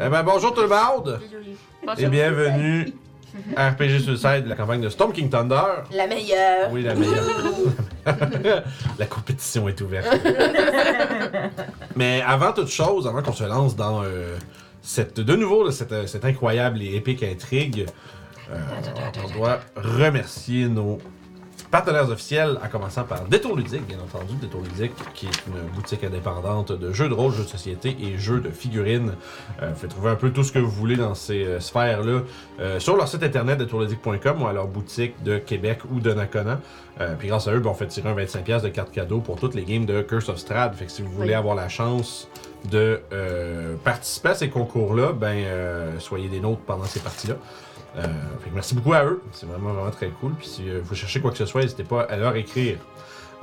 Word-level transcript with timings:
Eh 0.00 0.08
ben, 0.08 0.22
bonjour 0.22 0.54
tout 0.54 0.62
le 0.62 0.68
monde 0.68 1.20
et 1.98 2.06
bienvenue 2.06 2.92
à 3.56 3.70
RPG 3.70 4.00
Suicide, 4.00 4.44
la 4.46 4.54
campagne 4.54 4.80
de 4.80 4.88
Storm 4.88 5.12
King 5.12 5.28
Thunder. 5.28 5.62
La 5.92 6.06
meilleure. 6.06 6.70
Oui, 6.72 6.82
la 6.82 6.94
meilleure. 6.94 7.24
la 8.98 9.06
compétition 9.06 9.68
est 9.68 9.80
ouverte. 9.80 10.08
Mais 11.96 12.22
avant 12.22 12.52
toute 12.52 12.68
chose, 12.68 13.06
avant 13.06 13.22
qu'on 13.22 13.32
se 13.32 13.44
lance 13.44 13.76
dans 13.76 14.02
euh, 14.02 14.36
cette, 14.82 15.20
de 15.20 15.36
nouveau 15.36 15.64
là, 15.64 15.72
cette, 15.72 15.92
euh, 15.92 16.06
cette 16.06 16.24
incroyable 16.24 16.82
et 16.82 16.94
épique 16.94 17.22
intrigue, 17.22 17.86
euh, 18.52 18.60
on 19.24 19.38
doit 19.38 19.60
remercier 19.76 20.68
nos 20.68 20.98
partenaires 21.74 22.08
officiels, 22.08 22.56
en 22.64 22.68
commençant 22.68 23.02
par 23.02 23.22
Détour 23.24 23.56
Ludique, 23.56 23.84
bien 23.84 23.98
entendu. 23.98 24.34
Détour 24.40 24.60
Ludique, 24.60 24.92
qui 25.12 25.26
est 25.26 25.42
une 25.48 25.68
boutique 25.74 26.04
indépendante 26.04 26.70
de 26.70 26.92
jeux 26.92 27.08
de 27.08 27.14
rôle, 27.14 27.32
jeux 27.32 27.42
de 27.42 27.48
société 27.48 27.96
et 28.00 28.16
jeux 28.16 28.38
de 28.38 28.50
figurines. 28.50 29.14
Euh, 29.60 29.70
vous 29.70 29.74
pouvez 29.74 29.88
trouver 29.88 30.10
un 30.10 30.14
peu 30.14 30.30
tout 30.30 30.44
ce 30.44 30.52
que 30.52 30.60
vous 30.60 30.70
voulez 30.70 30.94
dans 30.94 31.16
ces 31.16 31.42
euh, 31.44 31.58
sphères-là 31.58 32.20
euh, 32.60 32.78
sur 32.78 32.96
leur 32.96 33.08
site 33.08 33.24
internet 33.24 33.58
détourludique.com 33.58 34.42
ou 34.42 34.46
à 34.46 34.52
leur 34.52 34.68
boutique 34.68 35.20
de 35.24 35.38
Québec 35.38 35.80
ou 35.92 35.98
de 35.98 36.12
Nakona. 36.12 36.60
Euh, 37.00 37.16
puis 37.18 37.26
grâce 37.26 37.48
à 37.48 37.52
eux, 37.52 37.58
ben, 37.58 37.70
on 37.70 37.74
fait 37.74 37.88
tirer 37.88 38.08
un 38.08 38.14
25$ 38.14 38.62
de 38.62 38.68
carte 38.68 38.92
cadeau 38.92 39.18
pour 39.18 39.40
toutes 39.40 39.56
les 39.56 39.64
games 39.64 39.84
de 39.84 40.00
Curse 40.02 40.28
of 40.28 40.38
Strahd. 40.38 40.76
Fait 40.76 40.84
que 40.86 40.92
si 40.92 41.02
vous 41.02 41.10
voulez 41.10 41.30
Oui. 41.30 41.34
avoir 41.34 41.56
la 41.56 41.68
chance 41.68 42.28
de 42.70 43.00
euh, 43.12 43.74
participer 43.82 44.28
à 44.28 44.34
ces 44.34 44.48
concours-là, 44.48 45.12
ben 45.12 45.34
euh, 45.38 45.98
soyez 45.98 46.28
des 46.28 46.38
nôtres 46.38 46.62
pendant 46.62 46.84
ces 46.84 47.00
parties-là. 47.00 47.34
Euh, 47.96 48.02
fait 48.42 48.50
que 48.50 48.54
merci 48.54 48.74
beaucoup 48.74 48.92
à 48.92 49.04
eux, 49.04 49.22
c'est 49.32 49.46
vraiment 49.46 49.72
vraiment 49.72 49.90
très 49.90 50.08
cool. 50.08 50.32
Puis 50.34 50.48
si 50.48 50.68
euh, 50.68 50.80
vous 50.82 50.94
cherchez 50.94 51.20
quoi 51.20 51.30
que 51.30 51.38
ce 51.38 51.46
soit, 51.46 51.62
n'hésitez 51.62 51.84
pas 51.84 52.02
à 52.02 52.16
leur 52.16 52.34
écrire. 52.36 52.78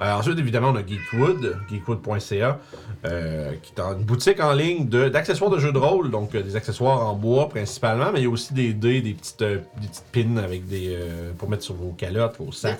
Euh, 0.01 0.13
ensuite, 0.13 0.39
évidemment, 0.39 0.69
on 0.69 0.75
a 0.77 0.81
Geekwood, 0.85 1.57
geekwood.ca, 1.69 2.57
euh, 3.05 3.51
qui 3.61 3.71
est 3.77 3.79
une 3.79 4.03
boutique 4.03 4.39
en 4.39 4.51
ligne 4.53 4.87
de- 4.89 5.09
d'accessoires 5.09 5.51
de, 5.51 5.59
jeux 5.59 5.71
de 5.71 5.77
rôle, 5.77 6.09
donc 6.09 6.33
euh, 6.33 6.41
des 6.41 6.55
accessoires 6.55 7.05
en 7.07 7.13
bois 7.13 7.47
principalement, 7.49 8.11
mais 8.11 8.21
il 8.21 8.23
y 8.23 8.25
a 8.25 8.29
aussi 8.29 8.51
des 8.55 8.73
dés, 8.73 9.01
des 9.01 9.13
petites, 9.13 9.41
euh, 9.43 9.59
des 9.79 9.87
petites 9.87 10.05
pins 10.11 10.37
avec 10.43 10.67
des 10.67 10.95
euh, 10.99 11.31
pour 11.37 11.49
mettre 11.49 11.63
sur 11.63 11.75
vos 11.75 11.91
calottes, 11.91 12.35
vos 12.39 12.51
sacs. 12.51 12.77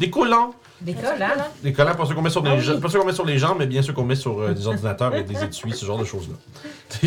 Des 0.00 0.10
collants? 0.10 0.54
Des 0.80 0.94
collants. 0.94 1.34
Des 1.62 1.72
collants, 1.72 1.94
pas 1.94 2.04
ceux 2.06 2.14
qu'on 2.16 2.22
met 2.22 2.30
sur, 2.30 2.42
les 2.42 2.50
Ah 2.50 2.54
oui. 2.56 2.62
jambes- 2.62 2.80
pas 2.80 2.88
ceux 2.88 2.98
qu'on 2.98 3.06
met 3.06 3.12
sur 3.12 3.26
les 3.26 3.38
jambes, 3.38 3.56
mais 3.60 3.66
bien 3.66 3.82
ceux 3.82 3.92
qu'on 3.92 4.04
met 4.04 4.16
sur 4.16 4.40
euh, 4.40 4.52
des 4.52 4.66
ordinateurs 4.66 5.14
et 5.14 5.22
des 5.22 5.44
étuis, 5.44 5.72
ce 5.72 5.86
genre 5.86 5.98
de 5.98 6.04
choses-là. 6.04 6.34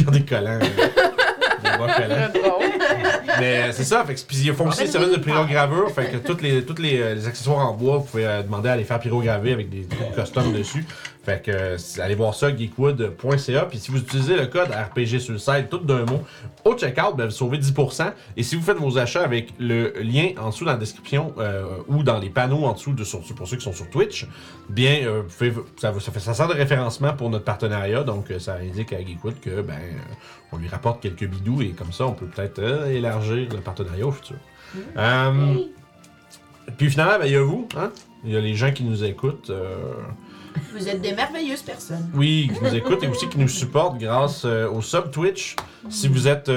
Des 0.12 0.24
collants. 0.24 0.60
Mais 3.40 3.72
c'est 3.72 3.84
ça, 3.84 4.04
fait 4.06 4.16
que, 4.16 4.22
puis 4.22 4.38
ils 4.46 4.54
font 4.54 4.68
aussi 4.68 4.84
des 4.84 4.88
services 4.88 5.12
de 5.12 5.20
pyrogravure, 5.22 5.90
fait 5.92 6.06
que 6.12 6.18
tous 6.18 6.42
les, 6.42 6.64
toutes 6.64 6.80
les, 6.80 7.00
euh, 7.02 7.16
les 7.16 7.28
accessoires 7.28 7.68
en 7.68 7.74
bois, 7.74 7.98
vous 7.98 8.04
pouvez 8.06 8.26
euh, 8.26 8.44
demander 8.44 8.70
à 8.70 8.76
les 8.76 8.84
faire 8.84 9.00
pyrograver 9.00 9.54
avec 9.54 9.70
des 9.70 9.84
trucs 9.86 10.14
custom 10.16 10.54
dessus. 10.54 10.86
Fait 11.26 11.42
que 11.42 11.52
euh, 11.52 11.78
allez 12.02 12.16
voir 12.16 12.34
ça, 12.36 12.54
geekwood.ca. 12.56 13.66
Puis 13.66 13.80
si 13.80 13.92
vous 13.92 14.00
utilisez 14.00 14.36
le 14.36 14.48
code 14.48 14.70
RPG 14.70 15.20
sur 15.20 15.32
le 15.32 15.40
site, 15.40 15.70
tout 15.70 15.78
d'un 15.78 16.04
mot, 16.06 16.22
au 16.66 16.76
checkout, 16.78 17.16
ben, 17.16 17.26
vous 17.26 17.32
sauvez 17.32 17.58
10%. 17.60 18.12
Et 18.36 18.44
si 18.44 18.56
vous 18.58 18.62
faites 18.62 18.76
vos 18.78 18.98
achats 18.98 19.24
avec 19.24 19.54
le 19.58 19.94
lien 20.02 20.32
en 20.38 20.50
dessous 20.50 20.66
dans 20.66 20.72
la 20.74 20.78
description 20.78 21.34
euh, 21.40 21.64
ou 21.88 22.04
dans 22.04 22.20
les 22.20 22.30
panneaux 22.30 22.66
en 22.66 22.74
dessous 22.74 22.92
de, 22.92 23.06
sur, 23.06 23.22
pour 23.22 23.48
ceux 23.48 23.56
qui 23.56 23.64
sont 23.64 23.72
sur 23.74 23.90
Twitch, 23.90 24.28
bien, 24.70 25.00
euh, 25.06 25.22
vous 25.26 25.34
pouvez- 25.52 25.64
ça, 25.80 25.92
vous- 25.92 26.02
ça, 26.02 26.12
fait, 26.12 26.20
ça 26.20 26.34
sert 26.34 26.48
de 26.50 26.54
référencement 26.54 27.14
pour 27.14 27.30
notre 27.30 27.46
partenariat. 27.46 28.04
Donc, 28.04 28.26
ça 28.40 28.56
indique 28.56 28.92
à 28.92 29.00
Geekwood 29.00 29.40
que 29.40 29.62
ben, 29.62 29.74
euh, 29.76 29.98
on 30.54 30.58
lui 30.58 30.68
rapporte 30.70 31.02
quelques 31.02 31.26
bidous 31.28 31.62
et 31.62 31.70
comme 31.70 31.92
ça, 31.92 32.06
on 32.06 32.14
peut 32.14 32.26
peut-être 32.28 32.60
euh, 32.60 32.92
élargir 32.92 33.50
le 33.52 33.58
partenariat 33.60 34.06
au 34.06 34.12
futur. 34.12 34.36
Euh, 34.98 35.56
puis 36.78 36.90
finalement, 36.90 37.20
ben, 37.20 37.26
il 37.26 37.34
y 37.34 37.36
a 37.36 37.42
vous, 37.44 37.68
hein? 37.78 37.92
Il 38.24 38.32
y 38.32 38.38
a 38.38 38.40
les 38.40 38.56
gens 38.56 38.72
qui 38.72 38.84
nous 38.84 39.04
écoutent. 39.04 39.50
euh, 39.50 39.76
Vous 40.74 40.88
êtes 40.88 41.02
des 41.02 41.14
merveilleuses 41.14 41.62
personnes. 41.62 42.10
oui, 42.14 42.50
qui 42.58 42.64
nous 42.64 42.74
écoutent 42.74 43.04
et 43.04 43.08
aussi 43.08 43.28
qui 43.28 43.38
nous 43.38 43.50
supportent 43.50 43.98
grâce 43.98 44.46
au 44.46 44.82
sub 44.82 45.12
Twitch. 45.12 45.56
Si 45.90 46.08
vous 46.08 46.28
êtes 46.28 46.50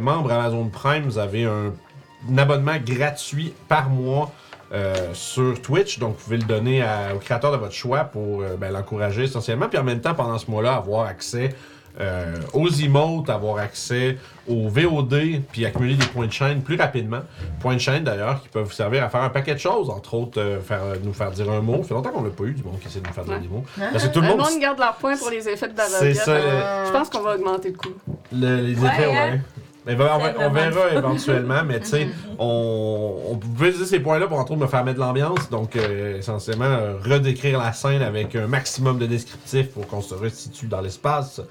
membre 0.00 0.32
Amazon 0.32 0.68
Prime, 0.68 1.04
vous 1.04 1.18
avez 1.18 1.44
un, 1.44 1.72
un 2.30 2.38
abonnement 2.38 2.74
gratuit 2.84 3.52
par 3.68 3.88
mois 3.90 4.32
euh, 4.72 5.10
sur 5.12 5.62
Twitch. 5.62 6.00
Donc, 6.00 6.16
vous 6.16 6.24
pouvez 6.24 6.38
le 6.38 6.44
donner 6.44 6.82
à- 6.82 7.14
au 7.14 7.18
créateur 7.18 7.52
de 7.52 7.56
votre 7.58 7.74
choix 7.74 8.00
pour 8.04 8.40
euh, 8.42 8.56
ben, 8.58 8.72
l'encourager 8.72 9.22
essentiellement. 9.24 9.68
Puis 9.68 9.78
en 9.78 9.84
même 9.84 10.00
temps, 10.00 10.14
pendant 10.14 10.36
ce 10.38 10.50
mois-là, 10.50 10.74
avoir 10.74 11.06
accès 11.06 11.54
euh, 12.00 12.34
aux 12.52 12.68
emotes, 12.68 13.30
avoir 13.30 13.58
accès 13.58 14.18
aux 14.48 14.68
VOD, 14.68 15.40
puis 15.52 15.64
accumuler 15.64 15.94
des 15.94 16.06
points 16.06 16.26
de 16.26 16.32
chaîne 16.32 16.60
plus 16.62 16.76
rapidement. 16.76 17.20
Points 17.60 17.74
de 17.74 17.78
chaîne 17.80 18.04
d'ailleurs 18.04 18.42
qui 18.42 18.48
peuvent 18.48 18.64
vous 18.64 18.72
servir 18.72 19.04
à 19.04 19.08
faire 19.08 19.22
un 19.22 19.30
paquet 19.30 19.54
de 19.54 19.60
choses, 19.60 19.88
entre 19.90 20.14
autres 20.14 20.40
euh, 20.40 20.60
faire, 20.60 20.80
nous 21.02 21.12
faire 21.12 21.30
dire 21.30 21.50
un 21.50 21.60
mot. 21.60 21.78
Ça 21.82 21.88
fait 21.88 21.94
longtemps 21.94 22.10
qu'on 22.10 22.22
l'a 22.24 22.30
pas 22.30 22.44
eu 22.44 22.52
du 22.52 22.62
monde 22.62 22.78
qui 22.80 22.88
essaie 22.88 23.00
de 23.00 23.06
nous 23.06 23.12
faire 23.12 23.24
dire 23.24 23.34
Ouais. 23.34 23.40
des 23.40 23.48
mots. 23.48 23.64
Parce 23.92 24.06
que 24.06 24.12
tout 24.12 24.20
le 24.20 24.26
Le 24.28 24.36
monde. 24.36 24.50
monde 24.50 24.60
garde 24.60 24.78
leur 24.78 24.94
point 24.96 25.16
pour 25.16 25.30
les 25.30 25.48
effets 25.48 25.68
de 25.68 25.74
C'est 25.78 26.14
ça, 26.14 26.34
le- 26.34 26.86
Je 26.86 26.92
pense 26.92 27.08
qu'on 27.10 27.22
va 27.22 27.36
augmenter 27.36 27.70
le 27.70 27.76
coût. 27.76 27.94
Le- 28.32 28.56
les 28.60 28.72
effets, 28.72 29.06
ouais. 29.06 29.16
hein? 29.16 29.38
Mais 29.86 29.96
ben, 29.96 30.08
on, 30.14 30.44
on 30.46 30.50
verra 30.50 30.92
éventuellement, 30.92 31.62
mais 31.66 31.80
tu 31.80 31.86
sais, 31.86 32.08
on, 32.38 33.14
on 33.32 33.36
peut 33.36 33.68
utiliser 33.68 33.84
ces 33.84 34.00
points-là 34.00 34.26
pour 34.26 34.38
entre 34.38 34.52
autres 34.52 34.62
me 34.62 34.66
faire 34.66 34.84
mettre 34.84 34.98
de 34.98 35.04
l'ambiance, 35.04 35.50
donc 35.50 35.76
euh, 35.76 36.18
essentiellement 36.18 36.64
euh, 36.64 36.94
redécrire 37.04 37.58
la 37.58 37.72
scène 37.72 38.00
avec 38.00 38.34
un 38.34 38.46
maximum 38.46 38.98
de 38.98 39.06
descriptifs 39.06 39.70
pour 39.70 39.86
qu'on 39.86 40.00
se 40.00 40.14
resitue 40.14 40.66
dans 40.66 40.80
l'espace, 40.80 41.42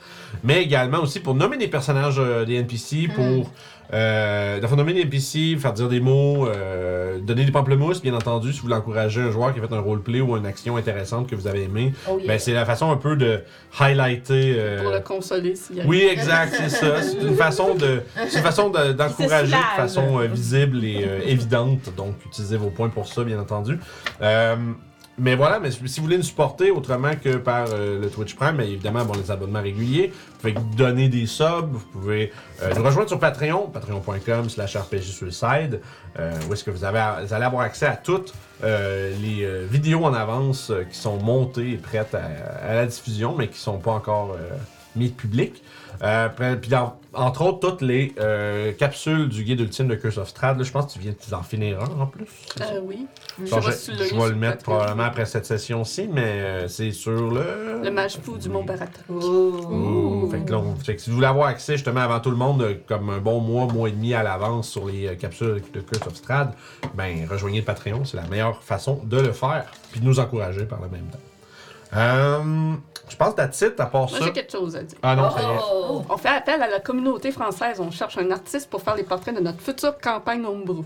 mais 0.43 0.63
également 0.63 0.99
aussi 0.99 1.19
pour 1.19 1.35
nommer 1.35 1.57
des 1.57 1.67
personnages 1.67 2.15
euh, 2.17 2.43
des 2.43 2.55
NPC, 2.55 3.07
pour 3.13 3.51
euh, 3.91 4.59
nommer 4.75 4.93
des 4.93 5.01
NPC, 5.01 5.55
faire 5.59 5.73
dire 5.73 5.89
des 5.89 5.99
mots, 5.99 6.47
euh, 6.47 7.19
donner 7.19 7.45
des 7.45 7.51
pamplemousses, 7.51 8.01
bien 8.01 8.13
entendu, 8.15 8.51
si 8.51 8.57
vous 8.59 8.63
voulez 8.63 8.75
encourager 8.75 9.21
un 9.21 9.29
joueur 9.31 9.53
qui 9.53 9.59
a 9.59 9.67
fait 9.67 9.73
un 9.73 9.79
roleplay 9.79 10.21
ou 10.21 10.35
une 10.37 10.45
action 10.45 10.77
intéressante 10.77 11.27
que 11.29 11.35
vous 11.35 11.47
avez 11.47 11.63
aimé, 11.63 11.93
Oh 12.09 12.17
yeah. 12.17 12.27
ben 12.27 12.39
c'est 12.39 12.53
la 12.53 12.65
façon 12.65 12.91
un 12.91 12.97
peu 12.97 13.15
de 13.15 13.41
highlighter. 13.79 14.55
euh, 14.57 14.81
Pour 14.81 14.91
le 14.91 14.99
consoler 15.01 15.55
s'il 15.55 15.77
y 15.77 15.81
a 15.81 15.85
oui, 15.85 16.07
exact, 16.11 16.53
c'est 16.57 16.69
ça. 16.69 17.01
C'est 17.01 17.21
une 17.21 17.35
façon 17.35 17.75
de, 17.75 18.01
c'est 18.29 18.37
une 18.39 18.43
façon 18.43 18.69
de- 18.69 18.93
d'encourager 18.93 19.43
de, 19.51 19.57
soulage. 19.57 19.75
façon 19.75 20.19
euh, 20.19 20.25
visible 20.27 20.83
et 20.83 21.03
euh, 21.07 21.19
évidente. 21.25 21.89
Donc, 21.95 22.15
utilisez 22.25 22.57
vos 22.57 22.69
points 22.69 22.89
pour 22.89 23.07
ça, 23.07 23.23
bien 23.23 23.39
entendu. 23.39 23.77
Mais 25.19 25.35
voilà, 25.35 25.59
mais 25.59 25.69
si 25.69 25.79
vous 25.79 26.05
voulez 26.05 26.17
nous 26.17 26.23
supporter 26.23 26.71
autrement 26.71 27.11
que 27.15 27.37
par 27.37 27.67
euh, 27.71 28.01
le 28.01 28.09
Twitch 28.09 28.33
Prime, 28.35 28.57
bien 28.57 28.65
évidemment, 28.65 29.05
bon, 29.05 29.13
les 29.13 29.29
abonnements 29.29 29.61
réguliers, 29.61 30.11
vous 30.11 30.37
pouvez 30.39 30.55
donner 30.75 31.07
des 31.07 31.27
subs, 31.27 31.69
vous 31.71 31.79
pouvez 31.91 32.31
euh, 32.63 32.73
nous 32.75 32.83
rejoindre 32.83 33.09
sur 33.09 33.19
Patreon, 33.19 33.67
patreon.com 33.67 34.49
slash 34.49 34.75
RPG 34.75 35.01
Suicide, 35.01 35.81
euh, 36.17 36.33
où 36.49 36.53
est-ce 36.53 36.63
que 36.63 36.71
vous, 36.71 36.83
allez 36.83 37.45
avoir 37.45 37.61
accès 37.61 37.85
à 37.85 37.95
toutes 37.95 38.33
les 38.63 39.45
vidéos 39.69 40.03
en 40.05 40.13
avance 40.13 40.71
qui 40.89 40.97
sont 40.97 41.17
montées 41.17 41.71
et 41.73 41.77
prêtes 41.77 42.15
à, 42.15 42.73
la 42.73 42.85
diffusion, 42.85 43.35
mais 43.37 43.49
qui 43.49 43.59
sont 43.59 43.77
pas 43.77 43.91
encore 43.91 44.37
mises 44.95 45.11
publiques. 45.11 45.61
Euh, 46.03 46.25
après- 46.25 46.59
puis 46.59 46.69
dans- 46.69 46.99
entre 47.13 47.43
autres, 47.45 47.59
toutes 47.69 47.81
les 47.81 48.13
euh, 48.19 48.73
capsules 48.73 49.29
du 49.29 49.43
guide 49.43 49.59
ultime 49.61 49.87
de 49.87 49.95
Curse 49.95 50.17
of 50.17 50.27
Strahd, 50.29 50.57
là, 50.57 50.63
je 50.63 50.71
pense 50.71 50.87
que 50.87 50.93
tu 50.93 50.99
viens 50.99 51.13
d'en 51.29 51.43
finir 51.43 51.79
un 51.81 52.01
en 52.01 52.07
plus. 52.07 52.25
Euh, 52.59 52.79
oui. 52.83 53.05
Je 53.39 53.45
je, 53.45 54.15
vais 54.15 54.29
le 54.29 54.35
mettre 54.35 54.63
probablement 54.63 55.03
après 55.03 55.25
cette 55.25 55.45
session-ci, 55.45 56.09
mais 56.11 56.21
euh, 56.25 56.67
c'est 56.67 56.91
sur 56.91 57.11
le... 57.31 57.81
Le 57.83 57.89
mage 57.91 58.17
fou 58.21 58.37
du 58.37 58.49
Mont. 58.49 58.65
Fait 58.67 60.39
que 60.45 60.51
là, 60.51 60.57
on- 60.59 60.75
fait 60.75 60.95
que 60.95 61.01
si 61.01 61.09
vous 61.09 61.15
voulez 61.17 61.27
avoir 61.27 61.47
accès 61.47 61.73
justement 61.73 62.01
avant 62.01 62.19
tout 62.19 62.31
le 62.31 62.37
monde, 62.37 62.77
comme 62.87 63.09
un 63.09 63.19
bon 63.19 63.39
mois, 63.39 63.67
mois 63.67 63.87
et 63.89 63.91
demi 63.91 64.13
à 64.13 64.23
l'avance 64.23 64.69
sur 64.69 64.87
les 64.87 65.15
capsules 65.17 65.61
de 65.73 65.79
Curse 65.81 66.07
of 66.07 66.15
Strahd, 66.15 66.51
ben 66.95 67.27
rejoignez 67.29 67.59
le 67.59 67.65
Patreon, 67.65 68.05
c'est 68.05 68.17
la 68.17 68.27
meilleure 68.27 68.61
façon 68.63 68.99
de 69.05 69.17
le 69.19 69.31
faire, 69.31 69.65
puis 69.91 69.99
de 70.01 70.05
nous 70.05 70.19
encourager 70.19 70.65
par 70.65 70.81
le 70.81 70.89
même 70.89 71.05
temps. 71.11 71.19
Euh, 71.95 72.73
je 73.09 73.15
pense 73.15 73.33
que 73.35 73.47
titre 73.47 73.81
à 73.81 73.85
part 73.85 74.09
Moi, 74.09 74.19
ça. 74.19 74.25
j'ai 74.25 74.31
quelque 74.31 74.51
chose 74.51 74.75
à 74.75 74.83
dire. 74.83 74.97
Ah 75.03 75.15
non, 75.15 75.29
ça 75.29 75.41
y 75.41 75.45
est. 75.45 75.59
Oh! 75.71 76.03
On 76.09 76.17
fait 76.17 76.29
appel 76.29 76.61
à 76.61 76.67
la 76.67 76.79
communauté 76.79 77.31
française. 77.31 77.79
On 77.79 77.91
cherche 77.91 78.17
un 78.17 78.31
artiste 78.31 78.69
pour 78.69 78.81
faire 78.81 78.95
les 78.95 79.03
portraits 79.03 79.35
de 79.35 79.41
notre 79.41 79.61
future 79.61 79.97
campagne 79.99 80.45
Homebrew. 80.45 80.83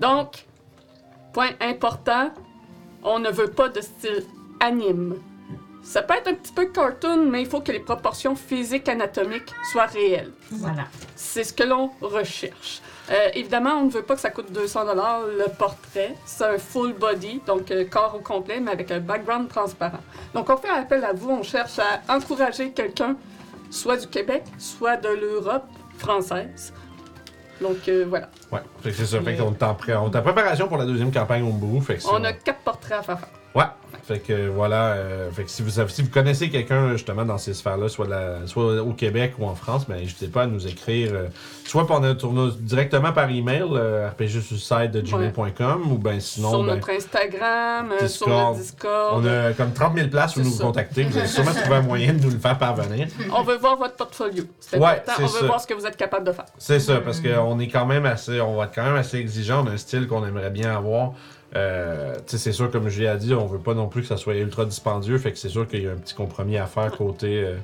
Donc, 0.00 0.46
point 1.32 1.50
important, 1.60 2.30
on 3.04 3.18
ne 3.18 3.30
veut 3.30 3.50
pas 3.50 3.68
de 3.68 3.80
style 3.80 4.24
anime. 4.60 5.16
Ça 5.82 6.02
peut 6.02 6.14
être 6.14 6.28
un 6.28 6.34
petit 6.34 6.52
peu 6.52 6.66
cartoon, 6.66 7.26
mais 7.30 7.42
il 7.42 7.48
faut 7.48 7.60
que 7.60 7.72
les 7.72 7.80
proportions 7.80 8.34
physiques 8.34 8.88
anatomiques 8.88 9.52
soient 9.72 9.86
réelles. 9.86 10.32
Voilà. 10.50 10.84
C'est 11.16 11.44
ce 11.44 11.52
que 11.52 11.62
l'on 11.62 11.90
recherche. 12.00 12.80
Euh, 13.10 13.28
évidemment, 13.34 13.74
on 13.80 13.84
ne 13.86 13.90
veut 13.90 14.02
pas 14.02 14.14
que 14.14 14.20
ça 14.20 14.30
coûte 14.30 14.52
200 14.52 14.84
le 14.84 15.48
portrait. 15.56 16.14
C'est 16.26 16.44
un 16.44 16.58
full 16.58 16.92
body, 16.92 17.40
donc 17.46 17.70
euh, 17.70 17.84
corps 17.88 18.14
au 18.14 18.20
complet, 18.20 18.60
mais 18.60 18.70
avec 18.72 18.90
un 18.90 19.00
background 19.00 19.48
transparent. 19.48 20.00
Donc, 20.34 20.50
on 20.50 20.56
fait 20.58 20.68
appel 20.68 21.02
à 21.04 21.12
vous. 21.14 21.30
On 21.30 21.42
cherche 21.42 21.78
à 21.78 22.14
encourager 22.14 22.70
quelqu'un, 22.72 23.16
soit 23.70 23.96
du 23.96 24.06
Québec, 24.08 24.44
soit 24.58 24.96
de 24.98 25.08
l'Europe 25.08 25.64
française. 25.96 26.72
Donc, 27.60 27.76
euh, 27.88 28.04
voilà. 28.08 28.28
Ouais, 28.52 28.60
c'est 28.84 28.92
ça. 28.92 29.20
Fait 29.20 29.36
qu'on 29.36 29.52
est 29.52 29.62
en, 29.62 29.74
pré- 29.74 29.94
on 29.96 30.10
est 30.10 30.16
en 30.16 30.22
préparation 30.22 30.68
pour 30.68 30.76
la 30.76 30.84
deuxième 30.84 31.10
campagne 31.10 31.42
Homebrew. 31.42 31.80
Fait 31.80 31.96
que 31.96 32.02
On 32.06 32.18
c'est- 32.20 32.26
a 32.26 32.32
quatre 32.34 32.60
portraits 32.60 32.98
à 32.98 33.02
faire. 33.02 33.18
Ouais. 33.54 33.64
Fait 34.08 34.20
que 34.20 34.48
voilà, 34.48 34.92
euh, 34.94 35.30
fait 35.30 35.44
que 35.44 35.50
si 35.50 35.60
vous, 35.60 35.78
avez- 35.78 35.90
si 35.92 36.00
vous 36.00 36.08
connaissez 36.08 36.48
quelqu'un 36.48 36.92
justement 36.92 37.26
dans 37.26 37.36
ces 37.36 37.52
sphères-là, 37.52 37.90
soit, 37.90 38.06
la- 38.08 38.46
soit 38.46 38.80
au 38.82 38.94
Québec 38.94 39.34
ou 39.38 39.44
en 39.46 39.54
France, 39.54 39.86
ben 39.86 39.96
n'hésitez 39.96 40.28
pas 40.28 40.44
à 40.44 40.46
nous 40.46 40.66
écrire, 40.66 41.10
euh, 41.12 41.26
soit 41.66 41.86
par 41.86 42.00
notre, 42.00 42.20
tourno- 42.20 42.50
directement 42.50 43.12
par 43.12 43.28
email, 43.30 43.64
euh, 43.70 44.08
rpgsuicide.gmail.com 44.08 45.92
ou 45.92 45.98
ben 45.98 46.20
sinon, 46.20 46.50
sur 46.50 46.60
ben, 46.64 46.74
notre 46.76 46.90
Instagram, 46.90 47.92
euh, 47.92 48.08
sur 48.08 48.26
Discord. 48.26 48.56
le 48.56 48.62
Discord. 48.62 49.22
on 49.22 49.26
a 49.26 49.52
comme 49.52 49.72
30 49.72 49.96
000 49.96 50.08
places 50.08 50.36
où 50.36 50.40
nous 50.40 50.50
vous 50.52 50.58
contacter. 50.62 51.02
Vous 51.04 51.18
allez 51.18 51.28
sûrement 51.28 51.52
trouver 51.52 51.76
un 51.76 51.82
moyen 51.82 52.14
de 52.14 52.20
nous 52.22 52.30
le 52.30 52.38
faire 52.38 52.56
parvenir. 52.58 53.08
On 53.36 53.42
veut 53.42 53.56
voir 53.56 53.76
votre 53.76 53.96
portfolio. 53.96 54.44
C'est 54.60 54.78
Ouais, 54.78 54.86
important. 54.86 55.12
On 55.18 55.26
veut 55.26 55.40
ça. 55.40 55.46
voir 55.46 55.60
ce 55.60 55.66
que 55.66 55.74
vous 55.74 55.86
êtes 55.86 55.96
capable 55.96 56.26
de 56.26 56.32
faire. 56.32 56.46
C'est 56.58 56.80
ça, 56.80 57.00
parce 57.00 57.20
qu'on 57.20 57.58
est 57.60 57.68
quand 57.68 57.86
même 57.86 58.06
assez, 58.06 58.40
on 58.40 58.56
va 58.56 58.64
être 58.64 58.74
quand 58.74 58.84
même 58.84 58.96
assez 58.96 59.18
exigeant, 59.18 59.64
on 59.64 59.68
a 59.68 59.72
un 59.72 59.76
style 59.76 60.06
qu'on 60.06 60.24
aimerait 60.26 60.50
bien 60.50 60.74
avoir. 60.74 61.12
Euh, 61.56 62.16
c'est 62.26 62.52
sûr, 62.52 62.70
comme 62.70 62.88
je 62.88 63.02
l'ai 63.02 63.16
dit, 63.16 63.32
on 63.34 63.46
veut 63.46 63.58
pas 63.58 63.74
non 63.74 63.88
plus 63.88 64.02
que 64.02 64.08
ça 64.08 64.16
soit 64.16 64.36
ultra 64.36 64.64
dispendieux, 64.64 65.18
fait 65.18 65.32
que 65.32 65.38
c'est 65.38 65.48
sûr 65.48 65.66
qu'il 65.66 65.82
y 65.82 65.86
a 65.86 65.92
un 65.92 65.96
petit 65.96 66.14
compromis 66.14 66.58
à 66.58 66.66
faire 66.66 66.92
côté, 66.92 67.42
euh, 67.42 67.56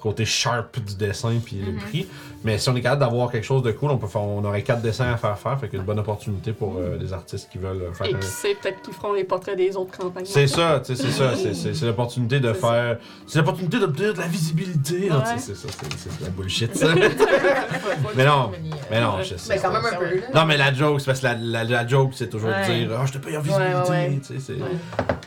côté 0.00 0.24
sharp 0.24 0.78
du 0.80 0.94
dessin 0.96 1.32
puis 1.44 1.56
le 1.56 1.76
prix. 1.76 2.06
Mais 2.42 2.56
si 2.58 2.68
on 2.70 2.76
est 2.76 2.80
capable 2.80 3.00
d'avoir 3.02 3.30
quelque 3.30 3.44
chose 3.44 3.62
de 3.62 3.70
cool, 3.70 3.90
on 3.90 3.98
peut 3.98 4.06
faire, 4.06 4.22
on 4.22 4.42
aurait 4.44 4.62
quatre 4.62 4.80
dessins 4.80 5.12
à 5.12 5.16
faire 5.18 5.38
faire, 5.38 5.60
fait 5.60 5.68
qu'une 5.68 5.82
bonne 5.82 5.98
opportunité 5.98 6.52
pour 6.54 6.76
euh, 6.78 6.96
les 6.98 7.12
artistes 7.12 7.50
qui 7.52 7.58
veulent 7.58 7.82
euh, 7.82 7.92
faire 7.92 8.06
Et 8.06 8.14
un- 8.14 8.18
qui 8.18 8.26
sait, 8.26 8.54
peut-être 8.60 8.80
qu'ils 8.80 8.94
feront 8.94 9.12
les 9.12 9.24
portraits 9.24 9.56
des 9.58 9.76
autres 9.76 9.96
campagnes. 9.98 10.24
c'est 10.24 10.46
ça, 10.46 10.80
tu 10.84 10.96
sais, 10.96 11.02
c'est 11.02 11.10
ça, 11.12 11.34
c'est- 11.74 11.84
l'opportunité 11.86 12.40
de 12.40 12.52
faire. 12.54 12.98
C'est 13.26 13.38
l'opportunité 13.40 13.78
d'obtenir 13.78 14.14
de 14.14 14.18
la 14.20 14.26
visibilité. 14.26 15.10
Ouais. 15.10 15.18
C'est 15.38 15.54
ça, 15.54 15.68
c'est 15.98 16.18
de 16.20 16.24
la 16.24 16.30
bullshit, 16.30 16.74
ça. 16.74 16.94
mais 18.16 18.24
non, 18.24 18.50
mais 18.90 19.00
non, 19.00 19.22
je 19.22 19.36
sais. 19.36 19.54
Mais 19.54 19.60
quand 19.60 19.72
même 19.72 19.84
un 19.84 19.96
peu, 19.96 20.04
là. 20.04 20.26
Non, 20.34 20.46
mais 20.46 20.56
la 20.56 20.72
joke, 20.72 21.00
c'est 21.00 21.06
parce 21.06 21.20
que 21.20 21.26
la, 21.26 21.34
la, 21.34 21.64
la 21.64 21.86
joke, 21.86 22.12
c'est 22.14 22.28
toujours 22.30 22.50
Ouais. 22.50 22.66
de 22.68 22.86
dire 22.86 22.98
Ah, 22.98 23.04
je 23.06 23.12
te 23.12 23.18
paye 23.18 23.36
en 23.36 23.40
visibilité. 23.42 23.74
Ouais, 23.74 23.88
ouais, 23.90 24.08
ouais. 24.08 24.20
tu 24.26 24.40
sais. 24.40 24.54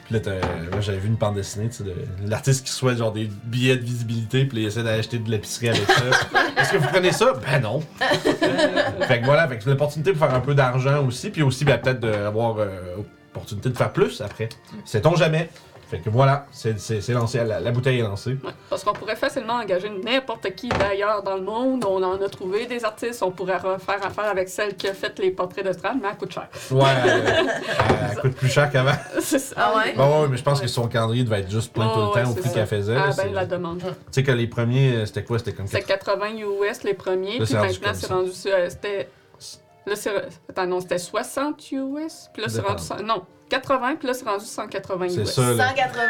Puis 0.06 0.16
là, 0.20 0.20
j'avais 0.82 0.98
vu 0.98 1.08
une 1.08 1.16
bande 1.16 1.36
dessinée, 1.36 1.70
tu 1.70 1.78
sais, 1.78 1.84
de 1.84 1.94
l'artiste 2.30 2.66
qui 2.66 2.72
souhaite 2.72 2.98
genre 2.98 3.12
des 3.14 3.30
billets 3.46 3.78
de 3.78 3.84
visibilité, 3.84 4.46
puis 4.54 4.62
il 4.62 4.68
essaie 4.68 4.84
d'acheter 4.84 5.18
de 5.18 5.30
l'épicerie 5.32 5.70
avec 5.70 5.90
ça. 5.90 6.04
Est-ce 6.58 6.72
que 6.72 6.78
vous 6.78 6.88
prenez 6.88 7.12
ça? 7.12 7.34
Ben 7.34 7.60
non. 7.60 7.82
fait 9.08 9.20
que 9.20 9.26
voilà, 9.26 9.48
fait 9.48 9.58
que 9.58 9.64
c'est 9.64 9.70
l'opportunité 9.72 10.12
pour 10.12 10.28
faire 10.28 10.36
un 10.36 10.42
peu 10.42 10.54
d'argent 10.54 11.04
aussi, 11.06 11.32
puis 11.32 11.42
aussi, 11.42 11.66
ben, 11.66 11.80
peut-être 11.80 12.00
d'avoir 12.00 12.58
euh, 12.60 12.98
opportunité 13.34 13.70
de 13.70 13.78
faire 13.78 13.92
plus 13.92 14.22
après. 14.22 14.50
Sait-on 14.86 15.16
jamais. 15.16 15.50
Fait 15.94 16.00
que 16.00 16.10
voilà, 16.10 16.48
c'est 16.52 16.74
lancé, 17.10 17.44
la, 17.44 17.60
la 17.60 17.72
bouteille 17.72 18.00
est 18.00 18.02
lancée. 18.02 18.32
Ouais, 18.44 18.50
parce 18.68 18.84
qu'on 18.84 18.94
pourrait 18.94 19.16
facilement 19.16 19.54
engager 19.54 19.92
n'importe 19.92 20.50
qui 20.56 20.68
d'ailleurs 20.68 21.22
dans 21.22 21.36
le 21.36 21.44
monde. 21.44 21.86
On 21.88 22.02
en 22.02 22.20
a 22.20 22.30
trouvé 22.30 22.66
des 22.66 22.84
artistes. 22.84 23.22
On 23.22 23.30
pourrait 23.30 23.58
refaire 23.58 24.04
affaire 24.04 24.26
avec 24.26 24.50
celle 24.50 24.76
qui 24.76 24.88
a 24.88 24.96
fait 24.96 25.20
les 25.20 25.30
portraits 25.30 25.64
de 25.64 25.72
Strad, 25.72 25.98
mais 26.02 26.08
elle 26.10 26.18
coûte 26.18 26.32
cher. 26.34 26.48
Ouais, 26.72 26.84
elle 28.10 28.18
coûte 28.22 28.34
plus 28.34 28.50
cher 28.50 28.72
qu'avant. 28.72 28.94
c'est 29.22 29.38
ça. 29.38 29.56
Ah 29.56 29.76
ouais? 29.78 29.94
Bah 29.96 30.08
ouais, 30.22 30.28
mais 30.30 30.38
je 30.38 30.42
pense 30.44 30.58
Ouais. 30.58 30.66
que 30.66 30.72
son 30.72 30.88
calendrier 30.88 31.24
devait 31.24 31.42
être 31.42 31.52
juste 31.52 31.72
plein 31.74 31.88
tout 31.90 32.00
le 32.00 32.06
temps 32.08 32.14
ouais, 32.16 32.26
au 32.28 32.34
prix 32.42 32.52
qu'elle 32.52 32.66
faisait. 32.66 32.96
Ah 32.98 33.12
ben 33.16 33.32
la 33.32 33.46
demande. 33.46 33.80
Tu 33.82 33.86
sais 34.12 34.24
que 34.24 34.32
les 34.32 34.48
premiers, 34.48 34.96
euh, 34.96 35.06
c'était 35.06 35.24
quoi? 35.24 35.38
C'était 35.38 35.54
comme 35.54 35.68
C'était 35.68 35.84
80 35.84 36.38
US 36.40 36.84
les 36.84 36.96
premiers, 36.96 37.38
Là, 37.38 37.46
puis 37.46 37.54
maintenant 37.56 37.92
c'est 37.94 38.08
rendu 38.12 38.32
sur- 38.32 38.52
euh, 38.52 38.68
c'était 38.68 39.10
là 39.86 39.96
c'est 39.96 40.12
attends 40.50 40.66
non, 40.66 40.80
c'était 40.80 40.98
60 40.98 41.72
US, 41.74 42.30
puis 42.34 42.42
là 42.42 42.50
c'est 42.50 42.62
rendu 42.62 42.82
non, 43.06 43.24
80 43.54 43.96
puis 44.00 44.08
là 44.08 44.14
c'est 44.14 44.26
rendu 44.26 44.46
180 44.46 45.06
US. 45.06 45.14
C'est 45.14 45.26
ça, 45.26 45.54
là. 45.54 45.68
180. 45.70 46.08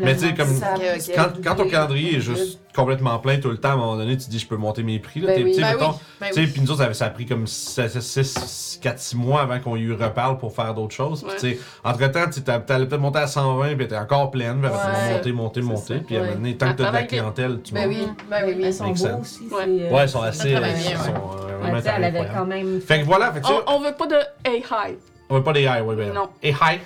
Mais 0.00 0.16
tu 0.16 0.28
sais, 0.28 0.34
comme- 0.34 0.48
Ça- 0.58 0.74
Ok, 0.74 0.82
ok. 0.96 1.14
Quand, 1.14 1.28
quand 1.44 1.54
ton 1.56 1.68
calendrier 1.68 2.16
est 2.16 2.20
juste 2.20 2.58
complètement 2.74 3.18
plein 3.18 3.38
tout 3.38 3.50
le 3.50 3.56
temps, 3.58 3.70
à 3.70 3.72
un 3.72 3.76
moment 3.76 3.96
donné, 3.96 4.16
tu 4.16 4.26
te 4.26 4.30
dis 4.30 4.38
je 4.38 4.46
peux 4.46 4.56
monter 4.56 4.82
mes 4.82 4.98
prix. 4.98 5.20
Là, 5.20 5.28
Ben 5.28 5.36
T'es- 5.36 5.42
oui. 5.44 5.50
tu 5.50 5.56
sais, 5.56 5.62
Ben 5.62 5.72
mettons, 5.72 5.90
oui. 5.90 5.96
Ben 6.20 6.26
tu 6.32 6.34
sais, 6.46 6.52
puis 6.52 6.60
nous 6.62 6.70
autres, 6.70 6.92
ça, 6.94 7.04
a 7.06 7.10
pris 7.10 7.26
comme 7.26 7.46
6, 7.46 8.78
4, 8.82 8.98
6 8.98 9.16
mois 9.16 9.42
avant 9.42 9.58
qu'on 9.60 9.76
y 9.76 9.90
reparle 9.92 10.38
pour 10.38 10.54
faire 10.54 10.74
d'autres 10.74 10.94
choses. 10.94 11.22
Puis, 11.22 11.30
Ouais. 11.30 11.36
tu 11.38 11.58
sais, 11.58 11.60
entre-temps, 11.84 12.26
tu 12.26 12.32
sais, 12.34 12.40
t'as- 12.42 12.60
t'allais 12.60 12.86
peut-être 12.86 13.00
monter 13.00 13.18
à 13.20 13.26
120, 13.26 13.76
puis 13.76 13.88
t'es 13.88 13.96
encore 13.96 14.30
pleine, 14.30 14.58
puis 14.60 14.66
après, 14.68 14.88
Ouais. 15.08 15.12
monter, 15.14 15.32
monter, 15.32 15.60
C'est 15.62 15.66
monter. 15.66 15.94
ça. 15.94 16.00
Puis 16.06 16.16
à 16.16 16.18
un 16.18 16.22
Ouais. 16.22 16.28
moment 16.28 16.40
donné, 16.40 16.56
tant 16.56 16.66
que 16.66 16.70
t'as 16.72 16.76
de 16.76 16.82
la 16.82 16.88
travaille 16.88 17.02
vite. 17.02 17.10
clientèle, 17.10 17.60
tu 17.62 17.74
Ben 17.74 17.88
montes. 17.88 17.96
oui, 17.98 18.06
ben 18.30 18.42
oui, 18.46 18.54
oui. 18.56 18.62
Elles 18.64 18.74
sont 18.74 18.84
Makes 18.84 18.98
beaux 18.98 19.06
sense. 19.06 19.20
aussi. 19.20 19.42
Ouais. 19.42 19.48
c'est, 19.50 19.82
euh, 19.82 19.90
Ouais, 19.96 20.04
ils 20.04 20.08
sont 20.08 20.22
assez. 20.22 20.52
travaille 20.52 20.72
bien, 20.74 20.80
ils 20.82 20.88
ouais. 20.88 20.94
sont, 20.96 21.10
euh, 21.10 21.46
ouais, 21.46 21.52
vraiment 21.60 21.76
tu 21.78 21.82
sais, 21.82 21.92
elle 21.96 22.04
avait 22.04 22.18
incroyables. 22.18 22.38
quand 22.38 22.46
même. 22.46 22.80
Fait 22.80 23.00
que 23.00 23.04
voilà, 23.04 23.32
fait 23.32 23.40
que, 23.40 23.46
tu 23.46 23.52
sais, 23.52 23.58
On, 23.66 23.76
on 23.76 23.80
veut 23.80 23.92
pas 23.92 24.06
de 24.06 24.16
hey 24.44 24.60
hi. 24.70 24.94
On 25.30 25.36
veut 25.36 25.42
pas 25.42 25.52
des 25.52 25.62
high, 25.62 25.82
ouais, 25.84 25.96
ben. 25.96 26.12
Non. 26.12 26.28
Et 26.42 26.50
high, 26.50 26.80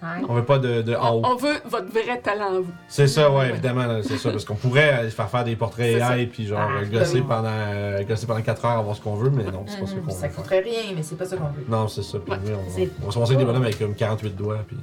Hein? 0.00 0.22
on 0.28 0.34
veut 0.34 0.44
pas 0.44 0.60
de, 0.60 0.80
de 0.82 0.94
On, 0.94 1.16
haut. 1.16 1.22
on 1.24 1.34
veut 1.34 1.56
votre 1.64 1.90
vrai 1.90 2.20
talent 2.20 2.54
à 2.54 2.60
vous. 2.60 2.70
C'est 2.86 3.08
ça, 3.08 3.32
ouais, 3.32 3.48
évidemment, 3.48 4.00
c'est 4.04 4.16
ça. 4.16 4.30
Parce 4.30 4.44
qu'on 4.44 4.54
pourrait 4.54 5.10
faire 5.10 5.28
faire 5.28 5.42
des 5.42 5.56
portraits. 5.56 6.00
AI 6.00 6.26
puis 6.26 6.46
genre 6.46 6.60
Ah, 6.70 6.82
euh, 6.82 6.84
gosser, 6.86 7.14
oui. 7.18 7.24
pendant, 7.28 7.48
euh, 7.50 8.04
gosser 8.04 8.26
pendant 8.28 8.40
4 8.40 8.64
heures, 8.64 8.78
avoir 8.78 8.94
ce 8.94 9.00
qu'on 9.00 9.16
veut, 9.16 9.30
mais 9.30 9.42
non, 9.42 9.64
c'est 9.66 9.80
pas 9.80 9.86
ce 9.86 9.94
qu'on 9.96 10.02
veut. 10.02 10.10
Ça 10.12 10.28
coûterait 10.28 10.60
rien, 10.60 10.82
mais 10.94 11.02
c'est 11.02 11.16
pas 11.16 11.24
ça 11.24 11.36
qu'on 11.36 11.46
veut. 11.48 11.64
Non, 11.68 11.88
c'est 11.88 12.04
ça. 12.04 12.18
Puis 12.20 12.30
Ouais. 12.32 12.38
oui, 12.46 12.52
on, 12.54 12.70
C'est- 12.70 12.90
on, 13.04 13.10
se 13.10 13.18
montre 13.18 13.34
des 13.34 13.44
bonhommes 13.44 13.64
avec 13.64 13.76
comme 13.80 13.94
48 13.96 14.36
doigts. 14.36 14.58
Puis... 14.68 14.76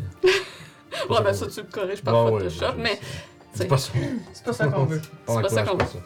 Ouais, 1.10 1.22
ben 1.24 1.32
ça 1.34 1.48
tu 1.48 1.62
le 1.62 1.68
corriges 1.72 2.02
par 2.02 2.28
Photoshop, 2.28 2.74
mais. 2.78 3.00
C'est 3.56 3.68
pas 3.68 3.78
ça. 3.78 3.92
C'est 4.34 4.44
pas 4.46 4.54
ça 4.54 4.68
qu'on 4.68 4.86
veut. 4.86 5.02
C'est 5.28 5.42
pas 5.42 5.50
ça 5.50 5.62
encourage 5.64 5.88
qu'on 5.88 6.00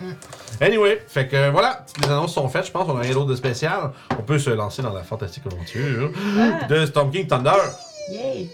ça. 0.60 0.66
Anyway, 0.66 1.04
fait 1.08 1.28
que 1.28 1.36
euh, 1.36 1.52
voilà, 1.52 1.84
toutes 1.94 2.06
les 2.06 2.12
annonces 2.12 2.34
sont 2.34 2.48
faites. 2.48 2.66
Je 2.68 2.72
pense 2.72 2.86
qu'on 2.86 2.98
a 2.98 3.02
rien 3.02 3.14
d'autre 3.14 3.26
de 3.28 3.36
spécial. 3.36 3.92
On 4.18 4.22
peut 4.22 4.40
se 4.40 4.50
lancer 4.52 4.82
dans 4.82 4.94
la 4.94 5.04
fantastique 5.04 5.44
aventure 5.46 6.12
Ah. 6.38 6.66
de 6.68 6.86
Storm 6.86 7.12
King 7.12 7.28
Thunder. 7.28 7.52
Yay! 8.12 8.50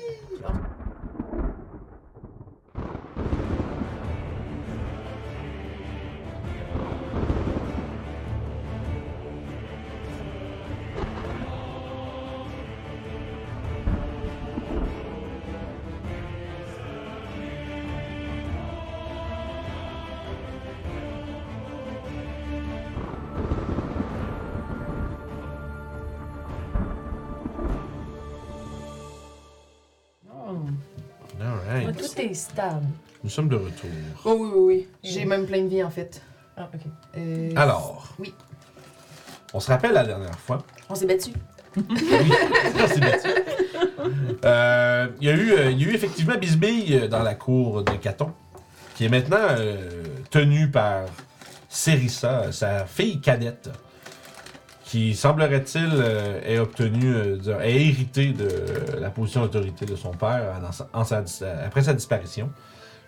Stable. 32.36 32.86
Nous 33.24 33.30
sommes 33.30 33.50
de 33.50 33.56
retour. 33.56 33.90
Oh 34.24 34.36
oui, 34.40 34.50
oui, 34.54 34.62
oui. 34.78 34.88
J'ai 35.04 35.26
même 35.26 35.46
plein 35.48 35.64
de 35.64 35.68
vie 35.68 35.84
en 35.84 35.90
fait. 35.90 36.22
Ah, 36.58 36.70
ok. 36.74 36.82
Euh, 37.18 37.52
Alors. 37.56 38.14
Oui. 38.20 38.34
On 39.54 39.60
se 39.60 39.72
rappelle 39.72 39.94
la 39.94 40.06
dernière 40.06 40.38
fois. 40.40 40.60
On 40.90 40.96
s'est 40.96 41.06
battu. 41.06 41.32
Oui, 41.78 42.32
c'est 42.88 43.00
bête. 43.00 43.28
Euh, 44.46 45.08
Il 45.20 45.28
y, 45.28 45.32
a 45.32 45.34
eu, 45.34 45.52
euh, 45.52 45.72
il 45.72 45.82
y 45.82 45.86
a 45.86 45.88
eu 45.90 45.94
effectivement 45.96 46.36
Bisbille 46.38 47.08
dans 47.10 47.24
la 47.24 47.36
cour 47.36 47.84
de 47.84 47.92
Caton, 47.94 48.32
qui 48.96 49.06
est 49.06 49.10
maintenant 49.10 49.38
euh, 49.42 50.04
tenue 50.30 50.70
par 50.70 51.06
Cérissa, 51.70 52.52
sa 52.52 52.86
fille 52.86 53.20
cadette, 53.20 53.70
qui 54.86 55.16
semblerait-il 55.16 55.90
euh, 55.94 56.40
ait 56.46 56.60
obtenu, 56.60 57.14
euh, 57.14 57.60
hérité 57.64 58.28
de 58.34 59.00
la 59.00 59.10
position 59.10 59.42
d'autorité 59.42 59.86
de 59.86 59.96
son 59.96 60.12
père 60.12 60.62
après 61.64 61.84
sa 61.84 61.94
disparition. 61.94 62.52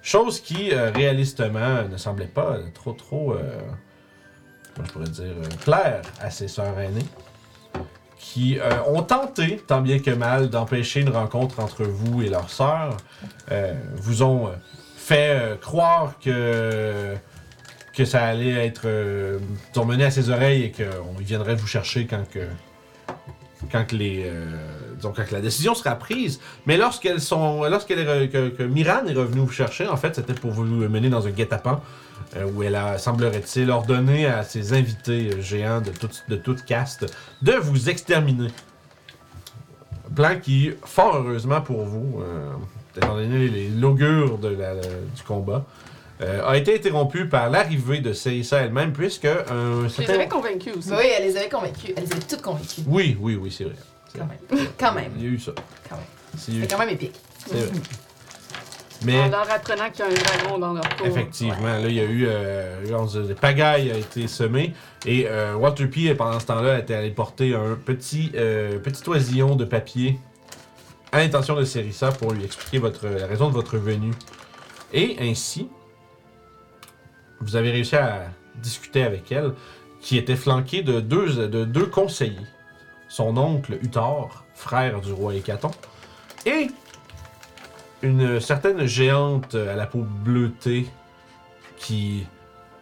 Chose 0.01 0.39
qui, 0.41 0.71
euh, 0.71 0.91
réalistement, 0.91 1.83
ne 1.89 1.97
semblait 1.97 2.27
pas 2.27 2.57
trop, 2.73 2.93
trop, 2.93 3.33
euh, 3.33 3.59
comment 4.75 4.87
je 4.87 4.93
pourrais 4.93 5.09
dire, 5.09 5.25
euh, 5.25 5.47
claire 5.63 6.01
à 6.19 6.31
ses 6.31 6.47
sœurs 6.47 6.79
aînées 6.79 7.05
qui 8.17 8.59
euh, 8.59 8.83
ont 8.87 9.03
tenté, 9.03 9.57
tant 9.57 9.81
bien 9.81 9.99
que 9.99 10.11
mal, 10.11 10.49
d'empêcher 10.49 11.01
une 11.01 11.09
rencontre 11.09 11.59
entre 11.59 11.83
vous 11.83 12.23
et 12.23 12.29
leur 12.29 12.49
sœur, 12.49 12.97
euh, 13.51 13.73
vous 13.95 14.23
ont 14.23 14.47
euh, 14.47 14.51
fait 14.95 15.29
euh, 15.29 15.55
croire 15.55 16.15
que 16.19 17.15
que 17.97 18.05
ça 18.05 18.23
allait 18.23 18.65
être 18.67 18.83
euh, 18.85 19.39
à 20.05 20.11
ses 20.11 20.29
oreilles 20.29 20.63
et 20.65 20.71
qu'on 20.71 21.19
viendrait 21.19 21.55
vous 21.55 21.65
chercher 21.67 22.05
quand 22.05 22.23
que 22.29 22.45
quand 23.71 23.91
les 23.91 24.23
euh, 24.27 24.45
quand 25.01 25.31
la 25.31 25.41
décision 25.41 25.73
sera 25.73 25.95
prise. 25.95 26.39
Mais 26.67 26.77
lorsqu'elles 26.77 27.21
sont 27.21 27.63
lorsqu'elle 27.63 27.99
est 27.99 28.29
que, 28.29 28.63
Miran 28.63 29.05
est 29.07 29.13
revenue 29.13 29.41
vous 29.41 29.49
chercher, 29.49 29.87
en 29.87 29.97
fait, 29.97 30.15
c'était 30.15 30.33
pour 30.35 30.51
vous 30.51 30.63
mener 30.63 31.09
dans 31.09 31.25
un 31.25 31.31
guet-apens 31.31 31.81
euh, 32.35 32.45
où 32.53 32.61
elle 32.63 32.75
a, 32.75 32.97
semblerait-il, 32.99 33.71
ordonné 33.71 34.27
à 34.27 34.43
ses 34.43 34.73
invités 34.73 35.31
euh, 35.33 35.41
géants 35.41 35.81
de 35.81 35.89
toute, 35.91 36.23
de 36.29 36.35
toute 36.35 36.65
caste 36.65 37.11
de 37.41 37.53
vous 37.53 37.89
exterminer. 37.89 38.49
Plan 40.15 40.39
qui, 40.41 40.71
fort 40.85 41.15
heureusement 41.17 41.61
pour 41.61 41.83
vous, 41.83 42.21
euh, 42.21 42.51
étant 42.95 43.15
donné 43.15 43.47
les- 43.47 43.69
l'augure 43.69 44.37
de 44.37 44.49
la- 44.49 44.75
du 44.75 45.23
combat, 45.27 45.65
euh, 46.21 46.45
a 46.47 46.57
été 46.57 46.75
interrompu 46.75 47.27
par 47.27 47.49
l'arrivée 47.49 47.99
de 47.99 48.13
Seissa 48.13 48.61
elle-même, 48.61 48.91
puisque 48.93 49.25
un 49.25 49.37
Je 49.81 49.83
les 49.83 49.89
certain- 49.89 50.13
avais 50.15 50.27
convaincus 50.27 50.73
aussi. 50.77 50.89
Oui, 50.91 51.05
elle 51.17 51.23
les 51.23 51.37
avait 51.37 51.49
convaincus. 51.49 51.91
Elle 51.95 52.03
les 52.05 52.11
avait 52.11 52.21
toutes 52.21 52.41
convaincues. 52.41 52.81
Oui, 52.87 53.17
oui, 53.19 53.35
oui, 53.35 53.51
c'est 53.55 53.65
vrai. 53.65 53.73
C'est 54.11 54.19
Quand 54.19 54.25
vrai. 54.25 54.37
même. 54.51 54.67
Quand 54.79 54.93
même. 54.93 55.11
Il 55.17 55.23
y 55.23 55.27
a 55.27 55.29
eu 55.29 55.39
ça. 55.39 55.51
Quand 55.89 55.95
même. 55.95 56.05
C'est 56.37 56.51
il 56.51 56.57
y 56.57 56.57
a 56.57 56.59
eu- 56.59 56.67
C'est 56.67 56.75
quand 56.75 56.79
même 56.79 56.89
épique. 56.89 57.15
c'est 57.45 57.55
vrai. 57.55 57.67
En 58.99 59.05
Mais 59.05 59.29
leur 59.29 59.51
apprenant 59.51 59.91
qu'il 59.91 59.99
y 59.99 60.01
a 60.01 60.05
un 60.07 60.13
dragon 60.39 60.57
dans 60.57 60.73
leur 60.73 60.89
cour. 60.97 61.05
effectivement, 61.05 61.61
là, 61.61 61.81
il 61.87 61.93
y 61.93 61.99
a 61.99 62.03
eu 62.03 62.25
euh, 62.27 62.81
on 62.93 63.07
se 63.07 63.19
dit, 63.19 63.33
pagaille 63.35 63.91
a 63.91 63.97
été 63.97 64.27
semée 64.27 64.73
et 65.05 65.27
euh, 65.27 65.53
Walter 65.53 65.85
P 65.85 66.15
pendant 66.15 66.39
ce 66.39 66.47
temps-là 66.47 66.79
était 66.79 66.95
allé 66.95 67.11
porter 67.11 67.53
un 67.53 67.75
petit 67.75 68.31
euh, 68.33 68.79
petit 68.79 69.07
oisillon 69.07 69.55
de 69.55 69.65
papier 69.65 70.17
à 71.11 71.19
l'intention 71.19 71.55
de 71.55 71.63
Serissa 71.63 72.11
pour 72.11 72.31
lui 72.33 72.43
expliquer 72.43 72.79
votre, 72.79 73.07
la 73.07 73.27
raison 73.27 73.49
de 73.49 73.53
votre 73.53 73.77
venue. 73.77 74.13
Et 74.91 75.15
ainsi, 75.21 75.69
vous 77.41 77.55
avez 77.55 77.71
réussi 77.71 77.95
à 77.95 78.23
discuter 78.55 79.03
avec 79.03 79.31
elle, 79.31 79.53
qui 80.01 80.17
était 80.17 80.35
flanquée 80.35 80.81
de 80.83 80.99
deux, 80.99 81.47
de 81.47 81.65
deux 81.65 81.85
conseillers. 81.85 82.37
Son 83.09 83.37
oncle 83.37 83.77
Uthor, 83.81 84.43
frère 84.53 84.99
du 85.01 85.13
roi 85.13 85.33
Hécaton, 85.35 85.71
et 86.45 86.67
une 88.01 88.39
certaine 88.39 88.85
géante 88.85 89.55
à 89.55 89.75
la 89.75 89.85
peau 89.87 89.99
bleutée 90.05 90.87
qui 91.77 92.25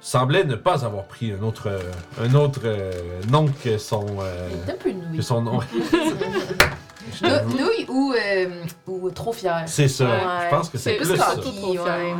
semblait 0.02 0.44
ne 0.44 0.56
pas 0.56 0.86
avoir 0.86 1.06
pris 1.06 1.32
un 1.32 1.42
autre, 1.44 1.80
un 2.22 2.34
autre 2.36 2.62
euh, 2.66 2.92
nom 3.30 3.48
que 3.64 3.78
son, 3.78 4.06
euh, 4.22 4.50
un 4.68 4.72
peu 4.74 4.90
que 4.92 4.96
nouille. 4.96 5.24
son 5.24 5.42
nom. 5.42 5.60
Nou- 7.22 7.58
Nouille 7.58 7.86
ou, 7.88 8.14
euh, 8.14 8.64
ou 8.88 9.10
trop 9.12 9.32
fier. 9.32 9.64
C'est 9.68 9.88
ça. 9.88 10.06
Ouais. 10.06 10.20
Je 10.46 10.50
pense 10.50 10.70
que 10.70 10.78
c'est 10.80 10.96
plus 10.96 11.08
plus 11.08 11.18
ça. 11.18 11.36
fier. 11.40 11.84
ouais. 11.84 12.14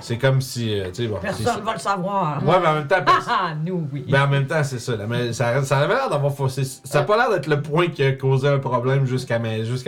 C'est 0.00 0.18
comme 0.18 0.40
si, 0.40 0.78
euh, 0.78 0.86
tu 0.88 1.02
sais, 1.02 1.06
bon. 1.08 1.18
Personne 1.20 1.62
va 1.62 1.72
le 1.74 1.78
savoir. 1.78 2.42
Ouais, 2.46 2.60
mais 2.60 2.68
en 2.68 2.74
même 2.74 2.86
temps, 2.86 2.96
Ah, 3.06 3.20
ah, 3.28 3.54
nous, 3.64 3.88
oui. 3.92 4.04
Mais 4.08 4.18
en 4.18 4.28
même 4.28 4.46
temps, 4.46 4.62
c'est 4.64 4.78
ça. 4.78 4.94
mais 5.08 5.32
ça, 5.32 5.62
ça 5.64 5.78
avait 5.78 5.94
l'air 5.94 6.08
d'avoir 6.08 6.34
faussé. 6.34 6.64
Ça 6.64 7.00
n'a 7.00 7.04
pas 7.04 7.16
l'air 7.16 7.30
d'être 7.30 7.46
le 7.48 7.60
point 7.60 7.88
qui 7.88 8.02
a 8.02 8.12
causé 8.12 8.48
un 8.48 8.58
problème 8.58 9.06
jusqu'à 9.06 9.38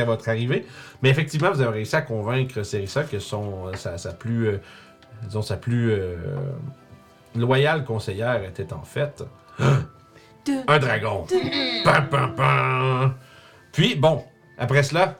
votre 0.05 0.29
arrivée. 0.29 0.67
Mais 1.03 1.11
effectivement, 1.11 1.51
vous 1.51 1.61
avez 1.61 1.71
réussi 1.73 1.97
à 1.97 2.03
convaincre 2.03 2.63
Serissa 2.63 3.05
que 3.05 3.19
son, 3.19 3.69
euh, 3.69 3.75
sa, 3.75 3.99
sa 3.99 4.13
plus, 4.13 4.49
euh, 4.49 4.61
disons, 5.25 5.43
sa 5.43 5.57
plus 5.57 5.93
euh, 5.93 6.17
loyale 7.37 7.85
conseillère 7.85 8.43
était 8.45 8.73
en 8.73 8.83
fait 8.83 9.25
un 9.59 10.79
dragon. 10.79 11.27
Pam, 11.85 12.09
pam, 12.09 12.35
pam. 12.35 13.15
Puis, 13.73 13.95
bon, 13.95 14.23
après 14.59 14.83
cela, 14.83 15.19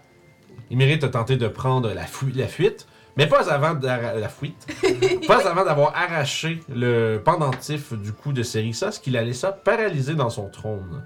il 0.71 0.77
mérite 0.77 1.03
de 1.03 1.07
tenter 1.07 1.37
de 1.37 1.49
prendre 1.49 1.91
la 1.93 2.05
fuite. 2.47 2.87
Mais 3.17 3.27
pas 3.27 3.51
avant 3.53 3.75
d'arra- 3.75 4.15
la 4.15 4.29
fuite. 4.29 4.67
pas 5.27 5.47
avant 5.49 5.65
d'avoir 5.65 5.95
arraché 5.95 6.61
le 6.75 7.19
pendentif 7.19 7.93
du 7.93 8.13
cou 8.13 8.33
de 8.33 8.43
Serissa, 8.43 8.91
ce 8.91 9.01
qui 9.01 9.11
la 9.11 9.23
laissa 9.23 9.53
paralysée 9.53 10.15
dans 10.15 10.31
son 10.31 10.49
trône. 10.49 11.03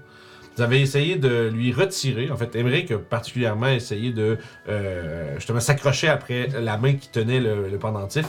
Vous 0.55 0.63
avez 0.63 0.81
essayé 0.81 1.17
de 1.17 1.49
lui 1.53 1.71
retirer. 1.71 2.31
En 2.31 2.37
fait, 2.37 2.55
Emmerich 2.55 2.89
a 2.91 2.97
particulièrement 2.97 3.67
essayé 3.67 4.11
de 4.11 4.37
euh, 4.69 5.35
justement 5.35 5.59
s'accrocher 5.59 6.07
après 6.07 6.47
la 6.59 6.77
main 6.77 6.93
qui 6.95 7.09
tenait 7.09 7.39
le, 7.39 7.69
le 7.69 7.77
pendentif. 7.77 8.25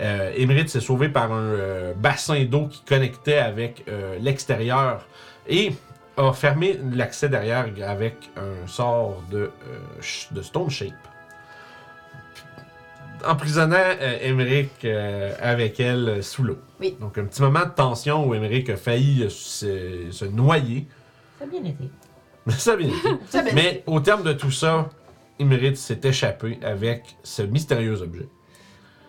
Euh, 0.00 0.32
s'est 0.68 0.80
sauvé 0.80 1.08
par 1.08 1.32
un 1.32 1.40
euh, 1.42 1.92
bassin 1.94 2.44
d'eau 2.44 2.66
qui 2.68 2.82
connectait 2.84 3.38
avec 3.38 3.84
euh, 3.88 4.16
l'extérieur 4.20 5.06
et 5.48 5.72
a 6.16 6.32
fermé 6.32 6.78
l'accès 6.92 7.28
derrière 7.28 7.66
avec 7.86 8.30
un 8.36 8.66
sort 8.66 9.22
de, 9.30 9.50
de 10.30 10.42
Stone 10.42 10.70
Shape. 10.70 10.92
Emprisonnant 13.24 13.76
euh, 13.78 14.18
Émeric 14.22 14.84
euh, 14.84 15.32
avec 15.40 15.80
elle 15.80 16.08
euh, 16.08 16.22
sous 16.22 16.42
l'eau. 16.42 16.58
Oui. 16.80 16.96
Donc 17.00 17.18
un 17.18 17.24
petit 17.24 17.42
moment 17.42 17.64
de 17.64 17.70
tension 17.70 18.26
où 18.26 18.34
Émeric 18.34 18.68
a 18.70 18.76
failli 18.76 19.22
euh, 19.24 19.28
se, 19.30 20.10
se 20.10 20.24
noyer. 20.24 20.86
Ça 21.38 21.44
a 21.44 21.48
bien 21.48 21.60
été. 21.64 21.90
Mais 22.46 22.52
ça 22.58 22.72
a 22.72 22.76
bien 22.76 22.88
été. 22.88 22.96
Ça, 23.30 23.42
ben, 23.42 23.52
Mais 23.54 23.82
au 23.86 24.00
terme 24.00 24.22
de 24.22 24.32
tout 24.32 24.50
ça, 24.50 24.88
Émeric 25.38 25.76
s'est 25.76 26.00
échappé 26.04 26.58
avec 26.62 27.16
ce 27.22 27.42
mystérieux 27.42 28.00
objet. 28.02 28.28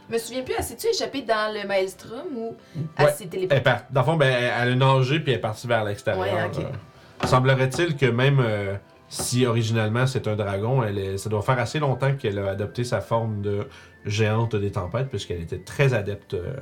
Je 0.09 0.13
me 0.13 0.19
souviens 0.19 0.41
plus, 0.43 0.53
elle 0.57 0.63
s'est-tu 0.63 0.87
échappée 0.87 1.21
dans 1.23 1.53
le 1.53 1.67
Maelstrom 1.67 2.27
ou 2.35 2.55
elle 2.97 3.05
Ouais. 3.05 3.11
s'est 3.11 3.17
Elle 3.23 3.27
est 3.27 3.29
téléportée? 3.47 3.63
par- 3.63 3.81
Dans 3.91 4.01
le 4.01 4.05
fond, 4.05 4.15
ben, 4.15 4.33
elle 4.33 4.71
a 4.71 4.75
nagé 4.75 5.19
puis 5.19 5.33
elle 5.33 5.37
est 5.39 5.41
partie 5.41 5.67
vers 5.67 5.83
l'extérieur. 5.83 6.23
Ouais, 6.23 6.45
ok. 6.45 6.63
Euh, 6.63 7.27
Semblerait-il 7.27 7.95
que 7.97 8.05
même 8.05 8.39
euh, 8.39 8.75
si 9.09 9.45
originalement 9.45 10.07
c'est 10.07 10.27
un 10.27 10.35
dragon, 10.35 10.81
elle 10.83 10.97
est- 10.97 11.17
ça 11.17 11.29
doit 11.29 11.41
faire 11.41 11.59
assez 11.59 11.79
longtemps 11.79 12.13
qu'elle 12.15 12.39
a 12.39 12.49
adopté 12.51 12.83
sa 12.85 13.01
forme 13.01 13.41
de 13.41 13.67
géante 14.07 14.55
des 14.55 14.71
tempêtes 14.71 15.09
puisqu'elle 15.09 15.41
était 15.41 15.59
très 15.59 15.93
adepte 15.93 16.33
euh, 16.33 16.53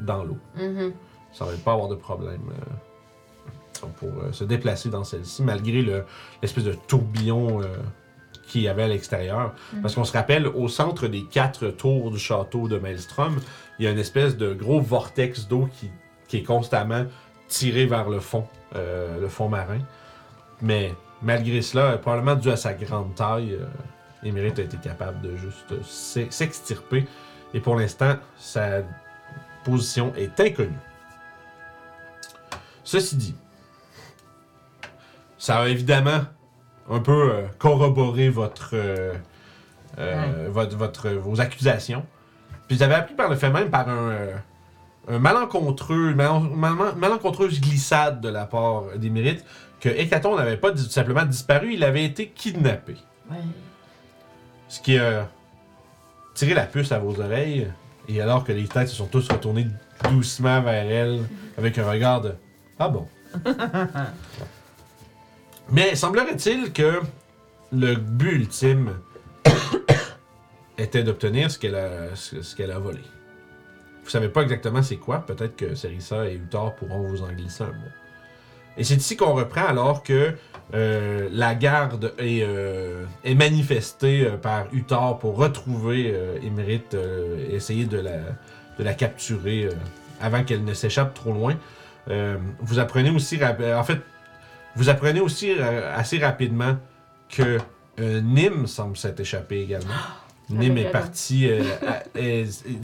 dans 0.00 0.22
l'eau. 0.24 0.38
Mhm. 0.56 0.92
Ça 1.32 1.46
ne 1.46 1.56
pas 1.56 1.72
avoir 1.72 1.88
de 1.88 1.94
problème 1.96 2.42
euh, 2.50 3.86
pour 3.98 4.08
euh, 4.10 4.32
se 4.32 4.44
déplacer 4.44 4.88
dans 4.90 5.04
celle-ci 5.04 5.42
malgré 5.42 5.82
le- 5.82 6.04
l'espèce 6.42 6.64
de 6.64 6.74
tourbillon 6.86 7.60
qu'il 8.46 8.60
y 8.62 8.68
avait 8.68 8.82
à 8.82 8.88
l'extérieur. 8.88 9.54
Parce 9.80 9.94
qu'on 9.94 10.04
se 10.04 10.12
rappelle, 10.12 10.46
au 10.46 10.68
centre 10.68 11.06
des 11.08 11.24
quatre 11.24 11.68
tours 11.68 12.10
du 12.10 12.18
château 12.18 12.68
de 12.68 12.76
Maelstrom, 12.78 13.36
il 13.78 13.84
y 13.86 13.88
a 13.88 13.90
une 13.90 13.98
espèce 13.98 14.36
de 14.36 14.52
gros 14.52 14.80
vortex 14.80 15.48
d'eau 15.48 15.68
qui, 15.72 15.90
qui 16.28 16.38
est 16.38 16.42
constamment 16.42 17.06
tiré 17.48 17.86
vers 17.86 18.10
le 18.10 18.20
fond, 18.20 18.46
le 18.74 19.28
fond 19.28 19.48
marin. 19.48 19.78
Mais 20.60 20.92
malgré 21.22 21.62
cela, 21.62 21.96
probablement 21.98 22.34
dû 22.34 22.50
à 22.50 22.56
sa 22.56 22.74
grande 22.74 23.14
taille, 23.14 23.58
Émérite 24.24 24.58
a 24.58 24.62
été 24.62 24.76
capable 24.76 25.20
de 25.20 25.36
juste 25.36 25.82
s'e- 25.82 26.30
s'extirper. 26.30 27.06
Et 27.54 27.60
pour 27.60 27.76
l'instant, 27.76 28.16
sa 28.38 28.82
position 29.64 30.12
est 30.16 30.38
inconnue. 30.40 30.70
Ceci 32.84 33.16
dit, 33.16 33.34
ça 35.38 35.60
a 35.60 35.68
évidemment 35.68 36.20
un 36.90 36.98
peu 37.00 37.32
euh, 37.32 37.42
corroboré 37.58 38.28
votre, 38.28 38.70
euh, 38.74 39.14
euh, 39.98 40.48
votre, 40.50 40.76
votre- 40.76 41.08
vos 41.10 41.40
accusations. 41.40 42.04
Puis 42.68 42.76
vous 42.76 42.82
avez 42.82 42.94
appris 42.94 43.14
par 43.14 43.28
le 43.28 43.36
fait 43.36 43.50
même 43.50 43.70
par 43.70 43.88
un, 43.88 44.16
un 45.08 45.18
malencontreux, 45.18 46.14
mal- 46.14 46.42
malencontreuse 46.96 47.60
glissade 47.60 48.20
de 48.20 48.28
la 48.28 48.46
part 48.46 48.84
des 48.96 49.10
mérites 49.10 49.44
que 49.80 49.88
Hécaton 49.88 50.36
n'avait 50.36 50.56
pas 50.56 50.76
simplement 50.76 51.24
disparu, 51.24 51.74
il 51.74 51.82
avait 51.84 52.04
été 52.04 52.28
kidnappé. 52.28 52.96
Ouais. 53.30 53.36
Ce 54.72 54.80
qui 54.80 54.96
a 54.96 55.28
tiré 56.32 56.54
la 56.54 56.64
puce 56.64 56.92
à 56.92 56.98
vos 56.98 57.20
oreilles. 57.20 57.70
Et 58.08 58.22
alors 58.22 58.42
que 58.42 58.52
les 58.52 58.66
têtes 58.66 58.88
se 58.88 58.96
sont 58.96 59.06
tous 59.06 59.28
retournées 59.28 59.66
doucement 60.10 60.62
vers 60.62 60.90
elle 60.90 61.20
avec 61.58 61.76
un 61.76 61.88
regard 61.88 62.22
de 62.22 62.32
Ah 62.78 62.88
bon. 62.88 63.06
Mais 65.70 65.94
semblerait-il 65.94 66.72
que 66.72 67.02
le 67.70 67.96
but 67.96 68.32
ultime 68.32 68.94
était 70.78 71.04
d'obtenir 71.04 71.50
ce 71.50 71.58
qu'elle 71.58 71.74
a, 71.74 72.78
volé. 72.78 73.02
Vous 74.02 74.10
savez 74.10 74.30
pas 74.30 74.40
exactement 74.40 74.82
c'est 74.82 74.96
quoi, 74.96 75.18
peut-être 75.26 75.54
que 75.54 75.74
Serissa 75.74 76.26
et 76.26 76.36
Uthor 76.36 76.74
pourront 76.76 77.06
vous 77.08 77.20
en 77.20 77.30
glisser 77.30 77.64
un 77.64 77.72
mot. 77.72 78.01
Et 78.76 78.84
c'est 78.84 78.94
ici 78.96 79.16
qu'on 79.16 79.32
reprend 79.34 79.66
alors 79.66 80.02
que 80.02 80.32
euh, 80.74 81.28
la 81.30 81.54
garde 81.54 82.14
est, 82.18 82.42
euh, 82.42 83.04
est 83.24 83.34
manifestée 83.34 84.24
euh, 84.26 84.36
par 84.36 84.66
Uthor 84.72 85.18
pour 85.18 85.36
retrouver 85.36 86.10
euh, 86.14 86.38
et 86.42 86.50
essayer 87.54 87.84
de 87.84 87.98
la, 87.98 88.16
de 88.78 88.84
la 88.84 88.94
capturer 88.94 89.68
avant 90.20 90.44
qu'elle 90.44 90.64
ne 90.64 90.72
s'échappe 90.74 91.12
trop 91.14 91.32
loin. 91.32 91.56
Vous 92.60 92.78
apprenez 92.78 93.10
aussi, 93.10 93.38
en 93.44 93.84
fait, 93.84 93.98
vous 94.76 94.88
apprenez 94.88 95.20
aussi 95.20 95.52
assez 95.52 96.18
rapidement 96.18 96.76
que 97.28 97.58
Nîmes 97.98 98.66
semble 98.66 98.96
s'être 98.96 99.20
échappé 99.20 99.60
également. 99.60 99.92
Nîmes 100.50 100.78
est 100.78 100.90
parti. 100.90 101.48
euh, 101.50 101.62
à- 101.86 102.02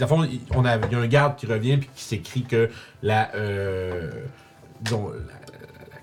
fond, 0.06 0.24
il- 0.24 0.40
on 0.54 0.64
a, 0.64 0.76
il 0.76 0.92
y 0.92 0.94
a 0.94 0.98
un 0.98 1.06
garde 1.06 1.36
qui 1.36 1.46
revient 1.46 1.76
puis 1.78 1.90
qui 1.94 2.04
s'écrit 2.04 2.42
que 2.44 2.70
la, 3.02 3.34
euh, 3.34 4.10
disons, 4.80 5.10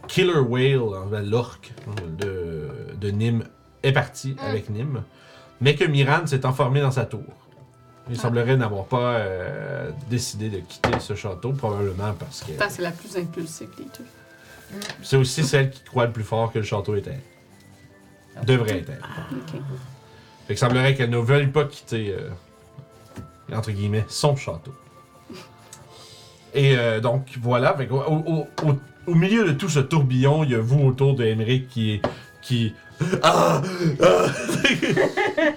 killer 0.08 0.40
whale, 0.40 0.80
l'orque 1.26 1.72
de, 2.18 2.70
de 3.00 3.10
Nîmes 3.12 3.44
est 3.84 3.92
partie 3.92 4.36
avec 4.40 4.70
Nîmes, 4.70 5.04
mais 5.62 5.76
que 5.76 5.84
Miran 5.86 6.26
s'est 6.28 6.46
enfermé 6.46 6.82
dans 6.82 6.92
sa 6.92 7.06
tour. 7.06 7.24
Il 8.10 8.18
semblerait 8.20 8.56
n'avoir 8.56 8.86
pas 8.86 9.14
euh, 9.16 9.90
décidé 10.10 10.50
de 10.50 10.60
quitter 10.60 11.00
ce 11.00 11.16
château, 11.16 11.54
probablement 11.54 12.14
parce 12.14 12.42
que 12.42 12.52
c'est 12.70 12.82
la 12.84 12.92
plus 12.92 13.18
impulsive 13.18 13.70
des 13.78 13.84
deux. 13.86 14.80
c'est 15.02 15.18
aussi 15.18 15.44
celle 15.44 15.72
qui 15.72 15.82
croit 15.84 16.06
le 16.06 16.12
plus 16.12 16.24
fort 16.24 16.52
que 16.52 16.60
le 16.60 16.66
château 16.66 16.96
était. 16.96 17.20
Devrait 18.46 18.80
être. 18.80 18.90
elle. 18.92 19.38
Ok. 19.38 19.62
Fait 20.48 20.54
que 20.54 20.60
semblerait 20.60 20.94
qu'elle 20.94 21.10
ne 21.10 21.18
veuille 21.18 21.48
pas 21.48 21.66
quitter, 21.66 22.14
euh, 22.16 22.30
entre 23.56 23.72
guillemets, 23.72 24.06
son 24.08 24.36
château. 24.36 24.74
Et 26.54 26.78
euh, 26.78 27.00
donc, 27.00 27.28
voilà. 27.42 27.76
Fait 27.76 27.90
au, 27.90 27.98
au- 28.02 28.48
au- 28.68 28.80
au 29.08 29.16
milieu 29.16 29.46
de 29.46 29.52
tout 29.54 29.70
ce 29.70 29.80
tourbillon, 29.80 30.44
il 30.44 30.52
y 30.52 30.56
a 30.56 30.60
vous 30.60 30.80
autour 30.86 31.16
de 31.16 31.24
Emmerich 31.26 31.68
qui 31.70 31.94
est. 31.94 32.02
qui. 32.42 32.74
Ah! 33.24 33.62
Ah! 34.02 34.26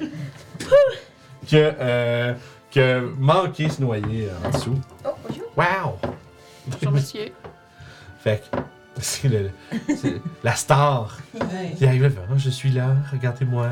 que. 1.50 1.72
Euh, 1.80 2.34
que 2.70 3.00
manqué 3.18 3.70
se 3.70 3.80
noyer 3.80 4.28
en 4.44 4.50
dessous. 4.50 4.78
Oh, 5.04 5.08
bonjour. 5.26 5.44
Wow! 5.56 5.98
Bonjour, 6.66 6.92
monsieur. 6.92 7.28
Fait 8.22 8.42
que. 8.50 8.58
C'est 9.00 9.28
le- 9.28 9.50
c'est 9.96 10.20
la 10.42 10.56
star 10.56 11.18
qui 11.78 11.86
arrive 11.86 12.02
là, 12.02 12.10
fait, 12.10 12.18
Oh, 12.28 12.34
je 12.36 12.50
suis 12.50 12.70
là, 12.72 12.96
regardez-moi. 13.12 13.68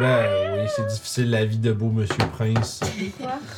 Ben 0.00 0.54
oui, 0.58 0.66
c'est 0.74 0.86
difficile 0.86 1.30
la 1.30 1.44
vie 1.44 1.58
de 1.58 1.72
beau 1.72 1.90
Monsieur 1.90 2.24
Prince. 2.32 2.80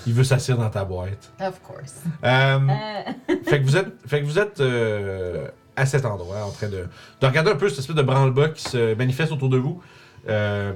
Il 0.06 0.12
veut 0.12 0.24
s'asseoir 0.24 0.58
dans 0.58 0.70
ta 0.70 0.84
boîte. 0.84 1.32
Of 1.40 1.60
course. 1.62 2.02
Euh, 2.24 2.58
Euh, 2.68 3.38
fait 3.44 3.60
que 3.60 3.64
vous 3.64 3.76
êtes, 3.76 3.92
fait 4.06 4.20
que 4.20 4.26
vous 4.26 4.38
êtes 4.38 4.60
euh, 4.60 5.48
à 5.76 5.86
cet 5.86 6.04
endroit 6.04 6.44
en 6.44 6.50
train 6.50 6.68
de, 6.68 6.86
de 7.20 7.26
regarder 7.26 7.50
un 7.52 7.56
peu 7.56 7.68
cette 7.68 7.78
espèce 7.80 7.96
de 7.96 8.02
branle-bas 8.02 8.48
qui 8.50 8.62
se 8.62 8.94
manifeste 8.94 9.32
autour 9.32 9.48
de 9.48 9.58
vous. 9.58 9.80
Euh, 10.28 10.72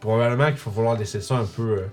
probablement 0.00 0.46
qu'il 0.46 0.56
faut 0.58 0.70
falloir 0.70 0.96
laisser 0.96 1.20
ça 1.20 1.36
un 1.36 1.44
peu. 1.46 1.84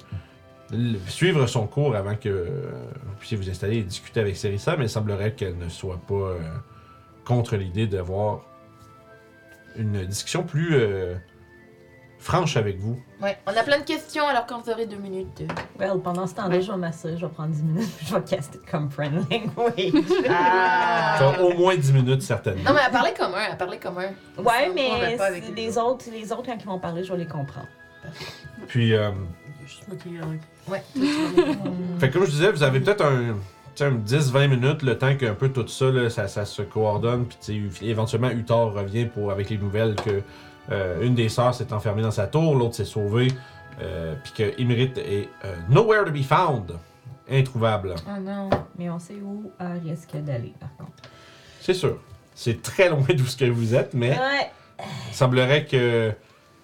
suivre 1.08 1.46
son 1.48 1.68
cours 1.68 1.96
avant 1.96 2.16
que 2.16 2.30
vous 2.30 3.16
puissiez 3.20 3.38
vous 3.38 3.50
installer 3.50 3.78
et 3.78 3.84
discuter 3.84 4.20
avec 4.22 4.38
Serissa, 4.38 4.76
mais 4.78 4.86
il 4.86 4.90
semblerait 4.90 5.34
qu'elle 5.34 5.58
ne 5.58 5.70
soit 5.70 6.00
pas 6.08 6.36
contre 7.26 7.56
l'idée 7.58 7.88
d'avoir 7.88 8.42
une 9.76 10.06
discussion 10.06 10.44
plus 10.44 10.76
franche 12.24 12.58
avec 12.58 12.80
vous. 12.80 12.98
Ouais, 13.22 13.38
on 13.46 13.52
a 13.56 13.64
plein 13.64 13.80
de 13.80 13.84
questions 13.84 14.26
alors 14.28 14.46
quand 14.48 14.62
vous 14.64 14.72
aurez 14.72 14.86
deux 14.86 14.98
minutes. 14.98 15.42
euh. 15.42 15.48
Well, 15.80 16.00
pendant 16.04 16.26
ce 16.26 16.36
temps-là, 16.36 16.60
je 16.62 16.72
vais 16.72 16.78
m'asseoir, 16.78 17.16
je 17.18 17.26
vais 17.26 17.32
prendre 17.32 17.50
10 17.54 17.64
minutes, 17.64 17.90
puis 17.98 18.06
je 18.08 18.16
vais 18.16 18.22
caster 18.24 18.60
comme 18.72 18.90
friend 18.90 19.14
language. 19.30 19.94
Ah. 20.30 21.16
Ça 21.20 21.32
va 21.32 21.44
au 21.44 21.54
moins 21.54 21.76
10 21.76 21.94
minutes, 21.94 22.22
certainement. 22.22 22.64
Non, 22.64 22.74
mais 22.74 22.82
elle 22.86 22.92
parlait 22.92 23.14
comme 23.14 23.34
un, 23.36 23.44
elle 23.52 23.58
parlait 23.58 23.78
comme 23.80 23.98
un. 23.98 24.02
ouais, 24.02 24.14
On 24.38 24.74
mais 24.74 25.12
va 25.12 25.18
pas 25.18 25.26
avec 25.26 25.44
c'est- 25.44 25.52
eux. 25.52 25.56
les 25.56 25.78
autres, 25.78 26.06
les 26.12 26.32
autres, 26.32 26.44
quand 26.46 26.58
ils 26.60 26.66
vont 26.66 26.80
parler, 26.80 27.04
je 27.04 27.12
vais 27.12 27.20
les 27.20 27.28
comprendre. 27.28 27.68
Puis, 28.68 28.94
euh, 28.94 29.12
Ouais, 30.68 30.84
fait 32.00 32.10
que 32.10 32.14
comme 32.14 32.26
je 32.26 32.32
disais, 32.32 32.52
vous 32.52 32.64
avez 32.64 32.80
peut-être 32.80 33.04
un, 33.04 33.34
tu 33.76 33.84
sais, 33.84 33.86
un 33.86 33.92
10-20 33.92 34.48
minutes, 34.50 34.82
le 34.84 34.98
temps 34.98 35.16
qu'un 35.16 35.34
peu 35.34 35.50
tout 35.50 35.68
ça, 35.68 35.86
là, 35.92 36.10
ça, 36.10 36.28
ça 36.28 36.46
se 36.46 36.62
coordonne. 36.62 37.26
Puis, 37.26 37.70
éventuellement, 37.82 38.30
Uthor 38.30 38.74
revient 38.74 39.06
pour, 39.06 39.32
avec 39.32 39.50
les 39.50 39.58
nouvelles 39.58 39.96
que 39.96 40.10
euh, 40.10 40.22
une 40.72 41.16
des 41.16 41.30
sœurs 41.30 41.54
s'est 41.54 41.72
enfermée 41.74 42.02
dans 42.02 42.12
sa 42.12 42.28
tour, 42.28 42.56
l'autre 42.56 42.76
s'est 42.76 42.86
sauvée. 42.86 43.28
euh, 43.82 44.14
puis 44.24 44.34
que 44.34 44.62
Imrit 44.62 44.94
est 44.98 45.30
euh, 45.46 45.56
nowhere 45.70 46.06
to 46.06 46.12
be 46.12 46.22
found. 46.24 46.74
Introuvable. 47.30 47.96
Oh 48.08 48.20
non. 48.22 48.50
Mais 48.78 48.90
on 48.90 49.00
sait 49.00 49.16
où 49.16 49.52
elle 49.60 49.80
risque 49.84 50.16
d'aller, 50.18 50.54
par 50.60 50.70
contre. 50.78 50.92
C'est 51.62 51.74
sûr. 51.74 51.98
C'est 52.36 52.62
très 52.62 52.90
loin 52.90 53.06
d'où 53.16 53.26
ce 53.26 53.38
que 53.38 53.46
vous 53.46 53.74
êtes, 53.76 53.94
mais 53.94 54.12
Ouais. 54.12 54.52
il 55.10 55.14
semblerait 55.16 55.66
que 55.66 56.12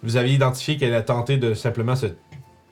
vous 0.03 0.17
aviez 0.17 0.35
identifié 0.35 0.77
qu'elle 0.77 0.93
a 0.95 1.01
tenté 1.01 1.37
de 1.37 1.53
simplement 1.53 1.95
se, 1.95 2.07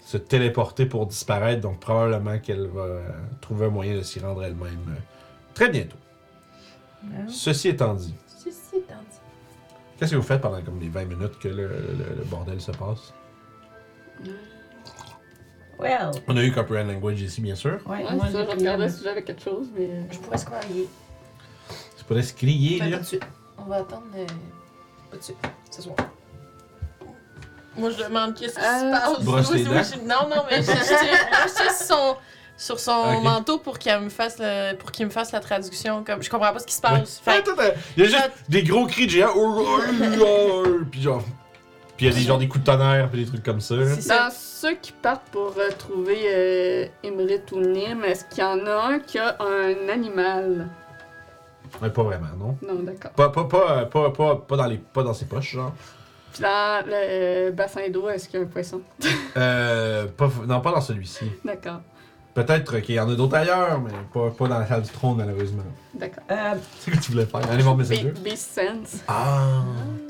se 0.02 0.18
téléporter 0.18 0.86
pour 0.86 1.08
disparaître, 1.08 1.62
donc 1.62 1.80
probablement 1.80 2.38
qu'elle 2.40 2.68
va 2.68 2.82
euh, 2.82 3.10
trouver 3.42 3.66
un 3.68 3.70
moyen 3.70 3.96
de 3.96 4.02
s'y 4.02 4.20
rendre 4.20 4.44
elle-même 4.44 4.86
euh, 4.90 5.00
très 5.54 5.70
bientôt. 5.70 5.98
Dit, 7.04 7.34
Ceci 7.34 7.70
étant 7.70 7.94
dit. 7.94 8.14
Qu'est-ce 9.98 10.12
que 10.12 10.16
vous 10.18 10.22
faites 10.24 10.42
pendant 10.42 10.62
comme 10.62 10.80
les 10.80 10.90
20 10.90 11.06
minutes 11.06 11.40
que 11.40 11.48
le, 11.48 11.68
le- 11.68 12.16
le 12.18 12.24
bordel 12.26 12.60
se 12.62 12.72
passe? 12.72 13.14
Well. 15.80 16.12
On 16.28 16.36
a 16.38 16.44
eu 16.44 16.52
Comprehend 16.52 16.86
Language 16.88 17.22
ici, 17.22 17.40
bien 17.42 17.56
sûr. 17.56 17.80
Ouais, 17.86 18.04
Ouais, 18.04 18.16
moi, 18.16 18.26
ça, 18.32 18.44
je 18.46 18.50
regardais 18.50 18.90
si 18.90 19.04
j'avais 19.04 19.22
quelque 19.24 19.44
chose, 19.44 19.68
mais. 19.78 19.86
euh, 19.90 20.02
Je 20.12 20.18
pourrais 20.18 20.38
squarier. 20.40 20.90
C'est 21.96 22.06
pour 22.08 22.18
se 22.24 22.34
crier, 22.34 22.80
Pas 22.80 22.86
là. 22.88 22.98
tout 22.98 23.04
de 23.04 23.08
suite. 23.08 23.24
On 23.60 23.64
va 23.66 23.76
attendre. 23.78 24.08
euh, 24.16 24.26
Pas 25.12 25.18
de 25.18 25.22
suite. 25.24 25.38
Ce 25.70 25.82
soir. 25.84 25.96
Moi, 27.78 27.92
je 27.92 28.04
demande 28.04 28.34
qu'est-ce 28.34 28.56
qui 28.56 28.66
Euh, 28.66 28.80
se 28.80 28.92
passe. 28.92 29.24
Brosse 29.24 29.52
Oui, 29.52 29.58
les 29.60 29.68
oui, 29.70 29.76
dents. 29.76 29.84
je- 29.84 30.00
Non, 30.00 30.36
non, 30.36 30.44
mais 30.50 30.64
je 30.64 30.72
je 30.72 31.86
son, 31.86 32.18
sur 32.58 32.80
son 32.80 33.22
manteau 33.22 33.60
pour 33.60 33.78
qu'il 33.80 33.96
me 34.00 34.10
fasse 34.10 34.38
le, 34.40 34.76
pour 34.76 34.92
qu'il 34.92 35.06
me 35.06 35.12
fasse 35.12 35.32
la 35.32 35.40
traduction. 35.40 36.04
Comme 36.04 36.22
je 36.24 36.30
comprends 36.30 36.52
pas 36.52 36.60
ce 36.60 36.66
qui 36.66 36.74
se 36.74 36.82
passe. 36.82 37.22
Fait 37.24 37.38
attends, 37.38 37.52
attends. 37.52 37.76
Il 37.96 38.04
y 38.04 38.08
a 38.08 38.10
juste 38.10 38.32
des 38.50 38.64
gros 38.64 38.88
cris 38.88 39.06
de 39.06 39.12
géants. 39.12 39.34
Puis 40.92 41.02
genre. 41.02 41.24
Puis 41.96 42.06
il 42.06 42.10
y 42.10 42.16
a 42.16 42.16
des, 42.16 42.26
genre 42.26 42.38
des 42.38 42.48
coups 42.48 42.64
de 42.64 42.70
tonnerre, 42.70 43.10
puis 43.10 43.24
des 43.24 43.28
trucs 43.28 43.44
comme 43.44 43.60
ça. 43.60 43.76
là. 43.76 43.88
c'est 43.96 44.02
ça. 44.02 44.26
Dans 44.26 44.32
ceux 44.32 44.76
qui 44.76 44.92
partent 44.92 45.28
pour 45.32 45.56
euh, 45.58 45.72
trouver 45.80 46.20
euh, 46.26 46.86
Imrit 47.04 47.42
ou 47.52 47.60
Nim, 47.60 48.04
est-ce 48.04 48.24
qu'il 48.26 48.44
y 48.44 48.46
en 48.46 48.64
a 48.68 48.90
un 48.90 49.00
qui 49.00 49.18
a 49.18 49.36
un 49.40 49.90
animal? 49.90 50.68
Ouais, 51.82 51.90
pas 51.90 52.04
vraiment, 52.04 52.28
non. 52.38 52.58
Non, 52.62 52.84
d'accord. 52.84 53.12
Pas, 53.12 53.30
pas, 53.30 53.46
pas, 53.46 53.86
pas, 53.86 54.12
pas, 54.12 54.36
pas, 54.36 54.58
dans 54.58 54.68
les, 54.68 54.78
pas 54.78 55.02
dans 55.02 55.14
ses 55.16 55.26
poches, 55.26 55.54
genre. 55.54 55.74
Puis 56.32 56.44
dans 56.44 56.86
le 56.86 56.94
euh, 56.94 57.52
bassin 57.52 57.90
d'eau, 57.90 58.10
est-ce 58.10 58.30
qu'il 58.30 58.40
y 58.40 58.44
a 58.44 58.46
un 58.46 58.50
poisson? 58.50 58.82
Euh, 59.36 60.08
pas, 60.08 60.30
non, 60.48 60.62
pas 60.62 60.72
dans 60.72 60.82
celui-ci. 60.82 61.26
D'accord. 61.44 61.82
Peut-être 62.46 62.80
qu'il 62.82 62.94
y 62.94 63.00
en 63.00 63.10
a 63.10 63.16
d'autres 63.16 63.36
ailleurs, 63.36 63.82
mais 63.82 63.90
pas, 64.14 64.30
pas 64.30 64.48
dans 64.48 64.60
la 64.60 64.68
salle 64.68 64.84
du 64.84 64.90
trône, 64.92 65.18
malheureusement. 65.18 65.64
D'accord. 65.96 66.24
Euh, 66.30 66.36
C'est 66.80 66.92
ce 66.92 66.96
que 66.98 67.04
tu 67.04 67.12
voulais 67.14 67.26
faire? 67.26 67.42
Allez 67.52 67.64
voir 67.64 67.76
Messenger. 67.76 68.14
Be- 68.16 68.24
Beast 68.24 68.52
Sense. 68.54 69.02
Ah! 69.08 69.64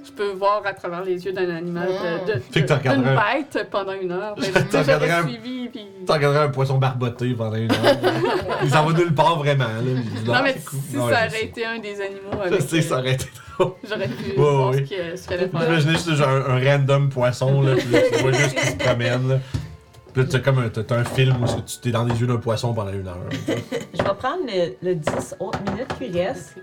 Je 0.05 0.11
peux 0.11 0.31
voir 0.33 0.61
à 0.65 0.73
travers 0.73 1.03
les 1.05 1.23
yeux 1.25 1.31
d'un 1.31 1.49
animal 1.55 1.87
de, 1.87 2.33
de, 2.33 2.39
Fait 2.51 2.65
que 2.65 2.89
d'une 2.93 3.03
bête 3.03 3.67
pendant 3.71 3.93
une 3.93 4.11
heure. 4.11 4.35
Ben, 4.53 4.65
T'as 4.69 4.81
regardé 4.81 5.07
J'aurais 5.07 5.19
un- 5.19 5.27
suivi, 5.27 5.69
puis... 5.69 5.85
Tu 6.05 6.11
regarderais 6.11 6.43
un 6.45 6.49
poisson 6.49 6.77
barboté 6.77 7.33
pendant 7.33 7.55
une 7.55 7.71
heure. 7.71 7.77
Il 8.63 8.69
s'en 8.71 8.85
va 8.85 8.91
nulle 8.97 9.13
part 9.15 9.37
vraiment, 9.37 9.63
là. 9.63 10.01
Non, 10.25 10.43
mais 10.43 10.55
si 10.89 10.97
Non, 10.97 11.09
ça 11.09 11.27
aurait 11.27 11.43
été 11.45 11.65
un 11.65 11.79
des 11.79 12.01
animaux 12.01 12.43
Je 12.43 12.47
avec... 12.55 12.61
sais, 12.61 12.81
ça 12.81 12.99
aurait 12.99 13.13
été. 13.13 13.25
J'aurais 13.87 14.07
pu 14.09 14.31
Ouais, 14.31 14.35
voir 14.35 14.69
ouais. 14.71 14.77
ce 14.77 14.81
qu'il 14.81 15.17
ce 15.17 15.23
qu'il 15.27 15.33
allait 15.37 15.47
faire. 15.47 15.61
J'imaginais 15.61 15.93
juste 15.93 16.13
genre 16.15 16.27
un, 16.27 16.57
un 16.57 16.71
random 16.71 17.09
poisson, 17.09 17.61
là, 17.61 17.75
puis 17.75 17.87
là, 17.89 17.99
tu 18.13 18.21
vois 18.21 18.31
juste 18.33 18.53
qu'il 18.55 18.69
se 18.69 18.75
promène, 18.75 19.27
là. 19.29 19.39
Puis 20.17 20.25
là, 20.25 20.31
tu 20.31 20.35
as 20.37 20.39
comme 20.39 20.57
un, 20.57 20.69
t'as- 20.69 20.83
t'as 20.83 20.97
un 20.97 21.03
film 21.03 21.43
où 21.43 21.61
tu 21.61 21.77
t'es 21.77 21.91
dans 21.91 22.03
les 22.03 22.19
yeux 22.19 22.25
d'un 22.25 22.37
poisson 22.37 22.73
pendant 22.73 22.91
une 22.91 23.07
heure. 23.07 23.17
je 23.93 23.97
vais 24.03 24.13
prendre 24.17 24.47
le, 24.47 24.73
le 24.81 24.95
10 24.95 25.35
autres 25.39 25.59
minutes 25.69 25.93
qui 25.99 26.09
reste 26.19 26.55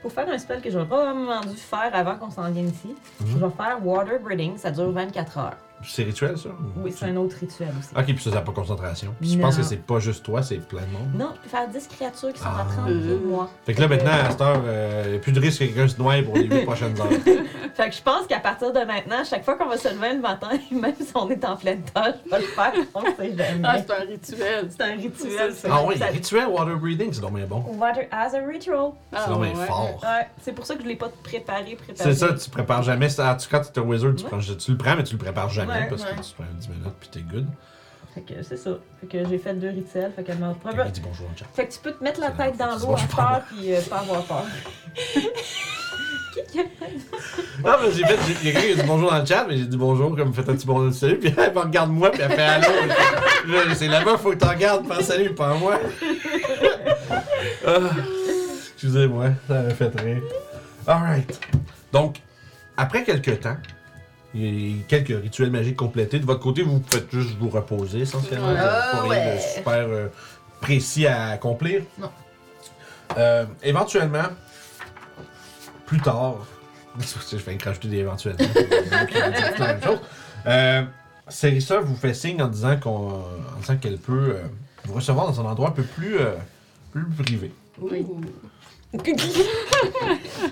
pour 0.00 0.12
faire 0.12 0.28
un 0.28 0.38
spell 0.38 0.60
que 0.60 0.70
j'aurais 0.70 0.86
probablement 0.86 1.40
dû 1.40 1.56
faire 1.56 1.90
avant 1.92 2.14
qu'on 2.14 2.30
s'en 2.30 2.48
vienne 2.52 2.68
ici. 2.68 2.94
Mhm. 3.20 3.26
Je 3.26 3.38
vais 3.38 3.50
faire 3.56 3.78
Water 3.84 4.20
Breathing, 4.20 4.56
ça 4.56 4.70
dure 4.70 4.92
24 4.92 5.38
heures. 5.38 5.56
C'est 5.84 6.04
rituel, 6.04 6.36
ça? 6.38 6.50
Oui, 6.76 6.92
c'est 6.96 7.06
un 7.06 7.16
autre 7.16 7.36
rituel 7.40 7.68
aussi. 7.78 7.88
Ok, 7.96 8.04
puis 8.04 8.18
ça, 8.18 8.30
ça 8.30 8.36
n'a 8.36 8.42
pas 8.42 8.52
concentration. 8.52 9.14
Puis 9.20 9.32
je 9.32 9.38
pense 9.38 9.56
que 9.56 9.62
c'est 9.62 9.76
pas 9.84 9.98
juste 9.98 10.24
toi, 10.24 10.42
c'est 10.42 10.56
plein 10.58 10.82
de 10.82 10.86
monde. 10.92 11.08
Non, 11.14 11.30
je 11.36 11.40
peux 11.40 11.48
faire 11.48 11.68
10 11.68 11.88
créatures 11.88 12.32
qui 12.32 12.38
sont 12.40 12.46
à 12.46 12.60
Ah. 12.60 12.66
30 12.72 12.86
pieds 12.86 12.94
de 13.18 13.26
moi. 13.26 13.50
Fait 13.64 13.74
que 13.74 13.80
là, 13.80 13.88
maintenant, 13.88 14.10
à 14.12 14.30
cette 14.30 14.40
heure, 14.40 14.62
il 15.06 15.10
n'y 15.10 15.16
a 15.16 15.20
plus 15.20 15.32
de 15.32 15.40
risque 15.40 15.58
que 15.60 15.64
quelqu'un 15.64 15.88
se 15.88 15.98
noie 15.98 16.14
pour 16.24 16.34
les 16.36 16.44
8 16.44 16.64
prochaines 16.64 17.00
heures. 17.00 17.08
Fait 17.74 17.88
que 17.88 17.94
je 17.96 18.02
pense 18.02 18.26
qu'à 18.26 18.38
partir 18.38 18.70
de 18.70 18.80
maintenant, 18.80 19.24
chaque 19.24 19.44
fois 19.46 19.54
qu'on 19.56 19.66
va 19.66 19.78
se 19.78 19.88
lever 19.88 20.12
le 20.12 20.20
matin, 20.20 20.50
même 20.70 20.92
si 21.00 21.10
on 21.14 21.30
est 21.30 21.42
en 21.42 21.56
pleine 21.56 21.80
tâche, 21.82 22.16
je 22.26 22.30
vais 22.30 22.42
le 22.42 22.46
faire, 22.46 22.72
on 22.94 23.00
sait 23.00 23.12
Ah, 23.18 23.24
jamais. 23.24 23.84
c'est 23.86 23.92
un 23.94 24.04
rituel. 24.06 24.68
C'est 24.68 24.82
un 24.82 24.94
rituel. 24.96 25.52
C'est 25.54 25.68
ah 25.70 25.82
oui, 25.86 25.96
Ça- 25.96 26.06
rituel 26.06 26.46
water 26.48 26.76
breathing, 26.76 27.10
c'est 27.14 27.22
donc 27.22 27.32
bien 27.34 27.46
bon. 27.46 27.64
Water 27.78 28.06
as 28.10 28.34
a 28.34 28.46
ritual. 28.46 28.90
Ah, 29.10 29.22
C'est 29.24 29.32
donc 29.32 29.42
bien 29.44 29.54
ouais. 29.58 29.66
fort. 29.66 29.98
Ouais, 30.02 30.26
c'est 30.42 30.52
pour 30.52 30.66
ça 30.66 30.74
que 30.74 30.82
je 30.82 30.88
l'ai 30.88 30.96
pas 30.96 31.08
préparé, 31.22 31.74
préparé. 31.76 32.12
C'est 32.12 32.14
ça, 32.14 32.34
tu 32.34 32.50
prépares 32.50 32.82
jamais 32.82 33.08
ça. 33.08 33.34
Tu, 33.40 33.48
quand 33.48 33.60
tu 33.62 33.68
es 33.68 33.82
un 33.82 33.86
wizard, 33.86 34.14
tu, 34.16 34.24
Ouais. 34.24 34.30
prends- 34.30 34.38
tu 34.40 34.70
le 34.70 34.76
prends, 34.76 34.94
mais 34.96 35.04
tu 35.04 35.14
le 35.14 35.18
prépares 35.18 35.48
jamais 35.48 35.71
Ouais, 35.80 35.86
parce 35.88 36.02
ouais. 36.02 36.10
que 36.16 36.22
tu 36.22 36.34
prends 36.34 36.44
10 36.58 36.68
minutes 36.68 36.94
puis 37.00 37.08
t'es 37.10 37.20
good. 37.20 37.46
Fait 38.14 38.20
que 38.20 38.42
c'est 38.42 38.56
ça. 38.58 38.70
Fait 39.00 39.06
que 39.06 39.26
j'ai 39.28 39.38
fait 39.38 39.54
deux 39.54 39.70
rituels. 39.70 40.12
Fait 40.14 40.22
qu'elle 40.22 40.38
m'a 40.38 40.48
dit 40.52 41.00
bonjour 41.00 41.26
en 41.32 41.36
chat. 41.36 41.46
Fait 41.54 41.66
que 41.66 41.72
tu 41.72 41.78
peux 41.78 41.92
te 41.92 42.04
mettre 42.04 42.20
la 42.20 42.30
C'est 42.36 42.36
tête 42.36 42.56
dans 42.58 42.76
l'eau 42.78 42.94
à 42.94 42.96
je 42.98 43.06
prends 43.06 43.22
peur 43.26 43.42
puis 43.50 43.72
euh, 43.74 43.80
pas 43.88 43.98
avoir 44.00 44.22
peur. 44.24 44.44
Fait 46.34 46.44
Ah, 47.64 47.78
mais 47.82 47.92
j'ai 47.92 48.04
fait, 48.06 48.18
j'ai- 48.26 48.36
il 48.42 48.46
y 48.46 48.50
a 48.50 48.52
quelqu'un 48.60 48.74
qui 48.74 48.80
a 48.80 48.82
dit 48.82 48.88
bonjour 48.88 49.10
dans 49.10 49.18
le 49.18 49.26
chat, 49.26 49.44
mais 49.48 49.56
j'ai 49.58 49.66
dit 49.66 49.76
bonjour, 49.76 50.16
comme 50.16 50.32
faites 50.34 50.48
un 50.48 50.54
petit 50.54 50.66
bonjour 50.66 50.86
de 50.88 50.94
salut, 50.94 51.18
puis 51.20 51.32
elle 51.36 51.52
me 51.54 51.58
regarde 51.60 51.90
moi, 51.90 52.10
puis 52.10 52.22
elle 52.22 52.32
fait 52.32 52.42
allô. 52.42 52.68
Je- 53.46 53.74
C'est 53.74 53.88
là-bas, 53.88 54.16
faut 54.18 54.30
que 54.30 54.36
tu 54.36 54.46
regardes, 54.46 54.86
pas 54.88 55.02
salut, 55.02 55.34
pas 55.34 55.54
moi. 55.54 55.78
Ah, 57.66 57.78
Excusez-moi, 58.74 59.30
ça 59.46 59.62
m'a 59.62 59.70
fait 59.70 60.00
rire. 60.00 60.22
Alright. 60.86 61.40
Donc, 61.92 62.16
après 62.76 63.04
quelques 63.04 63.40
temps, 63.40 63.56
il 64.34 64.76
y 64.76 64.80
a 64.80 64.84
quelques 64.88 65.22
rituels 65.22 65.50
magiques 65.50 65.76
complétés. 65.76 66.18
De 66.18 66.24
votre 66.26 66.40
côté, 66.40 66.62
vous 66.62 66.82
faites 66.90 67.10
juste 67.12 67.36
vous 67.38 67.48
reposer 67.50 68.00
essentiellement. 68.00 68.46
Vous 68.48 68.56
avez 68.56 68.60
pas 68.60 68.90
Ah, 68.92 69.02
rien 69.02 69.24
de 69.26 69.30
ouais. 69.30 69.40
super 69.56 69.72
euh, 69.72 70.08
précis 70.60 71.06
à 71.06 71.28
accomplir. 71.28 71.82
Non. 71.98 72.10
Euh, 73.18 73.44
éventuellement, 73.62 74.24
plus 75.86 76.00
tard, 76.00 76.36
je 76.98 77.36
vais 77.36 77.58
rajouter 77.62 77.88
des 77.88 78.04
chose. 79.84 79.98
Euh, 80.46 80.82
Serissa 81.28 81.80
vous 81.80 81.96
fait 81.96 82.14
signe 82.14 82.42
en 82.42 82.48
disant 82.48 82.78
qu'on, 82.78 83.08
en 83.10 83.60
disant 83.60 83.76
qu'elle 83.76 83.98
peut 83.98 84.36
euh, 84.36 84.42
vous 84.84 84.94
recevoir 84.94 85.26
dans 85.30 85.40
un 85.40 85.44
endroit 85.50 85.68
un 85.68 85.72
peu 85.72 85.82
plus, 85.84 86.16
euh, 86.18 86.32
plus 86.90 87.04
privé. 87.04 87.52
Oui. 87.80 88.04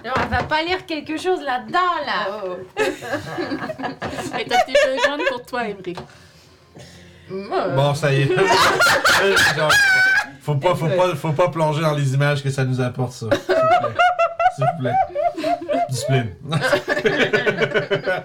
Non, 0.04 0.12
elle 0.22 0.28
va 0.30 0.42
pas 0.44 0.62
lire 0.62 0.86
quelque 0.86 1.18
chose 1.18 1.42
là-dedans, 1.42 1.78
là. 2.06 2.40
Oh. 2.42 2.56
Elle 2.76 4.40
est 4.40 4.52
un 4.52 4.58
petit 4.64 4.72
peu 4.72 4.96
grande 5.04 5.20
pour 5.28 5.44
toi. 5.44 5.62
Moi, 7.30 7.68
Bon, 7.68 7.94
ça 7.94 8.12
y 8.12 8.22
est. 8.22 8.30
Euh, 9.22 9.36
genre, 9.54 9.70
faut 10.40 10.54
pas, 10.54 10.74
faut 10.74 10.88
pas, 10.88 11.14
faut 11.14 11.32
pas 11.32 11.48
plonger 11.50 11.82
dans 11.82 11.92
les 11.92 12.14
images 12.14 12.42
que 12.42 12.48
ça 12.48 12.64
nous 12.64 12.80
apporte, 12.80 13.12
ça. 13.12 13.26
S'il 13.30 13.54
vous 13.54 13.68
plaît. 13.78 13.92
S'il 14.56 14.64
vous 14.64 14.78
plaît. 14.80 14.94
Discipline. 15.90 16.30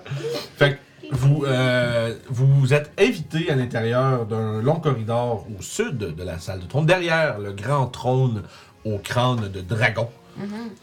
fait 0.57 0.75
que 0.75 0.77
vous, 1.11 1.43
euh, 1.45 2.15
vous 2.29 2.73
êtes 2.73 2.91
invité 2.97 3.51
à 3.51 3.55
l'intérieur 3.55 4.25
d'un 4.25 4.61
long 4.61 4.79
corridor 4.79 5.45
au 5.57 5.61
sud 5.61 5.97
de 5.97 6.23
la 6.23 6.39
salle 6.39 6.61
de 6.61 6.65
trône, 6.65 6.85
derrière 6.85 7.39
le 7.39 7.51
grand 7.51 7.87
trône 7.87 8.43
au 8.85 8.97
crâne 8.99 9.49
de 9.49 9.61
dragon, 9.61 10.09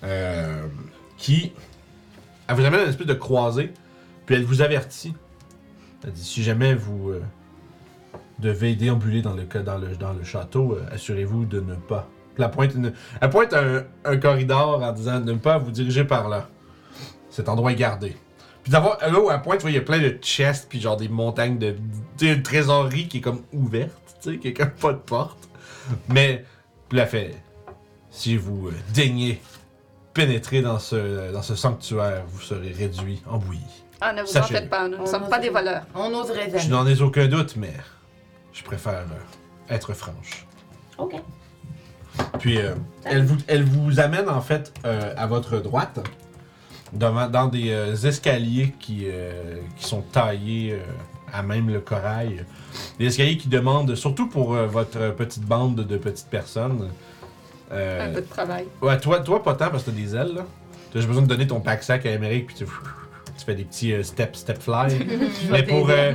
euh, 0.05 0.67
qui 1.17 1.53
elle 2.49 2.57
vous 2.57 2.65
amène 2.65 2.81
une 2.83 2.89
espèce 2.89 3.07
de 3.07 3.15
croisée, 3.15 3.73
puis 4.27 4.35
elle 4.35 4.45
vous 4.45 4.61
avertit. 4.63 5.15
Elle 6.05 6.11
si 6.17 6.43
jamais 6.43 6.75
vous 6.75 7.11
euh, 7.11 7.23
devez 8.41 8.75
déambuler 8.75 9.23
dans 9.23 9.35
le, 9.35 9.45
dans 9.45 9.79
le, 9.79 9.97
dans 9.97 10.13
le 10.13 10.25
château, 10.25 10.73
euh, 10.75 10.85
assurez-vous 10.93 11.45
de 11.45 11.61
ne 11.61 11.75
pas. 11.77 12.09
Elle 12.39 12.51
pointe, 12.51 12.75
une- 12.75 12.93
elle 13.21 13.31
pointe 13.31 13.53
un, 13.55 13.85
un 14.05 14.17
corridor 14.17 14.83
en 14.83 14.93
disant 14.93 15.21
de 15.21 15.33
ne 15.33 15.39
pas 15.39 15.59
vous 15.59 15.71
diriger 15.71 16.05
par 16.05 16.29
là. 16.29 16.49
Cet 17.31 17.49
endroit 17.49 17.73
est 17.73 17.77
gardé. 17.77 18.17
Puis 18.63 18.73
d'avoir, 18.73 18.99
là 19.01 19.19
où 19.21 19.29
à 19.31 19.39
pointe, 19.39 19.63
il 19.65 19.73
y 19.73 19.77
a 19.77 19.81
plein 19.83 19.99
de 20.01 20.17
chests, 20.21 20.67
puis 20.69 20.81
genre 20.81 20.97
des 20.97 21.09
montagnes 21.09 21.59
de. 21.59 21.75
Trésorerie 22.43 23.09
qui 23.09 23.19
est 23.19 23.21
comme 23.21 23.43
ouverte, 23.53 23.93
tu 24.23 24.33
sais, 24.33 24.39
qui 24.39 24.49
est 24.49 24.65
pas 24.81 24.93
de 24.93 24.99
porte. 24.99 25.49
Mais, 26.09 26.45
puis 26.89 26.99
elle 26.99 27.09
fait. 27.09 27.35
Si 28.13 28.37
vous 28.37 28.69
euh, 28.69 28.75
daignez 28.95 29.41
pénétrer 30.15 30.61
dans 30.63 30.79
ce, 30.79 31.33
dans 31.33 31.43
ce 31.43 31.57
sanctuaire, 31.57 32.23
vous 32.29 32.41
serez 32.41 32.71
réduit 32.73 33.23
en 33.27 33.39
bouillie. 33.39 33.61
Ah, 34.01 34.13
ne 34.13 34.21
vous 34.23 34.29
en 34.29 34.33
Sachez-le. 34.33 34.61
faites 34.61 34.71
pas, 34.71 34.87
nous 34.87 34.99
ne 34.99 35.03
On 35.03 35.07
sommes 35.07 35.29
pas 35.29 35.39
des 35.39 35.49
voleurs. 35.49 35.83
On 35.95 36.11
n'oserait 36.11 36.51
Je 36.53 36.59
jamais. 36.59 36.69
n'en 36.69 36.87
ai 36.87 37.01
aucun 37.01 37.27
doute, 37.27 37.57
mais 37.57 37.73
je 38.53 38.63
préfère 38.63 39.07
euh, 39.11 39.75
être 39.75 39.95
franche. 39.95 40.47
Ok. 40.99 41.15
Puis 42.39 42.59
euh, 42.59 42.75
elle, 43.05 43.25
vous, 43.25 43.39
elle 43.47 43.65
vous 43.65 43.99
amène 43.99 44.29
en 44.29 44.43
fait 44.43 44.75
euh, 44.85 45.15
à 45.17 45.27
votre 45.27 45.59
droite, 45.61 46.07
devant- 46.93 47.29
dans 47.31 47.47
des 47.47 47.71
euh, 47.71 47.95
escaliers 47.97 48.75
qui, 48.79 49.05
euh, 49.07 49.57
qui 49.79 49.85
sont 49.87 50.03
taillés 50.03 50.73
euh, 50.75 50.83
à 51.33 51.43
même 51.43 51.71
le 51.71 51.81
corail. 51.81 52.45
Des 52.99 53.07
escaliers 53.07 53.39
qui 53.39 53.49
demandent, 53.49 53.95
surtout 53.95 54.29
pour 54.29 54.55
euh, 54.55 54.67
votre 54.67 55.15
petite 55.15 55.45
bande 55.47 55.77
de 55.77 55.97
petites 55.97 56.29
personnes. 56.29 56.91
Euh, 57.73 58.09
Un 58.11 58.13
peu 58.15 58.21
de 58.21 58.27
travail. 58.29 58.67
ouais, 58.81 58.99
toi, 58.99 59.21
toi, 59.21 59.43
pas 59.43 59.55
tant 59.55 59.71
parce 59.71 59.85
que 59.85 59.91
t'as 59.91 59.97
des 59.97 60.15
ailes 60.17 60.35
là. 60.35 60.45
T'as 60.93 60.99
juste 60.99 61.09
besoin 61.09 61.23
de 61.23 61.29
donner 61.29 61.47
ton 61.47 61.61
pack-sac 61.61 62.05
à 62.07 62.11
Émeric 62.11 62.47
puis 62.49 62.57
tu, 62.57 62.65
tu 62.65 63.45
fais 63.47 63.55
des 63.55 63.65
petits 63.65 63.93
euh, 63.95 64.03
step, 64.03 64.37
step 64.37 64.61
fly. 64.61 64.99
Mais 65.51 65.63
pour, 65.63 65.89
euh. 65.89 66.13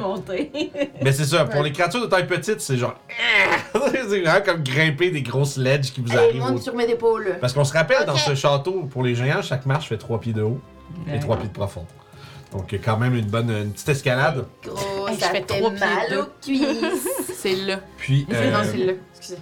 Mais 1.01 1.11
c'est 1.11 1.25
ça, 1.25 1.45
pour 1.45 1.63
les 1.63 1.71
créatures 1.71 2.01
de 2.01 2.05
taille 2.05 2.27
petite, 2.27 2.61
c'est 2.61 2.77
genre. 2.77 2.93
c'est 3.91 4.03
vraiment 4.21 4.45
comme 4.45 4.63
grimper 4.63 5.09
des 5.11 5.21
grosses 5.23 5.57
ledges 5.57 5.91
qui 5.91 6.01
vous 6.01 6.11
Allez, 6.11 6.29
arrivent 6.29 6.43
au 6.43 6.49
monte 6.53 6.61
sur 6.61 6.75
mes 6.75 6.85
épaules. 6.89 7.37
parce 7.41 7.53
qu'on 7.53 7.63
se 7.65 7.73
rappelle, 7.73 8.05
dans 8.05 8.15
ce 8.17 8.35
château, 8.35 8.83
pour 8.89 9.03
les 9.03 9.15
géants, 9.15 9.41
chaque 9.41 9.65
marche 9.65 9.89
fait 9.89 9.97
3 9.97 10.19
pieds 10.19 10.33
de 10.33 10.43
haut 10.43 10.59
et 11.11 11.19
3 11.19 11.37
pieds 11.37 11.47
de 11.47 11.53
profond. 11.53 11.85
Donc, 12.53 12.71
il 12.71 12.77
y 12.77 12.81
a 12.81 12.83
quand 12.85 12.97
même 12.97 13.13
une 13.15 13.25
bonne 13.25 13.49
une 13.49 13.71
petite 13.71 13.89
escalade. 13.89 14.45
Gros, 14.63 15.07
Hey, 15.09 15.15
je 15.15 15.19
ça 15.19 15.27
fais 15.29 15.37
fait 15.37 15.41
trois 15.43 15.69
pieds 15.71 15.79
mal 15.79 16.09
deux. 16.09 16.19
aux 16.21 16.25
cuisses. 16.41 17.07
C'est 17.35 17.55
là. 17.55 17.79
Puis, 17.97 18.25
euh, 18.31 18.51
Non, 18.51 18.59
c'est 18.63 18.77
là. 18.77 18.93
Excusez. 19.17 19.37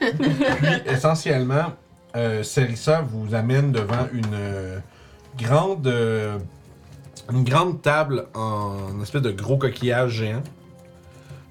Puis 0.00 0.82
essentiellement, 0.86 1.72
euh, 2.16 2.42
Cerissa 2.42 3.00
vous 3.02 3.34
amène 3.34 3.72
devant 3.72 4.06
une 4.12 4.24
euh, 4.34 4.78
grande. 5.38 5.86
euh, 5.86 6.38
une 7.32 7.44
grande 7.44 7.80
table 7.80 8.26
en 8.34 9.00
espèce 9.02 9.22
de 9.22 9.30
gros 9.30 9.56
coquillage 9.56 10.10
géant. 10.12 10.42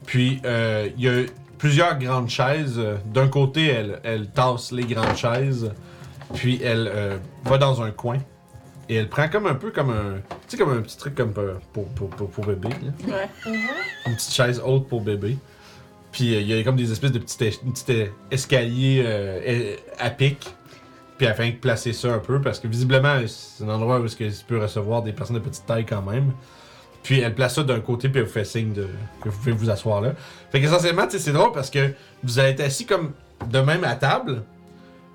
Puis, 0.06 0.40
euh, 0.46 0.90
il 0.98 1.04
y 1.04 1.10
a 1.10 1.24
plusieurs 1.58 1.98
grandes 1.98 2.30
chaises. 2.30 2.80
D'un 3.06 3.28
côté, 3.28 3.68
elle, 3.70 4.00
elle 4.04 4.28
tasse 4.30 4.72
les 4.72 4.84
grandes 4.84 5.16
chaises. 5.16 5.72
Puis, 6.36 6.62
elle 6.64 6.92
euh, 6.94 7.18
va 7.46 7.58
dans 7.58 7.82
un 7.82 7.90
coin. 7.90 8.18
Et 8.90 8.96
elle 8.96 9.10
prend 9.10 9.30
comme 9.30 9.48
un 9.48 9.56
peu 9.56 9.72
comme 9.72 9.90
un. 9.90 10.16
Tu 10.48 10.50
sais, 10.50 10.58
comme 10.58 10.78
un 10.78 10.82
petit 10.82 10.98
truc 10.98 11.16
comme 11.16 11.32
pour, 11.34 11.46
pour, 11.74 11.88
pour, 11.88 12.10
pour- 12.10 12.30
pour 12.30 12.46
bébé. 12.46 12.70
là. 12.70 13.16
Ouais. 13.16 13.30
Une 14.06 14.14
petite 14.16 14.34
chaise 14.34 14.62
haute 14.64 14.88
pour 14.90 15.02
bébé. 15.02 15.38
Puis, 16.14 16.34
euh, 16.36 16.40
il 16.40 16.48
y 16.48 16.58
a 16.58 16.64
comme 16.64 16.78
des 16.78 16.92
espèces 16.92 17.12
de 17.12 17.20
petits, 17.20 17.44
es- 17.44 18.12
escaliers 18.32 19.04
euh, 19.06 19.76
à 20.00 20.10
pic. 20.10 20.56
Puis, 21.18 21.28
afin 21.28 21.50
de 21.50 21.56
placer 21.56 21.92
ça 21.92 22.14
un 22.14 22.20
peu, 22.20 22.40
parce 22.40 22.60
que 22.60 22.68
visiblement, 22.68 23.18
c'est 23.28 23.64
un 23.66 23.70
endroit 23.70 24.00
où 24.00 24.06
est-ce 24.06 24.16
que 24.16 24.24
tu 24.48 24.58
recevoir 24.58 25.02
des 25.04 25.12
personnes 25.12 25.36
de 25.36 25.42
petite 25.42 25.66
taille 25.66 25.86
quand 25.86 26.02
même. 26.02 26.32
Puis, 27.04 27.20
elle 27.20 27.36
place 27.36 27.56
ça 27.56 27.64
d'un 27.64 27.82
côté, 27.82 28.08
puis 28.08 28.20
elle 28.22 28.28
vous 28.28 28.32
fait 28.32 28.46
signe 28.46 28.72
de, 28.72 28.88
que 29.22 29.28
vous 29.30 29.38
pouvez 29.38 29.52
vous 29.52 29.70
asseoir 29.70 30.00
là. 30.00 30.14
Fait 30.52 30.62
qu'essentiellement, 30.62 31.06
c'est 31.10 31.34
drôle 31.34 31.52
parce 31.52 31.70
que 31.70 31.94
vous 32.24 32.40
allez 32.40 32.52
être 32.52 32.62
assis 32.62 32.86
comme 32.86 33.12
de 33.50 33.60
même 33.60 33.84
à 33.84 33.96
table, 33.96 34.44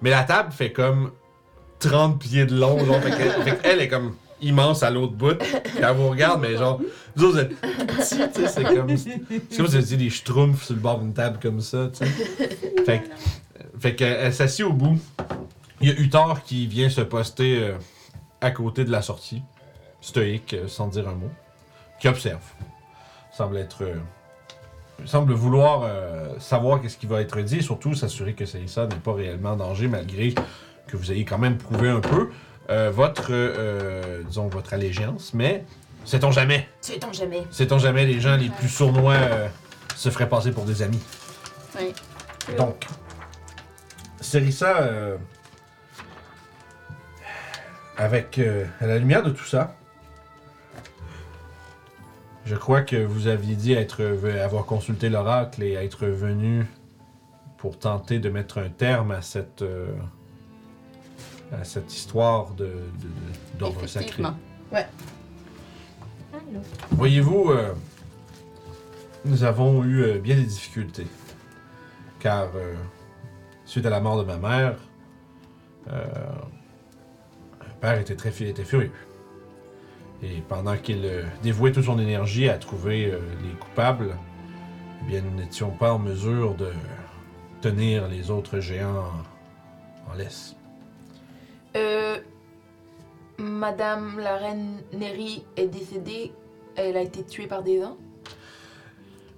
mais 0.02 0.10
la 0.10 0.24
table 0.24 0.52
fait 0.52 0.70
comme 0.72 1.12
30 1.78 2.18
pieds 2.20 2.44
de 2.44 2.54
long, 2.58 2.84
genre. 2.84 3.00
Fait 3.00 3.56
qu'elle 3.62 3.80
est 3.80 3.88
comme 3.88 4.14
immense 4.40 4.82
à 4.82 4.90
l'autre 4.90 5.12
bout. 5.14 5.38
Puis 5.38 5.78
elle 5.80 5.94
vous 5.96 6.08
regarde, 6.08 6.40
mais 6.40 6.56
genre, 6.56 6.80
vous 7.16 7.38
êtes 7.38 7.58
petits, 7.60 8.16
tu 8.34 8.42
sais, 8.42 8.48
c'est 8.48 8.64
comme. 8.64 8.96
C'est 8.96 9.18
comme 9.18 9.40
si 9.50 9.62
vous 9.62 9.76
étiez 9.76 9.96
des 9.96 10.10
schtroumpfs 10.10 10.64
sur 10.64 10.74
le 10.74 10.80
bord 10.80 10.98
d'une 11.00 11.12
table 11.12 11.38
comme 11.40 11.60
ça, 11.60 11.90
tu 11.92 12.04
sais. 12.04 12.12
Fait 12.84 13.02
fait 13.78 13.94
qu'elle 13.94 14.32
s'assied 14.34 14.64
au 14.64 14.72
bout. 14.72 14.98
Il 15.80 15.88
y 15.88 15.92
a 15.92 15.94
Uthor 15.94 16.42
qui 16.42 16.66
vient 16.66 16.90
se 16.90 17.00
poster 17.00 17.62
euh, 17.62 17.74
à 18.40 18.50
côté 18.50 18.84
de 18.84 18.90
la 18.90 19.02
sortie, 19.02 19.42
stoïque, 20.00 20.54
euh, 20.54 20.66
sans 20.66 20.88
dire 20.88 21.08
un 21.08 21.14
mot, 21.14 21.30
qui 22.00 22.08
observe. 22.08 22.42
Semble 23.32 23.58
être. 23.58 23.82
euh, 23.82 23.94
semble 25.04 25.32
vouloir 25.32 25.88
savoir 26.40 26.80
qu'est-ce 26.82 26.98
qui 26.98 27.06
va 27.06 27.20
être 27.20 27.40
dit 27.40 27.58
et 27.58 27.62
surtout 27.62 27.94
s'assurer 27.94 28.32
que 28.34 28.44
Célissa 28.44 28.88
n'est 28.88 28.96
pas 28.96 29.12
réellement 29.12 29.50
en 29.50 29.56
danger 29.56 29.86
malgré 29.86 30.34
que 30.88 30.96
vous 30.96 31.12
ayez 31.12 31.24
quand 31.24 31.38
même 31.38 31.56
prouvé 31.56 31.88
un 31.88 32.00
peu 32.00 32.30
euh, 32.70 32.90
votre, 32.90 33.28
euh, 33.30 34.22
disons, 34.24 34.48
votre 34.48 34.74
allégeance. 34.74 35.32
Mais 35.34 35.64
sait-on 36.04 36.30
jamais? 36.30 36.68
Sait-on 36.80 37.12
jamais? 37.12 37.44
Sait-on 37.50 37.78
jamais 37.78 38.06
les 38.06 38.20
gens 38.20 38.36
les 38.36 38.50
plus 38.50 38.68
sournois 38.68 39.14
euh, 39.14 39.48
se 39.96 40.10
feraient 40.10 40.28
passer 40.28 40.52
pour 40.52 40.64
des 40.64 40.82
amis? 40.82 41.02
Oui. 41.78 41.94
Donc, 42.56 42.86
Cérissa, 44.20 44.78
euh, 44.78 45.16
avec 47.96 48.38
euh, 48.38 48.64
à 48.80 48.86
la 48.86 48.98
lumière 48.98 49.22
de 49.22 49.30
tout 49.30 49.44
ça, 49.44 49.74
je 52.46 52.54
crois 52.54 52.80
que 52.80 52.96
vous 52.96 53.26
aviez 53.26 53.54
dit 53.56 53.74
être, 53.74 54.02
avoir 54.42 54.64
consulté 54.64 55.10
l'oracle 55.10 55.62
et 55.62 55.74
être 55.74 56.06
venu 56.06 56.66
pour 57.58 57.78
tenter 57.78 58.20
de 58.20 58.30
mettre 58.30 58.58
un 58.58 58.70
terme 58.70 59.10
à 59.10 59.20
cette, 59.20 59.62
euh, 59.62 59.92
à 61.52 61.64
cette 61.64 61.92
histoire 61.94 62.50
de, 62.52 62.64
de- 62.64 62.70
de- 62.70 63.58
d'ordre 63.58 63.86
sacré. 63.86 64.00
Effectivement. 64.22 64.36
Voyez-vous, 66.92 67.50
euh, 67.50 67.72
nous 69.24 69.44
avons 69.44 69.84
eu 69.84 70.02
euh, 70.02 70.18
bien 70.18 70.36
des 70.36 70.44
difficultés. 70.44 71.06
Car, 72.20 72.48
euh, 72.56 72.74
suite 73.64 73.86
à 73.86 73.90
la 73.90 74.00
mort 74.00 74.18
de 74.18 74.24
ma 74.24 74.36
mère, 74.36 74.76
euh, 75.90 76.04
mon 77.60 77.74
père 77.80 77.98
était 78.00 78.16
très 78.16 78.30
était 78.42 78.64
furieux. 78.64 78.92
Et 80.22 80.42
pendant 80.48 80.76
qu'il 80.76 81.04
euh, 81.04 81.22
dévouait 81.42 81.70
toute 81.72 81.84
son 81.84 81.98
énergie 81.98 82.48
à 82.48 82.58
trouver 82.58 83.06
euh, 83.12 83.20
les 83.42 83.54
coupables, 83.58 84.16
eh 85.02 85.04
bien, 85.08 85.22
nous 85.22 85.36
n'étions 85.40 85.70
pas 85.70 85.92
en 85.94 85.98
mesure 85.98 86.54
de 86.56 86.72
tenir 87.60 88.08
les 88.08 88.30
autres 88.30 88.58
géants 88.60 89.04
en, 90.08 90.12
en 90.12 90.14
laisse. 90.14 90.56
Euh. 91.78 92.18
Madame 93.38 94.18
la 94.18 94.36
reine 94.36 94.82
Neri 94.92 95.44
est 95.56 95.68
décédée. 95.68 96.32
Elle 96.74 96.96
a 96.96 97.02
été 97.02 97.22
tuée 97.24 97.46
par 97.46 97.62
des 97.62 97.80
gens. 97.80 97.96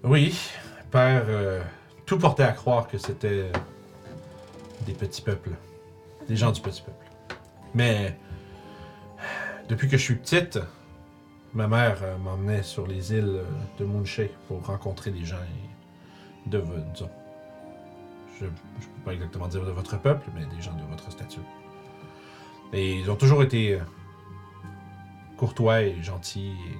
Oui, 0.03 0.39
père, 0.91 1.25
euh, 1.29 1.63
tout 2.07 2.19
portait 2.19 2.45
à 2.45 2.53
croire 2.53 2.89
que 2.89 2.97
c'était 2.97 3.53
des 4.87 4.95
petits 4.95 5.21
peuples, 5.21 5.51
des 6.27 6.37
gens 6.37 6.51
du 6.51 6.63
petit 6.63 6.81
peuple. 6.81 7.05
Mais 7.75 8.17
depuis 9.69 9.89
que 9.89 9.99
je 9.99 10.03
suis 10.03 10.15
petite, 10.15 10.59
ma 11.53 11.69
mère 11.69 11.99
euh, 12.03 12.17
m'emmenait 12.17 12.63
sur 12.63 12.87
les 12.87 13.13
îles 13.13 13.43
de 13.79 13.85
Moonshay 13.85 14.31
pour 14.49 14.65
rencontrer 14.65 15.11
des 15.11 15.27
gens 15.27 15.37
de, 16.47 16.65
disons, 16.95 17.11
je 18.39 18.47
ne 18.47 18.51
peux 18.51 18.57
pas 19.05 19.13
exactement 19.13 19.49
dire 19.49 19.67
de 19.67 19.73
votre 19.73 20.01
peuple, 20.01 20.31
mais 20.35 20.47
des 20.57 20.63
gens 20.63 20.73
de 20.73 20.91
votre 20.91 21.11
stature. 21.13 21.43
Et 22.73 22.95
ils 22.95 23.11
ont 23.11 23.17
toujours 23.17 23.43
été 23.43 23.75
euh, 23.75 23.81
courtois 25.37 25.83
et 25.83 26.03
gentils 26.03 26.55
et 26.71 26.77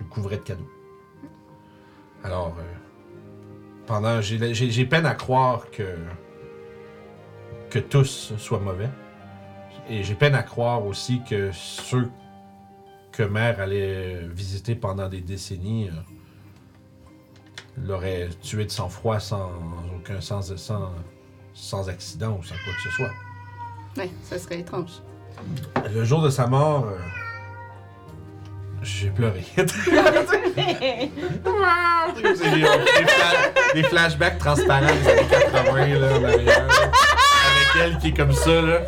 nous 0.00 0.08
couvraient 0.08 0.38
de 0.38 0.42
cadeaux. 0.42 0.70
Alors, 2.24 2.56
euh, 2.58 2.62
pendant. 3.86 4.20
J'ai 4.20 4.86
peine 4.86 5.06
à 5.06 5.14
croire 5.14 5.70
que. 5.70 5.96
que 7.68 7.78
tous 7.78 8.32
soient 8.38 8.60
mauvais. 8.60 8.90
Et 9.88 10.02
j'ai 10.02 10.14
peine 10.14 10.34
à 10.34 10.42
croire 10.42 10.86
aussi 10.86 11.22
que 11.28 11.50
ceux 11.52 12.10
que 13.12 13.22
mère 13.22 13.60
allait 13.60 14.20
visiter 14.28 14.74
pendant 14.74 15.08
des 15.08 15.20
décennies 15.20 15.88
euh, 15.88 15.92
l'auraient 17.76 18.28
tué 18.40 18.64
de 18.64 18.70
sang-froid 18.70 19.18
sans 19.18 19.50
aucun 19.96 20.20
sans, 20.20 20.56
sans, 20.56 20.92
sans 21.54 21.88
accident 21.88 22.38
ou 22.38 22.42
sans 22.44 22.54
quoi 22.64 22.72
que 22.72 22.82
ce 22.82 22.90
soit. 22.90 23.10
Oui, 23.96 24.10
ça 24.22 24.38
serait 24.38 24.60
étrange. 24.60 25.02
Le 25.94 26.04
jour 26.04 26.22
de 26.22 26.30
sa 26.30 26.46
mort, 26.46 26.86
euh, 26.86 26.96
j'ai 28.82 29.08
pleuré. 29.10 29.44
Des, 32.22 32.34
fla- 32.34 33.72
des 33.74 33.82
flashbacks 33.84 34.38
transparents 34.38 34.80
des 34.86 35.08
années 35.10 35.26
80 35.30 35.86
là, 35.86 36.18
en 36.18 36.24
arrière, 36.24 36.66
là. 36.66 36.74
Avec 36.74 37.82
elle 37.82 37.98
qui 37.98 38.08
est 38.08 38.16
comme 38.16 38.32
ça, 38.32 38.50
là. 38.62 38.80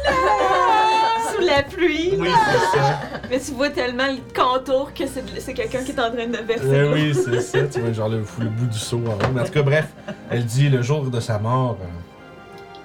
Sous 1.35 1.41
la 1.47 1.63
pluie. 1.63 2.15
Oui, 2.19 2.29
c'est 2.31 2.79
ça. 2.79 3.01
Mais 3.31 3.39
tu 3.41 3.53
vois 3.53 3.71
tellement 3.71 4.09
le 4.09 4.19
contour 4.35 4.93
que 4.93 5.07
c'est 5.07 5.23
c'est 5.41 5.55
quelqu'un 5.55 5.83
qui 5.85 5.93
est 5.93 6.01
en 6.01 6.11
train 6.13 6.27
de 6.27 6.39
verser. 6.39 6.81
L'eau. 6.83 6.93
oui, 6.95 7.15
c'est 7.15 7.41
ça. 7.41 7.59
Tu 7.73 7.81
vois, 7.81 7.93
genre 7.93 8.09
le, 8.09 8.25
le 8.41 8.49
bout 8.49 8.67
du 8.67 8.79
seau 8.79 9.01
en 9.07 9.13
haut. 9.15 9.33
Mais 9.35 9.41
en 9.41 9.45
tout 9.45 9.53
cas, 9.53 9.63
bref, 9.63 9.87
elle 10.31 10.45
dit 10.45 10.69
le 10.69 10.83
jour 10.83 11.05
de 11.05 11.21
sa 11.21 11.39
mort, 11.39 11.79
euh, 11.81 11.87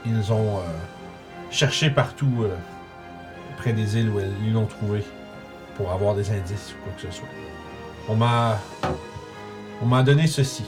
ils 0.06 0.32
ont 0.32 0.58
euh, 0.60 0.62
cherché 1.52 1.90
partout 1.90 2.44
euh, 2.44 2.50
près 3.58 3.74
des 3.74 3.98
îles 3.98 4.10
où 4.10 4.20
ils 4.44 4.54
l'ont 4.54 4.66
trouvé. 4.66 5.04
pour 5.76 5.92
avoir 5.92 6.16
des 6.16 6.32
indices 6.32 6.74
ou 6.74 6.84
quoi 6.84 6.94
que 6.96 7.02
ce 7.02 7.20
soit. 7.20 7.28
On 8.10 8.16
m'a. 8.16 8.58
On 9.82 9.86
m'a 9.86 10.02
donné 10.02 10.26
ceci. 10.28 10.66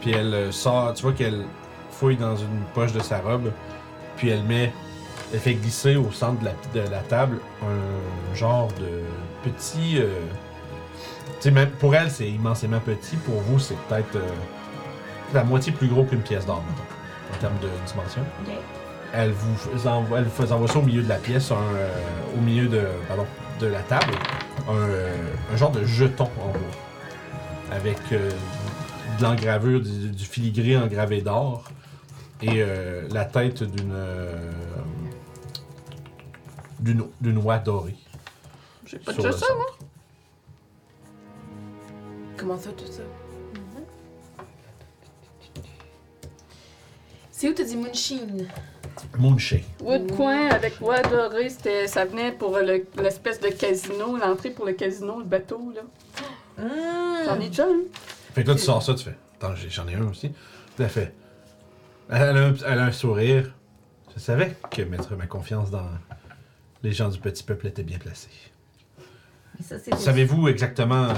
Puis 0.00 0.12
elle 0.12 0.32
euh, 0.32 0.52
sort, 0.52 0.94
tu 0.94 1.02
vois 1.02 1.12
qu'elle 1.12 1.44
fouille 1.90 2.16
dans 2.16 2.36
une 2.36 2.62
poche 2.72 2.92
de 2.92 3.00
sa 3.00 3.18
robe, 3.18 3.52
puis 4.16 4.30
elle 4.30 4.42
met. 4.44 4.72
Elle 5.32 5.40
fait 5.40 5.54
glisser 5.54 5.96
au 5.96 6.10
centre 6.10 6.40
de 6.40 6.80
la, 6.80 7.00
table 7.00 7.40
un 7.62 8.34
genre 8.34 8.68
de 8.80 9.02
petit. 9.42 9.98
euh, 9.98 10.08
tu 11.40 11.52
sais, 11.52 11.66
pour 11.78 11.94
elle, 11.94 12.10
c'est 12.10 12.28
immensément 12.28 12.80
petit. 12.80 13.16
Pour 13.16 13.34
vous, 13.42 13.58
c'est 13.58 13.76
peut-être 13.88 14.16
euh, 14.16 14.26
la 15.34 15.44
moitié 15.44 15.70
plus 15.70 15.88
gros 15.88 16.04
qu'une 16.04 16.22
pièce 16.22 16.46
d'or, 16.46 16.62
en 17.34 17.38
termes 17.38 17.58
de 17.60 17.68
dimension. 17.86 18.22
Elle 19.14 19.32
vous 19.32 19.86
envoie, 19.88 20.18
elle 20.18 20.26
vous 20.26 20.52
envoie 20.52 20.68
ça 20.68 20.78
au 20.78 20.82
milieu 20.82 21.02
de 21.02 21.08
la 21.08 21.16
pièce, 21.16 21.50
un, 21.50 21.56
euh, 21.56 21.90
au 22.36 22.40
milieu 22.40 22.68
de, 22.68 22.82
pardon, 23.08 23.26
de 23.58 23.66
la 23.66 23.80
table, 23.82 24.12
un, 24.68 24.74
euh, 24.74 25.16
un 25.52 25.56
genre 25.56 25.70
de 25.70 25.82
jeton 25.84 26.28
en 26.42 26.50
bois, 26.50 26.60
avec 27.72 27.98
euh, 28.12 28.30
de 29.18 29.22
l'engravure, 29.22 29.80
du, 29.80 30.10
du 30.10 30.24
filigré 30.24 30.76
engravé 30.76 31.22
d'or, 31.22 31.64
et 32.42 32.62
euh, 32.62 33.08
la 33.10 33.24
tête 33.24 33.62
d'une 33.62 33.92
euh, 33.92 34.52
d'une 36.78 37.04
d'une 37.20 37.38
oie 37.38 37.58
dorée. 37.58 37.96
J'ai 38.84 38.98
pas 38.98 39.12
déjà 39.14 39.32
ça, 39.32 39.46
moi. 39.54 39.66
Comment 42.36 42.58
ça, 42.58 42.70
tout 42.72 42.86
ça? 42.86 43.02
C'est 47.30 47.48
où 47.48 47.54
t'as 47.54 47.64
dit 47.64 47.76
Moonsheen? 47.76 48.48
Moonshine. 49.18 49.62
Wood 49.80 50.10
Coin 50.16 50.48
avec 50.48 50.78
bois 50.78 51.02
doré, 51.02 51.48
c'était, 51.50 51.86
ça 51.86 52.04
venait 52.04 52.32
pour 52.32 52.56
le- 52.58 52.84
l'espèce 53.02 53.40
de 53.40 53.48
casino, 53.48 54.16
l'entrée 54.16 54.50
pour 54.50 54.66
le 54.66 54.72
casino, 54.72 55.18
le 55.18 55.24
bateau, 55.24 55.72
là. 55.74 55.82
J'en 57.24 57.38
ai 57.40 57.48
déjà 57.48 57.64
un. 57.64 57.80
Fait 58.34 58.42
que 58.42 58.48
là, 58.48 58.54
tu 58.54 58.62
sors 58.62 58.82
ça, 58.82 58.94
tu 58.94 59.04
fais. 59.04 59.14
Attends, 59.40 59.54
j'en 59.68 59.86
ai 59.88 59.94
un 59.94 60.08
aussi. 60.08 60.32
Tout 60.76 60.82
à 60.82 60.88
fait. 60.88 61.12
Elle 62.10 62.22
a, 62.36 62.46
un, 62.46 62.54
elle 62.66 62.78
a 62.78 62.84
un 62.84 62.92
sourire. 62.92 63.52
Je 64.14 64.20
savais 64.20 64.56
que 64.70 64.82
mettre 64.82 65.14
ma 65.16 65.26
confiance 65.26 65.70
dans 65.70 65.86
les 66.82 66.92
gens 66.92 67.08
du 67.08 67.18
petit 67.18 67.42
peuple 67.44 67.66
était 67.68 67.82
bien 67.84 67.98
placé. 67.98 68.28
Savez-vous 69.60 70.48
exactement 70.48 71.04
euh, 71.08 71.14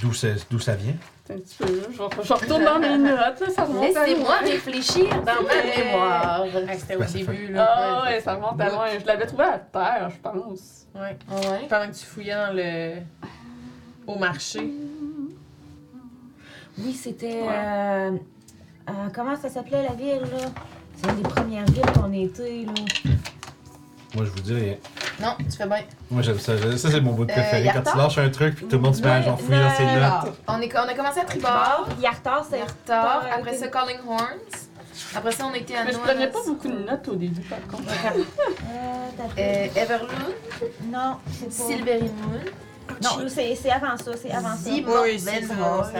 d'où 0.00 0.12
ça, 0.12 0.28
vient? 0.74 0.94
Un 1.28 1.34
petit 1.38 1.56
peu, 1.58 1.64
là. 1.66 1.82
Je, 1.90 2.22
je 2.26 2.32
retourne 2.32 2.64
dans 2.64 2.78
mes 2.78 2.98
notes, 2.98 3.40
là, 3.40 3.50
ça 3.54 3.64
remonte 3.64 3.96
à 3.96 4.06
Laissez-moi 4.06 4.36
réfléchir 4.42 5.08
dans 5.22 5.42
ma 5.42 5.84
mémoire. 5.84 6.44
Ah, 6.68 6.72
C'était 6.76 6.96
au 6.96 7.00
Ben, 7.00 7.06
fait- 7.08 7.18
début, 7.18 7.52
là. 7.52 7.68
Ah 7.68 8.02
ouais, 8.04 8.20
ça 8.20 8.34
remonte 8.34 8.60
à 8.60 8.68
loin. 8.70 8.86
Je 9.00 9.06
l'avais 9.06 9.26
trouvé 9.26 9.44
à 9.44 9.58
terre, 9.58 10.10
je 10.10 10.18
pense. 10.20 10.86
Ouais. 10.94 11.16
Ouais? 11.30 11.66
Pendant 11.68 11.88
que 11.90 11.96
tu 11.96 12.04
fouillais 12.06 12.34
dans 12.34 12.52
le. 12.54 12.94
au 14.06 14.18
marché. 14.18 14.72
Oui, 16.78 16.92
c'était. 16.94 17.42
Ouais. 17.42 17.48
euh, 17.48 18.10
euh, 18.88 18.92
comment 19.14 19.36
ça 19.36 19.48
s'appelait 19.48 19.82
la 19.84 19.94
ville, 19.94 20.22
là? 20.22 20.48
C'est 20.96 21.10
une 21.10 21.16
des 21.22 21.28
premières 21.28 21.64
villes 21.66 21.92
qu'on 21.94 22.12
était, 22.12 22.64
là. 22.66 22.72
Moi, 24.14 24.24
je 24.24 24.30
vous 24.30 24.40
rien. 24.58 24.74
Non, 25.20 25.34
tu 25.38 25.56
fais 25.56 25.66
bien. 25.66 25.78
Moi, 26.10 26.22
j'aime 26.22 26.38
ça. 26.38 26.52
Ça, 26.76 26.90
c'est 26.90 27.00
mon 27.00 27.12
bout 27.12 27.24
de 27.26 27.30
Euh, 27.32 27.34
préféré. 27.34 27.64
Quand 27.66 27.74
Yartar? 27.74 27.92
tu 27.92 27.98
lâches 27.98 28.18
un 28.18 28.30
truc 28.30 28.54
puis 28.56 28.66
tout 28.66 28.76
le 28.76 28.82
monde 28.82 28.94
se 28.94 29.02
met 29.02 29.10
à 29.10 29.22
genre 29.22 29.40
fouiller 29.40 29.60
dans 29.60 29.74
ses 29.74 29.84
notes. 29.84 30.34
On, 30.48 30.60
est, 30.60 30.74
on 30.76 30.88
a 30.88 30.94
commencé 30.94 31.20
à 31.20 31.24
Tribord, 31.24 31.88
Yartar, 32.00 32.44
c'est. 32.48 32.58
Yartar, 32.58 33.26
après 33.36 33.54
ça 33.54 33.68
Calling 33.68 33.98
Horns. 34.08 34.68
Après 35.14 35.32
ça, 35.32 35.44
on 35.50 35.54
était 35.54 35.74
à 35.76 35.84
Mais 35.84 35.92
je 35.92 35.96
Noailles. 35.96 36.10
prenais 36.14 36.26
pas 36.28 36.38
beaucoup 36.46 36.68
de 36.68 36.78
notes 36.78 37.08
au 37.08 37.14
début, 37.16 37.40
par 37.42 37.58
contre. 37.70 37.82
Euh, 38.70 39.38
Euh, 39.38 39.66
Everloon, 39.76 40.08
Non, 40.90 41.16
c'est 41.30 41.46
pas. 41.46 41.52
Silvery 41.52 42.02
Moon, 42.02 42.40
Non, 43.02 43.28
c'est 43.28 43.70
avant 43.70 43.96
ça, 43.96 44.12
c'est 44.20 44.30
avant 44.30 44.56
ça. 44.56 44.70
Oui, 44.70 45.18
c'est 45.18 45.50
avant 45.52 45.84
ça. 45.84 45.92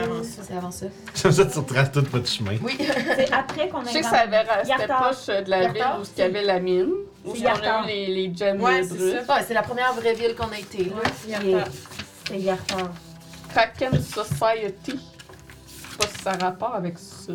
C'est 0.47 0.55
avant 0.57 0.71
ça. 0.71 0.85
Comme 1.21 1.31
ça, 1.31 1.45
tu 1.45 1.59
retraces 1.59 1.91
tout 1.91 2.05
votre 2.11 2.27
chemin. 2.27 2.57
Oui. 2.63 2.77
C'est 3.15 3.31
après 3.31 3.69
qu'on 3.69 3.79
a 3.81 3.85
Je 3.85 3.89
sais 3.89 4.01
que 4.01 4.05
ça 4.07 4.19
avait 4.21 4.41
resté 4.41 4.87
proche 4.87 5.27
de 5.27 5.49
la 5.49 5.67
ville 5.67 5.83
où 5.99 6.03
il 6.17 6.19
y 6.19 6.23
avait 6.23 6.43
la 6.43 6.59
mine, 6.59 6.89
C'est 7.35 7.47
en 7.47 7.55
a 7.55 7.83
eu 7.83 7.87
les, 7.87 8.07
les 8.27 8.35
gemmes 8.35 8.61
Ouais, 8.61 8.83
c'est 8.83 9.23
ça. 9.25 9.35
Ouais, 9.35 9.43
c'est 9.47 9.53
la 9.53 9.63
première 9.63 9.93
vraie 9.93 10.13
ville 10.13 10.35
qu'on 10.35 10.49
a 10.51 10.57
été. 10.59 10.85
Là. 10.85 10.95
C'est- 11.23 11.71
C'est 12.27 12.39
Yartar. 12.39 12.89
Kraken 13.49 13.93
Society. 14.01 14.99
Je 15.67 15.71
sais 15.71 15.97
pas 15.97 16.07
si 16.07 16.23
ça 16.23 16.31
a 16.31 16.37
rapport 16.37 16.73
avec 16.75 16.97
ça. 16.97 17.33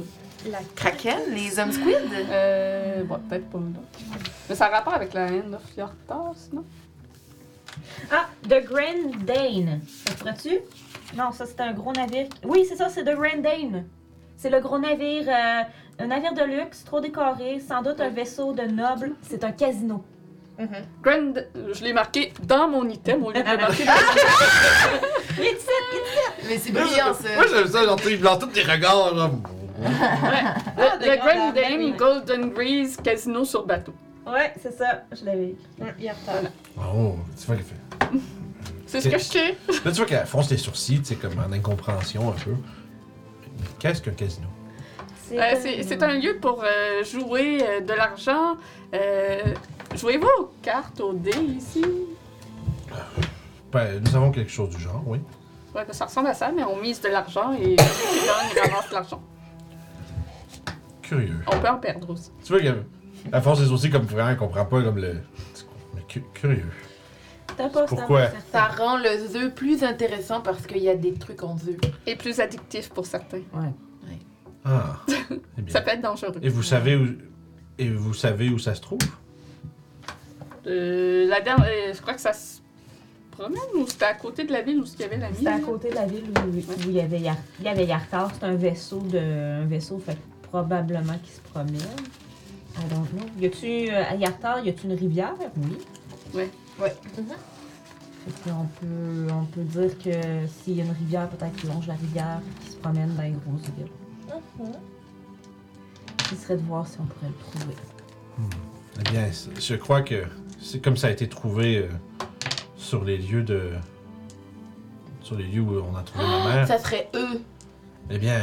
La 0.50 0.58
Kraken, 0.74 1.18
les 1.34 1.58
hommes 1.58 1.72
squid. 1.72 1.96
Euh, 2.30 3.02
bon, 3.04 3.18
peut-être 3.28 3.48
pas 3.50 3.58
là. 3.58 4.18
Mais 4.48 4.54
ça 4.54 4.66
a 4.66 4.68
rapport 4.70 4.94
avec 4.94 5.12
la 5.12 5.26
haine 5.26 5.54
of 5.54 5.62
Yartar, 5.76 6.32
sinon. 6.36 6.64
Ah, 8.10 8.26
The 8.48 8.64
Grand 8.64 9.24
Dane. 9.24 9.80
Ça 10.04 10.12
se 10.12 10.16
pourrait-tu? 10.18 10.58
Non, 11.16 11.32
ça 11.32 11.46
c'est 11.46 11.60
un 11.60 11.72
gros 11.72 11.92
navire. 11.92 12.26
Oui, 12.44 12.64
c'est 12.68 12.76
ça, 12.76 12.88
c'est 12.88 13.04
The 13.04 13.14
Grand 13.14 13.40
Dane. 13.42 13.84
C'est 14.36 14.50
le 14.50 14.60
gros 14.60 14.78
navire, 14.78 15.24
euh, 15.28 15.62
un 15.98 16.06
navire 16.06 16.34
de 16.34 16.42
luxe, 16.42 16.84
trop 16.84 17.00
décoré, 17.00 17.60
sans 17.60 17.82
doute 17.82 18.00
un 18.00 18.10
vaisseau 18.10 18.52
de 18.52 18.62
nobles. 18.62 19.12
C'est 19.22 19.44
un 19.44 19.52
casino. 19.52 20.04
Grand, 21.02 21.34
je 21.74 21.84
l'ai 21.84 21.92
marqué 21.92 22.32
dans 22.44 22.68
mon 22.68 22.88
item 22.88 23.22
au 23.24 23.30
lieu 23.30 23.42
de 23.42 23.48
le 23.50 23.56
marquer 23.58 23.84
dans 23.84 23.92
Vite, 25.42 25.52
vite! 25.52 26.48
Mais 26.48 26.56
c'est 26.58 26.72
brillant, 26.72 27.12
ça. 27.12 27.28
Moi, 27.34 27.44
j'aime 27.52 27.66
ça, 27.68 27.84
genre, 27.84 28.00
tu 28.00 28.16
blancs 28.16 28.40
tous 28.40 28.46
tes 28.46 28.62
regards, 28.62 29.14
là. 29.14 29.30
Ah, 29.84 30.96
le, 30.98 31.10
le 31.10 31.16
Grand 31.18 31.52
Dame 31.52 31.94
Golden 31.96 32.50
Grease 32.50 32.96
Casino 32.96 33.44
sur 33.44 33.66
bateau. 33.66 33.92
Ouais, 34.26 34.54
c'est 34.60 34.72
ça, 34.72 35.02
je 35.12 35.24
l'avais 35.26 35.50
écrit. 35.50 36.04
Yartar. 36.04 36.36
Oh, 36.78 37.16
tu 37.38 37.46
vois 37.46 37.56
qu'elle 37.56 37.64
fait. 37.64 38.18
C'est 38.86 39.00
ce 39.02 39.08
que 39.10 39.18
je 39.18 39.24
sais. 39.24 39.56
Là, 39.84 39.90
tu 39.90 39.90
vois 39.90 40.06
qu'elle 40.06 40.26
fonce 40.26 40.50
les 40.50 40.56
sourcils, 40.56 41.00
tu 41.00 41.04
sais, 41.04 41.16
comme 41.16 41.38
en 41.38 41.52
incompréhension 41.52 42.30
un 42.30 42.32
peu. 42.32 42.52
Mais 42.52 43.66
qu'est-ce 43.78 44.00
qu'un 44.00 44.12
casino? 44.12 44.46
C'est 45.28 45.38
Euh, 45.40 45.82
c'est 45.86 46.02
un 46.02 46.14
lieu 46.18 46.38
pour 46.40 46.62
euh, 46.64 47.02
jouer 47.04 47.58
euh, 47.62 47.80
de 47.80 47.92
l'argent. 47.92 48.56
Euh, 48.94 49.42
Jouez-vous 49.94 50.28
aux 50.38 50.50
cartes 50.62 51.00
au 51.00 51.12
dé 51.14 51.30
ici? 51.30 51.84
Ben, 53.72 54.02
nous 54.02 54.14
avons 54.16 54.30
quelque 54.30 54.50
chose 54.50 54.70
du 54.70 54.80
genre, 54.82 55.02
oui. 55.06 55.18
Ouais, 55.74 55.84
ben, 55.84 55.92
ça 55.92 56.04
ressemble 56.06 56.28
à 56.28 56.34
ça, 56.34 56.50
mais 56.54 56.62
on 56.64 56.76
mise 56.76 57.00
de 57.00 57.08
l'argent 57.08 57.52
et 57.54 57.76
gagne 57.76 58.70
ramasse 58.70 58.92
l'argent. 58.92 59.22
Curieux. 61.02 61.36
On 61.46 61.58
peut 61.58 61.68
en 61.68 61.78
perdre 61.78 62.10
aussi. 62.10 62.30
Tu 62.44 62.52
vois 62.52 62.62
elle 63.32 63.42
fonce 63.42 63.60
les 63.60 63.66
sourcils 63.66 63.90
comme 63.90 64.02
vraiment, 64.04 64.30
elle 64.30 64.36
comprend 64.36 64.64
pas 64.64 64.82
comme 64.82 64.98
le. 64.98 65.16
Mais 65.94 66.02
cu- 66.08 66.24
curieux. 66.34 66.70
Pourquoi? 67.88 68.28
Ça 68.52 68.66
rend 68.66 68.98
le 68.98 69.08
œuf 69.36 69.54
plus 69.54 69.82
intéressant 69.82 70.40
parce 70.40 70.66
qu'il 70.66 70.78
y 70.82 70.88
a 70.88 70.94
des 70.94 71.14
trucs 71.14 71.42
en 71.42 71.54
œuf. 71.54 71.90
Et 72.06 72.16
plus 72.16 72.38
addictif 72.38 72.90
pour 72.90 73.06
certains. 73.06 73.40
Ah. 74.66 75.00
Eh 75.58 75.62
bien. 75.62 75.72
Ça 75.72 75.80
peut 75.80 75.90
être 75.90 76.02
dangereux. 76.02 76.34
Et 76.42 76.48
vous 76.48 76.62
savez 76.62 76.96
où. 76.96 77.06
Et 77.78 77.88
vous 77.90 78.12
savez 78.14 78.48
où 78.50 78.58
ça 78.58 78.74
se 78.74 78.80
trouve? 78.80 78.98
Euh, 80.66 81.26
la 81.28 81.40
dernière, 81.40 81.66
euh, 81.68 81.92
je 81.94 82.00
crois 82.00 82.14
que 82.14 82.20
ça 82.20 82.32
se 82.32 82.58
promène 83.30 83.60
ou 83.76 83.86
c'était 83.86 84.06
à 84.06 84.14
côté 84.14 84.44
de 84.44 84.52
la 84.52 84.62
ville 84.62 84.80
où 84.80 84.84
il 84.84 85.00
y 85.00 85.04
avait 85.04 85.16
la 85.18 85.32
C'était 85.32 85.48
à 85.48 85.56
mine? 85.56 85.64
côté 85.66 85.90
de 85.90 85.94
la 85.94 86.06
ville 86.06 86.24
où, 86.24 86.48
où 86.48 86.80
il 86.86 86.92
y 86.92 87.00
avait 87.00 87.20
Yar- 87.20 87.36
il 87.60 87.64
y 87.64 87.68
avait 87.68 87.84
Yartar. 87.86 88.30
C'est 88.34 88.44
un 88.46 88.54
vaisseau 88.54 89.00
de 89.00 89.18
un 89.62 89.66
vaisseau 89.66 89.98
fait 89.98 90.16
probablement 90.42 91.18
qui 91.22 91.30
se 91.32 91.40
promène. 91.40 91.76
I 91.76 92.84
don't 92.90 93.06
know. 93.12 93.26
Y 93.40 93.46
a-tu 93.46 93.90
euh, 93.90 94.02
à 94.10 94.14
Yartar, 94.16 94.64
y 94.64 94.68
a-tu 94.70 94.86
une 94.86 94.94
rivière? 94.94 95.34
Oui. 95.56 95.78
Ouais. 96.34 96.50
Ouais. 96.80 96.94
Fait 97.14 97.22
peut 98.42 98.50
on 99.32 99.44
peut 99.46 99.62
dire 99.62 99.96
que 99.98 100.46
s'il 100.48 100.76
y 100.76 100.80
a 100.80 100.84
une 100.84 100.90
rivière, 100.92 101.28
peut-être 101.28 101.54
qu'il 101.56 101.70
longe 101.70 101.86
la 101.86 101.94
rivière, 101.94 102.40
qui 102.64 102.72
se 102.72 102.76
promène 102.76 103.14
dans 103.14 103.22
les 103.22 103.30
grosses 103.30 103.62
villes. 103.76 103.86
Ce 106.30 106.36
serait 106.36 106.56
de 106.56 106.62
voir 106.62 106.86
si 106.86 106.98
on 107.00 107.04
pourrait 107.04 107.28
le 107.28 107.58
trouver. 107.60 107.74
Eh 108.98 109.10
bien, 109.10 109.28
je 109.60 109.74
crois 109.76 110.02
que 110.02 110.24
c'est 110.60 110.80
comme 110.82 110.96
ça 110.96 111.06
a 111.08 111.10
été 111.10 111.28
trouvé 111.28 111.78
euh, 111.78 111.88
sur 112.76 113.04
les 113.04 113.18
lieux 113.18 113.42
de. 113.42 113.70
Sur 115.22 115.36
les 115.36 115.44
lieux 115.46 115.60
où 115.62 115.80
on 115.92 115.96
a 115.96 116.02
trouvé 116.02 116.24
ma 116.24 116.54
mère. 116.54 116.66
Ça 116.68 116.78
serait 116.78 117.08
eux. 117.14 117.40
Eh 118.10 118.18
bien, 118.18 118.40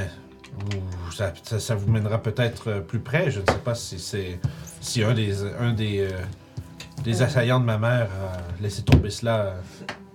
ça, 1.11 1.33
ça- 1.43 1.59
ça 1.59 1.75
vous 1.75 1.89
mènera 1.91 2.21
peut-être 2.21 2.69
euh, 2.69 2.79
plus 2.81 2.99
près. 2.99 3.31
Je 3.31 3.39
ne 3.41 3.45
sais 3.45 3.59
pas 3.63 3.75
si 3.75 3.99
c'est 3.99 4.39
si 4.81 5.03
un 5.03 5.13
des 5.13 5.43
un 5.43 5.73
des 5.73 5.99
euh, 6.01 6.09
des 7.03 7.21
assaillants 7.21 7.59
de 7.59 7.65
ma 7.65 7.77
mère 7.77 8.09
a 8.11 8.61
laissé 8.61 8.83
tomber 8.83 9.09
cela 9.09 9.37
euh, 9.41 9.55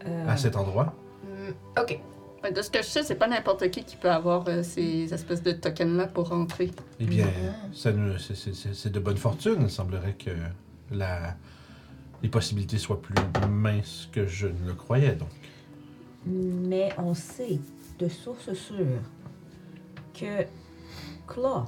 Euh, 0.06 0.28
à 0.28 0.36
cet 0.36 0.56
endroit. 0.56 0.94
Hmm, 1.24 1.80
ok. 1.80 2.00
Ben, 2.42 2.52
de 2.54 2.62
ce 2.62 2.70
que 2.70 2.78
je 2.78 2.84
sais, 2.86 3.02
c'est 3.02 3.16
pas 3.16 3.26
n'importe 3.26 3.68
qui 3.70 3.82
qui 3.84 3.96
peut 3.96 4.10
avoir 4.10 4.44
euh, 4.48 4.62
ces 4.62 5.12
espèces 5.12 5.42
de 5.42 5.52
tokens-là 5.52 6.06
pour 6.06 6.28
rentrer. 6.28 6.70
Eh 7.00 7.04
bien, 7.04 7.26
ça 7.72 7.92
nous- 7.92 8.16
c'est- 8.18 8.36
c'est 8.36 8.54
c'est- 8.54 8.74
c'est 8.74 8.90
de 8.90 9.00
bonne 9.00 9.16
fortune. 9.16 9.56
Il 9.62 9.70
semblerait 9.70 10.14
que 10.14 10.30
la 10.92 11.34
les 12.22 12.28
possibilités 12.28 12.78
soient 12.78 13.00
plus 13.00 13.14
minces 13.48 14.08
que 14.12 14.26
je 14.26 14.48
ne 14.48 14.66
le 14.68 14.74
croyais. 14.74 15.14
Donc, 15.14 15.28
Mais 16.26 16.90
on 16.98 17.14
sait 17.14 17.60
de 17.98 18.08
sources 18.08 18.52
sûres 18.52 19.02
que 20.14 20.44
Claw 21.28 21.64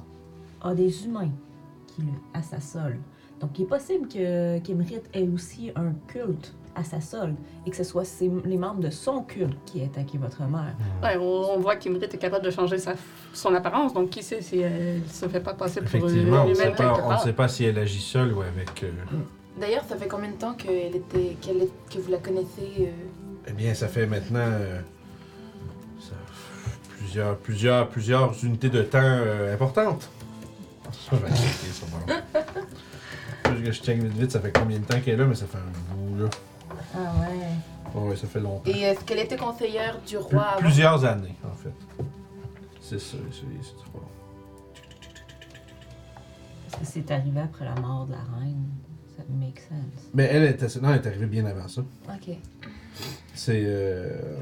a 0.61 0.75
des 0.75 1.05
humains 1.05 1.31
qui 1.87 2.01
le 2.01 2.11
assassole. 2.33 2.99
Donc, 3.39 3.57
il 3.57 3.63
est 3.63 3.65
possible 3.65 4.07
que 4.07 4.59
qu'Emerith 4.59 5.09
ait 5.13 5.27
aussi 5.27 5.71
un 5.75 5.93
culte 6.07 6.53
à 6.75 6.83
sa 6.83 7.01
solde 7.01 7.35
et 7.65 7.69
que 7.69 7.75
ce 7.75 7.83
soit 7.83 8.05
ses- 8.05 8.31
les 8.45 8.57
membres 8.57 8.79
de 8.81 8.89
son 8.89 9.23
culte 9.23 9.57
qui 9.65 9.81
aient 9.81 9.85
attaqué 9.85 10.17
votre 10.17 10.41
mère. 10.43 10.75
Ouais, 11.03 11.17
on, 11.17 11.55
on 11.55 11.59
voit 11.59 11.75
qu'Imrit 11.75 12.03
est 12.03 12.17
capable 12.17 12.45
de 12.45 12.51
changer 12.51 12.77
sa, 12.77 12.93
son 13.33 13.53
apparence, 13.53 13.93
donc 13.93 14.09
qui 14.09 14.23
sait 14.23 14.41
si 14.41 14.59
elle 14.59 15.01
se 15.07 15.27
fait 15.27 15.39
pas 15.41 15.53
passer 15.53 15.81
pour 15.81 15.93
une 15.95 16.05
Effectivement, 16.05 16.43
on 16.43 16.47
ne 16.49 16.53
humaine 16.55 16.71
sait, 16.71 16.83
pas- 16.83 16.93
on 17.03 17.09
part. 17.09 17.23
sait 17.23 17.33
pas 17.33 17.47
si 17.47 17.65
elle 17.65 17.77
agit 17.77 17.99
seule 18.01 18.33
ou 18.33 18.41
avec. 18.41 18.83
euh, 18.83 18.91
D'ailleurs, 19.59 19.83
ça 19.83 19.97
fait 19.97 20.07
combien 20.07 20.29
de 20.31 20.35
temps 20.37 20.53
qu'elle 20.53 20.95
était, 20.95 21.35
qu'elle 21.41 21.63
est- 21.63 21.71
que 21.93 21.99
vous 21.99 22.09
la 22.11 22.17
connaissez 22.19 22.71
euh, 22.79 22.91
Eh 23.47 23.51
bien, 23.51 23.73
ça 23.73 23.87
fait 23.89 24.05
maintenant 24.07 24.39
euh, 24.39 24.79
ça- 25.99 26.13
plusieurs, 26.97 27.37
plusieurs, 27.37 27.89
plusieurs 27.89 28.45
unités 28.45 28.69
de 28.69 28.81
temps 28.81 28.99
euh, 29.01 29.53
importantes. 29.53 30.09
Ça 31.09 31.15
va 31.17 31.27
checker, 31.29 31.71
ça 31.73 31.85
va. 31.85 32.21
Je, 33.57 33.71
je 33.71 33.81
check 33.81 33.97
vite 34.01 34.13
vite, 34.17 34.31
ça 34.31 34.39
fait 34.39 34.51
combien 34.57 34.79
de 34.79 34.85
temps 34.85 34.99
qu'elle 35.01 35.15
est 35.15 35.17
là, 35.17 35.25
mais 35.25 35.35
ça 35.35 35.45
fait 35.45 35.57
un 35.57 35.95
bout 35.95 36.23
là. 36.23 36.29
Ah 36.95 36.97
ouais. 37.21 37.47
Oh, 37.95 37.99
ouais, 38.09 38.15
ça 38.15 38.27
fait 38.27 38.39
longtemps. 38.39 38.69
Et 38.71 38.79
est-ce 38.81 39.01
qu'elle 39.03 39.19
était 39.19 39.37
conseillère 39.37 39.99
du 40.05 40.15
Plus- 40.15 40.17
roi 40.17 40.43
avant? 40.43 40.59
plusieurs 40.61 41.03
années, 41.05 41.35
en 41.43 41.55
fait. 41.55 41.73
C'est 42.81 42.99
ça, 42.99 43.17
c'est 43.31 43.45
c'est 43.61 43.75
trop. 43.77 44.01
Parce 46.71 46.83
que 46.83 46.87
c'est 46.89 47.11
arrivé 47.11 47.39
après 47.41 47.65
la 47.65 47.75
mort 47.75 48.05
de 48.07 48.13
la 48.13 48.17
reine? 48.39 48.65
Ça 49.17 49.23
make 49.29 49.59
sense. 49.59 50.09
Mais 50.13 50.23
elle 50.31 50.43
était, 50.45 50.67
non, 50.81 50.89
elle 50.93 51.01
est 51.01 51.07
arrivée 51.07 51.25
bien 51.25 51.45
avant 51.45 51.67
ça. 51.67 51.81
Ok. 52.09 52.35
C'est. 53.33 53.61
euh, 53.65 54.37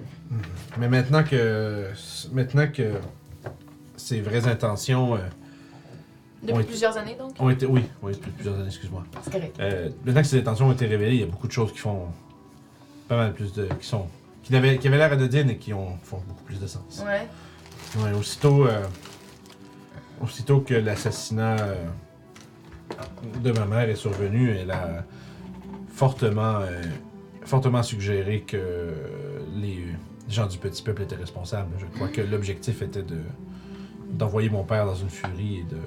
Mais 0.80 0.88
maintenant 0.88 1.24
que. 1.24 1.88
Maintenant 2.32 2.68
que. 2.72 2.94
Ses 3.98 4.22
vraies 4.22 4.48
intentions 4.48 5.16
euh, 5.16 5.20
Depuis 6.42 6.54
Oui. 6.60 6.64
plusieurs 6.64 6.96
années 6.98 7.16
donc? 7.20 7.32
ont 7.40 7.50
été. 7.50 7.66
Oui, 7.66 7.84
oui, 8.02 8.14
depuis 8.14 8.32
plusieurs 8.32 8.56
années, 8.56 8.68
excuse-moi. 8.68 9.04
C'est 9.24 9.32
correct. 9.32 9.56
Euh, 9.60 9.90
maintenant 10.06 10.22
que 10.22 10.28
ces 10.28 10.40
intentions 10.40 10.68
ont 10.68 10.72
été 10.72 10.86
révélées, 10.88 11.16
il 11.16 11.20
y 11.20 11.24
a 11.24 11.28
beaucoup 11.28 11.48
de 11.48 11.52
choses 11.52 11.72
qui 11.74 11.80
font 11.80 12.08
pas 13.10 13.18
mal 13.18 13.34
plus 13.34 13.52
de. 13.54 13.66
qui 13.80 13.86
sont. 13.88 14.08
qui 14.44 14.56
avaient, 14.56 14.78
qui 14.78 14.88
avaient 14.88 14.98
l'air 14.98 15.12
anodines 15.12 15.50
et 15.50 15.58
qui 15.58 15.74
ont, 15.74 15.98
font 16.04 16.22
beaucoup 16.28 16.44
plus 16.44 16.60
de 16.60 16.68
sens. 16.68 17.04
Ouais. 17.06 17.28
Ouais, 18.02 18.14
aussitôt. 18.18 18.66
euh, 18.68 18.84
aussitôt 20.22 20.60
que 20.62 20.74
l'assassinat 20.74 21.58
euh, 21.60 21.86
de 23.44 23.52
ma 23.52 23.66
mère 23.66 23.90
est 23.90 23.96
survenu, 23.96 24.52
elle 24.52 24.72
a 24.72 25.04
fortement. 25.90 26.60
euh, 26.62 26.82
fortement 27.46 27.82
suggéré 27.82 28.42
que 28.42 28.94
les 29.56 29.84
gens 30.30 30.46
du 30.46 30.60
petit 30.60 30.84
peuple 30.84 31.02
étaient 31.02 31.16
responsables. 31.16 31.72
Je 31.80 31.86
crois 31.88 32.08
que 32.10 32.22
l'objectif 32.22 32.82
était 32.84 33.02
de 33.02 33.18
d'envoyer 34.12 34.50
mon 34.50 34.64
père 34.64 34.86
dans 34.86 34.94
une 34.96 35.10
furie 35.10 35.60
et 35.60 35.64
de 35.64 35.78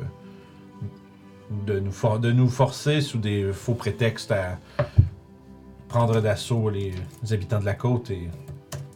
de 1.75 1.79
nous, 1.81 1.93
for- 1.93 2.19
de 2.19 2.33
nous 2.33 2.49
forcer 2.49 3.01
sous 3.01 3.19
des 3.19 3.53
faux 3.53 3.75
prétextes 3.75 4.33
à 4.33 4.59
prendre 5.93 6.21
d'assaut 6.23 6.71
les, 6.71 6.95
les 7.23 7.33
habitants 7.35 7.61
de 7.61 7.67
la 7.67 7.75
côte 7.75 8.11
et 8.11 8.29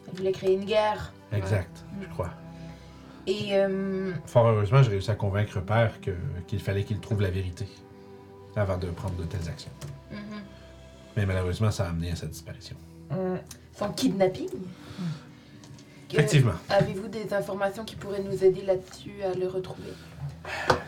Elle 0.08 0.14
voulait 0.16 0.32
créer 0.32 0.54
une 0.54 0.64
guerre. 0.64 1.12
exact, 1.32 1.84
je 2.00 2.06
crois. 2.08 2.30
Et 3.26 3.50
euh, 3.54 4.12
Fort 4.24 4.46
heureusement, 4.46 4.82
j'ai 4.82 4.90
réussi 4.90 5.10
à 5.10 5.14
convaincre 5.14 5.60
père 5.60 6.00
que 6.00 6.12
qu'il 6.46 6.60
fallait 6.60 6.84
qu'il 6.84 6.98
trouve 7.00 7.20
la 7.20 7.30
vérité 7.30 7.66
avant 8.54 8.78
de 8.78 8.86
prendre 8.86 9.14
de 9.16 9.24
telles 9.24 9.48
actions. 9.48 9.70
mhm. 10.10 10.18
Mais 11.16 11.26
malheureusement, 11.26 11.70
ça 11.70 11.84
a 11.86 11.88
amené 11.90 12.12
à 12.12 12.16
sa 12.16 12.26
disparition. 12.26 12.76
Euh, 13.12 13.36
son 13.78 13.90
kidnapping? 13.92 14.48
Que- 16.08 16.14
Effectivement. 16.14 16.52
Avez-vous 16.70 17.08
des 17.08 17.32
informations 17.34 17.84
qui 17.84 17.96
pourraient 17.96 18.22
nous 18.22 18.42
aider 18.44 18.62
là-dessus 18.62 19.22
à 19.22 19.34
le 19.36 19.48
retrouver? 19.48 19.92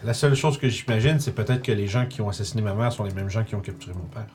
La 0.05 0.15
seule 0.15 0.35
chose 0.37 0.59
que 0.59 0.69
j'imagine, 0.69 1.19
c'est 1.21 1.33
peut-être 1.33 1.63
que 1.63 1.73
les 1.73 1.87
gens 1.89 2.07
qui 2.07 2.21
ont 2.23 2.29
assassiné 2.29 2.63
ma 2.63 2.73
mère 2.75 2.93
sont 2.93 3.05
les 3.05 3.13
mêmes 3.13 3.29
gens 3.29 3.43
qui 3.45 3.55
ont 3.57 3.61
capturé 3.61 3.93
mon 3.95 4.05
père. 4.07 4.27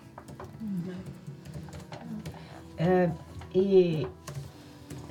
Euh, 2.83 3.07
et 3.55 4.05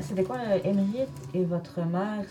c'était 0.00 0.24
quoi, 0.24 0.36
euh, 0.48 0.58
Emerith 0.64 1.08
et 1.34 1.44
votre 1.44 1.80
mère 1.84 2.24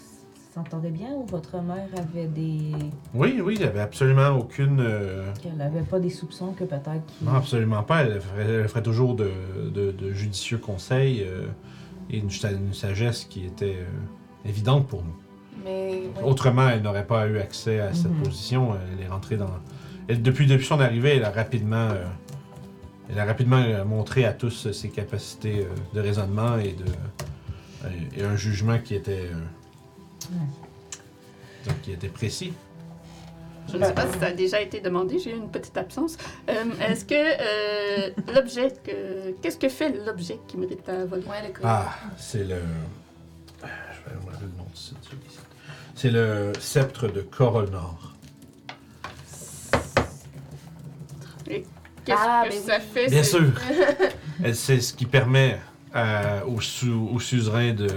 s'entendaient 0.54 0.90
bien 0.92 1.12
ou 1.14 1.26
votre 1.26 1.62
mère 1.62 1.88
avait 1.98 2.28
des. 2.28 2.72
Oui, 3.14 3.40
oui, 3.44 3.54
il 3.56 3.60
n'y 3.62 3.66
avait 3.68 3.80
absolument 3.80 4.30
aucune. 4.38 4.80
euh, 4.82 5.32
qu'elle 5.42 5.62
avait 5.62 5.82
pas 5.82 6.00
des 6.00 6.10
soupçons 6.10 6.52
que 6.52 6.66
peut-être 6.66 7.06
qu'il. 7.08 7.28
Non, 7.28 7.36
absolument 7.36 7.84
pas. 7.84 8.04
Elle 8.04 8.20
ferait, 8.22 8.44
elle 8.46 8.68
ferait 8.68 8.84
toujours 8.84 9.16
de, 9.16 9.32
de- 9.74 9.92
de 9.92 10.12
judicieux 10.12 10.58
conseils 10.58 11.24
euh, 11.26 11.48
et 12.10 12.18
une, 12.18 12.30
sa- 12.30 12.52
une 12.52 12.74
sagesse 12.74 13.24
qui 13.26 13.46
était 13.46 13.78
euh, 13.80 14.50
évidente 14.50 14.88
pour 14.88 15.04
nous. 15.04 15.16
Mais 15.64 16.02
ouais. 16.18 16.24
Autrement, 16.24 16.68
elle 16.68 16.82
n'aurait 16.82 17.06
pas 17.08 17.28
eu 17.28 17.38
accès 17.38 17.80
à 17.80 17.94
cette 17.94 18.12
Mhm. 18.12 18.24
position. 18.24 18.74
Elle 18.98 19.06
est 19.06 19.08
rentrée 19.10 19.38
dans. 19.38 19.52
elle- 20.10 20.22
depuis, 20.22 20.48
depuis 20.48 20.66
son 20.66 20.82
arrivée, 20.82 21.16
elle 21.16 21.24
a 21.24 21.32
rapidement, 21.32 21.88
euh, 21.92 22.04
elle 23.10 23.20
a 23.20 23.26
rapidement 23.26 23.58
euh, 23.62 23.84
montré 23.86 24.26
à 24.26 24.34
tous 24.34 24.68
euh, 24.68 24.74
ses 24.74 24.90
capacités 24.90 25.66
euh, 25.66 25.74
de 25.96 26.00
raisonnement 26.02 26.58
et 26.58 26.74
de 26.74 26.86
et 28.16 28.24
un 28.24 28.36
jugement 28.36 28.78
qui 28.78 28.94
était 28.94 29.30
donc, 31.66 31.82
qui 31.82 31.92
était 31.92 32.10
précis. 32.10 32.54
Je 33.72 33.78
ne 33.78 33.86
sais 33.86 33.94
pas 33.94 34.06
si 34.12 34.20
ça 34.20 34.28
a 34.28 34.32
déjà 34.32 34.62
été 34.62 34.82
demandé, 34.82 35.18
j'ai 35.18 35.32
eu 35.32 35.38
une 35.38 35.50
petite 35.50 35.78
absence. 35.78 36.18
Euh, 36.50 36.64
Est-ce 36.80 37.06
que 37.06 37.16
euh, 37.16 38.10
l'objet, 38.36 38.72
que- 38.84 39.32
qu'est-ce 39.42 39.58
que 39.58 39.70
fait 39.70 39.90
l'objet 40.06 40.40
qui 40.48 40.58
mérite 40.58 40.84
ta 40.84 41.06
volée? 41.06 41.24
Ouais, 41.24 41.54
Ah, 41.64 41.94
c'est 42.18 42.44
le. 42.44 42.56
Je 43.64 44.10
vais 44.10 44.16
me 44.26 44.32
rappeler 44.32 44.48
le 44.52 44.58
nom 44.58 44.66
de. 44.66 44.96
C'est 45.96 46.12
le 46.12 46.54
sceptre 46.60 47.08
de 47.08 47.22
Coronor. 47.22 48.11
Qu'est-ce 52.06 52.18
Ah, 52.20 52.44
que 52.46 52.50
ben 52.50 52.62
ça 52.62 52.78
oui. 52.78 52.84
fait? 52.94 53.08
Bien 53.10 53.24
sûr. 53.24 53.52
C'est 54.54 54.82
ce 54.82 54.94
qui 54.94 55.06
permet 55.06 55.60
euh, 55.96 56.42
au, 56.46 57.20
suzerain 57.20 57.74
de 57.74 57.88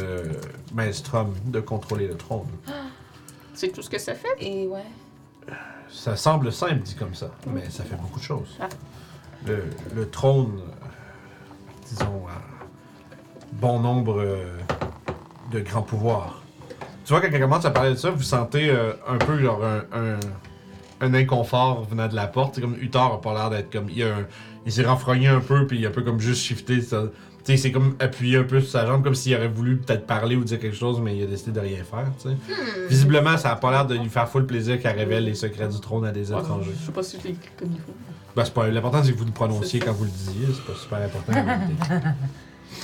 Maelstrom 0.75 1.35
de 1.47 1.61
contrôler 1.61 2.07
le 2.09 2.17
trône. 2.17 2.49
C'est 3.55 3.69
tout 3.69 3.83
ce 3.83 3.91
que 3.91 3.99
ça 3.99 4.15
fait? 4.15 4.35
Et 4.41 4.67
ouais. 4.67 4.85
Ça 5.91 6.17
semble 6.17 6.53
simple 6.53 6.81
dit 6.81 6.95
comme 6.97 7.15
ça, 7.15 7.31
mais 7.47 7.71
ça 7.71 7.85
fait 7.85 7.95
beaucoup 7.97 8.19
de 8.19 8.25
choses. 8.25 8.59
Ah. 8.61 8.69
Le, 9.47 9.65
le 9.95 10.09
trône, 10.11 10.59
euh, 10.59 10.87
disons, 11.89 12.27
a 12.27 12.41
bon 13.53 13.79
nombre 13.79 14.21
euh, 14.21 14.59
de 15.53 15.61
grands 15.61 15.83
pouvoirs. 15.83 16.43
Tu 17.05 17.13
vois, 17.13 17.21
quand 17.21 17.29
elle 17.31 17.41
commence 17.41 17.65
à 17.65 17.71
parler 17.71 17.91
de 17.91 17.97
ça, 17.97 18.11
vous 18.11 18.23
sentez 18.23 18.71
euh, 18.71 18.93
un 19.07 19.19
peu 19.19 19.39
genre 19.39 19.63
un, 19.65 19.83
un, 19.93 20.19
un 21.05 21.15
inconfort 21.15 21.85
venant 21.89 22.09
de 22.09 22.15
la 22.15 22.27
porte. 22.27 22.61
Comme 22.61 22.77
Uthar 22.81 23.13
a 23.13 23.21
pas 23.21 23.35
l'air 23.35 23.51
d'être 23.51 23.71
comme. 23.73 23.89
Il, 23.91 24.03
a 24.03 24.07
un- 24.09 24.27
il 24.67 24.73
s'est 24.73 24.85
renfrogné 24.85 25.29
un 25.29 25.41
peu, 25.41 25.67
puis 25.67 25.79
il 25.79 25.87
a 25.87 25.91
un 25.91 25.93
peu 25.93 26.03
comme 26.03 26.21
juste 26.21 26.43
shifté. 26.43 26.81
ça- 26.81 27.05
Tu 27.45 27.53
sais, 27.53 27.57
c'est 27.59 27.73
comme 27.73 27.95
appuyé 28.01 28.39
un 28.39 28.45
peu 28.45 28.61
sur 28.61 28.71
sa 28.71 28.87
jambe, 28.87 29.05
comme 29.05 29.15
s'il 29.15 29.37
aurait 29.37 29.49
voulu 29.49 29.77
peut-être 29.77 30.07
parler 30.07 30.35
ou 30.35 30.45
dire 30.45 30.59
quelque 30.59 30.77
chose, 30.77 30.99
mais 31.03 31.15
il 31.17 31.23
a 31.25 31.27
décidé 31.27 31.53
de 31.53 31.61
rien 31.61 31.85
faire, 31.85 32.07
sais. 32.17 32.31
Visiblement, 32.89 33.37
ça 33.37 33.53
a 33.53 33.57
pas 33.57 33.71
l'air 33.71 33.87
de 33.87 33.95
lui 33.97 34.09
faire 34.09 34.27
full 34.29 34.47
plaisir 34.47 34.81
qu'elle 34.81 34.97
révèle 34.97 35.25
les 35.27 35.35
secrets 35.35 35.69
du 35.69 35.79
trône 35.79 36.07
à 36.07 36.11
des 36.11 36.33
Ouais, 36.33 36.41
étrangers. 36.41 36.71
je 36.81 36.87
sais 36.87 36.93
pas 36.93 37.03
si 37.03 37.19
je 37.23 37.29
l'ai 37.29 37.37
comme 37.59 37.69
il 37.73 37.79
faut. 37.81 37.93
Ben, 38.35 38.45
c'est 38.47 38.55
pas... 38.55 38.67
L'important, 38.69 39.05
c'est 39.05 39.13
que 39.13 39.19
vous 39.19 39.27
le 39.27 39.31
prononciez 39.31 39.79
quand 39.79 39.93
vous 39.93 40.05
le 40.05 40.11
disiez. 40.11 40.47
C'est 40.55 40.65
pas 40.65 40.79
super 40.79 40.99
important. 41.03 41.33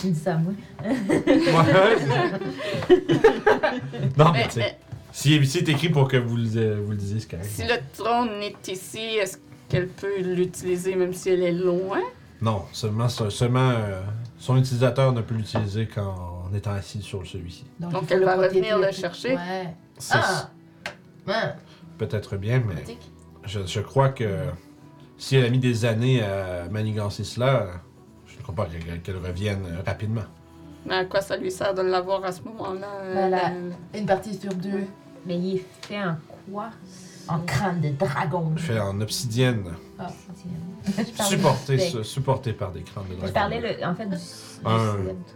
Tu 0.00 0.10
dis 0.10 0.20
ça 0.20 0.34
à 0.34 0.38
moi. 0.38 0.52
Ouais, 0.84 0.94
non, 4.16 4.32
mais 4.32 4.40
Mais, 4.40 4.44
tu 4.48 4.52
sais, 4.52 4.60
mais 4.60 4.78
si 5.12 5.44
si 5.44 5.46
c'est 5.46 5.68
écrit 5.68 5.88
pour 5.88 6.08
que 6.08 6.16
vous 6.16 6.36
le, 6.36 6.80
vous 6.80 6.90
le 6.92 6.96
disiez, 6.96 7.20
c'est 7.20 7.30
correct. 7.30 7.48
si 7.50 7.62
le 7.64 7.74
trône 7.96 8.30
est 8.42 8.68
ici, 8.68 8.98
est-ce 8.98 9.38
qu'elle 9.68 9.88
peut 9.88 10.20
l'utiliser 10.20 10.94
même 10.96 11.12
si 11.12 11.30
elle 11.30 11.42
est 11.42 11.52
loin? 11.52 12.00
Non, 12.42 12.64
seulement, 12.72 13.08
seulement 13.08 13.70
euh, 13.70 14.00
son 14.38 14.56
utilisateur 14.56 15.12
ne 15.12 15.20
peut 15.20 15.34
l'utiliser 15.34 15.86
qu'en 15.86 16.50
étant 16.54 16.72
assis 16.72 17.02
sur 17.02 17.26
celui-ci. 17.26 17.66
Donc, 17.78 18.04
elle 18.10 18.20
le 18.20 18.24
va 18.26 18.36
revenir 18.36 18.78
le 18.78 18.90
chercher. 18.92 19.34
Ouais. 19.36 19.74
Ah! 20.10 20.50
Ouais. 21.26 21.34
peut-être 21.98 22.36
bien, 22.38 22.62
mais 22.66 22.82
je, 23.44 23.60
je 23.66 23.80
crois 23.80 24.08
que 24.08 24.24
si 25.18 25.36
elle 25.36 25.44
a 25.44 25.50
mis 25.50 25.58
des 25.58 25.84
années 25.84 26.22
à 26.22 26.66
manigancer 26.70 27.24
cela, 27.24 27.66
je 28.26 28.36
ne 28.38 28.42
crois 28.42 28.54
pas 28.54 28.66
qu'elle 28.66 29.02
qu'elle 29.02 29.18
revienne 29.18 29.62
rapidement. 29.84 30.22
Mais 30.86 30.94
à 30.94 31.04
quoi 31.04 31.20
ça 31.20 31.36
lui 31.36 31.50
sert 31.50 31.74
de 31.74 31.82
l'avoir 31.82 32.24
à 32.24 32.32
ce 32.32 32.40
moment-là? 32.42 32.88
euh, 33.02 33.12
Voilà. 33.12 33.50
euh, 33.50 33.70
Une 33.94 34.06
partie 34.06 34.34
sur 34.34 34.54
deux. 34.54 34.84
Mais 35.26 35.36
il 35.38 35.56
est 35.56 35.64
fait 35.82 36.02
en 36.02 36.16
quoi? 36.50 36.70
En 37.28 37.38
crâne 37.40 37.80
de 37.80 37.90
dragon. 37.90 38.52
Je 38.56 38.62
fais 38.62 38.80
en 38.80 39.00
obsidienne, 39.00 39.64
Ah, 39.98 40.06
Je 40.86 40.92
parlais- 41.12 41.36
supporté, 41.36 41.78
su- 41.78 42.04
supporté 42.04 42.52
par 42.52 42.72
des 42.72 42.82
crânes 42.82 43.04
de 43.08 43.14
dragon. 43.14 43.26
Je 43.28 43.32
parlais 43.32 43.60
le- 43.60 43.84
en 43.86 43.94
fait 43.94 44.06
du, 44.06 44.10
du 44.16 44.16
Un- 44.64 44.92
sceptre. 45.04 45.34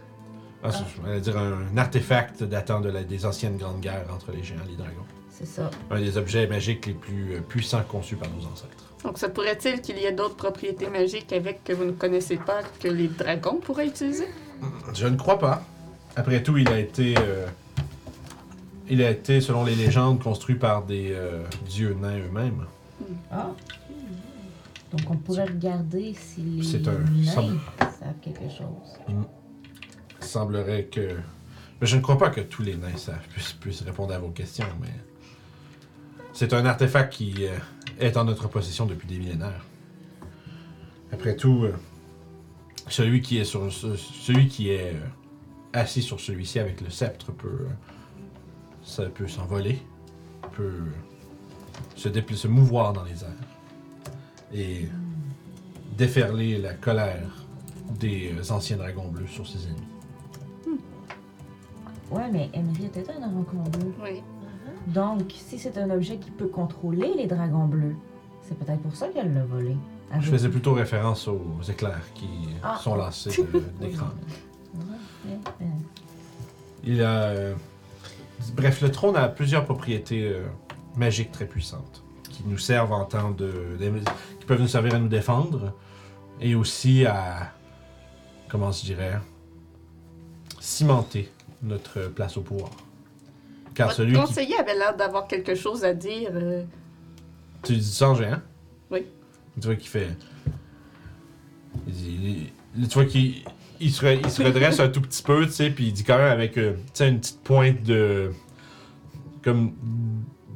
Ah, 0.63 0.71
c'est- 0.71 0.83
je 0.95 1.01
voulais 1.01 1.21
dire 1.21 1.37
un 1.37 1.77
artefact 1.77 2.43
datant 2.43 2.81
de 2.81 2.89
la- 2.89 3.03
des 3.03 3.25
anciennes 3.25 3.57
grandes 3.57 3.79
guerres 3.81 4.07
entre 4.13 4.31
les 4.31 4.43
géants 4.43 4.57
et 4.65 4.71
les 4.71 4.75
dragons. 4.77 5.05
C'est 5.29 5.45
ça. 5.45 5.69
Un 5.91 5.99
des 5.99 6.17
objets 6.17 6.47
magiques 6.47 6.85
les 6.87 6.93
plus 6.93 7.35
euh, 7.35 7.41
puissants 7.41 7.83
conçus 7.83 8.15
par 8.15 8.29
nos 8.29 8.45
ancêtres. 8.47 8.71
Donc, 9.03 9.17
ça 9.19 9.29
pourrait-il 9.29 9.81
qu'il 9.81 9.97
y 9.99 10.05
ait 10.05 10.11
d'autres 10.13 10.35
propriétés 10.35 10.89
magiques 10.89 11.31
avec 11.31 11.63
que 11.63 11.73
vous 11.73 11.83
ne 11.85 11.91
connaissez 11.91 12.37
pas 12.37 12.61
que 12.81 12.87
les 12.87 13.07
dragons 13.07 13.57
pourraient 13.57 13.87
utiliser? 13.87 14.27
Je 14.93 15.05
ne 15.07 15.15
crois 15.15 15.37
pas. 15.37 15.61
Après 16.15 16.41
tout, 16.41 16.57
il 16.57 16.67
a 16.69 16.79
été. 16.79 17.15
euh, 17.19 17.45
il 18.89 19.01
a 19.03 19.09
été, 19.11 19.41
selon 19.41 19.63
les 19.63 19.75
légendes, 19.75 20.21
construit 20.21 20.55
par 20.55 20.83
des 20.85 21.09
euh, 21.11 21.43
dieux 21.67 21.95
nains 21.99 22.17
eux-mêmes. 22.19 22.65
Ah. 23.31 23.51
Donc 24.91 25.09
on 25.09 25.17
pourrait 25.17 25.45
regarder 25.45 26.13
si 26.13 26.41
les 26.41 26.63
C'est 26.63 26.87
un- 26.87 26.99
nains 26.99 27.23
semble- 27.31 27.59
savent 27.79 28.13
quelque 28.21 28.49
chose. 28.49 28.99
Il 29.09 30.25
semblerait 30.25 30.85
que. 30.85 31.15
Mais 31.81 31.87
je 31.87 31.97
ne 31.97 32.01
crois 32.01 32.17
pas 32.17 32.29
que 32.29 32.41
tous 32.41 32.61
les 32.63 32.75
nains 32.75 32.95
savent, 32.95 33.27
puissent, 33.29 33.53
puissent 33.53 33.81
répondre 33.81 34.13
à 34.13 34.19
vos 34.19 34.29
questions, 34.29 34.65
mais. 34.81 34.87
C'est 36.33 36.53
un 36.53 36.65
artefact 36.65 37.13
qui 37.13 37.45
euh, 37.45 37.57
est 37.99 38.17
en 38.17 38.25
notre 38.25 38.47
possession 38.49 38.85
depuis 38.85 39.07
des 39.07 39.17
millénaires. 39.17 39.65
Après 41.11 41.35
tout, 41.35 41.63
euh, 41.63 41.73
celui 42.89 43.21
qui 43.21 43.37
est 43.37 43.45
sur 43.45 43.71
ce- 43.71 43.95
celui 43.95 44.47
qui 44.47 44.69
est 44.69 44.93
euh, 44.95 44.99
assis 45.73 46.01
sur 46.01 46.19
celui-ci 46.19 46.59
avec 46.59 46.81
le 46.81 46.89
sceptre 46.89 47.31
peut 47.31 47.47
euh, 47.47 47.69
ça 48.85 49.03
peut 49.07 49.27
s'envoler, 49.27 49.81
peut 50.53 50.83
se, 51.95 52.07
dépla- 52.07 52.35
se 52.35 52.47
mouvoir 52.47 52.93
dans 52.93 53.03
les 53.03 53.23
airs 53.23 54.53
et 54.53 54.87
déferler 55.97 56.57
la 56.59 56.73
colère 56.73 57.45
des 57.99 58.31
euh, 58.33 58.53
anciens 58.53 58.77
dragons 58.77 59.09
bleus 59.09 59.27
sur 59.27 59.45
ses 59.47 59.65
ennemis. 59.67 60.79
Ouais, 62.11 62.29
mais 62.31 62.49
Emery 62.53 62.85
était 62.85 63.05
un 63.11 63.19
dragon 63.19 63.63
bleu. 63.71 63.93
Oui. 64.03 64.21
Donc, 64.87 65.33
si 65.35 65.57
c'est 65.57 65.75
un 65.79 65.89
objet 65.89 66.17
qui 66.17 66.29
peut 66.29 66.47
contrôler 66.47 67.13
les 67.17 67.25
dragons 67.25 67.65
bleus, 67.65 67.95
c'est 68.43 68.57
peut-être 68.57 68.81
pour 68.81 68.95
ça 68.95 69.07
qu'elle 69.07 69.33
l'a 69.33 69.43
volé. 69.43 69.75
Je 70.19 70.29
faisais 70.29 70.49
plutôt 70.49 70.73
référence 70.73 71.27
aux 71.27 71.61
éclairs 71.67 72.03
qui 72.13 72.27
Ah. 72.63 72.77
sont 72.79 72.95
lancés 72.95 73.31
d'écran. 73.81 74.07
Il 76.83 77.01
a. 77.01 77.33
Bref, 78.53 78.81
le 78.81 78.91
trône 78.91 79.15
a 79.15 79.27
plusieurs 79.27 79.65
propriétés 79.65 80.23
euh, 80.23 80.45
magiques 80.95 81.31
très 81.31 81.45
puissantes 81.45 82.03
qui 82.29 82.43
nous 82.45 82.57
servent 82.57 82.91
en 82.91 83.05
temps 83.05 83.31
de, 83.31 83.77
de- 83.79 83.99
qui 84.39 84.45
peuvent 84.45 84.61
nous 84.61 84.67
servir 84.67 84.95
à 84.95 84.99
nous 84.99 85.07
défendre 85.07 85.73
et 86.41 86.53
aussi 86.55 87.05
à. 87.05 87.53
Comment 88.49 88.71
je 88.71 88.83
dirais 88.85 89.19
Cimenter 90.59 91.29
notre 91.63 92.07
place 92.09 92.37
au 92.37 92.41
pouvoir. 92.41 92.69
Car 93.73 93.87
Votre 93.87 93.97
celui 93.97 94.13
qui. 94.13 94.19
conseiller 94.19 94.57
avait 94.57 94.75
l'air 94.75 94.95
d'avoir 94.95 95.27
quelque 95.27 95.55
chose 95.55 95.83
à 95.83 95.93
dire. 95.93 96.29
euh, 96.33 96.63
Tu 97.63 97.73
dis 97.77 97.83
ça 97.83 98.09
en 98.09 98.15
géant? 98.15 98.39
Oui. 98.91 99.05
Tu 99.59 99.67
vois 99.67 99.75
qu'il 99.75 99.89
fait. 99.89 100.09
Il 101.87 101.93
dit. 101.93 102.53
Tu 102.75 102.93
vois 102.93 103.05
qu'il 103.05 103.43
il 103.79 103.91
se, 103.91 104.05
re- 104.05 104.19
il 104.23 104.29
se 104.29 104.41
redresse 104.43 104.79
un 104.79 104.89
tout 104.89 105.01
petit 105.01 105.23
peu, 105.23 105.45
tu 105.45 105.51
sais, 105.51 105.69
puis 105.69 105.87
il 105.87 105.93
dit 105.93 106.03
quand 106.03 106.17
même 106.17 106.31
avec 106.31 106.57
euh, 106.57 106.73
une 106.99 107.19
petite 107.19 107.41
pointe 107.43 107.83
de. 107.83 108.31
comme. 109.43 109.73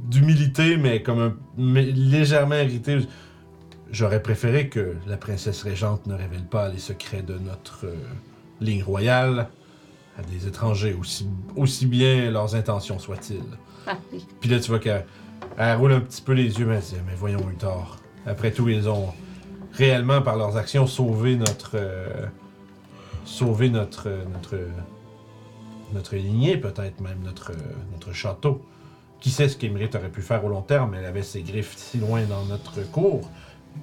d'humilité, 0.10 0.78
mais 0.78 1.02
comme 1.04 1.20
un. 1.20 1.34
mais 1.58 1.84
légèrement 1.84 2.56
irrité. 2.56 3.00
J'aurais 3.92 4.22
préféré 4.22 4.70
que 4.70 4.96
la 5.08 5.18
princesse 5.18 5.64
régente 5.64 6.06
ne 6.06 6.14
révèle 6.14 6.46
pas 6.46 6.70
les 6.70 6.78
secrets 6.78 7.24
de 7.24 7.40
notre 7.40 7.86
euh, 7.88 7.96
ligne 8.62 8.84
royale 8.84 9.48
à 10.18 10.22
des 10.22 10.48
étrangers, 10.48 10.94
aussi, 11.00 11.28
aussi 11.56 11.86
bien 11.88 12.30
leurs 12.30 12.54
intentions 12.56 13.00
soient-ils. 13.00 13.42
Ah 13.88 13.98
oui. 14.14 14.26
Puis 14.42 14.50
là, 14.50 14.60
tu 14.60 14.70
vois 14.70 14.80
qu'elle 14.80 15.06
elle 15.58 15.76
roule 15.78 15.94
un 15.94 16.02
petit 16.02 16.22
peu 16.22 16.34
les 16.34 16.60
yeux, 16.60 16.66
mais 16.68 16.76
elle 16.76 16.84
se 16.84 16.94
dit, 16.96 17.02
mais 17.08 17.16
voyons, 17.18 17.40
Uthor. 17.50 17.98
Après 18.28 18.52
tout, 18.52 18.70
ils 18.70 18.88
ont 18.88 19.08
réellement, 19.74 20.22
par 20.22 20.36
leurs 20.38 20.56
actions, 20.58 20.86
sauvé 20.86 21.36
notre. 21.36 21.72
euh, 21.76 22.26
sauvé 23.26 23.70
notre. 23.70 24.08
euh, 24.08 24.24
notre. 24.34 24.56
notre 25.94 26.16
lignée, 26.16 26.58
peut-être 26.58 27.00
même, 27.02 27.20
notre, 27.24 27.52
euh, 27.52 27.56
notre 27.94 28.14
château. 28.14 28.62
Qui 29.20 29.32
sait 29.32 29.50
ce 29.50 29.58
qu'Emerit 29.58 29.90
aurait 29.96 30.10
pu 30.10 30.22
faire 30.22 30.46
au 30.46 30.50
long 30.50 30.62
terme, 30.62 30.94
elle 30.94 31.06
avait 31.06 31.24
ses 31.24 31.42
griffes 31.42 31.76
si 31.76 31.98
loin 31.98 32.22
dans 32.24 32.46
notre 32.46 32.82
cour. 32.90 33.22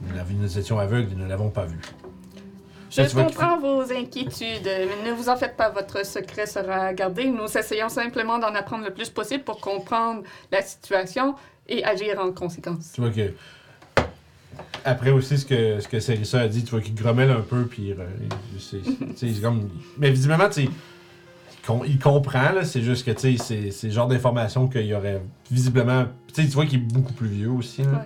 Nous, 0.02 0.38
nous 0.38 0.58
étions 0.58 0.78
aveugles 0.78 1.12
et 1.12 1.14
ne 1.16 1.26
l'avons 1.26 1.50
pas 1.50 1.66
vue. 1.66 1.80
Je 2.90 3.02
Là, 3.02 3.08
comprends 3.08 3.58
vos 3.58 3.92
inquiétudes, 3.92 4.64
mais 4.64 5.10
ne 5.10 5.14
vous 5.14 5.28
en 5.28 5.36
faites 5.36 5.56
pas, 5.56 5.68
votre 5.68 6.06
secret 6.06 6.46
sera 6.46 6.94
gardé. 6.94 7.26
Nous 7.26 7.58
essayons 7.58 7.88
simplement 7.90 8.38
d'en 8.38 8.54
apprendre 8.54 8.84
le 8.84 8.94
plus 8.94 9.10
possible 9.10 9.44
pour 9.44 9.60
comprendre 9.60 10.22
la 10.50 10.62
situation 10.62 11.34
et 11.68 11.84
agir 11.84 12.18
en 12.20 12.32
conséquence. 12.32 12.92
Tu 12.94 13.00
vois 13.00 13.10
que. 13.10 13.32
Après 14.88 15.10
aussi, 15.10 15.36
ce 15.36 15.44
que, 15.44 15.80
ce 15.80 15.88
que 15.88 15.98
Serissa 16.00 16.40
a 16.40 16.48
dit, 16.48 16.62
tu 16.64 16.70
vois 16.70 16.80
qu'il 16.80 16.94
grommelle 16.94 17.30
un 17.30 17.40
peu, 17.40 17.64
puis. 17.66 17.92
euh, 17.92 17.96
c'est- 18.58 18.80
c'est 19.16 19.40
comme. 19.42 19.68
Mais 19.98 20.10
visiblement, 20.10 20.48
tu 20.48 20.62
il 20.62 20.70
com- 21.66 21.82
Il 21.84 21.98
comprend, 21.98 22.52
là, 22.52 22.64
c'est 22.64 22.82
juste 22.82 23.04
que, 23.04 23.10
tu 23.10 23.36
sais, 23.36 23.70
c'est- 23.72 23.86
le 23.88 23.92
genre 23.92 24.06
d'information 24.06 24.68
qu'il 24.68 24.86
y 24.86 24.94
aurait 24.94 25.20
visiblement. 25.50 26.04
Tu 26.32 26.42
sais, 26.42 26.48
tu 26.48 26.54
vois 26.54 26.66
qu'il 26.66 26.78
est 26.78 26.92
beaucoup 26.92 27.12
plus 27.12 27.26
vieux 27.28 27.50
aussi, 27.50 27.82
là. 27.82 27.88
Ouais. 27.90 27.98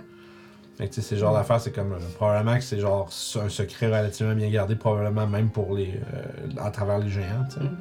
Fait 0.77 0.87
que, 0.87 0.93
tu 0.95 1.01
sais, 1.01 1.07
c'est 1.09 1.15
le 1.15 1.21
genre 1.21 1.33
d'affaire, 1.35 1.61
c'est 1.61 1.71
comme. 1.71 1.93
euh, 1.93 1.97
probablement 2.15 2.57
que 2.57 2.63
c'est 2.63 2.79
genre 2.79 3.09
un 3.43 3.49
secret 3.49 3.85
relativement 3.87 4.33
bien 4.33 4.49
gardé, 4.49 4.75
probablement 4.75 5.27
même 5.27 5.49
pour 5.49 5.75
les. 5.75 5.99
euh, 6.15 6.49
à 6.59 6.71
travers 6.71 6.97
les 6.97 7.09
géants, 7.09 7.45
tu 7.47 7.55
sais. 7.55 7.61
Mhm. 7.61 7.77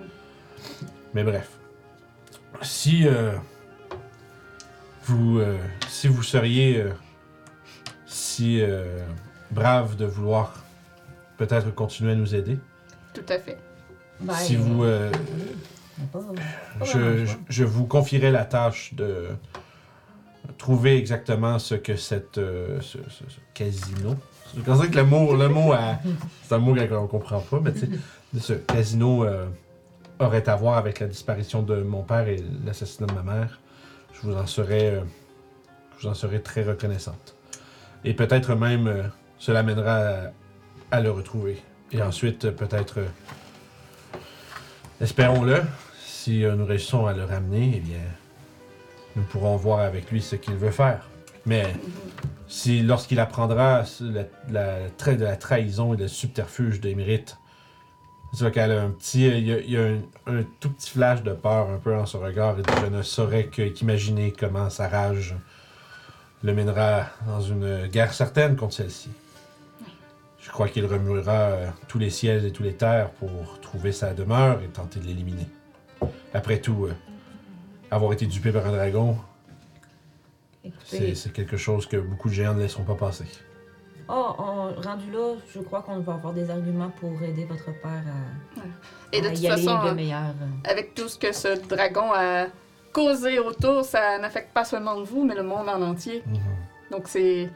Mais 1.15 1.25
bref. 1.25 1.49
Si 2.63 3.07
euh, 3.09 3.33
vous 5.07 5.41
si 5.89 6.09
vous 6.09 6.23
seriez 6.23 6.85
euh, 8.61 8.67
euh, 8.67 8.99
brave 9.51 9.97
de 9.97 10.05
vouloir 10.07 10.55
peut-être 11.39 11.75
continuer 11.75 12.13
à 12.13 12.17
nous 12.17 12.35
aider, 12.35 12.59
Tout 13.15 13.23
à 13.29 13.39
fait. 13.39 13.59
Ben, 14.21 14.35
si 14.35 14.57
vous 14.57 14.85
euh, 14.85 15.11
pas 16.13 16.21
je, 17.49 17.65
vous 17.65 17.87
confierai 17.87 18.31
la 18.31 18.45
tâche 18.45 18.93
de 18.95 19.27
trouver 20.59 20.97
exactement 20.99 21.59
ce 21.59 21.75
que 21.75 21.97
cette 21.97 22.39
euh, 22.39 22.81
ce, 22.81 22.99
ce- 23.09 23.25
ce 23.29 23.39
casino. 23.55 24.15
Je 24.57 24.61
pense 24.63 24.87
que 24.87 24.97
le 24.97 25.05
mot 25.05 25.35
le 25.37 25.49
mot 25.49 25.73
c'est 26.43 26.55
un 26.55 26.59
mot 26.59 26.75
qu'on 26.75 27.07
comprend 27.07 27.41
pas, 27.41 27.61
mais 27.61 27.73
tu 27.73 27.81
sais, 27.81 27.89
de 28.35 28.39
ce 28.41 28.53
casino 28.55 29.25
euh, 29.25 29.47
aurait 30.19 30.49
à 30.49 30.57
voir 30.57 30.77
avec 30.77 31.01
la 31.01 31.07
disparition 31.07 31.63
de 31.63 31.77
mon 31.83 32.03
père 32.03 32.29
et 32.29 32.43
l'assassinat 32.67 33.07
de 33.07 33.15
ma 33.15 33.23
mère. 33.23 33.61
Je 34.13 34.21
vous 34.23 34.35
en 34.37 34.47
serais 34.47 34.87
euh, 34.97 35.01
je 35.99 36.03
vous 36.07 36.09
en 36.13 36.15
serais 36.15 36.41
très 36.41 36.63
reconnaissante. 36.63 37.37
Et 38.05 38.15
peut-être 38.15 38.55
même 38.55 38.87
euh, 38.87 39.03
cela 39.39 39.63
mènera 39.63 40.31
à, 40.91 41.01
le 41.01 41.11
retrouver. 41.11 41.61
Et 41.93 42.03
ensuite 42.03 42.45
euh, 42.45 42.53
peut-être 42.53 42.99
euh, 42.99 43.07
espérons-le 45.01 45.63
si 46.05 46.45
euh, 46.45 46.55
nous 46.55 46.67
réussissons 46.67 47.07
à 47.07 47.15
le 47.15 47.25
ramener, 47.25 47.73
eh 47.77 47.81
bien, 47.81 47.99
nous 49.17 49.23
pourrons 49.23 49.57
voir 49.57 49.81
avec 49.81 50.11
lui 50.11 50.21
ce 50.21 50.37
qu'il 50.37 50.55
veut 50.55 50.71
faire. 50.71 51.09
Mais 51.47 51.65
si, 52.47 52.83
lorsqu'il 52.83 53.19
apprendra 53.19 53.85
la, 54.01 54.25
la, 54.51 55.15
de 55.17 55.25
la 55.25 55.37
trahison 55.37 55.95
et 55.95 55.97
le 55.97 56.09
subterfuge 56.09 56.81
d'Émérite, 56.81 57.39
tu 58.33 58.41
vois 58.41 58.51
qu'elle 58.51 58.73
a 58.73 58.83
un 58.83 58.91
petit, 58.91 59.27
il 59.27 59.71
y 59.71 59.77
a, 59.77 59.83
un, 60.27 60.43
tout 60.61 60.71
petit 60.71 60.91
flash 60.91 61.23
de 61.23 61.33
peur 61.33 61.71
un 61.71 61.79
peu 61.79 61.93
dans 61.93 62.07
son 62.07 62.21
regard 62.21 62.59
et 62.59 62.63
je 62.83 62.87
ne 62.87 63.03
saurais 63.03 63.47
qu'imaginer 63.47 64.33
comment 64.33 64.69
sa 64.69 64.89
rage 64.89 65.35
le 66.43 66.55
mènera 66.55 67.07
dans 67.27 67.41
une 67.41 67.87
guerre 67.87 68.15
certaine 68.15 68.57
contre 68.57 68.75
celle-ci. 68.75 69.11
Je 70.39 70.51
crois 70.51 70.69
qu'il 70.69 70.87
remuera 70.87 71.33
euh, 71.33 71.69
tous 71.87 71.99
les 71.99 72.09
ciels 72.11 72.47
et 72.47 72.53
tous 72.53 72.63
les 72.63 72.73
terres 72.75 73.11
pour 73.11 73.61
trouver 73.61 73.93
sa 73.93 74.15
demeure 74.15 74.61
et 74.63 74.69
tenter 74.69 74.99
de 74.99 75.05
l'éliminer. 75.07 75.47
Après 76.33 76.59
tout, 76.61 76.87
euh, 76.87 76.95
avoir 77.91 78.13
été 78.15 78.25
dupé 78.27 78.51
par 78.51 78.67
un 78.67 78.73
dragon, 78.73 79.19
c'est 80.85 81.33
quelque 81.33 81.57
chose 81.57 81.87
que 81.87 81.97
beaucoup 81.99 82.29
de 82.29 82.35
géants 82.35 82.55
ne 82.55 82.61
laisseront 82.61 82.85
pas 82.85 82.95
passer. 82.95 83.25
oh, 84.09 84.35
on- 84.39 84.81
rendu 84.81 85.11
là, 85.13 85.35
je 85.55 85.61
crois 85.61 85.83
qu'on 85.83 86.01
va 86.01 86.15
avoir 86.15 86.33
des 86.33 86.49
arguments 86.51 86.91
pour 86.91 87.13
aider 87.23 87.45
votre 87.45 87.67
père 87.81 88.03
à, 88.07 88.61
Et 89.13 89.21
de 89.21 89.29
toute 89.29 89.41
y 89.41 89.47
aller 89.49 89.63
façon, 89.63 89.89
de 89.89 89.95
meilleur. 89.95 90.35
avec 90.65 90.95
tout 90.95 91.09
ce 91.09 91.19
que 91.19 91.33
ce 91.33 91.67
dragon 91.69 92.13
a 92.15 92.47
causé 92.93 93.39
autour, 93.39 93.85
ça 93.85 94.19
n'affecte 94.19 94.53
pas 94.53 94.65
seulement 94.65 95.01
vous, 95.03 95.25
mais 95.25 95.35
le 95.35 95.43
monde 95.43 95.69
en 95.69 95.81
entier. 95.83 96.23
Donc 96.91 97.09
c'est 97.09 97.49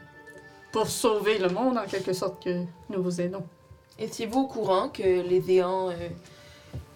pour 0.71 0.87
sauver 0.87 1.37
le 1.39 1.49
monde, 1.49 1.77
en 1.77 1.85
quelque 1.85 2.13
sorte, 2.13 2.43
que 2.43 2.63
nous 2.89 3.01
vous 3.03 3.21
aidons. 3.21 3.43
Étiez-vous 3.97 4.41
au 4.41 4.47
courant 4.47 4.89
que 4.89 5.03
les 5.03 5.39
Zéans 5.41 5.89
euh, 5.89 6.09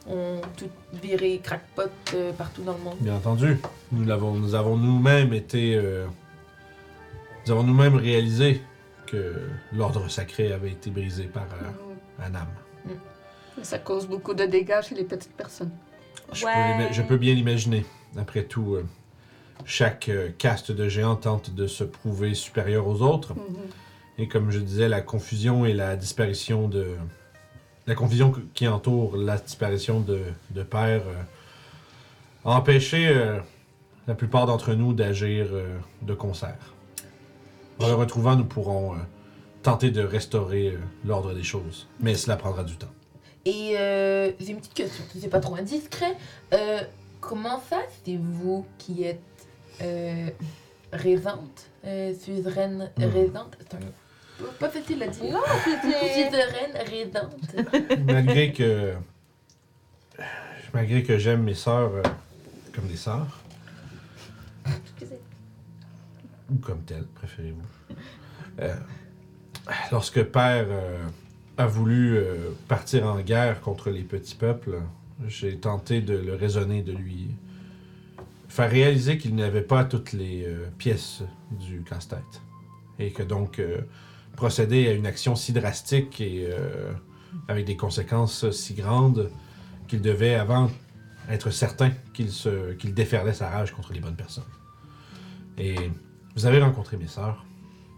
ont 0.09 0.41
tout 0.57 0.69
viré 0.93 1.39
crackpot 1.41 1.83
euh, 2.13 2.33
partout 2.33 2.61
dans 2.63 2.73
le 2.73 2.79
monde? 2.79 2.97
Bien 2.99 3.15
entendu, 3.15 3.57
nous 3.91 4.03
l'avons, 4.05 4.33
nous 4.33 4.53
avons 4.55 4.75
nous-mêmes 4.75 5.33
été, 5.33 5.75
euh, 5.75 6.05
nous 7.45 7.51
avons 7.53 7.63
nous-mêmes 7.63 7.95
réalisé 7.95 8.61
que 9.05 9.47
l'ordre 9.73 10.09
sacré 10.09 10.51
avait 10.51 10.71
été 10.71 10.89
brisé 10.89 11.23
par 11.23 11.43
euh, 11.53 12.23
Anam. 12.25 12.47
Et 13.59 13.63
ça 13.63 13.79
cause 13.79 14.05
beaucoup 14.07 14.33
de 14.33 14.45
dégâts 14.45 14.81
chez 14.81 14.95
les 14.95 15.03
petites 15.05 15.33
personnes. 15.35 15.71
Je, 16.33 16.45
Ouais. 16.45 16.51
peux, 16.53 16.59
l'ima- 16.83 16.91
je 16.91 17.01
peux 17.01 17.17
bien 17.17 17.33
l'imaginer. 17.33 17.85
Après 18.17 18.43
tout, 18.43 18.75
euh, 18.75 18.85
chaque 19.65 20.09
euh, 20.09 20.29
caste 20.37 20.71
de 20.71 20.89
géants 20.89 21.15
tente 21.15 21.53
de 21.53 21.67
se 21.67 21.83
prouver 21.83 22.33
supérieur 22.33 22.87
aux 22.87 23.01
autres. 23.01 23.33
Mhm. 23.33 23.43
Et 24.17 24.27
comme 24.27 24.51
je 24.51 24.59
disais, 24.59 24.89
la 24.89 25.01
confusion 25.01 25.65
et 25.65 25.73
la 25.73 25.95
disparition 25.95 26.67
de. 26.67 26.95
La 27.87 27.95
confusion 27.95 28.33
qui 28.53 28.67
entoure 28.67 29.17
la 29.17 29.37
disparition 29.37 29.99
de, 29.99 30.21
de 30.51 30.61
père 30.61 31.01
a 32.45 32.51
empêché 32.51 33.07
euh, 33.07 33.39
la 34.07 34.13
plupart 34.13 34.45
d'entre 34.45 34.73
nous 34.73 34.93
d'agir 34.93 35.47
de 36.01 36.13
concert. 36.13 36.75
En 37.79 37.87
le 37.87 37.95
retrouvant, 37.95 38.35
nous 38.35 38.45
pourrons 38.45 38.95
tenter 39.63 39.89
de 39.89 40.01
restaurer 40.01 40.77
l'ordre 41.05 41.33
des 41.33 41.43
choses. 41.43 41.87
Mais 41.99 42.13
cela 42.13 42.35
prendra 42.35 42.63
du 42.63 42.75
temps. 42.75 42.93
Et 43.45 43.77
euh, 43.77 44.31
j'ai 44.39 44.51
une 44.51 44.57
petite 44.57 44.73
question, 44.73 45.03
c'est 45.17 45.29
pas 45.29 45.39
trop 45.39 45.55
indiscret. 45.55 46.15
Euh, 46.53 46.81
comment 47.29 47.59
ça, 47.69 47.81
c'est 48.03 48.17
vous 48.17 48.65
qui 48.79 49.03
êtes 49.03 49.19
euh, 49.83 50.29
résante, 50.91 51.69
euh, 51.85 52.11
suzeraine 52.15 52.89
C'est 52.97 53.75
un 53.75 53.79
pas 54.59 54.69
facile 54.69 55.03
à 55.03 55.07
dire. 55.07 55.31
Non, 55.31 55.41
Suzeraine 55.69 56.75
résante. 56.87 58.03
malgré 58.05 58.51
que 58.51 58.93
malgré 60.73 61.03
que 61.03 61.19
j'aime 61.19 61.43
mes 61.43 61.53
sœurs 61.53 61.93
euh, 61.93 62.03
comme 62.73 62.87
des 62.87 62.95
sœurs. 62.95 63.39
Ou 66.51 66.55
comme 66.55 66.81
telles 66.81 67.05
préférez-vous. 67.13 67.95
Euh, 68.59 68.75
lorsque 69.91 70.23
père 70.23 70.65
euh, 70.69 71.05
a 71.57 71.67
voulu 71.67 72.17
euh, 72.17 72.49
partir 72.67 73.05
en 73.05 73.19
guerre 73.19 73.61
contre 73.61 73.91
les 73.91 74.03
petits 74.03 74.35
peuples 74.35 74.79
j'ai 75.27 75.57
tenté 75.57 76.01
de 76.01 76.17
le 76.17 76.35
raisonner 76.35 76.81
de 76.81 76.91
lui 76.91 77.35
faire 78.47 78.69
réaliser 78.69 79.17
qu'il 79.17 79.35
n'avait 79.35 79.61
pas 79.61 79.85
toutes 79.85 80.13
les 80.13 80.43
euh, 80.45 80.69
pièces 80.77 81.21
du 81.51 81.83
casse-tête 81.83 82.41
et 82.97 83.11
que 83.11 83.23
donc 83.23 83.59
euh, 83.59 83.81
procéder 84.35 84.87
à 84.87 84.93
une 84.93 85.05
action 85.05 85.35
si 85.35 85.53
drastique 85.53 86.19
et 86.19 86.47
euh, 86.49 86.91
avec 87.47 87.65
des 87.65 87.77
conséquences 87.77 88.49
si 88.51 88.73
grandes 88.73 89.29
qu'il 89.87 90.01
devait 90.01 90.35
avant 90.35 90.69
être 91.29 91.51
certain 91.51 91.91
qu'il 92.13 92.31
qu'il 92.79 92.93
déferlait 92.93 93.33
sa 93.33 93.49
rage 93.49 93.71
contre 93.71 93.93
les 93.93 93.99
bonnes 93.99 94.15
personnes. 94.15 94.43
Et 95.59 95.75
vous 96.35 96.45
avez 96.47 96.59
rencontré 96.59 96.97
mes 96.97 97.07
sœurs. 97.07 97.45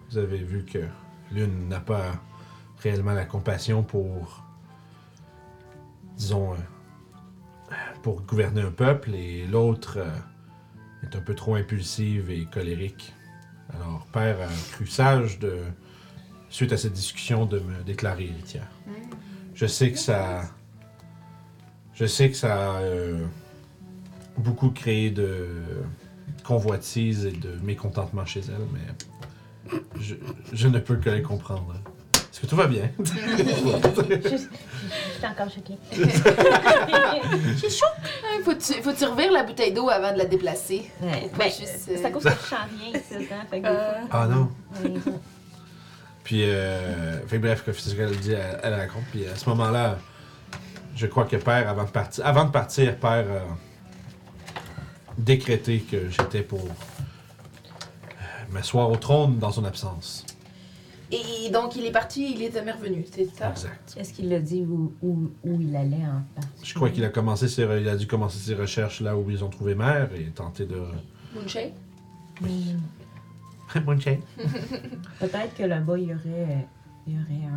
Vous 0.10 0.18
avez 0.18 0.40
vu 0.40 0.66
que 0.66 0.80
l'une 1.32 1.70
n'a 1.70 1.80
pas 1.80 2.12
réellement 2.80 3.14
la 3.14 3.24
compassion 3.24 3.84
pour 3.84 4.44
disons 6.18 6.56
pour 8.02 8.22
gouverner 8.22 8.62
un 8.62 8.72
peuple 8.72 9.14
et 9.14 9.46
l'autre 9.48 9.98
euh, 9.98 10.10
est 11.04 11.16
un 11.16 11.22
peu 11.22 11.36
trop 11.36 11.56
impulsive 11.56 12.30
et 12.30 12.46
colérique. 12.46 13.14
Alors 13.74 14.06
père 14.12 14.42
a 14.42 14.74
cru 14.74 14.86
sage 14.86 15.40
de 15.40 15.60
suite 16.50 16.74
à 16.74 16.78
cette 16.78 16.94
discussion 16.94 17.46
de 17.46 17.60
me 17.60 17.84
déclarer 17.84 18.26
héritière. 18.26 18.68
Je 19.54 19.66
sais 19.66 19.92
que 19.92 20.00
ça. 20.00 20.42
Je 21.94 22.06
sais 22.06 22.30
que 22.30 22.36
ça 22.36 22.78
a 22.78 22.82
euh, 22.82 23.26
beaucoup 24.38 24.72
créé 24.72 25.12
de 25.12 25.48
convoitises 26.44 27.26
et 27.26 27.32
de 27.32 27.52
mécontentement 27.62 28.26
chez 28.26 28.42
elle, 28.42 28.66
mais 28.74 29.80
je, 30.00 30.16
je 30.52 30.68
ne 30.68 30.80
peux 30.80 30.96
que 30.96 31.10
les 31.10 31.22
comprendre. 31.22 31.76
Est-ce 32.32 32.40
que 32.42 32.46
tout 32.48 32.56
va 32.56 32.68
bien? 32.68 32.90
Je 33.00 34.38
suis 34.38 34.48
encore 35.26 35.50
choquée. 35.50 35.78
Ah, 38.24 38.44
Faut-tu 38.44 38.74
faut-tu 38.82 39.06
revire 39.06 39.32
la 39.32 39.44
bouteille 39.44 39.74
d'eau 39.74 39.90
avant 39.90 40.12
de 40.14 40.18
la 40.18 40.26
déplacer? 40.26 40.90
Ouais, 41.02 41.30
Faut 41.32 41.38
ben, 41.38 41.46
juste, 41.46 41.88
euh, 41.90 41.96
c'est 41.98 42.06
à 42.06 42.10
cause 42.12 42.24
que 42.24 42.30
je 42.30 42.36
sens 42.36 42.60
rien 42.80 43.00
ici, 43.00 43.28
hein, 43.32 43.46
fait 43.50 43.60
que 43.60 43.64
des 43.68 43.70
Euh, 43.70 43.92
fois- 43.92 44.08
ah 44.12 44.28
non. 44.28 44.50
Puis, 46.24 46.44
euh, 46.46 47.20
fait 47.28 47.38
bref, 47.40 47.64
que 47.66 47.74
c'est 47.74 47.90
ce 47.90 47.96
qu'elle 47.96 48.16
dit, 48.18 48.32
elle, 48.32 48.60
elle 48.64 48.74
raconte. 48.74 49.04
Puis 49.12 49.28
à 49.28 49.36
ce 49.36 49.48
moment-là, 49.50 49.98
je 50.96 51.06
crois 51.08 51.26
que 51.26 51.36
Père, 51.36 51.68
avant 51.70 51.84
de 51.84 51.90
partir, 51.90 52.26
avant 52.26 52.46
de 52.46 52.52
partir 52.52 52.96
Père 52.98 53.26
décrété 55.18 55.80
que 55.82 56.10
j'étais 56.10 56.42
pour 56.42 56.66
m'asseoir 58.52 58.90
au 58.90 58.96
trône 58.96 59.38
dans 59.40 59.52
son 59.52 59.66
absence. 59.66 60.26
Et 61.12 61.50
donc, 61.50 61.76
il 61.76 61.86
est 61.86 61.92
parti, 61.92 62.34
il 62.34 62.42
est 62.42 62.54
jamais 62.54 62.72
revenu, 62.72 63.06
c'est 63.12 63.26
ça? 63.36 63.50
Exact. 63.50 63.96
Est-ce 63.98 64.14
qu'il 64.14 64.32
a 64.34 64.40
dit 64.40 64.62
où, 64.62 64.94
où, 65.02 65.30
où 65.44 65.60
il 65.62 65.76
allait 65.76 65.98
en 65.98 66.24
partie? 66.36 66.66
Je 66.66 66.74
crois 66.74 66.90
qu'il 66.90 67.04
a 67.04 67.10
commencé 67.10 67.50
ses, 67.50 67.64
il 67.64 67.90
a 67.90 67.98
dû 67.98 68.08
commencer 68.08 68.38
ses 68.38 68.56
recherches 68.56 69.02
là 69.02 69.18
où 69.18 69.30
ils 69.30 69.44
ont 69.44 69.50
trouvé 69.50 69.76
mère 69.76 70.10
et 70.16 70.26
tenter 70.32 70.66
de. 70.66 70.82
Moonshade? 71.36 71.74
Chaîne. 74.00 74.22
Peut-être 75.20 75.56
que 75.56 75.64
là-bas, 75.64 75.98
il 75.98 76.10
y 76.10 76.14
aurait, 76.14 76.68
il 77.08 77.14
y 77.14 77.18
aurait 77.18 77.48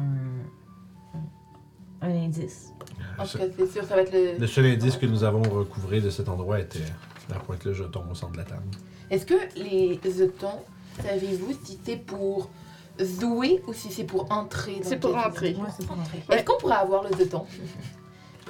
un, 2.02 2.06
un 2.06 2.24
indice. 2.24 2.72
En 3.18 3.26
tout 3.26 3.38
cas, 3.38 3.44
c'est 3.56 3.72
sûr, 3.72 3.84
ça 3.84 3.96
va 3.96 4.02
être 4.02 4.12
le... 4.12 4.38
Le 4.38 4.46
seul 4.46 4.66
indice 4.66 4.96
que 4.96 5.06
nous 5.06 5.24
avons 5.24 5.42
recouvré 5.42 6.00
de 6.00 6.10
cet 6.10 6.28
endroit 6.28 6.60
était 6.60 6.84
la 7.28 7.36
pointe 7.36 7.64
le 7.64 7.72
jeton 7.72 8.04
au 8.10 8.14
centre 8.14 8.32
de 8.32 8.38
la 8.38 8.44
table. 8.44 8.62
Est-ce 9.10 9.26
que 9.26 9.34
les 9.56 9.98
jetons, 10.04 10.60
savez-vous 11.02 11.52
si 11.64 11.78
c'est 11.84 11.96
pour 11.96 12.50
jouer 12.98 13.62
ou 13.66 13.72
si 13.72 13.90
c'est 13.92 14.04
pour 14.04 14.30
entrer 14.30 14.76
dans 14.80 14.88
C'est 14.88 14.96
pour 14.96 15.16
entrer. 15.16 15.56
c'est 15.76 15.86
pour 15.86 15.98
entrer. 15.98 16.22
Ouais. 16.28 16.36
Est-ce 16.36 16.44
qu'on 16.44 16.58
pourrait 16.58 16.76
avoir 16.76 17.02
le 17.02 17.16
jeton? 17.16 17.44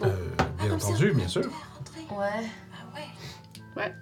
Euh, 0.03 0.09
bien 0.61 0.75
entendu, 0.75 1.13
bien 1.13 1.29
sûr. 1.29 1.45
Ouais. 3.77 3.93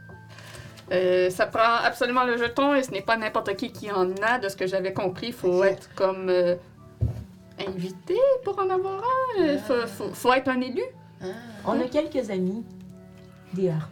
Euh, 0.90 1.30
ça 1.30 1.46
prend 1.46 1.76
absolument 1.84 2.24
le 2.24 2.36
jeton 2.36 2.74
et 2.74 2.82
ce 2.82 2.90
n'est 2.90 3.00
pas 3.02 3.16
n'importe 3.16 3.56
qui 3.56 3.72
qui 3.72 3.90
en 3.90 4.10
a. 4.22 4.38
De 4.38 4.48
ce 4.48 4.56
que 4.56 4.66
j'avais 4.66 4.92
compris, 4.92 5.28
il 5.28 5.32
faut 5.32 5.62
être 5.64 5.88
comme 5.94 6.28
euh, 6.28 6.56
invité 7.66 8.16
pour 8.44 8.58
en 8.58 8.68
avoir 8.68 9.02
un. 9.38 9.44
Il 9.44 9.58
faut, 9.58 9.86
faut- 9.86 10.12
faut 10.12 10.32
être 10.34 10.48
un 10.48 10.60
élu. 10.60 10.82
Ah. 11.22 11.26
On 11.66 11.80
a 11.80 11.84
quelques 11.84 12.28
amis 12.30 12.64
des 13.54 13.70
Harps 13.70 13.88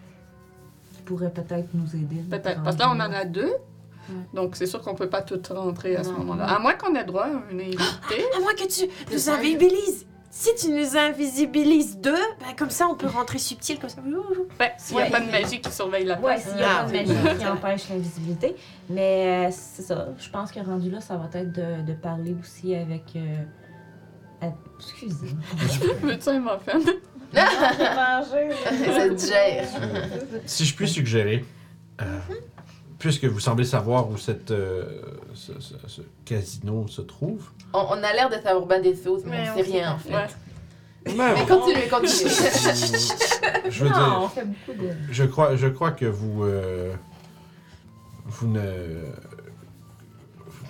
qui 0.97 1.03
pourraient 1.03 1.31
peut-être 1.33 1.69
nous 1.75 1.95
aider. 1.95 2.23
Peut-être. 2.29 2.63
Parce 2.63 2.77
que 2.77 2.81
là, 2.83 2.89
on 2.91 3.01
en 3.01 3.13
a 3.13 3.25
deux. 3.25 3.53
Donc, 4.35 4.57
c'est 4.57 4.67
sûr 4.67 4.81
qu'on 4.83 4.95
peut 4.95 5.09
pas 5.09 5.23
tout 5.23 5.41
rentrer 5.51 5.97
à 5.97 6.05
ce 6.05 6.11
moment-là. 6.11 6.45
À 6.45 6.59
moins 6.59 6.75
qu'on 6.75 6.95
ait 6.95 7.05
droit 7.05 7.25
à 7.25 7.29
un 7.29 7.59
invité. 7.59 7.79
À 8.37 8.41
moins 8.41 8.55
que 8.55 8.67
tu 8.67 8.89
nous 9.13 9.31
invisibilises. 9.31 10.07
Si 10.33 10.55
tu 10.55 10.71
nous 10.71 10.97
invisibilises 10.97 11.99
deux, 11.99 12.13
ben 12.13 12.55
comme 12.57 12.71
ça 12.71 12.87
on 12.87 12.95
peut 12.95 13.09
rentrer 13.09 13.39
subtil 13.39 13.81
comme 13.81 13.91
ça. 13.91 14.01
Ben, 14.61 14.71
s'il 14.79 14.95
n'y 14.95 15.03
a 15.03 15.07
Ouais. 15.07 15.11
pas 15.11 15.19
de 15.21 15.29
magie 15.29 15.61
qui 15.61 15.73
surveille 15.73 16.05
la 16.05 16.15
Ouais, 16.21 16.35
place. 16.37 16.43
s'il 16.49 16.61
y 16.61 16.63
a 16.63 16.69
Ah, 16.71 16.85
pas 16.85 16.91
de 16.93 16.97
oui. 16.99 17.15
magie 17.25 17.39
qui 17.39 17.47
empêche 17.49 17.89
l'invisibilité. 17.89 18.55
Mais 18.89 19.49
euh, 19.49 19.53
c'est 19.53 19.83
ça. 19.83 20.07
Je 20.17 20.31
pense 20.31 20.53
que 20.53 20.61
rendu 20.61 20.89
là, 20.89 21.01
ça 21.01 21.17
va 21.17 21.29
être 21.37 21.51
de, 21.53 21.83
de 21.85 21.93
parler 21.95 22.37
aussi 22.41 22.77
avec. 22.77 23.03
Euh, 23.17 23.43
à- 24.41 24.53
Excusez. 24.79 25.35
Veux-tu 26.01 26.29
un 26.29 26.39
muffin? 26.39 26.79
manger. 27.35 28.51
Ça 28.95 29.09
te 29.09 29.27
gère. 29.27 29.67
Si 30.47 30.65
je 30.65 30.75
puis 30.77 30.89
suggérer, 30.89 31.45
euh, 32.01 32.05
puisque 33.01 33.25
vous 33.25 33.41
semblez 33.41 33.65
savoir 33.65 34.09
où 34.09 34.17
cette, 34.17 34.53
euh, 34.53 34.85
ce, 35.35 35.53
ce- 35.61 35.75
ce 35.89 36.03
casino 36.25 36.87
se 36.87 37.01
trouve, 37.03 37.51
On, 37.75 37.81
on 37.81 37.93
a 38.05 38.13
l'air 38.13 38.29
de 38.31 38.37
savoir 38.37 38.67
bien 38.67 38.81
des 38.81 38.95
choses, 38.95 39.25
mais, 39.25 39.43
Mais 39.43 39.51
on 39.51 39.57
sait 39.57 39.63
rien 39.63 39.93
en 39.95 39.99
fait. 39.99 40.13
Ouais. 40.13 41.35
Mais 41.35 41.47
continuez, 41.49 41.89
continuez. 41.89 42.31
je 43.71 43.85
veux 43.85 43.91
non, 43.91 43.97
dire, 43.97 44.19
on 44.23 44.29
fait 44.29 44.45
beaucoup 44.45 44.79
de. 44.81 44.91
je 45.11 45.25
crois, 45.25 45.57
je 45.57 45.67
crois 45.67 45.91
que 45.93 46.05
vous, 46.05 46.45
euh, 46.45 46.93
vous 48.27 48.47
ne, 48.49 48.61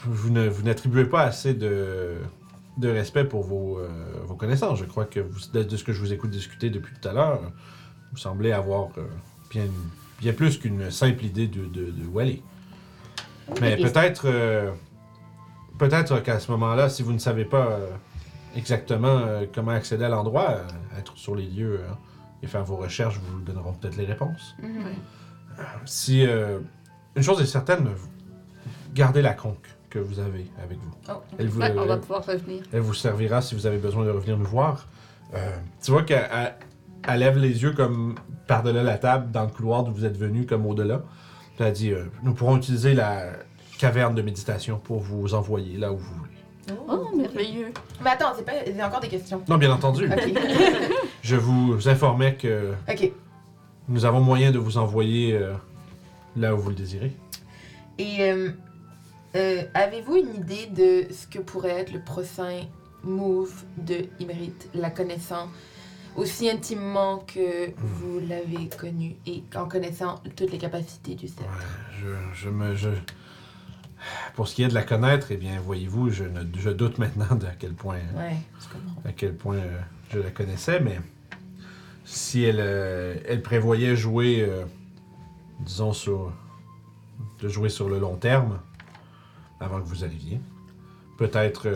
vous 0.04 0.30
ne, 0.30 0.48
vous 0.48 0.62
n'attribuez 0.62 1.04
pas 1.04 1.22
assez 1.22 1.52
de, 1.54 2.14
de 2.78 2.88
respect 2.88 3.24
pour 3.24 3.42
vos, 3.42 3.78
euh, 3.78 3.88
vos 4.24 4.34
connaissances. 4.36 4.78
Je 4.78 4.84
crois 4.84 5.04
que 5.04 5.18
vous, 5.20 5.40
de, 5.52 5.76
ce 5.76 5.82
que 5.84 5.92
je 5.92 6.00
vous 6.00 6.12
écoute 6.12 6.30
discuter 6.30 6.70
depuis 6.70 6.94
tout 7.00 7.08
à 7.08 7.12
l'heure, 7.12 7.40
vous 8.12 8.18
semblez 8.18 8.52
avoir 8.52 8.88
euh, 8.98 9.02
bien, 9.50 9.64
bien 10.20 10.32
plus 10.32 10.58
qu'une 10.58 10.90
simple 10.90 11.24
idée 11.24 11.46
de, 11.48 11.64
de, 11.64 11.90
de 11.90 12.06
où 12.06 12.18
aller. 12.18 12.42
Mais 13.60 13.76
peut-être, 13.76 14.22
euh, 14.26 14.70
peut-être 15.78 16.20
qu'à 16.22 16.38
ce 16.38 16.50
moment-là, 16.52 16.88
si 16.88 17.02
vous 17.02 17.12
ne 17.12 17.18
savez 17.18 17.44
pas 17.44 17.66
euh, 17.66 17.90
exactement 18.54 19.08
euh, 19.18 19.46
comment 19.52 19.72
accéder 19.72 20.04
à 20.04 20.08
l'endroit, 20.08 20.50
euh, 20.50 20.98
être 20.98 21.16
sur 21.16 21.34
les 21.34 21.46
lieux 21.46 21.80
hein, 21.90 21.96
et 22.42 22.46
faire 22.46 22.64
vos 22.64 22.76
recherches 22.76 23.18
vous 23.18 23.40
donneront 23.40 23.72
peut-être 23.72 23.96
les 23.96 24.04
réponses. 24.06 24.54
Mhm. 24.62 24.84
Si 25.84 26.24
euh, 26.26 26.60
une 27.16 27.22
chose 27.22 27.40
est 27.40 27.46
certaine, 27.46 27.88
gardez 28.94 29.20
la 29.22 29.34
conque 29.34 29.66
que 29.90 29.98
vous 29.98 30.20
avez 30.20 30.46
avec 30.62 30.78
vous. 30.78 30.94
Oh. 31.08 31.14
Elle 31.38 31.48
vous, 31.48 31.60
Ouais, 31.60 31.72
on 31.76 31.84
va 31.86 31.94
elle- 31.94 32.00
pouvoir 32.00 32.24
revenir. 32.24 32.62
elle 32.72 32.80
vous 32.80 32.94
servira 32.94 33.42
si 33.42 33.54
vous 33.56 33.66
avez 33.66 33.78
besoin 33.78 34.04
de 34.04 34.10
revenir 34.10 34.38
nous 34.38 34.44
voir. 34.46 34.86
Euh, 35.34 35.56
tu 35.82 35.90
vois 35.90 36.02
qu'elle 36.04 36.54
elle- 37.08 37.20
lève 37.20 37.38
les 37.38 37.62
yeux 37.62 37.72
comme 37.72 38.14
par-delà 38.46 38.82
la 38.82 38.98
table, 38.98 39.30
dans 39.30 39.42
le 39.42 39.50
couloir 39.50 39.84
d'où 39.84 39.92
vous 39.92 40.04
êtes 40.04 40.16
venu, 40.16 40.46
comme 40.46 40.66
au-delà. 40.66 41.02
Puis 41.56 41.64
elle 41.64 41.72
dit 41.72 41.90
euh, 41.92 42.04
Nous 42.22 42.34
pourrons 42.34 42.56
utiliser 42.56 42.94
la 42.94 43.26
caverne 43.78 44.14
de 44.14 44.22
méditation 44.22 44.78
pour 44.78 45.00
vous 45.00 45.34
envoyer 45.34 45.76
là 45.78 45.92
où 45.92 45.96
vous 45.96 46.14
voulez. 46.14 46.30
Oh, 46.88 47.16
merveilleux. 47.16 47.72
Mais 48.02 48.10
attends, 48.10 48.32
c'est 48.36 48.44
pas... 48.44 48.52
j'ai 48.66 48.82
encore 48.82 49.00
des 49.00 49.08
questions. 49.08 49.42
Non, 49.48 49.56
bien 49.58 49.72
entendu. 49.72 50.06
Ok. 50.06 50.32
Je 51.22 51.36
vous 51.36 51.88
informais 51.88 52.36
que 52.36 52.72
ok. 52.88 53.12
nous 53.88 54.04
avons 54.04 54.20
moyen 54.20 54.52
de 54.52 54.58
vous 54.58 54.78
envoyer 54.78 55.34
euh, 55.36 55.52
là 56.36 56.54
où 56.54 56.58
vous 56.58 56.70
le 56.70 56.74
désirez. 56.76 57.12
Et 57.98 58.30
euh, 58.30 58.50
euh, 59.36 59.62
avez-vous 59.74 60.16
une 60.16 60.34
idée 60.34 60.66
de 60.66 61.12
ce 61.12 61.26
que 61.26 61.38
pourrait 61.38 61.80
être 61.80 61.92
le 61.92 62.00
prochain 62.00 62.62
move 63.02 63.64
de 63.76 64.06
Imrit, 64.20 64.52
la 64.74 64.90
connaissant 64.90 65.48
aussi 66.20 66.48
intimement 66.50 67.18
que 67.18 67.70
vous 67.76 68.20
l'avez 68.28 68.68
connu 68.68 69.16
et 69.26 69.42
en 69.56 69.66
connaissant 69.66 70.16
toutes 70.36 70.52
les 70.52 70.58
capacités 70.58 71.14
du 71.14 71.28
cerf? 71.28 71.46
Ouais, 71.46 72.00
je, 72.34 72.42
je 72.44 72.48
me. 72.50 72.74
Je... 72.74 72.90
Pour 74.34 74.48
ce 74.48 74.54
qui 74.54 74.62
est 74.62 74.68
de 74.68 74.74
la 74.74 74.82
connaître, 74.82 75.26
eh 75.30 75.36
bien, 75.36 75.60
voyez-vous, 75.60 76.10
je, 76.10 76.24
ne- 76.24 76.44
je 76.58 76.70
doute 76.70 76.98
maintenant 76.98 77.34
de 77.36 77.46
à 77.46 77.50
quel 77.58 77.74
point, 77.74 77.98
Ouais, 78.16 78.36
je 79.04 79.08
à 79.08 79.12
quel 79.12 79.34
point 79.34 79.56
euh, 79.56 79.80
je 80.10 80.18
la 80.18 80.30
connaissais, 80.30 80.80
mais 80.80 80.98
si 82.04 82.42
elle, 82.44 82.60
euh, 82.60 83.16
elle 83.28 83.42
prévoyait 83.42 83.96
jouer, 83.96 84.40
euh, 84.40 84.64
disons, 85.60 85.92
sur, 85.92 86.32
de 87.40 87.48
jouer 87.48 87.68
sur 87.68 87.88
le 87.90 87.98
long 87.98 88.16
terme, 88.16 88.60
avant 89.60 89.80
que 89.80 89.86
vous 89.86 90.02
arriviez, 90.04 90.40
peut-être, 91.18 91.68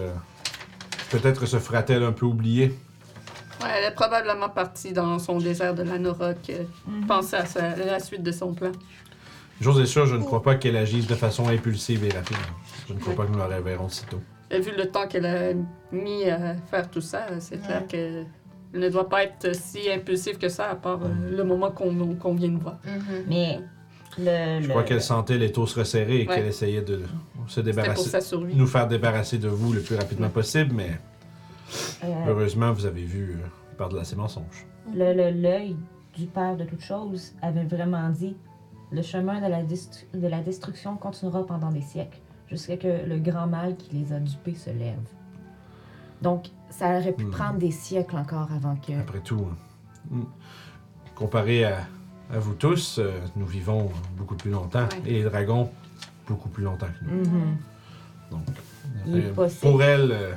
peut-être 1.11 1.45
se 1.45 1.59
fera-t-elle 1.59 2.03
un 2.03 2.13
peu 2.13 2.25
oublier. 2.25 2.75
Ouais, 3.65 3.71
elle 3.79 3.85
est 3.85 3.95
probablement 3.95 4.49
partie 4.49 4.93
dans 4.93 5.19
son 5.19 5.39
désert 5.39 5.75
de 5.75 5.83
l'Anorok, 5.83 6.37
euh, 6.51 6.65
Mhm. 6.87 7.07
penser 7.07 7.37
à, 7.37 7.47
sa- 7.47 7.71
à 7.71 7.77
la 7.77 8.01
suite 8.01 8.23
de 8.23 8.33
son 8.33 8.53
plan. 8.55 8.73
J'ose 9.61 9.81
être 9.81 9.87
sûr, 9.87 10.07
je 10.07 10.17
ne 10.17 10.23
crois 10.25 10.43
pas 10.43 10.57
qu'elle 10.57 10.77
agisse 10.77 11.07
de 11.07 11.15
façon 11.15 11.49
impulsive 11.49 12.05
et 12.05 12.11
rapide. 12.11 12.37
Je 12.89 12.93
ne 12.95 12.99
crois 12.99 13.15
pas 13.15 13.25
que 13.27 13.31
nous 13.33 13.39
la 13.39 13.47
reverrons 13.47 13.89
sitôt. 13.89 14.21
Et 14.51 14.61
vu 14.61 14.73
le 14.77 14.87
temps 14.91 15.07
qu'elle 15.09 15.27
a 15.27 15.53
mis 15.93 16.25
à 16.29 16.55
faire 16.71 16.91
tout 16.91 17.01
ça, 17.01 17.27
c'est 17.41 17.63
clair 17.63 17.87
qu'elle 17.87 18.27
ne 18.75 18.89
doit 18.89 19.09
pas 19.09 19.25
être 19.25 19.55
si 19.55 19.91
impulsive 19.91 20.39
que 20.39 20.49
ça, 20.49 20.71
à 20.71 20.75
part 20.75 21.01
euh, 21.05 21.09
le 21.37 21.45
moment 21.45 21.71
qu'on 21.71 22.35
vient 22.35 22.49
de 22.51 22.59
voir. 22.59 22.77
Mhm. 22.85 23.25
Mais 23.29 23.61
le. 24.19 24.61
Je 24.61 24.63
le- 24.65 24.69
crois 24.69 24.83
qu'elle 24.83 25.03
sentait 25.03 25.39
les 25.39 25.51
taux 25.53 25.67
se 25.67 25.79
resserrer 25.79 26.23
et 26.23 26.29
Ouais. 26.29 26.35
qu'elle 26.35 26.47
essayait 26.47 26.83
de 26.83 27.03
se 27.47 27.55
pour 27.61 27.65
débarrasser, 27.65 28.11
sa 28.11 28.21
nous 28.37 28.67
faire 28.67 28.87
débarrasser 28.89 29.39
de 29.39 29.49
vous 29.49 29.73
le 29.73 29.81
plus 29.81 29.97
rapidement 29.97 30.29
possible, 30.31 30.73
mais 30.75 30.91
heureusement, 32.27 32.73
vous 32.73 32.87
avez 32.87 33.05
vu 33.05 33.33
euh, 33.33 33.47
par 33.77 33.89
de 33.89 34.03
ses 34.05 34.17
mensonges. 34.17 34.67
le- 34.95 35.13
le- 35.15 35.31
l'œil 35.41 35.77
du 36.17 36.27
père 36.27 36.57
de 36.57 36.65
toute 36.65 36.81
chose 36.83 37.33
avait 37.43 37.65
vraiment 37.65 38.09
dit 38.11 38.37
le 38.93 39.03
chemin 39.03 39.41
de 39.41 39.47
la, 39.51 39.63
destru- 39.65 40.05
de 40.15 40.27
la 40.29 40.41
destruction 40.41 40.97
continuera 40.97 41.45
pendant 41.45 41.71
des 41.73 41.81
siècles, 41.81 42.19
jusqu'à 42.49 42.77
que 42.77 43.05
le 43.07 43.19
grand 43.19 43.47
mal 43.49 43.77
qui 43.77 43.97
les 43.97 44.13
a 44.13 44.21
dupés 44.21 44.55
se 44.55 44.71
lève. 44.71 44.99
Donc, 46.23 46.47
ça 46.71 46.99
aurait 46.99 47.13
pu 47.13 47.25
Hmm. 47.25 47.31
prendre 47.31 47.59
des 47.59 47.71
siècles 47.73 48.17
encore 48.17 48.49
avant 48.53 48.77
que. 48.77 48.93
Après 49.01 49.21
tout, 49.21 49.47
euh, 50.13 50.17
comparé 51.15 51.65
à, 51.65 51.79
à 52.33 52.39
vous 52.39 52.55
tous, 52.55 52.99
euh, 52.99 53.11
nous 53.37 53.47
vivons 53.47 53.91
beaucoup 54.17 54.37
plus 54.37 54.51
longtemps 54.51 54.85
Ouais. 54.85 55.03
et 55.07 55.13
les 55.15 55.23
dragons 55.25 55.71
beaucoup 56.29 56.49
plus 56.49 56.65
longtemps 56.65 56.87
que 57.01 57.05
nous. 57.05 57.21
Mhm. 57.29 57.57
Donc, 58.31 58.43
Il 59.07 59.33
pour 59.61 59.83
elle, 59.83 60.13
euh, 60.13 60.33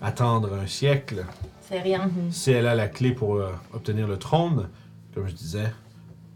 attendre 0.00 0.54
un 0.54 0.66
siècle, 0.66 1.24
C'est 1.60 1.80
rien. 1.80 2.10
Si 2.30 2.50
elle 2.50 2.66
a 2.66 2.74
la 2.74 2.88
clé 2.88 3.12
pour 3.12 3.36
euh, 3.36 3.50
obtenir 3.72 4.06
le 4.06 4.18
trône, 4.18 4.68
comme 5.14 5.26
je 5.26 5.34
disais, 5.34 5.72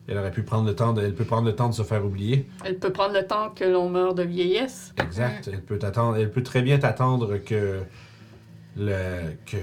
elle 0.08 0.18
aurait 0.18 0.30
pu 0.30 0.42
prendre 0.42 0.66
le 0.66 0.74
temps 0.74 0.92
de, 0.92 1.02
elle 1.02 1.14
peut 1.14 1.24
prendre 1.24 1.46
le 1.46 1.54
temps 1.54 1.68
de 1.68 1.74
se 1.74 1.82
faire 1.82 2.04
oublier. 2.04 2.48
Elle 2.64 2.78
peut 2.78 2.92
prendre 2.92 3.14
le 3.14 3.26
temps 3.26 3.50
que 3.50 3.64
l'on 3.64 3.88
meurt 3.88 4.16
de 4.16 4.22
vieillesse. 4.22 4.94
Exact. 4.98 5.48
Elle 5.52 5.62
peut 5.62 5.78
t'attendre, 5.78 6.16
elle 6.16 6.30
peut 6.30 6.42
très 6.42 6.62
bien 6.62 6.78
t'attendre 6.78 7.38
que 7.38 7.82
le 8.76 9.34
que 9.46 9.56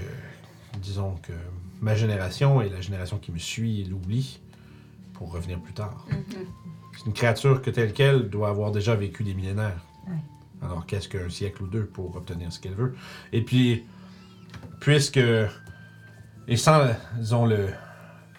disons 0.80 1.14
que 1.22 1.32
ma 1.80 1.94
génération 1.94 2.60
et 2.60 2.68
la 2.68 2.80
génération 2.80 3.18
qui 3.18 3.32
me 3.32 3.38
suit 3.38 3.84
l'oublient 3.84 4.40
pour 5.14 5.32
revenir 5.32 5.60
plus 5.60 5.72
tard. 5.72 6.04
C'est 6.96 7.06
une 7.06 7.12
créature 7.12 7.62
que 7.62 7.70
telle 7.70 7.92
qu'elle 7.92 8.28
doit 8.28 8.48
avoir 8.48 8.70
déjà 8.70 8.94
vécu 8.94 9.24
des 9.24 9.34
millénaires. 9.34 9.84
Ouais. 10.06 10.14
Alors 10.62 10.86
qu'est-ce 10.86 11.08
qu'un 11.08 11.28
siècle 11.28 11.62
ou 11.62 11.66
deux 11.66 11.84
pour 11.84 12.16
obtenir 12.16 12.52
ce 12.52 12.60
qu'elle 12.60 12.74
veut? 12.74 12.94
Et 13.32 13.42
puis 13.42 13.84
puisque 14.80 15.20
et 16.48 16.56
sans 16.56 16.78
le 17.46 17.68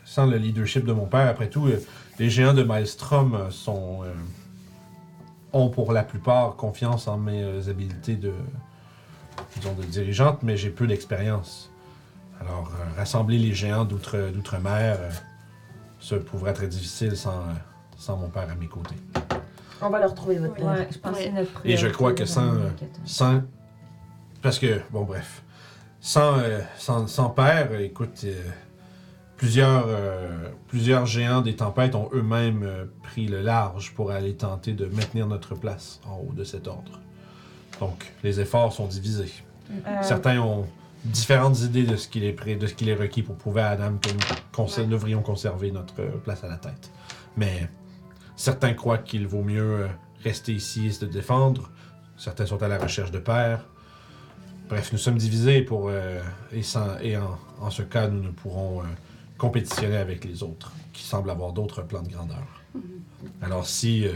sans 0.03 0.25
le 0.27 0.37
leadership 0.37 0.85
de 0.85 0.93
mon 0.93 1.07
père, 1.07 1.27
après 1.27 1.49
tout, 1.49 1.65
euh, 1.65 1.79
les 2.19 2.29
géants 2.29 2.53
de 2.53 2.63
Maelstrom 2.63 3.33
euh, 3.33 3.49
euh, 3.67 4.13
ont 5.51 5.69
pour 5.69 5.91
la 5.93 6.03
plupart 6.03 6.55
confiance 6.55 7.07
en 7.07 7.17
mes 7.17 7.67
habiletés 7.67 8.15
de, 8.15 8.31
disons, 9.55 9.73
de 9.73 9.83
dirigeante, 9.83 10.43
mais 10.43 10.57
j'ai 10.57 10.69
peu 10.69 10.85
d'expérience. 10.85 11.71
Alors, 12.39 12.71
rassembler 12.95 13.39
les 13.39 13.53
géants 13.53 13.85
d'outre- 13.85 14.31
d'outre-mer, 14.31 14.97
euh, 14.99 15.09
ça 15.99 16.17
pourrait 16.17 16.51
être 16.51 16.57
très 16.57 16.67
difficile 16.67 17.17
sans, 17.17 17.43
sans 17.97 18.17
mon 18.17 18.29
père 18.29 18.47
à 18.51 18.55
mes 18.55 18.67
côtés. 18.67 18.95
On 19.81 19.89
va 19.89 19.99
leur 19.99 20.13
trouver 20.15 20.37
votre. 20.37 20.61
Ouais, 20.63 20.87
je 20.91 20.97
pense 20.97 21.17
Ouais. 21.17 21.31
notre 21.31 21.51
Et 21.65 21.77
je 21.77 21.87
crois 21.87 22.13
que 22.13 22.25
sans. 22.25 22.53
Sans. 23.05 23.41
Parce 24.41 24.59
que, 24.59 24.81
bon, 24.91 25.03
bref. 25.03 25.43
Sans, 25.99 26.37
euh, 26.37 26.59
sans, 26.77 27.07
sans 27.07 27.29
père, 27.31 27.73
écoute, 27.79 28.21
euh, 28.25 28.41
plusieurs, 29.37 29.85
euh, 29.87 30.49
plusieurs 30.67 31.05
géants 31.07 31.41
des 31.41 31.55
tempêtes 31.55 31.95
ont 31.95 32.09
eux-mêmes 32.13 32.67
pris 33.03 33.27
le 33.27 33.41
large 33.41 33.93
pour 33.95 34.11
aller 34.11 34.35
tenter 34.35 34.73
de 34.73 34.85
maintenir 34.85 35.25
notre 35.27 35.55
place 35.55 35.99
en 36.07 36.17
haut 36.17 36.33
de 36.33 36.43
cet 36.43 36.67
ordre. 36.67 36.99
Donc, 37.79 38.13
les 38.23 38.39
efforts 38.39 38.71
sont 38.71 38.85
divisés. 38.87 39.33
Euh, 39.71 39.97
Certains 40.03 40.39
ont 40.39 40.65
différentes 41.03 41.59
idées 41.61 41.83
de 41.83 41.95
ce 41.95 42.07
qu'il 42.07 42.23
est, 42.23 42.33
prêt- 42.39 42.57
de 42.57 42.67
ce 42.67 42.73
qu'il 42.75 42.87
est 42.87 42.95
requis 42.95 43.23
pour 43.23 43.35
prouver 43.35 43.61
à 43.61 43.69
Adam 43.69 43.93
que 44.01 44.09
nous 44.09 44.19
Ouais. 44.65 44.85
devrions 44.87 45.21
conserver 45.21 45.71
notre 45.71 45.95
place 46.23 46.43
à 46.43 46.47
la 46.47 46.57
tête. 46.57 46.91
Mais 47.35 47.67
certains 48.35 48.73
croient 48.73 48.97
qu'il 48.97 49.27
vaut 49.27 49.43
mieux 49.43 49.83
euh, 49.83 49.87
rester 50.23 50.53
ici 50.53 50.87
et 50.87 50.91
se 50.91 51.05
défendre. 51.05 51.69
Certains 52.17 52.45
sont 52.45 52.61
à 52.63 52.67
la 52.67 52.77
recherche 52.77 53.11
de 53.11 53.19
pères. 53.19 53.65
Bref, 54.69 54.91
nous 54.91 54.97
sommes 54.97 55.17
divisés 55.17 55.61
pour, 55.61 55.89
euh, 55.89 56.21
et, 56.51 56.63
sans- 56.63 56.97
et 56.99 57.17
en, 57.17 57.37
en 57.59 57.69
ce 57.69 57.83
cas, 57.83 58.07
nous 58.07 58.21
ne 58.21 58.29
pourrons 58.31 58.81
euh, 58.81 58.85
compétitionner 59.37 59.97
avec 59.97 60.25
les 60.25 60.41
autres, 60.43 60.71
qui 60.93 61.03
semblent 61.03 61.29
avoir 61.29 61.51
d'autres 61.53 61.81
plans 61.83 62.01
de 62.01 62.09
grandeur. 62.09 62.43
Alors 63.41 63.65
si 63.67 64.07
euh, 64.07 64.13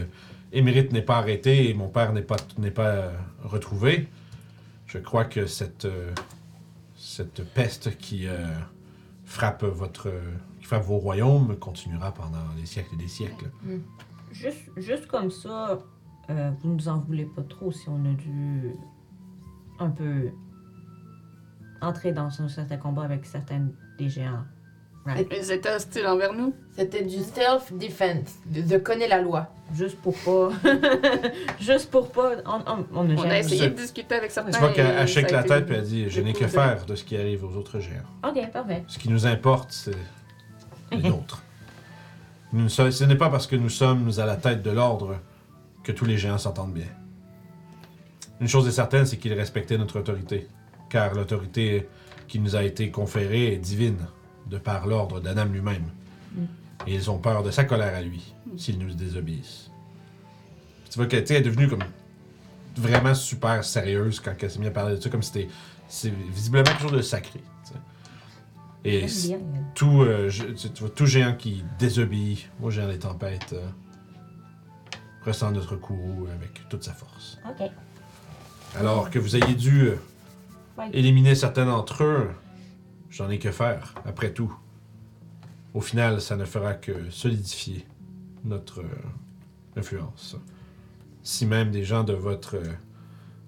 Émérite 0.52 0.92
n'est 0.92 1.02
pas 1.02 1.18
arrêté 1.18 1.68
et 1.70 1.74
mon 1.74 1.88
père 1.88 2.12
n'est 2.12 2.22
pas, 2.22 2.36
n'est 2.58 2.70
pas 2.72 3.12
retrouvé, 3.44 4.08
je 4.86 4.98
crois 4.98 5.24
que 5.24 5.46
cette, 5.46 5.86
cette 6.96 7.44
peste 7.54 7.96
qui 7.98 8.26
frappe 9.24 9.62
votre 9.62 10.10
qui 10.58 10.64
frappe 10.66 10.82
vos 10.82 10.98
royaumes 10.98 11.56
continuera 11.56 12.12
pendant 12.12 12.42
des 12.58 12.66
siècles 12.66 12.94
et 12.94 12.96
des 12.96 13.06
siècles. 13.08 13.50
Juste, 14.32 14.70
juste 14.76 15.06
comme 15.06 15.30
ça, 15.30 15.78
euh, 16.30 16.50
vous 16.60 16.70
nous 16.74 16.88
en 16.88 16.98
voulez 16.98 17.24
pas 17.24 17.42
trop 17.42 17.72
si 17.72 17.88
on 17.88 18.04
a 18.04 18.14
dû 18.14 18.70
un 19.78 19.90
peu 19.90 20.30
entrer 21.80 22.12
dans 22.12 22.28
un 22.40 22.48
certain 22.48 22.76
combat 22.76 23.02
avec 23.02 23.24
certains 23.26 23.68
des 23.98 24.08
géants. 24.08 24.44
Right. 25.06 25.26
Ils 25.34 25.50
étaient 25.50 25.74
hostiles 25.74 26.06
envers 26.06 26.34
nous? 26.34 26.54
C'était 26.72 27.02
du 27.02 27.16
self-defense. 27.18 28.34
De, 28.46 28.60
de 28.60 28.76
connaître 28.76 29.08
la 29.10 29.22
loi. 29.22 29.48
Juste 29.72 29.98
pour 30.02 30.14
pas. 30.18 30.50
juste 31.60 31.90
pour 31.90 32.10
pas. 32.12 32.32
On, 32.44 32.60
on, 32.66 32.86
on 32.92 33.10
a 33.10 33.14
On 33.14 33.18
a 33.20 33.22
jamais- 33.22 33.40
essayé 33.40 33.70
de 33.70 33.74
discuter 33.76 34.14
avec 34.16 34.30
certains. 34.30 34.50
Tu 34.50 34.58
vois 34.58 34.72
qu'elle 34.72 35.08
shake 35.08 35.30
la 35.30 35.42
tête 35.42 35.70
et 35.70 35.74
elle 35.74 35.84
dit 35.84 36.10
Je 36.10 36.20
n'ai 36.20 36.34
que 36.34 36.46
faire 36.46 36.84
de 36.84 36.94
ce 36.94 37.02
qui 37.04 37.16
arrive 37.16 37.44
aux 37.44 37.56
autres 37.56 37.80
géants. 37.80 38.02
Ok, 38.28 38.50
parfait. 38.52 38.84
Ce 38.88 38.98
qui 38.98 39.08
nous 39.08 39.26
importe, 39.26 39.72
c'est 39.72 39.96
les 40.92 41.02
nôtres. 41.08 41.42
Ce 42.52 43.04
n'est 43.04 43.16
pas 43.16 43.30
parce 43.30 43.46
que 43.46 43.56
nous 43.56 43.68
sommes 43.68 44.10
à 44.18 44.26
la 44.26 44.36
tête 44.36 44.62
de 44.62 44.70
l'ordre 44.70 45.20
que 45.84 45.92
tous 45.92 46.04
les 46.04 46.18
géants 46.18 46.38
s'entendent 46.38 46.74
bien. 46.74 46.88
Une 48.40 48.48
chose 48.48 48.66
est 48.66 48.72
certaine, 48.72 49.06
c'est 49.06 49.18
qu'ils 49.18 49.34
respectaient 49.34 49.78
notre 49.78 50.00
autorité, 50.00 50.48
car 50.88 51.14
l'autorité 51.14 51.88
qui 52.26 52.40
nous 52.40 52.56
a 52.56 52.64
été 52.64 52.90
conférée 52.90 53.52
est 53.52 53.58
divine, 53.58 53.98
de 54.46 54.58
par 54.58 54.86
l'ordre 54.86 55.20
d'Adam 55.20 55.44
lui-même. 55.44 55.84
Et 56.86 56.94
ils 56.94 57.10
ont 57.10 57.18
peur 57.18 57.42
de 57.42 57.50
sa 57.50 57.64
colère 57.64 57.94
à 57.94 58.00
lui, 58.00 58.34
s'ils 58.56 58.78
nous 58.78 58.94
désobéissent. 58.94 59.70
Tu 60.90 60.96
vois 60.96 61.06
qu'elle 61.06 61.30
est 61.30 61.40
devenue 61.42 61.68
comme 61.68 61.84
vraiment 62.76 63.14
super 63.14 63.62
sérieuse 63.64 64.18
quand 64.18 64.32
elle 64.40 64.50
s'est 64.50 64.58
mise 64.58 64.68
à 64.68 64.72
parler 64.72 64.96
de 64.96 65.00
ça, 65.00 65.10
comme 65.10 65.22
si 65.22 65.48
c'était 65.88 66.14
visiblement 66.32 66.64
quelque 66.64 66.82
chose 66.82 66.92
de 66.92 67.02
sacré. 67.02 67.40
Et 68.84 69.06
tout, 69.74 70.00
euh, 70.02 70.28
je- 70.30 70.44
tu, 70.46 70.70
tu 70.70 70.80
vois, 70.82 70.90
tout 70.90 71.06
géant 71.06 71.34
qui 71.34 71.64
désobéit 71.78 72.48
au 72.62 72.70
géant 72.70 72.88
des 72.88 72.98
tempêtes 72.98 73.52
euh, 73.52 73.66
ressent 75.24 75.50
notre 75.50 75.76
coup 75.76 76.26
avec 76.34 76.66
toute 76.68 76.82
sa 76.82 76.92
force. 76.94 77.38
Ok. 77.48 77.70
Alors 78.78 79.10
que 79.10 79.18
vous 79.18 79.36
ayez 79.36 79.54
dû 79.54 79.82
euh, 79.88 79.96
Ouais. 80.78 80.88
éliminer 80.94 81.34
certains 81.34 81.66
d'entre 81.66 82.04
eux, 82.04 82.30
j'en 83.10 83.28
ai 83.28 83.38
que 83.38 83.50
faire, 83.50 83.94
après 84.06 84.32
tout. 84.32 84.54
Au 85.74 85.80
final, 85.82 86.20
ça 86.22 86.36
ne 86.36 86.44
fera 86.46 86.72
que 86.74 87.10
solidifier 87.10 87.84
notre 88.44 88.80
euh, 88.80 89.76
influence. 89.76 90.36
Si 91.22 91.44
même 91.44 91.70
des 91.70 91.84
gens 91.84 92.02
de 92.02 92.14
votre. 92.14 92.56
euh, 92.56 92.72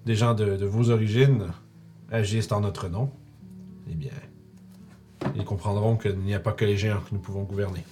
des 0.05 0.15
gens 0.15 0.33
de, 0.35 0.57
de 0.57 0.65
vos 0.65 0.89
origines 0.91 1.47
agissent 2.11 2.51
en 2.51 2.59
notre 2.61 2.87
nom, 2.89 3.09
eh 3.89 3.95
bien, 3.95 4.11
ils 5.35 5.45
comprendront 5.45 5.95
qu'il 5.95 6.17
n'y 6.19 6.33
a 6.33 6.39
pas 6.39 6.51
que 6.51 6.65
les 6.65 6.77
géants 6.77 6.99
que 6.99 7.13
nous 7.13 7.19
pouvons 7.19 7.43
gouverner. 7.43 7.83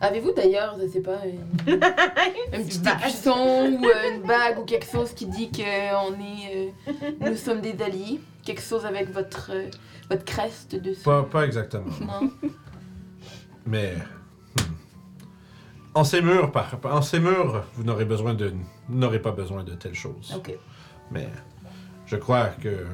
Avez-vous 0.00 0.32
d'ailleurs, 0.32 0.76
je 0.80 0.88
sais 0.88 1.00
pas, 1.00 1.20
une, 1.24 1.72
un 1.82 2.62
petit 2.62 2.80
écusson 2.80 3.78
ou 3.80 3.86
euh, 3.86 4.14
une 4.14 4.22
bague 4.26 4.58
ou 4.58 4.64
quelque 4.64 4.86
chose 4.86 5.12
qui 5.14 5.26
dit 5.26 5.50
que 5.50 5.62
on 5.62 6.12
est, 6.14 6.72
euh, 6.88 7.10
nous 7.20 7.36
sommes 7.36 7.62
des 7.62 7.82
alliés? 7.82 8.20
Quelque 8.44 8.60
chose 8.60 8.84
avec 8.84 9.10
votre, 9.10 9.52
euh, 9.52 9.70
votre 10.10 10.24
creste 10.24 10.76
dessus? 10.76 11.02
Pas, 11.02 11.22
pas 11.22 11.46
exactement. 11.46 11.90
Non? 12.00 12.30
Mais 13.66 13.94
hmm. 14.58 14.62
en 15.94 16.04
ces 16.04 16.20
murs, 16.20 16.52
par, 16.52 16.78
en 16.84 17.00
ces 17.00 17.18
murs, 17.18 17.64
vous 17.74 17.82
n'aurez 17.82 18.04
besoin 18.04 18.34
de, 18.34 18.52
n'aurez 18.90 19.20
pas 19.20 19.32
besoin 19.32 19.64
de 19.64 19.72
telles 19.72 19.94
choses. 19.94 20.34
Ok. 20.36 20.54
Mais 21.10 21.28
je 22.06 22.16
crois 22.16 22.48
que. 22.48 22.86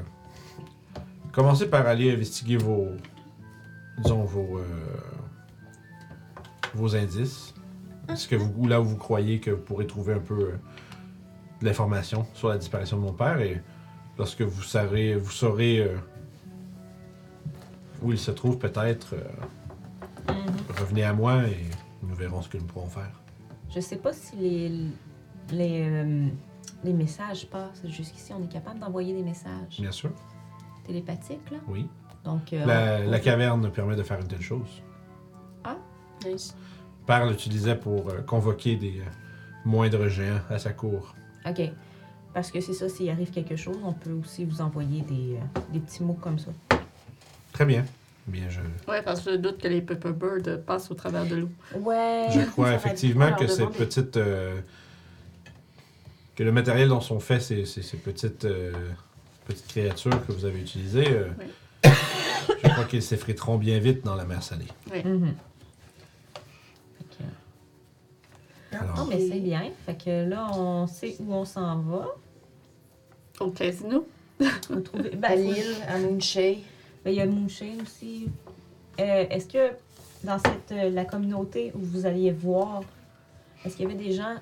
Commencez 1.33 1.67
par 1.67 1.87
aller 1.87 2.13
investiguer 2.13 2.59
vos. 2.59 2.89
Disons, 3.99 4.25
vos. 4.25 4.59
euh, 4.59 4.65
vos 6.75 6.97
indices. 6.97 7.55
Est-ce 8.09 8.27
que 8.27 8.35
vous, 8.37 8.53
ou 8.57 8.67
là 8.67 8.81
où 8.81 8.85
vous 8.85 8.97
croyez 8.97 9.41
que 9.41 9.51
vous 9.51 9.63
pourrez 9.63 9.87
trouver 9.87 10.15
un 10.15 10.19
peu 10.21 10.35
euh, 10.41 10.57
de 11.61 11.67
l'information 11.67 12.27
sur 12.35 12.49
la 12.49 12.57
disparition 12.59 12.97
de 12.97 13.03
mon 13.03 13.13
père 13.13 13.41
et 13.41 13.61
lorsque 14.19 14.41
vous 14.43 14.63
saurez, 14.63 15.15
vous 15.17 15.31
saurez 15.31 15.81
euh, 15.81 15.97
où 18.03 18.11
il 18.13 18.19
se 18.19 18.31
trouve 18.31 18.59
peut-être, 18.59 19.15
euh, 19.15 20.33
revenez 20.81 21.05
à 21.05 21.13
moi 21.13 21.45
et 21.45 21.59
nous 22.03 22.15
verrons 22.15 22.43
ce 22.43 22.49
que 22.49 22.59
nous 22.59 22.65
pourrons 22.65 22.89
faire. 22.89 23.21
Je 23.71 23.81
sais 23.81 23.97
pas 23.97 24.13
si 24.13 24.35
les, 24.37 24.73
les, 25.53 26.31
les 26.85 26.93
messages 26.93 27.49
passent. 27.49 27.83
Jusqu'ici, 27.87 28.33
on 28.33 28.43
est 28.43 28.49
capable 28.53 28.81
d'envoyer 28.81 29.15
des 29.15 29.23
messages 29.23 29.79
Bien 29.79 29.93
sûr, 29.93 30.11
télépathiques, 30.85 31.51
là? 31.51 31.59
oui. 31.69 31.89
Donc, 32.25 32.53
euh, 32.53 32.65
La, 32.67 33.07
on- 33.07 33.11
la 33.11 33.21
caverne 33.21 33.71
permet 33.71 33.97
de 33.97 34.03
faire 34.03 34.21
une 34.21 34.29
telle 34.29 34.43
chose. 34.43 34.69
Nice. 36.25 36.55
Père 37.05 37.27
l'utilisait 37.27 37.75
pour 37.75 38.09
euh, 38.11 38.21
convoquer 38.21 38.77
des 38.77 39.01
euh, 39.01 39.11
moindres 39.65 40.09
géants 40.09 40.39
à 40.49 40.59
sa 40.61 40.73
cour. 40.73 41.17
OK. 41.45 41.61
Parce 42.33 42.53
que 42.53 42.61
c'est 42.61 42.75
ça, 42.75 42.89
s'il 42.89 43.11
arrive 43.11 43.31
quelque 43.33 43.57
chose, 43.57 43.77
on 43.85 43.93
peut 43.93 44.13
aussi 44.13 44.45
vous 44.45 44.61
envoyer 44.61 45.01
des, 45.03 45.37
euh, 45.37 45.61
des 45.73 45.81
petits 45.81 46.05
mots 46.05 46.17
comme 46.21 46.39
ça. 46.39 46.51
Très 47.53 47.65
bien. 47.65 47.85
Bien, 48.29 48.45
je, 48.49 48.61
Ouais, 48.89 49.03
parce 49.03 49.21
que 49.21 49.33
je 49.33 49.37
doute 49.37 49.59
que 49.61 49.67
les 49.67 49.83
Pepper 49.83 50.13
Bird 50.13 50.63
passent 50.65 50.93
au 50.93 50.95
travers 50.95 51.27
de 51.27 51.35
l'eau. 51.35 51.49
Ouais. 51.81 52.29
je 52.33 52.43
crois 52.43 52.73
effectivement 52.75 53.33
que 53.35 53.49
ces 53.49 53.67
petites. 53.67 54.17
euh, 54.17 54.61
que 56.37 56.45
le 56.45 56.53
matériel 56.53 56.89
dont 56.89 57.01
sont 57.01 57.19
faits 57.19 57.43
ces, 57.43 57.65
ces- 57.67 57.83
ces 57.83 57.97
petites, 57.97 58.45
euh, 58.45 58.73
petites 59.47 59.67
créatures 59.67 60.25
que 60.25 60.31
vous 60.31 60.45
avez 60.45 60.61
utilisées, 60.61 61.09
euh, 61.11 61.29
je 61.85 62.69
crois 62.69 62.85
qu'ils 62.85 63.03
s'effriteront 63.03 63.57
bien 63.59 63.79
vite 63.79 64.05
dans 64.05 64.15
la 64.15 64.25
mer 64.25 64.43
salée. 64.43 64.67
Mhm. 65.05 65.35
Que- 68.71 68.77
Alors, 68.77 68.97
Non, 68.99 69.07
mais 69.07 69.29
c'est 69.29 69.41
bien. 69.41 69.71
Fait 69.87 69.95
que 70.03 70.29
là, 70.29 70.51
on 70.57 70.87
sait 70.87 71.17
où 71.21 71.33
on 71.35 71.45
s'en 71.45 71.79
va. 71.81 72.07
Au 73.41 73.51
casino. 73.51 74.07
On 74.71 74.81
trouve... 74.81 75.03
ben, 75.17 75.25
À 75.25 75.37
Lille, 75.37 75.77
à 75.89 75.99
Moonshea. 75.99 76.59
ben, 77.05 77.11
il 77.11 77.15
y 77.15 77.21
a 77.21 77.27
Moonshine 77.27 77.83
aussi. 77.83 78.29
Euh, 79.01 79.27
est-ce 79.31 79.47
que 79.47 79.75
dans 80.25 80.39
cette, 80.39 80.73
euh, 80.73 80.91
la 80.91 81.05
communauté 81.05 81.73
où 81.75 81.79
vous 81.81 82.07
alliez 82.07 82.31
voir, 82.31 82.83
est-ce 83.65 83.77
qu'il 83.77 83.89
y 83.89 83.93
avait 83.93 84.03
des 84.03 84.13
gens 84.13 84.37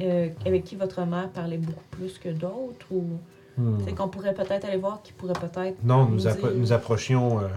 euh, 0.00 0.28
avec 0.44 0.64
qui 0.64 0.76
votre 0.76 1.04
mère 1.04 1.30
parlait 1.30 1.58
beaucoup 1.58 1.84
plus 1.90 2.18
que 2.18 2.28
d'autres 2.28 2.86
ou 2.90 3.18
hmm. 3.58 3.78
c'est 3.84 3.94
qu'on 3.94 4.08
pourrait 4.08 4.34
peut-être 4.34 4.64
aller 4.64 4.76
voir 4.78 5.02
qui 5.02 5.12
pourrait 5.12 5.34
peut-être 5.34 5.82
Non, 5.84 6.06
nous, 6.06 6.16
nous 6.16 6.26
appro- 6.26 6.48
dire- 6.50 6.54
nous 6.56 6.72
approchions. 6.72 7.40
euh, 7.40 7.48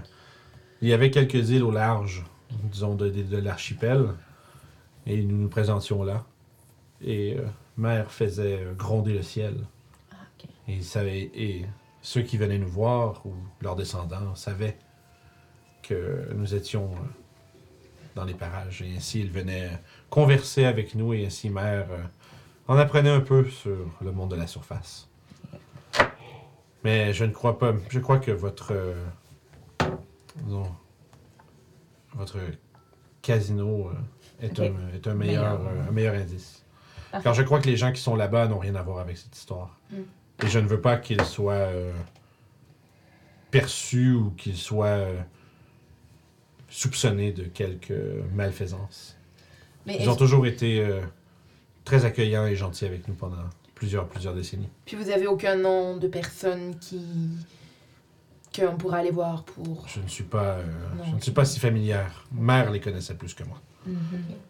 il 0.81 0.87
y 0.89 0.93
avait 0.93 1.11
quelques 1.11 1.49
îles 1.49 1.63
au 1.63 1.71
large, 1.71 2.23
disons, 2.71 2.95
de, 2.95 3.09
de- 3.09 3.23
de 3.23 3.37
l'archipel. 3.37 4.09
Et 5.05 5.23
nous 5.23 5.37
nous 5.37 5.49
présentions 5.49 6.03
là. 6.03 6.23
Et 7.01 7.35
euh, 7.37 7.45
Mère 7.77 8.11
faisait 8.11 8.59
euh, 8.63 8.73
gronder 8.73 9.13
le 9.13 9.21
ciel. 9.23 9.55
Ah, 10.11 10.15
ok. 10.37 10.49
Et, 10.67 10.81
savait- 10.81 11.31
et 11.33 11.65
ceux 12.01 12.21
qui 12.21 12.37
venaient 12.37 12.57
nous 12.59 12.67
voir, 12.69 13.25
ou 13.25 13.33
leurs 13.61 13.75
descendants, 13.75 14.35
savaient 14.35 14.77
que 15.83 16.29
nous 16.35 16.53
étions 16.55 16.91
dans 18.15 18.23
les 18.25 18.33
parages. 18.33 18.81
Et 18.81 18.95
ainsi, 18.95 19.21
ils 19.21 19.31
venaient 19.31 19.71
converser 20.09 20.65
avec 20.65 20.95
nous. 20.95 21.13
Et 21.13 21.25
ainsi, 21.25 21.49
Mère 21.49 21.87
en 22.67 22.77
apprenait 22.77 23.09
un 23.09 23.21
peu 23.21 23.45
sur 23.49 23.77
le 24.01 24.11
monde 24.11 24.31
de 24.31 24.35
la 24.35 24.47
surface. 24.47 25.08
Mais 26.83 27.13
je 27.13 27.25
ne 27.25 27.31
crois 27.31 27.57
pas. 27.59 27.73
Je 27.89 27.99
crois 27.99 28.19
que 28.19 28.31
votre. 28.31 28.71
euh, 28.73 28.93
votre 32.13 32.37
casino 33.21 33.89
euh, 33.89 34.45
est, 34.45 34.59
un, 34.59 34.73
est 34.93 35.07
un, 35.07 35.13
meilleur, 35.13 35.59
Meilleur. 35.59 35.61
euh, 35.61 35.87
un 35.89 35.91
meilleur 35.91 36.15
indice. 36.15 36.63
Parfait. 37.11 37.23
Car 37.23 37.33
je 37.33 37.43
crois 37.43 37.59
que 37.59 37.67
les 37.67 37.77
gens 37.77 37.91
qui 37.91 38.01
sont 38.01 38.15
là-bas 38.15 38.47
n'ont 38.47 38.59
rien 38.59 38.75
à 38.75 38.81
voir 38.81 38.99
avec 38.99 39.17
cette 39.17 39.35
histoire. 39.35 39.77
Mm. 39.91 39.95
Et 40.43 40.47
je 40.47 40.59
ne 40.59 40.67
veux 40.67 40.79
pas 40.81 40.97
qu'ils 40.97 41.23
soient 41.25 41.69
perçus 43.51 44.13
ou 44.13 44.31
qu'ils 44.31 44.57
soient 44.57 45.05
soupçonnés 46.69 47.31
de 47.33 47.43
quelque 47.43 48.21
malfaisance. 48.33 49.17
Mais 49.85 49.97
Ils 49.99 50.09
ont 50.09 50.15
toujours 50.15 50.45
été 50.45 50.79
euh, 50.81 51.01
très 51.83 52.05
accueillants 52.05 52.45
et 52.45 52.55
gentils 52.55 52.85
avec 52.85 53.07
nous 53.07 53.15
pendant 53.15 53.37
plusieurs, 53.79 54.07
plusieurs 54.09 54.33
décennies. 54.33 54.67
Puis 54.85 54.97
vous 54.97 55.09
avez 55.09 55.25
aucun 55.25 55.55
nom 55.55 55.95
de 55.95 56.07
personne 56.09 56.77
qui. 56.79 57.01
qu'on 58.53 58.75
pourrait 58.75 58.99
aller 58.99 59.11
voir 59.11 59.43
pour. 59.45 59.87
Je 59.87 60.01
ne 60.01 60.07
suis 60.09 60.25
pas, 60.25 60.55
euh, 60.57 60.63
Non. 60.97 61.03
je 61.11 61.15
ne 61.15 61.21
suis 61.21 61.31
pas 61.31 61.45
si 61.45 61.59
familière. 61.61 62.25
Mère 62.33 62.71
les 62.71 62.81
connaissait 62.81 63.15
plus 63.15 63.33
que 63.33 63.43
moi. 63.45 63.61
Mhm. 63.85 63.95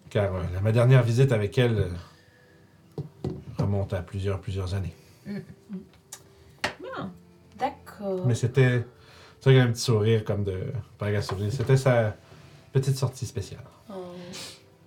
Car 0.09 0.33
euh, 0.33 0.41
la- 0.51 0.61
ma 0.61 0.71
dernière 0.71 1.03
visite 1.03 1.31
avec 1.31 1.55
elle 1.59 1.77
euh, 1.77 3.29
remonte 3.59 3.93
à 3.93 4.01
plusieurs, 4.01 4.39
plusieurs 4.41 4.73
années. 4.73 4.95
Ah, 6.97 7.09
D'accord. 7.57 8.25
Mais 8.25 8.33
c'était. 8.35 8.83
Ça, 9.41 9.51
il 9.51 9.57
y 9.57 9.59
a 9.59 9.63
un 9.63 9.71
petit 9.71 9.81
sourire 9.81 10.23
comme 10.25 10.43
de. 10.43 10.59
Pas 10.97 11.07
un 11.09 11.21
sourire. 11.21 11.51
C'était 11.51 11.77
sa 11.77 12.15
petite 12.73 12.95
sortie 12.97 13.27
spéciale. 13.27 13.63
Oh. 13.91 13.93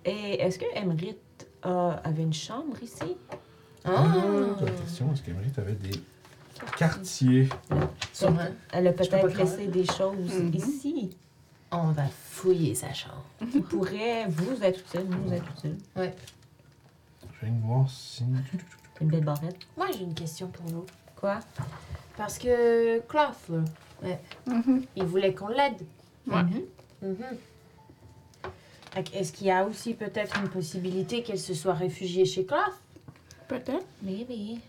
Et 0.05 0.41
est-ce 0.41 0.59
que 0.59 0.65
Emerit 0.75 1.15
a- 1.61 2.01
avait 2.03 2.23
une 2.23 2.33
chambre 2.33 2.75
ici? 2.81 3.15
Ah. 3.85 4.05
Question, 4.81 5.11
est-ce 5.13 5.21
qu'Emery 5.23 5.49
avait 5.57 5.73
des 5.73 6.01
quartiers 6.77 7.49
Sûrement. 8.13 8.39
Elle 8.71 8.87
a 8.87 8.93
peut-être 8.93 9.37
laissé 9.37 9.67
des 9.67 9.85
choses 9.85 10.33
Mhm. 10.39 10.53
ici 10.55 11.17
On 11.71 11.87
va 11.91 12.05
fouiller 12.07 12.75
sa 12.75 12.93
chambre. 12.93 13.23
qui 13.51 13.59
pourraient 13.61 14.27
vous 14.29 14.61
être 14.63 14.79
utiles, 14.79 15.07
nous 15.09 15.33
être 15.33 15.45
utiles. 15.57 15.77
Je 15.97 16.01
viens 17.45 17.51
de 17.55 17.61
voir 17.65 17.89
si. 17.89 18.23
Une 19.01 19.07
belle 19.09 19.23
barrette. 19.25 19.57
Moi, 19.75 19.87
j'ai 19.91 20.03
une 20.03 20.13
question 20.13 20.47
pour 20.47 20.65
vous. 20.67 20.85
Quoi? 21.15 21.39
Parce 22.15 22.37
que 22.37 23.01
là, 23.13 23.31
ouais, 24.03 24.19
Mhm. 24.47 24.83
il 24.95 25.03
voulait 25.05 25.33
qu'on 25.33 25.47
l'aide. 25.49 25.81
Ouais. 26.27 26.43
Mhm. 26.43 26.61
Mhm. 27.01 27.15
Fait 28.91 29.03
que 29.03 29.15
Est-ce 29.17 29.33
qu'il 29.33 29.47
y 29.47 29.51
a 29.51 29.65
aussi 29.65 29.95
peut-être 29.95 30.39
une 30.39 30.49
possibilité 30.49 31.23
qu'elle 31.23 31.39
se 31.39 31.53
soit 31.55 31.73
réfugiée 31.73 32.25
chez 32.25 32.45
Cloth? 32.45 32.59
Peut-être. 33.59 33.85
Mais 34.01 34.25
oui. 34.29 34.59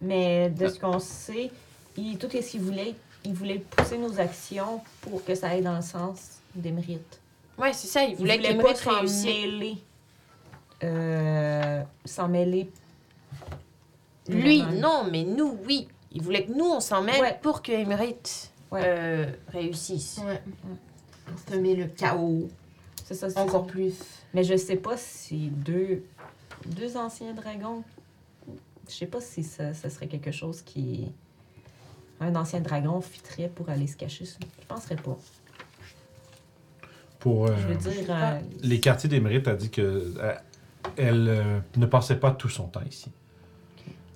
Mais 0.00 0.50
de 0.50 0.68
ce 0.68 0.78
qu'on 0.78 0.98
sait, 0.98 1.50
il, 1.96 2.18
tout 2.18 2.28
ce 2.30 2.36
qu'il 2.38 2.60
voulait, 2.60 2.94
il 3.24 3.32
voulait 3.32 3.58
pousser 3.58 3.96
nos 3.96 4.20
actions 4.20 4.82
pour 5.00 5.24
que 5.24 5.34
ça 5.34 5.48
aille 5.48 5.62
dans 5.62 5.76
le 5.76 5.82
sens 5.82 6.38
d'Emerit. 6.54 7.00
Ouais, 7.56 7.72
c'est 7.72 7.86
ça, 7.86 8.02
il 8.04 8.10
Il 8.10 8.16
voulait 8.16 8.36
voulait 8.36 8.48
qu'elle 8.48 8.62
pas 8.62 8.74
s'en 8.74 9.02
mêler. 9.24 9.76
Euh, 10.82 11.82
s'en 12.04 12.28
mêler. 12.28 12.70
Lui, 14.28 14.62
non, 14.62 15.06
mais 15.10 15.22
nous, 15.24 15.58
oui. 15.66 15.88
Il 16.12 16.22
voulait 16.22 16.44
que 16.44 16.52
nous, 16.52 16.64
on 16.66 16.80
s'en 16.80 17.02
mêle 17.02 17.20
Ouais. 17.20 17.38
pour 17.42 17.62
que 17.62 17.72
Ouais. 17.72 18.80
euh, 18.84 19.26
réussisse. 19.48 20.18
Ouais. 20.24 20.42
Semer 21.48 21.76
le 21.76 21.86
chaos. 21.86 22.48
C'est 23.04 23.14
ça, 23.14 23.30
c'est 23.30 23.38
Encore 23.38 23.66
ça. 23.66 23.72
plus. 23.72 23.94
Mais 24.32 24.44
je 24.44 24.56
sais 24.56 24.76
pas 24.76 24.96
si 24.96 25.48
deux, 25.48 26.04
deux 26.66 26.96
anciens 26.96 27.32
dragons. 27.34 27.82
Je 28.88 28.94
sais 28.94 29.06
pas 29.06 29.20
si 29.20 29.42
ça, 29.42 29.72
ça 29.74 29.88
serait 29.90 30.06
quelque 30.08 30.30
chose 30.32 30.62
qui. 30.62 31.10
Un 32.20 32.34
ancien 32.36 32.60
dragon 32.60 33.00
fitterait 33.00 33.48
pour 33.54 33.68
aller 33.70 33.86
se 33.86 33.96
cacher. 33.96 34.24
Je 34.24 34.66
penserais 34.66 34.96
pas. 34.96 35.16
Pour. 37.18 37.46
euh, 37.46 37.56
Je 37.58 37.66
veux 37.68 37.76
dire. 37.76 38.04
euh, 38.10 38.38
les 38.62 38.80
quartiers 38.80 39.08
d'Émérite 39.08 39.48
a 39.48 39.54
dit 39.54 39.70
que 39.70 39.80
euh, 40.18 40.34
elle 40.96 41.26
euh, 41.28 41.58
ne 41.76 41.86
passait 41.86 42.16
pas 42.16 42.30
tout 42.30 42.48
son 42.48 42.64
temps 42.68 42.82
ici. 42.88 43.10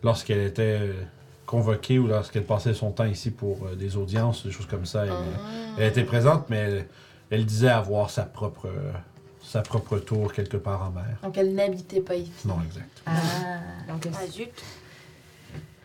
Lorsqu'elle 0.03 0.41
était 0.47 0.79
euh, 0.81 0.93
convoquée 1.47 1.99
ou 1.99 2.07
lorsqu'elle 2.07 2.45
passait 2.45 2.75
son 2.75 2.93
temps 2.93 3.05
ici 3.07 3.31
pour 3.31 3.67
euh, 3.67 3.75
des 3.75 3.97
audiences, 3.97 4.45
des 4.47 4.53
choses 4.53 4.67
comme 4.67 4.87
ça, 4.87 5.07
elle, 5.07 5.13
elle 5.79 5.89
était 5.89 6.05
présente, 6.05 6.49
mais 6.51 6.57
elle, 6.59 6.87
elle 7.31 7.47
disait 7.47 7.69
avoir 7.69 8.11
sa 8.11 8.25
propre, 8.25 8.67
euh, 8.67 8.93
sa 9.49 9.63
propre 9.63 9.99
tour 9.99 10.33
quelque 10.33 10.59
part 10.59 10.83
en 10.83 10.91
mer. 10.91 11.17
Donc 11.23 11.39
elle 11.39 11.55
n'habitait 11.55 12.03
pas 12.03 12.15
ici. 12.17 12.47
Non, 12.47 12.61
exact. 12.67 13.03
Ah. 13.07 13.13
donc, 13.89 14.07
Ah, 14.13 14.27
zut. 14.27 14.51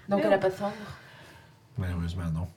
Donc 0.09 0.19
Mais 0.19 0.25
elle 0.25 0.33
a 0.33 0.37
pas 0.37 0.49
de 0.49 0.55
chambre. 0.55 0.73
Malheureusement, 1.77 2.29
non. 2.33 2.47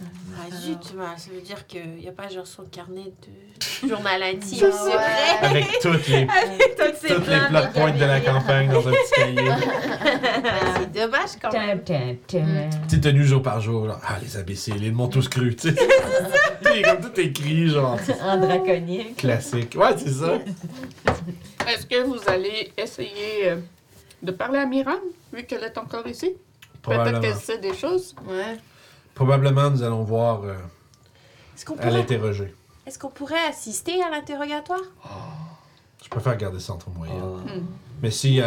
Ah, 0.00 0.50
zut, 0.56 0.96
bah, 0.96 1.14
ça 1.16 1.30
veut 1.32 1.40
dire 1.40 1.66
qu'il 1.66 1.96
n'y 1.96 2.08
a 2.08 2.12
pas 2.12 2.28
genre 2.28 2.46
son 2.46 2.64
carnet 2.64 3.12
de 3.22 3.88
journal 3.88 4.20
intime. 4.22 4.58
C'est 4.58 4.70
vrai. 4.70 5.38
Avec 5.40 5.66
toutes 5.80 6.08
les, 6.08 6.26
toutes 6.76 7.28
les 7.28 7.38
plot 7.48 7.60
points 7.72 7.92
de 7.92 8.04
la 8.04 8.20
campagne 8.20 8.68
dans 8.68 8.88
un 8.88 8.92
petit 8.92 9.12
cahier. 9.16 9.48
Ah, 9.50 10.74
c'est 10.80 10.92
dommage 10.92 11.30
quand 11.40 11.52
même. 11.52 11.82
Tin. 11.84 12.16
Petite 12.86 13.02
tenue 13.02 13.24
jour 13.24 13.42
par 13.42 13.60
jour. 13.60 13.88
Ah, 14.06 14.18
les 14.20 14.36
imbéciles, 14.36 14.82
ils 14.82 14.92
m'ont 14.92 15.08
tous 15.08 15.28
cru, 15.28 15.54
tu 15.54 15.68
sais. 15.70 15.76
C'est 16.62 16.82
comme 16.82 17.00
tout 17.00 17.20
écrit, 17.20 17.68
genre. 17.68 17.98
En 18.22 18.36
draconique. 18.38 19.16
Classique. 19.18 19.76
Ouais, 19.76 19.96
c'est 19.96 20.10
ça. 20.10 20.38
Est-ce 21.68 21.86
que 21.86 22.02
vous 22.02 22.18
allez 22.26 22.72
essayer 22.76 23.48
euh, 23.50 23.56
de 24.22 24.32
parler 24.32 24.58
à 24.58 24.66
Miran, 24.66 24.96
vu 25.32 25.44
qu'elle 25.44 25.62
est 25.62 25.78
encore 25.78 26.06
ici? 26.08 26.32
Peut-être 26.82 27.20
qu'elle 27.20 27.36
sait 27.36 27.58
des 27.58 27.74
choses. 27.74 28.14
Ouais. 28.26 28.56
Probablement, 29.14 29.70
nous 29.70 29.82
allons 29.82 30.02
voir 30.02 30.42
euh, 30.44 30.54
Est-ce 31.56 31.64
qu'on 31.64 31.74
à 31.74 31.76
pourrait, 31.78 31.90
l'interroger. 31.92 32.54
est-ce 32.86 32.98
qu'on 32.98 33.10
pourrait 33.10 33.44
assister 33.48 34.02
à 34.02 34.10
l'interrogatoire? 34.10 34.80
Je 36.02 36.08
préfère 36.08 36.36
garder 36.36 36.60
ça 36.60 36.72
entre 36.74 36.90
moi 36.90 37.06
et 37.06 37.10
elle. 37.10 37.58
Hmm. 37.60 37.66
Mais 38.02 38.10
si 38.10 38.40
euh, 38.40 38.46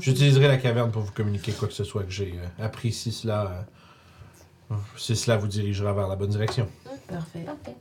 j'utiliserai 0.00 0.48
la 0.48 0.56
caverne 0.56 0.90
pour 0.90 1.02
vous 1.02 1.12
communiquer 1.12 1.52
quoi 1.52 1.68
que 1.68 1.74
ce 1.74 1.84
soit 1.84 2.04
que 2.04 2.10
j'ai 2.10 2.34
euh, 2.38 2.64
appris, 2.64 2.92
si 2.92 3.12
cela, 3.12 3.66
euh, 4.70 4.76
si 4.96 5.14
cela 5.16 5.36
vous 5.36 5.48
dirigera 5.48 5.92
vers 5.92 6.08
la 6.08 6.16
bonne 6.16 6.30
direction. 6.30 6.68
Parfait. 7.08 7.40
Parfait. 7.40 7.76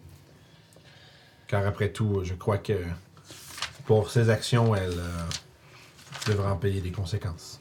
Car 1.47 1.65
après 1.67 1.89
tout, 1.89 2.21
je 2.23 2.33
crois 2.33 2.57
que 2.57 2.73
pour 3.85 4.09
ses 4.09 4.29
actions, 4.29 4.75
elle 4.75 4.97
euh, 4.97 5.25
devra 6.27 6.51
en 6.53 6.57
payer 6.57 6.81
des 6.81 6.91
conséquences. 6.91 7.59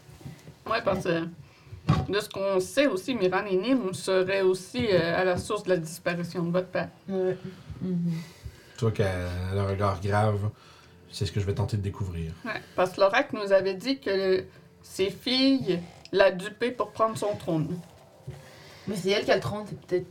Ouais, 0.67 0.83
parce 0.83 1.05
que 1.05 1.27
de 2.09 2.21
ce 2.21 2.29
qu'on 2.29 2.61
sait 2.61 2.87
aussi, 2.87 3.15
Miran 3.15 3.45
et 3.47 3.57
Nim 3.57 3.93
seraient 3.93 4.43
aussi 4.43 4.87
euh, 4.91 5.21
à 5.21 5.25
la 5.25 5.37
source 5.37 5.63
de 5.65 5.71
la 5.71 5.77
disparition 5.77 6.43
de 6.43 6.51
votre 6.51 6.69
père. 6.69 6.89
Ouais. 7.09 7.37
Tu 7.81 8.81
vois 8.81 8.93
qu'elle 8.93 9.07
a 9.07 9.61
un 9.61 9.67
regard 9.67 10.01
grave. 10.01 10.51
C'est 11.11 11.27
ce 11.27 11.33
que 11.33 11.41
je 11.41 11.47
vais 11.47 11.55
tenter 11.55 11.77
de 11.77 11.83
découvrir. 11.83 12.33
Ouais, 12.45 12.61
parce 12.75 12.93
que 12.93 13.01
l'oracle 13.01 13.37
nous 13.37 13.53
avait 13.53 13.75
dit 13.75 13.99
que 13.99 14.45
ses 14.83 15.11
filles 15.11 15.81
l'a 16.11 16.31
dupé 16.31 16.71
pour 16.71 16.91
prendre 16.91 17.17
son 17.19 17.35
trône. 17.37 17.79
Mais 18.89 18.97
c'est 18.97 19.11
elle 19.11 19.25
qui 19.25 19.31
a 19.31 19.37
le 19.37 19.41
trône, 19.41 19.65
c'est 19.69 19.81
peut-être. 19.81 20.07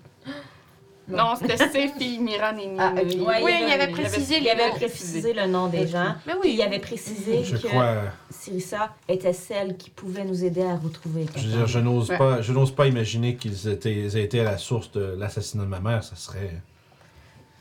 Non. 1.18 1.36
C'était 1.36 1.58
ses 1.70 1.88
filles, 1.90 2.20
Miran 2.20 2.58
et. 2.58 2.70
Ah. 2.78 2.94
Ouais, 2.94 3.42
Oui, 3.44 3.52
il 3.62 3.68
il 3.68 3.72
avait- 3.74 3.88
précisé 3.92 4.38
Il 4.40 4.50
avait 4.50 4.70
précisé 4.72 5.34
le 5.34 5.48
nom 5.48 5.68
des 5.68 5.88
gens. 5.88 6.16
Mais 6.26 6.34
Puis 6.34 6.50
oui. 6.52 6.56
il 6.58 6.62
avait 6.62 6.80
précisé 6.80 7.44
Je 7.44 7.58
que 7.58 7.68
crois. 7.68 7.96
Sirissa 8.30 8.96
était 9.08 9.34
celle 9.34 9.78
qui 9.78 9.90
pouvait 9.90 10.24
nous 10.26 10.44
aider 10.44 10.64
à 10.64 10.76
retrouver. 10.76 11.26
Je 11.36 11.48
veux 11.48 11.58
dire, 11.58 11.68
je 11.68 11.80
n'ose 11.80 12.10
Ouais. 12.10 12.18
pas, 12.18 12.42
je 12.42 12.54
n'ose 12.54 12.72
pas 12.74 12.88
imaginer 12.88 13.36
qu'ils 13.36 13.68
étaient, 13.68 13.94
ils 13.94 14.18
aient 14.18 14.24
été 14.24 14.40
à 14.40 14.44
la 14.46 14.58
source 14.58 14.92
de 14.92 15.16
l'assassinat 15.18 15.64
de 15.64 15.70
ma 15.70 15.80
mère. 15.80 16.04
Ça 16.04 16.16
serait, 16.16 16.56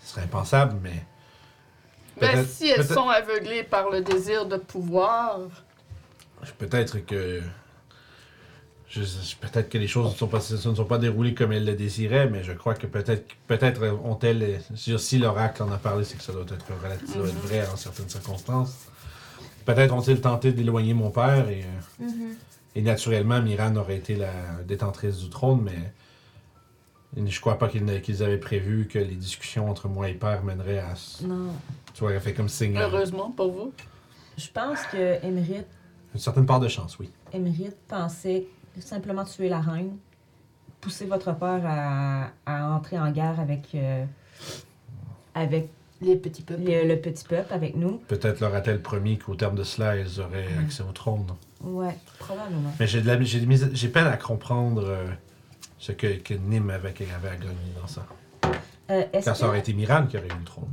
ce 0.05 0.13
serait 0.13 0.23
impensable, 0.23 0.77
mais 0.83 1.05
Ben, 2.21 2.33
peut-être- 2.33 2.49
si 2.49 2.69
elles 2.69 2.77
peut-être- 2.77 2.95
sont 2.95 3.09
aveuglées 3.09 3.63
par 3.63 3.91
le 3.91 4.01
désir 4.01 4.47
de 4.47 4.57
pouvoir, 4.57 5.39
peut-être 6.59 6.99
que, 7.05 7.43
peut-être 9.41 9.69
que 9.69 9.79
les 9.79 9.87
choses 9.87 10.13
ne 10.13 10.17
sont 10.17 10.27
pas, 10.27 10.41
se 10.41 10.55
ne 10.69 10.75
sont 10.75 10.85
pas 10.85 10.99
déroulées 10.99 11.35
comme 11.35 11.53
elles 11.53 11.65
le 11.65 11.75
désiraient, 11.75 12.29
mais 12.29 12.43
je 12.43 12.53
crois 12.53 12.75
que 12.75 12.87
peut-être, 12.87 13.33
peut-être 13.47 13.83
ont-elles, 14.05 14.61
si 14.75 15.19
l'oracle 15.19 15.63
en 15.63 15.71
a 15.71 15.79
parlé, 15.79 16.05
c'est 16.05 16.17
que 16.17 16.23
ça 16.25 16.33
doit 16.33 16.43
être 16.43 16.67
relatif, 16.83 17.09
ça 17.09 17.19
doit 17.19 17.29
être 17.29 17.41
vrai 17.41 17.67
en 17.73 17.77
certaines 17.77 18.09
circonstances. 18.09 18.87
Peut-être 19.65 19.95
ont-ils 19.95 20.21
tenté 20.21 20.53
d'éloigner 20.53 20.95
mon 20.95 21.11
père 21.11 21.49
et, 21.49 21.63
euh, 21.63 22.05
Mhm. 22.05 22.35
et 22.75 22.83
naturellement, 22.83 23.41
Miran 23.41 23.77
aurait 23.77 23.97
été 23.97 24.17
la 24.17 24.33
détentrice 24.67 25.19
du 25.19 25.31
trône, 25.31 25.69
mais 27.17 27.31
je 27.31 27.41
crois 27.41 27.59
pas 27.59 27.69
qu'ils 27.69 28.23
avaient 28.25 28.39
prévu 28.39 28.89
que 28.89 28.99
les 28.99 29.15
discussions 29.15 29.69
entre 29.71 29.87
moi 29.89 30.09
et 30.09 30.15
père 30.15 30.43
mèneraient 30.43 30.79
à. 30.81 30.97
ce- 30.97 31.25
Non. 31.25 31.53
Tu 31.95 32.01
vois, 32.01 32.13
elle 32.13 32.21
fait 32.21 32.35
comme 32.35 32.49
signe. 32.49 32.77
heureusement 32.77 33.31
pour 33.31 33.53
vous. 33.53 33.73
Je 34.37 34.49
pense 34.53 34.81
que 34.91 35.25
Emerith, 35.25 35.67
Une 36.15 36.19
certaine 36.21 36.47
part 36.47 36.59
de 36.59 36.67
chance, 36.67 36.99
oui. 36.99 37.09
Emerith 37.33 37.77
pensait 37.87 38.47
simplement 38.81 39.25
tuer 39.25 39.49
la 39.49 39.61
reine, 39.61 39.97
pousser 40.81 41.07
votre 41.07 41.35
père 41.35 41.63
à, 41.65 42.29
à 42.47 42.71
entrer 42.75 42.99
en 42.99 43.11
guerre 43.11 43.39
avec, 43.41 43.75
euh, 43.75 44.05
avec 45.35 45.69
Les 46.01 46.17
petits 46.17 46.43
peuples. 46.43 46.63
le, 46.65 46.87
le 46.89 46.97
petit 47.01 47.25
peuple, 47.25 47.53
avec 47.53 47.77
nous. 47.77 47.99
Peut-être 48.09 48.41
leur 48.41 48.55
a-t-elle 48.55 48.81
promis 48.83 49.19
qu'au 49.19 49.35
terme 49.35 49.55
de 49.57 49.65
cela, 49.65 49.97
elles 49.97 50.21
auraient 50.21 50.49
accès 50.65 50.83
au 50.83 50.93
trône. 50.93 51.27
Ouais, 51.63 51.97
probablement. 52.19 52.73
Mais 52.81 52.87
j'ai 52.87 53.03
de 53.03 53.07
la- 53.07 53.21
j'ai 53.23 53.41
de 53.41 53.47
mis- 53.47 53.61
j'ai 53.75 53.89
peine 53.89 54.07
à 54.07 54.17
comprendre 54.17 54.83
euh, 54.87 55.07
ce 55.79 55.93
que, 55.93 56.17
que 56.19 56.33
Nim 56.35 56.71
avait, 56.71 56.89
avait 57.15 57.29
à 57.29 57.37
gagner 57.37 57.73
dans 57.81 57.87
ça. 57.87 58.07
Euh, 58.91 59.05
est-ce 59.13 59.27
Car 59.27 59.37
ça 59.37 59.47
aurait 59.47 59.59
été 59.61 59.73
Miran 59.75 60.07
qui 60.07 60.17
aurait 60.17 60.27
eu 60.27 60.39
le 60.39 60.45
trône. 60.45 60.71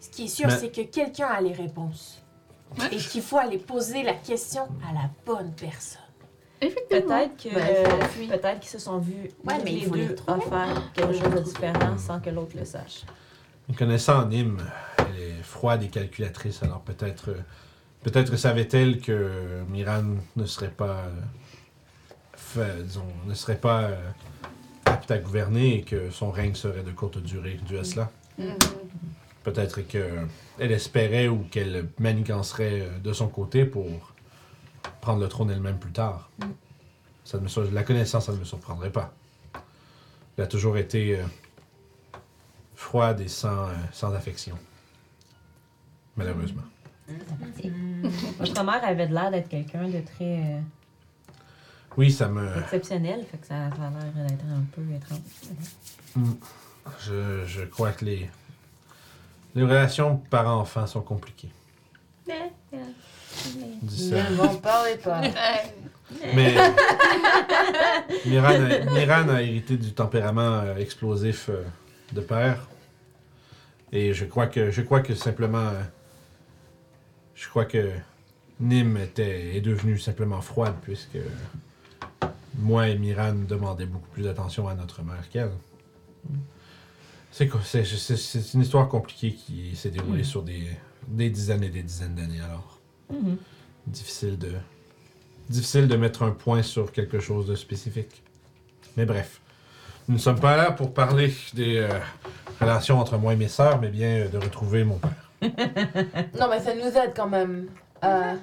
Ce 0.00 0.08
qui 0.10 0.24
est 0.24 0.28
sûr, 0.28 0.46
Mais- 0.46 0.56
c'est 0.56 0.70
que 0.70 0.82
quelqu'un 0.82 1.26
a 1.26 1.40
les 1.40 1.52
réponses. 1.52 2.22
Ouais. 2.78 2.94
Et 2.94 2.96
qu'il 2.98 3.22
faut 3.22 3.38
aller 3.38 3.58
poser 3.58 4.02
la 4.02 4.14
question 4.14 4.64
à 4.88 4.92
la 4.92 5.08
bonne 5.24 5.52
personne. 5.52 6.02
Effectivement. 6.60 7.06
Peut-être 7.18 7.36
que 7.42 7.54
Ben, 7.54 8.04
fuir. 8.08 8.28
peut-être 8.30 8.60
qu'ils 8.60 8.70
se 8.70 8.78
sont 8.80 8.98
vus 8.98 9.30
Ouais, 9.44 9.54
mais 9.64 9.70
les 9.70 9.86
deux 9.86 10.16
faire 10.40 10.92
quelque 10.92 11.12
chose 11.12 11.34
de 11.34 11.38
différent 11.40 11.96
sans 11.98 12.18
que 12.20 12.30
l'autre 12.30 12.56
le 12.58 12.64
sache. 12.64 13.02
Connaissant 13.76 14.26
Nim, 14.26 14.56
elle 14.98 15.22
est 15.22 15.42
froide 15.42 15.82
et 15.82 15.88
calculatrice, 15.88 16.62
alors 16.62 16.80
peut-être 16.80 17.30
euh, 17.30 17.40
peut-être 18.02 18.34
savait-elle 18.36 19.00
que 19.00 19.62
Miran 19.68 20.02
ne 20.36 20.46
serait 20.46 20.70
pas 20.70 21.04
euh, 21.04 21.10
fait- 22.34 22.82
disons, 22.82 23.04
ne 23.26 23.34
serait 23.34 23.58
pas 23.58 23.82
euh, 23.82 23.96
apte 24.86 25.10
à 25.10 25.18
gouverner 25.18 25.76
et 25.78 25.82
que 25.82 26.10
son 26.10 26.30
règne 26.30 26.54
serait 26.54 26.82
de 26.82 26.90
courte 26.92 27.18
durée 27.18 27.58
dû 27.66 27.78
à 27.78 27.84
cela. 27.84 28.10
Mhm. 28.38 28.54
Peut-être 29.52 29.80
qu'elle 29.80 30.72
espérait 30.72 31.28
ou 31.28 31.38
qu'elle 31.50 31.88
manigancerait 31.98 32.82
euh, 32.82 32.98
de 32.98 33.14
son 33.14 33.28
côté 33.28 33.64
pour 33.64 33.86
prendre 35.00 35.20
le 35.22 35.28
trône 35.28 35.50
elle-même 35.50 35.78
plus 35.78 35.92
tard. 35.92 36.28
Mm. 36.38 36.44
Ça 37.24 37.38
ne 37.38 37.44
me 37.44 37.48
sur- 37.48 37.70
La 37.72 37.82
connaissance, 37.82 38.26
ça 38.26 38.32
ne 38.32 38.36
me 38.38 38.44
surprendrait 38.44 38.92
pas. 38.92 39.14
Elle 40.36 40.44
a 40.44 40.46
toujours 40.46 40.76
été 40.76 41.18
euh, 41.18 41.22
froide 42.74 43.20
et 43.22 43.28
sans, 43.28 43.68
euh, 43.68 43.74
sans 43.92 44.12
affection. 44.12 44.58
Malheureusement. 46.16 46.62
Votre 48.38 48.64
mère 48.64 48.84
avait 48.84 49.06
l'air 49.06 49.30
d'être 49.30 49.48
quelqu'un 49.48 49.88
de 49.88 50.00
très 50.00 50.40
euh, 50.42 50.60
Oui, 51.96 52.12
ça 52.12 52.28
me. 52.28 52.58
exceptionnel, 52.58 53.24
fait 53.30 53.38
que 53.38 53.46
ça, 53.46 53.70
ça 53.70 53.82
a 53.86 53.90
l'air 53.90 54.26
d'être 54.26 54.44
un 54.44 54.64
peu 54.72 54.82
étrange. 54.94 55.20
Je, 57.00 57.44
je 57.46 57.62
crois 57.64 57.92
que 57.92 58.04
les. 58.04 58.28
Les 59.54 59.62
relations 59.62 60.16
parents-enfants 60.30 60.86
sont 60.86 61.00
compliquées. 61.02 61.50
Mais, 62.26 62.52
euh, 62.74 62.76
Dis 63.82 64.10
ça. 64.10 64.30
Ne 64.30 64.36
m'en 64.36 64.54
parlez 64.56 64.96
pas. 64.96 65.20
Mais 66.34 66.54
Miran 68.26 68.48
a, 68.48 68.84
Miran 68.90 69.28
a 69.28 69.42
hérité 69.42 69.76
du 69.76 69.92
tempérament 69.92 70.60
euh, 70.62 70.76
explosif 70.76 71.48
euh, 71.48 71.64
de 72.12 72.20
père. 72.20 72.66
Et 73.92 74.12
je 74.12 74.24
crois 74.24 74.46
que 74.46 74.70
je 74.70 74.82
crois 74.82 75.00
que 75.00 75.14
simplement 75.14 75.58
euh, 75.68 75.82
je 77.34 77.48
crois 77.48 77.64
que 77.64 77.90
Nim 78.60 78.96
était 78.96 79.56
est 79.56 79.60
devenue 79.60 79.98
simplement 79.98 80.40
froide 80.40 80.74
puisque 80.82 81.18
moi 82.54 82.88
et 82.88 82.98
Miran 82.98 83.34
demandaient 83.34 83.86
beaucoup 83.86 84.08
plus 84.08 84.24
d'attention 84.24 84.68
à 84.68 84.74
notre 84.74 85.02
mère 85.02 85.28
qu'elle. 85.30 85.52
C'est 87.30 87.46
quoi- 87.48 87.60
c'est 87.64 87.84
c'est- 87.84 88.16
c'est 88.16 88.54
une 88.54 88.62
histoire 88.62 88.88
compliquée 88.88 89.32
qui 89.34 89.76
s'est 89.76 89.90
déroulée 89.90 90.24
sur 90.24 90.42
des, 90.42 90.64
des 91.06 91.30
dizaines 91.30 91.62
et 91.64 91.68
des 91.68 91.82
dizaines 91.82 92.14
d'années 92.14 92.40
alors 92.40 92.78
Mhm. 93.12 93.36
difficile 93.86 94.38
de 94.38 94.52
difficile 95.48 95.88
de 95.88 95.96
mettre 95.96 96.22
un 96.24 96.32
point 96.32 96.62
sur 96.62 96.92
quelque 96.92 97.20
chose 97.20 97.46
de 97.46 97.54
spécifique. 97.54 98.22
Mais 98.96 99.06
bref, 99.06 99.40
nous 100.08 100.14
ne 100.16 100.20
sommes 100.20 100.40
pas 100.40 100.56
là 100.56 100.72
pour 100.72 100.92
parler 100.92 101.32
des 101.54 101.76
euh, 101.78 101.88
relations 102.60 102.98
entre 102.98 103.16
moi 103.16 103.32
et 103.32 103.36
mes 103.36 103.48
sœurs, 103.48 103.80
mais 103.80 103.88
bien 103.88 104.08
euh, 104.08 104.28
de 104.28 104.36
retrouver 104.38 104.84
mon 104.84 104.98
père. 104.98 105.30
Non, 106.38 106.48
mais 106.50 106.60
ça 106.60 106.74
nous 106.74 106.82
aide 106.96 107.12
quand 107.16 107.28
même. 107.28 107.68
Euh, 108.04 108.34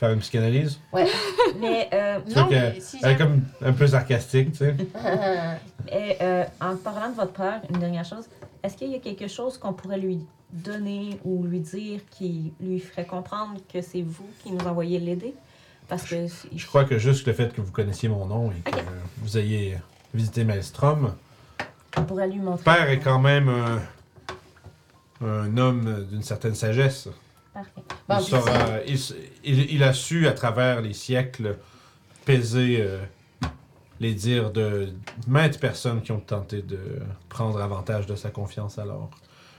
Faire 0.00 0.12
une 0.12 0.20
psychanalyse, 0.20 0.80
Mais, 1.60 1.90
euh, 1.92 2.20
Non, 2.34 2.46
mais 2.50 2.80
si 2.80 2.98
elle 3.02 3.10
est 3.12 3.16
comme 3.18 3.42
un 3.62 3.72
peu 3.74 3.86
sarcastique, 3.86 4.52
tu 4.52 4.56
sais. 4.58 4.74
et, 5.92 6.16
euh, 6.22 6.44
en 6.58 6.74
parlant 6.76 7.10
de 7.10 7.16
votre 7.16 7.32
père, 7.32 7.60
une 7.68 7.78
dernière 7.80 8.06
chose, 8.06 8.24
est-ce 8.62 8.78
qu'il 8.78 8.90
y 8.90 8.94
a 8.94 8.98
quelque 8.98 9.28
chose 9.28 9.58
qu'on 9.58 9.74
pourrait 9.74 9.98
lui 9.98 10.20
donner 10.50 11.20
ou 11.22 11.44
lui 11.44 11.60
dire 11.60 12.00
qui 12.10 12.54
lui 12.62 12.80
ferait 12.80 13.04
comprendre 13.04 13.60
que 13.70 13.82
c'est 13.82 14.00
vous 14.00 14.26
qui 14.42 14.52
nous 14.52 14.66
envoyez 14.66 14.98
l'aider? 15.00 15.34
Parce 15.86 16.04
que 16.04 16.16
Je 16.56 16.66
crois 16.66 16.84
que 16.86 16.98
juste 16.98 17.26
le 17.26 17.34
fait 17.34 17.52
que 17.52 17.60
vous 17.60 17.72
connaissiez 17.72 18.08
mon 18.08 18.24
nom 18.24 18.50
et 18.52 18.70
que 18.70 18.76
vous 19.18 19.36
ayez 19.36 19.76
visité 20.14 20.44
Maelstrom, 20.44 21.12
on 21.98 22.02
pourrait 22.04 22.28
lui 22.28 22.38
montrer. 22.38 22.64
père 22.64 22.88
est 22.88 23.00
quand 23.00 23.18
même 23.18 23.50
un, 23.50 25.26
un 25.26 25.56
homme 25.58 26.06
d'une 26.10 26.22
certaine 26.22 26.54
sagesse. 26.54 27.08
Parfait. 27.52 27.70
Bon, 28.08 28.16
il, 28.18 28.22
puis 28.24 28.30
saura- 28.30 28.80
il 28.86 28.94
s- 28.94 29.14
il- 29.44 29.72
il 29.72 29.82
a 29.82 29.92
su, 29.92 30.26
à 30.28 30.32
travers 30.32 30.80
les 30.80 30.92
siècles, 30.92 31.56
peser 32.24 32.78
euh, 32.80 32.98
les 34.00 34.14
dires 34.14 34.50
de 34.50 34.92
maintes 35.26 35.58
personnes 35.58 36.02
qui 36.02 36.12
ont 36.12 36.20
tenté 36.20 36.62
de 36.62 36.78
prendre 37.28 37.60
avantage 37.60 38.06
de 38.06 38.16
sa 38.16 38.30
confiance 38.30 38.78
alors. 38.78 39.10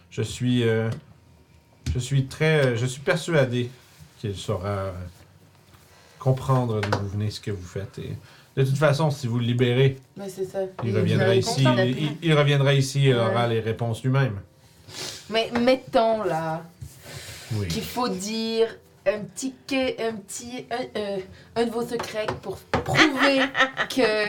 Je 0.10 0.22
suis, 0.22 0.64
euh, 0.68 0.90
je 1.94 2.00
suis 2.00 2.26
très, 2.26 2.76
je 2.78 2.86
suis 2.86 3.02
persuadé 3.02 3.70
qu'il 4.20 4.36
saura 4.36 4.68
euh, 4.68 4.92
comprendre 6.20 6.82
d'où 6.82 7.00
vous 7.00 7.10
venez, 7.10 7.32
ce 7.32 7.40
que 7.40 7.52
vous 7.52 7.66
faites. 7.66 8.00
Et 8.00 8.16
de 8.58 8.64
toute 8.64 8.78
façon, 8.78 9.10
si 9.12 9.28
vous 9.28 9.40
le 9.40 9.46
libérez, 9.46 9.98
Mais 10.18 10.30
ça. 10.30 10.42
il 10.84 10.96
reviendra 10.96 11.36
ici. 11.36 11.64
Il, 11.64 11.98
il- 12.04 12.18
il 12.22 12.34
reviendra 12.34 12.74
ici 12.74 13.08
et 13.08 13.14
Ouais. 13.14 13.20
aura 13.20 13.48
les 13.48 13.60
réponses 13.60 14.04
lui-même. 14.04 14.40
Mais 15.30 15.50
mettons 15.60 16.24
là 16.24 16.64
Oui. 17.54 17.68
qu'il 17.68 17.84
faut 17.84 18.10
dire 18.10 18.68
un 19.08 19.20
petit, 19.22 19.56
que- 19.68 20.08
un 20.10 20.14
petit, 20.14 20.68
un, 20.70 21.00
euh, 21.00 21.18
un 21.56 21.66
de 21.66 21.72
vos 21.72 21.82
secrets 21.82 22.28
pour 22.44 22.58
prouver 22.84 23.40
que 23.90 24.28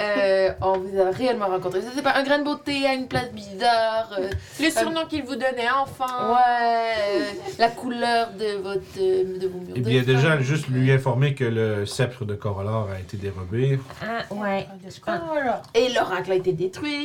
euh, 0.00 0.52
on 0.62 0.78
vous 0.78 0.98
a 1.00 1.10
réellement 1.10 1.46
rencontré. 1.48 1.82
Ça 1.82 1.88
c'est 1.94 2.02
pas 2.02 2.14
un 2.16 2.22
grain 2.22 2.38
de 2.38 2.44
beauté 2.44 2.86
à 2.86 2.94
une 2.94 3.06
place 3.06 3.30
bizarre. 3.32 4.10
euh, 4.18 4.30
Le 4.60 4.70
surnom 4.70 5.04
qu'il 5.06 5.24
vous 5.24 5.34
donnait 5.36 5.68
enfant. 5.70 6.32
ouais, 6.32 6.94
euh, 7.16 7.24
la 7.58 7.68
couleur 7.68 8.30
de 8.32 8.56
votre, 8.62 8.80
euh, 8.98 9.38
de 9.38 9.46
vos 9.46 9.58
murs. 9.58 9.76
Et 9.76 9.80
de 9.80 9.88
bien, 9.90 10.02
déjà, 10.02 10.30
femme. 10.30 10.40
juste 10.40 10.68
lui 10.68 10.90
informer 10.90 11.34
que 11.34 11.44
le 11.44 11.84
sceptre 11.84 12.24
de 12.24 12.34
Corollar 12.34 12.88
a 12.90 12.98
été 13.00 13.16
dérobé. 13.18 13.78
Ah, 14.02 14.24
ouais. 14.34 14.66
Ah, 15.06 15.20
voilà. 15.26 15.62
Et 15.74 15.92
l'oracle 15.92 16.32
a 16.32 16.36
été 16.36 16.52
détruit. 16.54 17.04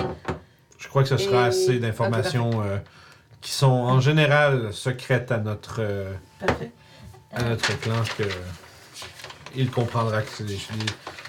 Je 0.77 0.87
crois 0.87 1.03
que 1.03 1.09
ce 1.09 1.17
sera 1.17 1.43
Et- 1.43 1.47
assez 1.47 1.79
d'informations 1.79 2.61
euh, 2.63 2.77
qui 3.41 3.51
sont 3.51 3.67
en 3.67 3.99
général 3.99 4.71
secrètes 4.73 5.31
à 5.33 5.37
notre, 5.37 5.77
euh, 5.81 6.13
Parfait. 6.39 6.71
À 7.33 7.41
notre 7.43 7.79
clan 7.79 8.03
que 8.17 8.23
il 9.55 9.69
comprendra 9.71 10.21
que, 10.21 10.29
c'est 10.29 10.43
des- 10.45 10.59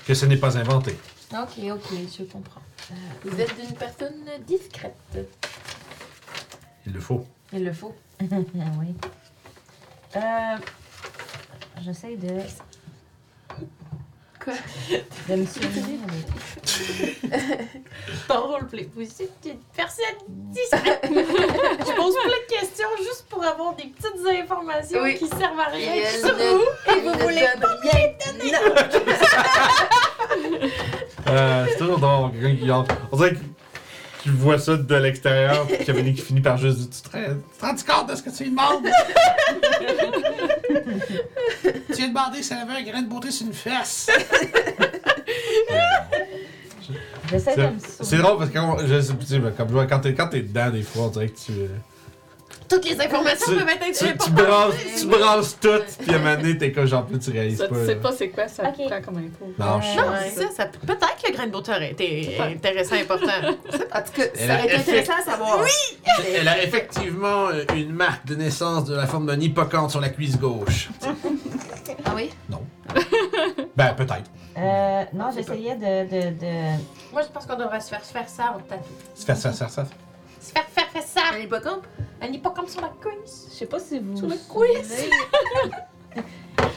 que 0.07 0.15
ce 0.15 0.27
n'est 0.27 0.37
pas 0.37 0.57
inventé. 0.59 0.97
Ok, 1.33 1.59
ok, 1.73 1.89
je 2.19 2.25
comprends. 2.25 2.61
Vous 3.25 3.41
êtes 3.41 3.55
une 3.63 3.75
personne 3.77 4.25
discrète. 4.47 4.97
Il 6.87 6.93
le 6.93 7.01
faut. 7.01 7.27
Il 7.53 7.65
le 7.65 7.73
faut. 7.73 7.95
Oui. 8.21 8.95
Euh. 10.17 10.57
J'essaie 11.83 12.17
de. 12.17 12.41
Quoi? 14.43 14.55
Me 15.29 15.45
souvenir. 15.47 15.99
Ton 18.27 18.41
roleplay. 18.41 18.89
Vous 18.95 19.03
êtes 19.03 19.33
une 19.45 19.59
personne 19.77 20.05
discrète. 20.29 21.05
Je 21.11 21.95
pose 21.95 22.15
plein 22.15 22.31
de 22.31 22.59
questions 22.61 22.89
juste 22.99 23.27
pour 23.29 23.45
avoir 23.45 23.75
des 23.77 23.85
petites 23.89 24.27
informations 24.43 25.01
Oui. 25.03 25.19
qui 25.19 25.27
servent 25.29 25.61
à 25.61 25.67
rien 25.71 25.93
Et 25.95 26.07
sur 26.19 26.35
ne- 26.37 26.43
vous. 26.57 26.65
elle 26.87 27.01
vous 27.03 27.19
voulez 27.21 27.47
donne 27.61 27.79
rien. 27.83 28.01
Euh, 31.29 31.67
c'est 31.69 31.77
toujours 31.79 31.99
drôle, 31.99 32.33
quelqu'un 32.33 32.57
qui 32.57 32.71
entre. 32.71 32.95
On 33.13 33.17
dirait 33.17 33.35
que 33.35 33.39
tu 34.23 34.31
vois 34.31 34.59
ça 34.59 34.77
de 34.77 34.95
l'extérieur, 34.97 35.67
puis 35.67 35.85
Camille 35.85 36.15
qui 36.15 36.23
finit 36.23 36.41
par 36.41 36.57
juste 36.57 36.79
dire 36.79 36.89
Tu 36.91 37.03
te 37.03 37.17
rends- 37.17 37.75
tu 37.77 37.85
te 37.85 37.91
rends 37.93 37.99
compte 38.01 38.11
de 38.11 38.17
ce 38.17 38.23
que 38.23 38.31
tu 38.31 38.45
lui 38.45 38.51
demandes? 38.51 38.85
Tu 41.89 41.93
viens 41.95 42.09
de 42.09 42.13
demander 42.15 42.43
si 42.43 42.53
elle 42.53 42.59
avait 42.71 42.81
un 42.81 42.83
grain 42.91 43.03
de 43.03 43.09
beauté 43.09 43.31
sur 43.31 43.47
une 43.47 43.53
fesse. 43.55 44.09
J'essaie 47.31 47.57
de 47.57 47.63
C'est 47.63 47.71
me 47.71 48.05
c'est 48.05 48.17
drôle 48.19 48.39
parce 48.39 48.51
que 48.51 48.55
quand, 48.55 48.79
je 48.85 49.01
sais, 49.01 49.15
tu 49.17 49.27
sais, 49.27 49.39
mais 49.39 49.53
comme 49.53 49.69
je 49.69 49.73
vois, 49.73 49.87
quand 49.87 50.01
t'es 50.01 50.15
quand 50.15 50.29
t'es 50.29 50.41
dedans, 50.43 50.71
des 50.71 50.83
fois, 50.83 51.05
on 51.05 51.09
dirait 51.09 51.29
que 51.29 51.39
tu. 51.39 51.53
euh, 51.53 51.69
Toutes 52.71 52.85
les 52.89 53.01
informations 53.01 53.47
Tu- 53.53 53.59
peuvent 53.59 53.69
être 53.69 53.99
Tu, 53.99 54.17
tu, 54.25 54.31
brasses, 54.31 54.75
tu 55.01 55.07
brasses 55.07 55.59
tout, 55.61 55.69
puis 55.99 56.13
à 56.13 56.17
un 56.17 56.19
moment 56.21 56.37
donné, 56.37 56.57
t'es 56.57 56.71
comme 56.71 56.87
genre, 56.87 57.05
plus 57.05 57.19
tu 57.19 57.31
réalises 57.33 57.59
Ça, 57.59 57.67
pas. 57.69 57.75
tu 57.75 57.85
sais 57.87 57.95
là. 57.95 58.01
pas 58.01 58.13
c'est 58.13 58.29
quoi, 58.29 58.47
ça 58.49 58.63
Ok. 58.69 58.77
te 58.77 58.89
prend 58.89 59.03
comme 59.03 59.19
info. 59.19 59.53
Non, 59.59 59.81
je 59.81 59.97
Non, 59.99 60.05
c'est 60.23 60.43
ça, 60.43 60.49
ça. 60.57 60.67
Peut-être 60.67 61.17
que 61.23 61.29
le 61.31 61.37
grain 61.37 61.47
de 61.47 61.51
beauté 61.53 61.73
aurait 61.73 61.91
été 61.91 62.39
intéressant, 62.41 62.95
important. 62.95 63.27
En 63.93 64.03
tout 64.03 64.13
cas, 64.15 64.23
Elle 64.39 64.47
ça 64.47 64.55
a 64.55 64.59
aurait 64.59 64.67
été 64.67 64.77
intéressant 64.77 65.13
à 65.19 65.23
savoir. 65.31 65.61
Oui! 65.65 65.99
Elle 66.35 66.47
a 66.49 66.63
effectivement 66.63 67.49
euh, 67.49 67.65
une 67.75 67.93
marque 67.93 68.25
de 68.27 68.37
naissance 68.37 68.85
de 68.85 68.95
la 68.95 69.07
forme 69.09 69.27
d'un 69.27 69.41
hippocampe 69.41 69.91
sur 69.91 70.01
la 70.01 70.09
cuisse 70.11 70.39
gauche. 70.39 70.89
Ah 72.05 72.13
oui? 72.15 72.31
Ben, 73.77 73.95
peut-être. 73.95 74.31
Euh, 74.57 75.03
non, 75.13 75.27
j'essayais 75.35 75.75
de, 75.75 76.09
de, 76.09 76.31
de. 76.39 76.53
Moi, 77.13 77.23
je 77.23 77.29
pense 77.33 77.47
qu'on 77.47 77.57
devrait 77.57 77.81
se 77.81 77.89
faire 77.89 78.03
faire 78.03 78.29
ça 78.29 78.55
en 78.57 78.61
tatou. 78.61 78.85
Se 79.15 79.25
faire 79.25 79.37
ça, 79.37 79.53
se 79.53 79.59
faire 79.59 79.71
ça. 79.71 79.87
Faire 80.55 80.67
faire 80.69 80.89
faire 80.91 81.03
ça. 81.03 81.21
Un 81.35 81.39
hippocampe? 81.39 81.87
Un 82.23 82.27
hippocampe 82.27 82.69
sur 82.69 82.81
la 82.81 82.89
cuisse. 83.01 83.47
Je 83.51 83.55
sais 83.57 83.67
pas 83.67 83.79
si 83.79 83.99
vous. 83.99 84.17
Sur 84.17 84.29
quiz. 84.49 84.83
souvenez, 84.83 85.11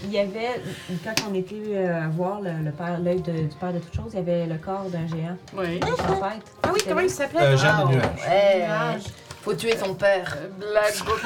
Il 0.05 0.11
y 0.11 0.19
avait, 0.19 0.61
quand 1.03 1.13
on 1.29 1.33
était 1.33 1.55
euh, 1.69 2.01
voir 2.11 2.39
le, 2.41 2.51
le 2.63 2.71
père, 2.71 2.99
l'œil 2.99 3.21
de- 3.21 3.31
du 3.31 3.55
père 3.59 3.73
de 3.73 3.79
toute 3.79 3.93
chose, 3.95 4.11
il 4.13 4.17
y 4.17 4.19
avait 4.19 4.45
le 4.45 4.55
corps 4.57 4.83
d'un 4.89 5.07
géant 5.07 5.37
Oui. 5.53 5.79
en 5.83 5.95
fait. 6.15 6.41
Ah 6.61 6.69
oui, 6.73 6.79
comment 6.87 7.01
il 7.01 7.09
s'appelait? 7.09 7.41
Euh, 7.41 7.57
Jeanne 7.57 7.75
Ah, 7.79 7.83
de 7.85 7.91
nuage. 7.95 8.05
Ouais. 8.27 8.99
Faut 9.41 9.53
tuer 9.53 9.75
son 9.77 9.93
père. 9.95 10.37
Euh, 10.37 10.49
Black 10.57 11.03
Book. 11.05 11.19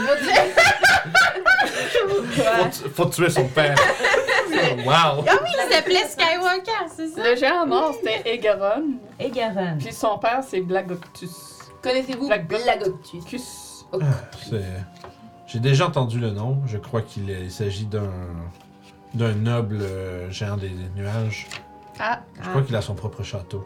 Faut, 2.07 2.69
tu- 2.71 2.89
faut 2.89 3.05
tuer 3.05 3.29
son 3.29 3.47
père. 3.47 3.75
wow! 4.85 5.23
Ah 5.27 5.39
oui, 5.43 5.49
il 5.53 5.73
s'appelait 5.73 6.07
Skywalker, 6.07 6.87
c'est 6.95 7.07
ça? 7.09 7.23
Le 7.29 7.35
géant 7.35 7.65
mort, 7.65 7.93
c'était 7.95 8.33
Egaron. 8.33 8.83
Et 9.19 9.29
Gavin. 9.29 9.77
Puis 9.79 9.93
son 9.93 10.17
père, 10.17 10.41
c'est 10.47 10.61
Blagoctus. 10.61 11.56
Connaissez-vous. 11.87 12.27
Blagoctus? 12.27 13.85
Ah, 13.93 13.97
c'est- 14.49 14.61
J'ai 15.47 15.59
déjà 15.59 15.87
entendu 15.87 16.19
le 16.19 16.31
nom. 16.31 16.61
Je 16.65 16.77
crois 16.77 17.01
qu'il 17.01 17.29
est- 17.29 17.43
il 17.43 17.51
s'agit 17.51 17.85
d'un 17.85 18.11
d'un 19.13 19.33
noble 19.33 19.79
euh, 19.81 20.29
géant 20.29 20.57
des, 20.57 20.67
des 20.67 20.89
nuages. 20.95 21.47
Ah, 21.97 22.19
Je 22.43 22.49
crois 22.49 22.61
qu'il 22.61 22.75
a 22.75 22.81
son 22.81 22.93
propre 22.93 23.23
château. 23.23 23.65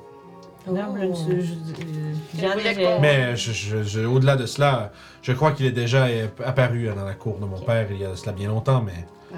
Noble, 0.68 1.10
Oh. 1.12 1.16
je- 1.28 1.34
euh, 1.34 1.42
j'en 2.40 2.56
ai- 2.60 2.76
j'ai- 2.76 3.00
Mais 3.00 3.36
je, 3.36 3.52
je- 3.52 3.82
je- 3.84 4.02
au-delà 4.06 4.36
de 4.36 4.46
cela, 4.46 4.92
je 5.24 5.34
crois 5.34 5.52
qu'il 5.52 5.66
est 5.66 5.72
déjà 5.72 6.06
euh, 6.06 6.28
apparu 6.46 6.86
dans 6.96 7.04
la 7.04 7.16
cour 7.16 7.40
de 7.40 7.46
mon 7.46 7.60
père 7.60 7.88
il 7.92 7.98
y 7.98 8.06
a 8.06 8.16
cela 8.16 8.32
bien 8.34 8.48
longtemps, 8.50 8.82
mais 8.84 9.06
Ah. 9.34 9.38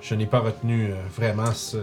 je 0.00 0.14
n'ai 0.16 0.26
pas 0.26 0.40
retenu 0.40 0.90
euh, 0.90 0.96
vraiment 1.16 1.52
ce, 1.52 1.76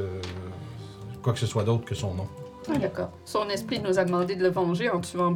quoi 1.23 1.31
que 1.31 1.39
ce 1.39 1.47
soit 1.47 1.63
d'autre 1.63 1.85
que 1.85 1.95
son 1.95 2.13
nom. 2.13 2.27
ah, 2.69 2.77
d'accord. 2.77 3.09
Son 3.23 3.47
esprit 3.49 3.79
nous 3.79 3.97
a 3.97 4.03
demandé 4.03 4.35
de 4.35 4.43
le 4.43 4.49
venger 4.49 4.89
en 4.89 4.99
tuant 4.99 5.31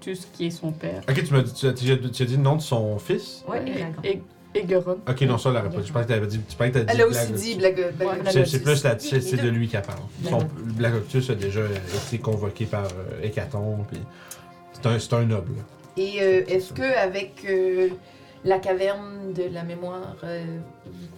Blagoctus, 0.00 0.28
qui 0.32 0.46
est 0.46 0.50
son 0.50 0.72
père. 0.72 1.02
Ok, 1.08 1.24
tu 1.24 1.32
m'as 1.32 1.42
dit, 1.42 1.52
tu 1.52 1.66
as, 1.66 1.72
tu 1.72 1.90
as- 1.92 1.96
tu 1.96 2.22
as 2.22 2.26
dit 2.26 2.36
le 2.36 2.42
nom 2.42 2.56
de 2.56 2.62
son 2.62 2.98
fils? 2.98 3.42
Ouais, 3.48 3.60
Dragon. 3.60 4.02
Et 4.04 4.20
Egaron. 4.54 4.98
Ok, 5.08 5.20
non, 5.22 5.36
ça, 5.38 5.50
elle 5.50 5.56
l'aurait 5.56 5.70
pas 5.70 5.80
dit. 5.80 5.86
Je 5.88 5.92
pensais 5.92 6.04
que 6.06 6.12
t'avais 6.12 6.26
dit. 6.26 6.40
Tu 6.48 6.56
pensais 6.56 6.70
que 6.70 6.78
t'as 6.78 6.84
dit 6.84 6.90
Elle 6.94 7.00
a 7.02 7.06
aussi 7.06 7.54
Blague- 7.56 7.92
dit 7.92 7.96
Blagoctus. 7.98 8.50
C'est 8.50 8.62
plus 8.62 8.84
la, 8.84 8.98
c'est 8.98 9.36
de 9.36 9.48
lui 9.48 9.68
qu'elle 9.68 9.82
parle. 9.82 9.98
Son, 10.24 10.38
Blagoctus 10.56 11.30
a 11.30 11.34
déjà 11.34 11.60
été 12.06 12.18
convoqué 12.18 12.64
par 12.66 12.84
euh, 12.84 13.20
Hécaton, 13.22 13.84
puis 13.90 14.00
c'est 14.72 14.86
un, 14.86 14.98
c'est 14.98 15.12
un 15.14 15.24
noble. 15.24 15.52
Et 15.98 16.20
euh, 16.22 16.42
est-ce 16.48 16.72
que 16.72 16.82
avec 16.98 17.44
euh, 17.48 17.88
la 18.44 18.58
caverne 18.58 19.32
de 19.34 19.44
la 19.52 19.62
mémoire, 19.62 20.16
euh, 20.24 20.44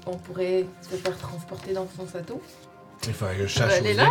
on 0.06 0.16
pourrait 0.16 0.64
se 0.82 0.96
faire 0.96 1.16
transporter 1.16 1.72
dans 1.74 1.86
son 1.96 2.06
château? 2.08 2.40
Il 3.06 3.12
faudrait 3.12 3.36
que 3.36 3.42
je 3.42 3.46
cherche 3.48 3.74
Elle 3.78 3.86
est 3.86 3.94
là? 3.94 4.10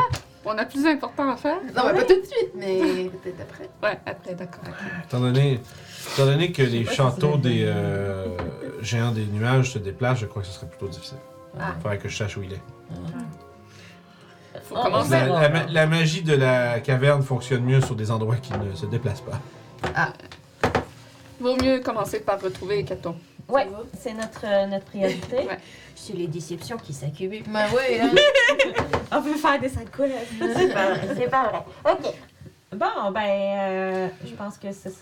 On 0.49 0.57
a 0.57 0.65
plus 0.65 0.85
important 0.85 1.29
à 1.29 1.35
faire? 1.35 1.57
Non, 1.75 1.83
mais 1.87 1.93
pas 1.93 2.03
tout 2.05 2.21
de 2.21 2.25
suite, 2.25 2.51
mais 2.55 3.09
peut-être 3.21 3.41
après. 3.41 3.69
Ouais, 3.83 3.99
après, 4.05 4.33
d'accord. 4.33 4.63
Étant 5.05 5.19
donné, 5.19 5.59
étant 6.13 6.25
donné 6.25 6.53
que 6.53 6.61
les 6.61 6.85
si 6.85 6.95
châteaux 6.95 7.35
des 7.35 7.65
euh, 7.65 8.25
géants 8.81 9.11
des 9.11 9.25
nuages 9.25 9.71
se 9.71 9.79
déplacent, 9.79 10.19
je 10.19 10.25
crois 10.25 10.41
que 10.41 10.47
ce 10.47 10.53
serait 10.53 10.67
plutôt 10.67 10.87
difficile. 10.87 11.17
Ah. 11.59 11.73
Il 11.75 11.81
faudrait 11.81 11.97
que 11.97 12.07
je 12.07 12.15
sache 12.15 12.37
où 12.37 12.43
il 12.43 12.53
est. 12.53 12.61
Faut 14.63 14.75
commencer. 14.75 15.17
La, 15.69 15.85
magie 15.85 16.23
de 16.23 16.33
la 16.33 16.79
caverne 16.79 17.23
fonctionne 17.23 17.63
mieux 17.63 17.81
sur 17.81 17.95
des 17.95 18.09
endroits 18.09 18.37
qui 18.37 18.53
ne 18.53 18.73
se 18.73 18.85
déplacent 18.85 19.21
pas. 19.21 19.41
Vaut 21.41 21.57
mieux 21.61 21.79
commencer 21.79 22.21
par 22.21 22.41
retrouver 22.41 22.79
Hécaton. 22.79 23.15
Ouais, 23.49 23.67
c'est 23.99 24.13
notre, 24.13 24.45
euh, 24.45 24.65
notre 24.67 24.85
priorité. 24.85 25.37
Ouais. 25.47 25.57
C'est 25.95 26.13
les 26.13 26.27
déceptions 26.27 26.77
qui 26.77 26.93
s'accumulent. 26.93 27.43
Ben 27.49 27.65
oui, 27.73 27.99
hein. 27.99 28.11
On 29.11 29.21
peut 29.21 29.33
faire 29.35 29.59
des 29.59 29.67
sacs 29.67 29.87
C'est 29.97 30.73
pas 30.73 30.93
vrai, 30.93 31.07
c'est 31.17 31.29
pas 31.29 31.49
vrai. 31.49 31.91
Ok. 31.91 32.13
Bon, 32.71 33.11
ben, 33.11 33.21
euh, 33.25 34.07
je 34.25 34.33
pense 34.35 34.57
que 34.57 34.71
c'est. 34.71 34.93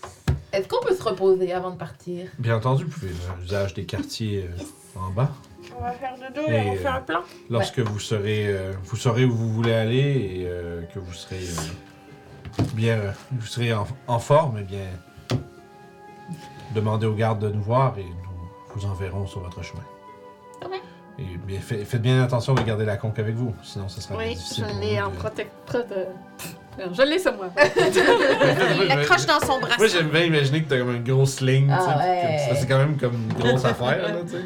Est-ce 0.52 0.66
qu'on 0.66 0.80
peut 0.84 0.94
se 0.94 1.02
reposer 1.02 1.52
avant 1.52 1.70
de 1.70 1.76
partir? 1.76 2.28
Bien 2.38 2.56
entendu, 2.56 2.84
vous 2.84 2.90
pouvez 2.90 3.08
faire 3.12 3.34
usage 3.44 3.74
des 3.74 3.84
quartiers 3.84 4.48
euh, 4.48 4.98
en 5.00 5.10
bas. 5.10 5.30
On 5.78 5.82
va 5.82 5.92
faire 5.92 6.14
de 6.16 6.34
dos 6.34 6.48
Et, 6.48 6.54
et 6.54 6.70
on 6.70 6.76
fait 6.76 6.86
euh, 6.86 6.92
un 6.92 7.00
plan. 7.02 7.20
Lorsque 7.50 7.78
vous 7.80 7.98
serez, 8.00 8.46
euh, 8.48 8.72
vous 8.84 8.96
saurez 8.96 9.24
où 9.26 9.34
vous 9.34 9.52
voulez 9.52 9.74
aller 9.74 9.98
et 9.98 10.44
euh, 10.46 10.82
que 10.94 10.98
vous 10.98 11.12
serez 11.12 11.44
euh, 11.44 12.62
bien, 12.74 12.96
euh, 12.98 13.12
vous 13.32 13.46
serez 13.46 13.74
en, 13.74 13.86
en 14.06 14.18
forme, 14.18 14.58
eh 14.60 14.64
bien, 14.64 14.86
demandez 16.74 17.06
aux 17.06 17.14
gardes 17.14 17.40
de 17.40 17.50
nous 17.50 17.62
voir 17.62 17.98
et 17.98 18.04
nous 18.04 18.25
vous 18.76 18.86
enverrons 18.86 19.26
sur 19.26 19.40
votre 19.40 19.62
chemin. 19.62 19.82
Ok. 20.64 20.80
Et 21.18 21.22
bien, 21.38 21.60
fait- 21.60 21.84
faites 21.84 22.02
bien 22.02 22.22
attention 22.22 22.52
de 22.54 22.60
garder 22.62 22.84
la 22.84 22.96
conque 22.98 23.18
avec 23.18 23.34
vous, 23.34 23.54
sinon 23.62 23.88
ce 23.88 24.00
sera 24.02 24.16
Oui, 24.18 24.34
difficile. 24.34 24.64
je 24.68 24.70
pour 24.72 24.80
l'ai 24.80 24.96
vous 25.00 25.06
en 25.06 25.10
de- 25.10 25.14
protecteur 25.16 25.84
de. 25.86 26.06
Non, 26.78 26.92
Je 26.92 27.02
l'ai 27.02 27.18
sur 27.18 27.34
moi. 27.34 27.46
Il 28.80 28.86
l'accroche 28.88 29.24
dans 29.24 29.40
son 29.40 29.58
Moi, 29.58 29.60
bracelet. 29.60 29.88
j'aime 29.88 30.08
bien 30.10 30.24
imaginer 30.24 30.62
que 30.62 30.68
t'as 30.68 30.78
comme 30.78 30.94
une 30.94 31.04
grosse 31.04 31.40
ligne, 31.40 31.70
Ah 31.72 31.78
tu 31.78 31.84
sais, 31.84 32.50
ouais. 32.50 32.56
c'est 32.60 32.66
quand 32.66 32.76
même 32.78 32.98
comme 32.98 33.14
une 33.14 33.32
grosse 33.32 33.64
affaire, 33.64 34.02
là, 34.02 34.10
tu 34.26 34.32
sais. 34.32 34.44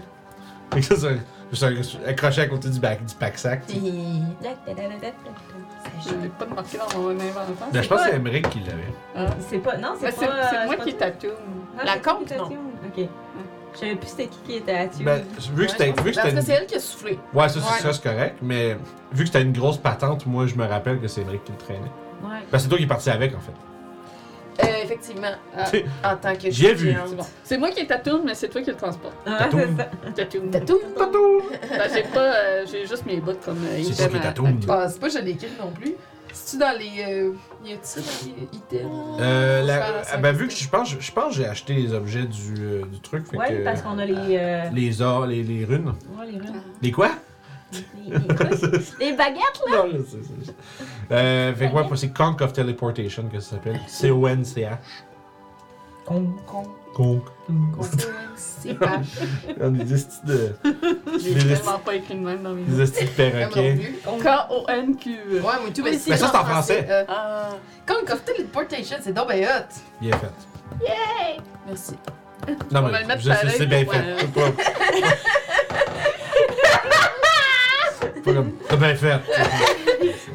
Fait 0.72 0.80
que 0.80 0.86
ça, 0.86 0.94
c'est 0.96 1.18
juste 1.50 1.96
un- 2.06 2.08
accroché 2.08 2.42
à 2.42 2.46
côté 2.46 2.68
du, 2.68 2.78
bac, 2.78 3.04
du 3.04 3.14
pack-sac. 3.16 3.66
tu 3.66 3.72
sais. 3.74 3.80
Je 6.06 6.14
l'ai 6.22 6.28
pas 6.28 6.46
marqué 6.46 6.78
dans 6.78 6.98
mon 7.00 7.10
inventaire. 7.10 7.66
Ben, 7.72 7.82
je 7.82 7.88
pense 7.88 8.02
que 8.02 8.10
c'est 8.10 8.16
Emmerich 8.16 8.48
qui 8.48 8.60
l'avait. 8.60 9.28
C'est 9.40 9.58
pas. 9.58 9.76
Non, 9.76 9.94
c'est 9.98 10.06
Mais 10.06 10.12
pas. 10.12 10.16
c'est 10.20 10.28
euh, 10.28 10.42
c'est 10.50 10.66
moi 10.66 10.76
pas 10.76 10.84
qui 10.84 10.94
tatoue. 10.94 11.26
Ah, 11.78 11.84
La 11.84 11.92
qui 11.98 12.24
tatoue? 12.26 12.44
Ok. 12.96 13.08
Je 13.74 13.78
savais 13.78 13.94
plus 13.96 14.08
c'était 14.08 14.26
qui 14.26 14.38
qui 14.44 14.54
était 14.56 14.72
à 14.74 14.86
tuer. 14.88 15.04
Ben, 15.04 15.22
vu 15.54 15.66
que 15.66 15.70
c'était. 15.72 15.86
Vu 15.86 15.92
que 16.10 16.14
Parce 16.16 16.28
que 16.30 16.34
une- 16.36 16.42
c'est 16.42 16.52
elle 16.52 16.66
qui 16.66 16.74
a 16.74 16.80
soufflé. 16.80 17.18
Ouais, 17.32 17.48
ça, 17.48 17.60
c'est 17.60 17.60
Ouais. 17.60 17.80
ça, 17.80 17.92
c'est 17.92 18.02
correct, 18.02 18.36
mais 18.42 18.76
vu 19.12 19.24
que 19.24 19.26
c'était 19.26 19.42
une 19.42 19.52
grosse 19.52 19.78
patente, 19.78 20.26
moi, 20.26 20.46
je 20.46 20.54
me 20.56 20.66
rappelle 20.66 21.00
que 21.00 21.08
c'est 21.08 21.20
Emmerich 21.22 21.44
qui 21.44 21.52
le 21.52 21.58
traînait. 21.58 21.80
Ouais. 22.22 22.38
Ben, 22.50 22.58
c'est 22.58 22.68
toi 22.68 22.76
qui 22.78 22.84
es 22.84 22.88
parti 22.88 23.08
avec, 23.10 23.34
en 23.34 23.40
fait. 23.40 23.52
Euh, 24.62 24.66
effectivement, 24.84 25.30
Ah, 25.56 26.12
en 26.12 26.16
tant 26.16 26.34
que 26.34 26.50
J'ai 26.50 26.74
vu. 26.74 26.94
c'est 27.06 27.16
bon. 27.16 27.22
C'est 27.44 27.56
moi 27.56 27.70
qui 27.70 27.80
est 27.80 27.86
tatoune, 27.86 28.22
mais 28.26 28.34
c'est 28.34 28.48
toi 28.48 28.60
qui 28.60 28.68
le 28.70 28.76
transporte. 28.76 29.14
Ah, 29.24 29.38
Tatoune. 29.44 29.76
ça. 29.78 29.88
Tatoune. 30.14 30.50
Tatou? 30.50 30.78
Ben, 30.98 31.90
j'ai 31.94 32.02
pas. 32.02 32.18
euh, 32.34 32.66
j'ai 32.70 32.86
juste 32.86 33.06
mes 33.06 33.16
bouts 33.20 33.32
comme. 33.42 33.56
euh, 33.64 33.76
C'est 33.76 33.80
item 33.82 33.94
ça 33.94 34.08
qui 34.08 34.16
à- 34.16 34.20
tatoune. 34.20 34.60
Ah, 34.68 34.86
c'est 34.90 35.00
pas 35.00 35.08
je 35.08 35.18
l'ai 35.18 35.30
écrit 35.30 35.48
non 35.58 35.70
plus. 35.70 35.94
C'est-tu 36.32 36.60
dans 36.60 36.76
les. 36.78 37.04
Euh, 37.08 37.32
y 37.64 37.74
dans 37.74 38.36
les 38.36 38.58
items? 38.58 38.90
Euh, 39.20 39.62
la- 39.62 40.02
ah, 40.12 40.16
ben, 40.16 40.32
vu 40.32 40.48
que 40.48 40.54
je 40.54 40.68
pense, 40.68 40.96
je 40.98 41.12
pense 41.12 41.28
que 41.28 41.42
j'ai 41.42 41.46
acheté 41.46 41.74
les 41.74 41.92
objets 41.92 42.24
du, 42.24 42.54
euh, 42.58 42.82
du 42.86 43.00
truc. 43.00 43.26
Fait 43.28 43.36
Ouais, 43.36 43.48
que, 43.58 43.64
parce 43.64 43.82
qu'on 43.82 43.98
a 43.98 44.04
les. 44.06 44.14
euh, 44.38 44.70
les 44.72 45.02
or, 45.02 45.26
les, 45.26 45.42
les 45.42 45.64
runes. 45.64 45.88
ouais, 46.18 46.26
les 46.26 46.38
runes. 46.38 46.62
Les 46.82 46.90
quoi? 46.92 47.10
Les, 47.72 47.78
les. 48.10 48.18
Les 49.00 49.12
baguettes, 49.16 49.60
là? 49.70 49.84
Non, 49.84 50.04
c'est 50.08 50.46
ça. 50.46 50.52
Euh, 51.12 51.54
fait 51.54 51.68
que 51.70 51.74
ouais, 51.74 51.84
c'est 51.96 52.12
Conk 52.12 52.40
of 52.40 52.52
Teleportation 52.52 53.24
que 53.32 53.38
ça 53.40 53.50
s'appelle. 53.50 53.80
C-O-N-C-H. 53.86 54.78
Con. 56.04 56.32
Con. 56.46 56.64
Conk. 56.94 57.22
C'est 58.36 58.74
pas. 58.74 58.98
Des 59.68 59.96
styles 59.98 60.24
de. 60.24 60.54
J'ai 61.22 61.34
tellement 61.34 61.78
pas 61.78 61.94
écrit 61.94 62.14
de 62.14 62.20
même 62.20 62.42
dans 62.42 62.50
mes 62.50 62.62
Des 62.62 62.86
styles 62.86 63.06
de 63.06 63.12
perroquets. 63.12 63.92
K-O-N-Q. 64.04 65.10
Ouais, 65.10 65.40
moi 65.40 65.52
tout, 65.74 65.82
mais 65.84 65.92
Mais 65.92 65.98
ça, 65.98 66.16
c'est 66.16 66.24
en 66.36 66.44
français. 66.44 66.86
Euh, 66.88 67.04
Ah. 67.08 67.50
Conk 67.86 68.10
of 68.10 68.24
Teleportation, 68.24 68.96
c'est 69.00 69.12
donc 69.12 69.28
hot. 69.30 69.34
Bien 70.00 70.16
fait. 70.18 71.36
Merci. 71.66 71.92
Non, 72.72 72.80
On 72.80 72.88
mais 72.88 73.02
le 73.02 73.20
je 73.20 73.30
sais, 73.30 73.48
c'est 73.58 73.66
bien 73.66 73.84
fait. 73.84 74.16
C'est 74.18 74.32
pas- 74.32 74.50
comme. 78.24 78.52
Bien 78.78 78.94
fait. 78.94 79.20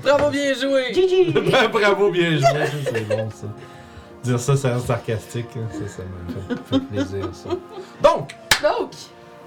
Bravo, 0.04 0.30
bien 0.30 0.54
joué. 0.54 0.94
Gigi. 0.94 1.32
Bravo, 1.72 2.12
bien 2.12 2.32
joué. 2.32 2.42
Ça, 2.42 2.66
c'est 2.94 3.08
bon, 3.08 3.30
ça. 3.32 3.48
Dire 4.26 4.40
ça, 4.40 4.58
c'est 4.58 4.80
sarcastique. 4.80 5.48
hein, 5.56 5.68
Ça, 5.72 5.88
ça 5.88 6.04
m'a 6.04 6.56
fait, 6.56 6.64
fait 6.70 6.80
plaisir, 6.86 7.30
ça. 7.34 7.50
Donc, 8.02 8.36
Donc, 8.62 8.92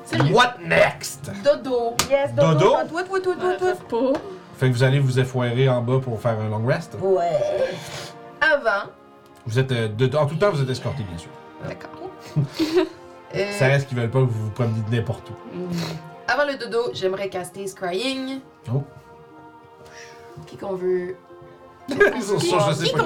sérieux. 0.05 0.35
what 0.35 0.55
next? 0.64 1.31
Dodo. 1.45 1.95
Yes, 2.11 2.33
Dodo? 2.35 2.53
Dodo? 2.55 2.76
Ouais, 2.95 3.20
toi. 3.20 3.35
ça 3.61 3.74
pas. 3.89 4.18
Fait 4.57 4.68
que 4.68 4.72
vous 4.74 4.83
allez 4.83 4.99
vous 5.01 5.18
effoirer 5.18 5.68
en 5.68 5.81
bas 5.83 5.99
pour 6.01 6.20
faire 6.20 6.39
un 6.41 6.49
long 6.49 6.64
rest? 6.66 6.97
Ouais. 7.01 7.74
Avant. 8.41 8.91
Vous 9.47 9.59
êtes. 9.59 9.72
euh, 9.72 9.89
de- 9.89 10.16
en 10.16 10.26
tout 10.26 10.37
temps, 10.37 10.51
vous 10.51 10.62
êtes 10.62 10.70
escorté, 10.70 11.03
bien 11.05 11.18
sûr. 11.18 11.31
D'accord. 11.66 12.11
Ça 13.59 13.66
reste 13.66 13.89
qu'ils 13.89 13.99
veulent 13.99 14.11
pas 14.11 14.20
que 14.20 14.24
vous 14.24 14.45
vous 14.45 14.51
promeniez 14.51 14.81
de 14.91 14.97
n'importe 14.97 15.29
où. 15.31 15.35
Avant 16.26 16.45
le 16.47 16.57
dodo, 16.57 16.91
j'aimerais 16.95 17.29
caster 17.29 17.66
Scrying. 17.66 18.41
Oh. 18.72 18.83
Qui 20.47 20.57
qu'on 20.57 20.74
veut. 20.74 21.16
Ils 21.89 22.22
sont 22.22 22.39
sûrs, 22.39 22.61
je 22.68 22.72
sais 22.74 22.84
Qui 22.86 22.93
pas. 22.93 23.05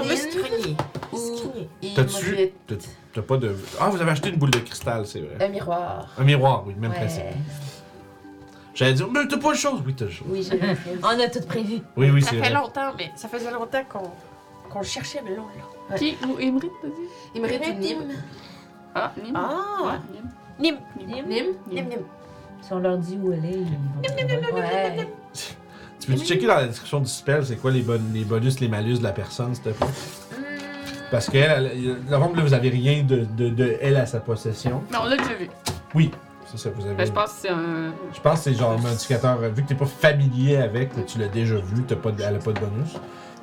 T'as-tu-. 1.95 2.53
T'as- 3.15 3.23
pas 3.23 3.37
de. 3.37 3.55
Ah, 3.81 3.89
vous 3.91 4.01
avez 4.01 4.11
acheté 4.11 4.31
une 4.31 4.37
boule 4.37 4.51
de 4.51 4.59
cristal, 4.59 5.07
c'est 5.07 5.21
vrai. 5.21 5.45
Un 5.45 5.49
miroir. 5.49 6.09
Un 6.19 6.25
miroir, 6.25 6.65
oui, 6.67 6.75
même 6.79 6.91
Ouais. 6.91 6.97
principe. 6.97 7.23
J'allais 8.75 8.95
dire, 8.95 9.07
mais 9.11 9.27
t'as 9.29 9.37
pas 9.37 9.51
le 9.51 9.57
chose. 9.57 9.83
Oui, 9.87 9.95
t'as 9.95 10.07
le 10.07 10.11
chose. 10.11 10.27
Oui, 10.31 10.43
j'ai 10.49 10.57
le 10.59 10.69
On 11.03 11.09
a 11.09 11.29
tout 11.29 11.43
prévu. 11.47 11.81
Oui, 11.97 12.11
oui, 12.11 12.23
Ça 12.23 12.31
c'est 12.31 12.37
fait 12.37 12.43
vrai. 12.51 12.55
longtemps, 12.55 12.93
mais 12.97 13.11
ça 13.17 13.29
faisait 13.29 13.51
longtemps 13.51 13.83
qu'on 13.91 14.11
qu'on 14.71 14.79
le 14.79 14.85
cherchait, 14.87 15.21
mais 15.23 15.33
là, 15.33 15.43
là. 15.91 15.97
Qui? 15.99 16.17
Ou 16.27 16.39
Imrit, 16.41 16.71
t'as 16.81 16.89
dit? 16.89 17.39
Imrite 17.39 17.63
ou 17.69 17.79
Nim? 17.79 17.99
Ah, 18.95 19.13
Nim. 19.23 19.35
Ah! 19.37 19.83
Ouais, 19.85 19.99
Nim. 20.59 20.77
Nim! 20.99 21.07
Nim. 21.07 21.27
Nim. 21.29 21.45
Nim, 21.71 21.89
nim. 21.89 21.99
Si 22.63 22.73
on 22.73 22.79
leur 22.79 22.97
dit 22.97 23.19
où 23.23 23.33
elle 23.33 23.45
est, 23.45 23.53
ils 23.53 23.65
vont. 23.65 24.57
Ouais. 24.59 25.09
Tu 26.05 26.11
peux-tu 26.13 26.25
checker 26.27 26.47
dans 26.47 26.57
la 26.57 26.67
description 26.67 27.01
du 27.01 27.09
spell, 27.09 27.45
c'est 27.47 27.57
quoi 27.57 27.71
les, 27.71 27.83
bon- 27.83 28.01
les 28.13 28.25
bonus, 28.25 28.59
les 28.61 28.69
malus 28.69 28.99
de 28.99 29.03
la 29.05 29.13
personne, 29.13 29.55
s'il 29.55 29.65
te 29.65 29.71
plaît? 29.71 29.87
Parce 31.11 31.29
que 31.29 31.37
elle, 31.39 31.71
elle- 31.75 32.05
dans 32.11 32.19
le 32.19 32.25
fond, 32.25 32.35
là, 32.35 32.43
vous 32.43 32.55
avez 32.55 32.71
rien 32.71 33.03
de, 33.03 33.27
de, 33.37 33.51
de 33.51 33.77
elle 33.81 33.97
à 33.97 34.07
sa 34.07 34.21
possession. 34.21 34.83
Mais 34.91 34.97
on 35.01 35.05
l'a 35.05 35.17
déjà 35.17 35.35
vu. 35.35 35.49
Oui, 35.95 36.11
c'est 36.51 36.59
ça, 36.59 36.71
vous 36.75 36.85
avez. 36.87 36.95
Ben, 36.95 37.07
je 37.07 37.13
pense 37.13 37.33
que 37.33 37.37
c'est 37.43 37.49
un. 37.51 37.93
Je 38.15 38.21
pense 38.21 38.39
que 38.39 38.45
c'est 38.45 38.55
genre 38.55 38.73
un 38.73 38.85
indicateur. 38.91 39.39
euh, 39.43 39.49
Vu 39.51 39.63
que 39.63 39.69
t'es 39.69 39.75
pas 39.75 39.85
familier 39.87 40.57
avec, 40.57 40.91
tu 41.07 41.19
l'as 41.19 41.29
déjà 41.29 41.57
vu, 41.57 41.83
t'as 41.87 41.97
pas 41.97 42.11
de- 42.13 42.23
elle 42.23 42.37
a 42.37 42.39
pas 42.39 42.53
de 42.53 42.61
bonus. 42.61 42.95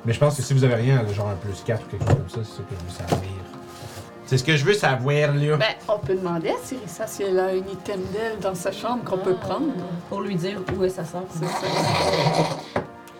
Mais 0.04 0.12
je 0.12 0.18
pense 0.18 0.36
que 0.36 0.42
si 0.42 0.52
vous 0.54 0.64
avez 0.64 0.74
rien, 0.74 1.00
elle 1.02 1.10
a 1.10 1.12
genre 1.12 1.28
un 1.28 1.36
plus 1.36 1.62
4 1.64 1.82
ou 1.86 1.90
quelque 1.90 2.04
chose 2.08 2.16
comme 2.16 2.28
ça, 2.28 2.50
c'est 2.50 2.56
ça 2.56 2.62
que 2.68 2.74
je 2.74 2.84
veux 2.84 3.08
savoir. 3.08 3.20
C'est 4.30 4.38
ce 4.38 4.44
que 4.44 4.54
je 4.56 4.64
veux 4.64 4.74
savoir, 4.74 5.34
là. 5.34 5.56
Ben, 5.56 5.64
on 5.88 5.98
peut 5.98 6.14
demander 6.14 6.50
à 6.50 6.56
Cyrissa 6.62 7.04
si 7.08 7.24
elle 7.24 7.36
a 7.40 7.46
un 7.46 7.56
item 7.56 8.00
d'elle 8.12 8.38
dans 8.40 8.54
sa 8.54 8.70
chambre 8.70 9.02
qu'on 9.02 9.18
peut 9.18 9.34
prendre. 9.34 9.72
Pour 10.08 10.20
lui 10.20 10.36
dire 10.36 10.60
où 10.78 10.84
est 10.84 10.88
sa 10.88 11.04
sœur. 11.04 11.22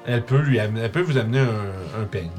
Elle 0.07 0.23
peut 0.23 0.39
lui 0.39 0.61
amener- 0.61 0.83
elle 0.83 0.93
peut 0.93 1.01
vous 1.01 1.19
amener 1.19 1.41
un, 1.41 2.01
un 2.03 2.05
peigne. 2.05 2.31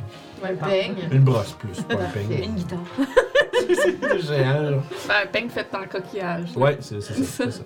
Un 0.41 0.55
peigne. 0.55 0.95
Une 1.11 1.19
brosse 1.19 1.51
plus, 1.51 1.82
pas 1.82 1.95
un 1.95 2.07
peigne. 2.13 2.32
Une 2.45 2.55
guitare. 2.55 2.80
c'est 3.76 4.19
géant, 4.22 4.61
là. 4.61 4.78
Ben, 5.05 5.15
un 5.24 5.28
peigne 5.28 5.49
fait 5.49 5.67
en 5.76 5.86
coquillage. 5.86 6.55
Ouais, 6.55 6.78
c'est 6.80 7.01
ça. 7.01 7.13
c'est 7.13 7.51
ça. 7.51 7.61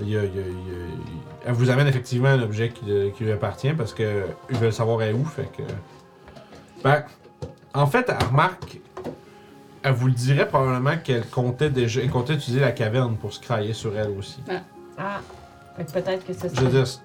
Il 0.00 0.08
y 0.08 0.16
a- 0.16 0.24
il 0.24 0.34
y 0.34 0.38
a- 0.38 0.46
il 0.46 0.46
y 0.46 0.74
a- 0.74 0.86
il- 0.86 1.18
elle 1.44 1.52
vous 1.52 1.68
amène 1.68 1.86
effectivement 1.86 2.28
un 2.30 2.42
objet 2.42 2.70
qui, 2.70 2.86
qui 3.14 3.24
lui 3.24 3.32
appartient 3.32 3.74
parce 3.74 3.92
que 3.92 4.22
ils 4.48 4.56
veulent 4.56 4.72
savoir 4.72 5.02
est 5.02 5.12
où, 5.12 5.22
fait 5.26 5.50
que. 5.54 5.62
Ben, 6.82 7.04
en 7.74 7.86
fait, 7.86 8.06
elle 8.08 8.26
remarque. 8.26 8.80
Elle 9.86 9.92
vous 9.92 10.06
le 10.06 10.14
dirait 10.14 10.48
probablement 10.48 10.96
qu'elle 10.96 11.26
comptait 11.26 11.68
déjà. 11.70 12.00
Elle 12.00 12.10
comptait 12.10 12.34
utiliser 12.34 12.60
la 12.60 12.72
caverne 12.72 13.16
pour 13.16 13.32
se 13.34 13.38
crailler 13.40 13.74
sur 13.74 13.96
elle 13.96 14.10
aussi. 14.18 14.42
Ah. 14.98 15.20
Fait 15.76 15.84
que 15.84 15.92
peut-être 15.92 16.26
que 16.26 16.32
ça 16.32 16.48
Je 16.52 16.60
veux 16.60 16.68
dire. 16.70 16.86
c'est- 16.86 17.00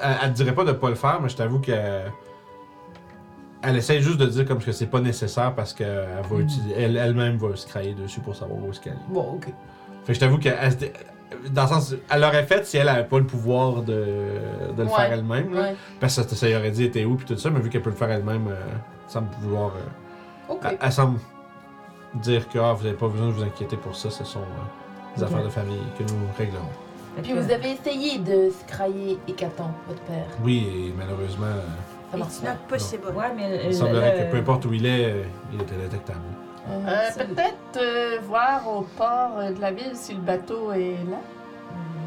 Elle, 0.00 0.16
elle 0.22 0.30
te 0.30 0.36
dirait 0.36 0.54
pas 0.54 0.64
de 0.64 0.72
pas 0.72 0.88
le 0.88 0.94
faire, 0.94 1.20
mais 1.20 1.28
je 1.28 1.36
t'avoue 1.36 1.58
que. 1.58 1.72
Elle 3.62 3.76
essaye 3.76 4.00
juste 4.00 4.18
de 4.18 4.26
dire 4.26 4.46
comme 4.46 4.58
que 4.58 4.72
c'est 4.72 4.86
pas 4.86 5.00
nécessaire 5.00 5.54
parce 5.54 5.74
qu'elle 5.74 6.06
va 6.30 6.36
utiliser. 6.38 6.72
Elle, 6.78 6.96
elle-même 6.96 7.36
va 7.36 7.54
se 7.56 7.66
crailler 7.66 7.92
dessus 7.94 8.20
pour 8.20 8.34
savoir 8.34 8.58
où 8.58 8.70
est-ce 8.70 8.80
qu'elle 8.80 8.94
est. 8.94 9.12
Bon, 9.12 9.34
ok. 9.34 9.46
Fait 9.46 9.52
que 10.06 10.14
je 10.14 10.20
t'avoue 10.20 10.38
que 10.38 10.48
elle 10.48 10.72
se 10.72 10.76
dé- 10.76 10.92
dans 11.50 11.62
le 11.62 11.68
sens, 11.68 11.94
elle 12.10 12.20
l'aurait 12.22 12.44
fait 12.46 12.64
si 12.64 12.76
elle 12.78 12.88
avait 12.88 13.04
pas 13.04 13.18
le 13.18 13.26
pouvoir 13.26 13.82
de, 13.82 13.92
de 13.92 14.82
le 14.82 14.84
Ouais. 14.84 14.88
faire 14.96 15.12
elle-même. 15.12 15.52
là. 15.52 15.60
Ouais. 15.62 15.74
Parce 16.00 16.16
que 16.16 16.22
ça, 16.22 16.36
ça 16.36 16.48
y 16.48 16.56
aurait 16.56 16.70
dit 16.70 16.84
était 16.84 17.04
où 17.04 17.16
puis 17.16 17.26
tout 17.26 17.36
ça, 17.36 17.50
mais 17.50 17.60
vu 17.60 17.68
qu'elle 17.68 17.82
peut 17.82 17.90
le 17.90 17.96
faire 17.96 18.10
elle-même, 18.10 18.48
euh, 18.48 18.54
semble 19.08 19.28
vouloir. 19.42 19.72
euh, 19.76 19.80
Elle, 20.64 20.78
elle 20.80 20.92
semble 20.92 21.18
dire 22.14 22.48
que 22.48 22.58
ah, 22.58 22.72
vous 22.72 22.86
avez 22.86 22.96
pas 22.96 23.08
besoin 23.08 23.28
de 23.28 23.32
vous 23.32 23.42
inquiéter 23.42 23.76
pour 23.76 23.94
ça, 23.96 24.10
ce 24.10 24.24
sont 24.24 24.40
euh, 24.40 25.16
des 25.16 25.22
affaires 25.22 25.44
de 25.44 25.48
famille 25.48 25.80
que 25.98 26.02
nous 26.04 26.18
réglerons. 26.38 26.64
Puis 27.22 27.32
vous 27.32 27.50
avez 27.50 27.72
essayé 27.72 28.18
de 28.18 28.50
scrailler 28.50 29.18
Hécaton, 29.28 29.64
votre 29.88 30.00
père. 30.02 30.26
Oui, 30.44 30.66
et 30.88 30.94
malheureusement, 30.96 31.46
euh, 31.46 31.62
Ça 32.12 32.16
marche 32.16 32.30
It's 32.32 32.40
pas. 32.40 32.50
not 32.50 32.56
possible. 32.68 33.06
Ouais, 33.16 33.32
mais. 33.36 33.60
il 33.66 33.74
semblerait 33.74 34.16
le- 34.18 34.24
que 34.26 34.30
peu 34.32 34.36
importe 34.38 34.64
où 34.66 34.72
il 34.72 34.86
est, 34.86 35.04
euh, 35.06 35.22
il. 35.52 35.60
Euh, 35.60 37.10
ça- 37.10 37.24
Peut-être 37.24 37.76
euh, 37.78 38.18
voir 38.24 38.62
au 38.68 38.82
port 38.96 39.32
de 39.54 39.60
la 39.60 39.70
ville 39.72 39.92
si 39.94 40.14
le 40.14 40.20
bateau 40.20 40.72
est 40.72 40.96
là. 41.10 41.18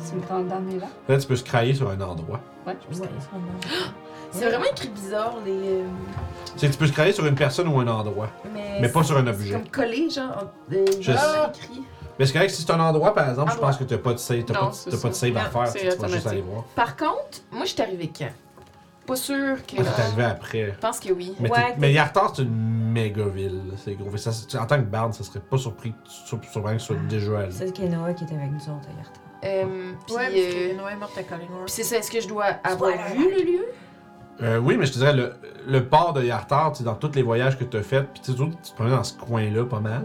Si 0.04 0.14
une 0.14 0.22
grande 0.22 0.48
dame 0.48 0.70
est 0.70 0.80
là. 0.80 0.88
Peut-être 1.08 1.22
tu 1.22 1.28
peux 1.28 1.36
se 1.36 1.44
crailler 1.44 1.74
sur 1.74 1.90
un 1.90 2.00
endroit. 2.02 2.40
Ouais, 2.68 2.76
je 2.92 3.00
Ouais, 3.00 3.08
pense. 3.08 3.70
C'est 4.32 4.46
vraiment 4.50 4.66
écrit 4.66 4.90
bizarre, 4.90 5.36
les. 5.46 5.52
euh, 5.52 5.84
C'est 6.56 6.68
que 6.68 6.72
tu 6.74 6.78
peux 6.80 6.88
se 6.88 6.92
crailler 6.92 7.14
sur 7.14 7.26
une 7.26 7.36
personne 7.36 7.68
ou 7.68 7.80
un 7.80 7.88
endroit, 7.88 8.30
Mais, 8.52 8.80
mais 8.82 8.90
pas 8.90 9.04
sur 9.04 9.16
un 9.18 9.24
c'est 9.24 9.30
objet. 9.30 9.52
comme 9.54 9.70
collé, 9.70 10.10
genre. 10.10 10.32
en- 10.72 10.74
euh, 10.74 10.86
Je 11.00 11.12
sais. 11.12 11.50
écrit. 11.50 11.84
Mais 12.20 12.26
c'est 12.26 12.34
correct, 12.34 12.50
si 12.50 12.62
c'est 12.64 12.72
un 12.72 12.80
endroit, 12.80 13.14
par 13.14 13.30
exemple, 13.30 13.50
je 13.52 13.56
Endroit. 13.56 13.70
pense 13.70 13.78
que 13.80 13.84
t'as 13.86 13.98
pas 14.00 14.14
de 14.14 14.18
save, 14.18 14.44
t'as 14.44 14.54
Non, 14.54 14.60
pas, 14.60 14.66
de- 14.70 14.74
c'est 14.74 14.90
t'as 14.92 14.98
pas 14.98 15.08
de 15.10 15.14
ça. 15.14 15.20
save 15.20 15.38
à 15.38 15.42
faire, 15.46 15.74
tu 15.94 15.98
vas 16.02 16.08
juste 16.08 16.28
aller 16.28 16.42
voir. 16.42 16.64
Par 16.76 16.96
contre, 16.98 17.40
moi, 17.52 17.66
je 17.66 17.70
suis 17.74 17.82
arrivée 17.82 18.12
quand? 18.18 18.30
Pas 19.06 19.16
sûr 19.16 19.58
que. 19.68 19.76
Ah, 19.80 19.84
t'es 19.84 20.02
arrivé 20.02 20.24
après. 20.24 20.66
Je 20.74 20.80
pense 20.80 21.00
que 21.00 21.12
oui. 21.12 21.36
Mais, 21.40 21.50
Ouais, 21.52 21.76
mais 21.78 21.92
Yartar, 21.94 22.34
c'est 22.36 22.42
une 22.44 22.92
méga 22.92 23.26
ville. 23.28 23.62
C'est 23.78 23.96
gros. 23.96 24.16
Ça, 24.18 24.32
en 24.60 24.66
tant 24.66 24.78
que 24.78 24.84
Bard, 24.86 25.14
ça 25.14 25.24
serait 25.24 25.42
pas 25.42 25.58
surpris 25.58 25.92
que 25.92 26.10
tu 26.10 26.48
sois, 26.52 26.80
sois 26.80 26.96
déjà 27.10 27.40
allé. 27.40 27.52
C'est 27.52 27.72
Kenoa 27.76 28.14
qui 28.14 28.24
était 28.24 28.36
avec 28.36 28.52
nous 28.52 28.58
autres, 28.58 28.88
à 28.90 28.98
Yarta. 28.98 29.20
Euh, 29.44 29.94
puis, 30.06 30.16
Ouais, 30.16 30.24
parce 30.24 30.34
euh, 30.36 30.70
que 30.74 30.78
Noé 30.78 30.92
est 30.92 30.96
morte 30.96 31.18
à 31.18 31.24
Collingwood. 31.24 31.66
puis 31.66 31.74
c'est 31.74 31.84
ça, 31.84 31.98
est-ce 31.98 32.10
que 32.12 32.22
je 32.22 32.28
dois 32.28 32.46
avoir 32.64 32.92
vu 33.14 33.30
le 33.32 33.44
lieu? 33.44 33.66
Euh, 34.42 34.58
oui, 34.58 34.78
mais 34.78 34.86
je 34.86 34.94
te 34.94 34.98
dirais, 34.98 35.14
le, 35.14 35.34
le 35.68 35.86
port 35.88 36.14
de 36.14 36.24
Yartar, 36.24 36.72
tu 36.72 36.80
sais, 36.80 36.84
dans 36.84 36.96
tous 36.96 37.12
les 37.16 37.22
voyages 37.22 37.58
que 37.58 37.64
tu 37.64 37.78
as 37.78 37.84
fait, 37.84 38.04
puis 38.04 38.22
tu 38.22 38.32
sais, 38.32 38.38
tu 38.38 38.72
te 38.72 38.76
promènes 38.76 38.96
dans 38.96 39.04
ce 39.04 39.14
coin-là 39.18 39.66
pas 39.66 39.80
mal. 39.80 40.04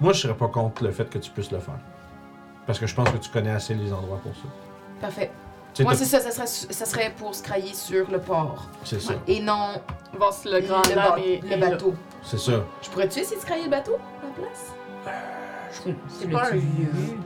Moi, 0.00 0.12
je 0.12 0.20
serais 0.20 0.34
pas 0.34 0.48
contre 0.48 0.84
le 0.84 0.90
fait 0.92 1.08
que 1.08 1.18
tu 1.18 1.30
puisses 1.30 1.50
le 1.50 1.58
faire. 1.58 1.78
Parce 2.66 2.78
que 2.78 2.86
je 2.86 2.94
pense 2.94 3.08
que 3.10 3.16
tu 3.18 3.30
connais 3.30 3.50
assez 3.50 3.74
les 3.74 3.92
endroits 3.92 4.18
pour 4.22 4.34
ça. 4.34 4.48
Parfait. 5.00 5.30
Tu 5.72 5.82
Moi, 5.84 5.94
c'est 5.94 6.04
ça, 6.04 6.18
ça 6.20 6.30
serait, 6.32 6.46
ça 6.72 6.84
serait 6.84 7.12
pour 7.16 7.34
se 7.34 7.42
crailler 7.42 7.72
sur 7.74 8.10
le 8.10 8.18
port. 8.18 8.66
c'est 8.84 9.00
ça. 9.00 9.14
Et 9.26 9.40
non 9.40 9.80
Voir 10.18 10.32
si 10.32 10.48
le 10.48 10.60
grand 10.60 10.82
le, 10.88 10.94
ba- 11.56 11.56
bateau. 11.70 11.94
C'est 12.22 12.38
ça. 12.38 12.64
Je 12.82 12.90
pourrais-tu 12.90 13.20
essayer 13.20 13.36
de 13.36 13.40
se 13.40 13.46
crailler 13.46 13.64
le 13.64 13.70
bateau 13.70 13.94
à 14.22 14.26
la 14.26 14.32
place? 14.48 14.74
C'est 15.70 15.94
c'est 16.08 16.28
pas 16.28 16.50
le 16.50 16.56
un 16.56 16.56
vieux. 16.56 17.18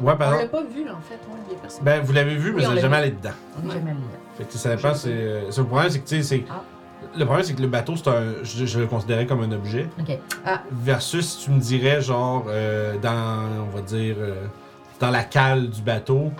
Ouais, 0.00 0.16
par 0.16 0.28
On 0.34 0.38
l'a 0.38 0.46
pas 0.46 0.62
vu, 0.62 0.82
en 0.88 1.00
fait. 1.00 1.14
Ouais, 1.14 1.56
a 1.56 1.60
personne. 1.60 1.84
Ben, 1.84 2.02
vous 2.02 2.12
l'avez 2.12 2.36
vu, 2.36 2.52
mais 2.52 2.64
vous 2.64 2.72
n'êtes 2.72 2.80
jamais 2.82 2.96
allé 2.98 3.10
dedans. 3.10 3.30
On 3.64 3.68
jamais 3.68 3.90
allé 3.90 4.00
là. 4.00 4.18
Fait 4.36 4.44
que 4.44 4.52
sais, 4.52 4.58
ça 4.58 4.76
dépend, 4.76 4.94
c'est. 4.94 5.08
euh, 5.10 5.50
c'est- 5.50 5.60
Le 5.60 5.66
problème, 5.66 5.90
c'est 5.90 5.98
que, 6.00 6.08
tu 6.08 6.16
sais, 6.16 6.22
c'est. 6.22 6.44
Ah. 6.50 6.62
Le 7.16 7.24
problème, 7.24 7.44
c'est 7.44 7.54
que 7.54 7.62
le 7.62 7.68
bateau, 7.68 7.96
c'est 7.96 8.08
un. 8.08 8.22
Je, 8.44 8.66
je 8.66 8.78
le 8.80 8.86
considérais 8.86 9.26
comme 9.26 9.42
un 9.42 9.52
objet. 9.52 9.88
Ok. 10.00 10.18
Versus, 10.70 11.26
si 11.38 11.44
tu 11.44 11.50
me 11.50 11.60
dirais, 11.60 12.00
genre, 12.00 12.44
euh, 12.48 12.96
dans. 12.98 13.64
On 13.72 13.76
va 13.76 13.82
dire. 13.82 14.16
euh, 14.18 14.34
dans 15.00 15.10
la 15.10 15.22
cale 15.22 15.70
du 15.70 15.80
bateau, 15.80 16.32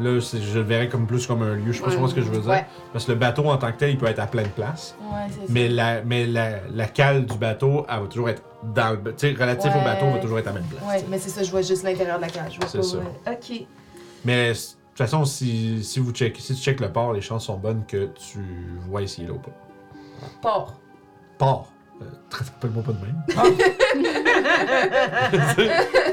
Là, 0.00 0.18
je 0.20 0.58
le 0.58 0.64
verrais 0.64 0.88
comme 0.88 1.06
plus 1.06 1.26
comme 1.26 1.42
un 1.42 1.54
lieu. 1.54 1.72
Je 1.72 1.78
sais 1.78 1.82
pas 1.84 1.90
Ouais. 1.94 2.08
ce 2.08 2.14
que 2.14 2.22
je 2.22 2.30
veux 2.30 2.40
dire. 2.40 2.48
Ouais. 2.50 2.64
Parce 2.92 3.04
que 3.04 3.12
le 3.12 3.18
bateau 3.18 3.44
en 3.50 3.58
tant 3.58 3.70
que 3.72 3.78
tel, 3.78 3.90
il 3.90 3.98
peut 3.98 4.06
être 4.06 4.20
à 4.20 4.26
plein 4.26 4.42
de 4.44 4.48
places. 4.48 4.96
Ouais, 5.02 5.20
c'est 5.28 5.34
ça. 5.46 5.46
Mais 5.50 5.68
la, 5.68 6.02
mais 6.02 6.26
la, 6.26 6.60
la 6.72 6.86
cale 6.86 7.26
du 7.26 7.36
bateau, 7.36 7.84
elle 7.88 8.00
va 8.00 8.06
toujours 8.06 8.30
être 8.30 8.42
dans 8.74 8.92
le. 8.92 9.14
Tu 9.14 9.28
sais, 9.28 9.32
relatif 9.38 9.70
au 9.74 9.84
bateau, 9.84 10.06
elle 10.06 10.12
va 10.14 10.18
toujours 10.20 10.38
être 10.38 10.46
à 10.48 10.52
la 10.52 10.60
même 10.60 10.68
place. 10.68 10.82
Ouais, 10.88 11.04
mais 11.10 11.18
c'est 11.18 11.28
ça, 11.30 11.42
je 11.42 11.50
vois 11.50 11.62
juste 11.62 11.82
l'intérieur 11.82 12.16
de 12.18 12.22
la 12.22 12.28
vois 12.28 12.68
C'est 12.68 12.82
ça. 12.82 12.98
Ok. 13.26 13.66
Mais 14.24 14.52
de 14.52 14.54
toute 14.54 14.96
façon, 14.96 15.24
si, 15.24 15.82
si, 15.84 16.00
vous 16.00 16.12
check, 16.12 16.36
si 16.38 16.54
tu 16.54 16.60
checkes 16.62 16.80
le 16.80 16.90
port, 16.90 17.12
les 17.12 17.20
chances 17.20 17.46
sont 17.46 17.56
bonnes 17.58 17.84
que 17.86 18.06
tu 18.14 18.38
vois 18.88 19.02
ici 19.02 19.26
là 19.26 19.32
ou 19.32 19.38
pas. 19.38 19.50
Port. 20.40 20.74
Port. 21.38 21.68
Euh, 22.02 22.10
Traite-moi 22.30 22.82
pas 22.82 22.92
de 22.92 22.98
même. 22.98 23.22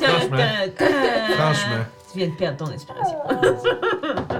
Franchement. 0.02 0.38
Tan, 0.38 0.70
tan. 0.78 1.34
Franchement. 1.34 1.86
Tu 2.11 2.18
viens 2.20 2.28
de 2.30 2.36
perdre 2.36 2.57
ton 2.66 2.72
inspiration. 2.74 3.18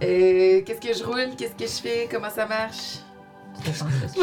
Euh, 0.00 0.62
qu'est-ce 0.64 0.80
que 0.80 0.94
je 0.96 1.02
roule? 1.02 1.34
Qu'est-ce 1.36 1.54
que 1.56 1.64
je 1.66 1.82
fais? 1.82 2.08
Comment 2.08 2.30
ça 2.30 2.46
marche? 2.46 2.98
Tu 3.64 3.70
penses 3.70 3.82
que 3.82 4.06
c'est- 4.06 4.20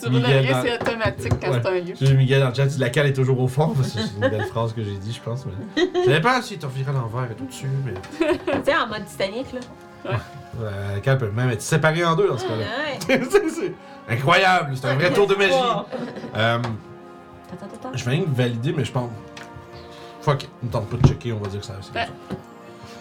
Tu 0.00 0.06
roules 0.06 0.14
Miguel 0.22 0.38
rien, 0.46 0.52
dans- 0.52 0.62
c'est 0.62 0.74
automatique 0.80 1.32
quand 1.38 1.50
Ouais. 1.52 1.60
c'est 1.62 1.68
un 1.68 1.80
lieu. 1.80 1.94
J'ai 2.00 2.14
Miguel 2.14 2.40
dans 2.40 2.48
le 2.48 2.54
chat, 2.54 2.78
la 2.78 2.88
cale 2.88 3.06
est 3.08 3.12
toujours 3.12 3.38
au 3.38 3.46
fond. 3.46 3.74
parce 3.76 3.90
que 3.92 3.98
C'est 4.00 4.14
une 4.14 4.20
belle 4.30 4.46
phrase 4.46 4.72
que 4.72 4.82
j'ai 4.82 4.96
dit, 4.96 5.12
je 5.12 5.20
pense. 5.20 5.44
Mais... 5.44 5.52
Je 5.94 6.04
savais 6.06 6.22
pas 6.22 6.40
si 6.40 6.58
t'en 6.58 6.68
virais 6.68 6.92
à 6.92 6.94
l'envers 6.94 7.30
et 7.30 7.34
tout 7.34 7.44
dessus, 7.44 7.68
mais. 7.84 7.92
Tu 8.26 8.64
sais, 8.64 8.74
en 8.74 8.86
mode 8.86 9.04
Titanic, 9.04 9.52
là. 9.52 9.60
Euh, 10.06 10.94
la 10.94 11.00
cale 11.00 11.18
peut 11.18 11.30
même 11.30 11.50
être 11.50 11.62
séparée 11.62 12.04
en 12.04 12.14
deux 12.16 12.28
dans 12.28 12.38
ce 12.38 12.44
cas-là. 12.46 12.64
Ouais. 13.08 13.20
c'est 13.30 13.48
c'est 13.48 13.72
incroyable, 14.08 14.76
c'est 14.76 14.86
un 14.86 14.94
vrai 14.94 15.12
tour 15.12 15.26
de 15.26 15.34
magie. 15.34 15.52
Euh, 15.54 16.58
Attends, 16.58 17.66
attends, 17.66 17.66
attends. 17.88 17.90
je 17.96 18.04
vais 18.04 18.10
rien 18.12 18.22
que 18.24 18.30
valider, 18.36 18.72
mais 18.76 18.84
je 18.84 18.92
pense. 18.92 19.10
Fuck, 20.20 20.46
ne 20.62 20.68
tente 20.70 20.88
pas 20.88 20.96
de 20.96 21.06
checker, 21.06 21.32
on 21.32 21.38
va 21.38 21.48
dire 21.48 21.60
que 21.60 21.66
ça 21.66 21.74
c'est 21.80 21.88
comme 21.92 22.00
Ouais. 22.02 22.06
ça. 22.30 22.36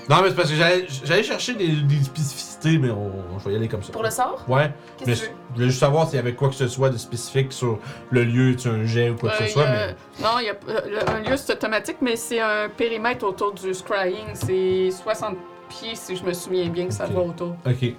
Non, 0.10 0.22
mais 0.23 0.30
c'est 0.30 0.36
parce 0.36 0.49
que 0.49 0.56
j'allais 0.56 0.88
j'allais 1.06 1.23
chercher 1.23 1.53
des, 1.53 1.68
des 1.69 2.03
spécificités, 2.03 2.78
mais 2.80 2.90
on, 2.90 3.11
je 3.40 3.45
vais 3.45 3.53
y 3.53 3.56
aller 3.56 3.68
comme 3.68 3.84
ça. 3.84 3.94
Pour 3.94 4.03
le 4.03 4.10
sort? 4.10 4.44
Ouais, 4.48 4.68
mais 4.99 5.06
Qu'est-ce 5.06 5.06
que 5.06 5.15
je 5.15 5.22
tu 5.22 5.28
veux? 5.30 5.53
voulais 5.56 5.68
juste 5.68 5.80
savoir 5.80 6.07
s'il 6.07 6.15
y 6.15 6.19
avait 6.19 6.34
quoi 6.34 6.49
que 6.49 6.56
ce 6.56 6.68
soit 6.68 6.90
de 6.90 6.98
spécifique 6.98 7.53
sur 7.53 7.80
le 8.10 8.23
lieu, 8.23 8.56
tu 8.56 8.64
sais, 8.64 8.69
un 8.69 8.84
jet 8.86 9.10
ou 9.11 9.15
quoi 9.15 9.30
que 9.32 9.44
Euh, 9.44 9.48
ce 9.48 9.53
soit, 9.53 9.64
y 9.64 9.68
a- 9.68 9.72
mais. 9.72 9.95
Non, 10.23 10.30
il 10.40 10.45
y 10.45 10.49
a, 10.49 10.53
euh, 10.53 10.82
le- 10.90 11.10
un 11.10 11.19
lieu 11.30 11.38
c'est 11.38 11.53
automatique, 11.53 11.98
mais 12.02 12.15
c'est 12.15 12.41
un 12.41 12.68
périmètre 12.76 13.26
autour 13.26 13.53
du 13.53 13.73
scrying. 13.73 14.34
C'est 14.34 14.90
60 14.91 15.38
pieds, 15.80 15.95
si 15.95 16.15
je 16.15 16.23
me 16.23 16.34
souviens 16.34 16.69
bien, 16.69 16.88
que 16.88 16.93
ça 16.93 17.06
va 17.06 17.22
autour. 17.22 17.56
Ok. 17.65 17.93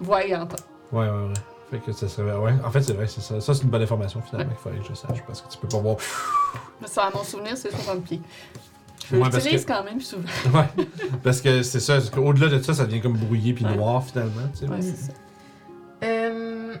Voyant. 0.00 0.48
Ouais, 0.92 1.08
ouais, 1.08 1.10
ouais. 1.10 1.32
Fait 1.70 1.78
que 1.78 1.92
ça 1.92 2.08
serait. 2.08 2.36
Ouais, 2.36 2.52
en 2.64 2.70
fait, 2.70 2.82
c'est 2.82 2.92
vrai, 2.92 3.06
c'est 3.08 3.20
ça. 3.20 3.40
Ça, 3.40 3.54
c'est 3.54 3.62
une 3.64 3.70
bonne 3.70 3.82
information 3.82 4.20
finalement 4.22 4.52
qu'il 4.52 4.62
fallait 4.62 4.78
que 4.78 4.86
je 4.88 4.94
sache 4.94 5.22
parce 5.26 5.40
que 5.42 5.48
tu 5.48 5.58
peux 5.58 5.68
pas 5.68 5.78
voir. 5.78 5.96
Mais 6.80 6.86
ça, 6.86 7.04
à 7.04 7.10
mon 7.10 7.24
souvenir, 7.24 7.56
c'est 7.56 7.70
60 7.70 8.04
pieds. 8.04 8.20
Je 9.10 9.16
Ouais, 9.16 9.28
l'utilise 9.30 9.64
que- 9.64 9.72
quand 9.72 9.84
même 9.84 10.00
souvent. 10.00 10.22
Ouais. 10.54 10.86
Parce 11.24 11.40
que 11.40 11.62
c'est 11.62 11.80
ça. 11.80 11.94
parce 11.94 12.10
qu'au-delà 12.10 12.48
de 12.48 12.62
ça, 12.62 12.74
ça 12.74 12.84
devient 12.86 13.00
comme 13.00 13.16
brouillé 13.16 13.52
puis 13.52 13.64
Ouais. 13.64 13.74
noir 13.76 14.04
finalement, 14.04 14.42
tu 14.52 14.60
sais. 14.60 14.68
Ouais, 14.68 14.80
c'est 14.82 14.96
ça. 14.96 15.12
Euh, 16.04 16.74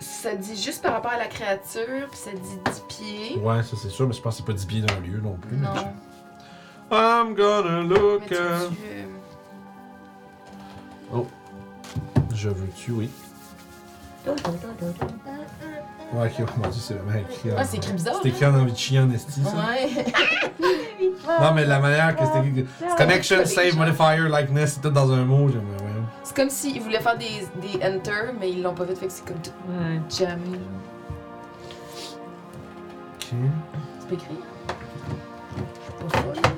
ça 0.00 0.34
dit 0.34 0.56
juste 0.60 0.82
par 0.82 0.92
rapport 0.92 1.12
à 1.12 1.18
la 1.18 1.26
créature, 1.26 2.08
puis 2.10 2.18
ça 2.18 2.30
dit 2.32 2.38
10 2.72 2.82
pieds. 2.88 3.38
Ouais, 3.38 3.62
ça 3.62 3.76
c'est 3.80 3.88
sûr, 3.90 4.06
mais 4.06 4.12
je 4.14 4.20
pense 4.20 4.34
que 4.34 4.38
c'est 4.42 4.46
pas 4.46 4.52
10 4.52 4.66
pieds 4.66 4.80
dans 4.82 4.94
le 4.96 5.00
lieu 5.06 5.20
non 5.20 5.36
plus. 5.36 5.56
mais- 5.56 5.66
Non. 5.66 5.92
I'm 6.94 7.34
gonna 7.34 7.82
Mais 7.82 7.88
look. 7.88 8.26
tu, 8.26 8.34
uh, 8.34 8.36
tu, 8.36 8.40
euh, 11.12 11.22
Je 12.34 12.48
veux-tu, 12.48 12.92
oui. 12.92 13.10
Ouais, 14.26 14.32
ok, 16.40 16.56
mon 16.56 16.68
dieu, 16.68 16.80
c'est 16.80 16.94
vraiment 16.94 17.18
écrit. 17.28 17.50
en- 17.52 17.56
Ah, 17.58 17.64
c'est 17.64 17.76
écrit 17.78 17.92
bizarre. 17.92 18.14
C'est 18.22 18.28
écrit 18.28 18.46
en 18.46 18.54
envie 18.54 18.72
de 18.72 18.76
chier 18.76 19.00
en 19.00 19.10
esti, 19.10 19.42
ça. 19.42 19.50
Ouais. 19.50 20.04
Non, 21.40 21.52
mais 21.54 21.64
la 21.64 21.80
manière 21.80 22.14
que 22.16 22.24
c'était 22.24 22.46
écrit. 22.48 22.66
Connection, 22.96 23.44
save, 23.46 23.76
modifier, 23.76 24.28
likeness, 24.28 24.74
c'est 24.74 24.80
tout 24.82 24.90
dans 24.90 25.10
un 25.10 25.24
mot. 25.24 25.48
J'aimerais, 25.48 25.82
ouais. 25.82 26.02
C'est 26.22 26.36
comme 26.36 26.50
s'ils 26.50 26.80
voulaient 26.82 27.00
faire 27.00 27.16
des, 27.18 27.46
des 27.60 27.76
enter, 27.84 28.32
mais 28.38 28.50
ils 28.50 28.62
l'ont 28.62 28.74
pas 28.74 28.84
fait, 28.86 28.94
fait 28.94 29.06
que 29.06 29.12
c'est 29.12 29.24
comme 29.26 29.40
tout 29.42 29.50
Ouais. 29.68 30.00
jammé. 30.08 30.58
Ok. 33.14 33.26
Tu 33.30 34.06
peux 34.08 34.14
écrire? 34.14 34.36
Je 35.56 35.62
suis 35.84 35.92
pas 35.92 36.18
folle. 36.18 36.53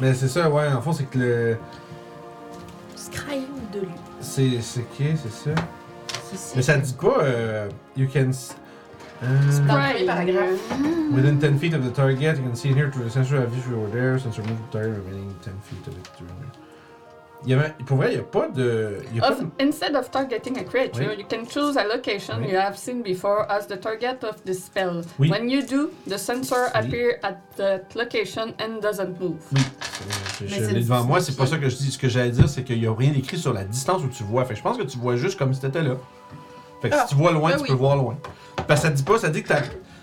Mais 0.00 0.12
c'est 0.14 0.28
ça, 0.28 0.50
ouais, 0.50 0.68
en 0.72 0.80
fond, 0.82 0.92
c'est 0.92 1.04
que 1.04 1.18
le. 1.18 1.56
Scrying 2.96 3.46
de 3.72 3.80
lui. 3.80 3.88
C'est. 4.20 4.60
C'est 4.60 4.84
qui, 4.96 5.04
c'est 5.16 5.32
ça? 5.32 5.60
Mais 6.56 6.62
ça 6.62 6.76
dit 6.78 6.94
pas. 6.94 7.18
euh, 7.22 7.68
you 7.96 8.08
can. 8.12 8.30
s- 8.30 8.56
euh, 9.22 9.26
Dans 9.66 9.76
le 9.76 9.82
premier 9.92 10.04
paragraphe. 10.06 10.58
Within 11.12 11.34
10 11.38 11.58
feet 11.58 11.74
of 11.74 11.84
the 11.84 11.92
target, 11.92 12.36
you 12.36 12.42
can 12.48 12.54
see 12.56 12.72
here 12.72 12.90
through 12.90 13.04
the 13.06 13.10
sensor 13.10 13.36
have 13.36 13.52
over 13.72 13.88
there, 13.92 14.18
sensor 14.18 14.42
move 14.42 14.58
the 14.68 14.72
target 14.72 14.96
remaining 15.06 15.32
10 15.44 15.52
feet 15.62 15.86
of 15.86 15.94
it. 15.96 16.08
during- 16.18 16.34
Il 17.46 17.50
y 17.50 17.54
avait, 17.54 17.74
pour 17.86 17.98
vrai, 17.98 18.12
il 18.12 18.14
n'y 18.14 18.20
a 18.20 18.24
pas 18.24 18.48
de. 18.48 18.98
Il 19.10 19.16
y 19.16 19.20
a 19.20 19.22
pas 19.28 19.32
Of, 19.32 19.40
de 19.40 19.46
instead 19.62 19.94
of 19.94 20.10
targeting 20.10 20.58
a 20.58 20.64
creature, 20.64 21.10
Oui. 21.10 21.16
you 21.18 21.26
can 21.28 21.44
choose 21.48 21.76
a 21.76 21.84
location 21.84 22.36
Oui. 22.40 22.50
you 22.52 22.56
have 22.58 22.76
seen 22.76 23.02
before 23.02 23.44
as 23.50 23.66
the 23.66 23.78
target 23.78 24.24
of 24.24 24.42
the 24.44 24.52
spell. 24.54 25.02
Oui. 25.18 25.30
When 25.30 25.50
you 25.50 25.62
do, 25.62 25.90
the 26.08 26.16
sensor 26.18 26.56
Oui. 26.74 26.80
appear 26.80 27.18
at 27.22 27.36
that 27.56 27.94
location 27.94 28.54
and 28.58 28.80
doesn't 28.80 29.20
move. 29.20 29.36
Oui, 29.52 29.60
je, 30.40 30.44
Mais 30.44 30.50
je 30.64 30.70
l'ai 30.74 30.80
devant 30.80 31.04
moi, 31.04 31.18
19 31.18 31.22
c'est 31.24 31.36
pas 31.36 31.46
ça 31.46 31.58
que 31.58 31.68
je 31.68 31.76
dis. 31.76 31.90
Ce 31.90 31.98
que 31.98 32.08
j'allais 32.08 32.30
dire, 32.30 32.48
c'est 32.48 32.64
qu'il 32.64 32.80
n'y 32.80 32.86
a 32.86 32.94
rien 32.94 33.12
écrit 33.12 33.36
sur 33.38 33.52
la 33.52 33.64
distance 33.64 34.02
où 34.02 34.08
tu 34.08 34.22
vois. 34.24 34.44
Fait 34.44 34.54
que 34.54 34.58
je 34.58 34.62
pense 34.64 34.78
que 34.78 34.82
tu 34.84 34.96
vois 34.98 35.16
juste 35.16 35.38
comme 35.38 35.52
si 35.52 35.60
t'étais 35.60 35.82
là. 35.82 35.96
Fait 36.80 36.88
que 36.90 36.94
Ah, 36.98 37.04
si 37.06 37.14
tu 37.14 37.20
vois 37.20 37.32
loin, 37.32 37.50
ben 37.50 37.56
tu 37.56 37.62
oui. 37.62 37.68
peux 37.68 37.74
voir 37.74 37.96
loin. 37.96 38.16
Parce 38.66 38.80
que 38.80 38.86
ça 38.88 38.92
dit 38.92 39.02
pas, 39.02 39.18
ça 39.18 39.28
dit 39.28 39.42
que 39.42 39.52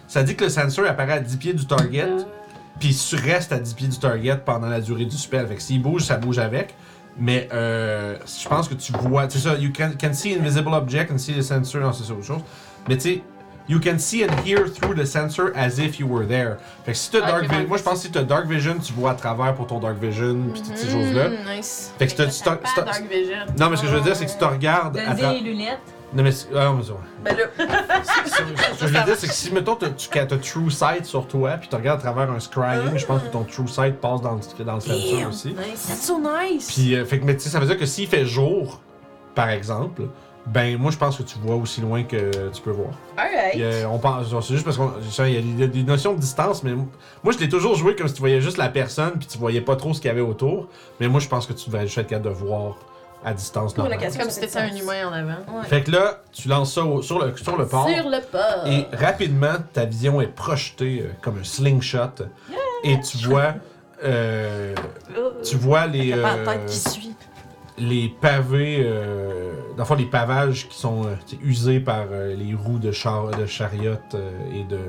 ça 0.07 0.23
dit 0.23 0.35
que 0.35 0.43
le 0.43 0.49
sensor 0.49 0.85
apparaît 0.85 1.13
à 1.13 1.19
10 1.19 1.37
pieds 1.37 1.53
du 1.53 1.65
target, 1.65 2.03
Euh, 2.07 2.23
puis 2.79 2.95
tu 2.95 3.15
restes 3.15 3.51
à 3.51 3.59
10 3.59 3.73
pieds 3.75 3.87
du 3.87 3.97
target 3.99 4.37
pendant 4.43 4.67
la 4.67 4.81
durée 4.81 5.05
du 5.05 5.15
spell. 5.17 5.45
Fait 5.47 5.55
que 5.55 5.61
s'il 5.61 5.81
bouge, 5.81 6.03
ça 6.03 6.17
bouge 6.17 6.39
avec. 6.39 6.73
Mais 7.19 7.47
euh, 7.53 8.15
je 8.25 8.47
pense 8.47 8.67
que 8.67 8.73
tu 8.73 8.91
vois. 8.93 9.29
C'est 9.29 9.39
ça, 9.39 9.55
you 9.55 9.71
can, 9.75 9.91
can 9.99 10.13
see 10.13 10.33
invisible 10.33 10.73
object 10.73 11.11
and 11.11 11.17
see 11.17 11.33
the 11.33 11.41
sensor. 11.41 11.81
Non, 11.81 11.93
c'est 11.93 12.03
ça 12.05 12.13
autre 12.13 12.23
chose. 12.23 12.41
Mais 12.87 12.95
tu 12.95 13.01
sais, 13.01 13.21
you 13.67 13.79
can 13.79 13.99
see 13.99 14.23
and 14.23 14.31
hear 14.45 14.71
through 14.73 14.95
the 14.95 15.05
sensor 15.05 15.51
as 15.55 15.77
if 15.77 15.99
you 15.99 16.07
were 16.07 16.25
there. 16.27 16.55
Fait 16.85 16.93
que 16.93 16.97
si 16.97 17.11
t'as 17.11 17.19
Ah, 17.23 17.27
dark 17.27 17.37
ok, 17.43 17.49
vision, 17.49 17.57
ouais. 17.61 17.67
moi 17.67 17.77
je 17.77 17.83
pense 17.83 17.93
que 17.95 18.05
si 18.07 18.11
t'as 18.11 18.23
dark 18.23 18.47
vision, 18.47 18.75
tu 18.81 18.93
vois 18.93 19.11
à 19.11 19.15
travers 19.15 19.53
pour 19.55 19.67
ton 19.67 19.79
dark 19.79 19.97
vision, 20.01 20.37
puis 20.53 20.61
toutes 20.61 20.77
ces 20.77 20.87
Mhm, 20.87 21.03
choses-là. 21.03 21.29
Nice. 21.55 21.91
Fait 21.99 22.07
que 22.07 22.13
t'as- 22.13 22.25
Dark 22.25 23.03
Vision. 23.11 23.35
Non, 23.59 23.69
mais 23.69 23.75
ce 23.77 23.81
que 23.83 23.87
je 23.89 23.95
veux 23.95 24.01
dire, 24.01 24.15
c'est 24.15 24.25
que 24.25 24.31
si 24.31 24.37
tu 24.37 24.45
regardes. 24.45 24.97
à 24.97 25.13
Donner 25.13 25.21
tra- 25.21 25.33
les 25.33 25.41
lunettes. 25.41 25.79
Non, 26.13 26.23
mais. 26.23 26.31
c'est- 26.31 26.47
ah, 26.55 26.73
mais 26.75 26.83
ça. 26.83 26.93
Ben 27.23 27.37
là, 27.37 27.43
Ce 28.03 28.41
que 28.43 28.87
je 28.87 28.93
veux 28.97 29.03
dire, 29.05 29.15
c'est 29.17 29.27
que 29.27 29.33
si, 29.33 29.51
mettons, 29.53 29.75
t'as- 29.75 29.89
tu 29.91 30.17
as 30.19 30.25
True 30.25 30.69
Sight 30.69 31.05
sur 31.05 31.27
toi, 31.27 31.51
puis 31.51 31.69
tu 31.69 31.75
regardes 31.75 31.99
à 31.99 32.03
travers 32.11 32.31
un 32.31 32.39
scrying, 32.39 32.97
je 32.97 33.05
pense 33.05 33.21
que 33.21 33.27
ton 33.27 33.43
True 33.43 33.67
Sight 33.67 33.99
passe 34.01 34.21
dans 34.21 34.33
le, 34.35 34.63
dans 34.63 34.75
le 34.75 34.81
sensor 34.81 35.29
aussi. 35.29 35.49
nice. 35.49 35.87
That's 35.87 36.05
so 36.05 36.19
nice. 36.19 36.71
Puis, 36.71 36.95
euh, 36.95 37.05
fait 37.05 37.19
que, 37.19 37.25
mais 37.25 37.35
tu 37.35 37.41
sais, 37.41 37.49
ça 37.49 37.59
veut 37.59 37.65
dire 37.67 37.77
que 37.77 37.85
s'il 37.85 38.07
fait 38.07 38.25
jour, 38.25 38.81
par 39.35 39.49
exemple, 39.49 40.03
ben, 40.47 40.75
moi, 40.77 40.89
je 40.91 40.97
pense 40.97 41.17
que 41.17 41.23
tu 41.23 41.37
vois 41.39 41.55
aussi 41.55 41.81
loin 41.81 42.03
que 42.03 42.49
tu 42.49 42.61
peux 42.63 42.71
voir. 42.71 42.89
Alright. 43.15 43.51
Puis, 43.51 43.63
euh, 43.63 43.87
on 43.87 43.99
pense, 43.99 44.27
c'est 44.41 44.53
juste 44.55 44.65
parce 44.65 44.77
qu'il 44.77 45.29
y 45.33 45.37
a 45.37 45.41
des, 45.41 45.67
des 45.67 45.83
notions 45.83 46.13
de 46.15 46.19
distance, 46.19 46.63
mais 46.63 46.73
moi, 46.73 47.31
je 47.31 47.37
l'ai 47.37 47.47
toujours 47.47 47.75
joué 47.75 47.95
comme 47.95 48.07
si 48.07 48.15
tu 48.15 48.21
voyais 48.21 48.41
juste 48.41 48.57
la 48.57 48.67
personne, 48.69 49.11
puis 49.19 49.27
tu 49.27 49.37
voyais 49.37 49.61
pas 49.61 49.75
trop 49.75 49.93
ce 49.93 50.01
qu'il 50.01 50.07
y 50.09 50.11
avait 50.11 50.19
autour. 50.21 50.67
Mais 50.99 51.07
moi, 51.07 51.19
je 51.19 51.27
pense 51.27 51.45
que 51.45 51.53
tu 51.53 51.67
devrais 51.69 51.85
juste 51.85 51.99
être 51.99 52.07
capable 52.07 52.29
de 52.29 52.33
voir 52.33 52.75
à 53.23 53.33
distance 53.33 53.77
normale. 53.77 53.97
question, 53.99 54.21
Comme 54.21 54.31
si 54.31 54.39
t'étais 54.39 54.57
un 54.59 54.75
humain 54.75 55.07
en 55.07 55.13
avant. 55.13 55.59
Ouais. 55.59 55.63
Fait 55.65 55.83
que 55.83 55.91
là, 55.91 56.21
tu 56.31 56.47
lances 56.47 56.73
ça 56.73 56.83
au- 56.83 57.01
sur, 57.01 57.23
le, 57.23 57.35
sur 57.37 57.55
le 57.57 57.67
port. 57.67 57.87
Sur 57.87 58.09
le 58.09 58.19
port. 58.21 58.65
Et 58.67 58.87
rapidement, 58.95 59.55
ta 59.73 59.85
vision 59.85 60.19
est 60.21 60.27
projetée 60.27 61.03
euh, 61.05 61.11
comme 61.21 61.37
un 61.39 61.43
slingshot. 61.43 62.25
Et 62.83 62.99
tu 63.01 63.17
vois. 63.27 63.53
euh, 64.03 64.73
tu 65.43 65.55
vois 65.57 65.85
les. 65.87 66.11
Pas 66.11 66.17
euh, 66.33 66.45
la 66.45 66.53
tête 66.53 66.65
qui 66.65 66.77
suit. 66.77 67.15
les 67.77 68.09
pavés. 68.21 68.81
Euh, 68.83 69.51
dans 69.77 69.83
le 69.83 69.85
fond, 69.85 69.95
les 69.95 70.05
pavages 70.05 70.67
qui 70.67 70.77
sont 70.77 71.03
euh, 71.05 71.13
tu 71.27 71.35
sais, 71.35 71.41
usés 71.43 71.79
par 71.79 72.05
euh, 72.11 72.35
les 72.35 72.53
roues 72.55 72.79
de, 72.79 72.91
char, 72.91 73.27
de 73.31 73.45
chariot 73.45 73.93
euh, 74.15 74.31
et 74.53 74.63
de, 74.63 74.79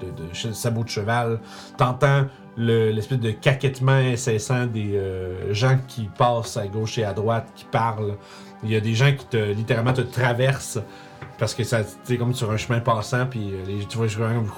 de, 0.00 0.10
de 0.22 0.32
che- 0.34 0.52
sabots 0.52 0.84
de 0.84 0.88
cheval. 0.90 1.40
T'entends 1.78 2.26
le- 2.60 2.90
l'espèce 2.90 3.18
de 3.18 3.30
caquettement 3.30 3.92
incessant 3.92 4.66
des 4.66 4.96
euh, 4.96 5.52
gens 5.54 5.78
qui 5.88 6.08
passent 6.18 6.56
à 6.56 6.66
gauche 6.66 6.98
et 6.98 7.04
à 7.04 7.12
droite, 7.14 7.48
qui 7.56 7.64
parlent. 7.64 8.16
Il 8.62 8.70
y 8.70 8.76
a 8.76 8.80
des 8.80 8.94
gens 8.94 9.10
qui 9.16 9.24
te 9.26 9.36
littéralement 9.52 9.94
te 9.94 10.02
traversent 10.02 10.78
parce 11.38 11.54
que 11.54 11.62
c'est 11.64 12.16
comme 12.18 12.34
sur 12.34 12.50
un 12.50 12.58
chemin 12.58 12.80
passant, 12.80 13.26
puis 13.26 13.50
euh, 13.52 13.64
les- 13.66 13.86
tu 13.86 13.96
vois, 13.96 14.06
comme 14.08 14.50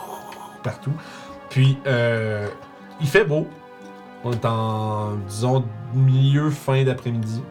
partout. 0.64 0.92
Puis, 1.48 1.78
euh, 1.86 2.48
il 3.00 3.06
fait 3.06 3.24
beau. 3.24 3.46
On 4.24 4.32
est 4.32 4.44
en, 4.44 5.14
disons, 5.28 5.64
milieu, 5.94 6.50
fin 6.50 6.82
d'après-midi. 6.84 7.42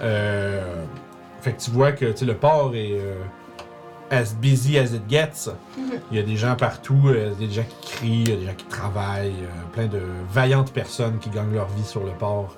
Euh, 0.00 0.84
fait 1.40 1.52
que 1.52 1.60
tu 1.60 1.70
vois 1.70 1.92
que 1.92 2.06
le 2.24 2.34
port 2.34 2.74
est 2.74 2.98
as 4.10 4.34
busy 4.34 4.78
as 4.78 4.92
it 4.94 5.02
gets. 5.08 5.50
Il 6.10 6.16
y 6.16 6.20
a 6.20 6.22
des 6.22 6.36
gens 6.36 6.56
partout, 6.56 7.00
euh, 7.06 7.32
il 7.38 7.42
y 7.42 7.44
a 7.44 7.48
des 7.48 7.54
gens 7.54 7.64
qui 7.80 7.90
crient, 7.92 8.22
il 8.24 8.30
y 8.30 8.32
a 8.32 8.36
des 8.36 8.46
gens 8.46 8.54
qui 8.56 8.64
travaillent, 8.66 9.32
euh, 9.42 9.72
plein 9.72 9.86
de 9.86 10.00
vaillantes 10.30 10.72
personnes 10.72 11.18
qui 11.18 11.30
gagnent 11.30 11.54
leur 11.54 11.68
vie 11.68 11.84
sur 11.84 12.04
le 12.04 12.12
port. 12.12 12.56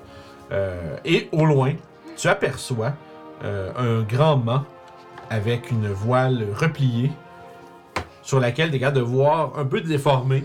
Euh, 0.51 0.95
et 1.05 1.29
au 1.31 1.45
loin, 1.45 1.73
tu 2.15 2.27
aperçois 2.27 2.93
un 3.43 4.01
grand 4.01 4.37
mât 4.37 4.65
avec 5.29 5.69
une 5.69 5.89
voile 5.89 6.47
repliée 6.55 7.11
sur 8.23 8.39
laquelle 8.39 8.71
tu 8.71 8.77
es 8.77 8.79
capable 8.79 8.97
de 8.97 9.03
voir 9.03 9.51
un 9.57 9.65
peu 9.65 9.79
déformé 9.81 10.43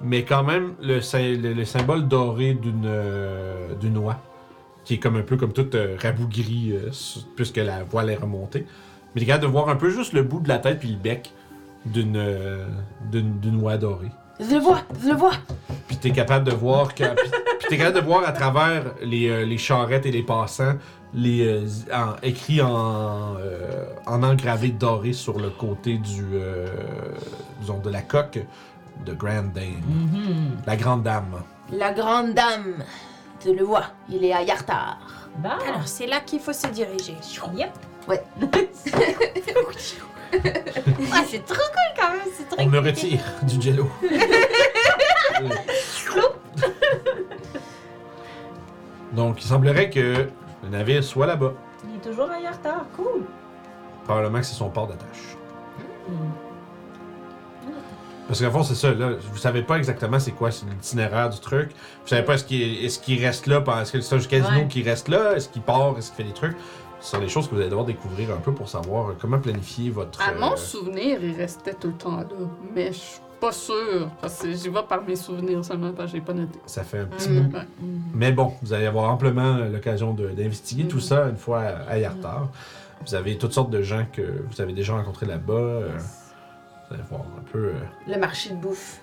mais 0.00 0.24
quand 0.24 0.44
même 0.44 0.74
le, 0.82 1.00
sy- 1.00 1.36
le- 1.36 1.54
le 1.54 1.64
symbole 1.64 2.06
doré 2.06 2.52
d'une 2.54 3.98
oie, 3.98 4.20
qui 4.84 4.94
est 4.94 4.98
comme 4.98 5.16
un 5.16 5.22
peu 5.22 5.36
comme 5.36 5.52
toute 5.52 5.76
rabougrie, 6.00 6.74
puisque 7.34 7.56
la 7.56 7.82
voile 7.82 8.10
est 8.10 8.16
remontée. 8.16 8.64
Mais 9.14 9.20
t'es 9.20 9.26
capable 9.26 9.44
de 9.44 9.50
voir 9.50 9.68
un 9.68 9.76
peu 9.76 9.90
juste 9.90 10.12
le 10.12 10.22
bout 10.22 10.40
de 10.40 10.48
la 10.48 10.58
tête 10.58 10.80
puis 10.80 10.90
le 10.90 10.96
bec 10.98 11.32
d'une 11.86 12.16
euh, 12.16 12.66
d'une 13.10 13.38
d'une 13.40 13.60
oie 13.62 13.76
dorée. 13.78 14.10
Je 14.40 14.54
le 14.54 14.60
vois, 14.60 14.82
je 15.02 15.08
le 15.08 15.14
vois. 15.16 15.32
Puis 15.88 15.96
t'es 15.96 16.10
capable 16.12 16.44
de 16.46 16.52
voir 16.54 16.94
que, 16.94 17.02
puis, 17.14 17.30
puis 17.58 17.68
t'es 17.70 17.76
capable 17.78 17.96
de 18.00 18.04
voir 18.04 18.22
à 18.28 18.32
travers 18.32 18.84
les, 19.02 19.28
euh, 19.28 19.44
les 19.44 19.58
charrettes 19.58 20.06
et 20.06 20.12
les 20.12 20.22
passants 20.22 20.74
les 21.14 21.46
euh, 21.46 21.66
en- 21.92 22.14
écrits 22.22 22.60
en 22.60 23.36
euh, 23.38 23.84
en 24.06 24.22
engravé 24.22 24.68
doré 24.68 25.12
sur 25.14 25.38
le 25.40 25.48
côté 25.50 25.96
du 25.96 26.24
euh, 26.34 26.66
disons 27.60 27.78
de 27.78 27.88
la 27.90 28.02
coque 28.02 28.38
de 29.06 29.14
Grand 29.14 29.44
Dane, 29.54 29.82
Mhm. 29.88 30.56
la 30.66 30.76
grande 30.76 31.02
dame. 31.04 31.40
La 31.72 31.92
grande 31.92 32.34
dame. 32.34 32.74
Je 33.44 33.50
le 33.52 33.64
vois, 33.64 33.84
il 34.10 34.24
est 34.24 34.32
à 34.32 34.42
Yartar. 34.42 34.98
Bon. 35.38 35.48
Alors, 35.66 35.86
c'est 35.86 36.06
là 36.06 36.20
qu'il 36.20 36.40
faut 36.40 36.52
se 36.52 36.66
diriger. 36.66 37.16
Yep. 37.56 37.70
Ah, 41.12 41.22
c'est 41.26 41.44
trop 41.44 41.56
cool 41.56 41.94
quand 41.98 42.10
même, 42.10 42.20
c'est 42.36 42.48
très 42.48 42.62
On 42.62 42.66
me 42.68 42.78
retire 42.78 43.20
du 43.42 43.60
jello. 43.60 43.88
Donc, 49.12 49.42
il 49.42 49.46
semblerait 49.46 49.88
que 49.90 50.26
le 50.62 50.68
navire 50.70 51.02
soit 51.02 51.26
là-bas. 51.26 51.54
Il 51.88 51.96
est 51.96 52.00
toujours 52.10 52.30
à 52.30 52.36
retard. 52.36 52.84
Cool. 52.94 53.24
Probablement 54.04 54.40
que 54.40 54.46
c'est 54.46 54.54
son 54.54 54.68
port 54.70 54.86
d'attache. 54.86 55.36
Hmm. 56.08 56.12
Parce 58.26 58.42
qu'en 58.42 58.50
fond, 58.50 58.62
c'est 58.62 58.74
ça, 58.74 58.92
là. 58.92 59.12
Vous 59.32 59.38
savez 59.38 59.62
pas 59.62 59.78
exactement 59.78 60.18
c'est 60.18 60.32
quoi 60.32 60.50
c'est 60.50 60.66
l'itinéraire 60.66 61.30
du 61.30 61.40
truc. 61.40 61.70
Vous 62.02 62.08
savez 62.08 62.22
pas 62.22 62.34
est-ce 62.34 62.44
qu'il 62.44 62.84
est, 62.84 62.88
ce 62.90 62.98
qu'il 62.98 63.24
reste 63.24 63.46
là, 63.46 63.62
pendant- 63.62 63.80
est-ce 63.80 63.92
que 63.92 64.00
c'est 64.02 64.14
un 64.14 64.18
casino 64.20 64.58
Ouais. 64.58 64.68
qui 64.68 64.82
reste 64.82 65.08
là, 65.08 65.32
est-ce 65.34 65.48
qu'il 65.48 65.62
part, 65.62 65.94
est-ce 65.96 66.08
qu'il 66.12 66.16
fait 66.16 66.30
des 66.30 66.34
trucs. 66.34 66.56
Ce 67.00 67.10
sont 67.12 67.20
des 67.20 67.28
choses 67.28 67.46
que 67.48 67.54
vous 67.54 67.60
allez 67.60 67.70
devoir 67.70 67.86
découvrir 67.86 68.30
un 68.32 68.38
peu 68.38 68.52
pour 68.52 68.68
savoir 68.68 69.10
euh, 69.10 69.16
comment 69.20 69.38
planifier 69.38 69.90
votre. 69.90 70.20
À 70.20 70.32
mon 70.34 70.52
euh, 70.52 70.56
souvenir, 70.56 71.22
il 71.22 71.36
restait 71.36 71.74
tout 71.74 71.88
le 71.88 71.94
temps 71.94 72.16
là. 72.16 72.24
Mais 72.74 72.88
je 72.88 72.98
suis 72.98 73.20
pas 73.40 73.52
sûre. 73.52 74.08
Parce 74.20 74.38
que 74.42 74.50
j'y 74.52 74.68
vais 74.68 74.82
par 74.88 75.02
mes 75.04 75.14
souvenirs 75.14 75.64
seulement 75.64 75.92
parce 75.92 76.10
que 76.10 76.18
j'ai 76.18 76.24
pas 76.24 76.32
noté. 76.32 76.58
ça 76.66 76.82
fait 76.82 76.98
un 76.98 77.04
petit 77.06 77.28
Mm. 77.28 77.40
bout. 77.48 77.58
Mais 78.14 78.32
bon, 78.32 78.52
vous 78.62 78.72
allez 78.72 78.86
avoir 78.86 79.10
amplement 79.12 79.54
euh, 79.56 79.68
l'occasion 79.68 80.12
d'investiguer 80.12 80.88
tout 80.88 80.98
ça 81.00 81.28
une 81.28 81.36
fois 81.36 81.60
à, 81.88 81.98
Yartar. 81.98 82.48
Vous 83.06 83.14
avez 83.14 83.38
toutes 83.38 83.52
sortes 83.52 83.70
de 83.70 83.80
gens 83.80 84.04
que 84.12 84.42
vous 84.50 84.60
avez 84.60 84.72
déjà 84.72 84.94
rencontrés 84.94 85.26
là-bas. 85.26 85.80
vous 86.88 86.94
allez 86.94 87.04
voir 87.08 87.20
un 87.38 87.42
peu. 87.52 87.74
Le 88.08 88.18
marché 88.18 88.50
de 88.50 88.56
bouffe. 88.56 89.00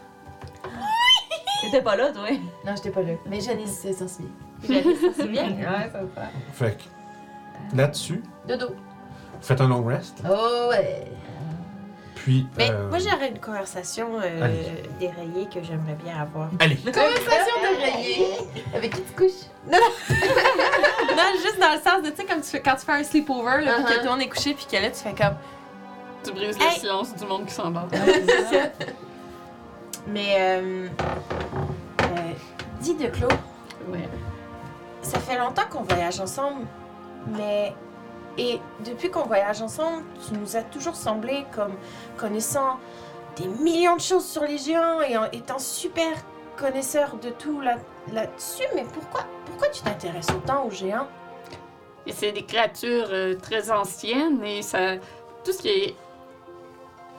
T'étais 1.62 1.82
pas 1.82 1.96
là, 1.96 2.12
toi? 2.12 2.28
Non, 2.66 2.74
j'étais 2.76 2.92
pas 2.92 3.02
là. 3.04 3.14
Mais 3.26 3.40
Janice 3.40 3.72
s'est 3.80 3.94
sensible. 3.94 4.28
C'est 4.62 5.28
bien. 5.30 5.50
Ouais, 5.52 5.90
ça 5.92 6.02
va. 6.16 6.24
Fait 6.52 6.78
que 6.78 6.84
là-dessus, 7.74 8.22
Dodo. 8.48 8.68
vous 8.70 9.42
faites 9.42 9.62
un 9.62 9.68
long 9.68 9.84
rest. 9.84 10.22
Oh 10.30 10.68
ouais. 10.70 11.12
Puis. 12.16 12.48
Mais 12.58 12.72
euh, 12.72 12.90
moi, 12.90 12.98
j'aurais 13.00 13.30
une 13.30 13.40
conversation 13.40 14.08
euh, 14.22 14.44
Allez. 14.44 14.84
déraillée 15.00 15.48
que 15.54 15.62
j'aimerais 15.62 15.96
bien 16.04 16.18
avoir. 16.22 16.50
Allez! 16.60 16.76
Conversation 16.78 17.56
de 17.62 17.82
rayé. 17.82 18.28
Avec 18.74 18.96
qui 18.96 19.02
tu 19.02 19.14
couches? 19.14 19.48
non, 19.72 19.78
juste 21.42 21.60
dans 21.60 21.74
le 21.74 21.80
sens 21.82 22.02
de, 22.04 22.10
tu 22.10 22.16
sais, 22.18 22.26
comme 22.26 22.42
tu 22.42 22.50
fais, 22.50 22.62
quand 22.62 22.76
tu 22.76 22.86
fais 22.86 22.92
un 22.94 23.04
sleepover, 23.04 23.64
là, 23.64 23.74
puis 23.76 23.84
que 23.86 23.90
Uh-huh. 23.92 23.98
tout 24.00 24.04
le 24.06 24.10
monde 24.10 24.22
est 24.22 24.30
couché, 24.30 24.54
puis 24.54 24.66
que 24.66 24.76
là, 24.78 24.90
tu 24.90 24.98
fais 24.98 25.14
comme. 25.14 25.36
Tu 26.24 26.32
brises 26.32 26.58
Hey! 26.60 26.74
le 26.76 26.80
silence 26.80 27.16
du 27.16 27.26
monde 27.26 27.46
qui 27.46 27.54
s'en 27.54 27.70
va. 27.72 27.88
Mais, 30.08 30.36
euh. 30.40 30.88
euh, 32.02 32.32
dis 32.82 32.94
de 32.96 33.08
Claude, 33.08 33.34
Ouais. 33.90 34.08
ça 35.02 35.20
fait 35.20 35.38
longtemps 35.38 35.64
qu'on 35.70 35.84
voyage 35.84 36.20
ensemble, 36.20 36.66
mais. 37.28 37.74
Et 38.38 38.60
depuis 38.86 39.10
qu'on 39.10 39.24
voyage 39.24 39.62
ensemble, 39.62 40.04
tu 40.28 40.34
nous 40.34 40.58
as 40.58 40.64
toujours 40.64 40.96
semblé 40.96 41.46
comme 41.56 41.72
connaissant 42.18 42.80
des 43.38 43.48
millions 43.48 43.96
de 43.96 44.02
choses 44.02 44.26
sur 44.26 44.44
les 44.44 44.58
géants 44.58 45.00
et 45.02 45.16
étant 45.38 45.58
super 45.58 46.12
connaisseur 46.58 47.16
de 47.16 47.30
tout 47.30 47.62
là- 47.62 47.78
là-dessus. 48.12 48.64
mais 48.76 48.84
pourquoi, 48.94 49.22
pourquoi 49.46 49.70
tu 49.70 49.82
t'intéresses 49.84 50.28
autant 50.32 50.66
aux 50.66 50.70
géants? 50.72 51.08
C'est 52.12 52.34
des 52.34 52.44
créatures 52.44 53.08
euh, 53.12 53.36
très 53.36 53.72
anciennes 53.72 54.44
et 54.44 54.62
ça. 54.62 54.98
Tout 55.46 55.54
ce 55.54 55.62
qui 55.62 55.70
est 55.70 55.96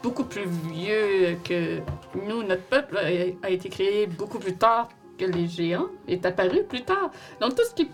beaucoup 0.03 0.25
plus 0.25 0.45
vieux 0.45 1.39
que 1.45 1.81
nous, 2.15 2.43
notre 2.43 2.63
peuple 2.65 2.99
a, 2.99 3.47
a 3.47 3.51
été 3.51 3.71
créé 3.71 4.07
beaucoup 4.07 4.39
plus 4.39 4.57
tard 4.57 4.89
que 5.19 5.25
les 5.25 5.47
géants, 5.49 5.87
est 6.07 6.27
apparu 6.27 6.63
plus 6.65 6.83
tard. 6.83 7.11
Donc 7.41 7.55
tout 7.55 7.65
ce 7.65 7.73
qui 7.75 7.89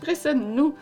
précède 0.00 0.38
nous 0.38 0.74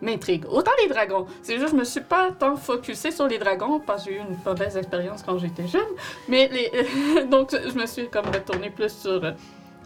m'intrigue. 0.00 0.44
Autant 0.48 0.70
les 0.82 0.88
dragons. 0.88 1.26
C'est 1.42 1.58
juste, 1.58 1.72
je 1.72 1.76
me 1.76 1.84
suis 1.84 2.00
pas 2.00 2.30
tant 2.38 2.56
focusée 2.56 3.10
sur 3.10 3.26
les 3.28 3.38
dragons 3.38 3.80
parce 3.80 4.04
que 4.04 4.10
j'ai 4.10 4.16
eu 4.16 4.20
une 4.20 4.36
mauvaise 4.44 4.76
expérience 4.76 5.22
quand 5.22 5.38
j'étais 5.38 5.66
jeune. 5.66 5.82
Mais 6.28 6.48
les... 6.48 7.24
donc 7.30 7.50
je 7.52 7.78
me 7.78 7.86
suis 7.86 8.08
comme 8.08 8.26
retournée 8.26 8.70
plus 8.70 8.92
sur, 8.92 9.24
euh, 9.24 9.32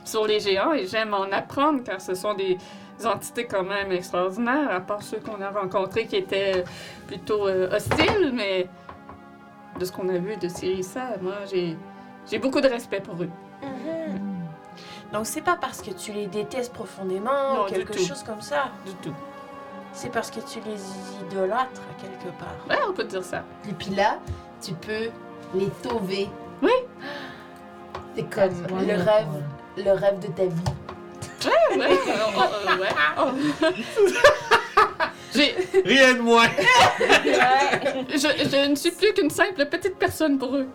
sur 0.05 0.27
les 0.27 0.41
géants 0.41 0.73
et 0.73 0.86
j'aime 0.86 1.15
en 1.15 1.24
apprendre 1.32 1.82
car 1.82 2.01
ce 2.01 2.15
sont 2.15 2.35
des 2.35 2.59
des 2.99 3.07
entités 3.07 3.47
quand 3.47 3.65
même 3.65 3.93
extraordinaires, 3.93 4.70
à 4.70 4.81
part 4.81 5.03
ceux 5.03 5.19
qu'on 5.19 5.41
a 5.41 5.51
rencontrés 5.51 6.07
qui 6.07 6.16
étaient 6.16 6.65
plutôt 7.07 7.49
euh, 7.49 7.74
hostiles, 7.74 8.32
mais 8.32 8.69
de 9.78 9.85
ce 9.85 9.93
qu'on 9.93 10.09
a 10.09 10.19
vu 10.19 10.36
de 10.36 10.49
Cyrissa, 10.49 11.16
moi, 11.20 11.35
j'ai, 11.51 11.77
j'ai 12.31 12.39
beaucoup 12.39 12.61
de 12.61 12.69
respect 12.69 13.01
pour 13.01 13.20
eux. 13.23 13.31
Donc 15.12 15.27
c'est 15.27 15.43
pas 15.43 15.57
parce 15.61 15.81
que 15.81 15.91
tu 15.91 16.12
les 16.12 16.27
détestes 16.27 16.73
profondément 16.73 17.55
Non, 17.55 17.65
ou 17.65 17.69
quelque 17.69 17.99
chose 17.99 18.23
comme 18.24 18.41
ça. 18.41 18.70
Du 18.85 18.93
tout. 18.95 19.15
C'est 19.95 20.11
parce 20.11 20.31
que 20.31 20.41
tu 20.41 20.59
les 20.66 20.81
idolâtres 21.27 21.81
à 21.81 22.03
quelque 22.03 22.37
part. 22.39 22.57
Ouais, 22.69 22.83
on 22.89 22.93
peut 22.93 23.05
dire 23.05 23.23
ça. 23.25 23.45
Et 23.69 23.73
puis 23.73 23.91
là, 23.95 24.19
tu 24.61 24.73
peux 24.75 25.11
les 25.55 25.71
sauver. 25.83 26.29
Oui. 26.61 26.73
C'est 28.16 28.29
comme 28.29 28.51
le 28.87 28.95
rêve, 28.95 29.27
le 29.77 29.91
rêve 29.93 30.19
de 30.19 30.27
ta 30.29 30.45
vie. 30.47 30.65
Ouais, 31.47 31.79
ouais. 31.79 31.99
oh, 32.37 32.41
oh, 32.43 32.81
ouais. 32.81 32.89
Oh. 33.19 33.31
J'ai, 35.35 35.55
Rien 35.85 36.15
de 36.15 36.21
moins! 36.21 36.47
je, 37.01 38.16
je 38.16 38.69
ne 38.71 38.75
suis 38.77 38.93
plus 38.93 39.12
qu'une 39.15 39.31
simple 39.31 39.66
petite 39.66 39.97
personne 39.99 40.39
pour 40.39 40.55
eux. 40.55 40.69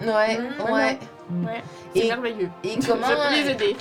Ouais, 0.00 0.38
ouais. 0.70 0.98
Ouais. 1.28 1.62
C'est 1.92 2.04
Et, 2.04 2.08
merveilleux. 2.08 2.48
et 2.62 2.76
comment, 2.86 3.06
Je 3.08 3.14
peux 3.14 3.42
les 3.44 3.50
aider. 3.50 3.76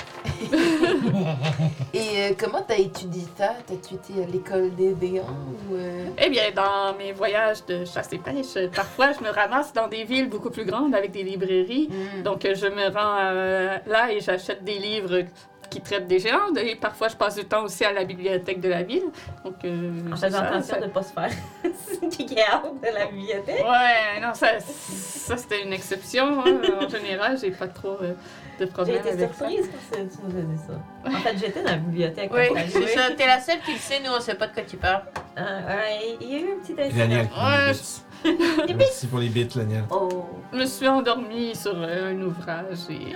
et 1.94 2.00
euh, 2.00 2.34
comment 2.40 2.64
t'as 2.68 2.78
étudié 2.78 3.24
ça? 3.38 3.54
T'as-tu 3.68 3.96
été 3.96 4.24
à 4.24 4.26
l'école 4.26 4.74
des 4.74 4.96
géants 5.00 5.26
ou 5.70 5.76
euh, 5.76 6.08
Eh 6.18 6.30
bien, 6.30 6.46
dans 6.56 6.98
mes 6.98 7.12
voyages 7.12 7.64
de 7.68 7.86
chasse 7.86 8.12
et 8.14 8.18
pêche, 8.18 8.58
parfois 8.74 9.12
je 9.12 9.24
me 9.24 9.30
ramasse 9.30 9.74
dans 9.74 9.88
des 9.88 10.06
villes 10.06 10.28
beaucoup 10.30 10.50
plus 10.50 10.66
grandes 10.66 10.96
avec 10.96 11.12
des 11.12 11.22
librairies. 11.24 11.90
hmm. 11.92 12.24
Donc, 12.24 12.46
euh, 12.46 12.56
je 12.56 12.66
me 12.68 12.90
rends 12.92 13.18
euh, 13.22 13.78
là 13.86 14.12
et 14.12 14.20
j'achète 14.22 14.64
des 14.64 14.80
livres 14.80 15.22
qui 15.70 15.82
traitent 15.82 16.08
des 16.08 16.20
géants. 16.20 16.54
Et 16.56 16.76
parfois, 16.76 17.08
je 17.08 17.16
passe 17.16 17.36
du 17.36 17.46
temps 17.46 17.64
aussi 17.64 17.84
à 17.86 17.92
la 17.92 18.04
bibliothèque 18.06 18.60
de 18.60 18.70
la 18.70 18.84
ville. 18.84 19.04
Donc, 19.44 19.56
euh, 19.66 19.92
En 20.12 20.16
faisant 20.16 20.40
attention 20.40 20.76
ça- 20.76 20.80
de 20.82 20.86
ne 20.86 20.90
pas 20.92 21.04
se 21.04 21.14
faire 21.14 21.30
kicker 22.12 22.62
out 22.64 22.82
de 22.82 22.94
la 22.94 23.06
bibliothèque. 23.08 23.64
Ouais, 23.64 24.22
non, 24.22 24.34
ça, 24.34 24.60
ça 24.60 25.38
c'était 25.38 25.64
une 25.64 25.74
exception. 25.74 26.40
hein. 26.46 26.62
En 26.82 26.90
général, 26.90 27.38
j'ai 27.40 27.52
pas 27.52 27.68
trop 27.68 27.98
euh, 28.02 28.14
de 28.60 28.66
J'ai 28.66 28.68
problème 28.68 28.98
été 28.98 29.10
avec 29.12 29.34
ça. 29.34 29.48
surprise 29.48 29.70
quand 29.92 29.98
tu 29.98 30.18
nous 30.34 30.40
as 30.40 30.42
dit 30.44 30.62
ça. 30.68 31.10
En 31.10 31.20
fait, 31.22 31.38
j'étais 31.38 31.64
dans 31.64 31.72
la 31.72 31.78
bibliothèque. 31.78 32.32
Oui, 32.34 32.48
c'est 32.70 32.88
ça. 32.88 33.12
T'es 33.18 33.28
la 33.28 33.40
seule 33.42 33.60
qui 33.66 33.74
le 33.74 33.80
sait, 33.80 34.00
nous 34.04 34.12
on 34.16 34.20
sait 34.20 34.36
pas 34.36 34.48
de 34.48 34.54
quoi 34.54 34.64
tu 34.64 34.78
parles. 34.78 35.04
Ah, 35.38 35.42
ouais, 35.68 36.18
il 36.22 36.32
y 36.32 36.36
a 36.36 36.40
eu 36.40 36.52
un 36.54 36.60
petit 36.64 36.76
incident. 36.82 38.04
Merci 38.78 39.06
pour 39.08 39.20
les 39.20 39.30
bits, 39.30 39.46
Daniel. 39.54 39.84
Oh. 39.92 40.26
Je 40.52 40.58
me 40.58 40.66
suis 40.66 40.88
endormie 40.88 41.56
sur 41.56 41.76
euh, 41.76 42.12
un 42.12 42.22
ouvrage 42.22 42.78
et 42.90 43.14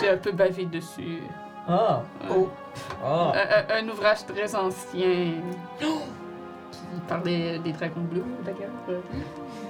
j'ai 0.00 0.08
un 0.08 0.16
peu 0.16 0.32
bavé 0.32 0.64
dessus. 0.64 1.20
Oh. 1.68 1.98
Oh. 2.30 2.48
Oh. 3.04 3.32
Un, 3.34 3.34
un- 3.34 3.84
un 3.84 3.88
ouvrage 3.88 4.24
très 4.26 4.54
ancien 4.54 5.32
qui 5.80 7.00
parlait 7.06 7.58
des 7.58 7.72
dragons 7.72 8.00
bleus, 8.00 8.24
d'ailleurs, 8.44 8.70
euh, 8.88 9.00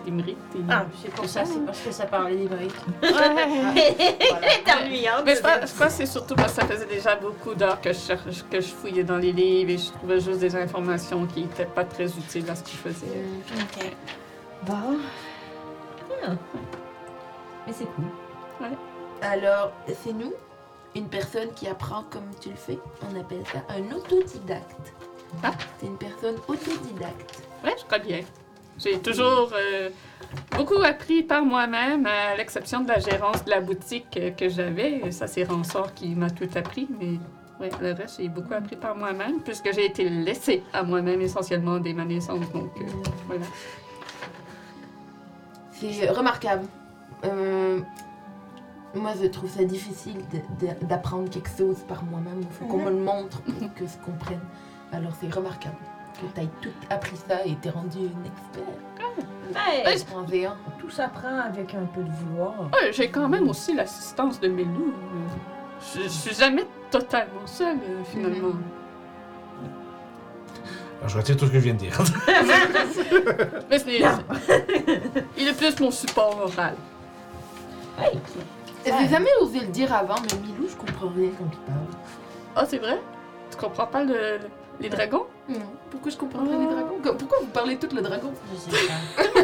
des 0.05 0.11
mérites. 0.13 0.37
et- 0.55 0.59
Ah, 0.71 0.85
c'est 1.03 1.11
pour 1.13 1.25
ça, 1.29 1.45
c'est 1.45 1.65
parce 1.67 1.81
que 1.81 1.91
ça 1.91 2.07
parlait 2.07 2.37
des 2.37 2.47
briques. 2.47 2.75
C'est 3.03 4.85
ennuyant. 4.85 5.23
Mais 5.25 5.35
je 5.37 5.41
crois, 5.43 5.61
je 5.67 5.73
crois 5.75 5.87
que 5.87 5.93
c'est 5.93 6.07
surtout 6.07 6.35
parce 6.37 6.55
que 6.55 6.61
ça 6.63 6.67
faisait 6.69 6.87
déjà 6.87 7.17
beaucoup 7.17 7.55
d'heures 7.55 7.81
que 7.81 7.93
je, 7.93 7.99
cherche- 7.99 8.45
que 8.51 8.61
je 8.61 8.69
fouillais 8.69 9.05
dans 9.05 9.17
les 9.19 9.33
livres 9.33 9.71
et 9.71 9.79
je 9.79 9.91
trouvais 9.93 10.21
juste 10.21 10.39
des 10.41 10.55
informations 10.55 11.27
qui 11.27 11.43
n'étaient 11.43 11.65
pas 11.67 11.85
très 11.85 12.07
utiles 12.07 12.49
à 12.51 12.55
ce 12.55 12.63
que 12.63 12.71
je 12.71 12.77
faisais. 12.77 13.07
Ok. 13.61 13.93
Bon. 14.63 14.99
Ah. 16.25 16.31
Mais 17.67 17.73
c'est 17.73 17.85
cool. 17.87 18.05
Alors, 19.21 19.73
c'est 20.05 20.13
nous, 20.13 20.33
une 20.99 21.09
personne 21.09 21.53
qui 21.55 21.67
apprend 21.69 22.05
comme 22.11 22.29
tu 22.41 22.51
le 22.51 22.57
fais. 22.57 22.79
On 23.03 23.19
appelle 23.19 23.45
ça 23.53 23.63
un 23.69 23.97
autodidacte. 23.97 24.93
Ah. 25.43 25.53
C'est 25.79 25.87
une 25.87 25.97
personne 25.97 26.37
autodidacte. 26.47 27.43
Ouais, 27.65 27.75
je 27.79 27.85
crois 27.85 27.99
bien. 27.99 28.21
J'ai 28.79 28.99
toujours 29.01 29.51
euh, 29.55 29.91
beaucoup 30.57 30.81
appris 30.83 31.23
par 31.23 31.45
moi-même, 31.45 32.07
à 32.07 32.37
l'exception 32.37 32.81
de 32.81 32.89
la 32.89 33.01
gérance 33.01 33.45
de 33.45 33.51
la 33.51 33.61
boutique 33.61 34.37
que 34.37 34.49
j'avais. 34.49 35.11
Ça, 35.11 35.27
c'est 35.27 35.45
Ransort 35.45 35.95
qui 35.95 36.15
m'a 36.15 36.31
tout 36.31 36.49
appris, 36.55 36.89
mais 37.01 37.19
ouais, 37.61 37.71
le 37.81 37.93
reste, 37.93 38.21
j'ai 38.21 38.29
beaucoup 38.29 38.55
appris 38.55 38.77
par 38.77 38.95
moi-même, 38.95 39.41
puisque 39.41 39.73
j'ai 39.73 39.87
été 39.87 40.09
laissée 40.09 40.63
à 40.73 40.85
moi-même 40.85 41.21
essentiellement 41.21 41.79
dès 41.79 41.93
ma 41.93 42.05
naissance. 42.05 42.51
Donc, 42.53 42.71
euh, 42.81 42.85
voilà. 43.27 43.47
C'est 45.73 46.11
remarquable. 46.11 46.67
Euh, 47.25 47.81
moi, 48.95 49.13
je 49.21 49.27
trouve 49.27 49.51
ça 49.51 49.65
difficile 49.65 50.17
d'apprendre 50.83 51.29
quelque 51.31 51.51
chose 51.57 51.79
par 51.87 52.03
moi-même. 52.05 52.41
Il 52.41 52.49
faut 52.49 52.65
qu'on 52.67 52.79
me 52.79 52.91
le 52.91 52.97
montre 52.97 53.41
pour 53.43 53.75
que 53.75 53.85
je 53.87 54.05
comprenne. 54.05 54.41
Alors, 54.93 55.13
c'est 55.21 55.33
remarquable 55.33 55.77
que 56.15 56.27
tu 56.35 56.41
aies 56.45 56.49
tout 56.63 56.71
appris 56.91 57.17
ça 57.29 57.45
et 57.45 57.55
t'es 57.57 57.71
rendu 57.71 57.99
une 57.99 58.27
expert. 58.27 58.75
Ben, 59.53 60.17
En 60.17 60.25
V1. 60.25 60.53
Tout 60.79 60.91
s'apprend 60.91 61.39
avec 61.41 61.75
un 61.75 61.85
peu 61.87 62.03
de 62.03 62.11
vouloir. 62.11 62.55
Ouais, 62.73 62.93
j'ai 62.93 63.11
quand 63.11 63.29
même 63.29 63.49
aussi 63.49 63.75
l'assistance 63.75 64.41
de 64.41 64.49
Melou. 64.49 64.93
Je, 65.95 66.03
je 66.03 66.09
suis 66.09 66.35
jamais 66.35 66.67
totalement 66.91 67.47
seule, 67.47 67.77
euh, 67.77 68.05
finalement. 68.05 68.55
Alors, 70.99 71.09
je 71.09 71.17
retire 71.19 71.37
tout 71.37 71.47
ce 71.47 71.51
que 71.53 71.59
je 71.59 71.65
viens 71.65 71.75
de 71.75 71.79
dire. 71.79 71.97
Mais 73.71 73.79
c'est... 73.79 74.01
Il 75.39 75.49
est 75.49 75.57
plus 75.57 75.79
mon 75.79 75.91
support 75.91 76.37
moral. 76.37 76.75
J'ai 78.85 79.09
jamais 79.09 79.31
osé 79.41 79.61
le 79.61 79.67
dire 79.67 79.93
avant, 79.93 80.15
mais 80.23 80.39
Milou, 80.47 80.69
je 80.69 80.77
comprends 80.77 81.09
rien 81.15 81.31
quand 81.39 81.45
il 81.53 81.59
parle. 81.59 81.87
Ah, 82.57 82.65
c'est 82.69 82.79
vrai? 82.79 82.99
Tu 83.51 83.57
comprends 83.57 83.87
pas 83.87 84.03
le- 84.03 84.39
les 84.81 84.89
dragons? 84.89 85.27
Non. 85.49 85.57
Pourquoi 85.91 86.11
je 86.11 86.17
comprends 86.17 86.45
pas 86.45 86.51
les 86.57 86.67
dragons? 86.67 86.99
Comme- 87.03 87.17
Pourquoi 87.17 87.39
vous 87.41 87.47
parlez 87.47 87.77
tout 87.77 87.89
le 87.95 88.03
dragon? 88.03 88.33
Je 88.53 88.59
sais 88.71 88.87
pas. 88.87 89.23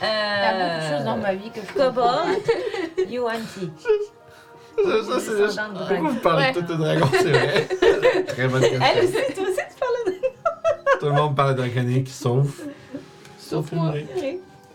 Il 0.00 0.06
y 0.06 0.46
a 0.46 0.52
beaucoup 0.52 0.86
de 0.86 0.96
choses 0.96 1.04
dans 1.04 1.18
Euh, 1.18 1.22
ma 1.22 1.34
vie 1.34 1.50
que 1.50 1.60
je 1.60 1.66
comprends 1.66 1.92
pas. 1.92 2.24
Kobold, 2.96 3.10
Yuan-Ti. 3.10 3.70
ça, 4.84 5.02
ça, 5.02 5.20
c'est 5.20 5.30
de 5.30 5.46
Pourquoi 5.46 5.68
dragon? 5.74 6.08
vous 6.08 6.14
parlez 6.20 6.44
Ouais. 6.46 6.52
de 6.52 6.60
tout 6.60 6.72
le 6.72 6.78
dragon, 6.78 7.06
c'est 7.12 7.30
vrai? 7.30 7.68
Très 8.28 8.48
bonne 8.48 8.60
question. 8.60 8.80
Elle 8.80 9.04
aussi, 9.04 9.12
toi 9.34 9.44
aussi, 9.44 9.60
tu 9.68 9.80
parles 9.80 10.14
Tout 11.00 11.06
le 11.06 11.12
monde 11.12 11.36
parle 11.36 11.54
de 11.56 11.62
draconique, 11.62 12.08
sauf. 12.08 12.60
Sauf 13.38 13.72
moi. 13.72 13.92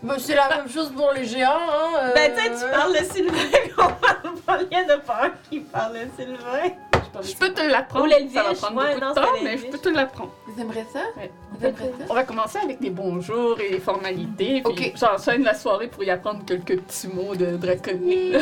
Bah, 0.04 0.14
c'est 0.18 0.34
la 0.34 0.48
même 0.56 0.68
chose 0.68 0.92
pour 0.94 1.12
les 1.12 1.24
géants, 1.24 1.48
hein. 1.50 1.92
euh, 2.02 2.12
Ben, 2.14 2.32
tu 2.36 2.42
sais, 2.42 2.50
tu 2.66 2.70
parles 2.70 2.92
de 2.92 3.04
Sylvain, 3.04 3.58
qu'on 3.76 3.86
parle 3.94 4.34
pas 4.44 4.56
rien 4.70 4.82
de 4.84 5.00
peur 5.00 5.30
qui 5.50 5.60
parle 5.60 5.94
de 5.94 5.98
Sylvain. 6.18 6.74
Je 7.22 7.34
peux 7.36 7.52
te 7.54 7.62
l'apprendre. 7.62 8.10
Ça 8.34 8.42
va 8.42 8.54
prendre 8.54 8.76
ouais, 8.82 8.94
beaucoup 8.94 9.00
non, 9.04 9.10
de 9.10 9.14
temps, 9.14 9.28
mais 9.44 9.56
je 9.56 9.66
peux 9.66 9.78
te 9.78 9.88
l'apprendre. 9.88 10.32
Vous 10.48 10.60
aimeriez 10.60 10.84
ça? 10.92 10.98
Ouais. 11.16 11.30
Vous 11.52 11.64
aimeriez 11.64 11.92
ça? 11.98 12.04
On 12.10 12.14
va 12.14 12.24
commencer 12.24 12.58
avec 12.62 12.80
des 12.80 12.90
bonjours 12.90 13.58
et 13.60 13.70
des 13.70 13.78
formalités, 13.78 14.62
puis 14.62 14.90
Ok. 14.90 14.92
j'enchaîne 14.96 15.44
la 15.44 15.54
soirée 15.54 15.86
pour 15.86 16.02
y 16.02 16.10
apprendre 16.10 16.40
quelques 16.44 16.76
petits 16.80 17.06
mots 17.08 17.34
de 17.36 17.56
draconique. 17.56 18.34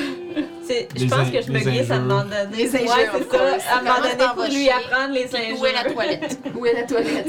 Je 0.96 1.06
pense 1.06 1.30
que 1.30 1.42
je 1.42 1.52
me 1.52 1.58
glisse 1.60 1.90
à 1.90 1.94
un 1.96 1.98
moment 2.00 2.20
injures. 2.22 2.44
donné. 2.50 2.56
Les 2.56 2.70
Ouais, 2.72 2.82
injures, 2.82 3.12
c'est 3.30 3.36
ça. 3.36 3.74
À 3.74 3.78
un 3.78 3.82
moment 3.82 3.94
Commence 3.94 4.10
donné, 4.12 4.16
par 4.24 4.34
pour 4.34 4.44
lui 4.44 4.70
apprendre 4.70 5.14
les 5.14 5.36
injures. 5.36 5.56
Où 5.60 5.66
est 5.66 5.72
la 5.72 5.84
toilette? 5.92 6.38
Où 6.56 6.66
est 6.66 6.72
la 6.72 6.82
toilette? 6.84 7.28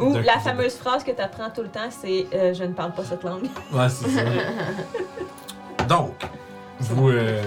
Ou 0.00 0.14
la 0.24 0.38
fameuse 0.38 0.74
phrase 0.76 1.04
que 1.04 1.10
tu 1.10 1.20
apprends 1.20 1.50
tout 1.50 1.62
le 1.62 1.68
temps, 1.68 1.90
c'est 1.90 2.26
euh, 2.34 2.54
Je 2.54 2.64
ne 2.64 2.72
parle 2.72 2.92
pas 2.92 3.04
cette 3.04 3.22
langue. 3.22 3.44
Ouais, 3.72 3.88
c'est 3.88 4.08
ça. 4.08 4.22
Donc, 5.88 6.14
vous, 6.80 7.10
euh, 7.10 7.42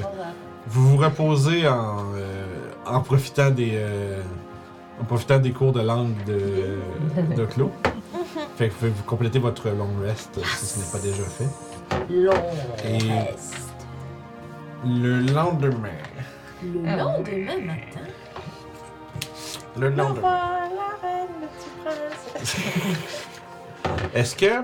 vous 0.68 0.90
vous 0.90 0.98
reposez 0.98 1.68
en, 1.68 1.98
euh, 2.16 2.46
en 2.86 3.02
profitant 3.02 3.50
des 3.50 3.72
euh, 3.74 4.22
en 5.02 5.06
profitant 5.06 5.40
des 5.40 5.52
cours 5.52 5.72
de 5.72 5.82
langue 5.82 6.14
de, 6.26 6.80
de 7.36 7.46
Clos. 7.46 7.72
Fait 8.58 8.70
que 8.70 8.86
vous 8.86 9.04
compléter 9.06 9.40
votre 9.40 9.70
long 9.70 9.90
rest 10.06 10.40
si 10.58 10.66
ce 10.66 10.80
n'est 10.80 10.92
pas 10.92 11.00
déjà 11.00 11.24
fait. 11.24 11.48
Long 12.10 12.34
Et 12.86 13.12
reste. 13.12 13.56
le 14.86 15.20
lendemain, 15.22 15.90
Le 16.64 16.80
lendemain 16.98 17.66
matin. 17.66 18.06
Le 19.80 19.90
lendemain, 19.90 20.22
la 20.76 21.08
reine, 21.08 21.28
le 21.42 21.48
petit 21.48 21.70
prince. 21.84 22.58
est-ce 24.14 24.36
que 24.36 24.64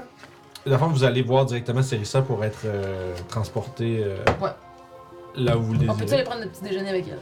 la 0.65 0.77
fois 0.77 0.87
vous 0.87 1.03
allez 1.03 1.21
voir 1.21 1.45
directement 1.45 1.81
Cérissa 1.81 2.21
pour 2.21 2.43
être 2.43 2.61
euh, 2.65 3.15
transporté 3.27 4.03
euh, 4.03 4.17
Ouais. 4.41 4.49
là 5.35 5.57
où 5.57 5.61
vous 5.63 5.73
le 5.73 5.79
On 5.89 5.93
peut-tu 5.93 5.99
désirez? 6.01 6.15
aller 6.21 6.23
prendre 6.25 6.41
notre 6.41 6.51
petit 6.53 6.63
déjeuner 6.63 6.89
avec 6.89 7.05
elle? 7.07 7.19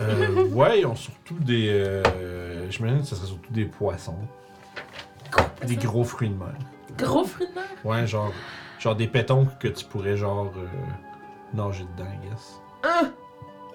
Euh, 0.00 0.44
ouais, 0.52 0.80
ils 0.80 0.86
ont 0.86 0.94
surtout 0.94 1.34
des. 1.40 1.68
Euh, 1.70 2.70
J'imagine 2.70 3.00
que 3.00 3.06
ce 3.06 3.14
serait 3.16 3.26
surtout 3.26 3.52
des 3.52 3.64
poissons. 3.66 4.16
Des 5.66 5.76
gros 5.76 6.04
fruits 6.04 6.30
de 6.30 6.34
mer. 6.34 6.54
Gros 6.96 7.24
fruits 7.24 7.46
de 7.48 7.54
mer? 7.54 7.64
Ouais, 7.84 8.06
genre. 8.06 8.32
Genre 8.78 8.96
des 8.96 9.06
pétons 9.06 9.46
que 9.60 9.68
tu 9.68 9.84
pourrais, 9.84 10.16
genre. 10.16 10.50
euh, 10.56 10.66
nager 11.52 11.84
dedans, 11.96 12.08
I 12.10 12.28
guess. 12.28 12.60
Hein? 12.84 13.12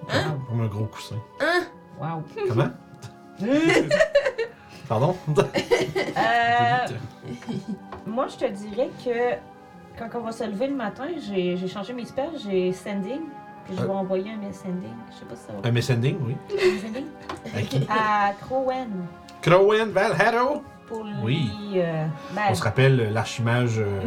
Comme- 0.08 0.44
Comme 0.48 0.60
un 0.62 0.66
gros 0.66 0.86
coussin. 0.86 1.16
Wow. 2.00 2.22
Comment? 2.48 2.70
Pardon? 4.88 5.16
Euh, 5.36 6.86
moi, 8.06 8.26
je 8.28 8.36
te 8.46 8.50
dirais 8.50 8.90
que 9.04 9.34
quand 9.98 10.08
on 10.18 10.22
va 10.22 10.32
se 10.32 10.44
lever 10.44 10.68
le 10.68 10.76
matin, 10.76 11.06
j'ai 11.28 11.56
j'ai 11.56 11.68
changé 11.68 11.92
mes 11.92 12.04
spells, 12.04 12.38
j'ai 12.44 12.72
sending. 12.72 13.20
Puis 13.64 13.74
je 13.76 13.82
vais 13.82 13.88
Euh. 13.90 13.94
envoyer 13.94 14.30
un 14.30 14.52
sending. 14.52 14.94
Je 15.10 15.16
sais 15.18 15.24
pas 15.24 15.34
si 15.34 15.42
ça 15.46 15.52
va. 15.60 15.68
Un 15.68 15.72
messending, 15.72 16.16
oui. 16.24 16.36
À 17.56 17.62
qui 17.62 17.84
À 17.88 18.32
Crowen. 18.40 18.88
Crowen 19.42 19.90
Valharo 19.90 20.62
Pour 20.86 21.02
lui. 21.02 21.14
Oui. 21.24 21.50
euh, 21.76 22.06
ben, 22.32 22.42
On 22.50 22.54
se 22.54 22.62
rappelle 22.62 23.00
euh, 23.00 23.10
l'archimage. 23.10 23.78
euh, 23.80 24.00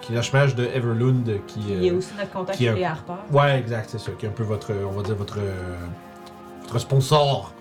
qui 0.00 0.10
est 0.12 0.16
l'archimage 0.16 0.56
de 0.56 0.64
Everlund 0.64 1.24
qui. 1.46 1.60
il 1.68 1.84
est 1.86 1.90
euh, 1.92 1.98
aussi 1.98 2.14
notre 2.18 2.32
contact 2.32 2.58
qui 2.58 2.66
a- 2.68 2.72
chez 2.72 2.78
les 2.80 2.84
Harper. 2.84 3.12
Ouais, 3.30 3.60
exact, 3.60 3.90
c'est 3.90 3.98
ça. 4.00 4.10
Qui 4.18 4.26
est 4.26 4.28
un 4.28 4.32
peu 4.32 4.42
votre. 4.42 4.72
On 4.72 4.90
va 4.90 5.02
dire 5.04 5.14
votre. 5.14 5.38
euh, 5.38 5.76
votre 6.62 6.80
sponsor 6.80 7.52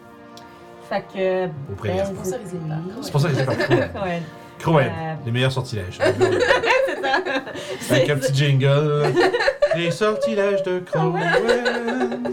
Fait 0.90 1.04
que. 1.14 1.48
ben, 1.84 2.06
Sponsorisé 2.06 2.58
par 2.58 2.78
Crowen. 2.78 3.04
Sponsorisé 3.04 3.44
par 3.44 3.58
Crowen. 3.58 3.90
Crowen. 3.94 4.24
Crowen, 4.60 4.88
Euh, 4.88 5.14
les 5.26 5.32
meilleurs 5.32 5.52
sortilèges. 5.52 5.98
C'est 6.00 7.02
ça. 7.02 7.96
Avec 7.96 8.10
un 8.10 8.18
petit 8.18 8.34
jingle. 8.34 9.14
Les 9.76 9.92
sortilèges 9.92 10.64
de 10.64 10.80
Crowen. 10.80 11.20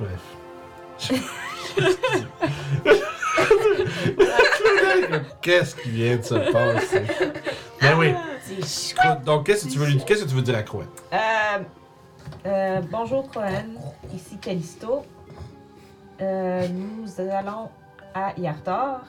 Bref. 0.00 0.20
Qu'est-ce 5.40 5.74
qui 5.76 5.90
vient 5.90 6.16
de 6.16 6.22
se 6.22 6.34
passer? 6.52 7.02
Ben 7.80 7.96
oui. 7.98 8.14
Donc, 9.24 9.46
qu'est-ce 9.46 9.66
que 9.66 9.72
tu 9.72 9.78
veux 9.78 9.86
lui 9.86 9.98
Qu'est-ce 10.04 10.24
que 10.24 10.28
tu 10.28 10.34
veux 10.34 10.42
dire 10.42 10.56
à 10.56 10.62
Crowen? 10.62 10.86
Euh, 11.12 11.16
euh, 12.46 12.80
bonjour 12.90 13.28
Cohen, 13.30 13.74
ici 14.14 14.38
Callisto. 14.40 15.04
Euh, 16.20 16.66
nous 16.68 17.20
allons 17.20 17.70
à 18.14 18.32
Yartar. 18.38 19.00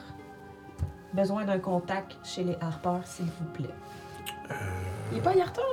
Besoin 1.12 1.44
d'un 1.44 1.58
contact 1.58 2.16
chez 2.24 2.42
les 2.44 2.58
Harper, 2.60 2.98
s'il 3.04 3.26
vous 3.26 3.44
plaît. 3.52 3.74
Il 5.12 5.18
est 5.18 5.20
pas 5.22 5.32
hier 5.32 5.50
tard 5.52 5.64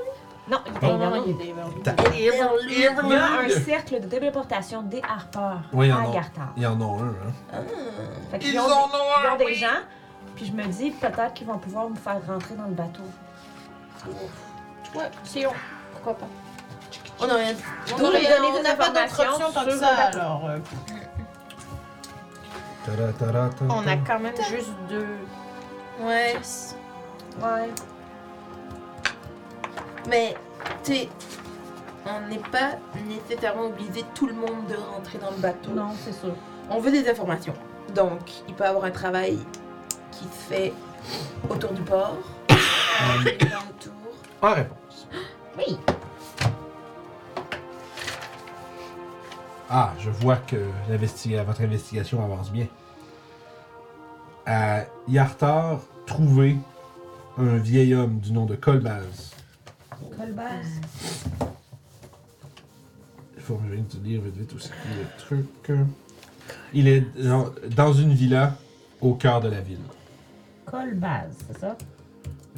Non, 0.48 0.60
il 0.68 0.74
y 0.74 2.30
a- 2.30 2.40
il 3.04 3.10
y 3.10 3.16
a 3.16 3.40
un 3.40 3.50
cercle 3.50 4.00
de 4.00 4.08
téléportation 4.08 4.84
des 4.84 5.02
Harper 5.02 5.58
Oui, 5.74 5.88
il 5.88 5.90
y 5.90 5.94
en 5.94 5.98
à 6.06 6.10
a. 6.10 6.14
Yartar. 6.14 6.54
Ils 6.56 6.68
en 6.68 6.80
ont 6.82 7.00
un, 7.04 7.08
hein? 7.08 7.62
Fait 8.32 8.40
qu'ils 8.40 8.58
ont, 8.60 8.64
des- 8.68 8.70
ils 8.70 9.32
ont 9.34 9.38
des 9.48 9.54
gens, 9.56 9.68
puis 10.36 10.46
je 10.46 10.52
me 10.54 10.64
dis 10.68 10.92
peut-être 10.92 11.34
qu'ils 11.34 11.48
vont 11.48 11.58
pouvoir 11.58 11.90
me 11.90 11.96
faire 11.96 12.20
rentrer 12.26 12.56
dans 12.56 12.66
le 12.66 12.74
bateau. 12.74 13.04
Ouais, 14.96 15.10
si 15.24 15.46
on. 15.48 15.52
Pourquoi 15.94 16.14
pas. 16.16 16.28
On 17.20 17.30
a 17.30 17.34
rien. 17.36 17.54
On 18.00 18.62
n'a 18.62 18.76
pas 18.76 18.90
d'autre 18.90 19.20
option 19.28 19.52
tant 19.54 19.66
que 19.66 19.78
ça, 19.78 19.88
alors. 19.88 20.46
euh. 20.50 20.60
On 23.70 23.88
a 23.88 23.98
quand 23.98 24.20
même 24.20 24.36
juste 24.50 24.74
deux. 24.90 25.18
Ouais. 26.02 26.36
Ouais. 27.42 27.70
Mais, 30.10 30.36
tu 30.84 30.94
sais, 30.94 31.10
on 32.06 32.28
n'est 32.28 32.38
pas 32.38 32.78
nécessairement 33.08 33.68
obligé 33.68 34.04
tout 34.14 34.28
le 34.28 34.34
monde 34.34 34.68
de 34.70 34.76
rentrer 34.76 35.18
dans 35.18 35.32
le 35.32 35.38
bateau. 35.38 35.72
Non, 35.72 35.92
c'est 36.04 36.14
sûr. 36.14 36.36
On 36.70 36.80
veut 36.80 36.92
des 36.92 37.10
informations. 37.10 37.54
Donc, 37.96 38.20
il 38.48 38.54
peut 38.54 38.64
y 38.64 38.68
avoir 38.68 38.86
un 38.86 38.92
travail 38.92 39.40
qui 40.12 40.26
se 40.26 40.54
fait 40.54 40.74
autour 41.50 41.72
du 41.72 41.82
port. 41.82 42.18
Et 42.50 43.38
dans 43.38 43.60
le 43.60 43.74
tour. 43.80 43.94
En 44.42 44.54
réponse. 44.54 45.08
Oui. 45.58 45.78
Ah, 49.70 49.94
je 50.00 50.10
vois 50.10 50.38
que 50.38 50.58
votre 51.46 51.62
investigation 51.62 52.24
avance 52.24 52.52
bien. 52.52 52.68
À 54.46 54.84
Yartar, 55.08 55.80
trouvez 56.06 56.58
un 57.38 57.58
vieil 57.58 57.96
homme 57.96 58.20
du 58.20 58.32
nom 58.32 58.46
de 58.46 58.56
Colbaz. 58.56 59.32
Colbaz. 60.18 60.68
Il 63.36 63.42
faut 63.42 63.56
que 63.56 63.64
je 63.68 63.74
vienne 63.74 63.86
te 63.86 63.98
dire 63.98 64.22
vite 64.22 64.38
vite 64.38 64.54
aussi 64.54 64.70
le 64.70 65.06
truc. 65.18 65.72
Il 66.74 66.88
est 66.88 67.02
dans, 67.22 67.48
dans 67.76 67.94
une 67.94 68.14
villa 68.14 68.56
au 69.02 69.16
cœur 69.16 69.42
de 69.42 69.50
la 69.50 69.62
ville. 69.62 69.80
Colbaz, 70.66 71.32
c'est 71.48 71.60
ça? 71.60 71.78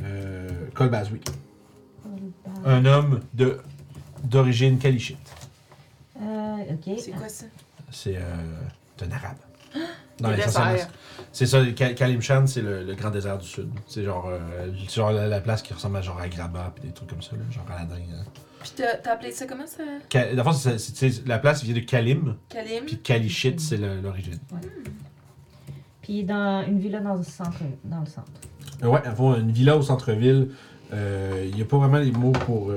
Euh, 0.03 0.49
Colbaz, 0.73 1.09
oui. 1.11 1.21
Colbaz. 2.03 2.61
Un 2.65 2.85
homme 2.85 3.21
de 3.33 3.59
d'origine 4.23 4.79
kalichite. 4.79 5.24
Euh, 6.21 6.55
ok. 6.73 6.97
C'est 6.99 7.11
quoi 7.11 7.29
ça? 7.29 7.45
C'est 7.91 8.17
euh, 8.17 8.21
un 9.03 9.11
arabe. 9.11 9.37
Non. 10.21 10.29
C'est 11.33 11.45
ça, 11.45 11.61
Ka- 11.75 11.93
Kalimshan, 11.93 12.47
c'est 12.47 12.61
le, 12.61 12.85
le 12.85 12.95
grand 12.95 13.09
désert 13.09 13.37
du 13.37 13.45
sud. 13.45 13.69
C'est 13.85 14.01
genre, 14.05 14.29
euh, 14.29 14.71
genre 14.89 15.11
la, 15.11 15.27
la 15.27 15.41
place 15.41 15.61
qui 15.61 15.73
ressemble 15.73 15.97
à 15.97 16.01
genre 16.01 16.17
à 16.21 16.29
Graba 16.29 16.71
puis 16.73 16.87
des 16.87 16.93
trucs 16.93 17.09
comme 17.09 17.21
ça, 17.21 17.31
là, 17.35 17.41
genre 17.51 17.65
Aladdin. 17.69 17.95
hein. 17.95 18.23
Puis 18.61 18.71
t'as 18.77 18.95
t'as 18.95 19.11
appelé 19.15 19.33
ça 19.33 19.45
comment 19.45 19.67
ça? 19.67 19.83
Ka- 20.07 20.27
c'est- 20.77 21.27
la 21.27 21.37
place 21.37 21.61
vient 21.65 21.75
de 21.75 21.81
Kalim, 21.81 22.37
Kalim? 22.47 22.85
puis 22.85 22.97
Kalichit, 22.99 23.55
c'est 23.59 23.75
l'origine. 23.75 24.39
Puis 26.01 26.23
dans 26.23 26.63
une 26.65 26.79
villa 26.79 27.01
dans 27.01 27.15
le 27.15 27.23
centre. 27.23 27.59
Dans 27.83 27.99
le 27.99 28.05
centre. 28.05 28.31
Euh, 28.83 28.87
Ouais, 28.87 29.01
une 29.39 29.51
villa 29.51 29.75
au 29.75 29.81
centre-ville. 29.81 30.51
euh, 30.93 31.43
Il 31.49 31.55
n'y 31.55 31.61
a 31.61 31.65
pas 31.65 31.77
vraiment 31.77 31.97
les 31.97 32.11
mots 32.11 32.31
pour. 32.31 32.71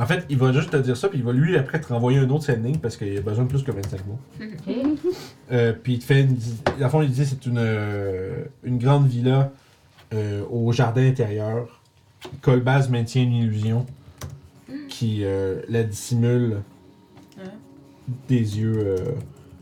En 0.00 0.06
fait, 0.06 0.24
il 0.30 0.38
va 0.38 0.50
juste 0.52 0.70
te 0.70 0.76
dire 0.78 0.96
ça, 0.96 1.08
puis 1.08 1.18
il 1.18 1.24
va 1.24 1.32
lui 1.32 1.56
après 1.56 1.78
te 1.80 1.88
renvoyer 1.92 2.18
un 2.18 2.30
autre 2.30 2.44
sending 2.44 2.78
parce 2.78 2.96
qu'il 2.96 3.16
a 3.18 3.20
besoin 3.20 3.44
de 3.44 3.50
plus 3.50 3.62
que 3.62 3.70
25 3.70 4.00
mots. 4.06 4.18
Euh, 5.52 5.72
puis 5.74 5.94
il 5.94 5.98
te 5.98 6.04
fait 6.04 6.22
une. 6.22 6.36
Dans 6.78 6.84
le 6.86 6.88
fond, 6.88 7.02
il 7.02 7.10
dit 7.10 7.26
c'est 7.26 7.44
une, 7.44 7.58
euh, 7.58 8.44
une 8.64 8.78
grande 8.78 9.06
villa 9.06 9.52
euh, 10.14 10.42
au 10.50 10.72
jardin 10.72 11.06
intérieur. 11.06 11.82
Colbaz 12.40 12.88
maintient 12.88 13.22
une 13.22 13.34
illusion 13.34 13.84
qui 14.88 15.24
euh, 15.24 15.60
la 15.68 15.82
dissimule 15.82 16.62
des 18.28 18.58
yeux. 18.58 18.78
euh, 18.78 18.96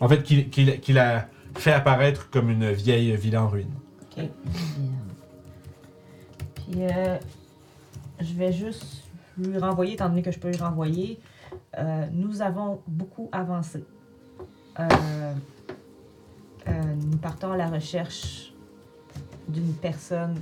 en 0.00 0.08
fait, 0.08 0.22
qui, 0.22 0.44
qui, 0.48 0.78
qui 0.78 0.92
la 0.92 1.28
fait 1.56 1.72
apparaître 1.72 2.30
comme 2.30 2.50
une 2.50 2.70
vieille 2.70 3.14
villa 3.16 3.42
en 3.42 3.48
ruine. 3.48 3.72
Ok. 4.02 4.24
Puis 6.54 6.82
euh, 6.82 7.16
je 8.20 8.32
vais 8.34 8.52
juste 8.52 9.02
lui 9.38 9.58
renvoyer, 9.58 9.94
étant 9.94 10.08
donné 10.08 10.22
que 10.22 10.30
je 10.30 10.38
peux 10.38 10.48
lui 10.48 10.56
renvoyer. 10.56 11.20
Euh, 11.76 12.06
nous 12.12 12.42
avons 12.42 12.80
beaucoup 12.86 13.28
avancé. 13.32 13.84
Euh, 14.78 14.84
euh, 16.68 16.72
nous 17.10 17.18
partons 17.18 17.52
à 17.52 17.56
la 17.56 17.68
recherche 17.68 18.52
d'une 19.48 19.72
personne 19.74 20.40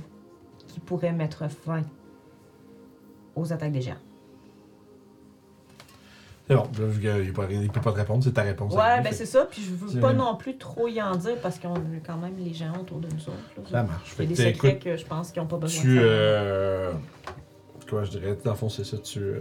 qui 0.67 0.79
pourrait 0.79 1.13
mettre 1.13 1.49
fin 1.49 1.81
aux 3.35 3.53
attaques 3.53 3.71
des 3.71 3.81
géants. 3.81 3.95
C'est 6.47 6.55
bon, 6.55 6.63
qu'il 6.63 6.81
ne 6.81 7.67
peut 7.67 7.81
pas 7.81 7.91
te 7.91 7.97
répondre, 7.97 8.23
c'est 8.23 8.31
ta 8.31 8.43
réponse. 8.43 8.73
Ouais, 8.73 9.01
ben 9.01 9.11
c'est 9.11 9.25
ça. 9.25 9.45
Puis 9.51 9.61
je 9.61 9.73
veux 9.73 9.99
pas 9.99 10.07
vrai. 10.07 10.15
non 10.15 10.35
plus 10.35 10.57
trop 10.57 10.87
y 10.87 11.01
en 11.01 11.15
dire 11.15 11.35
parce 11.41 11.59
qu'on 11.59 11.75
a 11.75 11.99
quand 12.05 12.17
même 12.17 12.35
les 12.37 12.53
géants 12.53 12.79
autour 12.79 12.99
de 12.99 13.07
nous 13.07 13.21
autres. 13.21 13.53
là. 13.57 13.63
Ça 13.69 13.83
marche. 13.83 14.15
Il 14.17 14.23
y 14.23 14.25
a 14.25 14.29
des 14.29 14.53
secrets 14.53 14.79
que 14.79 14.95
je 14.95 15.05
pense 15.05 15.31
qu'ils 15.31 15.41
n'ont 15.41 15.47
pas 15.47 15.57
besoin 15.57 15.81
tu. 15.81 15.95
de. 15.95 16.01
Euh, 16.01 16.93
comment 17.89 18.03
je 18.03 18.11
dirais 18.11 18.37
Dans 18.43 18.51
le 18.51 18.57
fond, 18.57 18.69
c'est 18.69 18.83
ça. 18.85 18.97
Tu. 18.97 19.19
euh, 19.19 19.39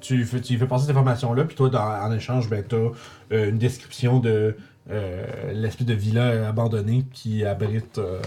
tu 0.00 0.24
fais, 0.24 0.40
tu 0.40 0.56
fais 0.58 0.66
passer 0.66 0.86
cette 0.86 0.96
information-là, 0.96 1.44
puis 1.44 1.54
toi, 1.56 1.68
dans- 1.68 1.82
en 1.82 2.10
échange, 2.12 2.48
ben, 2.48 2.64
tu 2.66 2.74
as 2.74 3.44
une 3.48 3.58
description 3.58 4.18
de 4.18 4.56
euh, 4.90 5.52
l'espèce 5.52 5.86
de 5.86 5.94
villa 5.94 6.48
abandonnée 6.48 7.04
qui 7.12 7.44
abrite 7.44 7.98
euh, 7.98 8.20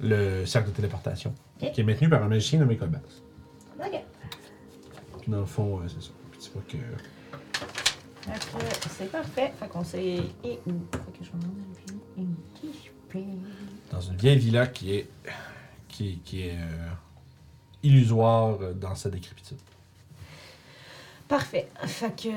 le 0.00 0.44
cercle 0.44 0.68
de 0.70 0.74
téléportation, 0.76 1.34
qui 1.58 1.80
est 1.80 1.84
maintenu 1.84 2.08
par 2.10 2.22
un 2.22 2.28
magicien 2.28 2.58
nommé 2.58 2.76
Colbas. 2.76 2.98
Ok. 3.80 4.02
Puis 5.22 5.32
dans 5.32 5.40
le 5.40 5.46
fond, 5.46 5.78
euh, 5.78 5.88
c'est 5.88 6.02
ça. 6.02 6.10
Puis 6.30 6.40
tu 6.40 6.50
vois 6.50 6.62
que. 6.68 6.76
C'est 8.90 9.10
parfait. 9.10 9.52
Fait 9.58 9.68
qu'on 9.68 9.82
paix. 13.08 13.24
Dans 13.90 14.00
une 14.00 14.16
vieille 14.16 14.38
villa 14.38 14.66
qui 14.66 14.94
est. 14.96 15.08
qui, 15.88 16.18
qui 16.24 16.42
est. 16.48 16.58
illusoire 17.86 18.58
euh, 18.60 18.72
dans 18.72 18.94
sa 18.94 19.10
décrépitude. 19.10 19.58
Parfait. 21.28 21.68
Fait 21.84 22.10
que 22.14 22.28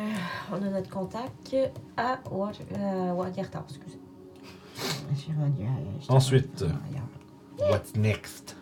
on 0.52 0.56
a 0.56 0.70
notre 0.70 0.90
contact 0.90 1.56
à 1.98 2.14
euh, 2.32 3.14
Wagertar, 3.16 3.64
excusez. 3.70 4.00
Ensuite. 6.08 6.64
What's 7.60 7.96
next? 7.96 8.56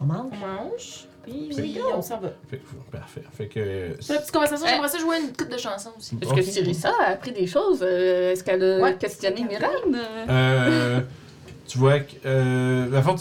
On 0.00 0.04
mange, 0.04 0.32
On 0.32 0.46
mange, 0.46 1.08
puis 1.24 1.74
go. 1.74 1.80
on 1.92 2.00
s'en 2.02 2.20
va. 2.20 2.28
Fait 2.48 2.58
que- 2.58 2.96
parfait. 2.96 3.24
Fait 3.32 3.48
que. 3.48 3.96
La 4.08 4.18
petite 4.18 4.30
conversation, 4.32 4.66
j'aimerais 4.66 4.88
ça 4.88 4.98
jouer 4.98 5.16
une 5.20 5.32
coupe 5.36 5.50
de 5.50 5.58
chansons 5.58 5.90
aussi. 5.98 6.16
Est-ce 6.22 6.30
Ok. 6.30 6.36
que 6.36 6.42
Cyrissa 6.42 6.92
a 7.04 7.10
appris 7.10 7.32
des 7.32 7.46
choses? 7.48 7.80
Euh, 7.82 8.32
Est-ce 8.32 8.44
qu'elle 8.44 8.62
a 8.62 8.78
Ouais. 8.80 8.96
questionné 8.96 9.42
Myran? 9.44 9.66
Euh, 10.28 11.00
tu 11.66 11.78
vois 11.78 11.98
que. 12.00 12.12
Euh, 12.24 12.88
la 12.90 13.02
fois, 13.02 13.16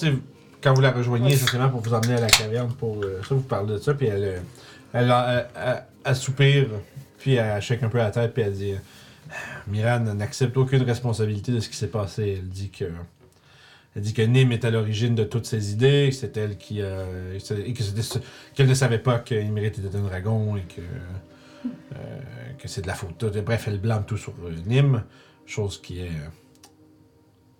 quand 0.67 0.73
vous 0.73 0.81
la 0.81 0.91
rejoignez, 0.91 1.31
essentiellement 1.33 1.69
pour 1.69 1.79
vous 1.79 1.93
emmener 1.93 2.15
à 2.15 2.19
la 2.19 2.27
caverne, 2.27 2.73
pour 2.73 3.01
euh, 3.01 3.21
ça, 3.27 3.35
vous 3.35 3.41
parlez 3.41 3.73
de 3.75 3.77
ça, 3.77 3.93
puis 3.93 4.07
elle. 4.07 4.23
euh, 4.23 4.39
Elle, 4.93 5.11
elle, 5.11 5.47
elle- 5.55 5.83
elle 6.03 6.15
soupire, 6.15 6.67
puis 7.19 7.35
elle 7.35 7.61
shake 7.61 7.83
un 7.83 7.89
peu 7.89 7.97
la 7.99 8.11
tête, 8.11 8.33
puis 8.33 8.43
elle 8.43 8.53
dit 8.53 8.73
Miran 9.67 9.99
n'accepte 10.01 10.55
aucune 10.57 10.83
responsabilité 10.83 11.51
de 11.53 11.59
ce 11.61 11.69
qui 11.69 11.75
s'est 11.77 11.87
passé. 11.87 12.35
Elle 12.39 12.49
dit 12.49 12.69
que. 12.69 12.85
Elle 13.95 14.01
dit 14.01 14.13
que 14.13 14.21
Nim 14.21 14.51
est 14.51 14.63
à 14.65 14.69
l'origine 14.71 15.15
de 15.15 15.23
toutes 15.23 15.45
ces 15.45 15.71
idées, 15.71 16.11
c'est 16.11 16.35
elle 16.37 16.57
qui. 16.57 16.81
euh, 16.81 17.37
et 17.65 17.73
qu'elle 18.53 18.67
ne 18.67 18.73
savait 18.73 18.99
pas 18.99 19.19
qu'Imrit 19.19 19.65
était 19.67 19.81
un 19.95 20.01
dragon 20.01 20.55
et 20.57 20.61
que. 20.63 20.81
euh, 21.95 21.97
que 22.59 22.67
c'est 22.67 22.81
de 22.81 22.87
la 22.87 22.93
faute. 22.95 23.23
Bref, 23.45 23.65
elle 23.67 23.79
blâme 23.79 24.03
tout 24.05 24.17
sur 24.17 24.33
euh, 24.45 24.51
Nim, 24.65 25.01
chose 25.45 25.81
qui 25.81 25.99
est 26.01 26.09
euh, 26.09 26.29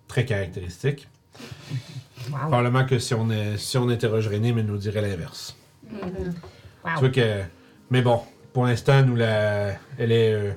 très 0.08 0.24
caractéristique. 0.26 1.08
Wow. 2.30 2.38
Probablement 2.48 2.84
que 2.84 2.98
si 2.98 3.14
on, 3.14 3.30
est, 3.30 3.56
si 3.56 3.76
on 3.78 3.88
interrogerait 3.88 4.38
Nim, 4.38 4.58
elle 4.58 4.66
nous 4.66 4.76
dirait 4.78 5.02
l'inverse. 5.02 5.56
Mhm. 5.90 6.00
Wow. 6.84 6.90
Tu 6.94 7.00
vois 7.00 7.08
que. 7.10 7.42
Mais 7.90 8.02
bon, 8.02 8.20
pour 8.52 8.66
l'instant, 8.66 9.02
nous 9.02 9.16
la. 9.16 9.72
Elle 9.98 10.12
est 10.12 10.32
euh, 10.32 10.52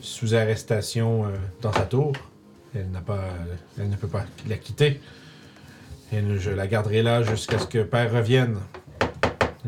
sous 0.00 0.34
arrestation 0.34 1.24
euh, 1.26 1.28
dans 1.60 1.72
sa 1.72 1.82
tour. 1.86 2.12
Elle 2.74 2.90
n'a 2.90 3.00
pas. 3.00 3.20
Elle 3.78 3.88
ne 3.90 3.96
peut 3.96 4.08
pas 4.08 4.24
la 4.48 4.56
quitter. 4.56 5.00
Et 6.12 6.22
nous- 6.22 6.38
je 6.38 6.50
la 6.50 6.66
garderai 6.66 7.02
là 7.02 7.22
jusqu'à 7.22 7.58
ce 7.58 7.66
que 7.66 7.82
Père 7.82 8.12
revienne. 8.12 8.58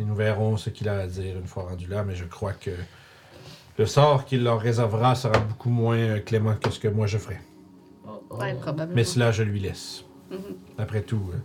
Et 0.00 0.04
nous 0.04 0.14
verrons 0.14 0.56
ce 0.56 0.70
qu'il 0.70 0.88
a 0.88 1.00
à 1.00 1.06
dire 1.06 1.36
une 1.36 1.46
fois 1.46 1.64
rendu 1.64 1.86
là, 1.86 2.02
mais 2.02 2.14
je 2.14 2.24
crois 2.24 2.52
que 2.54 2.70
le 3.78 3.86
sort 3.86 4.24
qu'il 4.24 4.42
leur 4.42 4.58
réservera 4.60 5.14
sera 5.14 5.38
beaucoup 5.38 5.68
moins 5.70 5.96
euh, 5.98 6.18
clément 6.20 6.54
que 6.54 6.70
ce 6.70 6.80
que 6.80 6.88
moi 6.88 7.06
je 7.06 7.18
ferai. 7.18 7.38
Ouais, 8.30 8.54
probablement. 8.54 8.96
Mais 8.96 9.04
cela, 9.04 9.30
je 9.32 9.42
lui 9.42 9.60
laisse. 9.60 10.04
Mhm. 10.32 10.56
Après 10.78 11.02
tout, 11.02 11.22
euh, 11.32 11.36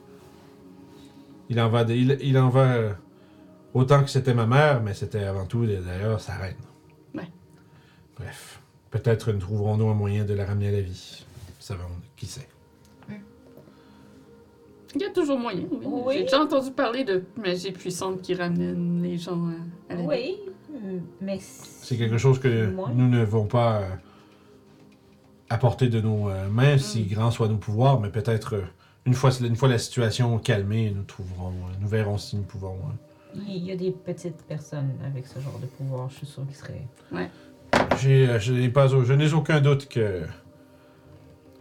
il 1.50 1.60
en 1.62 1.70
va, 1.70 1.84
de- 1.84 1.94
il, 1.94 2.18
il 2.22 2.38
en 2.38 2.50
va 2.50 2.74
euh, 2.74 2.94
autant 3.74 4.04
que 4.04 4.10
c'était 4.10 4.34
ma 4.34 4.46
mère, 4.46 4.82
mais 4.82 4.94
c'était 4.94 5.24
avant 5.24 5.46
tout 5.46 5.66
d'ailleurs 5.66 6.20
sa 6.22 6.36
reine. 6.36 6.56
Ouais. 7.14 7.30
Bref, 8.18 8.62
peut-être 8.92 9.32
nous 9.32 9.40
trouverons-nous 9.40 9.90
un 9.90 9.94
moyen 9.94 10.26
de 10.26 10.34
la 10.34 10.46
ramener 10.46 10.70
à 10.70 10.72
la 10.72 10.82
vie. 10.82 11.26
Savons, 11.60 11.84
qui 12.16 12.26
sait. 12.26 12.48
Il 14.96 15.02
y 15.02 15.06
a 15.06 15.10
toujours 15.12 15.38
moyen, 15.38 15.66
oui. 15.70 15.80
Oui. 15.86 16.14
J'ai 16.18 16.24
déjà 16.24 16.40
entendu 16.42 16.72
parler 16.72 17.04
de 17.04 17.24
magie 17.36 17.72
puissante 17.74 18.22
qui 18.22 18.34
ramène 18.34 19.04
les 19.04 19.18
gens 19.18 19.50
à, 19.90 19.94
la 19.96 20.02
vie. 20.02 20.08
Oui, 20.08 20.36
euh, 20.74 21.00
mais. 21.22 21.38
C'est 21.42 21.98
quelque 21.98 22.18
chose 22.18 22.40
que 22.40 22.68
nous 22.96 23.08
ne 23.10 23.20
devons 23.20 23.46
pas 23.46 23.82
euh, 23.82 23.90
apporter 25.50 25.90
de 25.90 26.00
nos 26.02 26.30
mains, 26.50 26.78
si 26.78 27.04
Mm. 27.04 27.08
grands 27.14 27.32
soient 27.32 27.50
nos 27.50 27.58
pouvoirs, 27.58 28.00
mais 28.00 28.10
peut-être 28.10 28.56
euh, 28.56 28.62
une 29.08 29.14
fois, 29.14 29.32
une 29.42 29.56
fois 29.56 29.70
la 29.70 29.80
situation 29.80 30.38
calmée, 30.38 30.92
nous 30.96 31.04
trouverons, 31.04 31.50
euh, 31.50 31.74
nous 31.80 31.88
verrons 31.88 32.18
si 32.18 32.36
nous 32.36 32.44
pouvons. 32.44 32.76
euh, 32.76 33.40
Il 33.48 33.64
y 33.66 33.72
a 33.72 33.76
des 33.76 33.92
petites 33.92 34.44
personnes 34.44 34.92
avec 35.06 35.26
ce 35.26 35.40
genre 35.40 35.58
de 35.60 35.66
pouvoir, 35.66 36.10
je 36.10 36.18
suis 36.18 36.28
sûre 36.28 36.46
qu'ils 36.46 36.56
seraient. 36.56 36.88
J'ai, 38.00 38.28
euh, 38.30 38.40
je 38.40 38.54
n'ai 38.54 38.70
pas, 38.70 38.88
je 38.88 39.14
n'ai 39.14 39.34
aucun 39.34 39.62
doute 39.62 39.88
que 39.88 40.24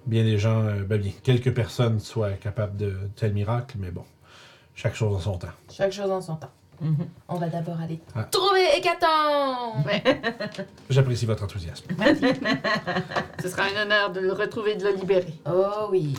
bien 0.06 0.24
des 0.24 0.39
gens, 0.39 0.64
ben 0.86 1.01
bien, 1.01 1.12
quelques 1.23 1.55
personnes 1.55 2.01
soient 2.01 2.32
capables 2.32 2.77
de 2.77 2.94
tel 3.16 3.32
miracle, 3.32 3.77
mais 3.81 3.90
bon, 3.90 4.05
chaque 4.74 4.94
chose 4.94 5.14
en 5.14 5.20
son 5.20 5.39
temps. 5.39 5.48
Chaque 5.73 5.93
chose 5.93 6.10
en 6.10 6.20
son 6.20 6.36
temps. 6.36 6.51
On 7.28 7.36
va 7.36 7.48
d'abord 7.48 7.81
aller 7.81 7.98
Ah. 8.14 8.24
trouver 8.24 8.66
Hécaton! 8.77 9.82
J'apprécie 10.90 11.24
votre 11.24 11.44
enthousiasme. 11.44 11.86
Ce 13.40 13.48
sera 13.48 13.62
un 13.74 13.82
honneur 13.82 14.12
de 14.12 14.20
le 14.20 14.32
retrouver 14.35 14.73
et 14.73 14.77
de 14.77 14.85
le 14.85 14.94
libérer. 14.94 15.32
Oh 15.48 15.89
oui. 15.90 16.14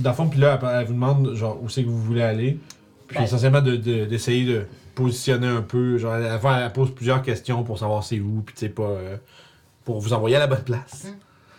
Dans 0.00 0.10
le 0.10 0.16
fond, 0.16 0.28
puis 0.28 0.40
là, 0.40 0.58
elle, 0.80 0.86
vous 0.86 0.92
demande 0.94 1.34
genre 1.34 1.58
où 1.62 1.68
c'est 1.68 1.82
que 1.82 1.88
vous 1.88 2.00
voulez 2.02 2.22
aller, 2.22 2.58
puis 3.06 3.16
Ben. 3.18 3.24
essentiellement 3.24 3.62
de, 3.62 3.76
de- 3.76 4.04
d'essayer 4.04 4.44
de 4.46 4.66
positionner 4.94 5.46
un 5.46 5.62
peu, 5.62 5.96
genre 5.98 6.14
elle, 6.16 6.24
elle- 6.24 6.62
elle 6.64 6.72
pose 6.72 6.94
plusieurs 6.94 7.22
questions 7.22 7.62
pour 7.64 7.78
savoir 7.78 8.02
c'est 8.04 8.20
où, 8.20 8.42
puis 8.44 8.54
tu 8.54 8.60
sais 8.60 8.68
pas 8.68 8.82
euh, 8.82 9.16
pour 9.84 10.00
vous 10.00 10.12
envoyer 10.12 10.36
à 10.36 10.40
la 10.40 10.46
bonne 10.46 10.62
place. 10.64 11.04
Mm. 11.04 11.14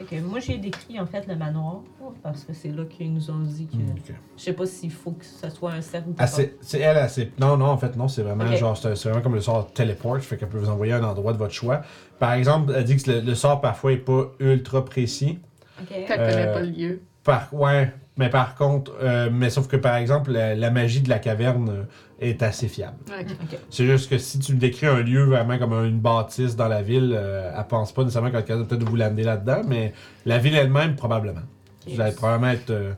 Fait 0.05 0.15
que 0.15 0.21
moi, 0.21 0.39
j'ai 0.39 0.57
décrit 0.57 0.97
en 0.97 1.05
fait 1.05 1.27
le 1.27 1.35
manoir, 1.35 1.81
parce 2.23 2.45
que 2.45 2.53
c'est 2.53 2.69
là 2.69 2.85
qu'ils 2.85 3.13
nous 3.13 3.29
ont 3.31 3.39
dit 3.39 3.67
que. 3.67 3.75
Ok. 3.75 4.15
Je 4.37 4.41
sais 4.43 4.53
pas 4.53 4.65
s'il 4.65 4.91
faut 4.93 5.11
que 5.11 5.25
ce 5.25 5.49
soit 5.49 5.73
un 5.73 5.81
cercle 5.81 6.09
ou 6.09 6.13
pas. 6.13 6.23
Ah, 6.23 6.27
c'est, 6.27 6.79
elle, 6.79 7.09
non, 7.37 7.57
non, 7.57 7.65
en 7.65 7.77
fait, 7.77 7.97
non, 7.97 8.07
c'est 8.07 8.21
vraiment 8.21 8.45
genre, 8.55 8.77
c'est, 8.77 8.93
vraiment 9.09 9.21
comme 9.21 9.35
le 9.35 9.41
sort 9.41 9.73
téléport, 9.73 10.17
fait 10.19 10.37
qu'elle 10.37 10.47
peut 10.47 10.57
vous 10.57 10.69
envoyer 10.69 10.93
à 10.93 10.99
un 10.99 11.03
endroit 11.03 11.33
de 11.33 11.37
votre 11.37 11.53
choix. 11.53 11.81
Par 12.17 12.31
exemple, 12.31 12.71
elle 12.77 12.85
dit 12.85 12.95
que 12.95 13.11
le, 13.11 13.19
le 13.19 13.35
sort 13.35 13.59
parfois 13.59 13.91
est 13.91 13.97
pas 13.97 14.31
ultra 14.39 14.85
précis. 14.85 15.39
Ok. 15.81 15.89
Connaît 16.07 16.07
Euh, 16.47 16.53
pas 16.53 16.61
le 16.61 16.69
lieu. 16.69 17.01
Par, 17.25 17.53
ouais, 17.53 17.93
Mais 18.19 18.29
par 18.29 18.55
contre, 18.55 18.91
euh, 19.01 19.29
mais 19.31 19.49
sauf 19.49 19.69
que 19.69 19.77
par 19.77 19.95
exemple, 19.95 20.31
la, 20.31 20.53
la 20.53 20.71
magie 20.71 20.99
de 20.99 21.07
la 21.07 21.19
caverne 21.19 21.69
euh, 21.69 21.83
est 22.19 22.43
assez 22.43 22.67
fiable. 22.67 22.97
Ouais. 23.07 23.25
C'est 23.69 23.85
juste 23.85 24.09
que 24.09 24.17
si 24.17 24.39
tu 24.39 24.53
me 24.53 24.59
décris 24.59 24.87
un 24.87 24.99
lieu 24.99 25.23
vraiment 25.23 25.57
comme 25.57 25.71
une 25.85 26.01
bâtisse 26.01 26.57
dans 26.57 26.67
la 26.67 26.81
ville, 26.81 27.15
euh, 27.17 27.49
elle 27.57 27.67
pense 27.67 27.93
pas 27.93 28.03
nécessairement 28.03 28.29
qu'elle 28.29 28.41
est 28.41 28.43
capable 28.43 28.67
peut-être 28.67 28.83
de 28.83 28.89
vous 28.89 28.97
l'amener 28.97 29.23
là-dedans, 29.23 29.61
mais 29.65 29.93
la 30.25 30.37
ville 30.37 30.53
elle-même, 30.53 30.97
probablement. 30.97 31.41
Vous 31.87 32.01
allez 32.01 32.13
probablement 32.13 32.51
être, 32.51 32.71
euh, 32.71 32.91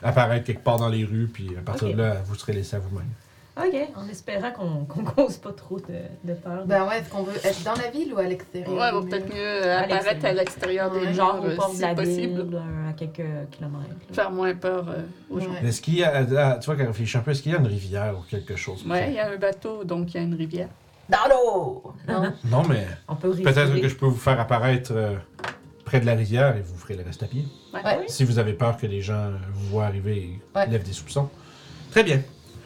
apparaître 0.00 0.46
quelque 0.46 0.62
part 0.62 0.78
dans 0.78 0.88
les 0.88 1.04
rues, 1.04 1.26
puis 1.26 1.50
à 1.58 1.60
partir 1.60 1.88
de 1.88 2.00
là, 2.00 2.22
vous 2.24 2.36
serez 2.36 2.52
laissé 2.52 2.76
à 2.76 2.78
vous-même. 2.78 3.08
Ok, 3.54 3.74
en 3.96 4.08
espérant 4.08 4.50
qu'on 4.50 4.84
qu'on 4.88 5.04
cause 5.04 5.36
pas 5.36 5.52
trop 5.52 5.78
de, 5.78 5.84
de 6.24 6.32
peur. 6.34 6.64
Ben 6.66 6.86
ouais, 6.86 6.98
est-ce 7.00 7.10
qu'on 7.10 7.22
veut 7.22 7.36
être 7.44 7.62
dans 7.64 7.74
la 7.74 7.90
ville 7.90 8.14
ou 8.14 8.18
à 8.18 8.22
l'extérieur? 8.24 8.70
Ouais, 8.72 8.90
va 8.92 9.00
peut-être 9.02 9.26
mieux 9.28 9.40
euh, 9.66 9.76
À 9.78 9.80
apparaître 9.82 10.24
à 10.24 10.32
l'extérieur 10.32 10.90
des 10.90 11.00
Ouais. 11.00 11.12
Genre 11.14 11.34
murs, 11.34 11.44
au 11.44 11.48
euh, 11.48 11.56
port 11.56 11.70
de 11.70 11.74
si 11.74 11.80
la 11.82 11.94
possible. 11.94 12.42
ville, 12.44 12.54
euh, 12.54 12.88
à 12.90 12.92
quelques 12.94 13.50
kilomètres. 13.50 13.90
là. 14.08 14.14
Faire 14.14 14.30
moins 14.30 14.54
peur 14.54 14.86
euh, 14.88 15.02
aux 15.28 15.38
gens. 15.40 15.50
Ouais. 15.50 15.68
Est-ce 15.68 15.82
qu'il 15.82 15.96
y 15.96 16.02
a, 16.04 16.24
ah, 16.38 16.58
tu 16.58 16.66
vois, 16.66 16.76
quand 16.76 16.84
on 16.84 16.86
réfléchit 16.88 17.18
un 17.18 17.20
peu, 17.20 17.30
est-ce 17.32 17.42
qu'il 17.42 17.52
y 17.52 17.54
a 17.54 17.58
une 17.58 17.66
rivière 17.66 18.14
ou 18.18 18.22
quelque 18.30 18.56
chose? 18.56 18.86
Ouais, 18.86 19.08
il 19.10 19.14
y 19.14 19.18
a 19.20 19.28
un 19.30 19.36
bateau, 19.36 19.84
donc 19.84 20.14
il 20.14 20.16
y 20.16 20.20
a 20.20 20.22
une 20.22 20.34
rivière. 20.34 20.68
Dans 21.10 21.28
l'eau! 21.28 21.92
Non? 22.08 22.32
Non, 22.50 22.62
mais 22.66 22.86
On 23.06 23.16
peut 23.16 23.32
peut-être 23.32 23.78
que 23.78 23.88
je 23.88 23.96
peux 23.96 24.06
vous 24.06 24.16
faire 24.16 24.40
apparaître 24.40 24.92
euh, 24.94 25.16
près 25.84 26.00
de 26.00 26.06
la 26.06 26.14
rivière 26.14 26.56
et 26.56 26.62
vous 26.62 26.76
ferez 26.78 26.94
le 26.96 27.02
reste 27.02 27.22
à 27.22 27.26
pied. 27.26 27.44
Ouais. 27.74 27.84
Ouais. 27.84 28.04
Si 28.06 28.24
vous 28.24 28.38
avez 28.38 28.54
peur 28.54 28.78
que 28.78 28.86
les 28.86 29.02
gens 29.02 29.30
vous 29.52 29.66
voient 29.68 29.84
arriver 29.84 30.16
et 30.16 30.40
Ouais. 30.58 30.66
lèvent 30.68 30.84
des 30.86 30.92
soupçons. 30.94 31.28
Très 31.90 32.02
bien. 32.02 32.22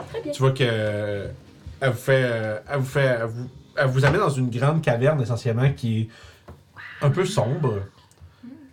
Très 0.08 0.20
bien. 0.20 0.32
Tu 0.32 0.40
vois 0.40 0.52
que 0.52 0.62
euh, 0.62 1.28
elle 1.80 1.90
vous 1.90 1.96
fait, 1.96 2.22
euh, 2.24 2.58
elle 2.68 2.78
vous 2.78 2.84
fait, 2.86 3.00
elle 3.04 3.26
vous, 3.26 3.48
elle 3.76 3.86
vous 3.88 4.04
amène 4.04 4.20
dans 4.20 4.30
une 4.30 4.50
grande 4.50 4.82
caverne 4.82 5.20
essentiellement 5.20 5.70
qui 5.72 6.00
est 6.02 6.08
un 7.02 7.10
peu 7.10 7.24
sombre, 7.24 7.80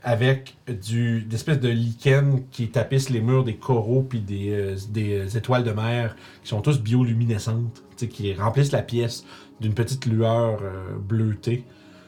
avec 0.03 0.55
du 0.67 1.21
des 1.21 1.35
espèces 1.35 1.59
de 1.59 1.69
lichen 1.69 2.43
qui 2.51 2.69
tapissent 2.69 3.09
les 3.09 3.21
murs 3.21 3.43
des 3.43 3.55
coraux 3.55 4.01
puis 4.01 4.19
des, 4.19 4.49
euh, 4.51 4.75
des 4.89 5.37
étoiles 5.37 5.63
de 5.63 5.71
mer 5.71 6.15
qui 6.43 6.49
sont 6.49 6.61
tous 6.61 6.79
bioluminescentes, 6.79 7.83
tu 7.97 8.05
sais, 8.05 8.07
qui 8.07 8.33
remplissent 8.33 8.71
la 8.71 8.81
pièce 8.81 9.25
d'une 9.61 9.73
petite 9.73 10.05
lueur 10.05 10.59
bleutée. 10.99 11.63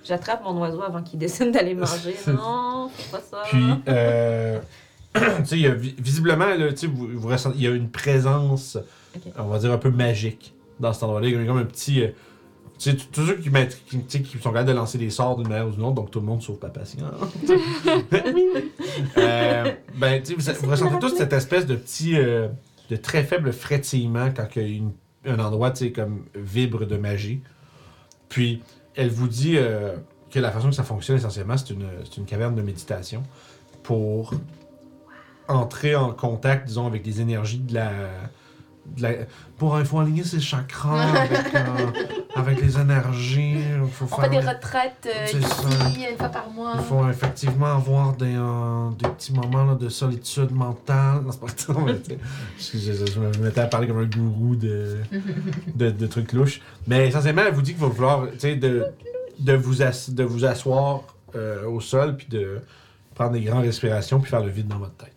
J'attrape 0.06 0.44
mon 0.44 0.60
oiseau 0.60 0.84
avant 0.84 1.02
qu'il 1.02 1.18
décide 1.18 1.52
d'aller 1.52 1.74
manger. 1.74 2.16
non, 2.28 2.92
c'est 2.96 3.12
pas 3.12 3.22
ça. 3.22 3.42
Puis, 3.50 3.64
euh, 3.88 4.60
tu 5.16 5.46
sais, 5.46 5.72
visiblement, 5.98 6.46
là, 6.46 6.70
tu 6.72 6.78
sais, 6.78 6.88
vous, 6.88 7.08
vous 7.16 7.28
ressentez- 7.28 7.58
il 7.58 7.64
y 7.64 7.68
a 7.68 7.72
une 7.72 7.90
présence, 7.90 8.78
On 9.38 9.46
va 9.46 9.60
dire, 9.60 9.72
un 9.72 9.78
peu 9.78 9.92
magique 9.92 10.54
dans 10.80 10.94
cet 10.94 11.04
endroit-là. 11.04 11.28
Il 11.28 11.36
y 11.36 11.42
a 11.42 11.46
comme 11.46 11.58
un 11.58 11.66
petit. 11.66 12.02
euh, 12.04 12.10
tu 12.78 12.92
sais, 12.92 12.98
tous 13.12 13.26
ceux 13.26 13.36
qui, 13.38 13.50
sont 14.42 14.50
capables 14.50 14.68
de 14.68 14.74
lancer 14.74 14.98
des 14.98 15.10
sorts 15.10 15.38
d'une 15.38 15.48
manière 15.48 15.68
ou 15.68 15.72
d'une 15.72 15.84
autre, 15.84 15.94
donc 15.94 16.12
tout 16.12 16.20
le 16.20 16.26
monde 16.26 16.42
sauf 16.42 16.60
Papa 16.60 16.82
Patient. 16.82 17.06
euh, 19.18 19.72
ben, 19.96 20.22
tu 20.22 20.40
sais, 20.42 20.54
vous, 20.54 20.66
vous 20.66 20.72
ressentez 20.72 21.00
tous 21.00 21.16
cette 21.16 21.34
espèce 21.34 21.66
de 21.66 21.76
petit. 21.76 22.18
euh, 22.18 22.48
de 22.90 22.96
très 22.98 23.24
faible 23.24 23.52
frétillement 23.52 24.30
quand 24.36 24.48
une- 24.58 24.92
un 25.26 25.40
endroit, 25.40 25.72
tu 25.72 25.86
sais, 25.86 25.92
comme 25.92 26.26
vibre 26.36 26.86
de 26.86 26.98
magie. 26.98 27.42
Puis, 28.30 28.62
elle 28.96 29.10
vous 29.10 29.28
dit 29.28 29.58
euh, 29.58 29.96
que 30.30 30.40
la 30.40 30.52
façon 30.52 30.70
que 30.70 30.76
ça 30.76 30.84
fonctionne 30.84 31.18
essentiellement, 31.18 31.58
c'est 31.58 31.72
une, 31.72 31.88
c'est 32.04 32.18
une 32.18 32.26
caverne 32.26 32.54
de 32.54 32.62
méditation 32.62 33.24
pour 33.82 34.34
entrer 35.48 35.96
en 35.96 36.12
contact, 36.12 36.68
disons, 36.68 36.86
avec 36.86 37.06
les 37.06 37.22
énergies 37.22 37.58
de 37.60 37.74
la. 37.74 37.92
La- 38.98 39.26
pour 39.58 39.78
il 39.80 39.86
faut 39.86 40.00
aligner 40.00 40.24
ses 40.24 40.40
chakras 40.40 41.02
avec, 41.02 41.56
euh, 41.56 41.92
avec 42.36 42.62
les 42.62 42.78
énergies. 42.78 43.56
Il 43.82 43.90
faut 43.90 44.06
On 44.06 44.08
faire- 44.08 44.26
fait 44.26 44.30
des 44.30 44.40
retraites 44.48 45.08
euh, 45.08 45.26
ici, 45.40 46.06
une 46.12 46.18
fois 46.18 46.30
par 46.30 46.50
mois. 46.50 46.74
il 46.76 46.82
faut 46.84 47.10
effectivement 47.10 47.76
avoir 47.76 48.16
des, 48.16 48.36
euh, 48.36 48.90
des 49.00 49.10
petits 49.10 49.34
moments 49.34 49.64
là, 49.66 49.76
de 49.76 49.90
solitude 49.90 50.52
mentale. 50.52 51.22
Non, 51.24 51.32
c'est 51.32 51.68
pas 51.68 51.74
excusez, 52.58 52.94
je, 53.06 53.20
me 53.20 53.32
mettais 53.44 53.62
à 53.62 53.68
parler 53.68 53.88
comme 53.88 54.00
un 54.00 54.06
gourou 54.06 54.56
de, 54.56 54.98
de, 55.76 55.90
de 55.92 56.08
trucs 56.08 56.34
louches. 56.34 56.62
Mais 56.88 57.08
essentiellement, 57.08 57.44
elle 57.48 57.54
vous 57.54 57.62
dit 57.62 57.74
qu'il 57.76 57.86
va 57.86 58.28
sais, 58.38 58.56
de, 58.56 58.86
de, 59.40 59.54
vous 59.54 59.76
de 59.76 60.24
vous 60.24 60.46
asseoir 60.46 61.02
euh, 61.36 61.66
au 61.68 61.82
sol, 61.82 62.16
puis 62.18 62.28
de 62.30 62.60
prendre 63.14 63.32
des 63.32 63.42
grandes 63.42 63.64
respirations, 63.64 64.20
puis 64.20 64.30
faire 64.30 64.44
le 64.44 64.50
vide 64.52 64.68
dans 64.68 64.78
votre 64.78 64.96
tête. 64.96 65.12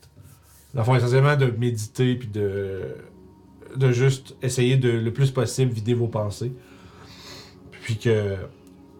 Le 0.74 0.82
fond, 0.82 0.94
essentiellement, 0.94 1.36
de 1.36 1.46
méditer, 1.46 2.14
puis 2.14 2.28
de, 2.28 2.82
de 3.78 3.92
juste 3.92 4.36
essayer 4.42 4.76
de 4.76 4.90
le 4.90 5.12
plus 5.12 5.30
possible 5.30 5.72
vider 5.72 5.94
vos 5.94 6.08
pensées. 6.08 6.52
Puis 7.82 7.96
que 7.96 8.36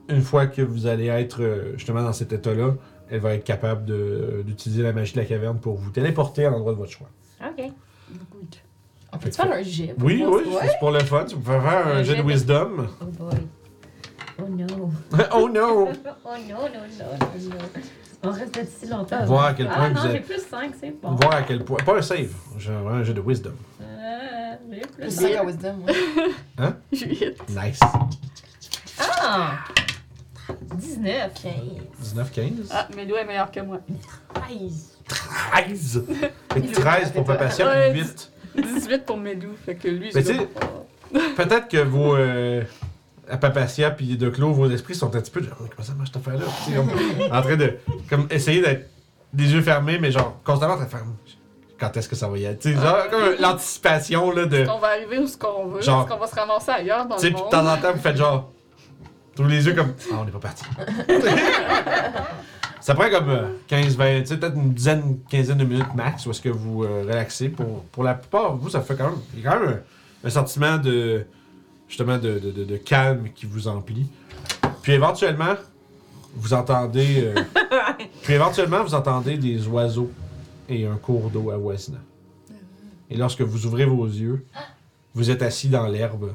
une 0.09 0.23
fois 0.23 0.47
que 0.47 0.63
vous 0.63 0.87
allez 0.87 1.07
être 1.09 1.43
euh, 1.43 1.73
justement 1.77 2.03
dans 2.03 2.13
cet 2.15 2.33
état-là, 2.33 2.75
elle 3.11 3.21
va 3.21 3.35
être 3.35 3.45
capable 3.45 3.85
de- 3.85 4.43
d'utiliser 4.47 4.83
la 4.83 4.93
magie 4.93 5.13
de 5.15 5.19
la 5.19 5.25
caverne 5.27 5.59
pour 5.59 5.77
vous 5.77 5.91
téléporter 5.91 6.45
à 6.47 6.51
l'endroit 6.51 6.73
de 6.73 6.79
votre 6.79 6.93
choix. 6.93 7.09
Ok. 7.45 7.57
Good. 8.11 8.57
On 9.13 9.19
peut 9.19 9.31
faire 9.31 9.53
un 9.53 9.63
jet? 9.63 9.95
pour 9.95 10.07
Oui, 10.07 10.23
oui, 10.27 10.43
c'est 10.63 10.79
pour 10.79 10.91
le 10.91 11.01
fun. 11.01 11.25
Vous 11.25 11.41
pouvez 11.41 11.61
faire 11.61 11.87
un 11.87 11.91
Un 11.99 12.03
jet 12.03 12.17
de 12.17 12.23
wisdom. 12.23 12.87
Oh 13.01 13.05
boy. 13.05 13.35
Oh 14.41 14.49
no. 14.49 14.67
oh 15.35 15.49
non! 15.49 15.89
Oh 16.25 16.29
non, 16.49 16.57
non, 16.57 16.69
non, 16.69 17.07
non, 17.19 17.49
non. 17.49 17.57
On 18.23 18.31
reste 18.31 18.59
si 18.81 18.87
longtemps. 18.89 19.25
Voir 19.27 19.45
à 19.47 19.55
quel 19.55 19.67
point 19.67 19.77
Ah 19.79 19.89
vous 19.91 19.95
non, 20.07 20.13
j'ai 20.13 20.21
plus 20.21 20.41
5, 20.41 20.73
c'est 20.81 20.91
bon. 21.01 21.13
Voir 21.13 21.35
à 21.35 21.43
quel 21.43 21.65
point. 21.65 21.79
Pas 21.85 21.99
un 21.99 22.03
save, 22.03 22.33
j'ai 22.59 22.73
vraiment 22.73 22.91
un 22.91 23.05
jet 23.05 23.15
de 23.15 23.21
wisdom. 23.21 23.53
Euh, 23.81 23.85
j'ai 24.73 24.81
plus 24.81 24.91
Plus 25.03 25.11
5. 25.11 25.21
cinq 25.23 25.35
à 25.37 25.45
wisdom, 25.45 25.77
ouais. 25.87 26.65
Huit. 26.93 27.37
Nice. 27.51 27.81
Ah! 29.01 29.53
19. 30.75 31.33
19, 32.01 32.31
15. 32.33 32.49
Ah, 32.73 32.89
Mélo 32.97 33.17
est 33.17 33.25
meilleur 33.25 33.51
que 33.51 33.61
moi. 33.61 33.79
13. 34.35 34.99
13! 35.07 36.05
Et 36.57 36.63
13 36.73 37.13
pour 37.13 37.25
Papa 37.25 37.47
Ouais, 37.61 37.93
8. 37.95 38.33
18 38.57 39.05
pour 39.07 39.17
Mélo, 39.19 39.51
fait 39.65 39.75
que 39.77 39.89
lui, 39.89 40.11
Mais 40.15 40.23
je 40.23 40.27
tu 40.33 40.39
sais- 40.39 40.47
pas. 40.47 40.85
Peut-être 41.37 41.69
que 41.69 41.79
vos. 41.79 42.17
Euh, 42.17 42.63
à 43.31 43.37
Papacia 43.37 43.91
puis 43.91 44.17
de 44.17 44.29
Clos, 44.31 44.53
vos 44.53 44.71
esprits 44.71 44.95
sont 44.95 45.15
un 45.15 45.21
petit 45.21 45.31
peu. 45.31 45.43
Genre, 45.43 45.57
comment 45.57 45.87
ça 45.87 45.95
marche 45.95 46.11
cette 46.13 46.27
affaire-là? 46.27 46.47
Comme, 46.75 46.91
en 47.37 47.43
train 47.43 47.57
de. 47.57 47.77
Comme 48.09 48.27
essayer 48.31 48.61
d'être 48.63 48.89
des 49.33 49.53
yeux 49.53 49.63
fermés, 49.63 49.99
mais 49.99 50.11
genre 50.11 50.41
constamment 50.45 50.75
en 50.75 50.77
train 50.77 50.87
de 50.87 50.91
faire. 50.91 51.05
Quand 51.79 51.97
est-ce 51.97 52.09
que 52.09 52.17
ça 52.17 52.27
va 52.29 52.37
y 52.39 52.45
être? 52.45 52.59
Tu 52.61 52.75
sais, 52.75 52.81
genre, 52.81 53.09
comme 53.11 53.35
l'anticipation, 53.39 54.31
là, 54.33 54.47
de. 54.47 54.57
Est-ce 54.57 54.71
qu'on 54.71 54.79
va 54.79 54.89
arriver 54.89 55.19
où 55.19 55.27
ce 55.27 55.37
qu'on 55.39 55.67
veut? 55.69 55.81
Genre- 55.83 56.01
Est-ce 56.03 56.13
qu'on 56.13 56.19
va 56.21 56.27
se 56.27 56.35
ramasser 56.35 56.71
ailleurs 56.73 57.07
dans 57.07 57.15
Tu 57.17 57.23
sais, 57.23 57.29
le 57.29 57.35
puis 57.35 57.39
de 57.41 57.43
monde? 57.45 57.51
temps 57.53 57.67
en 57.73 57.77
temps, 57.77 57.93
vous 57.95 58.01
faites 58.03 58.17
genre. 58.17 58.51
Tous 59.37 59.45
les 59.45 59.65
yeux 59.67 59.75
comme. 59.75 59.93
Ah, 60.13 60.17
on 60.21 60.25
n'est 60.25 60.33
pas 60.33 60.41
parti. 60.41 60.65
ça 62.81 62.95
prend 62.95 63.09
comme 63.11 63.29
euh, 63.31 63.49
15, 63.69 63.97
20, 63.97 64.21
tu 64.21 64.27
sais, 64.27 64.37
peut-être 64.39 64.57
une 64.57 64.73
dizaine, 64.73 65.03
une 65.07 65.19
quinzaine 65.29 65.59
de 65.59 65.65
minutes 65.65 65.95
max 65.95 66.27
où 66.27 66.31
est-ce 66.31 66.41
que 66.41 66.49
vous 66.49 66.85
euh, 66.85 67.03
relaxez. 67.07 67.49
Pour, 67.49 67.85
pour 67.85 68.05
la 68.05 68.15
plupart, 68.15 68.55
vous, 68.57 68.71
ça 68.71 68.81
fait 68.81 68.97
quand 68.97 69.11
même. 69.11 69.19
Il 69.35 69.43
y 69.43 69.47
a 69.47 69.53
quand 69.53 69.61
même 69.61 69.81
un, 70.25 70.27
un 70.27 70.31
sentiment 70.31 70.79
de. 70.79 71.25
Justement, 71.89 72.19
de, 72.19 72.39
de, 72.39 72.51
de- 72.51 72.65
de 72.65 72.77
calme 72.77 73.29
qui 73.35 73.47
vous 73.47 73.67
emplit. 73.69 74.07
Puis 74.83 74.93
éventuellement, 74.93 75.55
vous 76.35 76.53
entendez. 76.55 77.25
euh, 77.25 77.35
puis 78.23 78.35
éventuellement, 78.35 78.83
vous 78.85 78.95
entendez 78.95 79.39
des 79.39 79.67
oiseaux 79.67 80.11
et 80.69 80.87
un 80.87 80.97
cours 80.97 81.31
d'eau 81.31 81.51
avoisinant. 81.51 81.99
Et 83.11 83.17
lorsque 83.17 83.41
vous 83.41 83.65
ouvrez 83.67 83.87
vos 83.87 84.05
yeux, 84.07 84.45
vous 85.15 85.31
êtes 85.31 85.41
assis 85.43 85.69
dans 85.69 85.87
l'herbe 85.87 86.35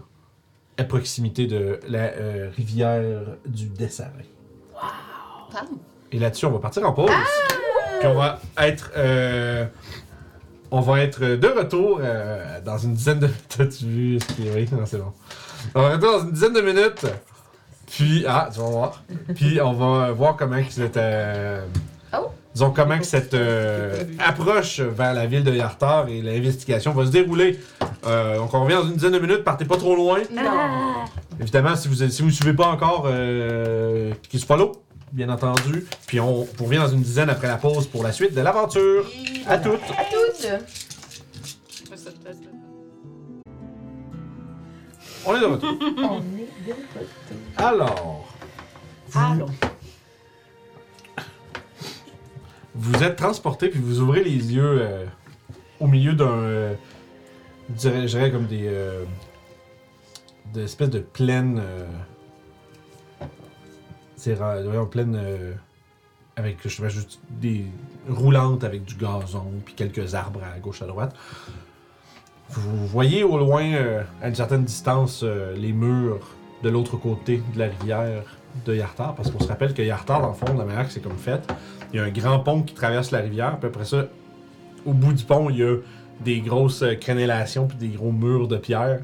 à 0.78 0.84
proximité 0.84 1.46
de 1.46 1.80
la 1.88 2.06
euh, 2.14 2.50
rivière 2.56 3.22
du 3.46 3.68
Dessarin. 3.68 4.10
Et 6.12 6.18
là-dessus, 6.20 6.48
on 6.48 6.52
va 6.52 6.60
partir 6.60 6.84
en 6.88 6.94
pause. 6.94 7.12
Puis 8.00 8.08
on 8.08 8.16
va 8.16 8.40
être. 8.58 8.92
euh, 8.98 9.66
on 10.74 10.82
va 10.82 11.02
être 11.02 11.24
de 11.24 11.48
retour 11.48 12.00
euh, 12.02 12.60
dans 12.66 12.80
une 12.80 12.96
dizaine 12.96 13.20
de. 13.20 13.30
T'as-tu 13.50 13.86
vu? 13.86 14.20
Ce 14.20 14.26
qui 14.34 14.48
est. 14.48 14.56
Oui, 14.56 14.68
non, 14.72 14.86
c'est 14.86 14.98
bon. 14.98 15.14
On 15.76 15.82
va 15.84 15.94
être 15.94 16.00
dans 16.00 16.24
une 16.24 16.32
dizaine 16.32 16.54
de 16.54 16.62
minutes. 16.62 17.06
Puis. 17.92 18.26
Ah, 18.28 18.50
tu 18.52 18.60
vas 18.60 18.70
voir. 18.70 19.04
Puis 19.36 19.62
on 19.62 19.74
va 19.74 20.12
voir 20.12 20.36
comment 20.36 20.58
euh, 20.98 21.66
Oh. 22.12 22.32
Disons 22.54 22.72
comment 22.72 22.98
que 23.00 23.06
cette 23.06 23.34
euh, 23.34 24.04
approche 24.20 24.80
vers 24.80 25.14
la 25.14 25.26
ville 25.26 25.44
de 25.44 25.52
Yartar 25.52 26.08
et 26.08 26.22
l'investigation 26.22 26.92
va 26.92 27.06
se 27.06 27.12
dérouler. 27.12 27.60
Euh, 28.06 28.38
donc 28.38 28.54
on 28.54 28.64
revient 28.64 28.76
dans 28.76 28.88
une 28.88 28.94
dizaine 28.94 29.14
de 29.14 29.20
minutes, 29.20 29.44
partez 29.44 29.66
pas 29.66 29.78
trop 29.78 29.96
loin. 29.96 30.20
Ah! 30.38 31.06
Évidemment, 31.40 31.76
si 31.76 31.88
vous 31.88 32.08
si 32.08 32.22
vous 32.22 32.28
ne 32.28 32.34
suivez 32.34 32.54
pas 32.54 32.68
encore, 32.68 33.06
euh, 33.08 34.14
qui 34.30 34.38
se 34.38 34.46
follow, 34.46 34.83
bien 35.14 35.30
entendu. 35.30 35.86
Puis 36.08 36.20
on, 36.20 36.46
revient 36.60 36.78
dans 36.78 36.90
une 36.90 37.02
dizaine 37.02 37.30
après 37.30 37.48
la 37.48 37.58
pause 37.58 37.88
pour 37.88 38.04
la 38.04 38.12
suite 38.12 38.34
de 38.34 38.42
l'aventure. 38.42 39.10
À 39.48 39.58
toutes! 39.58 39.80
À 39.98 40.04
toutes! 40.06 40.48
On 45.26 45.36
est 45.36 45.40
de 45.40 45.46
retour. 45.46 45.78
On 45.82 46.20
est 46.20 46.68
de 46.68 46.74
retour. 46.74 47.38
Alors, 47.56 48.28
Allons. 49.16 49.46
vous 52.76 53.04
êtes 53.04 53.16
transporté 53.16 53.70
puis 53.70 53.80
vous 53.80 54.02
ouvrez 54.02 54.22
les 54.24 54.54
yeux 54.54 54.82
euh, 54.82 55.06
au 55.80 55.88
milieu 55.88 56.14
d'un, 56.14 56.26
euh, 56.26 56.74
je 57.78 58.06
dirais, 58.06 58.32
comme 58.32 58.46
des, 58.46 58.68
euh, 58.68 59.04
des 60.54 60.64
espèces 60.64 60.90
de 60.90 61.00
plaines, 61.00 61.62
euh, 61.64 61.86
c'est 64.24 64.36
voyons, 64.36 64.86
plaines, 64.86 65.20
euh, 65.22 65.52
avec 66.38 66.58
je 66.64 66.88
juste 66.88 67.20
des 67.30 67.66
roulantes 68.08 68.64
avec 68.64 68.86
du 68.86 68.96
gazon, 68.96 69.52
puis 69.66 69.74
quelques 69.74 70.16
arbres 70.16 70.40
à 70.44 70.58
gauche 70.60 70.82
à 70.82 70.86
droite. 70.86 71.14
Vous 72.50 72.88
voyez 72.88 73.26
au 73.26 73.38
loin, 73.38 73.66
euh, 73.74 74.02
à 74.22 74.30
une 74.30 74.36
certaine 74.36 74.64
distance, 74.64 75.22
euh, 75.24 75.54
les 75.58 75.74
murs 75.74 76.26
de 76.64 76.70
l'autre 76.70 76.96
côté 76.96 77.44
de 77.54 77.60
la 77.60 77.68
rivière 77.68 78.24
de 78.66 78.74
Yartar, 78.74 79.14
parce 79.14 79.30
qu'on 79.30 79.40
se 79.40 79.48
rappelle 79.48 79.74
que 79.74 79.82
Yartar, 79.82 80.22
dans 80.22 80.30
le 80.30 80.34
fond, 80.36 80.54
de 80.54 80.60
la 80.60 80.66
manière 80.66 80.88
que 80.88 80.94
c'est 80.94 81.04
comme 81.04 81.18
fait, 81.18 81.42
il 81.92 81.98
y 81.98 82.00
a 82.00 82.06
un 82.06 82.12
grand 82.12 82.40
pont 82.40 82.62
qui 82.62 82.74
traverse 82.74 83.12
la 83.12 83.20
rivière, 83.20 83.58
puis 83.60 83.68
après 83.68 83.86
ça, 83.86 84.06
au 84.86 84.94
bout 84.94 85.12
du 85.12 85.26
pont, 85.26 85.50
il 85.50 85.58
y 85.58 85.64
a 85.64 85.76
des 86.22 86.40
grosses 86.40 86.86
crénellations 87.02 87.68
puis 87.68 87.78
des 87.78 87.90
gros 87.90 88.14
murs 88.14 88.48
de 88.48 88.56
pierre. 88.56 89.02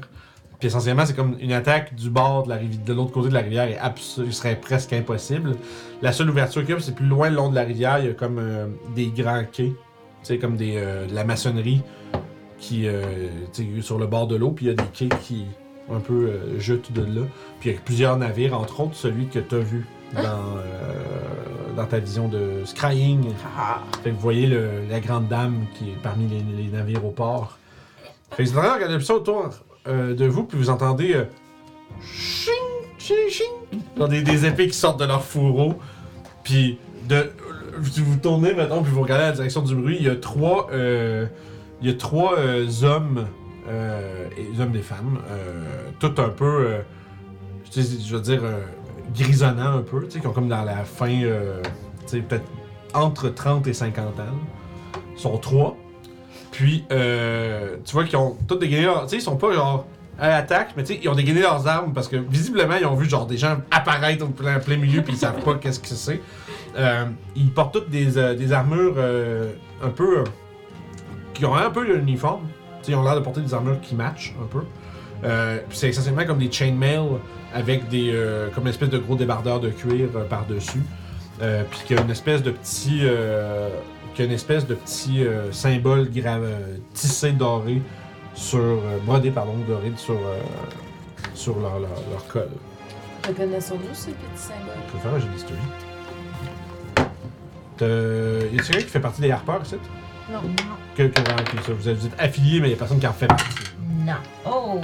Puis 0.60 0.66
essentiellement, 0.68 1.04
c'est 1.06 1.16
comme 1.16 1.36
une 1.40 1.52
attaque 1.52 1.94
du 1.94 2.10
bord 2.10 2.44
de 2.44 2.50
la 2.50 2.56
rivière, 2.56 2.84
de 2.84 2.92
l'autre 2.92 3.10
côté 3.12 3.30
de 3.30 3.34
la 3.34 3.40
rivière 3.40 3.64
est 3.68 3.78
abs- 3.78 4.30
serait 4.30 4.56
presque 4.56 4.92
impossible. 4.92 5.56
La 6.02 6.12
seule 6.12 6.28
ouverture 6.30 6.60
qu'il 6.62 6.74
y 6.74 6.76
a, 6.76 6.80
c'est 6.80 6.94
plus 6.94 7.06
loin 7.06 7.30
le 7.30 7.36
long 7.36 7.48
de 7.48 7.54
la 7.54 7.62
rivière, 7.62 7.98
il 7.98 8.06
y 8.06 8.10
a 8.10 8.12
comme 8.12 8.38
euh, 8.38 8.66
des 8.94 9.06
grands 9.08 9.42
quais, 9.50 9.72
tu 9.72 9.74
sais, 10.22 10.38
comme 10.38 10.56
des, 10.56 10.74
euh, 10.76 11.06
de 11.06 11.14
la 11.14 11.24
maçonnerie 11.24 11.80
qui, 12.58 12.86
euh, 12.86 13.02
tu 13.54 13.76
sais, 13.76 13.82
sur 13.82 13.98
le 13.98 14.06
bord 14.06 14.26
de 14.26 14.36
l'eau, 14.36 14.50
puis 14.50 14.66
il 14.66 14.68
y 14.68 14.72
a 14.72 14.74
des 14.74 14.84
quais 14.92 15.08
qui 15.22 15.46
un 15.90 15.98
peu 15.98 16.28
euh, 16.28 16.58
jutent 16.60 16.92
de 16.92 17.00
là. 17.02 17.26
Puis 17.58 17.70
il 17.70 17.72
y 17.72 17.76
a 17.76 17.80
plusieurs 17.82 18.16
navires, 18.18 18.56
entre 18.60 18.80
autres 18.80 18.94
celui 18.96 19.26
que 19.28 19.38
tu 19.38 19.54
as 19.54 19.58
vu 19.58 19.86
dans, 20.14 20.20
euh, 20.22 21.72
dans 21.74 21.86
ta 21.86 21.98
vision 22.00 22.28
de 22.28 22.62
Scrying. 22.66 23.22
Fait 24.04 24.10
que 24.10 24.14
vous 24.14 24.20
voyez 24.20 24.46
le- 24.46 24.82
la 24.90 25.00
grande 25.00 25.26
dame 25.28 25.64
qui 25.74 25.88
est 25.90 26.02
parmi 26.02 26.28
les, 26.28 26.42
les 26.64 26.68
navires 26.70 27.04
au 27.04 27.10
port. 27.10 27.56
Fait 28.32 28.44
que 28.44 28.50
train 28.50 28.68
de 28.68 28.74
regarder 28.84 29.00
ça 29.04 29.14
autour 29.14 29.48
euh, 29.86 30.14
de 30.14 30.26
vous, 30.26 30.44
puis 30.44 30.58
vous 30.58 30.70
entendez 30.70 31.14
euh, 31.14 31.24
ching, 32.02 32.52
ching, 32.98 33.28
ching, 33.28 34.08
des, 34.08 34.22
des 34.22 34.46
épées 34.46 34.68
qui 34.68 34.76
sortent 34.76 35.00
de 35.00 35.06
leur 35.06 35.24
fourreau. 35.24 35.74
Puis 36.44 36.78
de, 37.08 37.30
vous 37.80 38.04
vous 38.04 38.16
tournez 38.18 38.54
maintenant, 38.54 38.82
puis 38.82 38.92
vous 38.92 39.02
regardez 39.02 39.24
la 39.24 39.32
direction 39.32 39.62
du 39.62 39.74
bruit. 39.74 39.96
Il 39.98 40.06
y 40.06 40.10
a 40.10 40.16
trois, 40.16 40.68
euh, 40.72 41.26
il 41.80 41.88
y 41.88 41.90
a 41.90 41.94
trois 41.96 42.38
euh, 42.38 42.66
hommes, 42.82 43.26
euh, 43.68 44.28
et 44.36 44.52
les 44.52 44.60
hommes 44.60 44.72
des 44.72 44.82
femmes, 44.82 45.18
tout 45.98 46.14
un 46.18 46.28
peu, 46.28 46.78
je, 47.74 47.80
je 47.80 48.16
veux 48.16 48.22
dire, 48.22 48.42
grisonnants 49.14 49.78
un 49.78 49.82
peu, 49.82 50.06
qui 50.06 50.26
ont 50.26 50.32
comme 50.32 50.48
dans 50.48 50.64
la 50.64 50.84
fin, 50.84 51.22
peut-être 52.10 52.46
entre 52.94 53.28
30 53.28 53.66
et 53.66 53.72
50 53.72 54.20
ans. 54.20 54.22
Ils 55.14 55.20
sont 55.20 55.36
trois. 55.38 55.76
Puis, 56.50 56.84
euh, 56.90 57.76
tu 57.84 57.92
vois 57.92 58.04
qu'ils 58.04 58.16
ont 58.16 58.36
tous 58.46 58.56
dégainé 58.56 58.84
leurs... 58.84 59.02
Tu 59.04 59.10
sais, 59.10 59.16
ils 59.16 59.22
sont 59.22 59.36
pas 59.36 59.52
genre 59.52 59.86
à 60.18 60.28
l'attaque, 60.28 60.72
mais 60.76 60.84
tu 60.84 60.94
sais, 60.94 61.00
ils 61.02 61.08
ont 61.08 61.14
dégainé 61.14 61.40
leurs 61.40 61.66
armes 61.66 61.92
parce 61.94 62.08
que 62.08 62.16
visiblement, 62.16 62.76
ils 62.78 62.86
ont 62.86 62.94
vu 62.94 63.08
genre 63.08 63.26
des 63.26 63.38
gens 63.38 63.58
apparaître 63.70 64.24
au 64.24 64.28
plein, 64.28 64.58
plein 64.58 64.76
milieu 64.76 65.02
puis 65.02 65.14
ils 65.14 65.18
savent 65.18 65.42
pas 65.42 65.54
qu'est-ce 65.60 65.80
que 65.80 65.88
c'est. 65.88 66.20
Euh, 66.76 67.06
ils 67.34 67.50
portent 67.50 67.74
toutes 67.74 67.90
des, 67.90 68.16
euh, 68.18 68.34
des 68.34 68.52
armures 68.52 68.94
euh, 68.96 69.52
un 69.82 69.88
peu... 69.88 70.24
qui 71.34 71.44
ont 71.44 71.54
un 71.54 71.70
peu 71.70 71.84
l'uniforme. 71.84 72.42
Tu 72.80 72.86
sais, 72.86 72.92
ils 72.92 72.94
ont 72.94 73.02
l'air 73.02 73.16
de 73.16 73.20
porter 73.20 73.40
des 73.40 73.54
armures 73.54 73.80
qui 73.80 73.94
matchent 73.94 74.34
un 74.40 74.46
peu. 74.46 74.64
Puis 75.68 75.78
c'est 75.78 75.88
essentiellement 75.88 76.24
comme 76.24 76.38
des 76.38 76.50
chainmail 76.50 77.18
avec 77.54 77.88
des... 77.88 78.14
comme 78.54 78.64
une 78.64 78.70
espèce 78.70 78.90
de 78.90 78.98
gros 78.98 79.16
débardeur 79.16 79.60
de 79.60 79.70
cuir 79.70 80.08
par-dessus. 80.28 80.82
Puis 81.38 81.80
qu'il 81.86 81.96
y 81.96 81.98
a 81.98 82.02
une 82.02 82.10
espèce 82.10 82.42
de 82.42 82.50
petit... 82.50 83.02
y 84.18 84.22
a 84.22 84.24
une 84.26 84.32
espèce 84.32 84.66
de 84.66 84.74
petit 84.74 85.24
euh, 85.24 85.50
symbole 85.52 86.10
euh, 86.44 86.76
tissé 86.94 87.32
doré 87.32 87.80
sur... 88.34 88.58
euh, 88.60 88.98
brodé, 89.04 89.30
pardon, 89.30 89.54
doré 89.66 89.92
sur, 89.96 90.14
euh, 90.14 90.40
sur 91.34 91.58
leur, 91.60 91.78
leur, 91.80 91.90
leur 92.10 92.26
col. 92.28 92.48
Reconnaissons-nous 93.26 93.94
ce 93.94 94.06
petit 94.06 94.16
symbole? 94.36 94.74
Je 94.86 94.92
peux 94.92 94.98
faire 94.98 95.14
un 95.14 95.18
jeu 95.18 95.28
Y 98.52 98.58
a 98.60 98.62
quelqu'un 98.62 98.78
qui 98.82 98.90
fait 98.90 99.00
partie 99.00 99.20
des 99.22 99.30
harpeurs 99.30 99.62
ici? 99.62 99.76
Non. 100.30 100.40
Que, 100.96 101.04
que, 101.04 101.20
que- 101.20 101.66
que- 101.66 101.72
vous, 101.72 101.88
êtes, 101.88 101.96
vous 101.98 102.06
êtes 102.06 102.20
affiliés, 102.20 102.60
mais 102.60 102.68
il 102.68 102.70
y 102.72 102.74
a 102.74 102.76
personne 102.76 102.98
qui 103.00 103.06
en 103.06 103.12
fait 103.12 103.26
partie. 103.26 103.44
Non. 104.04 104.14
Oh! 104.46 104.80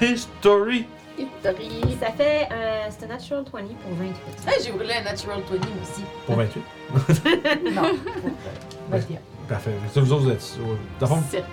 History! 0.00 0.86
History. 1.18 1.96
Ça 2.00 2.10
fait. 2.12 2.48
Euh, 2.52 2.86
C'était 2.90 3.06
Natural 3.06 3.44
20 3.44 3.50
pour 3.52 3.92
28. 3.98 4.14
Hey, 4.48 4.64
j'ai 4.64 4.70
roulé 4.72 4.94
un 4.94 5.02
Natural 5.02 5.38
20 5.50 5.56
aussi. 5.82 6.02
Pour 6.26 6.36
28. 6.36 6.62
Non, 7.74 7.82
pour 7.82 8.30
euh, 8.30 8.98
21. 8.98 9.18
Parfait. 9.48 9.70
Ça, 9.92 10.00
vous 10.00 10.12
autres, 10.12 10.22
vous 10.24 10.30
êtes. 10.30 10.58
Dans 11.00 11.06
le 11.06 11.14
fond, 11.14 11.22
Sept. 11.30 11.44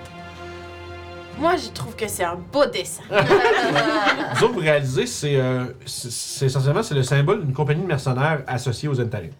Moi, 1.39 1.55
je 1.55 1.69
trouve 1.69 1.95
que 1.95 2.07
c'est 2.07 2.23
un 2.23 2.35
beau 2.51 2.65
dessin. 2.65 3.03
vous 3.09 4.43
autres, 4.43 4.53
vous 4.53 4.59
réalisez, 4.59 5.05
c'est 5.07 5.37
euh, 5.37 5.65
c'est- 5.85 6.11
c'est 6.11 6.45
essentiellement 6.47 6.83
c'est 6.83 6.93
le 6.93 7.03
symbole 7.03 7.43
d'une 7.45 7.53
compagnie 7.53 7.81
de 7.81 7.87
mercenaires 7.87 8.43
associée 8.47 8.89
aux 8.89 8.99
Entarim. 8.99 9.31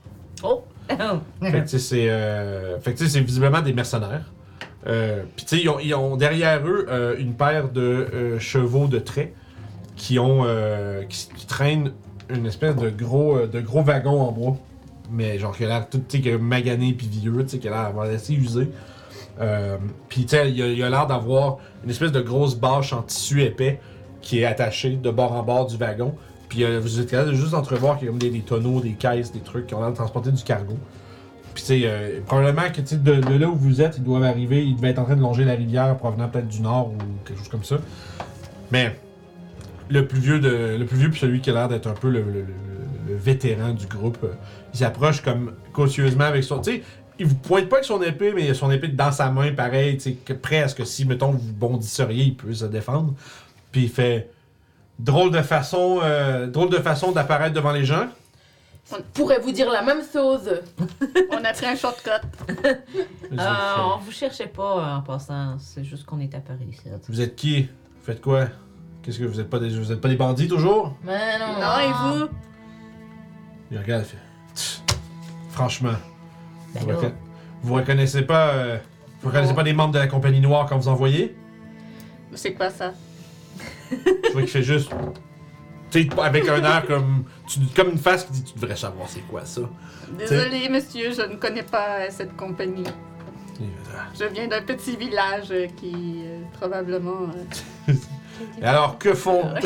Oh! 0.43 0.63
Fait 0.87 0.95
que, 1.51 1.57
tu 1.59 1.67
sais, 1.67 1.79
c'est 1.79 2.09
euh, 2.09 2.79
fait 2.79 2.93
que, 2.93 2.97
tu 2.97 3.05
sais, 3.05 3.11
c'est 3.11 3.19
visiblement 3.21 3.61
des 3.61 3.73
mercenaires. 3.73 4.23
Euh, 4.87 5.23
Puis 5.35 5.45
tu 5.45 5.55
sais, 5.57 5.61
ils 5.61 5.69
ont, 5.69 5.79
ils 5.79 5.93
ont 5.93 6.17
derrière 6.17 6.65
eux 6.65 6.87
euh, 6.89 7.15
une 7.19 7.35
paire 7.35 7.69
de 7.69 7.81
euh, 7.81 8.39
chevaux 8.39 8.87
de 8.87 8.97
trait 8.99 9.33
qui 10.01 10.17
ont 10.17 10.45
euh, 10.45 11.03
qui, 11.03 11.45
traînent 11.45 11.91
une 12.33 12.47
espèce 12.47 12.75
de 12.75 12.89
gros 12.89 13.37
euh, 13.37 13.47
de 13.47 13.61
gros 13.61 13.83
wagon 13.83 14.19
en 14.19 14.31
bois, 14.31 14.57
mais 15.11 15.37
genre 15.37 15.55
qui 15.55 15.63
a 15.63 15.67
l'air 15.67 15.89
tout 15.89 16.01
tu 16.09 16.37
magané 16.39 16.93
puis 16.93 17.07
vieux, 17.07 17.43
tu 17.43 17.49
sais, 17.49 17.59
qui 17.59 17.67
a 17.67 17.71
l'air 17.93 18.01
assez 18.01 18.33
usé. 18.33 18.71
Euh, 19.39 19.77
puis 20.09 20.25
tu 20.25 20.29
sais, 20.29 20.51
il 20.51 20.81
a, 20.81 20.87
a 20.87 20.89
l'air 20.89 21.05
d'avoir 21.05 21.59
une 21.83 21.91
espèce 21.91 22.11
de 22.11 22.19
grosse 22.19 22.55
bâche 22.55 22.93
en 22.93 23.03
tissu 23.03 23.43
épais 23.43 23.79
qui 24.23 24.39
est 24.39 24.45
attachée 24.45 24.95
de 24.95 25.11
bord 25.11 25.33
en 25.33 25.43
bord 25.43 25.67
du 25.67 25.77
wagon. 25.77 26.15
Puis 26.49 26.65
vous 26.79 26.99
êtes 26.99 27.11
capable 27.11 27.29
de 27.29 27.35
juste 27.35 27.53
entrevoir 27.53 27.97
qu'il 27.97 28.07
y 28.07 28.09
a 28.09 28.11
comme 28.11 28.19
des, 28.19 28.31
des 28.31 28.41
tonneaux, 28.41 28.81
des 28.81 28.93
caisses, 28.93 29.31
des 29.31 29.39
trucs 29.39 29.67
qui 29.67 29.75
ont 29.75 29.81
l'air 29.81 29.91
de 29.91 29.95
transporter 29.95 30.31
du 30.31 30.43
cargo. 30.43 30.77
Puis 31.53 31.63
tu 31.63 31.81
sais, 31.81 32.21
probablement 32.25 32.69
que 32.73 32.81
tu 32.81 32.87
sais, 32.87 32.97
de, 32.97 33.21
de 33.21 33.33
là 33.35 33.47
où 33.47 33.55
vous 33.55 33.81
êtes, 33.81 33.97
ils 33.97 34.03
doivent 34.03 34.23
arriver, 34.23 34.65
ils 34.65 34.75
devaient 34.75 34.89
être 34.89 34.99
en 34.99 35.05
train 35.05 35.15
de 35.15 35.21
longer 35.21 35.45
la 35.45 35.53
rivière 35.53 35.95
provenant 35.97 36.27
peut-être 36.27 36.47
du 36.47 36.61
nord 36.61 36.89
ou 36.89 36.97
quelque 37.23 37.37
chose 37.37 37.49
comme 37.49 37.63
ça. 37.63 37.77
Mais 38.71 38.95
le 39.89 40.07
plus 40.07 40.19
vieux 40.19 40.39
de 40.39 40.77
le 40.79 40.85
plus 40.85 40.97
vieux 40.97 41.09
puis 41.09 41.19
celui 41.19 41.41
qui 41.41 41.49
a 41.49 41.53
l'air 41.53 41.67
d'être 41.69 41.87
un 41.87 41.93
peu 41.93 42.09
le, 42.09 42.21
le- 42.21 42.31
le- 42.41 42.45
le 43.09 43.15
vétéran 43.15 43.73
du 43.73 43.87
groupe, 43.87 44.19
euh, 44.23 44.33
il 44.73 44.77
s'approche 44.79 45.21
comme 45.21 45.53
cautieusement 45.73 46.23
avec 46.25 46.43
son. 46.43 46.59
Tu 46.61 46.71
sais, 46.77 46.83
il 47.19 47.25
vous 47.25 47.35
pointe 47.35 47.67
pas 47.67 47.77
avec 47.77 47.85
son 47.85 48.01
épée, 48.01 48.31
mais 48.33 48.45
il 48.45 48.51
a 48.51 48.53
son 48.53 48.71
épée 48.71 48.87
dans 48.87 49.11
sa 49.11 49.29
main, 49.31 49.51
pareil, 49.53 49.97
tu 49.97 50.03
sais, 50.03 50.13
que 50.13 50.33
prêt 50.33 50.61
à 50.61 50.67
ce 50.67 50.75
que 50.75 50.85
si, 50.85 51.05
mettons, 51.05 51.31
vous 51.31 51.51
bondisseriez, 51.53 52.23
il 52.25 52.35
peut 52.37 52.53
se 52.53 52.65
défendre. 52.65 53.13
Puis 53.71 53.83
il 53.83 53.89
fait 53.89 54.29
drôle 54.97 55.31
de 55.31 55.41
façon, 55.41 55.99
euh, 56.03 56.47
drôle 56.47 56.69
de 56.69 56.77
façon 56.77 57.11
d'apparaître 57.11 57.53
devant 57.53 57.71
les 57.73 57.83
gens. 57.85 58.07
On 58.93 58.97
pourrait 59.13 59.39
vous 59.39 59.51
dire 59.51 59.69
la 59.69 59.81
même 59.81 60.01
chose. 60.11 60.49
On 61.31 61.43
a 61.43 61.53
pris 61.53 61.65
un 61.65 61.75
shortcut. 61.75 62.09
Euh, 63.33 63.37
on 63.95 63.99
vous 63.99 64.11
cherchait 64.11 64.47
pas 64.47 64.77
euh, 64.77 64.97
en 64.97 65.01
passant, 65.01 65.57
c'est 65.59 65.83
juste 65.83 66.05
qu'on 66.05 66.19
est 66.19 66.33
apparu 66.35 66.65
ici. 66.69 66.83
Vous 67.07 67.21
êtes 67.21 67.35
qui? 67.35 67.63
Vous 67.63 68.05
faites 68.05 68.21
quoi? 68.21 68.47
Qu'est-ce 69.03 69.17
que 69.19 69.25
vous 69.25 69.39
êtes 69.39 69.49
pas 69.49 69.59
des, 69.59 69.69
vous 69.69 69.91
êtes 69.91 69.99
pas 70.01 70.09
des 70.09 70.15
bandits 70.15 70.47
toujours? 70.47 70.95
Mais 71.03 71.39
non. 71.39 71.59
Non, 71.59 71.79
et 71.79 71.91
vous? 72.19 72.27
Il 73.71 73.77
regarde, 73.79 74.03
il 74.05 74.09
fait. 74.09 74.17
Tch, 74.55 74.81
Franchement, 75.51 75.93
Ben 76.73 76.81
vous, 76.81 76.89
là. 76.89 76.95
reconna- 76.95 77.13
vous 77.63 77.73
reconnaissez 77.73 78.21
pas, 78.21 78.49
euh, 78.49 78.77
vous 79.21 79.29
reconnaissez 79.29 79.53
pas 79.53 79.63
des 79.63 79.73
membres 79.73 79.93
de 79.93 79.99
la 79.99 80.07
compagnie 80.07 80.39
noire 80.41 80.67
quand 80.67 80.77
vous 80.77 80.87
en 80.87 80.95
voyez? 80.95 81.35
C'est 82.35 82.53
quoi 82.53 82.69
ça? 82.69 82.93
Je 83.91 84.31
vois 84.31 84.41
qu'il 84.41 84.49
fait 84.51 84.63
juste. 84.63 84.91
Tu 85.89 86.03
sais, 86.03 86.09
avec 86.21 86.47
un 86.47 86.63
air 86.63 86.85
comme. 86.87 87.25
tu- 87.47 87.59
comme 87.75 87.89
une 87.89 87.97
face 87.97 88.23
qui 88.25 88.31
dit 88.31 88.43
Tu 88.43 88.53
devrais 88.59 88.77
savoir 88.77 89.09
c'est 89.09 89.19
quoi 89.27 89.43
ça. 89.45 89.61
Désolé, 90.17 90.69
monsieur, 90.69 91.11
je 91.11 91.21
ne 91.29 91.35
connais 91.35 91.63
pas 91.63 92.09
cette 92.09 92.35
compagnie. 92.37 92.83
Je 94.17 94.25
viens 94.25 94.47
d'un 94.47 94.61
petit 94.61 94.95
village 94.95 95.53
qui, 95.77 96.23
euh, 96.25 96.39
probablement... 96.59 97.27
euh, 97.89 97.93
Et 98.61 98.65
alors, 98.65 98.97
que 98.97 99.13
font. 99.13 99.53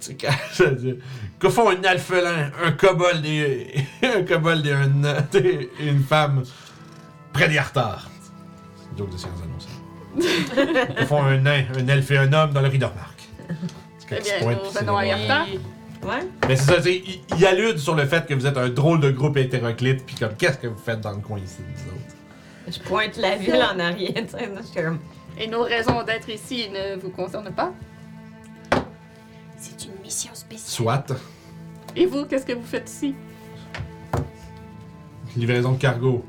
Tu 0.00 0.10
sais, 0.10 0.14
quand- 0.14 0.28
je 0.54 0.62
veux 0.62 0.76
dire, 0.76 0.94
que 1.40 1.48
font 1.48 1.70
un 1.70 1.82
alphelin, 1.82 2.52
un 2.64 2.70
kobold 2.70 3.24
et. 3.26 3.74
un 4.04 4.22
kobold 4.22 4.64
et 4.64 4.72
un, 4.72 4.92
et 5.34 5.68
une 5.80 6.04
femme 6.04 6.44
près 7.32 7.48
des 7.48 7.58
Artars 7.58 8.08
C'est 8.76 8.92
une 8.92 8.98
joke 8.98 9.10
de 9.10 9.16
science 9.16 9.40
annoncée. 9.42 10.94
que 10.96 11.04
font 11.04 11.22
un 11.24 11.38
nain, 11.38 11.64
un 11.76 11.88
elfe 11.88 12.10
et 12.12 12.18
un 12.18 12.32
homme 12.32 12.52
dans 12.52 12.60
le 12.60 12.68
Ridermark 12.68 13.28
C'est 13.98 14.18
Eh 14.18 14.22
bien. 14.22 14.48
Ouais? 16.04 16.20
Mais 16.48 16.54
c'est 16.54 16.62
ça, 16.72 16.76
tu 16.76 16.82
sais, 16.84 17.02
il, 17.04 17.20
il 17.36 17.44
allude 17.46 17.78
sur 17.78 17.96
le 17.96 18.06
fait 18.06 18.24
que 18.24 18.34
vous 18.34 18.46
êtes 18.46 18.56
un 18.56 18.68
drôle 18.68 19.00
de 19.00 19.10
groupe 19.10 19.36
hétéroclite, 19.36 20.06
puis 20.06 20.14
comme, 20.14 20.34
qu'est-ce 20.38 20.58
que 20.58 20.68
vous 20.68 20.78
faites 20.78 21.00
dans 21.00 21.10
le 21.10 21.18
coin 21.20 21.38
ici, 21.40 21.56
vous 21.74 21.88
autres? 21.90 21.98
Je 22.68 22.78
pointe 22.88 23.16
la 23.16 23.34
ville 23.34 23.56
en 23.74 23.78
arrière, 23.80 24.12
tu 24.14 24.28
sais, 24.28 24.48
je 24.60 24.62
suis 24.64 24.80
comme. 24.80 25.00
Et 25.38 25.46
nos 25.46 25.62
raisons 25.62 26.02
d'être 26.02 26.28
ici 26.28 26.68
ne 26.70 26.98
vous 27.00 27.10
concernent 27.10 27.52
pas? 27.52 27.72
C'est 29.56 29.84
une 29.86 30.00
mission 30.02 30.30
spéciale. 30.34 30.68
Soit, 30.68 31.12
Et 31.96 32.06
vous, 32.06 32.24
qu'est-ce 32.26 32.46
que 32.46 32.52
vous 32.52 32.64
faites 32.66 32.88
ici? 32.90 33.14
livraison 35.36 35.72
de 35.72 35.78
cargo. 35.78 36.24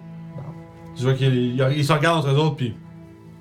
Tu 0.95 1.03
vois 1.03 1.13
qu'ils 1.15 1.55
ils- 1.55 1.77
ils 1.77 1.85
se 1.85 1.91
regardent 1.93 2.19
entre 2.19 2.29
eux 2.29 2.37
autres, 2.37 2.57
puis 2.57 2.75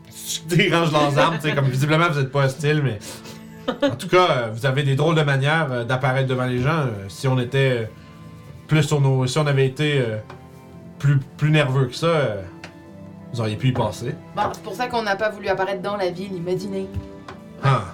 ils 0.56 0.74
rangent 0.74 0.92
leurs 0.92 1.18
armes, 1.18 1.34
tu 1.36 1.42
sais, 1.48 1.54
comme 1.54 1.68
visiblement 1.68 2.08
vous 2.08 2.18
êtes 2.20 2.32
pas 2.32 2.46
hostile, 2.46 2.80
mais. 2.82 2.98
En 3.82 3.96
tout 3.96 4.08
cas, 4.08 4.28
euh, 4.30 4.50
vous 4.50 4.64
avez 4.64 4.82
des 4.82 4.96
drôles 4.96 5.16
de 5.16 5.22
manières 5.22 5.70
euh, 5.70 5.84
d'apparaître 5.84 6.26
devant 6.28 6.46
les 6.46 6.60
gens. 6.60 6.70
Euh, 6.86 7.04
Si 7.08 7.28
on 7.28 7.38
était. 7.38 7.90
plus 8.66 8.82
sur 8.82 9.00
nos. 9.02 9.26
Si 9.26 9.36
on 9.38 9.46
avait 9.46 9.66
été 9.66 10.02
plus, 10.98 11.18
plus 11.36 11.50
nerveux 11.50 11.86
que 11.86 11.94
ça, 11.94 12.06
vous 13.32 13.40
auriez 13.40 13.56
pu 13.56 13.68
y 13.68 13.72
passer. 13.72 14.14
Bon, 14.34 14.42
c'est 14.52 14.62
pour 14.62 14.74
ça 14.74 14.88
qu'on 14.88 15.02
n'a 15.02 15.16
pas 15.16 15.30
voulu 15.30 15.48
apparaître 15.48 15.82
dans 15.82 15.96
la 15.96 16.10
ville, 16.10 16.32
imaginez. 16.32 16.88
Ah, 17.62 17.84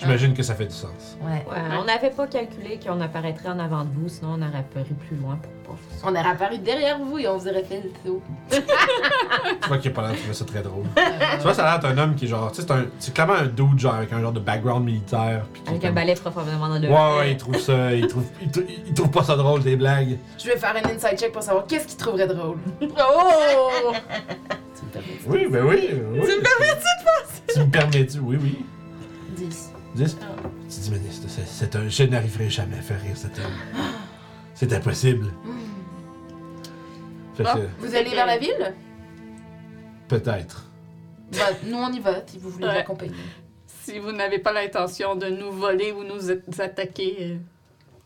j'imagine 0.00 0.34
que 0.34 0.42
ça 0.42 0.54
fait 0.54 0.66
du 0.66 0.74
sens. 0.74 1.16
Ouais. 1.22 1.44
Ouais, 1.50 1.62
on 1.80 1.84
n'avait 1.84 2.10
pas 2.10 2.26
calculé 2.26 2.78
qu'on 2.84 3.00
apparaîtrait 3.00 3.48
en 3.48 3.58
avant 3.58 3.84
de 3.84 3.90
vous, 3.94 4.08
sinon 4.08 4.36
on 4.38 4.42
aurait 4.42 4.64
pari 4.74 4.94
plus 5.08 5.16
loin 5.16 5.38
pour 5.64 5.74
pas. 5.74 5.80
On 6.04 6.10
aurait 6.10 6.28
apparu 6.28 6.58
derrière 6.58 6.98
vous 6.98 7.18
et 7.18 7.28
on 7.28 7.36
vous 7.36 7.46
aurait 7.48 7.62
fait 7.64 7.82
le 7.84 7.90
saut. 8.04 8.22
Tu 8.50 9.68
vois 9.68 9.78
qu'il 9.78 9.90
a 9.90 9.94
pas 9.94 10.02
l'air 10.02 10.12
de 10.12 10.16
trouver 10.16 10.34
ça 10.34 10.44
très 10.44 10.62
drôle. 10.62 10.84
tu 10.96 11.42
vois, 11.42 11.54
ça 11.54 11.64
a 11.66 11.70
l'air 11.72 11.80
d'être 11.80 11.92
un 11.92 12.02
homme 12.02 12.14
qui 12.14 12.24
est 12.24 12.28
genre. 12.28 12.50
Tu 12.50 12.60
sais, 12.60 12.66
c'est 12.66 12.72
un- 12.72 12.86
c'est 12.98 13.14
clairement 13.14 13.34
un 13.34 13.46
dude, 13.46 13.78
genre, 13.78 13.94
avec 13.94 14.12
un 14.12 14.20
genre 14.20 14.32
de 14.32 14.40
background 14.40 14.84
militaire. 14.84 15.44
puis 15.52 15.62
qui 15.62 15.68
est 15.68 15.70
Avec 15.72 15.84
un 15.84 15.88
comme- 15.88 15.94
balai 15.94 16.14
profondément 16.14 16.68
dans 16.68 16.78
le. 16.78 16.88
Ouais, 16.88 17.18
ouais, 17.18 17.30
il 17.32 17.36
trouve 17.36 17.58
ça. 17.58 17.94
Il 17.94 18.06
trouve, 18.06 18.24
il, 18.42 18.50
trou- 18.50 18.64
il 18.86 18.94
trouve 18.94 19.10
pas 19.10 19.22
ça 19.24 19.36
drôle, 19.36 19.62
des 19.62 19.76
blagues. 19.76 20.18
Je 20.38 20.46
vais 20.48 20.56
faire 20.56 20.74
un 20.76 20.88
inside 20.88 21.18
check 21.18 21.32
pour 21.32 21.42
savoir 21.42 21.66
qu'est-ce 21.66 21.86
qu'il 21.86 21.96
trouverait 21.98 22.26
drôle. 22.26 22.58
Oh! 22.82 23.92
tu 24.74 24.86
me 24.86 24.90
permets 24.90 25.18
Oui, 25.26 25.46
ben 25.50 25.64
oui. 25.64 25.88
oui. 25.92 26.20
Tu 26.20 26.36
me 26.36 26.42
permets-tu 26.42 26.80
de 26.80 27.04
penser? 27.04 27.42
Tu 27.54 27.60
me 27.60 27.70
permets-tu? 27.70 28.18
Oui, 28.20 28.38
oui. 28.40 28.64
10. 29.36 29.69
10? 29.94 30.16
Tu 30.68 30.80
dis, 30.80 30.90
mais 30.90 30.98
c'est- 31.46 31.76
un. 31.76 31.88
Je 31.88 32.02
n'arriverai 32.04 32.48
jamais 32.48 32.78
à 32.78 32.82
faire 32.82 33.00
rire 33.00 33.16
cet 33.16 33.38
homme. 33.38 33.52
C'est 34.54 34.72
impossible. 34.72 35.32
Fait 37.34 37.42
Bon. 37.44 37.54
que, 37.54 37.68
Vous 37.86 37.94
allez 37.94 38.10
vers 38.10 38.26
la 38.26 38.38
ville? 38.38 38.74
peut-être. 40.08 40.66
Bah, 41.32 41.38
nous 41.64 41.76
on 41.76 41.92
y 41.92 42.00
va 42.00 42.16
si 42.26 42.38
vous 42.38 42.50
voulez 42.50 42.66
nous 42.66 42.70
Ouais. 42.72 42.78
accompagner. 42.78 43.14
Si 43.66 43.98
vous 44.00 44.10
n'avez 44.12 44.38
pas 44.40 44.52
l'intention 44.52 45.14
de 45.14 45.26
nous 45.26 45.52
voler 45.52 45.92
ou 45.92 46.02
nous 46.04 46.30
a- 46.30 46.62
attaquer, 46.64 47.38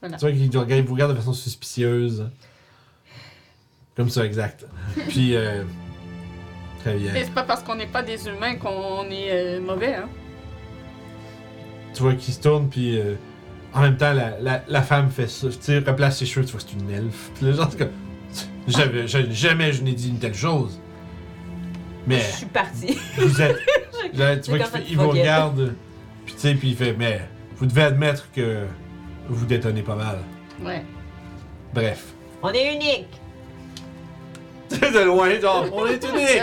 euh, 0.03 0.09
Tu 0.11 0.17
vois 0.19 0.33
qu'il 0.33 0.51
te 0.51 0.59
regarde- 0.59 0.83
il 0.83 0.87
vous 0.87 0.93
regarde 0.95 1.13
de 1.13 1.17
façon 1.17 1.33
suspicieuse. 1.33 2.29
Comme 3.97 4.11
ça, 4.11 4.25
exact. 4.27 4.67
Puis, 5.09 5.35
euh, 5.35 5.65
très 6.81 6.97
bien. 6.97 7.15
et 7.15 7.25
c'est 7.25 7.33
pas 7.35 7.45
parce 7.45 7.63
qu'on 7.63 7.75
n'est 7.77 7.87
pas 7.87 8.03
des 8.03 8.29
humains 8.29 8.57
qu'on 8.57 9.05
est 9.11 9.31
euh, 9.31 9.61
mauvais, 9.61 9.95
hein. 9.95 10.09
Tu 11.95 12.03
vois 12.03 12.15
qu'il 12.15 12.35
se 12.35 12.41
tourne, 12.41 12.69
puis 12.69 12.99
euh, 12.99 13.15
en 13.73 13.81
même 13.83 13.97
temps, 13.97 14.13
la, 14.13 14.39
la, 14.41 14.63
la 14.69 14.83
femme 14.83 15.11
fait 15.11 15.29
ça. 15.29 15.49
Tu 15.49 15.57
sais, 15.61 15.79
replace 15.79 16.19
ses 16.19 16.27
cheveux, 16.27 16.45
tu 16.45 16.53
vois 16.53 16.61
que 16.61 16.67
c'est 16.71 16.79
une 16.79 16.91
elfe. 16.91 17.31
Puis 17.37 17.47
là, 17.47 17.53
genre, 17.53 17.69
c'est 17.71 17.79
comme. 17.79 17.91
J'avais, 18.67 19.07
j'avais- 19.07 19.31
jamais 19.33 19.73
je 19.73 19.83
n'ai 19.83 19.93
dit 19.93 20.09
une 20.09 20.19
telle 20.19 20.35
chose. 20.35 20.81
Mais 22.07 22.19
Je 22.21 22.37
suis 22.37 22.47
partie. 22.47 22.99
vous 23.19 23.41
êtes. 23.43 23.59
là, 24.15 24.37
tu 24.37 24.51
vois 24.51 24.59
qu'il 24.59 24.69
fait- 24.69 24.85
il 24.91 24.97
vous 24.99 25.09
regarde, 25.11 25.75
puis 26.27 26.35
tu 26.35 26.41
sais, 26.41 26.55
puis 26.55 26.71
il 26.71 26.77
fait 26.77 26.95
Mais 26.99 27.21
vous 27.57 27.67
devez 27.67 27.83
admettre 27.83 28.31
que 28.33 28.65
vous 29.29 29.47
détonnez 29.47 29.83
pas 29.83 29.95
mal. 29.97 30.19
Ouais. 30.63 30.83
Bref. 31.73 32.05
On 32.43 32.51
est 32.51 32.75
unique. 32.75 33.09
Tu 34.71 34.77
sais, 34.77 34.91
de 34.99 35.01
loin, 35.05 35.39
genre, 35.41 35.67
on 35.73 35.87
est 35.87 36.03
unique! 36.05 36.43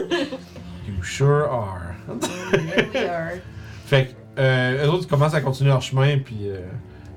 you 0.86 1.02
sure 1.02 1.46
are. 1.50 1.94
We 2.08 2.96
are. 3.08 3.32
Fait 3.86 4.06
que, 4.08 4.12
euh, 4.38 4.84
eux 4.86 4.88
autres, 4.90 5.04
ils 5.04 5.08
commencent 5.10 5.34
à 5.34 5.40
continuer 5.40 5.70
leur 5.70 5.82
chemin, 5.82 6.18
puis 6.18 6.36
euh, 6.48 6.60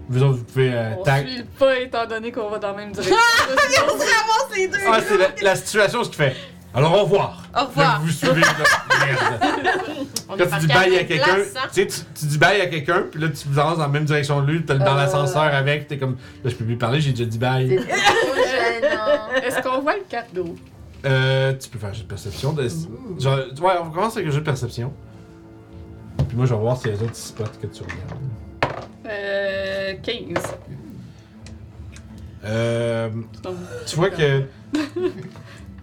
vous 0.10 0.24
autres, 0.24 0.38
vous 0.40 0.44
pouvez 0.44 0.74
euh, 0.74 0.92
On 1.00 1.04
tag. 1.04 1.28
suit 1.28 1.44
pas 1.58 1.80
étant 1.80 2.06
donné 2.08 2.32
qu'on 2.32 2.50
va 2.50 2.58
dans 2.60 2.70
la 2.72 2.78
même 2.78 2.92
direction. 2.92 3.16
Ah, 4.88 5.00
c'est 5.08 5.18
la, 5.18 5.28
la 5.42 5.56
situation, 5.56 6.04
ce 6.04 6.10
qui 6.10 6.18
fait. 6.18 6.36
Alors, 6.74 6.94
au 6.94 7.04
revoir. 7.04 7.44
Au 7.56 7.66
revoir. 7.66 7.94
Là, 7.94 8.00
vous 8.02 8.10
suivez, 8.10 8.42
là. 8.42 9.06
Merde. 9.06 9.42
On 10.30 10.38
Quand 10.38 10.44
est 10.44 10.50
tu 10.50 10.60
dis 10.60 10.68
parti 10.68 10.90
bye 10.90 10.98
à 10.98 11.04
quelqu'un, 11.04 11.36
place, 11.36 11.54
hein. 11.58 11.68
tu 11.74 11.82
sais, 11.82 11.88
tu, 11.88 11.96
tu 12.20 12.26
dis 12.26 12.38
bye 12.38 12.62
à 12.62 12.66
quelqu'un, 12.68 13.04
puis 13.12 13.20
là, 13.22 13.28
tu 13.30 13.48
vous 13.48 13.60
avances 13.60 13.78
dans 13.78 13.84
la 13.84 13.90
même 13.90 14.06
direction 14.06 14.42
que 14.46 14.50
lui, 14.52 14.64
t'es 14.64 14.76
dans 14.78 14.86
Euh. 14.94 14.96
l'ascenseur 14.96 15.42
avec, 15.44 15.88
t'es 15.88 15.98
comme, 15.98 16.18
là, 16.44 16.50
je 16.50 16.56
peux 16.56 16.64
plus 16.66 16.78
parler, 16.78 17.02
j'ai 17.02 17.12
déjà 17.12 17.26
dit 17.26 17.32
C'est 17.34 17.40
bye. 17.40 17.76
trop 17.76 18.36
gênant. 18.36 19.42
Est-ce 19.46 19.62
qu'on 19.62 19.82
voit 19.82 19.96
le 19.96 20.04
cadeau? 20.10 20.56
Euh, 21.06 21.54
tu 21.60 21.68
peux 21.70 21.80
faire 21.80 21.90
un 21.90 21.94
jeu 21.94 22.04
de 22.04 22.08
perception. 22.08 22.54
De, 22.54 22.68
genre, 23.20 23.38
ouais, 23.62 23.74
on 23.84 23.90
commence 23.90 24.16
avec 24.16 24.28
un 24.30 24.32
jeu 24.32 24.40
de 24.40 24.46
perception. 24.46 24.94
Puis 26.28 26.38
moi, 26.38 26.46
je 26.46 26.54
vais 26.54 26.60
voir 26.60 26.78
s'il 26.78 26.92
y 26.92 26.94
a 26.94 26.98
d'autres 26.98 27.16
spots 27.16 27.44
que 27.62 27.68
tu 27.68 27.84
regardes. 27.84 28.78
Euh. 29.08 29.94
15. 30.02 30.44
Euh, 32.44 33.10
tu 33.88 33.96
vois 33.96 34.10
que. 34.10 34.44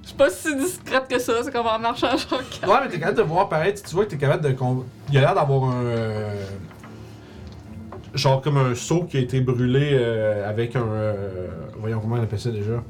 Je 0.02 0.08
suis 0.14 0.16
pas 0.16 0.30
si 0.30 0.56
discrète 0.56 1.06
que 1.06 1.18
ça, 1.18 1.34
c'est 1.44 1.52
comme 1.52 1.66
en 1.66 1.78
marchant 1.78 2.16
genre 2.16 2.40
Ouais, 2.66 2.76
mais 2.82 2.88
t'es 2.88 2.98
capable 2.98 3.18
de 3.18 3.22
voir 3.22 3.46
pareil, 3.50 3.74
tu 3.74 3.94
vois 3.94 4.06
que 4.06 4.10
t'es 4.10 4.16
capable 4.16 4.42
de. 4.42 4.56
Il 5.12 5.18
a 5.18 5.20
l'air 5.20 5.34
d'avoir 5.34 5.64
un. 5.70 5.84
euh, 5.84 6.44
genre 8.14 8.40
comme 8.40 8.56
un 8.56 8.74
seau 8.74 9.04
qui 9.04 9.18
a 9.18 9.20
été 9.20 9.42
brûlé 9.42 9.90
euh, 9.92 10.48
avec 10.48 10.74
un. 10.76 10.86
euh, 10.86 11.46
voyons 11.78 12.00
comment 12.00 12.16
on 12.16 12.22
appelle 12.22 12.40
ça 12.40 12.50
déjà. 12.50 12.82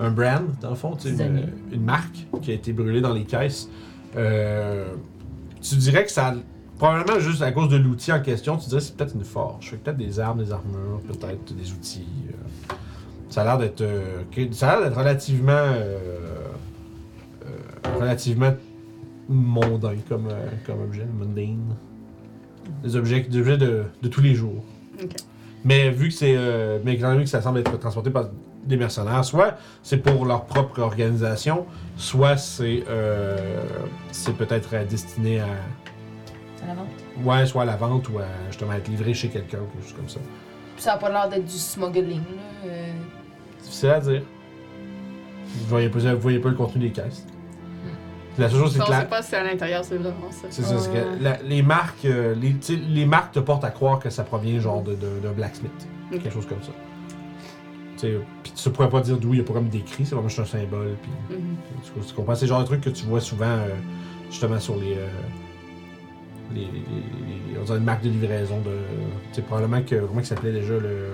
Un 0.00 0.10
brand, 0.10 0.46
dans 0.62 0.70
le 0.70 0.76
fond, 0.76 0.96
tu 0.96 1.14
sais, 1.14 1.24
une, 1.26 1.52
une 1.70 1.84
marque 1.84 2.26
qui 2.42 2.50
a 2.50 2.54
été 2.54 2.72
brûlée 2.72 3.02
dans 3.02 3.12
les 3.12 3.24
caisses. 3.24 3.68
Euh, 4.16 4.86
tu 5.62 5.76
dirais 5.76 6.04
que 6.04 6.10
ça. 6.10 6.34
Probablement 6.78 7.18
juste 7.20 7.40
à 7.40 7.52
cause 7.52 7.70
de 7.70 7.76
l'outil 7.78 8.12
en 8.12 8.20
question, 8.20 8.58
tu 8.58 8.68
dirais 8.68 8.80
que 8.80 8.86
c'est 8.86 8.96
peut-être 8.96 9.14
une 9.14 9.24
forge. 9.24 9.70
Fait 9.70 9.76
peut-être 9.78 9.96
des 9.96 10.20
armes, 10.20 10.44
des 10.44 10.52
armures, 10.52 11.00
peut-être 11.08 11.54
des 11.54 11.72
outils. 11.72 12.06
euh. 12.28 12.74
ça 13.30 13.40
a 13.42 13.44
l'air 13.44 13.58
d'être. 13.58 13.80
euh, 13.80 14.22
que- 14.30 14.52
ça 14.52 14.70
a 14.72 14.76
l'air 14.80 14.88
d'être 14.90 14.98
relativement. 14.98 15.52
euh, 15.52 15.98
euh, 17.46 17.98
relativement 17.98 18.52
mondain 19.28 19.94
comme, 20.08 20.26
euh, 20.30 20.46
comme 20.66 20.82
objet, 20.82 21.06
mundane. 21.18 21.74
Des 22.84 22.94
objets, 22.96 23.20
des 23.20 23.38
objets 23.38 23.56
de, 23.58 23.84
de 24.02 24.08
tous 24.08 24.20
les 24.20 24.34
jours. 24.34 24.62
Ok. 25.02 25.12
Mais 25.64 25.90
vu 25.90 26.08
que 26.08 26.14
c'est. 26.14 26.34
euh, 26.36 26.78
mais 26.84 26.94
étant 26.94 27.10
donné 27.12 27.24
que 27.24 27.30
ça 27.30 27.40
semble 27.40 27.60
être 27.60 27.76
transporté 27.78 28.10
par 28.10 28.28
des 28.66 28.76
mercenaires, 28.76 29.24
soit 29.24 29.54
c'est 29.82 29.98
pour 29.98 30.24
leur 30.26 30.44
propre 30.44 30.80
organisation, 30.80 31.66
soit 31.96 32.36
c'est. 32.36 32.84
euh, 32.88 33.64
c'est 34.12 34.36
peut-être 34.36 34.70
euh, 34.74 34.84
destiné 34.84 35.40
à. 35.40 35.44
À 35.44 36.66
la 36.68 36.74
vente? 36.74 36.88
Ouais, 37.24 37.46
soit 37.46 37.62
à 37.62 37.66
la 37.66 37.76
vente 37.76 38.08
ou 38.08 38.18
à 38.18 38.24
justement 38.50 38.72
être 38.72 38.88
livré 38.88 39.14
chez 39.14 39.28
quelqu'un, 39.28 39.58
quelque 39.72 39.84
chose 39.84 39.94
comme 39.96 40.08
ça. 40.08 40.20
Puis 40.74 40.82
ça 40.82 40.94
a 40.94 40.98
pas 40.98 41.08
l'air 41.10 41.28
d'être 41.28 41.44
du 41.46 41.52
smuggling, 41.58 42.20
là. 42.20 42.68
euh. 42.70 42.92
Difficile 43.62 43.90
à 43.90 44.00
dire. 44.00 44.22
Vous 45.46 45.66
voyez 45.68 45.88
pas, 45.88 45.98
vous 45.98 46.20
voyez 46.20 46.38
pas 46.38 46.48
le 46.50 46.54
contenu 46.54 46.82
des 46.88 46.90
caisses. 46.92 47.24
La 48.38 48.50
seule 48.50 48.58
chose, 48.60 48.74
c'est 48.74 48.82
on 48.82 48.84
que 48.84 48.90
la, 48.90 49.00
sait 49.00 49.06
pas 49.06 49.22
si 49.22 49.30
c'est 49.30 49.36
à 49.36 49.44
l'intérieur, 49.44 49.82
c'est 49.82 49.96
vraiment 49.96 50.30
ça. 50.30 50.48
C'est 50.50 50.62
ça, 50.62 50.78
c'est 50.78 50.90
Ouais. 50.90 51.06
que 51.18 51.24
la- 51.24 51.38
les 51.42 51.62
marques, 51.62 52.04
euh, 52.04 52.34
les, 52.34 52.50
tu 52.58 52.74
sais, 52.74 52.76
les 52.76 53.06
marques 53.06 53.32
te 53.32 53.38
portent 53.38 53.64
à 53.64 53.70
croire 53.70 53.98
que 53.98 54.10
ça 54.10 54.24
provient 54.24 54.60
genre 54.60 54.82
de, 54.82 54.90
de- 54.94 55.20
d'un 55.22 55.32
blacksmith, 55.32 55.72
Ok. 56.12 56.20
quelque 56.20 56.34
chose 56.34 56.44
comme 56.46 56.62
ça. 56.62 56.72
Puis 58.00 58.52
tu 58.54 58.70
pourrais 58.70 58.88
pas 58.90 59.00
dire 59.00 59.16
d'où 59.18 59.32
il 59.34 59.38
y 59.38 59.40
a 59.40 59.44
pas 59.44 59.52
comme 59.54 59.68
décrit, 59.68 60.04
c'est 60.04 60.14
vraiment 60.14 60.28
juste 60.28 60.40
un 60.40 60.44
symbole. 60.44 60.96
Puis 61.02 61.10
Mhm. 61.36 61.56
tu, 62.02 62.06
tu 62.08 62.14
comprends, 62.14 62.34
c'est 62.34 62.46
le 62.46 62.48
genre 62.50 62.60
de 62.60 62.66
truc 62.66 62.80
que 62.80 62.90
tu 62.90 63.04
vois 63.06 63.20
souvent 63.20 63.44
euh, 63.46 63.68
justement 64.30 64.58
sur 64.60 64.76
les, 64.76 64.94
euh, 64.94 65.08
les, 66.54 66.60
les, 66.60 66.66
les- 66.66 67.58
on 67.60 67.64
dirait 67.64 67.78
une 67.78 67.84
marque 67.84 68.02
de 68.04 68.08
livraison 68.10 68.58
de, 68.60 68.70
tu 69.30 69.36
sais 69.36 69.42
probablement 69.42 69.82
que 69.82 69.96
comment 69.96 70.20
il 70.20 70.26
s'appelait 70.26 70.52
déjà 70.52 70.74
le, 70.74 71.12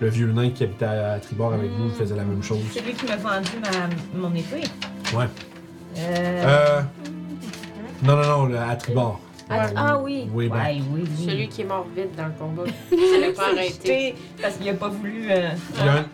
le 0.00 0.08
vieux 0.08 0.30
nain 0.32 0.50
qui 0.50 0.64
habitait 0.64 0.84
à, 0.84 1.12
à 1.12 1.18
Tribord 1.18 1.52
avec 1.54 1.70
vous, 1.70 1.86
il 1.86 1.92
faisait 1.94 2.16
la 2.16 2.24
même 2.24 2.42
chose. 2.42 2.58
C'est 2.72 2.84
lui 2.84 2.92
qui 2.92 3.06
m'a 3.06 3.16
vendu 3.16 3.50
ma, 3.62 4.28
mon 4.28 4.34
épée. 4.34 4.62
Ouais. 5.16 5.26
Euh, 5.98 6.44
Euh, 6.46 6.82
non 8.02 8.16
non 8.16 8.26
non, 8.26 8.44
le- 8.46 8.58
à 8.58 8.76
Tribord. 8.76 9.20
Ah, 9.50 9.66
ah 9.76 9.98
oui. 9.98 10.28
Oui, 10.32 10.48
ben. 10.48 10.56
Ouais, 10.56 10.80
oui, 10.92 11.04
oui. 11.06 11.24
Celui 11.26 11.48
qui 11.48 11.62
est 11.62 11.64
mort 11.64 11.86
vite 11.94 12.16
dans 12.16 12.26
le 12.26 12.32
combat. 12.38 12.62
Je 12.90 13.20
l'ai 13.20 13.32
pas 13.32 13.48
arrêté. 13.52 14.14
Parce 14.40 14.56
qu'il 14.56 14.68
a 14.70 14.74
pas 14.74 14.88
voulu. 14.88 15.26
euh, 15.30 15.50
Il, 15.74 15.88
a 15.88 16.04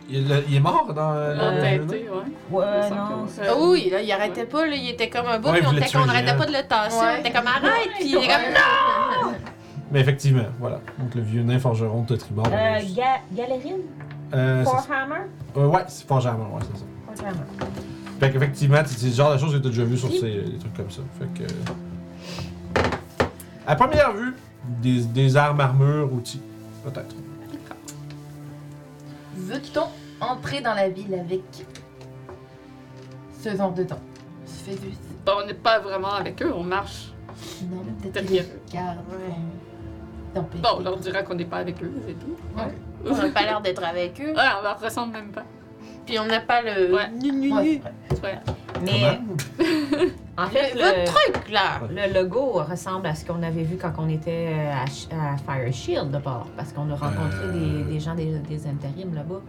il, 0.41 0.43
il 0.51 0.57
est 0.57 0.61
mort 0.61 0.93
dans. 0.95 1.13
euh, 1.15 1.37
dans 1.37 1.51
le 1.51 1.61
vieux 1.61 1.63
nain? 1.79 1.85
Entêté, 1.85 2.09
ouais. 2.09 2.59
Ouais, 2.59 2.65
Il 2.91 2.95
non. 2.97 3.27
ça- 3.29 3.43
oui. 3.43 3.49
Ah 3.49 3.55
oui, 3.61 3.89
là, 3.91 4.03
il 4.03 4.11
arrêtait 4.13 4.45
pas, 4.47 4.67
là, 4.67 4.75
il 4.75 4.91
était 4.91 5.09
comme 5.09 5.27
un 5.27 5.39
bout, 5.39 5.49
Ouais, 5.51 5.59
il 5.59 5.61
puis 5.61 5.69
on 5.69 5.77
était 5.77 5.97
arrêtait 5.97 6.37
pas 6.37 6.47
de 6.47 6.53
le 6.53 6.63
tasser, 6.69 6.97
Ouais. 7.01 7.13
on 7.17 7.21
était 7.21 7.31
comme 7.33 7.47
arrête, 7.47 7.89
puis 7.99 8.09
il 8.09 8.15
est 8.17 8.27
comme 8.29 9.35
Mais 9.93 10.01
effectivement, 10.01 10.45
voilà. 10.61 10.81
Donc 10.99 11.15
le 11.15 11.21
vieux 11.23 11.43
nain 11.43 11.59
forgeron 11.59 12.03
de 12.03 12.15
Tribord. 12.17 12.47
Euh, 12.53 12.79
Ga- 12.97 13.23
Galérine? 13.33 13.79
Euh, 14.33 14.65
Forhammer? 14.65 15.23
euh, 15.57 15.67
ouais, 15.67 15.83
c'est 15.89 16.07
Forgehammer, 16.07 16.45
ouais, 16.53 16.61
c'est 16.63 16.79
ça. 16.79 16.85
Forhammer. 17.25 17.41
Fait 18.21 18.31
qu'effectivement, 18.31 18.79
c'est 18.87 18.99
c'est 18.99 19.07
le 19.07 19.13
genre 19.13 19.33
de 19.33 19.39
choses 19.39 19.53
que 19.53 19.59
t'as 19.59 19.69
déjà 19.69 19.83
vu 19.85 19.97
sur 19.97 20.11
ces 20.11 20.21
des 20.43 20.59
trucs 20.59 20.75
comme 20.77 20.91
ça. 20.91 21.01
Fait 21.19 21.43
que. 21.45 21.51
À 23.71 23.77
première 23.77 24.11
vue, 24.13 24.35
des, 24.83 25.03
des 25.05 25.37
armes, 25.37 25.61
armures, 25.61 26.13
outils. 26.13 26.43
Peut-être. 26.83 27.15
Veut-on 29.37 29.85
entrer 30.21 30.61
dans 30.61 30.75
la 30.75 30.89
ville 30.89 31.15
avec 31.15 31.43
ce 33.41 33.57
genre 33.57 33.71
de 33.73 33.85
temps? 33.85 34.01
Bon, 35.25 35.33
on 35.45 35.47
n'est 35.47 35.55
pas 35.55 35.79
vraiment 35.79 36.15
avec 36.15 36.43
eux, 36.43 36.53
on 36.53 36.65
marche. 36.65 37.13
Non, 37.71 37.85
mais 37.87 38.11
peut-être 38.11 38.29
Ouais. 38.29 38.41
vont 38.41 40.35
t'empêcher. 40.35 40.63
Bon, 40.65 40.69
on 40.79 40.81
leur 40.81 40.97
dira 40.97 41.23
qu'on 41.23 41.37
n'est 41.37 41.45
pas 41.45 41.59
avec 41.59 41.81
eux, 41.81 41.93
c'est 42.09 42.19
tout. 42.19 42.37
on 43.07 43.15
a 43.15 43.29
pas 43.29 43.43
l'air 43.43 43.61
d'être 43.61 43.85
avec 43.85 44.21
eux. 44.21 44.33
Ouais, 44.35 44.49
on 44.59 44.65
leur 44.65 44.81
ressemble 44.81 45.13
même 45.13 45.31
pas. 45.31 45.45
Puis 46.11 46.19
on 46.19 46.27
n'a 46.27 46.41
pas 46.41 46.61
le. 46.61 46.93
Ouais. 46.93 47.09
Nu, 47.23 47.31
nu, 47.31 47.53
Ouais, 47.55 47.63
nu. 47.63 47.81
Mais? 48.85 49.21
En 50.37 50.47
fait, 50.49 50.73
le, 50.75 51.05
truc, 51.07 51.51
là. 51.53 51.81
le 51.91 52.15
logo 52.15 52.53
ressemble 52.69 53.07
à 53.09 53.15
ce 53.15 53.27
qu'on 53.27 53.43
avait 53.43 53.63
vu 53.63 53.77
quand 53.77 53.93
on 53.99 54.09
était 54.09 54.49
euh, 54.55 54.73
à, 54.73 55.37
Fire 55.37 55.71
Shield 55.73 56.11
d'abord. 56.11 56.47
Parce 56.57 56.73
qu'on 56.73 56.91
a 56.91 56.95
rencontré 56.97 57.45
Euh. 57.45 57.83
des, 57.85 57.93
des 57.93 58.01
gens 58.01 58.15
des, 58.15 58.39
des 58.39 58.67
intérims 58.67 59.15
là-bas. 59.15 59.41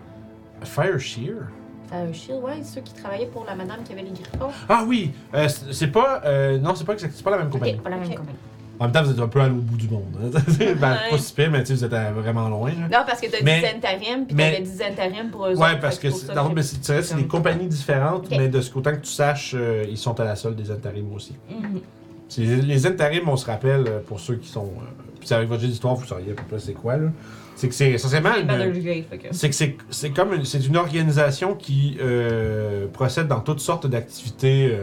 Fire 0.63 0.99
Shear? 0.99 1.47
Fire 1.89 2.13
Shield, 2.13 2.43
ouais, 2.43 2.61
ceux 2.63 2.81
qui 2.81 2.93
travaillaient 2.93 3.27
pour 3.27 3.45
la 3.45 3.55
madame 3.55 3.83
qui 3.83 3.93
avait 3.93 4.01
les 4.03 4.11
griffons. 4.11 4.49
Ah 4.67 4.83
oui! 4.85 5.13
euh, 5.33 5.47
c'est 5.47 5.87
pas. 5.87 6.21
euh, 6.25 6.57
non, 6.59 6.75
c'est 6.75 6.83
pas, 6.85 6.93
exact- 6.93 7.13
c'est 7.15 7.23
pas 7.23 7.31
la 7.31 7.37
même 7.37 7.49
compagnie. 7.49 7.75
Ok, 7.75 7.81
pas 7.83 7.89
la 7.89 7.97
même 7.97 8.09
compagnie. 8.09 8.37
En 8.81 8.85
même 8.85 8.93
temps, 8.93 9.03
vous 9.03 9.11
êtes 9.11 9.19
un 9.19 9.27
peu 9.27 9.39
à 9.39 9.47
l'autre 9.47 9.61
bout 9.61 9.77
du 9.77 9.87
monde. 9.87 10.05
hein. 10.23 10.39
ben, 10.81 10.97
pas 11.11 11.17
si 11.19 11.33
pire, 11.33 11.51
mais 11.51 11.59
tu 11.59 11.67
sais, 11.67 11.73
vous 11.75 11.85
êtes 11.85 11.93
à- 11.93 12.11
vraiment 12.11 12.49
loin. 12.49 12.69
là. 12.71 12.99
Non, 12.99 13.05
parce 13.05 13.21
que 13.21 13.27
t'as 13.29 13.37
Mais- 13.43 13.59
dit 13.59 13.67
intérims, 13.67 14.25
puis 14.25 14.35
mais- 14.35 14.53
t'avais 14.53 14.63
dit 14.63 14.83
intérims 14.83 15.29
pour 15.29 15.45
eux 15.45 15.55
Ouais, 15.55 15.69
autres, 15.73 15.79
parce 15.81 15.99
que 15.99 16.09
c'est 16.09 16.33
dans 16.33 16.49
mais 16.49 16.63
c'est 16.63 16.81
tu 16.81 17.15
des 17.15 17.27
compagnies 17.27 17.67
différentes, 17.67 18.27
mais 18.31 18.47
de 18.47 18.59
ce 18.59 18.71
qu'autant 18.71 18.93
que 18.93 19.01
tu 19.01 19.11
saches, 19.11 19.53
euh, 19.55 19.85
ils 19.87 19.99
sont 19.99 20.19
à 20.19 20.23
la 20.25 20.35
solde 20.35 20.55
des 20.55 20.71
intérims 20.71 21.13
aussi. 21.13 21.35
Mhm. 21.47 21.79
C'est- 22.27 22.41
Les 22.43 22.87
intérims, 22.87 23.29
on 23.29 23.37
se 23.37 23.45
rappelle, 23.45 23.85
euh, 23.87 23.99
pour 23.99 24.19
ceux 24.19 24.37
qui 24.37 24.49
sont. 24.49 24.65
euh, 24.79 25.11
puis 25.19 25.31
avec 25.31 25.47
votre 25.47 25.61
jeu 25.61 25.67
d'histoire, 25.67 25.93
vous 25.93 26.05
sauriez 26.07 26.31
à 26.31 26.33
peu 26.33 26.43
près 26.49 26.57
c'est 26.59 26.73
quoi, 26.73 26.97
là. 26.97 27.09
C'est 27.55 27.67
que 27.69 27.75
c'est 27.75 27.91
essentiellement 27.91 28.31
C'est 28.33 28.41
une. 28.41 29.03
C'est 29.31 29.49
que 29.49 29.55
c'est- 29.55 29.77
c'est 29.91 30.09
comme 30.09 30.33
une, 30.33 30.43
c'est 30.45 30.65
une 30.65 30.77
organisation 30.77 31.53
qui 31.53 31.97
euh, 32.01 32.87
procède 32.91 33.27
dans 33.27 33.41
toutes 33.41 33.59
sortes 33.59 33.85
d'activités, 33.85 34.75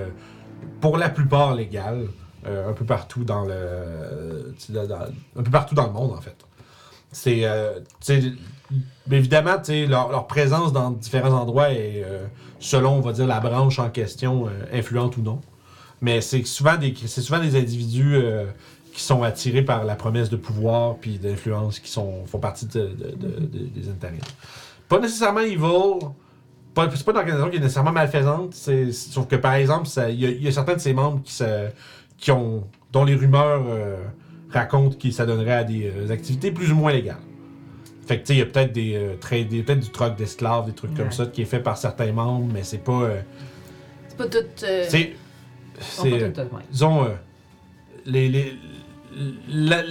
pour 0.81 0.97
la 0.99 1.09
plupart 1.09 1.57
légales, 1.57 2.05
un 2.47 2.73
peu 2.73 2.85
partout 2.85 3.25
dans 3.25 3.45
le, 3.45 4.55
un 5.37 5.43
peu 5.43 5.51
partout 5.51 5.75
dans 5.75 5.87
le 5.87 5.93
monde 5.93 6.13
en 6.13 6.21
fait. 6.21 6.37
C'est, 7.11 7.41
euh, 7.45 7.81
évidemment, 9.11 9.57
leur, 9.69 10.11
leur 10.11 10.27
présence 10.27 10.73
dans 10.73 10.91
différents 10.91 11.33
endroits 11.33 11.71
est, 11.73 12.03
euh, 12.05 12.27
selon, 12.61 12.93
on 12.97 13.01
va 13.01 13.13
dire, 13.13 13.27
la 13.27 13.41
branche 13.41 13.79
en 13.79 13.89
question, 13.91 14.47
euh, 14.47 14.51
influente 14.79 15.17
ou 15.17 15.23
non. 15.23 15.41
Mais 16.01 16.21
c'est 16.21 16.45
souvent 16.45 16.77
des, 16.77 16.95
c'est 17.07 17.23
souvent 17.23 17.41
des 17.41 17.57
individus 17.57 18.15
euh, 18.17 18.45
qui 18.93 19.03
sont 19.03 19.23
attirés 19.23 19.63
par 19.63 19.85
la 19.85 19.97
promesse 19.97 20.29
de 20.29 20.37
pouvoir 20.37 20.97
puis 20.97 21.19
d'influence 21.19 21.81
qui 21.81 21.91
sont, 21.91 22.25
font 22.27 22.39
partie 22.39 22.67
de, 22.67 22.81
de- 22.81 23.17
de- 23.17 23.41
de- 23.47 23.67
des 23.67 23.89
intérims. 23.89 24.21
Pas 24.89 25.01
nécessairement 25.01 25.41
evil, 25.41 25.99
pas- 26.75 26.89
c'est 26.95 27.05
pas 27.05 27.13
une 27.13 27.19
organisation 27.19 27.51
qui 27.51 27.57
est 27.57 27.61
nécessairement 27.61 27.93
malfaisante, 27.93 28.55
c'est, 28.55 28.93
sauf 28.93 29.27
que 29.27 29.37
par 29.37 29.55
exemple, 29.55 29.89
il 30.11 30.23
y, 30.23 30.45
y 30.45 30.49
a 30.49 30.53
certains 30.53 30.75
de 30.75 30.81
ses 30.81 30.93
membres 30.93 31.23
qui, 31.23 31.33
se, 31.33 31.69
qui 32.19 32.31
ont, 32.33 32.67
dont 32.93 33.05
les 33.05 33.15
rumeurs 33.15 33.63
euh, 33.69 33.97
racontent 34.51 34.97
qu'ils 34.97 35.13
s'adonneraient 35.13 35.53
à 35.53 35.65
des 35.65 35.91
euh, 35.95 36.11
activités 36.13 36.51
plus 36.51 36.71
ou 36.73 36.77
moins 36.77 36.93
légales. 36.93 37.17
Fait 38.07 38.17
que 38.17 38.23
tu 38.23 38.27
sais, 38.29 38.35
il 38.35 38.39
y 38.39 38.43
a 38.43 38.47
peut-être 38.47 38.73
des, 38.73 38.95
euh, 38.97 39.15
tra- 39.17 39.47
des- 39.47 39.63
peut-être 39.63 39.81
du 39.81 39.91
troc 39.91 40.17
d'esclaves, 40.17 40.67
des 40.67 40.73
trucs 40.73 40.95
comme 40.95 41.13
ça 41.13 41.27
qui 41.27 41.43
est 41.43 41.47
fait 41.47 41.61
par 41.61 41.77
certains 41.77 42.11
membres, 42.13 42.49
mais 42.53 42.63
c'est 42.63 42.79
pas. 42.83 43.03
euh, 43.03 43.21
C'est 44.09 44.17
pas 44.17 44.27
tout. 44.27 44.39
euh, 44.65 44.85
c'est. 44.89 45.13
C'est. 45.81 46.11
ouais. 46.11 46.33
Disons, 46.71 47.05
euh, 47.05 47.09
les, 48.07 48.29
les- 48.29 48.55
la- 49.49 49.83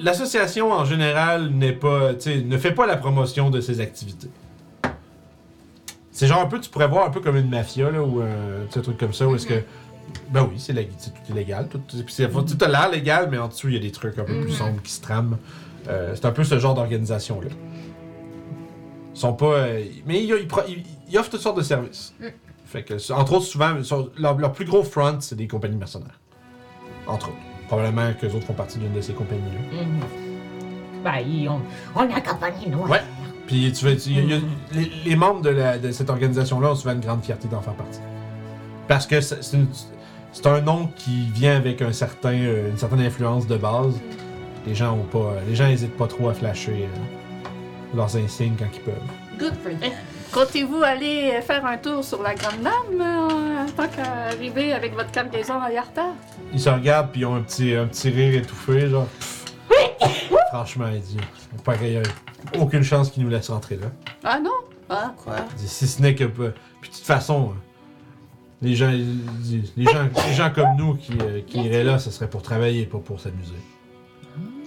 l'association 0.00 0.72
en 0.72 0.84
général 0.84 1.50
n'est 1.50 1.72
pas, 1.72 2.14
tu 2.14 2.20
sais, 2.20 2.40
ne 2.42 2.56
fait 2.56 2.72
pas 2.72 2.86
la 2.86 2.96
promotion 2.96 3.50
de 3.50 3.60
ses 3.60 3.80
activités. 3.80 4.28
C'est 6.12 6.26
genre 6.28 6.40
un 6.40 6.46
peu, 6.46 6.58
tu 6.60 6.70
pourrais 6.70 6.88
voir 6.88 7.06
un 7.06 7.10
peu 7.10 7.20
comme 7.20 7.36
une 7.36 7.50
mafia, 7.50 7.90
là, 7.90 8.02
ou 8.02 8.22
euh, 8.22 8.64
tu 8.66 8.72
sais, 8.74 8.78
un 8.78 8.82
truc 8.82 8.96
comme 8.96 9.12
ça, 9.12 9.26
où 9.28 9.34
est-ce 9.34 9.46
que. 9.46 9.62
Ben 10.30 10.42
oui, 10.50 10.56
c'est 10.58 10.72
tout 10.74 11.10
est 11.30 11.34
légal. 11.34 11.68
Tout, 11.68 11.80
tout 11.80 12.64
a 12.64 12.68
l'air 12.68 12.90
légal, 12.90 13.28
mais 13.30 13.38
en 13.38 13.48
dessous, 13.48 13.68
il 13.68 13.74
y 13.74 13.76
a 13.76 13.80
des 13.80 13.92
trucs 13.92 14.18
un 14.18 14.24
peu 14.24 14.34
plus 14.40 14.50
Mhm. 14.50 14.56
sombres 14.56 14.82
qui 14.82 14.92
se 14.92 15.00
trament. 15.00 15.38
Euh, 15.88 16.12
c'est 16.14 16.24
un 16.26 16.32
peu 16.32 16.42
ce 16.44 16.58
genre 16.58 16.74
d'organisation-là. 16.74 17.48
Ils 19.14 19.18
sont 19.18 19.32
pas. 19.32 19.46
euh, 19.46 19.84
mais 20.06 20.22
ils, 20.24 20.32
offrent 21.18 21.30
toutes 21.30 21.40
sortes 21.40 21.56
de 21.56 21.62
services. 21.62 22.12
Mm. 22.20 22.24
Fait 22.66 22.82
que, 22.82 23.12
entre 23.12 23.34
autres, 23.34 23.46
souvent, 23.46 23.82
sont- 23.84 24.10
leur, 24.18 24.36
leur 24.36 24.52
plus 24.52 24.64
gros 24.64 24.82
front, 24.82 25.18
c'est 25.20 25.36
des 25.36 25.46
compagnies 25.46 25.76
mercenaires. 25.76 26.18
Entre 27.06 27.28
autres. 27.28 27.36
Probablement 27.68 28.12
que 28.20 28.26
les 28.26 28.34
autres 28.34 28.46
font 28.46 28.52
partie 28.52 28.78
d'une 28.78 28.92
de 28.92 29.00
ces 29.00 29.12
compagnies-là. 29.12 29.82
Mhm. 29.82 30.00
Ben, 31.04 31.18
ils 31.26 31.48
ont... 31.48 31.60
on 31.94 32.00
accompagne, 32.12 32.54
nous. 32.68 32.78
Ouais. 32.86 33.00
Puis 33.46 33.72
tu 33.72 33.84
veux, 33.84 33.96
tu- 33.96 34.10
y 34.10 34.18
a- 34.18 34.22
y 34.22 34.34
a- 34.34 34.40
les, 34.72 34.90
les 35.04 35.16
membres 35.16 35.40
de, 35.40 35.50
la- 35.50 35.78
de 35.78 35.92
cette 35.92 36.10
organisation-là 36.10 36.72
ont 36.72 36.74
souvent 36.74 36.94
une 36.94 37.00
grande 37.00 37.22
fierté 37.24 37.46
d'en 37.48 37.60
faire 37.60 37.74
partie. 37.74 38.00
Parce 38.88 39.06
que 39.06 39.20
c'est 39.20 39.40
une- 39.56 39.68
c'est 40.36 40.46
un 40.48 40.60
nom 40.60 40.88
qui 40.96 41.30
vient 41.32 41.56
avec 41.56 41.80
un 41.80 41.92
certain, 41.92 42.34
euh, 42.34 42.68
une 42.70 42.76
certaine 42.76 43.00
influence 43.00 43.46
de 43.46 43.56
base. 43.56 43.94
Les 44.66 44.74
gens 44.74 44.92
ont 44.94 45.04
pas, 45.04 45.34
les 45.48 45.54
gens 45.56 45.66
hésitent 45.66 45.96
pas 45.96 46.06
trop 46.06 46.28
à 46.28 46.34
flasher 46.34 46.84
euh, 46.92 47.96
leurs 47.96 48.14
insignes 48.16 48.54
quand 48.58 48.66
ils 48.74 48.80
peuvent. 48.80 48.94
Good 49.38 49.54
for 49.62 49.72
them. 49.80 49.92
Comptez-vous 50.32 50.82
aller 50.82 51.40
faire 51.40 51.64
un 51.64 51.78
tour 51.78 52.04
sur 52.04 52.22
la 52.22 52.34
Grande 52.34 52.60
Dame 52.62 53.00
euh, 53.00 53.62
en 53.64 53.66
tant 53.70 53.88
qu'arriver 53.88 54.74
avec 54.74 54.94
votre 54.94 55.10
cargaison 55.10 55.58
à 55.60 55.70
Yarta? 55.72 56.08
Ils 56.52 56.60
se 56.60 56.68
regardent 56.68 57.10
puis 57.12 57.22
ils 57.22 57.26
ont 57.26 57.36
un 57.36 57.42
petit, 57.42 57.74
un 57.74 57.86
petit 57.86 58.10
rire 58.10 58.34
étouffé, 58.42 58.88
genre. 58.90 59.06
Franchement, 60.50 60.86
il 60.92 61.90
n'y 61.90 61.96
a 61.96 62.02
aucune 62.60 62.82
chance 62.82 63.10
qu'ils 63.10 63.22
nous 63.24 63.30
laissent 63.30 63.48
rentrer 63.50 63.76
là. 63.76 63.86
Ah 64.22 64.38
non? 64.38 64.50
Ah, 64.90 65.12
Quoi? 65.16 65.36
Si 65.56 65.86
ce 65.86 66.02
n'est 66.02 66.14
que. 66.14 66.24
peu- 66.24 66.52
Puis 66.80 66.90
de 66.90 66.94
toute 66.96 67.04
façon, 67.04 67.50
euh, 67.50 67.54
les 68.62 68.74
gens, 68.74 68.90
les 68.90 69.84
gens, 69.84 70.08
les 70.28 70.34
gens 70.34 70.50
comme 70.54 70.76
nous 70.76 70.94
qui, 70.96 71.12
euh, 71.20 71.40
qui 71.46 71.58
iraient 71.62 71.84
là, 71.84 71.98
ce 71.98 72.10
serait 72.10 72.28
pour 72.30 72.42
travailler, 72.42 72.86
pas 72.86 72.98
pour 72.98 73.20
s'amuser. 73.20 73.54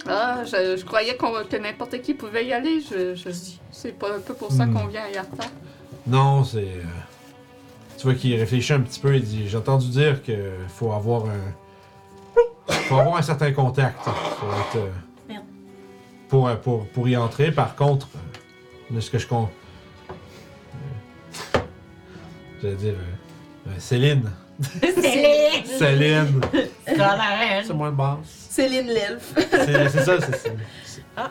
ah 0.08 0.42
je, 0.44 0.76
je 0.76 0.84
croyais 0.84 1.16
qu'on, 1.16 1.32
que 1.44 1.56
n'importe 1.56 2.00
qui 2.02 2.14
pouvait 2.14 2.46
y 2.46 2.52
aller. 2.52 2.80
Je, 2.80 3.14
je, 3.14 3.30
c'est 3.70 3.98
pas 3.98 4.14
un 4.16 4.20
peu 4.20 4.34
pour 4.34 4.52
ça 4.52 4.66
Hmm. 4.66 4.74
qu'on 4.74 4.86
vient 4.86 5.02
à 5.04 5.10
Yarta. 5.10 5.44
Non, 6.06 6.44
c'est. 6.44 6.58
euh, 6.58 6.82
tu 7.98 8.04
vois 8.04 8.14
qu'il 8.14 8.34
réfléchit 8.36 8.72
un 8.72 8.80
petit 8.80 9.00
peu 9.00 9.14
et 9.14 9.20
dit 9.20 9.48
J'ai 9.48 9.56
entendu 9.58 9.88
dire 9.88 10.22
que 10.22 10.52
faut 10.68 10.92
avoir 10.92 11.24
un. 11.26 12.72
faut 12.72 12.96
avoir 12.96 13.16
un 13.16 13.22
certain 13.22 13.52
contact. 13.52 14.00
Être, 14.06 14.76
euh, 14.76 14.88
Merde. 15.28 15.44
pour, 16.28 16.48
euh, 16.48 16.54
pour, 16.56 16.86
pour 16.86 17.08
y 17.08 17.16
entrer. 17.16 17.50
Par 17.52 17.74
contre, 17.76 18.08
euh, 18.14 18.94
de 18.94 19.00
ce 19.00 19.10
que 19.10 19.18
je 19.18 19.26
con. 19.26 19.48
euh, 21.54 21.58
J'allais 22.62 22.76
dire. 22.76 22.94
euh, 22.94 23.16
Céline. 23.78 24.30
Céline! 24.82 25.64
Céline. 25.78 26.40
C'est 26.86 26.96
la 26.96 27.08
reine! 27.08 27.64
C'est 27.66 27.72
moins 27.74 27.92
basse. 27.92 28.18
Céline 28.50 28.86
l'elfe. 28.88 29.32
C'est 29.50 29.88
c'est 29.88 30.02
ça, 30.04 30.20
c'est 30.20 30.36
c'est- 30.36 30.56
c'est- 30.84 31.02
Ah. 31.16 31.30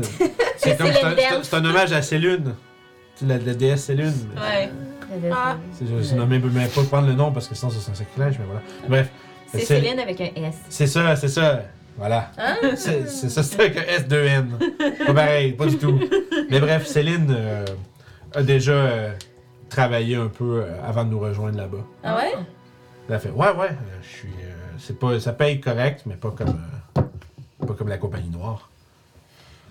C'est- 0.00 0.30
C'est 0.58 0.76
comme. 0.78 0.86
Céline 0.86 0.98
c'est 1.00 1.04
un- 1.04 1.14
Delphes. 1.14 1.38
C'est 1.42 1.56
un 1.56 1.64
hommage 1.64 1.92
à 1.92 2.02
Célune. 2.02 2.54
C'est 3.16 3.26
la, 3.26 3.38
la 3.38 3.54
déesse 3.54 3.84
Célune. 3.84 4.12
mais- 4.34 4.40
Ouais. 4.40 4.70
Ah. 5.32 5.56
C'est- 5.72 5.86
Je 5.86 6.14
ne 6.14 6.20
vais 6.24 6.38
même 6.38 6.68
pas 6.68 6.82
prendre 6.84 7.06
le 7.08 7.14
nom 7.14 7.32
parce 7.32 7.48
que 7.48 7.54
sinon 7.54 7.70
c'est 7.70 7.90
un 7.90 7.94
sacrilège, 7.94 8.36
mais 8.38 8.44
voilà. 8.46 8.62
Bref. 8.88 9.08
C'est 9.52 9.58
Cél- 9.58 9.82
Céline 9.82 9.98
avec 10.00 10.20
un 10.20 10.24
S. 10.24 10.54
C'est 10.68 10.86
ça, 10.86 11.14
c'est 11.16 11.28
ça. 11.28 11.62
Voilà. 11.98 12.30
Hein? 12.36 12.56
C'est 12.76 13.08
c'est 13.08 13.30
ça, 13.30 13.42
c'est 13.42 13.58
avec 13.60 13.76
un 13.78 13.82
S2N. 14.02 14.48
Pas 15.06 15.14
pareil, 15.14 15.52
pas 15.52 15.64
du 15.66 15.78
tout. 15.78 15.98
Mais 16.50 16.60
bref, 16.60 16.86
Céline 16.86 17.34
euh, 17.34 17.64
a 18.34 18.42
déjà 18.42 18.72
euh, 18.72 19.12
un 19.78 20.28
peu 20.28 20.62
euh, 20.62 20.74
avant 20.84 21.04
de 21.04 21.10
nous 21.10 21.20
rejoindre 21.20 21.56
là-bas. 21.58 21.84
Ah 22.02 22.16
ouais? 22.16 22.32
Elle 23.08 23.14
a 23.14 23.18
fait 23.18 23.30
Ouais, 23.30 23.50
ouais, 23.54 23.70
euh, 23.70 23.98
je 24.02 24.08
suis. 24.08 24.28
euh, 24.28 24.52
c'est 24.78 24.98
pas, 24.98 25.18
ça 25.20 25.32
paye 25.32 25.60
correct, 25.60 26.02
mais 26.06 26.14
pas 26.16 26.30
comme, 26.30 26.60
pas 26.94 27.74
comme 27.74 27.88
la 27.88 27.98
compagnie 27.98 28.30
noire. 28.30 28.68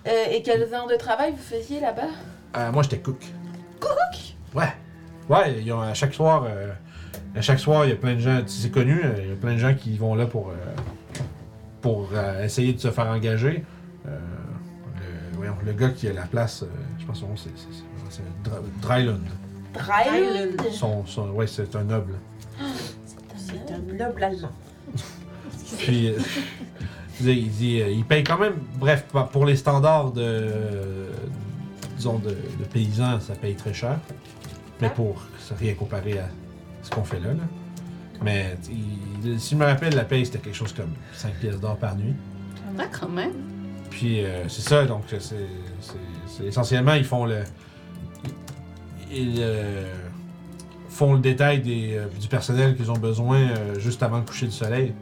Euh, 0.06 0.10
et 0.30 0.42
quels 0.42 0.72
heures 0.72 0.86
de 0.86 0.96
travail 0.96 1.32
vous 1.32 1.42
faisiez 1.42 1.80
là-bas? 1.80 2.08
Euh, 2.56 2.72
moi, 2.72 2.82
j'étais 2.82 2.98
cook. 2.98 3.20
Cook? 3.80 3.90
Ouais. 4.54 4.72
Ouais, 5.28 5.60
ils 5.60 5.72
ont, 5.72 5.80
à 5.80 5.94
chaque 5.94 6.14
soir, 6.14 6.44
euh, 6.46 6.72
à 7.34 7.42
chaque 7.42 7.58
soir, 7.58 7.84
il 7.84 7.90
y 7.90 7.92
a 7.92 7.96
plein 7.96 8.14
de 8.14 8.20
gens, 8.20 8.42
c'est 8.46 8.70
connu, 8.70 9.02
il 9.18 9.28
y 9.28 9.32
a 9.32 9.36
plein 9.36 9.54
de 9.54 9.58
gens 9.58 9.74
qui 9.74 9.96
vont 9.98 10.14
là 10.14 10.26
pour, 10.26 10.52
pour 11.80 12.08
essayer 12.42 12.72
de 12.72 12.78
se 12.78 12.90
faire 12.92 13.06
engager. 13.08 13.64
Le, 14.04 14.12
voyons, 15.32 15.56
le 15.64 15.72
gars 15.72 15.90
qui 15.90 16.08
a 16.08 16.12
la 16.12 16.22
place, 16.22 16.64
je 17.00 17.04
pense 17.04 17.20
que 17.20 17.26
c'est, 17.36 17.50
c'est, 18.10 18.22
Son, 20.72 21.04
son, 21.06 21.30
ouais, 21.30 21.46
c'est 21.46 21.74
un 21.76 21.84
noble. 21.84 22.14
C'est 23.36 23.72
un 23.72 23.78
noble 23.96 24.22
allemand. 24.24 24.50
Puis, 25.78 26.08
euh, 26.08 26.18
il 27.20 27.26
dit, 27.26 27.32
il, 27.32 27.50
dit, 27.50 27.80
euh, 27.82 27.90
il 27.90 28.04
paye 28.04 28.22
quand 28.24 28.38
même, 28.38 28.54
bref, 28.78 29.04
pour 29.32 29.46
les 29.46 29.56
standards 29.56 30.12
de, 30.12 30.48
disons, 31.96 32.18
de, 32.18 32.30
de 32.30 32.64
paysans, 32.72 33.20
ça 33.20 33.34
paye 33.34 33.54
très 33.54 33.74
cher. 33.74 33.98
Mais 34.80 34.90
pour 34.90 35.22
rien 35.58 35.74
comparé 35.74 36.18
à 36.18 36.28
ce 36.82 36.90
qu'on 36.90 37.04
fait 37.04 37.20
là. 37.20 37.28
là. 37.28 37.42
Mais 38.22 38.56
il- 39.24 39.40
si 39.40 39.54
je 39.54 39.56
me 39.60 39.64
rappelle, 39.64 39.94
la 39.94 40.04
paye, 40.04 40.24
c'était 40.26 40.38
quelque 40.38 40.54
chose 40.56 40.72
comme 40.72 40.92
5 41.14 41.34
pièces 41.34 41.58
d'or 41.60 41.76
par 41.76 41.96
nuit. 41.96 42.14
Ah, 42.78 42.84
quand 42.92 43.08
même. 43.08 43.32
Puis 43.90 44.22
euh, 44.24 44.48
c'est 44.48 44.62
ça, 44.68 44.84
donc 44.84 45.04
c'est- 45.08 46.44
essentiellement, 46.46 46.94
ils 46.94 47.04
font 47.04 47.24
le. 47.24 47.42
Ils 49.18 49.36
euh, 49.40 49.84
font 50.90 51.14
le 51.14 51.20
détail 51.20 51.60
des, 51.60 51.94
euh, 51.96 52.06
du 52.20 52.28
personnel 52.28 52.76
qu'ils 52.76 52.90
ont 52.90 52.98
besoin 52.98 53.38
euh, 53.38 53.78
juste 53.78 54.02
avant 54.02 54.18
le 54.18 54.24
coucher 54.24 54.46
du 54.46 54.52
soleil. 54.52 54.92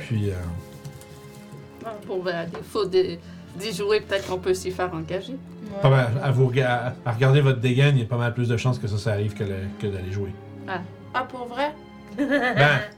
Puis. 0.00 0.30
euh, 0.30 0.34
Ah, 1.84 1.94
Pour 2.06 2.26
à 2.28 2.44
défaut 2.44 2.84
d'y 2.86 3.72
jouer, 3.72 4.00
peut-être 4.00 4.26
qu'on 4.28 4.38
peut 4.38 4.52
s'y 4.54 4.70
faire 4.70 4.92
engager. 4.92 5.36
Pas 5.82 5.90
mal, 5.90 6.08
à, 6.22 6.30
vous, 6.30 6.50
à 7.04 7.12
regarder 7.12 7.40
votre 7.40 7.60
dégaine, 7.60 7.96
il 7.96 8.00
y 8.00 8.04
a 8.04 8.08
pas 8.08 8.16
mal 8.18 8.34
plus 8.34 8.48
de 8.48 8.56
chances 8.56 8.78
que 8.78 8.86
ça, 8.88 8.98
ça 8.98 9.12
arrive 9.12 9.34
que, 9.34 9.44
que 9.80 9.86
d'aller 9.86 10.12
jouer. 10.12 10.32
Ah, 11.14 11.22
pour 11.24 11.46
vrai? 11.46 11.74
Ben, 12.16 12.80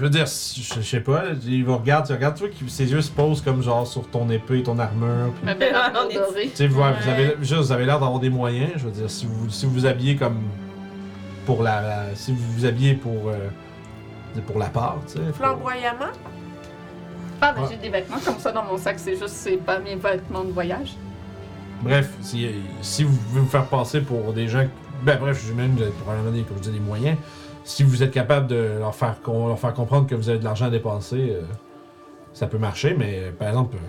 Je 0.00 0.04
veux 0.06 0.10
dire, 0.10 0.24
je, 0.24 0.62
je 0.62 0.80
sais 0.80 1.00
pas, 1.00 1.24
il 1.46 1.62
vous 1.62 1.76
regarde, 1.76 2.06
tu 2.06 2.12
regardes, 2.14 2.34
tu 2.34 2.44
vois 2.44 2.48
que 2.48 2.68
ses 2.70 2.90
yeux 2.90 3.02
se 3.02 3.10
posent 3.10 3.42
comme 3.42 3.62
genre 3.62 3.86
sur 3.86 4.08
ton 4.08 4.30
épée, 4.30 4.62
ton 4.62 4.78
armure. 4.78 5.30
puis- 5.34 5.44
Ma 5.44 5.52
belle 5.52 5.74
armure 5.74 6.00
On 6.06 6.08
est- 6.10 6.14
dorée. 6.14 6.48
Tu 6.48 6.56
sais, 6.56 6.66
vous, 6.68 6.80
avez, 6.82 7.36
juste, 7.42 7.52
vous 7.60 7.70
avez 7.72 7.84
l'air 7.84 8.00
d'avoir 8.00 8.18
des 8.18 8.30
moyens. 8.30 8.70
Je 8.76 8.84
veux 8.86 8.90
dire, 8.92 9.10
si 9.10 9.26
vous 9.26 9.50
si 9.50 9.66
vous, 9.66 9.72
vous 9.72 9.84
habillez 9.84 10.16
comme 10.16 10.38
pour 11.44 11.62
la, 11.62 11.82
la- 11.82 12.14
si 12.14 12.32
vous 12.32 12.38
vous 12.56 12.64
habillez 12.64 12.94
pour 12.94 13.28
euh, 13.28 14.40
pour 14.46 14.58
la 14.58 14.68
part, 14.68 14.96
tu 15.06 15.12
sais. 15.12 15.18
pour- 15.18 15.34
Flamboyamment? 15.36 16.06
Ah, 17.42 17.52
ben 17.54 17.66
j'ai 17.70 17.76
des 17.76 17.90
vêtements 17.90 18.16
comme 18.24 18.38
ça 18.38 18.52
dans 18.52 18.64
mon 18.64 18.78
sac, 18.78 18.98
c'est 18.98 19.18
juste, 19.18 19.28
c'est 19.28 19.58
pas 19.58 19.80
mes 19.80 19.96
vêtements 19.96 20.44
de 20.44 20.52
voyage. 20.52 20.94
Bref, 21.82 22.08
si, 22.22 22.48
si 22.80 23.04
vous 23.04 23.14
pouvez 23.16 23.40
vous 23.42 23.48
faire 23.48 23.66
passer 23.66 24.00
pour 24.00 24.32
des 24.32 24.48
gens, 24.48 24.64
ben 25.02 25.18
bref, 25.20 25.42
je 25.46 25.52
même 25.52 25.72
vous 25.74 25.82
avez 25.82 25.90
probablement 25.90 26.30
des, 26.32 26.42
comme 26.42 26.56
je 26.56 26.62
dis, 26.70 26.70
des 26.72 26.80
moyens. 26.80 27.18
Si 27.64 27.82
vous 27.82 28.02
êtes 28.02 28.10
capable 28.10 28.46
de 28.46 28.78
leur 28.78 28.94
faire, 28.94 29.16
leur 29.26 29.58
faire 29.58 29.74
comprendre 29.74 30.06
que 30.06 30.14
vous 30.14 30.28
avez 30.28 30.38
de 30.38 30.44
l'argent 30.44 30.66
à 30.66 30.70
dépenser, 30.70 31.30
euh, 31.32 31.42
ça 32.32 32.46
peut 32.46 32.58
marcher, 32.58 32.94
mais 32.98 33.18
euh, 33.18 33.32
par 33.32 33.48
exemple, 33.48 33.76
euh, 33.76 33.80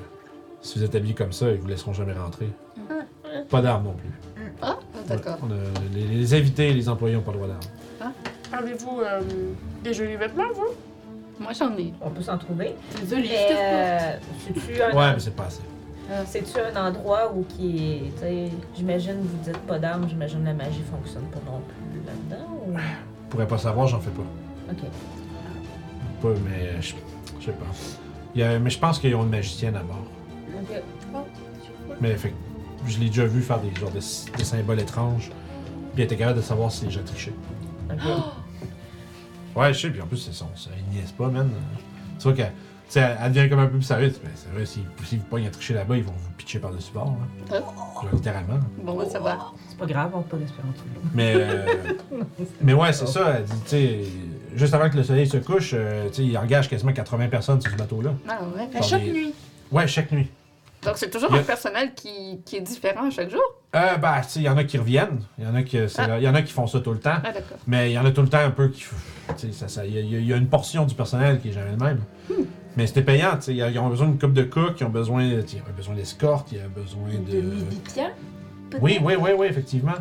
si 0.62 0.78
vous 0.80 0.86
êtes 0.86 0.94
habillé 0.96 1.14
comme 1.14 1.32
ça, 1.32 1.50
ils 1.52 1.60
vous 1.60 1.68
laisseront 1.68 1.94
jamais 1.94 2.14
rentrer. 2.14 2.50
Pas 3.50 3.62
d'armes 3.62 3.86
non 3.86 3.94
plus. 3.94 4.10
Ah, 4.62 4.78
d'accord. 5.08 5.38
On 5.44 5.52
a- 5.52 5.96
les, 5.96 6.04
les 6.04 6.34
invités 6.34 6.70
et 6.70 6.74
les 6.74 6.90
employés 6.90 7.16
n'ont 7.16 7.22
pas 7.22 7.32
le 7.32 7.38
droit 7.38 7.48
d'armes. 7.50 8.14
Avez-vous 8.54 9.00
euh, 9.02 9.22
des 9.84 9.94
jolis 9.94 10.18
vêtements, 10.18 10.44
vous? 10.54 10.68
Moi, 11.40 11.54
j'en 11.58 11.76
ai. 11.78 11.94
On 12.02 12.10
peut 12.10 12.22
s'en 12.22 12.38
trouver. 12.38 12.76
Désolée, 13.00 13.30
Mais 13.30 13.48
euh, 13.52 14.18
c'est-tu 14.46 14.82
un, 14.82 14.90
Ouais, 14.96 15.14
mais 15.14 15.20
c'est 15.20 15.36
pas 15.36 15.46
assez. 15.46 15.62
c'est-tu 16.26 16.60
un 16.60 16.86
endroit 16.88 17.32
où 17.34 17.44
qui 17.46 17.78
est. 18.06 18.12
tu 18.16 18.20
sais, 18.20 18.50
J'imagine, 18.76 19.16
vous 19.22 19.38
dites 19.44 19.58
pas 19.60 19.80
d'armes, 19.80 20.08
j'imagine 20.08 20.44
la 20.44 20.54
magie 20.54 20.84
fonctionne 20.92 21.24
pas 21.32 21.40
non 21.50 21.62
plus 21.62 22.02
là-dedans. 22.06 22.48
Ou... 22.68 22.74
Je 23.32 23.36
pourrais 23.38 23.48
pas 23.48 23.58
savoir, 23.58 23.88
j'en 23.88 24.02
fais 24.02 24.10
pas. 24.12 24.24
Ok. 24.70 24.80
Pas, 26.22 26.40
mais 26.44 26.82
je 26.82 26.96
je 27.40 27.46
sais 27.46 27.52
pas. 27.54 27.66
Il 28.36 28.42
y 28.42 28.44
a- 28.44 28.60
mais 28.60 28.70
je 28.70 28.78
pense 28.78 29.00
qu'ils 29.00 29.16
ont 29.16 29.24
une 29.24 29.30
magicienne 29.30 29.74
à 29.78 29.84
bord. 29.84 30.04
Ok. 30.54 31.24
Mais 32.02 32.14
fait, 32.18 32.32
que 32.32 32.36
je 32.92 33.00
l'ai 33.00 33.08
déjà 33.08 33.24
vu 33.26 33.42
faire 33.42 33.60
des 33.62 33.74
genres 33.80 33.90
de, 33.92 34.00
des 34.38 34.44
symboles 34.44 34.82
étranges. 34.82 35.30
Puis 35.94 36.00
elle 36.00 36.04
était 36.04 36.18
capable 36.18 36.40
de 36.40 36.44
savoir 36.44 36.74
si 36.74 36.84
les 36.86 36.92
gens 36.92 37.04
trichaient. 37.06 37.34
Ok. 37.90 38.02
Ouais, 39.56 39.74
je 39.74 39.80
sais, 39.80 39.90
puis 39.92 40.02
en 40.02 40.08
plus, 40.08 40.18
c'est 40.18 40.34
son. 40.34 40.48
Ça, 40.58 40.70
il 40.78 40.94
niaise 40.98 41.14
pas, 41.14 41.30
man. 41.30 41.50
Tu 42.20 42.24
vois 42.24 42.34
qu'elle. 42.34 42.52
Tu 42.92 43.00
sais, 43.00 43.08
elle 43.24 43.32
devient 43.32 43.50
comme 43.50 43.60
un 43.60 43.68
peu 43.68 43.74
plus 43.78 43.84
sérieuse. 43.84 44.20
Mais 44.22 44.32
c'est 44.36 44.50
vrai, 44.54 44.66
s'ils 44.66 44.84
si 45.06 45.16
vous 45.18 45.24
pognent 45.24 45.48
à 45.48 45.50
tricher 45.50 45.74
là-bas, 45.76 45.96
ils 45.96 46.04
vont 46.04 46.12
vous 46.12 46.32
pitcher 46.38 46.60
par-dessus 46.60 46.92
bord. 46.92 47.16
Là. 47.50 47.60
Genre, 47.60 48.10
littéralement. 48.12 48.60
Bon, 48.84 48.98
ben, 48.98 49.10
ça 49.10 49.20
va. 49.22 49.38
C'est 49.70 49.78
pas 49.78 49.86
grave, 49.86 50.12
on 50.14 50.22
peut 50.24 50.36
l'espérer 50.38 50.68
en 50.68 50.72
tout 50.74 50.80
cas. 50.84 51.08
Mais. 51.14 51.34
euh, 51.38 51.66
mais 52.62 52.74
ouais, 52.74 52.92
c'est 52.92 53.08
ça. 53.08 53.36
Elle 53.38 53.44
dit, 53.46 53.54
tu 53.64 53.70
sais, 53.70 54.00
juste 54.56 54.74
avant 54.74 54.90
que 54.90 54.98
le 54.98 55.04
soleil 55.04 55.26
se 55.26 55.38
couche, 55.38 55.72
euh, 55.74 56.10
tu 56.10 56.16
sais, 56.16 56.26
il 56.26 56.38
engage 56.38 56.70
quasiment 56.70 56.92
80 56.92 57.30
personnes 57.30 57.62
sur 57.62 57.72
ce 57.72 57.78
bateau-là. 57.78 58.12
Ah, 58.28 58.40
ouais. 58.58 58.68
À 58.78 58.82
chaque 58.82 59.06
des- 59.06 59.12
nuit. 59.14 59.34
Ouais, 59.72 59.88
chaque 59.88 60.12
nuit. 60.12 60.28
Donc, 60.84 60.98
c'est 60.98 61.10
toujours 61.12 61.34
a- 61.34 61.38
un 61.38 61.44
personnel 61.44 61.94
qui, 61.94 62.42
qui 62.44 62.58
est 62.58 62.62
différent 62.62 63.08
à 63.08 63.10
chaque 63.12 63.30
jour? 63.30 63.40
Euh, 63.74 63.96
bah, 63.98 64.20
tu 64.24 64.30
sais, 64.32 64.40
il 64.42 64.46
y 64.46 64.50
en 64.50 64.58
a 64.58 64.64
qui 64.66 64.78
reviennent. 64.78 65.22
Il 65.38 65.46
y 65.46 65.48
en 65.48 65.56
a 65.56 65.64
qui, 65.64 65.78
Ah. 65.98 66.08
là- 66.08 66.20
y 66.20 66.28
en 66.28 66.36
a 66.36 66.42
qui 66.42 66.52
font 66.52 66.68
ça 66.68 66.82
tout 66.82 66.92
le 66.92 67.00
temps. 67.00 67.18
Ah, 67.24 67.32
d'accord. 67.32 67.58
Mais 67.68 67.92
il 67.92 67.94
y 67.94 68.00
en 68.00 68.06
a 68.06 68.12
tout 68.12 68.22
le 68.24 68.28
temps 68.28 68.40
un 68.40 68.50
peu 68.52 68.68
qui. 68.68 68.82
Tu 68.82 69.48
sais, 69.48 69.52
ça- 69.54 69.68
ça- 69.70 69.86
il 69.86 69.94
y, 69.94 69.98
a- 69.98 70.02
il 70.02 70.26
y 70.28 70.34
a 70.34 70.36
une 70.36 70.48
portion 70.50 70.84
du 70.86 70.94
personnel 70.96 71.40
qui 71.40 71.50
est 71.50 71.54
jamais 71.54 71.72
le 71.72 71.78
même. 71.78 72.00
Hmm. 72.30 72.44
Mais 72.78 72.88
c'était 72.88 73.02
payant, 73.02 73.36
tu 73.36 73.42
sais. 73.44 73.56
Ils 73.56 73.80
ont 73.80 73.90
besoin 73.90 74.08
d'une 74.08 74.18
coupe 74.20 74.34
de 74.34 74.44
cook, 74.44 74.76
ils 74.80 74.84
ont 74.86 74.90
besoin, 74.90 75.28
tu 75.42 75.48
sais, 75.48 75.58
ils 75.58 75.60
ont 75.70 75.76
besoin 75.76 75.96
d'escorte, 75.96 76.52
il 76.52 76.58
y 76.60 76.62
a 76.62 76.68
besoin 76.68 77.10
De 77.28 77.42
de. 77.42 78.78
Oui, 78.82 79.00
oui, 79.04 79.14
oui, 79.20 79.30
oui, 79.38 79.48
effectivement. 79.48 79.96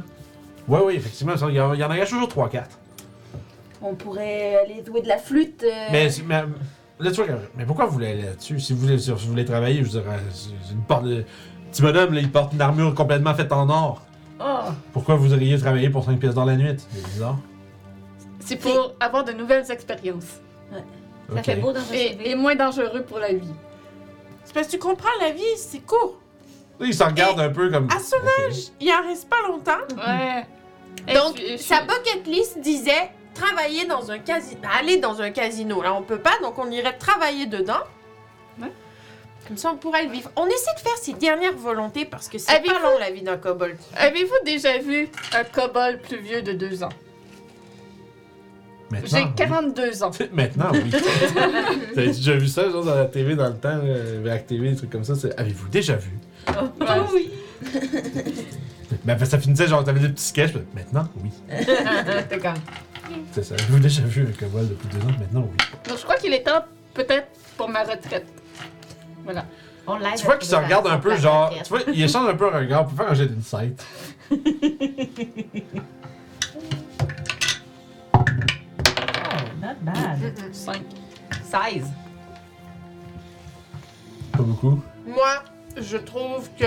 Oui, 0.68 0.78
oui, 0.84 0.94
effectivement. 0.94 1.34
Il 1.48 1.54
y, 1.54 1.60
en- 1.60 1.74
il 1.74 1.80
y 1.80 1.84
en 1.84 1.90
engage 1.90 2.10
toujours 2.10 2.28
3-4. 2.28 2.62
On 3.82 3.94
pourrait 3.94 4.56
aller 4.56 4.84
jouer 4.86 5.00
de 5.02 5.08
la 5.08 5.18
flûte. 5.18 5.64
euh, 5.64 5.88
Mais, 5.90 6.08
mais, 6.26 6.42
là, 7.00 7.10
tu 7.10 7.22
vois, 7.22 7.34
mais 7.56 7.64
pourquoi 7.64 7.86
vous 7.86 7.92
voulez 7.94 8.08
aller 8.12 8.22
là-dessus? 8.22 8.60
Si 8.60 8.72
vous 8.74 8.80
voulez, 8.82 8.98
si 8.98 9.10
vous 9.10 9.16
voulez 9.16 9.44
travailler, 9.44 9.78
je 9.78 9.84
veux 9.90 10.00
dire, 10.00 10.04
euh, 10.08 10.18
une 10.72 10.82
porte 10.82 11.04
de. 11.04 11.24
Petit 11.72 11.82
bonhomme, 11.82 12.14
là, 12.14 12.20
il 12.20 12.30
porte 12.30 12.52
une 12.52 12.60
armure 12.60 12.94
complètement 12.94 13.34
faite 13.34 13.50
en 13.52 13.68
or. 13.68 14.02
Oh! 14.40 14.70
Pourquoi 14.92 15.16
vous 15.16 15.32
iriez 15.32 15.58
travailler 15.58 15.88
pour 15.90 16.04
5 16.04 16.18
pièces 16.18 16.34
dans 16.34 16.44
la 16.44 16.56
nuit? 16.56 16.76
C'est 16.92 17.04
bizarre. 17.12 17.38
C'est 18.40 18.56
pour 18.56 18.94
avoir 19.00 19.24
de 19.24 19.32
nouvelles 19.32 19.70
expériences. 19.70 20.40
Ça 21.32 21.38
Ok. 21.38 21.44
fait 21.44 21.56
beau 21.56 21.72
dans 21.72 21.80
un 21.80 21.92
Et, 21.92 22.08
CV. 22.08 22.30
et 22.30 22.34
moins 22.34 22.54
dangereux 22.54 23.02
pour 23.02 23.18
la 23.18 23.32
vie. 23.32 23.52
C'est 24.44 24.52
parce 24.54 24.66
que 24.66 24.72
tu 24.72 24.78
comprends, 24.78 25.08
la 25.20 25.30
vie, 25.30 25.42
c'est 25.56 25.80
court. 25.86 26.16
Il 26.80 26.94
s'en 26.94 27.06
regarde 27.08 27.38
un 27.40 27.50
peu 27.50 27.70
comme. 27.70 27.88
À 27.94 27.98
son 28.00 28.16
Ok. 28.16 28.54
Il 28.80 28.90
en 28.92 29.06
reste 29.06 29.28
pas 29.28 29.42
longtemps. 29.46 29.78
Ouais. 29.96 30.46
Et 31.06 31.14
Donc, 31.14 31.36
je- 31.38 31.52
je- 31.52 31.56
sa 31.58 31.82
bucket 31.82 32.26
list 32.26 32.58
disait 32.60 33.10
travailler 33.34 33.84
dans 33.86 34.10
un 34.10 34.18
casino. 34.18 34.60
Aller 34.78 34.96
dans 34.96 35.20
un 35.22 35.30
casino. 35.30 35.82
Là, 35.82 35.94
on 35.94 36.02
peut 36.02 36.18
pas, 36.18 36.38
donc 36.42 36.58
on 36.58 36.70
irait 36.70 36.96
travailler 36.96 37.46
dedans. 37.46 37.80
Ouais. 38.60 38.72
Comme 39.46 39.56
ça, 39.56 39.70
on 39.72 39.76
pourrait 39.76 40.04
le 40.04 40.10
vivre. 40.10 40.30
On 40.36 40.46
essaie 40.46 40.74
de 40.74 40.80
faire 40.80 40.96
ses 40.96 41.12
dernières 41.12 41.56
volontés 41.56 42.04
parce 42.06 42.28
que 42.28 42.38
c'est 42.38 42.50
Avez-vous- 42.52 42.74
pas 42.74 42.80
long 42.80 42.98
la 42.98 43.10
vie 43.10 43.22
d'un 43.22 43.36
kobold. 43.36 43.76
Avez-vous 43.96 44.44
déjà 44.44 44.78
vu 44.78 45.08
un 45.34 45.44
kobold 45.44 46.00
plus 46.02 46.18
vieux 46.18 46.42
de 46.42 46.52
deux 46.52 46.82
ans? 46.82 46.88
Maintenant, 48.90 49.08
J'ai 49.18 49.24
oui. 49.24 49.30
42 49.36 50.02
ans. 50.02 50.10
Maintenant, 50.32 50.70
oui. 50.72 50.90
T'as 51.94 52.02
déjà 52.06 52.36
vu 52.36 52.48
ça, 52.48 52.68
genre 52.70 52.84
dans 52.84 52.94
la 52.94 53.04
TV 53.06 53.36
dans 53.36 53.46
le 53.48 53.54
temps, 53.54 53.78
euh, 53.84 54.38
TV, 54.48 54.70
des 54.70 54.76
trucs 54.76 54.90
comme 54.90 55.04
ça? 55.04 55.14
c'est- 55.14 55.38
Avez-vous 55.38 55.68
déjà 55.68 55.96
vu? 55.96 56.18
Ouais. 56.48 56.86
oui. 57.14 57.30
Ben, 59.04 59.16
ça 59.24 59.38
finissait 59.38 59.66
genre, 59.68 59.82
t'avais 59.84 60.00
des 60.00 60.08
petits 60.08 60.24
sketchs. 60.24 60.52
mais 60.74 60.82
Maintenant, 60.82 61.08
oui. 61.22 61.30
T'es 62.28 62.38
comme. 62.38 62.54
C'est 63.32 63.44
ça. 63.44 63.54
Avez-vous 63.54 63.78
déjà 63.78 64.02
vu 64.02 64.26
un 64.28 64.32
cobalt 64.38 64.68
depuis 64.68 64.88
deux 64.88 64.98
ans? 65.06 65.16
Maintenant, 65.18 65.48
oui. 65.50 65.56
Donc, 65.88 65.96
je 65.98 66.02
crois 66.02 66.16
qu'il 66.16 66.34
est 66.34 66.42
temps, 66.42 66.64
peut-être, 66.92 67.28
pour 67.56 67.68
ma 67.68 67.82
retraite. 67.84 68.26
Voilà. 69.24 69.46
On 69.86 69.96
l'aide 69.96 70.16
Tu 70.16 70.24
vois 70.26 70.36
qu'il 70.36 70.48
se 70.48 70.54
regarde 70.56 70.86
un 70.88 70.98
peu, 70.98 71.16
genre. 71.16 71.50
Tu 71.62 71.68
vois, 71.70 71.80
il 71.92 72.02
échange 72.02 72.28
un 72.28 72.34
peu 72.34 72.52
un 72.52 72.58
regard. 72.58 72.82
On 72.82 72.90
peut 72.90 72.96
faire 72.96 73.10
un 73.10 73.14
jet 73.14 73.26
d'insight. 73.26 73.80
Not 79.70 79.92
bad. 79.92 80.32
5. 80.52 80.82
16. 81.44 81.84
Pas 84.32 84.42
beaucoup. 84.42 84.80
Moi, 85.06 85.42
je 85.80 85.96
trouve 85.96 86.48
que 86.58 86.64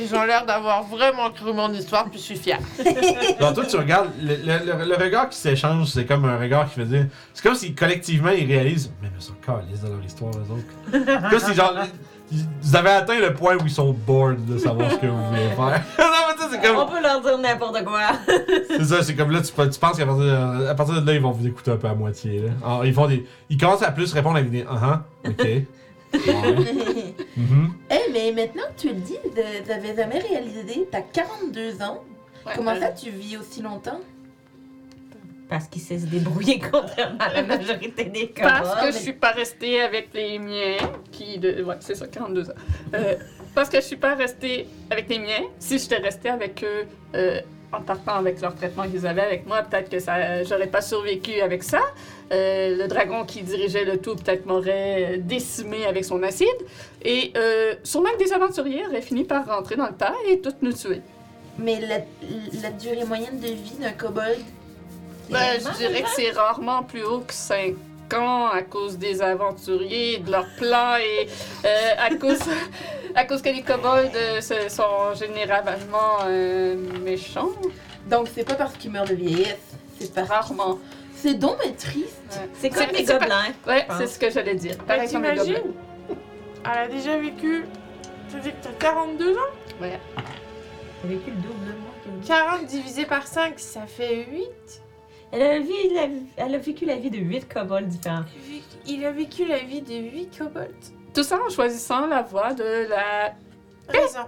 ils 0.00 0.14
ont 0.14 0.24
l'air 0.24 0.44
d'avoir 0.46 0.82
vraiment 0.84 1.30
cru 1.30 1.52
mon 1.52 1.72
histoire, 1.72 2.04
puis 2.10 2.18
je 2.18 2.24
suis 2.24 2.36
fière. 2.36 2.60
Genre, 3.40 3.54
toi, 3.54 3.64
tu 3.66 3.76
regardes, 3.76 4.10
le, 4.20 4.36
le- 4.36 4.64
le- 4.78 4.84
le 4.88 4.96
regard 4.96 5.28
qui 5.28 5.38
s'échange, 5.38 5.88
c'est 5.88 6.04
comme 6.06 6.24
un 6.24 6.38
regard 6.38 6.70
qui 6.72 6.80
veut 6.80 6.86
dire. 6.86 7.06
C'est 7.34 7.42
comme 7.42 7.54
si 7.54 7.74
collectivement 7.74 8.30
ils 8.30 8.46
réalisent. 8.46 8.90
Mais 9.02 9.08
ils 9.16 9.22
sont 9.22 9.34
calices 9.44 9.80
de 9.82 9.88
leur 9.88 10.04
histoire, 10.04 10.32
eux 10.34 10.46
autres. 10.52 11.30
comme 11.30 11.40
si, 11.40 11.54
genre, 11.54 11.74
ils- 12.32 12.44
vous 12.62 12.76
avez 12.76 12.90
atteint 12.90 13.20
le 13.20 13.34
point 13.34 13.56
où 13.56 13.64
ils 13.64 13.70
sont 13.70 13.92
bored 13.92 14.44
de 14.46 14.58
savoir 14.58 14.90
ce 14.90 14.96
que 14.96 15.06
vous 15.06 15.26
voulez 15.28 15.48
faire. 15.50 15.82
non, 15.98 16.04
mais 16.50 16.56
c'est 16.56 16.66
comme. 16.66 16.76
On 16.78 16.86
peut 16.86 17.02
leur 17.02 17.20
dire 17.20 17.38
n'importe 17.38 17.84
quoi. 17.84 18.00
C'est 18.68 18.84
ça, 18.84 19.02
c'est 19.02 19.14
comme 19.14 19.30
là, 19.30 19.40
tu, 19.40 19.52
tu 19.52 19.52
penses 19.52 19.96
qu'à 19.96 20.06
partir, 20.06 20.16
de, 20.16 20.66
à 20.66 20.74
partir 20.74 21.00
de 21.00 21.06
là, 21.06 21.14
ils 21.14 21.20
vont 21.20 21.30
vous 21.30 21.46
écouter 21.46 21.70
un 21.70 21.76
peu 21.76 21.88
à 21.88 21.94
moitié. 21.94 22.40
Là. 22.40 22.50
Alors, 22.64 22.84
ils 22.84 22.94
font 22.94 23.06
des. 23.06 23.26
Ils 23.48 23.56
commencent 23.56 23.82
à 23.82 23.92
plus 23.92 24.12
répondre 24.12 24.36
avec 24.36 24.50
des. 24.50 24.64
Ah, 24.68 25.04
uh 25.24 25.28
ok. 25.30 25.46
Ouais. 26.14 27.14
Mhm. 27.36 27.74
Eh, 27.90 28.12
mais 28.12 28.32
maintenant 28.32 28.62
que 28.74 28.80
tu 28.80 28.88
le 28.88 29.00
dis, 29.00 29.18
t'avais 29.66 29.94
jamais 29.94 30.18
réalisé, 30.18 30.88
t'as 30.90 31.02
42 31.02 31.82
ans. 31.82 32.02
Comment 32.54 32.78
ça 32.78 32.88
tu 32.88 33.10
vis 33.10 33.36
aussi 33.36 33.60
longtemps? 33.60 34.00
Parce 35.48 35.68
qu'il 35.68 35.80
sait 35.80 35.98
se 35.98 36.06
débrouiller 36.06 36.58
contrairement 36.58 37.20
à 37.20 37.34
la 37.34 37.42
majorité 37.42 38.04
des 38.04 38.28
cas. 38.28 38.48
Parce 38.48 38.80
que 38.80 38.86
je 38.92 38.98
suis 38.98 39.12
pas 39.12 39.30
restée 39.30 39.80
avec 39.80 40.08
les 40.12 40.38
miens, 40.38 40.76
qui... 41.12 41.38
De... 41.38 41.62
Ouais, 41.62 41.76
c'est 41.80 41.94
ça, 41.94 42.08
42 42.08 42.50
ans. 42.50 42.54
Euh, 42.94 43.14
parce 43.56 43.70
que 43.70 43.78
je 43.78 43.86
suis 43.86 43.96
pas 43.96 44.14
restée 44.14 44.68
avec 44.90 45.08
les 45.08 45.18
miens. 45.18 45.44
Si 45.58 45.78
j'étais 45.78 45.96
restée 45.96 46.28
avec 46.28 46.62
eux 46.62 46.86
euh, 47.14 47.40
en 47.72 47.80
partant 47.80 48.16
avec 48.16 48.38
leur 48.42 48.54
traitement 48.54 48.84
qu'ils 48.84 49.06
avaient 49.06 49.22
avec 49.22 49.46
moi, 49.46 49.62
peut-être 49.62 49.88
que 49.88 49.98
ça, 49.98 50.44
j'aurais 50.44 50.66
pas 50.66 50.82
survécu 50.82 51.40
avec 51.40 51.62
ça. 51.62 51.80
Euh, 52.32 52.76
le 52.76 52.86
dragon 52.86 53.24
qui 53.24 53.40
dirigeait 53.42 53.86
le 53.86 53.96
tout 53.96 54.14
peut-être 54.14 54.44
m'aurait 54.44 55.14
euh, 55.14 55.16
décimé 55.18 55.86
avec 55.86 56.04
son 56.04 56.22
acide. 56.22 56.46
Et 57.02 57.32
euh, 57.34 57.74
sûrement 57.82 58.10
que 58.10 58.22
des 58.22 58.34
aventuriers 58.34 58.86
auraient 58.86 59.00
fini 59.00 59.24
par 59.24 59.46
rentrer 59.46 59.76
dans 59.76 59.86
le 59.86 59.94
tas 59.94 60.14
et 60.28 60.38
toutes 60.40 60.60
nous 60.60 60.74
tuer. 60.74 61.00
Mais 61.58 61.80
la, 61.80 62.00
la 62.62 62.70
durée 62.72 63.06
moyenne 63.06 63.40
de 63.40 63.46
vie 63.46 63.76
d'un 63.80 63.92
kobold. 63.92 64.38
Ben, 65.30 65.58
je 65.58 65.78
dirais 65.78 66.02
que 66.02 66.10
c'est 66.14 66.30
rarement 66.32 66.82
plus 66.82 67.02
haut 67.04 67.20
que 67.20 67.32
5 67.32 67.74
à 68.14 68.62
cause 68.62 68.98
des 68.98 69.20
aventuriers, 69.22 70.18
de 70.18 70.30
leurs 70.30 70.46
plans 70.56 70.96
et 70.96 71.28
euh, 71.64 71.68
à, 71.98 72.14
cause, 72.14 72.38
à 73.14 73.24
cause 73.24 73.42
que 73.42 73.48
les 73.48 73.62
kobolds 73.62 74.10
euh, 74.14 74.40
sont 74.68 75.14
généralement 75.14 76.18
euh, 76.26 76.76
méchants. 77.02 77.50
Donc 78.08 78.28
c'est 78.34 78.44
pas 78.44 78.54
parce 78.54 78.74
qu'il 78.76 78.92
meurt 78.92 79.08
de 79.08 79.14
vieillesse. 79.14 79.58
C'est 79.98 80.14
parce 80.14 80.28
Rarement. 80.28 80.78
C'est 81.14 81.34
donc 81.34 81.56
mais 81.64 81.72
triste. 81.72 82.22
C'est 82.60 82.70
comme 82.70 82.86
les 82.92 83.04
c'est 83.06 83.18
pas- 83.18 83.18
gobelins. 83.20 83.52
Ouais, 83.66 83.86
c'est 83.98 84.06
ce 84.06 84.18
que 84.18 84.30
j'allais 84.30 84.54
dire. 84.54 84.76
Ben, 84.86 84.96
Pareil 84.96 85.10
comme 85.12 85.22
les 85.24 85.34
gobelins. 85.34 85.60
Elle 86.64 86.78
a 86.78 86.88
déjà 86.88 87.16
vécu. 87.16 87.64
Tu 88.30 88.40
dis 88.40 88.50
que 88.50 88.56
t'as 88.62 88.72
42 88.78 89.32
ans? 89.32 89.40
Ouais. 89.80 89.98
T'as 90.16 91.08
vécu 91.08 91.30
le 91.30 91.36
double 91.36 91.64
de 91.66 91.72
moi. 91.72 91.90
que- 92.22 92.26
40 92.26 92.66
divisé 92.66 93.06
par 93.06 93.26
5, 93.26 93.54
ça 93.58 93.82
fait 93.86 94.26
8. 94.30 94.82
Elle 95.36 95.42
a, 95.42 95.58
vu 95.60 95.72
la- 95.94 96.08
elle 96.44 96.54
a 96.54 96.58
vécu 96.58 96.86
la 96.86 96.96
vie 96.96 97.10
de 97.10 97.18
huit 97.18 97.46
kobolds 97.52 97.86
différents. 97.88 98.24
Il 98.86 99.04
a 99.04 99.10
vécu 99.10 99.44
la 99.46 99.58
vie 99.58 99.82
de 99.82 99.94
8 99.94 100.38
kobolds. 100.38 100.70
Tout 101.12 101.22
ça 101.24 101.38
en 101.46 101.50
choisissant 101.50 102.06
la 102.06 102.22
voie 102.22 102.54
de 102.54 102.88
la, 102.88 103.34
Raison. 103.88 104.20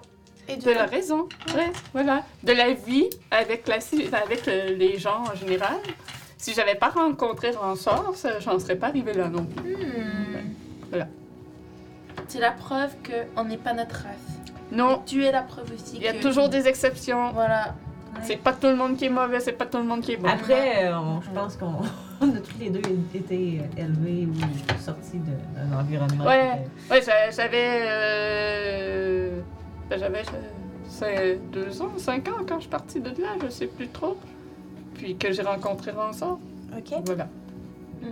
Et 0.48 0.56
de 0.56 0.70
la 0.70 0.84
raison. 0.86 1.28
Ouais, 1.54 1.70
voilà. 1.92 2.24
De 2.42 2.52
la 2.52 2.72
vie 2.72 3.08
avec, 3.30 3.66
la, 3.68 3.80
ci- 3.80 4.08
avec 4.12 4.44
les 4.46 4.98
gens 4.98 5.24
en 5.30 5.34
général. 5.34 5.76
Si 6.36 6.52
j'avais 6.54 6.74
pas 6.74 6.88
rencontré 6.90 7.50
Ransor, 7.52 8.14
j'en 8.40 8.58
serais 8.58 8.76
pas 8.76 8.88
arrivée 8.88 9.12
là 9.14 9.28
non 9.28 9.44
plus. 9.44 9.76
Hmm. 9.76 10.54
Voilà. 10.90 11.08
C'est 12.28 12.38
la 12.40 12.52
preuve 12.52 12.92
qu'on 13.34 13.44
n'est 13.44 13.56
pas 13.56 13.72
notre 13.74 13.94
race. 13.96 14.38
Non, 14.70 15.02
Tu 15.06 15.24
es 15.24 15.32
la 15.32 15.42
preuve 15.42 15.72
aussi 15.72 15.96
il 15.96 16.02
y 16.02 16.08
a 16.08 16.12
que- 16.12 16.22
toujours 16.22 16.48
des 16.50 16.68
exceptions. 16.68 17.30
Voilà. 17.32 17.74
C'est 18.22 18.36
pas 18.36 18.52
tout 18.52 18.66
le 18.68 18.76
monde 18.76 18.96
qui 18.96 19.04
est 19.06 19.10
mauvais, 19.10 19.40
c'est 19.40 19.52
pas 19.52 19.66
tout 19.66 19.78
le 19.78 19.84
monde 19.84 20.00
qui 20.00 20.12
est 20.12 20.16
bon. 20.16 20.28
Après, 20.28 20.86
euh, 20.86 20.98
on- 20.98 21.20
je 21.20 21.30
pense 21.30 21.56
qu'on 21.56 21.74
on 22.20 22.30
a 22.34 22.40
tous 22.40 22.58
les 22.58 22.70
deux 22.70 22.80
été 23.14 23.60
euh, 23.60 23.82
élevés 23.82 24.26
ou 24.26 24.80
sortis 24.80 25.18
de- 25.18 25.70
d'un 25.70 25.78
environnement. 25.78 26.24
Ouais. 26.24 26.64
qui 26.86 26.92
Ouais, 26.94 27.02
j'a- 27.02 27.30
j'avais. 27.30 27.82
euh, 27.86 29.40
ben, 29.90 29.98
J'avais 29.98 30.22
c'est 30.88 31.38
deux 31.52 31.80
ans, 31.82 31.92
cinq 31.96 32.28
ans 32.28 32.42
quand 32.48 32.56
je 32.56 32.62
suis 32.62 32.70
partie 32.70 33.00
de 33.00 33.10
là, 33.10 33.28
je 33.42 33.48
sais 33.48 33.66
plus 33.66 33.88
trop. 33.88 34.16
Puis 34.94 35.16
que 35.16 35.32
j'ai 35.32 35.42
rencontré 35.42 35.90
Ransor. 35.92 36.38
Ok. 36.76 36.92
Voilà. 37.06 37.28
était- 38.02 38.08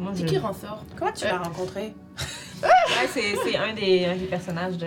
Moi, 0.00 0.12
C'est 0.14 0.22
je- 0.22 0.26
qui 0.26 0.38
ressort 0.38 0.82
Comment 0.98 1.12
tu 1.12 1.24
Euh. 1.26 1.28
l'as 1.30 1.38
rencontré? 1.38 1.92
Ouais, 2.62 3.06
c'est 3.08 3.36
c'est 3.42 3.56
un 3.56 3.72
des, 3.72 4.04
un 4.04 4.16
des 4.16 4.26
personnages 4.26 4.76
de. 4.76 4.86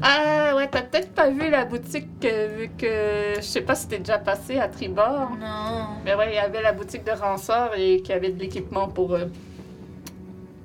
Ah 0.00 0.54
ouais, 0.54 0.68
t'as 0.70 0.82
peut-être 0.82 1.12
pas 1.12 1.28
vu 1.28 1.50
la 1.50 1.64
boutique 1.64 2.06
euh, 2.24 2.56
vu 2.56 2.68
que 2.78 3.34
je 3.36 3.40
sais 3.40 3.62
pas 3.62 3.74
si 3.74 3.88
t'es 3.88 3.98
déjà 3.98 4.18
passé 4.18 4.60
à 4.60 4.68
Tribord. 4.68 5.30
Non. 5.40 5.86
Mais 6.04 6.14
ouais, 6.14 6.28
il 6.30 6.34
y 6.36 6.38
avait 6.38 6.62
la 6.62 6.72
boutique 6.72 7.02
de 7.02 7.10
Ransor 7.10 7.70
et 7.76 8.00
qui 8.02 8.12
avait 8.12 8.28
de 8.30 8.38
l'équipement 8.38 8.86
pour 8.86 9.14
euh, 9.14 9.24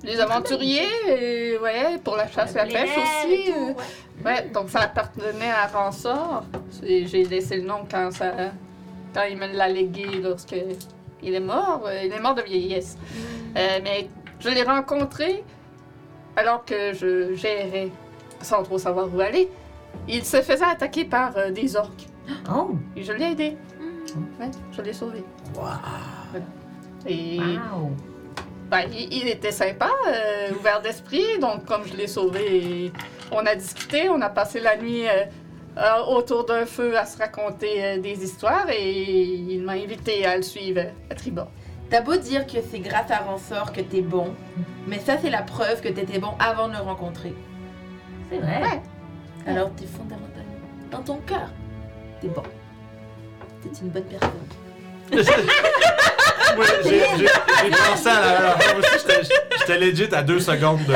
les 0.03 0.19
aventuriers 0.19 0.87
et 1.07 1.57
ouais, 1.57 1.97
pour 2.03 2.15
la 2.15 2.27
chasse 2.27 2.53
et 2.53 2.57
la 2.59 2.65
pêche 2.65 2.89
aussi. 2.95 3.51
euh, 3.51 3.73
Ouais, 4.23 4.49
donc 4.53 4.69
ça 4.69 4.81
appartenait 4.81 5.49
à 5.49 5.65
Ransor. 5.65 6.43
Et 6.83 7.07
J'ai 7.07 7.23
laissé 7.23 7.55
le 7.57 7.63
nom 7.63 7.85
quand 7.89 8.11
ça 8.11 8.31
quand 9.15 9.23
il 9.23 9.37
me 9.37 9.47
l'a 9.47 9.67
légué 9.67 10.05
lorsque 10.21 10.55
il 11.23 11.33
est 11.35 11.39
mort. 11.39 11.83
Euh, 11.85 12.03
Il 12.05 12.11
est 12.13 12.19
mort 12.19 12.35
de 12.35 12.41
vieillesse. 12.41 12.97
Euh, 13.57 13.79
mais 13.83 14.09
je 14.39 14.49
l'ai 14.49 14.63
rencontré 14.63 15.43
alors 16.35 16.63
que 16.65 16.93
je 16.93 17.33
gérais 17.35 17.89
sans 18.41 18.63
trop 18.63 18.77
savoir 18.77 19.13
où 19.13 19.19
aller. 19.19 19.49
Il 20.07 20.23
se 20.23 20.41
faisait 20.41 20.65
attaquer 20.65 21.05
par 21.05 21.35
euh, 21.37 21.51
des 21.51 21.75
orques. 21.75 22.05
Oh! 22.53 22.71
Et 22.95 23.03
je 23.03 23.11
l'ai 23.11 23.31
aidé. 23.31 23.57
Ouais, 24.39 24.49
je 24.71 24.81
l'ai 24.81 24.93
sauvé. 24.93 25.23
Voilà. 25.53 25.79
Et 27.07 27.39
Wow! 27.39 27.91
ben, 28.69 28.81
il, 28.91 29.13
il 29.13 29.27
était 29.27 29.51
sympa, 29.51 29.89
euh, 30.07 30.51
ouvert 30.59 30.81
d'esprit, 30.81 31.39
donc 31.39 31.65
comme 31.65 31.85
je 31.85 31.95
l'ai 31.95 32.07
sauvé, 32.07 32.91
on 33.31 33.39
a 33.45 33.55
discuté, 33.55 34.09
on 34.09 34.21
a 34.21 34.29
passé 34.29 34.59
la 34.59 34.77
nuit 34.77 35.05
euh, 35.79 36.03
autour 36.07 36.45
d'un 36.45 36.65
feu 36.65 36.97
à 36.97 37.05
se 37.05 37.17
raconter 37.17 37.83
euh, 37.83 37.99
des 37.99 38.23
histoires 38.23 38.69
et 38.69 38.91
il 38.91 39.63
m'a 39.63 39.73
invité 39.73 40.25
à 40.25 40.35
le 40.35 40.41
suivre 40.41 40.81
à 41.09 41.15
Tribord. 41.15 41.49
T'as 41.89 42.01
beau 42.01 42.17
dire 42.17 42.45
que 42.45 42.57
c'est 42.69 42.79
grâce 42.79 43.09
à 43.09 43.17
Ransor 43.19 43.71
que 43.71 43.81
t'es 43.81 44.01
bon, 44.01 44.35
mais 44.87 44.99
ça 44.99 45.17
c'est 45.21 45.29
la 45.29 45.41
preuve 45.41 45.81
que 45.81 45.87
t'étais 45.87 46.19
bon 46.19 46.33
avant 46.39 46.67
de 46.67 46.73
le 46.73 46.79
rencontrer. 46.79 47.33
C'est 48.29 48.39
vrai. 48.39 48.61
Ouais. 48.61 48.81
Alors 49.47 49.71
t'es 49.75 49.85
fondamentalement 49.85 50.59
dans 50.91 51.01
ton 51.01 51.17
cœur. 51.25 51.49
T'es 52.21 52.27
bon. 52.27 52.43
T'es 53.61 53.69
une 53.81 53.89
bonne 53.89 54.03
personne. 54.03 54.29
Moi, 55.11 56.65
j'ai 56.83 56.99
j'ai- 57.17 57.69
pensé 57.69 58.09
à 58.09 58.21
la. 58.21 58.55
Moi 58.55 58.79
aussi, 58.79 58.89
j'étais- 59.07 59.35
j'étais 59.59 59.79
legit 59.79 60.09
à 60.13 60.21
deux 60.23 60.39
secondes 60.39 60.83
de. 60.85 60.93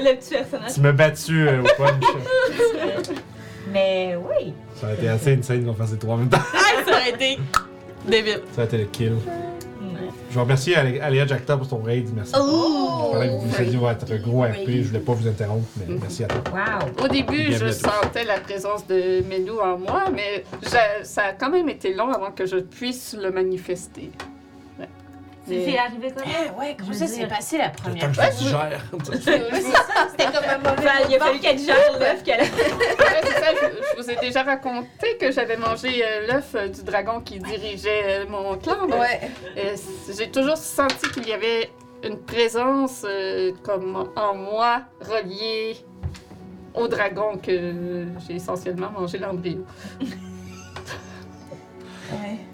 Le 0.00 0.14
petit 0.16 0.30
personnage. 0.34 0.72
Tu 0.74 0.80
m'as 0.80 0.92
battu 0.92 1.48
euh, 1.48 1.62
au 1.62 1.66
punch. 1.82 2.04
Mais 3.72 4.16
oui. 4.16 4.54
Ça 4.80 4.88
a 4.88 4.92
été 4.92 5.08
assez 5.08 5.34
insane 5.34 5.64
qu'on 5.64 5.74
fasse 5.74 5.92
les 5.92 5.98
trois 5.98 6.14
en 6.14 6.18
même 6.18 6.28
temps. 6.28 6.38
ça 6.86 6.92
aurait 6.92 7.10
été 7.10 7.38
débile. 8.06 8.40
Ça 8.54 8.62
a 8.62 8.64
été 8.64 8.78
le 8.78 8.84
kill. 8.84 9.12
Veux 10.38 10.42
remercier 10.42 10.76
Aléa 10.76 11.26
Jacta 11.26 11.56
pour 11.56 11.66
ton 11.66 11.82
raid. 11.82 12.10
Merci. 12.14 12.32
Oh! 12.38 13.06
Je 13.06 13.10
parlais 13.10 13.26
que 13.26 13.44
vous 13.44 13.56
aviez 13.56 13.76
votre 13.76 14.16
gros 14.18 14.42
RP. 14.42 14.68
Je 14.68 14.82
voulais 14.82 15.00
pas 15.00 15.12
vous 15.12 15.26
interrompre, 15.26 15.66
mais 15.80 15.96
merci 16.00 16.22
à 16.22 16.28
toi. 16.28 16.44
Wow! 16.52 17.04
Au 17.04 17.08
début, 17.08 17.48
Bienvenue 17.48 17.72
je 17.72 17.72
sentais 17.72 18.22
la 18.22 18.38
présence 18.38 18.86
de 18.86 19.20
Melou 19.28 19.58
en 19.58 19.78
moi, 19.78 20.04
mais 20.14 20.44
ça 21.02 21.22
a 21.22 21.32
quand 21.32 21.50
même 21.50 21.68
été 21.68 21.92
long 21.92 22.12
avant 22.12 22.30
que 22.30 22.46
je 22.46 22.58
puisse 22.58 23.16
le 23.20 23.32
manifester. 23.32 24.12
Mais- 25.48 25.64
C'est 25.72 25.78
arrivé 25.78 26.12
comment? 26.16 26.26
Eh 26.30 26.58
ouais, 26.60 26.76
comment 26.78 26.92
ça 26.92 27.06
s'est 27.06 27.26
passé 27.26 27.58
la 27.58 27.70
première 27.70 28.06
temps 28.06 28.08
que 28.08 28.14
fois? 28.14 28.30
je 28.30 28.38
digère. 28.44 28.82
C'était 30.10 30.24
comme 30.32 30.44
un 30.48 30.58
mauvais 30.58 30.88
Enfin, 30.88 31.06
il 31.08 31.14
a 31.16 31.18
fallu 31.18 31.38
qu'elle 31.40 31.58
gère 31.58 31.98
l'œuf 31.98 32.22
qu'elle 32.22 32.40
a. 32.40 32.44
Ouais, 32.44 32.48
c'est 33.22 33.32
ça, 33.32 33.46
je, 33.54 33.66
je 33.96 34.02
vous 34.02 34.10
ai 34.10 34.16
déjà 34.16 34.42
raconté 34.42 35.16
que 35.20 35.30
j'avais 35.32 35.56
mangé 35.56 36.02
euh, 36.04 36.26
l'œuf 36.26 36.54
euh, 36.54 36.68
du 36.68 36.82
dragon 36.82 37.20
qui 37.20 37.38
dirigeait 37.38 38.02
euh, 38.06 38.26
mon 38.28 38.56
clan. 38.58 38.86
Ouais. 38.88 39.20
euh, 39.56 39.76
J'ai 40.16 40.30
toujours 40.30 40.56
senti 40.56 41.08
qu'il 41.12 41.28
y 41.28 41.32
avait 41.32 41.70
une 42.04 42.18
présence 42.18 43.02
euh, 43.08 43.52
comme 43.62 44.10
en 44.16 44.34
moi 44.34 44.82
reliée 45.00 45.76
au 46.74 46.86
dragon 46.86 47.38
que 47.38 48.04
j'ai 48.26 48.36
essentiellement 48.36 48.90
mangé 48.90 49.18
l'embryo. 49.18 49.64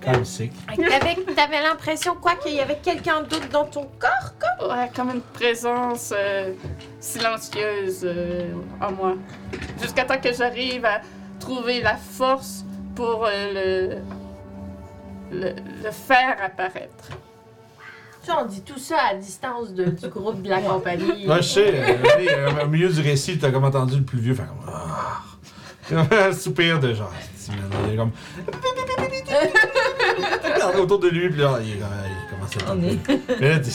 Quand 0.03 0.11
même 0.13 0.25
sick. 0.25 0.53
T'avais 0.77 1.15
t'avais 1.35 1.63
l'impression 1.63 2.15
quoi 2.21 2.35
qu'il 2.37 2.55
y 2.55 2.61
avait 2.61 2.79
quelqu'un 2.83 3.23
d'autre 3.23 3.49
dans 3.51 3.65
ton 3.65 3.89
corps? 3.99 4.69
Ouais, 4.71 4.91
comme 4.95 5.11
une 5.11 5.21
présence 5.23 6.13
euh, 6.17 6.53
silencieuse 7.01 8.01
euh, 8.05 8.53
en 8.81 8.93
moi. 8.93 9.15
Jusqu'à 9.81 10.05
temps 10.05 10.19
que 10.21 10.33
j'arrive 10.33 10.85
à 10.85 11.01
trouver 11.41 11.81
la 11.81 11.97
force 11.97 12.65
pour 12.95 13.25
euh, 13.27 13.99
le, 15.31 15.39
le, 15.41 15.55
le 15.85 15.91
faire 15.91 16.37
apparaître. 16.45 17.09
Tu 18.23 18.31
sais, 18.31 18.37
on 18.39 18.47
dit 18.47 18.63
tout 18.63 18.79
ça 18.79 18.97
à 19.11 19.15
distance 19.15 19.73
de- 19.75 19.85
du 19.85 20.09
groupe 20.09 20.41
de 20.43 20.49
la 20.49 20.61
compagnie. 20.61 21.29
Ouais, 21.29 21.37
je 21.43 21.49
sais. 21.49 21.75
euh, 21.75 21.97
euh, 22.59 22.65
au 22.65 22.69
milieu 22.69 22.89
du 22.91 23.01
récit, 23.01 23.39
t'as 23.39 23.51
comme 23.51 23.65
entendu 23.65 23.97
le 23.99 24.05
plus 24.05 24.19
vieux 24.19 24.35
faire 24.35 24.49
comme. 24.49 24.71
Ah. 24.73 25.21
Un 25.93 26.33
soupir 26.37 26.81
de 26.81 26.95
genre. 26.95 27.13
Il 27.87 27.95
est 27.95 27.97
comme. 27.97 28.13
Autour 30.81 30.99
de 30.99 31.09
lui, 31.09 31.29
puis 31.29 31.41
là, 31.41 31.59
il, 31.63 31.77
commence 32.31 32.57
à. 32.67 32.75
Mais 33.41 33.49
là, 33.49 33.59
t'es- 33.59 33.71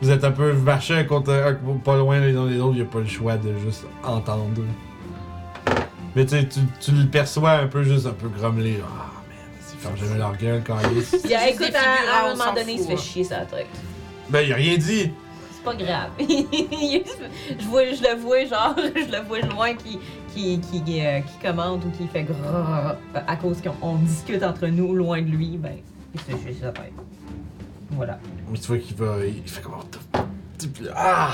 vous 0.00 0.10
êtes 0.10 0.24
un 0.24 0.32
peu 0.32 0.52
marché 0.52 1.06
contre 1.06 1.32
un- 1.32 1.54
pas 1.78 1.96
loin 1.96 2.20
les 2.20 2.36
uns 2.36 2.46
des 2.46 2.58
autres, 2.58 2.74
il 2.74 2.82
n'y 2.82 2.82
a 2.82 2.90
pas 2.90 3.00
le 3.00 3.06
choix 3.06 3.36
de 3.36 3.52
juste 3.64 3.84
entendre. 4.02 4.48
Mais 6.14 6.24
tu 6.24 6.36
sais, 6.36 6.48
tu, 6.48 6.60
tu 6.80 6.92
le 6.92 7.06
perçois 7.06 7.52
un 7.52 7.66
peu, 7.66 7.82
juste 7.82 8.06
un 8.06 8.12
peu 8.12 8.28
grommelé. 8.28 8.80
Ah, 8.84 9.10
man, 9.28 9.38
ils 9.72 9.78
ferment 9.78 9.96
jamais 9.96 10.18
leur 10.18 10.36
gueule 10.36 10.62
quand 10.66 10.76
ils. 10.94 11.20
Il 11.24 11.30
y 11.30 11.34
a, 11.34 11.48
écoute, 11.48 11.72
à, 11.74 12.26
un 12.26 12.36
moment 12.36 12.52
donné, 12.52 12.74
il 12.74 12.80
se 12.80 12.86
fait 12.86 12.92
hein. 12.94 12.96
chier 12.96 13.24
sa 13.24 13.40
tête. 13.40 13.66
Ben, 14.28 14.40
il 14.40 14.52
a 14.52 14.56
rien 14.56 14.76
dit. 14.76 15.10
C'est 15.64 15.76
pas 15.76 15.84
grave. 15.84 16.10
je, 16.18 18.02
le 18.02 18.20
vois, 18.20 18.44
genre, 18.44 18.74
je 18.96 19.12
le 19.12 19.22
vois 19.26 19.40
loin 19.40 19.74
qui, 19.74 19.98
qui, 20.34 20.60
qui, 20.60 21.00
euh, 21.00 21.20
qui 21.20 21.46
commente 21.46 21.84
ou 21.84 21.90
qui 21.90 22.06
fait 22.08 22.24
grrr 22.24 22.96
à 23.14 23.36
cause 23.36 23.60
qu'on 23.62 23.74
on 23.80 23.96
discute 23.96 24.42
entre 24.42 24.66
nous 24.66 24.94
loin 24.94 25.22
de 25.22 25.28
lui. 25.28 25.58
Ben, 25.58 25.76
il 26.14 26.20
fait 26.20 26.32
chier 26.32 26.56
sa 26.60 26.72
tête. 26.72 26.92
Voilà. 27.90 28.18
Mais 28.50 28.58
tu 28.58 28.66
vois 28.66 28.78
qu'il 28.78 28.96
va. 28.96 29.24
Il 29.24 29.48
fait 29.48 29.62
comme. 29.62 29.74
Puis 30.58 30.84
là, 30.84 30.92
Ah! 30.96 31.32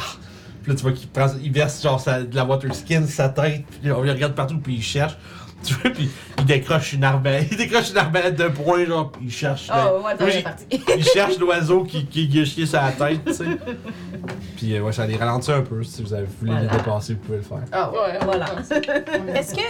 Puis 0.62 0.72
là, 0.72 0.76
tu 0.76 0.82
vois 0.82 0.92
qu'il. 0.92 1.08
Il 1.42 1.52
verse 1.52 1.82
genre 1.82 2.02
de 2.04 2.34
la 2.34 2.44
water 2.44 2.74
skin 2.74 3.06
sa 3.06 3.28
tête. 3.28 3.64
Puis 3.80 3.90
on 3.90 4.02
le 4.02 4.10
regarde 4.10 4.34
partout, 4.34 4.58
puis 4.58 4.74
il 4.74 4.82
cherche. 4.82 5.16
Tu 5.64 5.74
vois, 5.74 5.90
puis 5.90 6.08
il 6.38 6.44
décroche 6.44 6.92
une 6.92 7.04
arbalète. 7.04 7.48
Il 7.50 7.56
décroche 7.56 7.90
une 7.90 7.98
arbalète 7.98 8.36
d'un 8.36 8.50
point, 8.50 8.84
genre, 8.84 9.10
puis 9.10 9.22
il 9.26 9.32
cherche. 9.32 9.68
Oh, 9.74 10.02
ouais, 10.04 10.42
parti. 10.42 10.66
il 10.96 11.04
cherche 11.04 11.38
l'oiseau 11.38 11.82
qui, 11.84 12.06
qui, 12.06 12.40
a 12.40 12.44
chié 12.44 12.64
sur 12.64 12.80
la 12.80 12.92
tête, 12.92 13.24
tu 13.24 13.34
sais. 13.34 13.44
Puis 14.56 14.74
euh, 14.76 14.82
ouais, 14.82 14.92
ça 14.92 15.06
les 15.06 15.16
ralentit 15.16 15.50
un 15.52 15.62
peu. 15.62 15.82
Si 15.82 16.02
vous 16.02 16.12
avez 16.14 16.26
voulu 16.38 16.52
Voilà. 16.52 16.70
le 16.72 16.78
dépasser, 16.78 17.14
vous 17.14 17.20
pouvez 17.20 17.38
le 17.38 17.44
faire. 17.44 17.58
Ah 17.72 17.90
ouais. 17.90 17.98
Ouais, 17.98 18.18
Voilà. 18.22 18.46
Est-ce 19.34 19.54
que, 19.54 19.60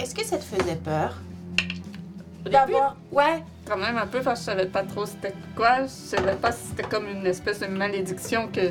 est-ce 0.00 0.14
que 0.14 0.24
ça 0.24 0.36
te 0.38 0.44
faisait 0.44 0.76
peur? 0.76 1.14
D'avoir. 2.44 2.96
Ouais. 3.10 3.42
quand 3.66 3.76
même 3.76 3.96
un 3.98 4.06
peu 4.06 4.20
parce 4.20 4.40
que 4.40 4.46
je 4.52 4.56
savais 4.56 4.66
pas 4.66 4.84
trop 4.84 5.04
c'était 5.06 5.34
quoi. 5.56 5.82
Je 5.84 5.88
savais 5.88 6.34
pas 6.36 6.52
si 6.52 6.68
c'était 6.68 6.84
comme 6.88 7.06
une 7.08 7.26
espèce 7.26 7.60
de 7.60 7.66
malédiction 7.66 8.48
que, 8.48 8.68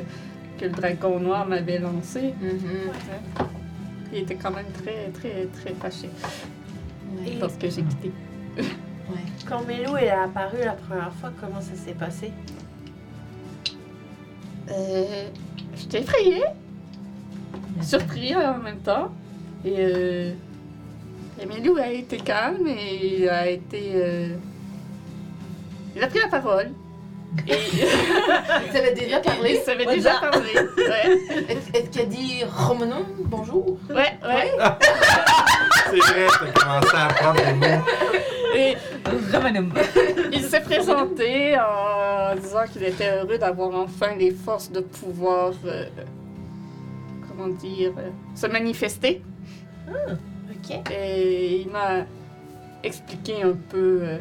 que 0.58 0.64
le 0.64 0.70
dragon 0.70 1.20
noir 1.20 1.46
m'avait 1.46 1.78
lancée. 1.78 2.32
Mhm. 2.40 2.92
Il 4.12 4.18
était 4.20 4.36
quand 4.36 4.52
même 4.52 4.70
très, 4.82 5.10
très, 5.12 5.46
très 5.46 5.74
fâché 5.74 6.08
Et 7.24 7.34
lorsque 7.38 7.62
j'ai 7.62 7.82
quitté. 7.82 8.12
quand 9.48 9.64
Mélou 9.66 9.96
est 9.96 10.10
apparu 10.10 10.58
la 10.64 10.72
première 10.72 11.12
fois, 11.14 11.30
comment 11.40 11.60
ça 11.60 11.74
s'est 11.74 11.94
passé? 11.94 12.32
Euh, 14.70 15.28
J'étais 15.76 16.00
effrayée, 16.00 16.42
surpris 17.82 18.34
en 18.34 18.58
même 18.58 18.78
temps. 18.80 19.12
Et 19.64 19.74
euh, 19.78 20.32
Emilou 21.40 21.76
a 21.76 21.88
été 21.88 22.16
calme 22.16 22.66
et 22.66 23.28
a 23.28 23.48
été. 23.48 23.92
euh, 23.94 24.36
Il 25.94 26.02
a 26.02 26.06
pris 26.08 26.18
la 26.18 26.28
parole. 26.28 26.70
Et 27.48 27.52
Il 28.66 28.72
savait 28.72 28.94
déjà 28.94 29.20
parler. 29.20 29.60
savait 29.64 29.84
What's 29.84 29.96
déjà. 29.96 30.20
Ouais, 30.30 31.18
Est-ce 31.74 32.00
a 32.00 32.04
dit 32.04 32.44
Romanon, 32.44 33.06
bonjour? 33.18 33.78
Ouais, 33.90 34.18
ouais. 34.24 34.52
C'est 35.90 35.98
vrai, 35.98 36.26
t'as 36.28 36.60
commencé 36.60 36.96
à 36.96 37.06
apprendre 37.06 37.40
les 37.46 37.52
mots. 37.54 37.84
Et 38.56 38.76
Romanum. 39.32 39.72
il 40.32 40.42
s'est 40.42 40.60
présenté 40.60 41.56
en 41.58 42.34
disant 42.36 42.64
qu'il 42.72 42.84
était 42.84 43.18
heureux 43.18 43.38
d'avoir 43.38 43.74
enfin 43.74 44.14
les 44.16 44.30
forces 44.30 44.70
de 44.70 44.80
pouvoir, 44.80 45.52
euh, 45.66 45.86
comment 47.28 47.48
dire, 47.48 47.92
euh, 47.98 48.10
se 48.34 48.46
manifester. 48.46 49.22
Ok. 49.88 50.90
Et 50.90 51.60
il 51.60 51.70
m'a 51.70 52.06
expliqué 52.82 53.42
un 53.42 53.54
peu 53.68 54.00
euh, 54.02 54.18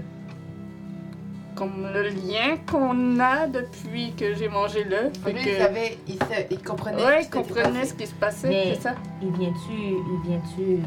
comme 1.55 1.87
le 1.93 2.09
lien 2.09 2.57
qu'on 2.69 3.19
a 3.19 3.47
depuis 3.47 4.13
que 4.13 4.33
j'ai 4.35 4.49
mangé 4.49 4.83
l'œuf. 4.83 5.13
Lui, 5.25 5.33
que- 5.33 5.49
il 5.49 5.57
savait, 5.57 5.97
il, 6.07 6.17
sa- 6.17 6.41
il 6.51 6.61
comprenait. 6.61 7.03
Ouais, 7.03 7.21
ce 7.21 7.27
il 7.27 7.29
comprenait 7.31 7.85
ce 7.85 7.93
qui 7.93 8.07
se 8.07 8.13
passait, 8.13 8.49
Mais- 8.49 8.73
c'est 8.75 8.81
ça. 8.81 8.95
Il 9.21 9.31
vient-tu. 9.31 9.71
Il 9.73 10.29
vient-tu. 10.29 10.79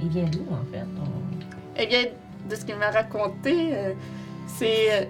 Il 0.00 0.08
vient 0.08 0.24
d'où, 0.24 0.44
en 0.50 0.64
fait? 0.72 0.80
ton- 0.80 1.44
Eh 1.76 1.86
bien, 1.86 2.04
de 2.48 2.54
ce 2.56 2.64
qu'il 2.64 2.76
m'a 2.76 2.90
raconté, 2.90 3.70
euh, 3.74 3.92
c'est 4.46 4.92
euh, 4.92 5.04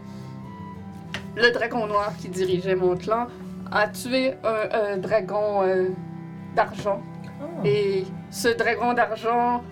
le 1.37 1.51
dragon 1.53 1.87
noir 1.87 2.13
qui 2.19 2.29
dirigeait 2.29 2.75
mon 2.77 2.97
clan 2.97 3.27
a 3.73 3.89
tué 3.89 4.35
un, 4.45 4.93
un 4.95 4.97
dragon 4.99 5.63
euh, 5.63 5.89
d'argent. 6.55 7.03
Oh. 7.41 7.45
Et 7.65 8.05
ce 8.31 8.49
dragon 8.49 8.93
d'argent, 8.95 9.63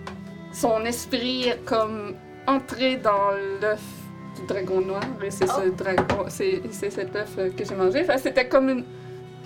son 0.51 0.83
esprit 0.85 1.47
est 1.49 1.63
comme 1.65 2.15
entré 2.47 2.97
dans 2.97 3.31
l'œuf 3.61 3.81
dragon 4.47 4.81
noir. 4.81 5.01
Et 5.23 5.31
c'est 5.31 5.47
ce 5.47 5.69
dragon, 5.69 6.25
c'est 6.29 6.61
cet 6.71 7.15
œuf 7.15 7.35
euh, 7.37 7.49
que 7.55 7.63
j'ai 7.65 7.75
mangé. 7.75 8.01
Enfin, 8.01 8.17
c'était 8.17 8.47
comme 8.47 8.69
une- 8.69 8.85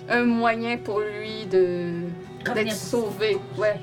un 0.08 0.24
moyen 0.24 0.76
pour 0.78 1.00
lui 1.00 1.46
de 1.46 1.92
d'être 2.54 2.72
sauvé. 2.72 3.36
Ouais. 3.58 3.78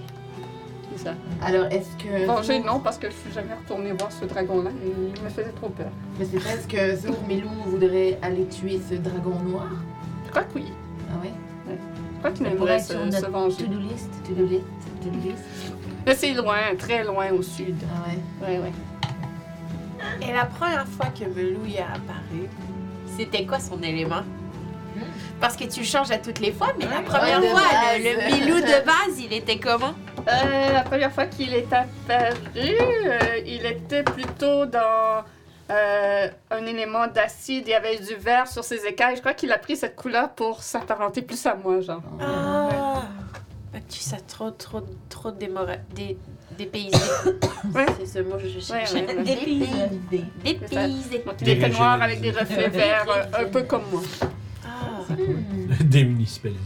C'est 0.97 1.03
ça. 1.05 1.13
Alors, 1.41 1.65
est-ce 1.67 1.89
que. 2.03 2.25
Manger, 2.25 2.59
non, 2.61 2.79
parce 2.79 2.97
que 2.97 3.07
je 3.09 3.15
suis 3.15 3.31
jamais 3.33 3.53
retournée 3.53 3.91
voir 3.91 4.11
ce 4.11 4.25
dragon-là. 4.25 4.71
Il 4.83 5.21
me 5.23 5.29
faisait 5.29 5.51
trop 5.55 5.69
peur. 5.69 5.91
Mais 6.17 6.25
c'est 6.25 6.37
est-ce 6.37 6.67
que 6.67 6.95
Zour 6.95 7.17
Melou 7.27 7.49
voudrait 7.65 8.17
aller 8.21 8.45
tuer 8.47 8.79
ce 8.89 8.95
dragon 8.95 9.35
noir? 9.43 9.67
Je 10.25 10.31
crois 10.31 10.43
que 10.43 10.55
oui. 10.55 10.65
Ah 11.11 11.21
ouais? 11.21 11.31
Je 11.67 12.19
crois 12.19 12.31
qu'il 12.31 12.45
aimerait 12.47 12.79
se, 12.79 12.93
se 12.93 13.25
venger. 13.25 13.57
to-do 13.65 13.77
list. 13.79 14.09
To-do 14.27 14.45
list. 14.45 14.63
To-do 15.03 15.17
list. 15.23 15.43
Mais 16.07 16.15
c'est 16.15 16.33
loin, 16.33 16.57
très 16.77 17.03
loin 17.03 17.29
au 17.31 17.41
sud. 17.41 17.75
Ah 17.93 18.07
ouais. 18.09 18.47
Ouais, 18.57 18.59
ouais. 18.63 18.71
Et 20.21 20.33
la 20.33 20.45
première 20.45 20.87
fois 20.87 21.07
que 21.07 21.25
Melou 21.25 21.65
y 21.65 21.77
a 21.77 21.87
apparu, 21.87 22.49
c'était 23.17 23.45
quoi 23.45 23.59
son 23.59 23.81
élément? 23.81 24.23
Parce 25.39 25.57
que 25.57 25.65
tu 25.65 25.83
changes 25.83 26.11
à 26.11 26.17
toutes 26.17 26.39
les 26.39 26.51
fois, 26.51 26.73
mais 26.79 26.85
la 26.85 27.01
première 27.01 27.43
fois, 27.43 27.61
le, 27.97 28.15
base. 28.15 28.31
le 28.31 28.45
Milou 28.45 28.61
de 28.61 28.85
base, 28.85 29.19
il 29.19 29.33
était 29.33 29.59
comment? 29.59 29.93
Euh, 30.27 30.73
la 30.73 30.81
première 30.83 31.11
fois 31.11 31.25
qu'il 31.25 31.53
est 31.53 31.71
apparu, 31.71 32.35
euh, 32.55 33.37
il 33.45 33.65
était 33.65 34.03
plutôt 34.03 34.65
dans 34.65 35.23
euh, 35.71 36.27
un 36.51 36.65
élément 36.65 37.07
d'acide. 37.07 37.63
Il 37.67 37.71
y 37.71 37.73
avait 37.73 37.97
du 37.97 38.15
vert 38.15 38.47
sur 38.47 38.63
ses 38.63 38.85
écailles. 38.85 39.17
Je 39.17 39.19
crois 39.19 39.33
qu'il 39.33 39.51
a 39.51 39.57
pris 39.57 39.75
cette 39.75 39.95
couleur 39.95 40.29
pour 40.31 40.63
s'apparenter 40.63 41.21
plus 41.21 41.45
à 41.45 41.55
moi, 41.55 41.81
genre. 41.81 42.01
Ah! 42.19 43.01
Tu 43.89 43.99
sais 43.99 44.21
trop, 44.27 44.51
trop, 44.51 44.81
trop 45.09 45.31
démora... 45.31 45.75
dé... 45.93 46.17
dépaysé. 46.57 46.97
Ouais. 47.73 47.85
C'est 47.99 48.05
ce 48.05 48.19
mot 48.23 48.35
que 48.37 48.47
je 48.47 48.71
ouais, 48.71 48.83
ouais. 48.93 49.23
Dépaysé. 49.23 50.21
Dépaysé. 50.43 51.23
Il 51.41 51.49
était 51.49 51.69
noir 51.69 51.99
avec 52.01 52.21
des 52.21 52.29
reflets 52.31 52.69
verts, 52.69 53.05
euh, 53.09 53.43
un 53.43 53.49
peu 53.49 53.63
comme 53.63 53.81
moi. 53.91 54.01
Ah! 54.63 55.13
Démunicipalisé. 55.83 56.59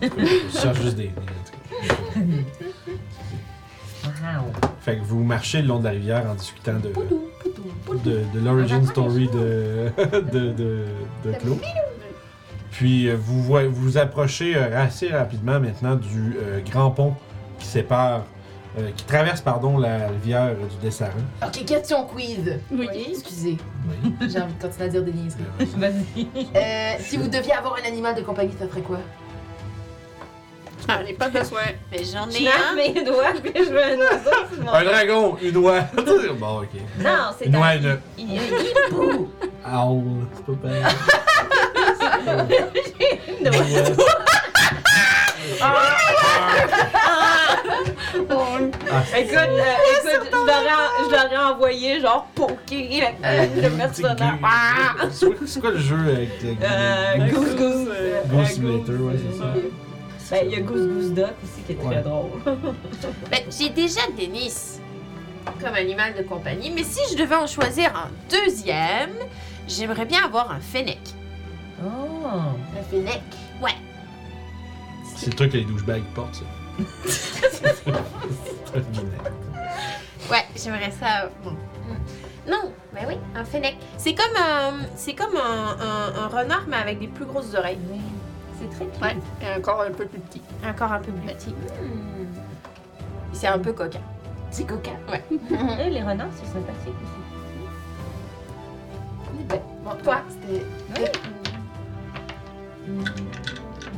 Je 0.00 0.58
cherche 0.58 0.80
juste 0.80 0.96
des. 0.96 1.10
des- 1.10 2.44
Wow. 4.04 4.52
Fait 4.80 4.96
que 4.98 5.02
vous 5.04 5.22
marchez 5.24 5.62
le 5.62 5.68
long 5.68 5.78
de 5.78 5.84
la 5.84 5.90
rivière 5.90 6.24
en 6.30 6.34
discutant 6.34 6.74
de, 6.74 6.92
de, 8.04 8.22
de 8.34 8.40
l'origin 8.44 8.84
story 8.84 9.28
de, 9.28 9.90
de, 10.30 10.52
de, 10.52 10.84
de 11.24 11.32
Claude. 11.32 11.58
Puis 12.70 13.08
euh, 13.08 13.16
vous 13.18 13.42
vous 13.72 13.98
approchez 13.98 14.56
euh, 14.56 14.82
assez 14.82 15.08
rapidement 15.08 15.58
maintenant 15.58 15.96
du 15.96 16.36
euh, 16.38 16.60
grand 16.60 16.90
pont 16.90 17.14
qui 17.58 17.66
sépare, 17.66 18.24
euh, 18.78 18.90
qui 18.96 19.04
traverse 19.04 19.40
pardon 19.40 19.78
la 19.78 20.08
rivière 20.08 20.54
du 20.56 20.76
Dessarin. 20.82 21.10
Ok, 21.46 21.64
question 21.64 22.04
quiz. 22.06 22.58
Oui. 22.72 22.88
Excusez, 23.10 23.56
Oui. 23.88 24.14
j'ai 24.28 24.40
envie 24.40 24.54
de 24.54 24.62
continuer 24.62 24.84
à 24.84 24.88
dire 24.88 25.02
des 25.02 25.12
niaiseries. 25.12 25.44
Vas-y. 25.76 26.26
Euh, 26.56 26.94
si 27.00 27.16
vous 27.16 27.28
deviez 27.28 27.52
avoir 27.52 27.76
un 27.82 27.86
animal 27.86 28.14
de 28.14 28.22
compagnie, 28.22 28.54
ça 28.58 28.68
serait 28.68 28.80
quoi? 28.82 28.98
Ah, 30.86 31.02
n'ai 31.02 31.14
pas 31.14 31.30
besoin. 31.30 31.62
Mais 31.90 32.04
j'en 32.04 32.28
Je 32.28 32.42
ai 32.44 32.48
un. 32.48 32.74
mes 32.76 33.02
doigts, 33.04 33.32
puis 33.42 33.52
je 33.54 33.70
veux 33.70 33.82
un 33.82 33.96
oiseau 33.96 34.90
dragon, 34.90 35.36
une 35.40 35.56
oie. 35.56 35.80
bon, 36.38 36.60
ok. 36.60 36.68
Non, 37.02 37.30
c'est 37.38 37.46
Une 37.46 37.56
un... 37.56 37.60
oie, 37.60 37.74
une 37.76 37.98
Il 38.18 38.34
y 38.34 38.38
a 38.38 38.42
un 38.42 38.44
hibou. 38.90 39.30
owl. 39.64 40.26
C'est 40.34 40.44
pas 40.44 40.52
pareil. 40.68 40.84
Une 43.40 43.48
oie. 43.48 44.04
Ah, 45.62 45.96
Écoute, 49.18 49.36
euh, 49.36 49.62
écoute, 49.98 50.30
je 50.32 50.36
l'aurais, 50.36 50.68
je 50.98 51.10
l'aurais 51.10 51.52
envoyé 51.52 52.00
genre 52.00 52.26
poker 52.34 53.14
avec 53.22 53.50
le 53.56 53.70
personnage. 53.70 54.38
Ah! 54.42 54.94
C'est 55.10 55.26
quoi, 55.26 55.46
c'est 55.46 55.60
quoi 55.60 55.70
le 55.70 55.78
jeu 55.78 55.98
avec 56.10 56.30
Euh, 56.44 56.54
euh, 56.62 57.28
Goose 57.30 57.56
Goose. 57.56 57.88
euh, 57.90 58.22
Goose 58.26 58.46
Simulator, 58.48 58.94
ouais, 59.06 59.14
c'est 59.32 59.38
ça. 59.38 59.44
Ben, 60.30 60.40
il 60.46 60.52
y 60.52 60.56
a 60.56 60.60
Goose 60.60 60.86
Goose 60.88 61.12
Duck 61.12 61.34
aussi 61.42 61.62
qui 61.66 61.72
est 61.72 61.76
très 61.76 61.96
Ouais. 61.96 62.02
drôle. 62.02 62.30
Ben, 63.30 63.40
j'ai 63.56 63.68
déjà 63.70 64.00
Denis 64.18 64.78
comme 65.62 65.74
animal 65.74 66.14
de 66.14 66.22
compagnie, 66.22 66.70
mais 66.74 66.84
si 66.84 67.00
je 67.12 67.18
devais 67.22 67.36
en 67.36 67.46
choisir 67.46 67.90
un 67.94 68.10
deuxième, 68.30 69.10
j'aimerais 69.68 70.06
bien 70.06 70.24
avoir 70.24 70.50
un 70.50 70.60
fennec. 70.60 70.98
Oh. 71.84 72.26
Un 72.26 72.82
fennec. 72.90 73.20
C'est 75.16 75.26
le 75.26 75.32
truc 75.34 75.52
que 75.52 75.56
les 75.58 75.64
douchebags 75.64 76.02
portent, 76.14 76.34
ça. 76.36 76.44
C'est. 77.06 77.86
Ouais, 80.30 80.44
j'aimerais 80.56 80.90
ça. 80.90 81.30
Bon. 81.44 81.52
Non, 82.48 82.72
mais 82.92 83.06
oui, 83.06 83.14
un 83.34 83.44
fennec. 83.44 83.76
C'est 83.96 84.14
comme 84.14 84.36
un, 84.36 84.72
c'est 84.96 85.14
comme 85.14 85.36
un, 85.36 85.76
un- 85.80 86.14
un 86.24 86.28
renard, 86.28 86.64
mais 86.68 86.76
avec 86.76 86.98
des 86.98 87.08
plus 87.08 87.24
grosses 87.24 87.54
oreilles. 87.54 87.78
Oui. 87.90 88.00
C'est 88.60 88.68
très 88.70 88.86
cute. 88.86 89.00
Ouais, 89.02 89.16
et 89.42 89.58
encore 89.58 89.80
un 89.82 89.90
peu 89.90 90.06
plus 90.06 90.20
petit. 90.20 90.42
Encore 90.66 90.92
un 90.92 91.00
peu 91.00 91.12
plus 91.12 91.34
petit. 91.34 91.54
C'est 93.32 93.46
un 93.48 93.58
peu 93.58 93.72
coquin. 93.72 94.00
C'est 94.50 94.64
coquin. 94.66 94.96
Euh, 95.52 95.88
les 95.88 96.02
renards, 96.02 96.28
c'est 96.34 96.46
sympathique 96.46 96.94
aussi. 97.02 97.20
Ben, 99.48 99.60
bon, 99.84 99.90
toi, 100.02 100.22
c'était. 100.28 100.64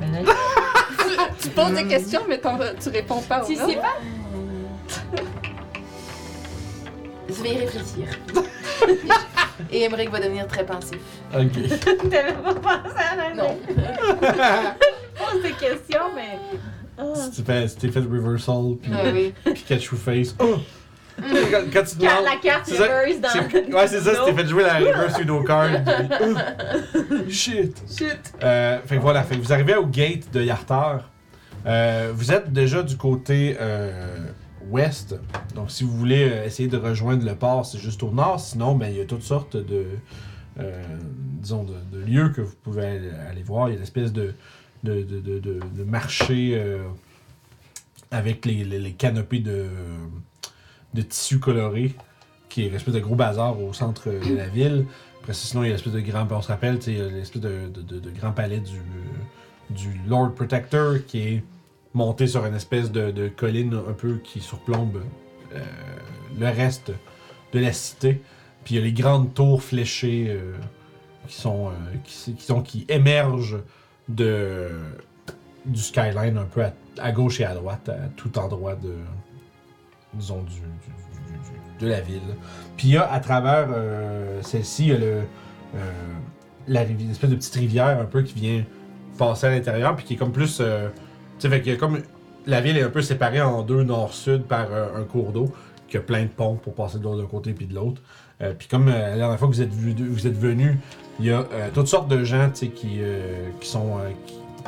Ben, 0.01 0.24
Tu 1.41 1.49
poses 1.51 1.73
des 1.74 1.87
questions, 1.87 2.23
mais 2.28 2.41
tu 2.41 2.89
réponds 2.89 3.20
pas. 3.23 3.41
Tu 3.45 3.57
non? 3.57 3.69
sais 3.69 3.77
pas? 3.77 3.97
Je 7.28 7.43
vais 7.43 7.55
y 7.55 7.59
réfléchir. 7.59 8.07
Et 9.73 9.83
Emmerich 9.83 10.11
va 10.11 10.20
devenir 10.20 10.47
très 10.47 10.65
pensif. 10.65 10.99
Ok. 11.35 11.53
T'avais 12.11 12.33
pas 12.35 12.55
pensé 12.55 12.95
à 12.97 13.16
la 13.16 13.35
Non. 13.35 13.59
pose 15.16 15.43
des 15.43 15.53
questions, 15.53 16.05
mais. 16.15 16.39
Si 17.15 17.31
tu 17.33 17.43
fais, 17.43 17.69
si 17.69 17.77
t'es 17.77 17.89
fait 17.91 18.01
reversal, 18.01 18.77
puis 18.81 18.93
Ah 18.95 19.11
oui. 19.12 19.35
Pikachu 19.53 19.97
face. 19.97 20.35
Oh! 20.39 20.57
Quand, 21.18 21.62
quand 21.72 21.82
tu 21.84 21.97
demandes- 21.97 22.24
la 22.24 22.36
carte 22.43 22.68
reverse 22.70 23.20
dans 23.20 23.28
c'est- 23.28 23.72
Ouais, 23.74 23.86
c'est 23.88 24.01
ça, 24.01 24.14
c'était 24.24 24.43
fait 24.43 24.47
jouer 24.48 24.62
la 24.64 24.78
reverse 24.78 25.14
pseudo 25.14 25.43
card. 25.43 25.68
puis, 27.24 27.32
Shit! 27.34 27.82
Chut. 27.88 28.18
Euh, 28.43 28.78
fait 28.84 28.97
que 28.97 29.01
voilà, 29.02 29.22
fait 29.22 29.36
que 29.36 29.40
vous 29.43 29.52
arrivez 29.52 29.74
au 29.76 29.86
gate 29.86 30.30
de 30.32 30.43
Yartar. 30.43 31.10
Euh, 31.66 32.12
vous 32.14 32.30
êtes 32.32 32.52
déjà 32.52 32.82
du 32.82 32.97
côté 32.97 33.56
euh, 33.60 34.16
ouest. 34.68 35.16
Donc, 35.55 35.70
si 35.70 35.84
vous 35.84 35.97
voulez 35.97 36.30
euh, 36.30 36.44
essayer 36.44 36.68
de 36.68 36.76
rejoindre 36.76 37.24
le 37.26 37.34
port, 37.34 37.66
c'est 37.66 37.78
juste 37.78 38.02
au 38.02 38.10
nord. 38.10 38.38
Sinon, 38.38 38.74
ben, 38.76 38.88
il 38.88 38.98
y 38.98 39.01
a 39.01 39.05
toutes 39.05 39.22
sortes 39.24 39.56
de, 39.56 39.86
disons, 41.40 41.64
de, 41.64 41.74
de 41.93 42.05
lieux 42.05 42.28
que 42.30 42.40
vous 42.40 42.55
pouvez 42.62 42.86
aller, 42.86 43.10
aller 43.30 43.43
voir. 43.43 43.68
Il 43.68 43.72
y 43.72 43.74
a 43.74 43.76
une 43.78 43.82
espèce 43.82 44.12
de, 44.12 44.34
de, 44.84 45.02
de, 45.02 45.20
de, 45.20 45.38
de- 45.38 45.60
de 45.76 45.84
marché 45.84 46.62
avec 48.10 48.44
les, 48.47 48.64
les, 48.64 48.78
les 48.78 48.93
canopées 48.93 49.40
de, 49.40 49.66
de 50.95 51.03
tissus 51.03 51.39
colorés, 51.39 51.95
qui 52.49 52.63
est 52.65 52.69
une 52.69 52.93
de 52.93 53.01
gros 53.01 53.15
bazar 53.15 53.61
au 53.61 53.73
centre 53.73 54.09
de 54.09 54.35
la 54.37 54.49
ville. 54.49 54.87
Après 55.21 55.35
sinon, 55.35 55.65
il 55.65 55.67
y 55.67 55.71
a 55.71 55.73
l'espèce 55.73 55.93
de 55.93 56.01
grand... 56.01 56.27
On 56.31 56.43
se 56.43 56.49
rappelle, 56.49 56.79
il 56.87 56.99
y 56.99 57.01
a 57.01 57.09
l'espèce 57.09 57.43
de, 57.43 57.69
de, 57.69 57.99
de- 57.99 58.11
grand 58.11 58.33
palais 58.33 58.61
du, 58.61 58.81
du 59.71 60.01
Lord 60.07 60.35
Protector 60.35 61.05
qui 61.07 61.21
est 61.21 61.45
monté 61.95 62.27
sur 62.27 62.45
une 62.47 62.55
espèce 62.55 62.93
de, 62.93 63.29
colline 63.29 63.75
un 63.89 63.93
peu 63.93 64.19
qui 64.23 64.41
surplombe 64.41 65.03
euh, 65.55 65.61
le 66.39 66.47
reste 66.47 66.93
de 67.53 67.59
la 67.59 67.73
cité. 67.73 68.23
Puis 68.65 68.75
il 68.75 68.79
y 68.79 68.81
a 68.81 68.85
les 68.85 68.93
grandes 68.93 69.33
tours 69.35 69.63
fléchées 69.63 70.27
euh, 70.29 70.55
qui 71.27 71.35
sont 71.37 71.69
euh, 71.69 71.73
qui, 72.05 72.35
sont 72.39 72.63
qui 72.63 72.85
émergent 72.89 73.59
de 74.09 74.69
du 75.65 75.81
skyline 75.81 76.39
un 76.39 76.45
peu 76.45 76.63
à 76.99 77.13
gauche 77.13 77.41
et 77.41 77.45
à 77.45 77.55
droite, 77.55 77.89
à 77.89 78.09
tout 78.17 78.39
endroit 78.39 78.77
de 78.77 78.95
disons 80.16 80.43
du, 80.43 80.55
de 81.80 81.88
la 81.88 82.01
ville. 82.01 82.20
Puis 82.76 82.88
il 82.88 82.94
y 82.94 82.97
a 82.97 83.10
à 83.10 83.20
travers 83.20 83.68
euh, 83.70 84.40
celle-ci, 84.43 84.84
il 84.84 84.88
y 84.88 84.93
a 84.93 84.98
le 84.98 85.06
euh, 85.74 85.78
la 86.68 86.80
rivière, 86.80 87.06
une 87.06 87.10
espèce 87.10 87.30
de 87.30 87.36
petite 87.36 87.55
rivière 87.55 88.01
un 88.01 88.05
peu 88.05 88.22
qui 88.22 88.34
vient 88.34 88.64
passer 89.18 89.47
à 89.47 89.51
l'intérieur, 89.51 89.94
puis 89.97 90.05
qui 90.05 90.14
est 90.14 90.16
comme 90.16 90.32
plus. 90.32 90.59
euh, 90.60 90.88
tu 91.38 91.48
sais, 91.48 91.60
qu'il 91.60 91.76
comme. 91.78 92.01
La 92.47 92.60
ville 92.60 92.76
est 92.76 92.82
un 92.82 92.90
peu 92.90 93.02
séparée 93.02 93.40
en 93.40 93.62
deux 93.62 93.82
nord-sud 93.82 94.44
par 94.44 94.68
un 94.72 95.02
cours 95.02 95.32
d'eau, 95.32 95.52
qui 95.88 95.97
a 95.97 96.01
plein 96.01 96.22
de 96.22 96.28
ponts 96.28 96.55
pour 96.55 96.74
passer 96.74 96.98
de 96.98 97.02
l'autre 97.02 97.26
côté 97.28 97.52
puis 97.52 97.66
de 97.66 97.74
l'autre. 97.74 98.01
Puis 98.56 98.68
comme 98.68 98.86
la 98.86 99.16
dernière 99.16 99.36
fois 99.36 99.48
que 99.48 99.52
vous 99.52 99.62
êtes, 99.62 99.72
vous 99.72 100.28
venu, 100.38 100.78
il 101.18 101.26
y 101.26 101.32
a 101.32 101.44
toutes 101.74 101.88
sortes 101.88 102.06
de 102.06 102.22
gens, 102.22 102.48
qui, 102.51 102.70
qui 102.70 103.68
sont. 103.68 103.98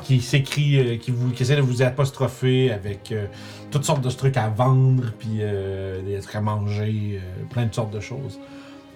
Qui 0.02 0.20
s'écrient, 0.20 0.78
euh, 0.78 0.96
qui, 0.96 1.10
vous, 1.10 1.30
qui 1.30 1.42
essaient 1.42 1.56
de 1.56 1.60
vous 1.60 1.82
apostropher 1.82 2.70
avec 2.70 3.12
euh, 3.12 3.26
toutes 3.70 3.84
sortes 3.84 4.00
de 4.02 4.10
trucs 4.10 4.36
à 4.36 4.48
vendre, 4.48 5.04
puis 5.18 5.38
euh, 5.40 6.00
des 6.02 6.18
trucs 6.20 6.34
à 6.36 6.40
manger, 6.40 7.20
plein 7.50 7.66
de 7.66 7.74
sortes 7.74 7.92
de 7.92 8.00
choses. 8.00 8.38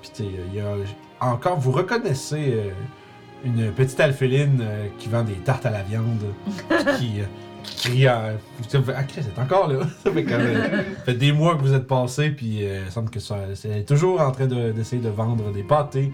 Puis 0.03 0.11
il 0.53 0.57
y 0.57 0.61
a 0.61 0.75
encore, 1.21 1.59
vous 1.59 1.71
reconnaissez 1.73 2.55
une 3.45 3.71
petite 3.73 4.01
alphéline 4.01 4.63
qui 4.99 5.09
vend 5.09 5.23
des 5.23 5.35
tartes 5.35 5.65
à 5.67 5.71
la 5.71 5.83
viande, 5.83 6.25
qui, 6.99 7.21
qui 7.63 7.77
crie 7.77 7.99
dites, 7.99 8.09
Ah, 8.97 9.03
c'est 9.09 9.39
encore 9.39 9.69
là. 9.69 9.81
ça 10.05 10.11
fait, 10.11 10.25
quand 10.25 10.39
même- 10.39 10.85
ça 10.99 11.05
fait 11.05 11.15
des 11.15 11.33
mois 11.33 11.55
que 11.57 11.63
vous 11.63 11.75
êtes 11.75 11.87
passé, 11.87 12.31
puis 12.31 12.63
il 12.65 12.91
semble 12.91 13.11
que 13.11 13.21
ça, 13.21 13.37
c'est 13.55 13.85
toujours 13.87 14.21
en 14.21 14.33
train 14.33 14.47
de- 14.47 14.73
d'essayer 14.73 15.01
de, 15.01 15.09
vendre 15.09 15.53
des 15.53 15.63
pâtés 15.63 16.11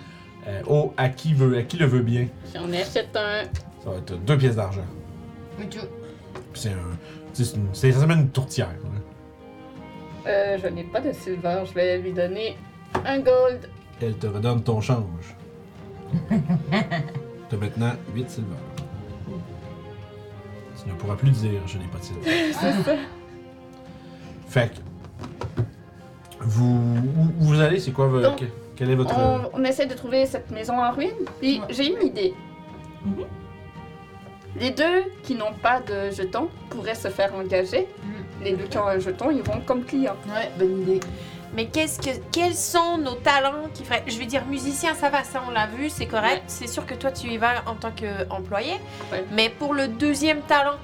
euh, 0.48 0.62
au, 0.66 0.92
à, 0.96 1.08
qui 1.10 1.34
veut, 1.34 1.56
à 1.58 1.62
qui 1.62 1.76
le 1.76 1.86
veut 1.86 2.00
bien. 2.02 2.26
J'en 2.54 2.72
achète 2.72 3.14
un. 3.14 3.44
Ça 3.84 3.90
va 3.90 3.96
être 3.98 4.14
deux 4.24 4.36
pièces 4.38 4.56
d'argent. 4.56 4.80
Tu- 5.70 5.78
Puis 5.78 5.82
c'est 6.54 6.70
un. 6.70 6.96
C'est 7.32 7.54
une- 7.54 7.68
c'est 7.72 7.88
essentiellement 7.90 8.16
une 8.20 8.30
tourtière. 8.30 8.68
hein. 8.84 9.00
Euh, 10.26 10.58
je 10.62 10.66
n'ai 10.68 10.84
pas 10.84 11.00
de 11.00 11.12
silver, 11.12 11.62
je 11.68 11.72
vais 11.74 11.98
lui 11.98 12.12
donner 12.12 12.56
un 13.06 13.18
gold. 13.20 13.68
Elle 14.02 14.14
te 14.16 14.26
redonne 14.26 14.62
ton 14.62 14.80
change. 14.80 15.36
tu 16.28 17.54
as 17.54 17.58
maintenant 17.58 17.92
8 18.14 18.30
silver. 18.30 18.48
Tu 20.82 20.88
ne 20.88 20.94
pourras 20.94 21.16
plus 21.16 21.30
dire 21.30 21.60
je 21.66 21.78
n'ai 21.78 21.84
pas 21.86 21.98
de 21.98 22.04
silver. 22.04 22.52
C'est 22.52 22.82
ça. 22.82 22.96
Fait 24.48 24.70
que. 24.72 25.62
Vous. 26.40 26.96
Où 27.40 27.44
vous 27.44 27.60
allez, 27.60 27.78
c'est 27.80 27.90
quoi 27.92 28.06
votre. 28.06 28.30
Donc, 28.36 28.44
quel 28.78 28.90
est 28.90 28.94
votre. 28.94 29.14
On, 29.18 29.50
on 29.52 29.64
essaie 29.64 29.86
de 29.86 29.94
trouver 29.94 30.24
cette 30.26 30.50
maison 30.50 30.78
en 30.78 30.92
ruine. 30.92 31.10
Puis 31.40 31.58
Ouais. 31.60 31.66
j'ai 31.70 31.88
une 31.92 32.06
idée. 32.06 32.32
Mhm. 33.04 33.24
Les 34.56 34.70
deux 34.70 35.04
qui 35.24 35.34
n'ont 35.34 35.52
pas 35.52 35.80
de 35.80 36.10
jeton 36.10 36.48
pourraient 36.70 36.94
se 36.94 37.08
faire 37.08 37.34
engager. 37.34 37.86
Les 38.42 38.52
deux 38.52 38.64
qui 38.64 38.78
ont 38.78 38.86
un 38.86 38.98
jeton, 38.98 39.30
ils 39.30 39.42
vont 39.42 39.60
comme 39.66 39.84
clients. 39.84 40.16
Ouais, 40.28 40.50
bonne 40.58 40.82
idée. 40.82 41.00
Mais 41.54 41.66
qu'est-ce 41.66 41.98
que, 42.00 42.10
quels 42.30 42.54
sont 42.54 42.98
nos 42.98 43.14
talents 43.14 43.68
qui 43.74 43.82
feraient. 43.84 44.04
Je 44.06 44.18
veux 44.18 44.26
dire, 44.26 44.44
musicien, 44.46 44.94
ça 44.94 45.08
va, 45.10 45.24
ça 45.24 45.42
on 45.46 45.50
l'a 45.50 45.66
vu, 45.66 45.88
c'est 45.90 46.06
correct. 46.06 46.34
Ouais. 46.36 46.42
C'est 46.46 46.66
sûr 46.68 46.86
que 46.86 46.94
toi 46.94 47.10
tu 47.10 47.26
y 47.28 47.36
vas 47.38 47.62
en 47.66 47.74
tant 47.74 47.90
qu'employé. 47.90 48.74
Ouais. 49.10 49.24
Mais 49.32 49.48
pour 49.48 49.74
le 49.74 49.88
deuxième 49.88 50.40
talent, 50.42 50.76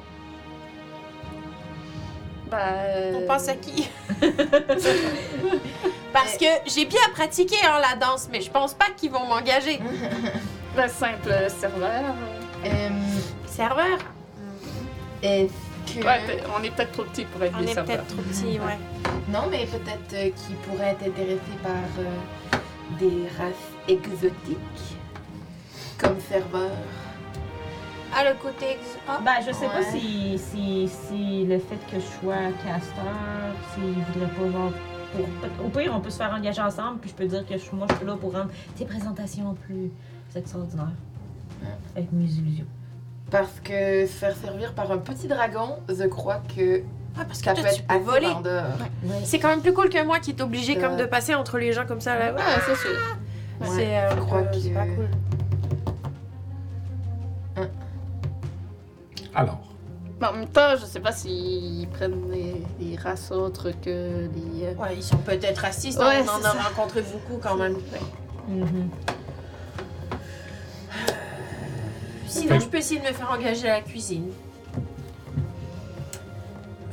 Bah, 2.50 2.58
euh, 2.86 3.20
on 3.22 3.26
pense 3.26 3.48
à 3.48 3.54
qui? 3.54 3.88
Parce 6.14 6.38
que 6.38 6.46
j'ai 6.66 6.86
bien 6.86 7.00
pratiqué 7.12 7.56
hein, 7.64 7.78
la 7.80 7.96
danse, 7.96 8.28
mais 8.32 8.40
je 8.40 8.50
pense 8.50 8.72
pas 8.72 8.86
qu'ils 8.96 9.10
vont 9.10 9.26
m'engager. 9.26 9.78
bah, 10.76 10.88
simple 10.88 11.34
serveur. 11.60 12.14
Euh, 12.64 12.88
Serveur? 13.46 13.98
Est-ce 15.22 15.92
que. 16.00 16.04
Ouais, 16.04 16.20
on 16.58 16.62
est 16.62 16.70
peut-être 16.70 16.92
trop 16.92 17.04
petit 17.04 17.24
pour 17.24 17.42
être 17.42 17.54
On 17.58 17.62
des 17.62 17.70
est 17.70 17.74
serveurs. 17.74 17.96
peut-être 17.98 18.08
trop 18.14 18.22
petits, 18.22 18.58
ouais. 18.58 18.78
Non, 19.28 19.48
mais 19.50 19.66
peut-être 19.66 20.12
euh, 20.14 20.30
qu'ils 20.30 20.56
pourraient 20.56 20.90
être 20.92 21.06
intéressés 21.06 21.58
par 21.62 21.72
euh, 21.98 22.58
des 22.98 23.28
races 23.36 23.54
exotiques. 23.88 24.96
Comme 25.98 26.16
serveur. 26.28 26.70
Ah, 28.16 28.24
le 28.24 28.34
côté. 28.40 28.72
ex- 28.72 28.98
Ah, 29.08 29.18
Ben, 29.24 29.36
je 29.46 29.52
sais 29.52 29.66
pas 29.66 29.78
Ouais. 29.80 29.90
si, 30.00 30.38
si, 30.38 30.88
si 30.88 31.44
le 31.46 31.58
fait 31.58 31.78
que 31.90 31.96
je 32.00 32.20
sois 32.20 32.36
casteur, 32.64 33.54
s'il 33.74 33.94
voudrait 33.94 34.30
pas 34.30 34.52
genre. 34.58 34.72
Pour, 35.16 35.66
au 35.66 35.68
pire, 35.68 35.92
on 35.94 36.00
peut 36.00 36.10
se 36.10 36.16
faire 36.18 36.32
engager 36.32 36.60
ensemble, 36.60 36.98
puis 37.00 37.10
je 37.10 37.14
peux 37.14 37.26
dire 37.26 37.46
que 37.46 37.56
je, 37.56 37.64
moi, 37.74 37.86
je 37.90 37.96
suis 37.96 38.06
là 38.06 38.16
pour 38.20 38.32
rendre 38.32 38.50
tes 38.76 38.84
présentations 38.84 39.54
plus 39.54 39.90
extraordinaires. 40.34 40.92
Avec 41.96 42.12
mes 42.12 42.24
illusions. 42.24 42.66
Parce 43.30 43.60
que 43.62 44.06
se 44.06 44.12
faire 44.12 44.36
servir 44.36 44.74
par 44.74 44.90
un 44.92 44.98
petit 44.98 45.26
dragon, 45.28 45.78
je 45.88 46.04
crois 46.04 46.42
que 46.54 46.82
ah, 47.16 47.24
parce 47.24 47.38
que 47.38 47.44
ça 47.44 47.54
toi, 47.54 47.62
peut 47.62 47.70
tu 47.76 47.82
peux 47.82 47.98
voler. 47.98 48.26
C'est 49.24 49.38
quand 49.38 49.48
même 49.48 49.62
plus 49.62 49.72
cool 49.72 49.88
que 49.88 50.04
moi 50.04 50.18
qui 50.18 50.30
est 50.32 50.40
obligé 50.42 50.76
Euh. 50.76 50.80
comme 50.80 50.96
de 50.96 51.04
passer 51.04 51.34
entre 51.34 51.58
les 51.58 51.72
gens 51.72 51.86
comme 51.86 52.00
ça 52.00 52.18
là. 52.18 52.34
Ouais, 52.34 52.40
c'est 52.66 52.74
sûr. 52.76 52.90
Ouais, 53.60 53.66
c'est 53.76 53.96
euh, 53.98 54.10
je 54.16 54.20
crois 54.20 54.38
euh, 54.40 54.52
c'est 54.52 54.68
que- 54.70 54.74
pas 54.74 54.86
cool. 54.86 55.08
Alors. 59.34 59.60
Mais 60.24 60.30
en 60.30 60.32
même 60.40 60.48
temps, 60.48 60.70
je 60.80 60.86
sais 60.86 61.00
pas 61.00 61.12
s'ils 61.12 61.86
prennent 61.88 62.30
des, 62.30 62.62
des 62.80 62.96
races 62.96 63.30
autres 63.30 63.70
que 63.82 64.26
les. 64.34 64.64
euh, 64.64 64.74
Ouais, 64.78 64.96
ils 64.96 65.02
sont 65.02 65.18
peut-être 65.18 65.58
racistes, 65.58 65.98
Ouais, 65.98 66.22
on 66.24 66.28
en 66.30 66.38
a 66.38 66.52
ça. 66.52 66.62
rencontré 66.62 67.02
beaucoup 67.02 67.38
quand 67.42 67.56
même. 67.56 67.76
Mhm. 68.48 68.88
Sinon, 72.26 72.58
je 72.58 72.66
peux 72.66 72.78
essayer 72.78 73.00
de 73.00 73.06
me 73.06 73.12
faire 73.12 73.30
engager 73.30 73.68
à 73.68 73.74
la 73.74 73.80
cuisine. 73.82 74.30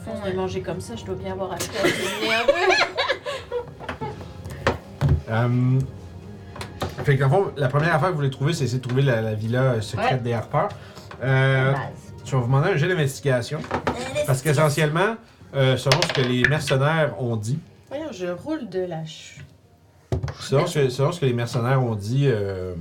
Je 0.06 0.30
vais 0.30 0.34
manger 0.36 0.62
comme 0.62 0.82
ça, 0.82 0.96
je 0.98 1.06
dois 1.06 1.16
bien 1.16 1.32
avoir 1.32 1.54
à 1.54 1.56
cuisiner 1.58 2.34
un 2.34 2.46
peu. 2.46 4.08
Euh, 5.30 5.80
fait 7.06 7.16
que 7.16 7.22
dans 7.22 7.28
le 7.30 7.34
fond, 7.46 7.52
la 7.56 7.70
première 7.70 7.96
affaire 7.96 8.08
que 8.10 8.14
vous 8.14 8.18
voulez 8.18 8.30
trouver, 8.30 8.52
c'est 8.54 8.66
essayer 8.66 8.80
de 8.82 8.86
trouver 8.86 9.02
la, 9.04 9.22
la 9.22 9.34
villa 9.34 9.62
euh, 9.62 9.82
secrète 9.82 10.12
Ouais. 10.12 10.18
des 10.20 10.34
harpeurs. 10.34 10.68
Euh, 11.24 11.72
Base. 11.72 12.11
Je 12.26 12.32
vais 12.32 12.38
vous 12.38 12.44
demander 12.46 12.70
un 12.70 12.78
jet 12.78 12.88
d'investigation. 12.88 13.60
Parce 14.28 14.42
qu'essentiellement, 14.42 15.16
euh, 15.56 15.78
selon 15.78 16.02
ce 16.02 16.14
que 16.14 16.22
les 16.22 16.44
mercenaires 16.48 17.22
ont 17.22 17.36
dit, 17.36 17.60
Voyons, 17.90 18.12
je 18.12 18.28
roule 18.28 18.70
de 18.70 18.80
la 18.82 19.00
ch... 19.06 19.40
selon 20.40 20.66
ce, 20.68 20.80
que- 20.80 20.90
selon 20.90 21.12
ce 21.12 21.20
que 21.20 21.26
les 21.26 21.34
mercenaires 21.34 21.84
ont 21.84 21.96
dit, 21.96 22.26
euh, 22.28 22.74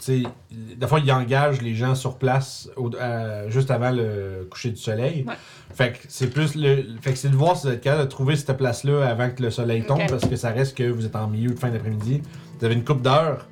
tu 0.00 0.22
sais, 0.22 0.22
des 0.50 0.86
fois, 0.86 1.00
ils 1.00 1.12
engagent 1.12 1.60
les 1.60 1.74
gens 1.74 1.94
sur 1.94 2.16
place 2.16 2.68
au- 2.76 2.90
à- 2.98 3.48
juste 3.50 3.70
avant 3.70 3.90
le 3.90 4.46
coucher 4.50 4.70
du 4.70 4.76
soleil. 4.76 5.24
Ouais. 5.28 5.34
Fait 5.74 5.92
que 5.92 5.98
c'est 6.08 6.28
plus 6.28 6.54
le. 6.54 6.84
Fait 7.02 7.12
que 7.12 7.18
c'est 7.18 7.28
de 7.30 7.36
voir 7.36 7.56
si 7.56 7.66
vous 7.66 7.72
êtes 7.74 7.80
capable 7.82 8.04
de 8.04 8.08
trouver 8.08 8.36
cette 8.36 8.56
place-là 8.56 9.06
avant 9.06 9.28
que 9.30 9.42
le 9.42 9.50
soleil 9.50 9.84
tombe, 9.84 10.00
Ok. 10.00 10.08
parce 10.10 10.26
que 10.26 10.36
ça 10.36 10.50
reste 10.50 10.76
que 10.76 10.84
vous 10.84 11.04
êtes 11.04 11.16
en 11.16 11.26
milieu 11.26 11.50
de 11.50 11.58
fin 11.58 11.68
d'après-midi. 11.70 12.22
Vous 12.58 12.64
avez 12.64 12.74
une 12.74 12.84
coupe 12.84 13.02
d'heures. 13.02 13.46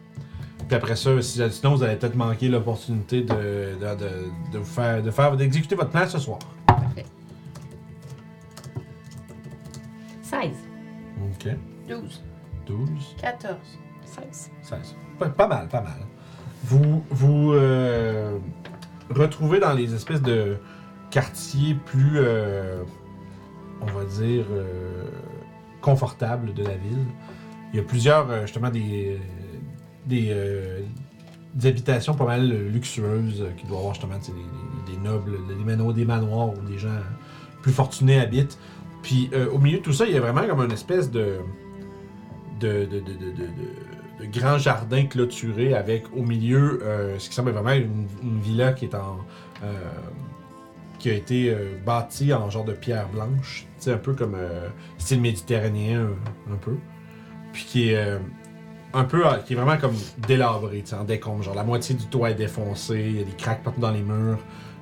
Puis 0.73 0.79
après 0.79 0.97
ça, 0.97 1.21
si, 1.21 1.39
sinon 1.51 1.75
vous 1.75 1.83
allez 1.83 1.97
peut-être 1.97 2.15
manquer 2.15 2.49
l'opportunité 2.49 3.21
de, 3.21 3.75
de, 3.79 3.95
de, 3.95 4.09
de 4.55 4.59
vous 4.59 4.65
faire, 4.65 5.03
de 5.03 5.11
faire, 5.11 5.37
d'exécuter 5.37 5.75
votre 5.75 5.91
plan 5.91 6.09
ce 6.09 6.19
soir. 6.19 6.39
16. 10.23 10.49
Ok. 11.31 11.55
12, 11.87 12.23
12. 12.65 12.89
14. 13.21 13.55
16. 14.07 14.51
16. 14.63 14.97
Pas, 15.19 15.29
pas 15.29 15.47
mal, 15.47 15.69
pas 15.69 15.83
mal. 15.83 16.07
Vous 16.65 17.05
vous 17.11 17.53
euh, 17.53 18.39
retrouvez 19.11 19.61
dans 19.61 19.75
les 19.75 19.93
espèces 19.93 20.23
de 20.23 20.57
quartiers 21.11 21.75
plus, 21.75 22.13
euh, 22.15 22.83
on 23.83 23.87
va 23.93 24.07
dire, 24.07 24.47
euh, 24.51 25.05
confortables 25.83 26.55
de 26.55 26.65
la 26.65 26.77
ville. 26.79 27.05
Il 27.75 27.77
y 27.77 27.81
a 27.81 27.83
plusieurs, 27.83 28.31
euh, 28.31 28.43
justement, 28.43 28.71
des, 28.71 29.21
des, 30.07 30.29
euh, 30.31 30.81
des 31.55 31.69
habitations 31.69 32.15
pas 32.15 32.27
mal 32.27 32.49
luxueuses 32.69 33.43
euh, 33.43 33.51
qui 33.57 33.67
doivent 33.67 33.81
avoir 33.81 33.95
justement 33.95 34.19
des, 34.87 34.97
nobles, 34.99 35.39
des 35.47 35.65
manoirs, 35.65 35.95
des 35.95 36.05
manoirs 36.05 36.51
où 36.51 36.63
des 36.69 36.79
gens 36.79 36.89
plus 37.63 37.73
fortunés 37.73 38.19
habitent. 38.19 38.59
Puis 39.03 39.31
euh, 39.33 39.51
au 39.51 39.59
milieu 39.59 39.79
de 39.79 39.83
tout 39.83 39.93
ça, 39.93 40.07
il 40.07 40.15
y 40.15 40.17
a 40.17 40.21
vraiment 40.21 40.47
comme 40.47 40.65
une 40.65 40.73
espèce 40.73 41.11
de 41.11 41.39
de, 42.61 42.85
de, 42.85 43.01
de, 43.01 44.27
grand 44.27 44.57
jardin 44.57 45.07
clôturé 45.07 45.75
avec 45.75 46.05
au 46.17 46.23
milieu 46.23 46.81
ce 47.19 47.29
qui 47.29 47.35
semble 47.35 47.51
vraiment 47.51 47.73
une, 47.73 48.07
villa 48.41 48.73
qui 48.73 48.85
est 48.85 48.95
en 48.95 49.19
qui 51.01 51.11
a 51.11 51.15
été 51.15 51.53
bâtie 51.85 52.33
en 52.33 52.49
genre 52.49 52.65
de 52.65 52.73
pierre 52.73 53.09
blanche, 53.09 53.67
tu 53.79 53.85
sais 53.85 53.93
un 53.93 53.99
peu 53.99 54.13
comme 54.13 54.37
style 54.97 55.21
méditerranéen 55.21 56.03
un, 56.03 56.53
un 56.53 56.57
peu, 56.57 56.77
puis 57.53 57.65
qui 57.65 57.89
est 57.89 58.17
un 58.95 59.05
peu 59.05 59.27
euh, 59.27 59.37
qui 59.39 59.55
est 59.55 59.57
vraiment 59.57 59.77
comme 59.79 59.97
délabré, 60.27 60.85
en 60.99 61.05
décombre, 61.05 61.43
genre 61.43 61.55
la 61.55 61.65
moitié 61.65 61.95
du 61.95 62.07
toit 62.07 62.31
est 62.31 62.35
défoncé, 62.35 63.01
il 63.01 63.19
y 63.19 63.21
a 63.21 63.25
des 63.25 63.37
craques 63.37 63.63
partout 63.63 63.81
dans 63.81 63.91
les 63.91 64.03
murs. 64.03 64.39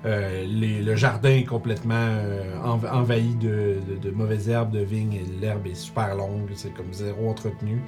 Euh, 0.06 0.46
le 0.48 0.96
jardin 0.96 1.30
est 1.30 1.44
complètement 1.44 1.94
euh, 1.94 2.54
env- 2.64 2.88
envahi 2.90 3.34
de, 3.34 3.76
mauvaises 4.14 4.48
herbes, 4.48 4.70
de 4.72 4.80
vignes, 4.80 5.20
l'herbe 5.40 5.66
est 5.66 5.74
super 5.74 6.14
longue, 6.14 6.48
c'est 6.54 6.72
comme 6.74 6.92
zéro 6.92 7.28
entretenu. 7.28 7.82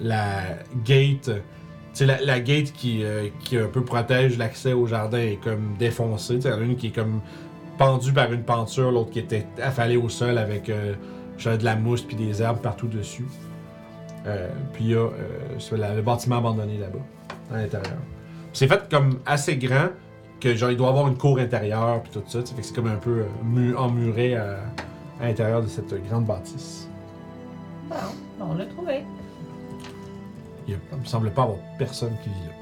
la 0.00 0.42
gate, 0.84 1.30
la, 2.00 2.40
gate 2.40 2.72
qui, 2.72 3.04
qui 3.40 3.56
un 3.56 3.68
peu 3.68 3.84
protège 3.84 4.36
l'accès 4.36 4.72
au 4.72 4.86
jardin 4.86 5.18
est 5.18 5.38
comme 5.42 5.76
défoncée. 5.78 6.40
Il 6.44 6.76
qui 6.76 6.88
est 6.88 6.94
comme 6.94 7.20
pendue 7.78 8.12
par 8.12 8.32
une 8.32 8.42
penture, 8.42 8.90
l'autre 8.90 9.10
qui 9.10 9.20
était 9.20 9.46
affalée 9.62 9.96
au 9.96 10.08
sol 10.08 10.38
avec 10.38 10.66
de 10.66 11.64
la 11.64 11.76
mousse 11.76 12.02
puis 12.02 12.16
des 12.16 12.42
herbes 12.42 12.60
partout 12.60 12.88
dessus. 12.88 13.26
Euh, 14.26 14.48
puis 14.72 14.84
il 14.84 14.90
y 14.90 14.94
a 14.94 14.98
euh, 15.00 15.10
sur 15.58 15.76
la- 15.76 15.94
le 15.94 16.02
bâtiment 16.02 16.38
abandonné 16.38 16.78
là-bas, 16.78 16.98
à 17.52 17.58
l'intérieur. 17.60 17.96
C'est 18.52 18.68
fait 18.68 18.88
comme 18.90 19.18
assez 19.26 19.56
grand 19.56 19.88
que 20.40 20.54
genre 20.54 20.70
il 20.70 20.76
doit 20.76 20.88
avoir 20.88 21.08
une 21.08 21.16
cour 21.18 21.38
intérieure 21.38 22.02
puis 22.02 22.12
tout 22.12 22.22
ça. 22.26 22.40
Fait 22.44 22.60
que 22.60 22.66
c'est 22.66 22.74
comme 22.74 22.86
un 22.88 22.96
peu 22.96 23.20
euh, 23.20 23.24
mu- 23.44 23.74
emmuré 23.76 24.36
à, 24.36 24.56
à 25.20 25.26
l'intérieur 25.26 25.62
de 25.62 25.66
cette 25.68 25.92
grande 26.08 26.24
bâtisse. 26.24 26.88
Bon, 27.90 27.96
on 28.40 28.54
l'a 28.54 28.64
trouvé. 28.66 29.02
Il 30.66 30.74
me 30.98 31.04
semble 31.04 31.30
pas 31.30 31.42
avoir 31.42 31.58
personne 31.78 32.16
qui 32.22 32.30
vit 32.30 32.46
là. 32.46 32.54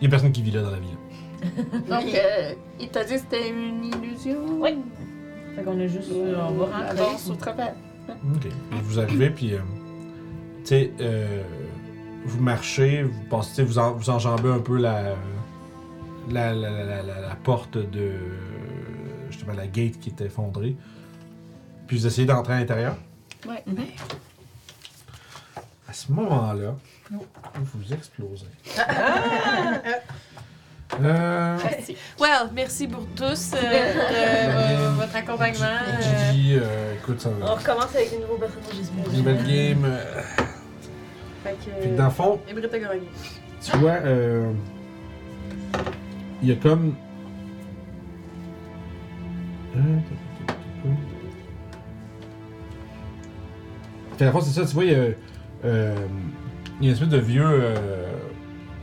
Il 0.00 0.04
y 0.04 0.06
a 0.06 0.10
personne 0.10 0.30
qui 0.30 0.42
vit 0.42 0.52
là 0.52 0.62
dans 0.62 0.70
la 0.70 0.78
ville. 0.78 0.96
Donc, 1.88 2.14
euh, 2.14 2.52
il 2.78 2.88
t'a 2.88 3.02
dit 3.04 3.14
que 3.14 3.18
c'était 3.20 3.48
une 3.48 3.84
illusion? 3.84 4.38
Oui. 4.60 4.78
Fait 5.56 5.62
qu'on 5.64 5.78
a 5.80 5.86
juste. 5.88 6.10
Euh, 6.12 6.36
on 6.48 6.52
va 6.52 6.64
rentrer. 6.66 7.00
Avance 7.00 7.28
au 7.30 7.34
travers. 7.34 7.74
Ok. 8.08 8.40
Puis 8.42 8.80
vous 8.82 8.98
arrivez, 9.00 9.30
puis, 9.30 9.54
euh, 9.54 9.58
sais, 10.68 10.92
euh, 11.00 11.42
vous 12.24 12.40
marchez, 12.40 13.02
vous 13.02 13.22
passez, 13.30 13.48
tu 13.50 13.54
sais, 13.56 13.62
vous, 13.64 13.78
en- 13.78 13.92
vous 13.92 14.10
enjambez 14.10 14.50
un 14.50 14.58
peu 14.60 14.76
la, 14.78 15.14
la, 16.30 16.52
la, 16.54 16.70
la, 16.84 17.02
la- 17.02 17.34
porte 17.42 17.76
de, 17.78 18.12
justement, 19.30 19.54
la 19.54 19.66
gate 19.66 19.98
qui 20.00 20.10
est 20.10 20.20
effondrée. 20.20 20.76
Puis 21.86 21.96
vous 21.98 22.06
essayez 22.06 22.26
d'entrer 22.26 22.54
à 22.54 22.58
l'intérieur. 22.58 22.96
Ouais. 23.48 23.64
À 25.88 25.92
ce 25.92 26.12
moment-là, 26.12 26.74
vous 27.54 27.92
explosez. 27.94 28.44
Euh, 31.00 31.58
Merci. 31.62 31.96
Well, 32.18 32.50
merci 32.54 32.88
pour 32.88 33.06
tous 33.14 33.52
euh, 33.54 33.60
de 33.60 33.60
euh, 33.60 34.90
votre 34.96 35.14
accompagnement. 35.16 35.66
Gigi, 36.32 36.58
écoute, 37.00 37.20
ça 37.20 37.28
On 37.42 37.54
recommence 37.54 37.94
avec 37.94 38.10
une 38.12 38.20
nouvelle 38.22 38.38
personne, 38.50 38.62
j'espère. 38.74 39.12
Nouvelle 39.12 39.46
game. 39.46 39.98
Fait 41.44 41.56
que, 41.64 41.82
Fait 41.82 41.88
que 41.90 41.96
dans 41.96 42.04
le 42.04 42.10
fond, 42.10 42.40
Émeric 42.48 42.74
a 42.74 42.78
gagné. 42.78 43.02
tu 43.60 43.76
vois, 43.78 43.90
euh, 43.92 44.50
il 46.42 46.48
y 46.48 46.52
a 46.52 46.56
comme. 46.56 46.94
Fait, 54.16 54.24
dans 54.24 54.26
le 54.26 54.32
fond, 54.32 54.40
c'est 54.40 54.60
ça, 54.60 54.66
tu 54.66 54.74
vois, 54.74 54.84
il 54.84 54.92
y 54.92 54.94
a, 54.94 54.98
euh, 55.64 55.94
il 56.80 56.86
y 56.86 56.86
a 56.86 56.90
une 56.90 56.94
espèce 56.94 57.08
de 57.08 57.18
vieux. 57.18 57.44
euh, 57.46 57.74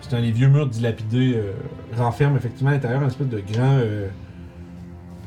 c'est 0.01 0.15
un 0.15 0.21
des 0.21 0.31
vieux 0.31 0.47
murs 0.49 0.67
dilapidés 0.67 1.33
euh, 1.35 1.51
renferme 1.97 2.35
effectivement 2.37 2.69
à 2.69 2.73
l'intérieur 2.73 3.01
une 3.01 3.07
espèce 3.07 3.27
de 3.27 3.39
grand. 3.39 3.77
euh, 3.79 4.07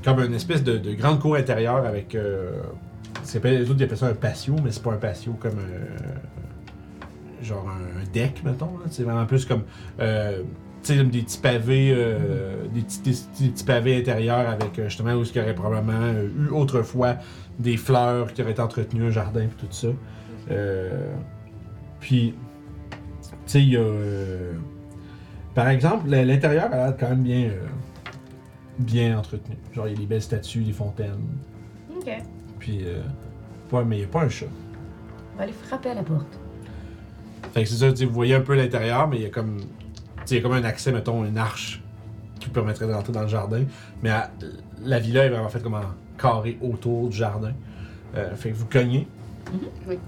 comme 0.05 0.21
une 0.21 0.35
espèce 0.35 0.63
de, 0.63 0.79
de 0.79 0.93
grande 0.95 1.19
cour 1.21 1.35
intérieure 1.35 1.85
avec. 1.85 2.15
Euh, 2.15 2.53
c'est 3.25 3.41
pas- 3.41 3.51
les 3.51 3.69
autres 3.69 3.81
ils 3.81 3.85
appellent 3.85 3.99
ça 3.99 4.07
un 4.07 4.15
patio, 4.15 4.55
mais 4.63 4.71
c'est 4.71 4.83
pas 4.83 4.93
un 4.93 4.97
patio 4.99 5.33
comme. 5.33 5.59
euh, 5.59 5.97
genre 7.43 7.67
un 7.69 8.05
deck, 8.13 8.43
mettons. 8.45 8.71
C'est 8.91 9.03
vraiment 9.05 9.27
plus 9.27 9.45
comme. 9.45 9.63
Euh, 10.01 10.43
comme 10.87 11.11
des 11.11 11.23
petits 11.23 11.39
pavés, 11.39 11.93
euh, 11.95 12.67
des, 12.73 12.81
petits, 12.81 13.01
des 13.03 13.11
petits- 13.11 13.43
des 13.43 13.49
petits 13.51 13.65
pavés 13.65 13.99
intérieurs 13.99 14.49
avec 14.49 14.79
euh, 14.79 14.85
justement 14.89 15.13
où 15.15 15.23
il 15.23 15.37
y 15.37 15.41
aurait 15.41 15.55
probablement 15.55 16.01
euh, 16.01 16.29
eu 16.29 16.49
autrefois 16.51 17.17
des 17.59 17.77
fleurs 17.77 18.33
qui 18.33 18.41
auraient 18.41 18.53
été 18.53 18.63
entretenues, 18.63 19.09
un 19.09 19.11
jardin 19.11 19.43
et 19.43 19.49
tout 19.49 19.67
ça. 19.71 19.89
Euh, 20.51 21.13
puis, 22.01 22.33
tu 22.91 23.29
sais, 23.47 23.61
il 23.63 23.71
y 23.71 23.77
a. 23.77 23.85
par 25.55 25.69
exemple, 25.69 26.09
l'intérieur 26.09 26.73
a 26.73 26.77
l'air 26.77 26.97
quand 26.99 27.09
même 27.11 27.23
bien, 27.23 27.51
bien 28.79 29.19
entretenu. 29.19 29.57
Genre, 29.75 29.89
il 29.89 29.93
y 29.95 29.97
a 29.97 29.99
des 29.99 30.07
belles 30.07 30.23
statues, 30.23 30.63
des 30.63 30.73
fontaines. 30.73 31.19
Ok. 31.99 32.11
Puis, 32.61 32.83
euh, 32.85 33.03
ouais, 33.73 33.85
mais 33.85 33.97
il 33.97 34.01
n'y 34.01 34.05
a 34.05 34.09
pas 34.09 34.23
un 34.23 34.29
chat. 34.29 34.47
On 35.35 35.39
va 35.39 35.43
aller 35.45 35.53
frapper 35.53 35.91
à 35.91 35.95
la 35.95 36.03
porte. 36.03 36.38
Fait 37.53 37.63
que 37.65 37.69
c'est 37.69 37.77
ça, 37.77 38.05
vous 38.07 38.13
voyez 38.13 38.35
un 38.35 38.41
peu 38.41 38.55
l'intérieur, 38.55 39.09
mais 39.09 39.17
il 39.17 39.23
y 39.23 39.27
a 39.27 39.31
comme. 39.31 39.59
il 40.31 40.37
y 40.37 40.39
a 40.39 40.43
comme 40.43 40.53
un 40.53 40.65
accès, 40.65 40.93
mettons, 40.93 41.25
une 41.25 41.39
arche 41.39 41.83
qui 42.41 42.49
permettrait 42.51 42.87
de 42.87 42.93
rentrer 42.93 43.13
dans 43.13 43.23
le 43.23 43.29
jardin. 43.29 43.65
Mais 44.03 44.11
à- 44.11 44.31
la 44.85 44.99
villa 44.99 45.25
est 45.25 45.31
vraiment 45.31 45.49
faite 45.49 45.63
comme 45.63 45.75
en 45.75 45.81
carré 46.19 46.59
autour 46.63 47.09
du 47.09 47.17
jardin. 47.17 47.53
Euh, 48.17 48.35
fait 48.37 48.51
que 48.51 48.57
vous 48.57 48.67
cognez. 48.67 49.07
Oui. 49.89 49.99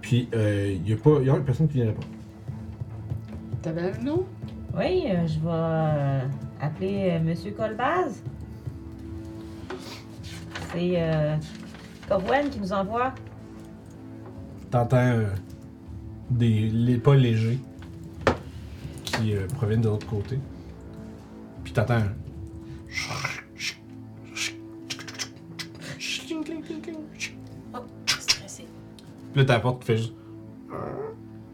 Puis 0.00 0.28
euh, 0.34 0.72
il 0.74 0.88
y 0.88 0.92
a 0.92 0.96
pas. 0.96 1.18
Il 1.20 1.26
y 1.26 1.30
a 1.30 1.34
personne 1.36 1.68
qui 1.68 1.74
vient 1.74 1.86
répondre. 1.86 2.06
T'avais 3.62 3.92
un 3.92 4.02
nom? 4.02 4.26
Oui, 4.76 5.04
euh, 5.06 5.26
je 5.26 5.34
vais 5.38 5.46
euh, 5.46 6.20
appeler 6.60 7.10
euh, 7.12 7.20
Monsieur 7.22 7.52
Colbaz. 7.52 8.22
C'est 10.72 10.94
euh, 10.96 11.36
Corwen 12.08 12.48
qui 12.50 12.58
nous 12.58 12.72
envoie. 12.72 13.12
T'entends 14.72 14.96
euh, 14.96 15.26
des 16.30 16.96
pas 16.96 17.14
légers 17.14 17.58
qui 19.04 19.34
euh, 19.34 19.46
proviennent 19.48 19.82
de 19.82 19.88
l'autre 19.88 20.06
côté. 20.06 20.38
Puis 21.62 21.74
t'entends 21.74 21.98
un. 21.98 22.12
Puis 29.32 29.40
là, 29.40 29.44
ta 29.44 29.60
porte 29.60 29.84
fait 29.84 29.98
juste. 29.98 30.14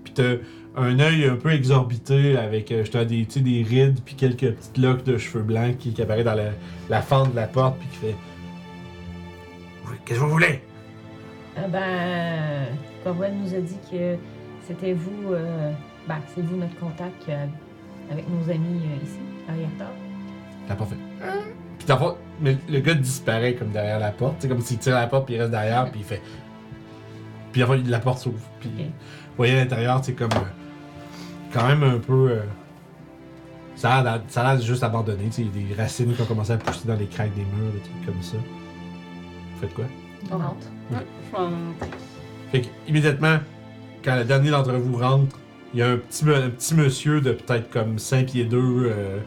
Puis 0.04 0.12
t'as 0.14 0.34
un 0.76 1.00
œil 1.00 1.24
un 1.24 1.34
peu 1.34 1.50
exorbité 1.50 2.36
avec 2.36 2.70
euh, 2.70 2.84
des, 3.04 3.24
des 3.24 3.62
rides 3.64 4.00
puis 4.04 4.14
quelques 4.14 4.52
petites 4.52 4.78
locks 4.78 5.02
de 5.02 5.18
cheveux 5.18 5.42
blancs 5.42 5.76
qui, 5.76 5.92
qui 5.92 6.02
apparaît 6.02 6.22
dans 6.22 6.34
la, 6.34 6.50
la 6.88 7.02
fente 7.02 7.32
de 7.32 7.36
la 7.36 7.48
porte 7.48 7.80
puis 7.80 7.88
qui 7.88 7.96
fait. 7.96 8.16
Qu'est-ce 10.04 10.20
que 10.20 10.24
vous 10.24 10.30
voulez? 10.30 10.62
Ah 11.64 11.68
ben, 11.68 12.66
Corwen 13.04 13.42
nous 13.42 13.54
a 13.54 13.58
dit 13.60 13.76
que 13.90 14.16
c'était 14.66 14.92
vous, 14.92 15.32
euh, 15.32 15.72
ben, 16.06 16.18
c'est 16.34 16.42
vous 16.42 16.56
notre 16.56 16.78
contact 16.78 17.28
euh, 17.28 17.46
avec 18.10 18.24
nos 18.28 18.50
amis 18.50 18.80
euh, 18.84 19.04
ici, 19.04 19.18
à 19.48 19.56
Yata. 19.56 19.90
T'as 20.66 20.74
pas 20.76 20.84
fait. 20.84 20.96
Puis 21.78 21.86
dans 21.86 21.94
le 21.94 22.00
fond, 22.00 22.16
le 22.68 22.80
gars 22.80 22.94
disparaît 22.94 23.54
comme 23.54 23.70
derrière 23.70 23.98
la 23.98 24.10
porte. 24.10 24.36
C'est 24.38 24.48
comme 24.48 24.60
s'il 24.60 24.78
tire 24.78 24.94
la 24.94 25.06
porte 25.06 25.26
puis 25.26 25.34
il 25.34 25.38
reste 25.40 25.50
derrière 25.50 25.90
puis 25.90 26.00
il 26.00 26.06
fait. 26.06 26.22
Puis 27.52 27.62
enfin, 27.62 27.76
la 27.86 27.98
porte 28.00 28.18
s'ouvre. 28.20 28.38
Puis 28.60 28.68
Ok. 28.78 28.84
vous 28.84 29.36
voyez 29.36 29.54
à 29.54 29.56
l'intérieur, 29.56 30.00
c'est 30.04 30.12
comme. 30.12 30.30
euh, 30.32 31.52
quand 31.52 31.66
même 31.66 31.82
un 31.82 31.98
peu. 31.98 32.30
euh, 32.30 32.42
ça 33.74 33.94
a 33.94 34.02
l'air 34.02 34.12
d'être- 34.18 34.30
ça 34.30 34.42
a 34.46 34.54
l'air 34.54 34.62
juste 34.62 34.82
abandonné. 34.82 35.24
tu 35.26 35.32
sais, 35.32 35.42
Il 35.42 35.62
y 35.62 35.64
a 35.72 35.74
des 35.76 35.82
racines 35.82 36.12
qui 36.14 36.20
ont 36.22 36.26
commencé 36.26 36.52
à 36.52 36.56
pousser 36.58 36.86
dans 36.86 36.96
les 36.96 37.06
craques 37.06 37.34
des 37.34 37.42
murs, 37.42 37.72
des 37.72 37.80
trucs 37.80 38.04
comme 38.06 38.22
ça. 38.22 38.36
Vous 38.36 39.60
faites 39.60 39.74
quoi? 39.74 39.84
On 40.30 40.36
rentre. 40.38 40.66
Ouais, 40.90 40.96
je 41.32 41.36
vais 41.36 41.48
Fait 42.52 42.60
que, 42.62 42.66
immédiatement, 42.88 43.38
quand 44.04 44.16
le 44.16 44.24
dernier 44.24 44.50
d'entre 44.50 44.72
vous 44.72 44.96
rentre, 44.96 45.38
il 45.74 45.80
y 45.80 45.82
a 45.82 45.88
un 45.90 45.96
petit, 45.98 46.24
un 46.24 46.48
petit 46.50 46.74
monsieur 46.74 47.20
de 47.20 47.32
peut-être 47.32 47.70
comme 47.70 47.98
5 47.98 48.26
pieds 48.26 48.44
2, 48.44 48.58
euh, 48.58 49.18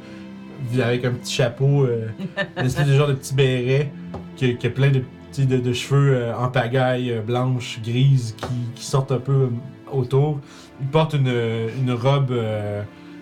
avec 0.82 1.06
un 1.06 1.12
petit 1.12 1.34
chapeau, 1.34 1.84
euh, 1.86 2.08
une 2.58 2.66
espèce 2.66 2.88
de 2.88 2.94
genre 2.94 3.08
de 3.08 3.14
petit 3.14 3.34
béret, 3.36 3.92
qui, 4.36 4.58
qui 4.58 4.68
a 4.68 4.70
plein 4.72 4.90
de, 4.90 5.04
petits- 5.32 5.46
de, 5.46 5.58
de 5.58 5.74
cheveux 5.74 6.16
euh, 6.16 6.36
en 6.36 6.48
pagaille, 6.50 7.12
euh, 7.12 7.22
blanche, 7.22 7.80
grise, 7.84 8.36
qui, 8.38 8.48
qui 8.76 8.86
sortent 8.86 9.12
un 9.12 9.20
peu 9.20 9.50
autour. 9.92 10.40
Il 10.82 10.88
porte 10.88 11.14
une, 11.14 11.32
une 11.80 11.92
robe 11.92 12.34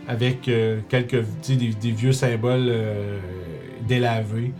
avec 0.07 0.49
quelques 0.87 1.23
des, 1.47 1.55
des 1.73 1.91
vieux 1.91 2.13
symboles 2.13 2.71
délavés. 3.87 4.53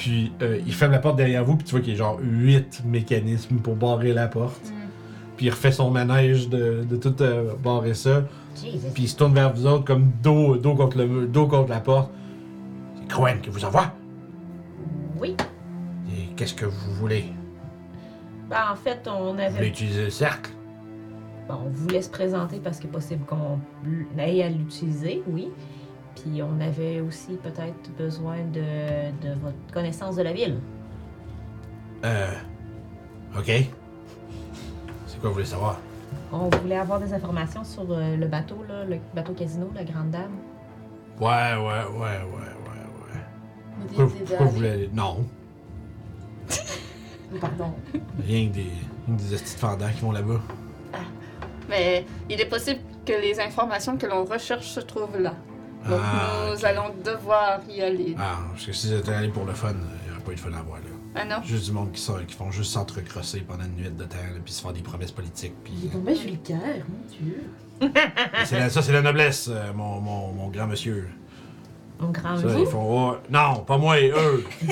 Puis 0.00 0.32
euh, 0.40 0.58
il 0.66 0.72
ferme 0.72 0.92
la 0.92 0.98
porte 0.98 1.16
derrière 1.16 1.44
vous, 1.44 1.56
puis 1.56 1.66
tu 1.66 1.72
vois 1.72 1.80
qu'il 1.80 1.92
y 1.92 1.96
a 1.96 1.98
genre 1.98 2.18
8 2.22 2.84
mécanismes 2.86 3.56
pour 3.56 3.76
barrer 3.76 4.14
la 4.14 4.28
porte. 4.28 4.72
Puis 5.36 5.44
il 5.46 5.50
refait 5.50 5.72
son 5.72 5.90
manège 5.90 6.48
de, 6.48 6.86
de 6.88 6.96
tout 6.96 7.14
euh, 7.20 7.52
barrer 7.62 7.92
ça. 7.92 8.22
Jesus. 8.56 8.78
Puis 8.94 9.02
il 9.02 9.08
se 9.10 9.16
tourne 9.16 9.34
vers 9.34 9.52
vous 9.52 9.66
autres 9.66 9.84
comme 9.84 10.10
dos, 10.22 10.56
dos, 10.56 10.74
contre, 10.74 10.96
le, 10.96 11.26
dos 11.26 11.46
contre 11.46 11.68
la 11.68 11.80
porte. 11.80 12.10
C'est 12.98 13.08
Crowen 13.08 13.42
qui 13.42 13.50
vous 13.50 13.62
envoie. 13.62 13.92
Oui. 15.18 15.36
Et 16.16 16.34
qu'est-ce 16.34 16.54
que 16.54 16.64
vous 16.64 16.92
voulez? 16.94 17.26
Ben, 18.48 18.56
en 18.72 18.76
fait, 18.76 19.06
on 19.06 19.26
Vous 19.26 19.30
voulez 19.32 19.44
avait. 19.44 19.68
utiliser 19.68 20.04
le 20.04 20.10
cercle? 20.10 20.50
Bon, 21.46 21.56
on 21.66 21.68
voulait 21.68 22.00
se 22.00 22.08
présenter 22.10 22.58
parce 22.58 22.78
qu'il 22.78 22.88
est 22.88 22.92
possible 22.92 23.26
qu'on 23.26 23.58
aille 24.18 24.42
à 24.42 24.48
l'utiliser, 24.48 25.22
oui. 25.28 25.48
Puis 26.22 26.42
on 26.42 26.60
avait 26.60 27.00
aussi 27.00 27.36
peut-être 27.42 27.90
besoin 27.96 28.38
de, 28.52 28.60
de 29.26 29.34
votre 29.40 29.56
connaissance 29.72 30.16
de 30.16 30.22
la 30.22 30.32
ville. 30.32 30.58
Euh. 32.04 32.32
Ok. 33.38 33.46
C'est 35.06 35.20
quoi 35.20 35.28
vous 35.28 35.34
voulez 35.34 35.46
savoir? 35.46 35.78
On 36.32 36.48
voulait 36.48 36.76
avoir 36.76 37.00
des 37.00 37.12
informations 37.12 37.64
sur 37.64 37.86
euh, 37.90 38.16
le 38.16 38.26
bateau, 38.26 38.64
là, 38.68 38.84
le 38.84 38.98
bateau 39.14 39.32
casino, 39.32 39.70
la 39.74 39.84
Grande 39.84 40.10
Dame. 40.10 40.32
Ouais, 41.20 41.26
ouais, 41.26 41.58
ouais, 41.58 41.98
ouais, 41.98 42.22
ouais, 42.32 42.86
ouais. 43.12 43.20
Vous 43.78 43.86
Pourquoi, 43.86 44.18
pourquoi 44.26 44.46
vous 44.46 44.52
voulez 44.52 44.70
aller? 44.70 44.90
Non. 44.92 45.24
Pardon. 47.40 47.72
Rien 48.26 48.48
que 48.48 48.54
des, 48.54 48.72
des 49.08 49.34
estis 49.34 49.54
de 49.54 49.60
fendants 49.60 49.88
qui 49.94 50.00
vont 50.02 50.12
là-bas. 50.12 50.40
Mais 51.68 52.04
il 52.28 52.40
est 52.40 52.48
possible 52.48 52.80
que 53.06 53.12
les 53.12 53.38
informations 53.38 53.96
que 53.96 54.06
l'on 54.06 54.24
recherche 54.24 54.66
se 54.66 54.80
trouvent 54.80 55.18
là. 55.18 55.34
Donc 55.88 56.00
Ah, 56.02 56.46
nous 56.50 56.64
allons 56.64 56.94
devoir 57.04 57.60
y 57.68 57.80
aller. 57.80 58.14
Ah, 58.18 58.38
parce 58.52 58.66
que 58.66 58.72
si 58.72 58.88
c'était 58.88 59.12
allé 59.12 59.28
pour 59.28 59.44
le 59.44 59.52
fun, 59.54 59.72
il 59.72 60.08
n'y 60.10 60.14
aurait 60.14 60.24
pas 60.24 60.32
eu 60.32 60.34
de 60.34 60.40
fun 60.40 60.52
à 60.52 60.62
voir, 60.62 60.78
là. 60.78 60.84
Ah 61.14 61.24
non? 61.24 61.42
Juste 61.44 61.64
du 61.66 61.72
monde 61.72 61.90
qui, 61.92 62.00
sort, 62.00 62.24
qui 62.26 62.34
font 62.36 62.50
juste 62.52 62.72
s'entrecrosser 62.72 63.40
pendant 63.40 63.64
une 63.64 63.74
nuit 63.74 63.90
de 63.90 64.04
temps, 64.04 64.16
là, 64.16 64.38
puis 64.44 64.52
se 64.52 64.62
faire 64.62 64.72
des 64.72 64.82
promesses 64.82 65.10
politiques. 65.10 65.54
Puis, 65.64 65.72
Il 65.82 65.86
est 65.86 65.90
tombé 65.90 66.14
vulgaire, 66.14 66.84
mon 66.88 67.08
dieu. 67.08 67.42
c'est 68.44 68.58
la- 68.58 68.70
ça, 68.70 68.82
c'est 68.82 68.92
la 68.92 69.02
noblesse, 69.02 69.48
euh, 69.50 69.72
mon, 69.74 70.00
mon, 70.00 70.32
mon 70.32 70.48
grand 70.48 70.66
monsieur. 70.66 71.08
Ça, 72.24 72.58
ils 72.58 72.66
font, 72.66 73.10
oh, 73.10 73.16
non, 73.28 73.62
pas 73.66 73.76
moi, 73.76 74.00
eux. 74.00 74.42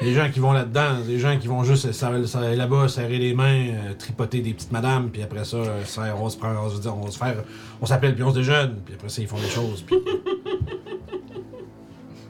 les 0.00 0.14
gens 0.14 0.30
qui 0.30 0.38
vont 0.38 0.52
là-dedans, 0.52 1.00
des 1.04 1.18
gens 1.18 1.36
qui 1.38 1.48
vont 1.48 1.64
juste 1.64 1.88
là-bas, 2.00 2.88
serrer 2.88 3.18
les 3.18 3.34
mains, 3.34 3.68
euh, 3.68 3.94
tripoter 3.94 4.42
des 4.42 4.54
petites 4.54 4.70
madames, 4.70 5.10
puis 5.10 5.22
après 5.22 5.44
ça, 5.44 5.56
euh, 5.56 5.82
on 6.16 6.28
se 6.28 6.36
prend, 6.36 6.52
on 6.52 6.70
se 6.70 6.80
dit, 6.80 6.86
on 6.86 7.00
va 7.00 7.10
se 7.10 7.18
faire, 7.18 7.42
on 7.80 7.86
s'appelle 7.86 8.14
puis 8.14 8.22
on 8.22 8.30
se 8.30 8.36
déjeune, 8.36 8.80
puis 8.84 8.94
après 8.94 9.08
ça, 9.08 9.22
ils 9.22 9.26
font 9.26 9.40
des 9.40 9.48
choses. 9.48 9.82
Puis... 9.82 9.96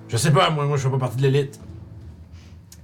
je 0.08 0.16
sais 0.16 0.32
pas, 0.32 0.48
moi, 0.48 0.64
moi, 0.64 0.78
je 0.78 0.84
fais 0.84 0.90
pas 0.90 0.98
partie 0.98 1.18
de 1.18 1.22
l'élite. 1.22 1.60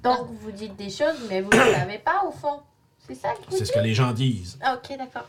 Donc, 0.04 0.28
vous 0.42 0.52
dites 0.52 0.76
des 0.76 0.90
choses, 0.90 1.16
mais 1.30 1.40
vous 1.40 1.50
ne 1.50 1.56
savez 1.56 1.98
pas 1.98 2.24
au 2.26 2.30
fond. 2.30 2.60
C'est 3.06 3.14
ça 3.14 3.30
que 3.30 3.50
vous 3.50 3.56
C'est 3.56 3.64
ce 3.64 3.72
que 3.72 3.80
les 3.80 3.94
gens 3.94 4.12
disent. 4.12 4.58
Ah, 4.60 4.76
ok, 4.76 4.98
d'accord. 4.98 5.26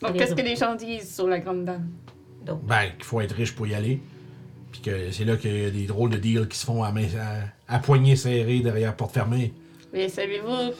Donc 0.00 0.12
les 0.12 0.18
qu'est-ce 0.18 0.36
que 0.36 0.42
les 0.42 0.54
gens 0.54 0.76
disent 0.76 1.12
sur 1.12 1.26
la 1.26 1.40
grande 1.40 1.64
dame? 1.64 1.90
Ben, 2.62 2.92
qu'il 2.92 3.04
faut 3.04 3.20
être 3.20 3.32
riche 3.32 3.54
pour 3.54 3.66
y 3.66 3.74
aller. 3.74 4.00
Puis 4.72 4.80
que 4.82 5.10
c'est 5.10 5.24
là 5.24 5.36
qu'il 5.36 5.62
y 5.62 5.64
a 5.64 5.70
des 5.70 5.86
drôles 5.86 6.10
de 6.10 6.18
deals 6.18 6.46
qui 6.48 6.58
se 6.58 6.66
font 6.66 6.82
à, 6.82 6.92
main, 6.92 7.06
à, 7.68 7.74
à 7.76 7.78
poignée 7.78 8.16
serrée 8.16 8.60
derrière 8.60 8.94
porte 8.94 9.12
fermée. 9.14 9.52
Mais 9.92 10.08
savez-vous 10.08 10.72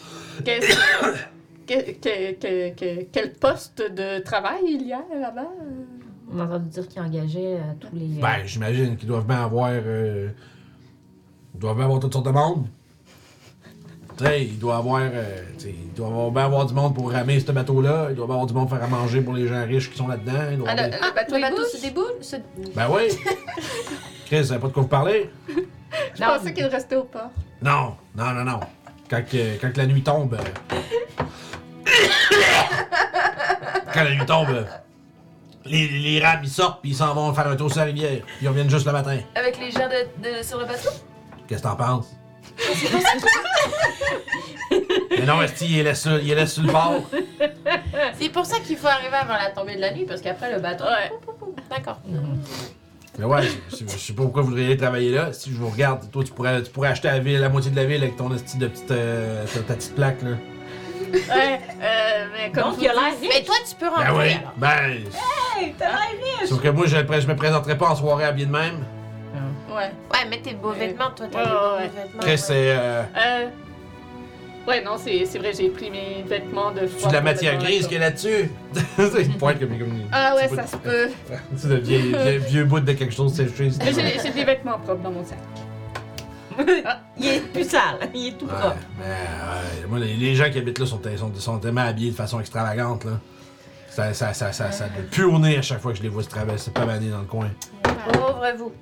qu'est-ce 0.44 0.68
que- 1.66 1.92
que- 1.92 2.32
que- 2.32 2.74
que- 2.74 3.04
quel 3.10 3.32
poste 3.32 3.78
de 3.80 4.20
travail 4.22 4.60
il 4.68 4.86
y 4.86 4.92
a 4.92 5.02
là-bas? 5.20 5.48
On 6.30 6.38
a 6.40 6.44
entendu 6.44 6.68
dire 6.68 6.86
qu'il 6.88 7.00
engageait 7.00 7.56
euh, 7.56 7.60
tous 7.80 7.88
les. 7.94 8.20
Ben, 8.20 8.44
j'imagine 8.44 8.96
qu'ils 8.96 9.08
doivent 9.08 9.26
bien 9.26 9.44
avoir. 9.44 9.70
euh, 9.72 10.28
ils 11.54 11.58
doivent 11.60 11.76
bien 11.76 11.84
avoir 11.86 12.00
toutes 12.00 12.12
sortes 12.12 12.26
de 12.26 12.30
monde. 12.30 12.66
Il 14.20 14.58
doit 14.58 14.76
avoir. 14.78 15.00
euh, 15.02 15.42
il 15.64 15.92
doit 15.94 16.08
avoir 16.08 16.30
bien 16.30 16.44
avoir 16.44 16.66
du 16.66 16.74
monde 16.74 16.94
pour 16.94 17.10
ramer 17.12 17.38
ce 17.40 17.52
bateau-là. 17.52 18.06
Il 18.10 18.16
doit 18.16 18.24
avoir 18.24 18.46
du 18.46 18.54
monde 18.54 18.68
pour 18.68 18.76
faire 18.78 18.86
à 18.86 18.88
manger 18.90 19.20
pour 19.20 19.34
les 19.34 19.46
gens 19.46 19.64
riches 19.64 19.90
qui 19.90 19.96
sont 19.98 20.08
là-dedans. 20.08 20.48
Il 20.50 20.58
doit 20.58 20.68
Ah, 20.68 20.72
avoir 20.72 20.86
le, 20.86 20.92
des- 20.92 21.06
le 21.06 21.14
bateau, 21.14 21.34
Le 21.36 21.40
bateau 21.40 21.64
se 21.64 21.80
déboule 21.80 22.12
se... 22.20 22.36
Ben 22.74 22.88
oui! 22.90 23.08
Chris, 24.26 24.38
vous 24.40 24.44
savez 24.44 24.60
pas 24.60 24.68
de 24.68 24.72
quoi 24.72 24.82
vous 24.82 24.88
parlez? 24.88 25.30
Je 26.14 26.22
pensais 26.24 26.52
qu'il 26.52 26.64
restait 26.66 26.96
au 26.96 27.04
port. 27.04 27.30
Non, 27.62 27.94
non, 28.16 28.32
non, 28.32 28.44
non. 28.44 28.60
Quand, 29.08 29.22
que- 29.24 29.56
quand 29.60 29.72
que 29.72 29.78
la 29.78 29.86
nuit 29.86 30.02
tombe. 30.02 30.34
euh, 30.34 30.76
quand 33.94 34.04
la 34.04 34.10
nuit 34.14 34.26
tombe, 34.26 34.50
euh, 34.50 34.64
les, 35.64 35.88
les 35.88 36.20
rames 36.24 36.40
ils 36.42 36.50
sortent 36.50 36.80
puis 36.82 36.90
ils 36.90 36.96
s'en 36.96 37.14
vont 37.14 37.32
faire 37.32 37.46
un 37.48 37.56
tour 37.56 37.70
sur 37.70 37.78
la 37.80 37.86
rivière. 37.86 38.20
Ils 38.42 38.48
reviennent 38.48 38.70
juste 38.70 38.86
le 38.86 38.92
matin. 38.92 39.18
Avec 39.34 39.58
les 39.58 39.70
gens 39.70 39.88
de, 39.88 40.38
de- 40.38 40.42
sur 40.42 40.58
le 40.58 40.64
bateau? 40.66 40.90
Qu'est-ce 41.46 41.62
que 41.62 41.68
t'en 41.68 41.76
penses? 41.76 42.14
Mais 45.10 45.24
non, 45.26 45.42
Esti, 45.42 45.66
il 45.68 45.78
est 45.78 45.82
laisse 45.82 46.02
sur, 46.02 46.18
il 46.20 46.30
est 46.30 46.34
laisse 46.34 46.52
sur 46.54 46.62
le 46.62 46.72
bord. 46.72 47.02
C'est 48.18 48.28
pour 48.30 48.44
ça 48.46 48.58
qu'il 48.60 48.76
faut 48.76 48.86
arriver 48.86 49.14
avant 49.16 49.34
la 49.34 49.50
tombée 49.50 49.76
de 49.76 49.80
la 49.80 49.92
nuit, 49.92 50.04
parce 50.06 50.20
qu'après 50.20 50.52
le 50.52 50.60
bateau... 50.60 50.84
Ouais. 50.84 51.10
D'accord. 51.70 51.98
Mais 53.18 53.24
ouais, 53.24 53.42
je, 53.42 53.76
je- 53.78 53.84
je 53.90 53.98
sais 53.98 54.12
pas 54.12 54.22
pourquoi 54.22 54.42
vous 54.42 54.48
voudriez 54.50 54.76
travailler 54.76 55.10
là. 55.10 55.32
Si 55.32 55.50
je 55.50 55.56
vous 55.56 55.68
regarde, 55.68 56.08
toi, 56.10 56.22
tu 56.22 56.30
pourrais, 56.32 56.62
tu 56.62 56.70
pourrais 56.70 56.88
acheter 56.90 57.08
la, 57.08 57.18
ville, 57.18 57.40
la 57.40 57.48
moitié 57.48 57.70
de 57.70 57.76
la 57.76 57.84
ville 57.84 58.02
avec 58.02 58.16
ton 58.16 58.32
esti 58.34 58.58
de 58.58 58.68
petite, 58.68 58.90
euh, 58.92 59.44
ta, 59.52 59.60
ta 59.60 59.74
petite 59.74 59.94
plaque, 59.96 60.22
là. 60.22 60.30
Ouais, 61.10 61.60
euh, 61.82 62.26
mais 62.36 62.52
comme 62.52 62.64
Donc, 62.64 62.74
vous 62.76 62.82
il 62.82 62.88
a 62.88 62.92
l'air 62.92 63.14
Mais 63.22 63.42
toi, 63.42 63.54
tu 63.68 63.74
peux 63.76 63.86
Ben 63.86 64.10
rentrer, 64.10 64.26
oui, 64.28 64.32
alors. 64.34 64.52
ben. 64.56 65.02
Hey, 65.58 65.74
t'as 65.78 65.86
l'air 65.88 65.98
riche! 66.40 66.48
Sauf 66.50 66.60
que 66.60 66.68
moi, 66.68 66.86
je, 66.86 66.96
je 66.96 67.26
me 67.26 67.34
présenterai 67.34 67.76
pas 67.78 67.88
en 67.88 67.96
soirée 67.96 68.24
habillé 68.24 68.46
de 68.46 68.52
même. 68.52 68.84
Ouais. 69.78 69.90
Ouais, 70.12 70.28
mets 70.28 70.40
tes 70.42 70.54
beaux 70.54 70.70
Euh, 70.70 70.74
vêtements, 70.74 71.10
toi, 71.16 71.26
t'as 71.30 71.38
ouais, 71.38 71.44
des 71.44 71.50
beaux 71.50 71.76
ouais. 71.76 72.02
vêtements. 72.04 72.36
C'est. 72.36 72.76
Euh, 72.76 73.02
Euh. 73.16 73.46
Ouais, 74.66 74.84
non, 74.84 74.96
c'est 74.98 75.24
c'est 75.24 75.38
vrai, 75.38 75.52
j'ai 75.56 75.70
pris 75.70 75.90
mes 75.90 76.22
vêtements 76.26 76.70
de 76.72 76.80
c'est 76.80 76.88
froid. 76.88 77.08
de 77.08 77.14
la 77.14 77.20
matière 77.22 77.54
le 77.54 77.58
grise 77.64 77.88
y 77.90 77.96
a 77.96 78.00
là-dessus? 78.00 78.50
c'est 78.96 79.22
une 79.22 79.38
pointe 79.38 79.58
comme. 79.58 79.78
comme 79.78 80.02
Ah 80.12 80.34
ouais, 80.36 80.46
c'est 80.48 80.56
ça 80.56 80.62
pas- 80.62 80.68
se 80.68 80.76
peut. 80.76 81.08
C'est 81.56 81.68
de 81.68 81.76
vieux, 81.76 81.98
vieux, 81.98 82.38
vieux 82.38 82.64
bout 82.64 82.80
de 82.80 82.92
quelque 82.92 83.14
chose 83.14 83.32
séché. 83.32 83.70
c'est- 83.70 83.82
Mais 83.82 83.92
j'ai 83.94 84.20
j'ai 84.22 84.30
des 84.30 84.44
vêtements 84.44 84.78
propres 84.78 85.02
dans 85.02 85.10
mon 85.10 85.24
sac. 85.24 85.38
Il 87.18 87.26
est 87.26 87.40
plus 87.52 87.64
sale, 87.68 87.98
il 88.14 88.28
est 88.28 88.32
tout 88.32 88.46
Ouais, 88.46 88.52
propre. 88.58 88.76
mais 88.98 89.04
ouais, 89.04 89.86
moi, 89.88 89.98
les, 90.00 90.14
les 90.14 90.34
gens 90.34 90.50
qui 90.50 90.58
habitent 90.58 90.80
là 90.80 90.86
sont, 90.86 91.00
sont, 91.16 91.32
sont 91.36 91.58
tellement 91.58 91.82
habillés 91.82 92.10
de 92.10 92.16
façon 92.16 92.40
extravagante, 92.40 93.04
là. 93.04 93.12
Ça, 93.90 94.12
ça, 94.12 94.32
ça, 94.34 94.52
ça, 94.52 94.70
ça 94.72 94.84
me 94.86 95.02
pue 95.08 95.22
au 95.24 95.38
nez 95.38 95.56
à 95.58 95.62
chaque 95.62 95.80
fois 95.80 95.92
que 95.92 95.98
je 95.98 96.02
les 96.02 96.08
vois 96.08 96.22
se 96.24 96.28
traverser, 96.28 96.66
se 96.66 96.70
pavaner 96.70 97.10
dans 97.10 97.20
le 97.20 97.24
coin. 97.26 97.48
Pauvre 98.12 98.44
vous. 98.58 98.72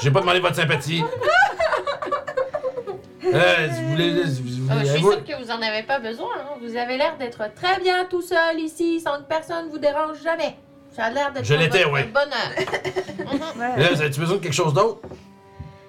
J'ai 0.00 0.10
pas 0.10 0.20
demandé 0.20 0.40
votre 0.40 0.54
sympathie. 0.56 1.02
Euh, 3.24 3.68
vous 3.72 3.88
voulez. 3.90 4.22
Vous, 4.24 4.64
vous, 4.66 4.72
Euh, 4.72 4.80
je 4.80 4.86
suis 4.86 5.00
vous- 5.02 5.12
sûre 5.12 5.24
que 5.24 5.42
vous 5.44 5.50
en 5.50 5.60
avez 5.60 5.82
pas 5.82 5.98
besoin. 5.98 6.28
hein. 6.38 6.56
Vous 6.62 6.76
avez 6.76 6.96
l'air 6.96 7.16
d'être 7.18 7.42
très 7.54 7.78
bien 7.80 8.04
tout 8.08 8.22
seul 8.22 8.58
ici, 8.58 9.00
sans 9.00 9.18
que 9.18 9.22
personne 9.28 9.68
vous 9.70 9.78
dérange 9.78 10.22
jamais. 10.22 10.56
Ça 10.94 11.04
a 11.04 11.10
l'air 11.10 11.32
d'être 11.32 11.44
Je 11.44 11.54
l'étais, 11.54 11.84
ouais. 11.84 12.04
bonheur. 12.04 13.56
Là, 13.78 13.88
vous 13.92 14.00
avez-tu 14.00 14.20
besoin 14.20 14.36
de 14.36 14.42
quelque 14.42 14.52
chose 14.54 14.72
d'autre? 14.72 15.00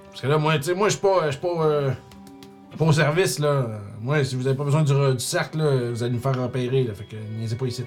Parce 0.10 0.22
que 0.22 0.28
là, 0.28 0.38
moi, 0.38 0.58
tu 0.58 0.64
sais, 0.64 0.74
moi, 0.74 0.88
je 0.90 0.94
suis 0.94 1.02
pas. 1.02 1.26
Je 1.28 1.32
suis 1.32 1.40
pas. 1.40 1.48
euh, 1.48 1.90
je 1.92 2.70
suis 2.72 2.78
pas 2.78 2.86
au 2.86 2.92
service, 2.92 3.40
là. 3.40 3.66
Moi, 4.02 4.24
si 4.24 4.36
vous 4.36 4.46
avez 4.48 4.58
pas 4.58 4.64
besoin 4.66 4.82
du, 4.82 4.94
du 4.94 5.20
cercle, 5.24 5.58
là, 5.60 5.92
vous 5.92 6.04
allez 6.04 6.14
nous 6.14 6.20
faire 6.20 6.38
repérer, 6.42 6.84
là. 6.84 6.94
Fait 6.94 7.06
que 7.06 7.16
niaisez 7.38 7.56
pas 7.56 7.66
ici. 7.66 7.86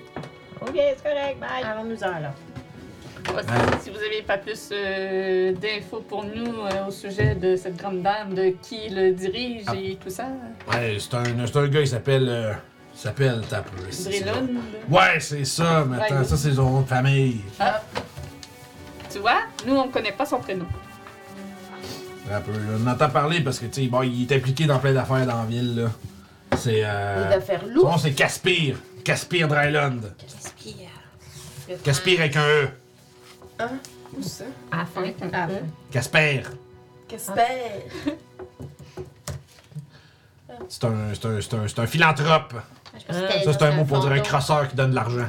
Ok, 0.63 0.71
c'est 0.75 1.03
correct, 1.03 1.39
bye. 1.41 1.63
Allons-nous-en, 1.65 2.07
alors. 2.07 2.33
Ouais, 3.35 3.43
si- 3.79 3.85
Si 3.85 3.91
vous 3.91 3.97
avez 3.97 4.23
pas 4.23 4.39
plus 4.39 4.69
euh, 4.73 5.53
d'infos 5.53 6.01
pour 6.09 6.25
nous 6.25 6.47
euh, 6.65 6.87
au 6.89 6.91
sujet 6.91 7.35
de 7.35 7.57
cette 7.57 7.77
grande 7.77 8.03
dame, 8.03 8.35
de 8.35 8.55
qui 8.63 8.89
le 8.91 9.13
dirige 9.13 9.65
Ah. 9.67 9.75
et 9.77 9.97
tout 10.03 10.11
ça, 10.11 10.29
Ouais, 10.71 10.97
c'est 10.99 11.15
un, 11.15 11.25
c'est 11.47 11.57
un 11.57 11.69
gars, 11.69 11.81
il 11.81 11.89
s'appelle. 11.89 12.29
euh, 12.29 12.53
il 12.95 12.99
s'appelle. 12.99 13.41
Drillon, 13.51 14.49
Ouais, 14.91 15.19
c'est 15.21 15.45
ça, 15.45 15.85
mais 15.89 15.97
attends, 16.03 16.19
Ouais. 16.19 16.25
ça, 16.25 16.37
c'est 16.37 16.53
son 16.53 16.71
nom 16.71 16.81
de 16.83 16.87
famille. 16.89 17.41
tu 19.11 19.19
vois, 19.19 19.41
nous 19.67 19.77
on 19.77 19.89
connaît 19.89 20.13
pas 20.13 20.27
son 20.27 20.39
prénom. 20.39 20.67
Un 22.31 22.41
peu, 22.41 22.53
on 22.83 22.87
entend 22.87 23.11
parler 23.11 23.41
parce 23.41 23.59
que, 23.59 23.67
tu 23.67 23.83
sais, 23.83 23.89
bon, 23.89 24.03
il 24.03 24.23
est 24.31 24.37
impliqué 24.37 24.65
dans 24.67 24.79
plein 24.79 24.93
d'affaires 24.95 25.27
dans 25.27 25.39
la 25.41 25.45
ville, 25.45 25.75
là. 25.77 25.91
C'est. 26.57 26.73
Des 26.77 26.83
Euh, 26.85 27.37
affaires 27.37 27.61
son 27.63 27.69
lourdes. 27.75 27.91
nom, 27.93 27.99
c'est 27.99 28.13
Caspire. 28.13 28.77
Caspire 29.05 29.49
Dryland. 29.49 29.99
Caspire. 30.19 31.79
Caspire 31.83 32.21
avec 32.21 32.37
un 32.37 32.47
E. 32.47 32.69
Où 34.17 34.23
ça? 34.23 34.45
À 34.71 34.79
la 34.79 34.85
fin. 34.85 35.05
Ah. 35.33 35.49
Casper. 35.91 36.43
Casper. 37.09 37.43
C'est 40.69 40.85
un, 40.85 40.95
c'est 41.15 41.27
un, 41.27 41.41
c'est 41.41 41.55
un, 41.55 41.67
c'est 41.67 41.79
un 41.81 41.87
philanthrope. 41.87 42.55
Ça, 43.11 43.53
c'est 43.53 43.63
un 43.63 43.73
mot 43.73 43.85
pour 43.85 44.01
dire 44.01 44.13
un 44.13 44.21
crosseur 44.21 44.69
qui 44.69 44.77
donne 44.77 44.91
de 44.91 44.95
l'argent. 44.95 45.27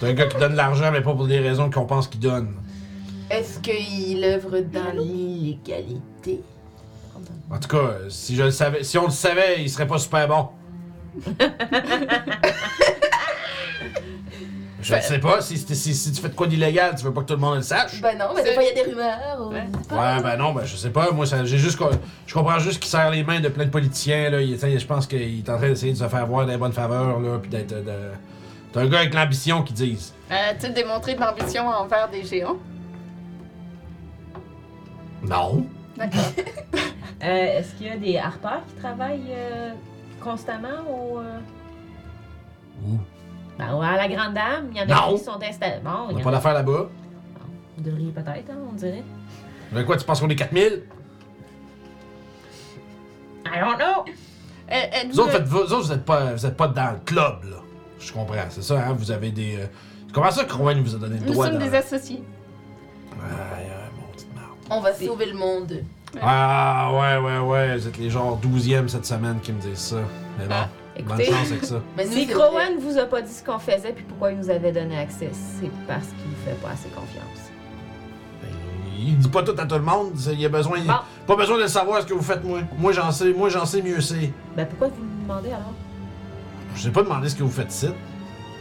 C'est 0.00 0.08
un 0.08 0.12
gars 0.12 0.26
qui 0.26 0.36
donne 0.38 0.52
de 0.52 0.56
l'argent, 0.56 0.90
mais 0.92 1.00
pas 1.00 1.14
pour 1.14 1.26
des 1.26 1.38
raisons 1.38 1.70
qu'on 1.70 1.86
pense 1.86 2.08
qu'il 2.08 2.20
donne. 2.20 2.54
Est-ce 3.30 3.58
qu'il 3.60 4.22
œuvre 4.24 4.60
dans 4.60 4.92
l'illégalité? 4.92 6.42
En 7.50 7.58
tout 7.58 7.68
cas, 7.68 7.94
si 8.08 8.36
je 8.36 8.42
le 8.44 8.50
savais, 8.50 8.82
si 8.84 8.98
on 8.98 9.04
le 9.06 9.10
savait, 9.10 9.62
il 9.62 9.70
serait 9.70 9.86
pas 9.86 9.98
super 9.98 10.28
bon. 10.28 10.48
je 14.86 14.94
ne 14.94 15.00
sais 15.00 15.18
pas, 15.18 15.40
si, 15.40 15.56
si, 15.58 15.94
si 15.94 16.12
tu 16.12 16.20
fais 16.22 16.28
de 16.28 16.34
quoi 16.34 16.46
d'illégal, 16.46 16.94
tu 16.96 17.04
veux 17.04 17.12
pas 17.12 17.20
que 17.22 17.26
tout 17.26 17.34
le 17.34 17.40
monde 17.40 17.56
le 17.56 17.62
sache. 17.62 18.00
Ben 18.00 18.16
non, 18.18 18.26
mais 18.34 18.42
des 18.42 18.48
C'est- 18.50 18.54
fois 18.54 18.62
il 18.62 18.66
y 18.76 18.80
a 18.80 18.84
des 18.84 18.90
rumeurs. 18.90 19.18
on 19.38 19.48
Ouais. 19.50 20.22
ben 20.22 20.36
non, 20.36 20.52
ben 20.52 20.64
je 20.64 20.76
sais 20.76 20.90
pas. 20.90 21.10
Moi, 21.12 21.26
ça- 21.26 21.44
j'ai 21.44 21.58
juste, 21.58 21.78
je 22.26 22.34
comprends 22.34 22.58
juste 22.58 22.80
qu'il 22.80 22.90
serre 22.90 23.10
les 23.10 23.24
mains 23.24 23.40
de 23.40 23.48
plein 23.48 23.64
de 23.64 23.70
politiciens. 23.70 24.30
Là. 24.30 24.40
Il, 24.40 24.58
je 24.58 24.86
pense 24.86 25.06
qu'il 25.06 25.38
est 25.40 25.48
en 25.50 25.56
train 25.58 25.68
d'essayer 25.68 25.92
de 25.92 25.98
se 25.98 26.08
faire 26.08 26.26
voir 26.26 26.46
des 26.46 26.56
bonnes 26.56 26.72
faveurs, 26.72 27.18
là, 27.20 27.38
puis 27.38 27.50
d'être. 27.50 27.70
de- 27.84 27.92
C'est 28.72 28.80
un 28.82 28.86
gars 28.88 28.98
avec 28.98 29.14
l'ambition 29.14 29.62
qu'ils 29.62 29.76
disent. 29.76 30.12
Euh, 30.30 30.34
tu 30.60 30.68
démontré 30.70 31.14
de 31.14 31.20
l'ambition 31.20 31.66
envers 31.66 32.08
des 32.10 32.22
géants? 32.24 32.56
Non. 35.22 35.66
D'accord. 35.96 36.20
Euh, 37.24 37.58
Est-ce 37.58 37.72
qu'il 37.76 37.86
y 37.86 37.90
a 37.90 37.96
des 37.96 38.18
harpeurs 38.18 38.60
qui 38.68 38.74
travaillent 38.74 39.30
euh, 39.30 39.70
constamment 40.22 40.68
au. 40.86 41.18
euh, 41.20 41.38
Ouh. 42.84 42.98
Ben, 43.58 43.74
ouais, 43.76 43.86
à 43.86 43.96
la 43.96 44.08
Grande 44.08 44.34
Dame, 44.34 44.68
il 44.70 44.76
y 44.76 44.80
en 44.80 44.84
a 44.84 45.08
Non. 45.10 45.16
qui 45.16 45.24
sont 45.24 45.40
installés. 45.42 45.80
Bon, 45.82 45.90
On 45.90 46.10
il 46.10 46.12
y 46.12 46.14
n'a 46.16 46.20
en 46.20 46.24
pas 46.24 46.28
a- 46.28 46.32
d'affaires 46.32 46.54
là-bas. 46.54 46.88
Vous 47.78 47.82
devriez 47.82 48.10
peut-être, 48.12 48.50
hein, 48.50 48.58
on 48.70 48.74
dirait. 48.74 49.02
Mais 49.72 49.84
quoi, 49.84 49.96
tu 49.96 50.04
penses 50.04 50.20
qu'on 50.20 50.28
est 50.28 50.36
4000? 50.36 50.82
I 53.46 53.60
don't 53.60 53.76
know! 53.76 54.04
Euh, 54.68 54.72
êtes-vous 54.72 55.12
Vous 55.12 55.20
autres, 55.20 55.32
le- 55.32 55.38
faites- 55.38 55.46
vous 55.48 55.58
autres, 55.58 55.76
vous 55.86 55.92
êtes 55.92 56.04
pas, 56.04 56.32
vous 56.32 56.46
êtes 56.46 56.56
pas 56.56 56.68
dans 56.68 56.92
le 56.92 56.98
club, 57.04 57.44
là. 57.44 57.56
Je 58.00 58.12
comprends, 58.12 58.34
c'est 58.50 58.62
ça, 58.62 58.74
hein? 58.86 58.94
Vous 58.98 59.10
avez 59.10 59.30
des. 59.30 59.56
euh, 59.56 59.66
Comment 60.12 60.30
ça, 60.30 60.44
Crowen 60.44 60.80
vous 60.82 60.94
a 60.94 60.98
donné 60.98 61.18
le 61.18 61.26
Nous 61.26 61.32
droit 61.32 61.46
sommes 61.46 61.58
dans- 61.58 61.64
des 61.66 61.74
associés. 61.74 62.22
Ouais, 63.12 63.16
ouais, 63.22 63.90
mon 64.00 64.12
petite 64.12 64.34
merde. 64.34 64.46
On 64.70 64.80
va 64.80 64.92
sauver 64.94 65.26
le 65.26 65.34
monde. 65.36 65.82
Ah, 66.22 66.90
ouais, 66.92 67.18
ouais, 67.24 67.38
ouais. 67.40 67.76
Vous 67.76 67.88
êtes 67.88 67.98
les 67.98 68.08
genre 68.10 68.36
12e 68.38 68.88
cette 68.88 69.04
semaine 69.06 69.40
qui 69.40 69.52
me 69.52 69.60
disent 69.60 69.78
ça. 69.78 69.96
Mais 70.38 70.46
bon, 70.46 70.54
Ah, 70.56 70.68
bonne 71.04 71.20
Écoutez, 71.20 71.36
chance 71.36 71.50
avec 71.50 71.64
ça. 71.64 71.80
Mais 71.96 72.04
nous, 72.04 72.12
si 72.12 72.26
c'est 72.26 72.32
Crowan 72.32 72.74
vrai. 72.74 72.80
vous 72.80 72.98
a 72.98 73.04
pas 73.04 73.22
dit 73.22 73.32
ce 73.32 73.44
qu'on 73.44 73.58
faisait 73.58 73.92
puis 73.92 74.04
pourquoi 74.04 74.32
il 74.32 74.38
nous 74.38 74.50
avait 74.50 74.72
donné 74.72 74.98
accès, 74.98 75.30
c'est 75.32 75.70
parce 75.86 76.06
qu'il 76.06 76.28
nous 76.30 76.36
fait 76.44 76.60
pas 76.62 76.70
assez 76.70 76.88
confiance. 76.88 77.50
Ben, 78.42 78.48
Il 78.98 79.18
dit 79.18 79.28
pas 79.28 79.42
tout 79.42 79.54
à 79.58 79.66
tout 79.66 79.74
le 79.76 79.82
monde. 79.82 80.12
Il 80.32 80.40
y 80.40 80.46
a 80.46 80.48
besoin. 80.48 80.78
Bon. 80.80 80.92
Pas 81.26 81.36
besoin 81.36 81.58
de 81.60 81.66
savoir 81.66 82.02
ce 82.02 82.06
que 82.06 82.14
vous 82.14 82.22
faites, 82.22 82.44
moi. 82.44 82.60
Moi, 82.78 82.92
j'en 82.92 83.10
sais, 83.10 83.32
moi, 83.32 83.48
j'en 83.48 83.66
sais 83.66 83.82
mieux 83.82 84.00
c'est. 84.00 84.30
Ben 84.56 84.66
pourquoi 84.66 84.88
vous 84.88 85.02
me 85.04 85.22
demandez 85.22 85.48
alors? 85.48 85.72
Je 86.74 86.82
sais 86.82 86.90
pas 86.90 87.02
demander 87.02 87.28
ce 87.28 87.36
que 87.36 87.42
vous 87.42 87.50
faites 87.50 87.72
ici. 87.72 87.88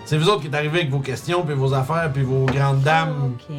C'est 0.05 0.17
vous 0.17 0.29
autres 0.29 0.41
qui 0.41 0.47
êtes 0.47 0.55
arrivés 0.55 0.79
avec 0.79 0.91
vos 0.91 0.99
questions, 0.99 1.43
puis 1.43 1.55
vos 1.55 1.73
affaires, 1.73 2.11
puis 2.13 2.21
vos 2.23 2.45
grandes 2.45 2.81
dames, 2.81 3.33
Ok. 3.35 3.55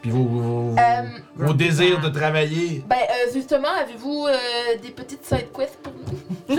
Puis 0.00 0.10
vos, 0.10 0.24
vos, 0.24 0.74
Euh, 0.78 1.02
vos 1.36 1.52
désirs 1.52 2.00
de 2.00 2.08
travailler. 2.08 2.84
Ben, 2.88 2.96
euh, 2.96 3.32
justement, 3.32 3.68
avez-vous 3.80 4.26
euh, 4.28 4.34
des 4.82 4.90
petites 4.90 5.24
side 5.24 5.48
quests 5.56 5.78
pour 5.82 5.92
nous? 5.92 6.56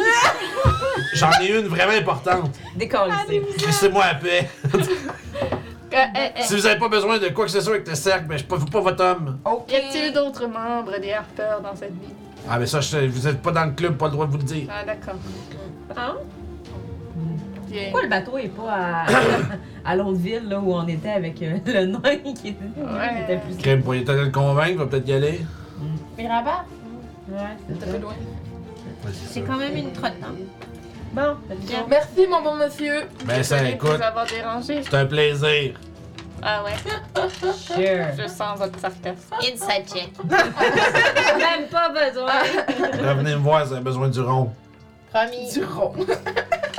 J'en 1.14 1.32
ai 1.42 1.48
une 1.59 1.68
vraiment 1.68 1.93
importante. 1.93 2.51
Décalissé. 2.76 3.42
Laissez-moi 3.66 4.03
la 4.06 4.16
paix. 4.16 4.50
Euh, 5.92 5.98
Si 6.42 6.53
vous 6.56 6.68
avez 6.68 6.77
pas 6.77 6.88
besoin 6.88 7.18
de 7.18 7.30
quoi 7.30 7.45
que 7.45 7.51
ce 7.51 7.61
soit 7.61 7.74
avec 7.74 7.88
le 7.88 7.95
cercle, 7.95 8.26
ben 8.26 8.35
je 8.35 8.40
suis 8.43 8.48
pas, 8.48 8.58
pas 8.72 8.80
votre 8.80 9.03
homme. 9.03 9.40
Ok. 9.43 9.72
y 9.72 9.76
a-t-il 9.76 10.14
d'autres 10.14 10.45
membres 10.45 11.00
des 11.00 11.14
Harpers 11.14 11.61
dans 11.61 11.76
cette 11.76 11.93
ville? 11.93 12.14
Ah, 12.48 12.59
mais 12.59 12.68
ça, 12.68 12.80
je 12.80 12.90
sais, 12.90 13.08
vous 13.08 13.27
êtes 13.27 13.42
pas 13.42 13.51
dans 13.51 13.66
le 13.66 13.72
club, 13.72 13.98
pas 13.98 14.06
le 14.06 14.11
droit 14.11 14.27
de 14.27 14.32
vous 14.32 14.38
le 14.38 14.43
dire. 14.43 14.68
Ah, 14.72 14.84
d'accord. 14.85 15.16
Hein? 15.98 16.18
Pourquoi 17.69 18.01
le 18.03 18.09
bateau 18.09 18.38
est 18.38 18.48
pas 18.49 18.72
à, 18.72 19.06
à 19.91 19.95
l'autre 19.95 20.17
ville 20.19 20.48
là, 20.49 20.59
où 20.59 20.73
on 20.73 20.88
était 20.88 21.09
avec 21.11 21.41
euh, 21.41 21.57
le 21.65 21.85
nain 21.85 21.99
qui 22.17 22.30
était, 22.30 22.53
qui 22.53 23.23
était 23.23 23.38
plus. 23.38 23.57
Crème, 23.57 23.81
pour 23.83 23.93
essayer 23.93 24.07
de 24.17 24.25
le 24.25 24.30
convaincre, 24.31 24.77
va 24.80 24.85
peut-être 24.88 25.07
y 25.07 25.14
aller. 25.14 25.41
Mirabat, 26.17 26.65
Ouais, 27.31 27.38
c'est 27.67 27.88
Un 27.88 27.91
peu 27.93 27.98
loin. 27.99 28.14
c'est 29.30 29.41
quand 29.41 29.57
même 29.57 29.75
une 29.75 29.91
trotte, 29.91 30.14
hein. 30.23 30.33
Bon, 31.14 31.35
bien. 31.67 31.85
Merci, 31.89 32.27
mon 32.30 32.41
bon 32.41 32.56
monsieur. 32.56 33.03
Ben, 33.25 33.41
ça, 33.43 33.64
écoute, 33.67 33.98
vous 33.98 34.03
avoir 34.03 34.25
dérangé. 34.25 34.81
c'est 34.83 34.93
un 34.95 35.06
plaisir. 35.06 35.73
Ah 36.41 36.64
ouais, 36.64 36.72
Sure. 37.41 38.06
je 38.17 38.27
sens 38.27 38.57
votre 38.57 38.80
sarcasme. 38.80 39.33
Inside 39.41 39.85
check. 39.93 40.11
Même 40.30 41.67
pas 41.69 41.89
besoin. 41.89 42.31
Revenez 43.09 43.31
me 43.35 43.41
voir 43.41 43.61
si 43.64 43.67
vous 43.69 43.73
avez 43.75 43.83
besoin 43.83 44.07
du 44.09 44.22
rond. 44.22 44.51
Promis, 45.11 45.51
Du 45.53 45.64
rond. 45.65 45.93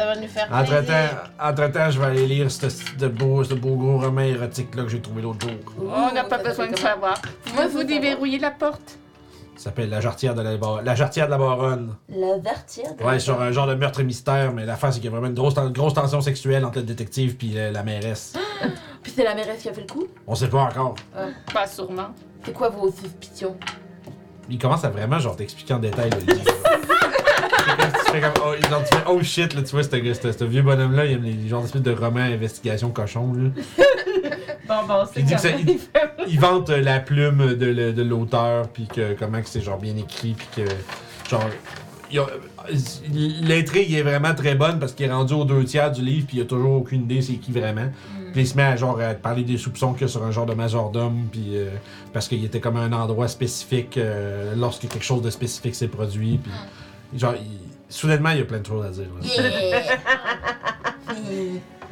ça 0.00 0.06
va 0.06 0.16
nous 0.16 0.28
faire 0.28 0.48
Entre-temps, 0.52 0.84
plaisir. 0.86 1.30
entre-temps, 1.40 1.90
je 1.90 2.00
vais 2.00 2.06
aller 2.06 2.26
lire 2.26 2.50
ce, 2.50 2.68
ce 2.68 3.06
beau, 3.06 3.44
ce 3.44 3.54
beau 3.54 3.76
gros 3.76 3.98
roman 3.98 4.22
érotique-là 4.22 4.84
que 4.84 4.88
j'ai 4.88 5.00
trouvé 5.00 5.22
l'autre 5.22 5.46
jour. 5.46 5.56
On 5.88 6.12
n'a 6.14 6.24
pas 6.24 6.38
besoin 6.38 6.68
de 6.68 6.76
savoir. 6.78 7.20
Moi, 7.54 7.66
vous 7.68 7.84
déverrouillez 7.84 8.38
la 8.38 8.50
porte. 8.50 8.96
Ça 9.56 9.64
s'appelle 9.64 9.90
La 9.90 10.00
jarretière 10.00 10.34
de 10.34 10.40
la, 10.40 10.56
bar- 10.56 10.80
la, 10.82 10.94
jarretière 10.94 11.26
de 11.26 11.32
la 11.32 11.36
baronne. 11.38 11.94
La 12.08 12.38
vertière. 12.38 12.92
Ouais, 13.04 13.18
sur 13.18 13.38
un 13.42 13.52
genre 13.52 13.66
de 13.66 13.74
meurtre 13.74 14.02
mystère, 14.02 14.52
mais 14.54 14.64
l'affaire, 14.64 14.90
c'est 14.90 15.00
qu'il 15.00 15.04
y 15.04 15.08
a 15.08 15.10
vraiment 15.10 15.26
une 15.26 15.34
grosse, 15.34 15.52
ten- 15.52 15.70
grosse 15.70 15.92
tension 15.92 16.22
sexuelle 16.22 16.64
entre 16.64 16.78
le 16.78 16.84
détective 16.84 17.36
puis 17.36 17.50
la, 17.50 17.70
la 17.70 17.82
mairesse. 17.82 18.32
Puis 19.02 19.12
c'est 19.16 19.24
la 19.24 19.34
mairesse 19.34 19.62
qui 19.62 19.68
a 19.68 19.72
fait 19.74 19.80
le 19.82 19.86
coup? 19.86 20.06
On 20.26 20.34
sait 20.34 20.48
pas 20.48 20.60
encore. 20.62 20.94
Pas 21.54 21.66
sûrement. 21.66 22.08
C'est 22.44 22.52
quoi 22.52 22.68
vos 22.68 22.90
suspicions? 22.90 23.56
Il 24.50 24.58
commence 24.58 24.84
à 24.84 24.90
vraiment, 24.90 25.18
genre, 25.18 25.36
t'expliquer 25.36 25.72
en 25.74 25.78
détail 25.78 26.10
le 26.10 26.18
livre. 26.34 26.52
C'est 28.12 28.20
comme 28.20 28.32
oh, 28.44 28.68
genre, 28.68 28.84
tu 28.84 28.96
fais, 28.96 29.02
oh 29.08 29.22
shit, 29.22 29.54
là, 29.54 29.62
tu 29.62 29.70
vois, 29.70 29.82
ce, 29.84 30.44
vieux 30.44 30.62
bonhomme-là, 30.62 31.06
il 31.06 31.12
aime 31.12 31.22
les 31.22 31.48
genres 31.48 31.62
d'espèces 31.62 31.82
de 31.82 31.92
romans 31.92 32.20
investigation 32.20 32.90
cochon, 32.90 33.32
là. 33.34 33.50
Bon, 34.68 34.86
bon, 34.86 35.02
c'est 35.12 35.20
Il 35.22 35.38
ça- 35.38 35.48
il 36.28 36.38
vante 36.38 36.70
euh, 36.70 36.80
la 36.80 37.00
plume 37.00 37.54
de, 37.56 38.02
l'auteur, 38.02 38.68
puis 38.68 38.86
que 38.86 39.14
comment 39.18 39.40
que 39.42 39.48
c'est 39.48 39.60
genre 39.62 39.78
bien 39.80 39.96
écrit, 39.96 40.34
puis 40.34 40.46
que 40.54 40.70
genre 41.28 41.42
il 42.12 43.48
l'intrigue 43.48 43.92
est 43.92 44.02
vraiment 44.02 44.32
très 44.34 44.54
bonne 44.54 44.78
parce 44.78 44.92
qu'il 44.92 45.06
est 45.06 45.12
rendu 45.12 45.34
aux 45.34 45.44
deux 45.44 45.64
tiers 45.64 45.90
du 45.90 46.02
livre, 46.02 46.26
puis 46.28 46.36
il 46.38 46.42
a 46.42 46.44
toujours 46.44 46.74
aucune 46.74 47.02
idée 47.02 47.20
c'est 47.22 47.34
qui 47.34 47.50
vraiment. 47.50 47.88
Puis 48.32 48.42
il 48.42 48.46
se 48.46 48.56
met 48.56 48.62
à 48.62 48.76
genre 48.76 49.00
à 49.00 49.14
parler 49.14 49.42
des 49.42 49.58
soupçons 49.58 49.92
qu'il 49.92 50.02
y 50.02 50.04
a 50.04 50.08
sur 50.08 50.22
un 50.24 50.30
genre 50.30 50.46
de 50.46 50.54
majordome, 50.54 51.24
puis 51.32 51.48
euh, 51.56 51.70
parce 52.12 52.28
qu'il 52.28 52.44
était 52.44 52.60
comme 52.60 52.76
à 52.76 52.80
un 52.80 52.92
endroit 52.92 53.26
spécifique 53.26 53.96
euh, 53.96 54.54
lorsque 54.56 54.82
quelque 54.82 55.02
chose 55.04 55.22
de 55.22 55.30
spécifique 55.30 55.74
s'est 55.74 55.88
produit, 55.88 56.38
puis 56.38 56.52
genre 57.18 57.34
il- 57.34 57.69
soudainement 57.90 58.30
il 58.30 58.38
y 58.38 58.40
a 58.40 58.44
plein 58.44 58.60
de 58.60 58.66
choses 58.66 58.86
à 58.86 58.90
dire. 58.90 59.08
là. 59.20 59.96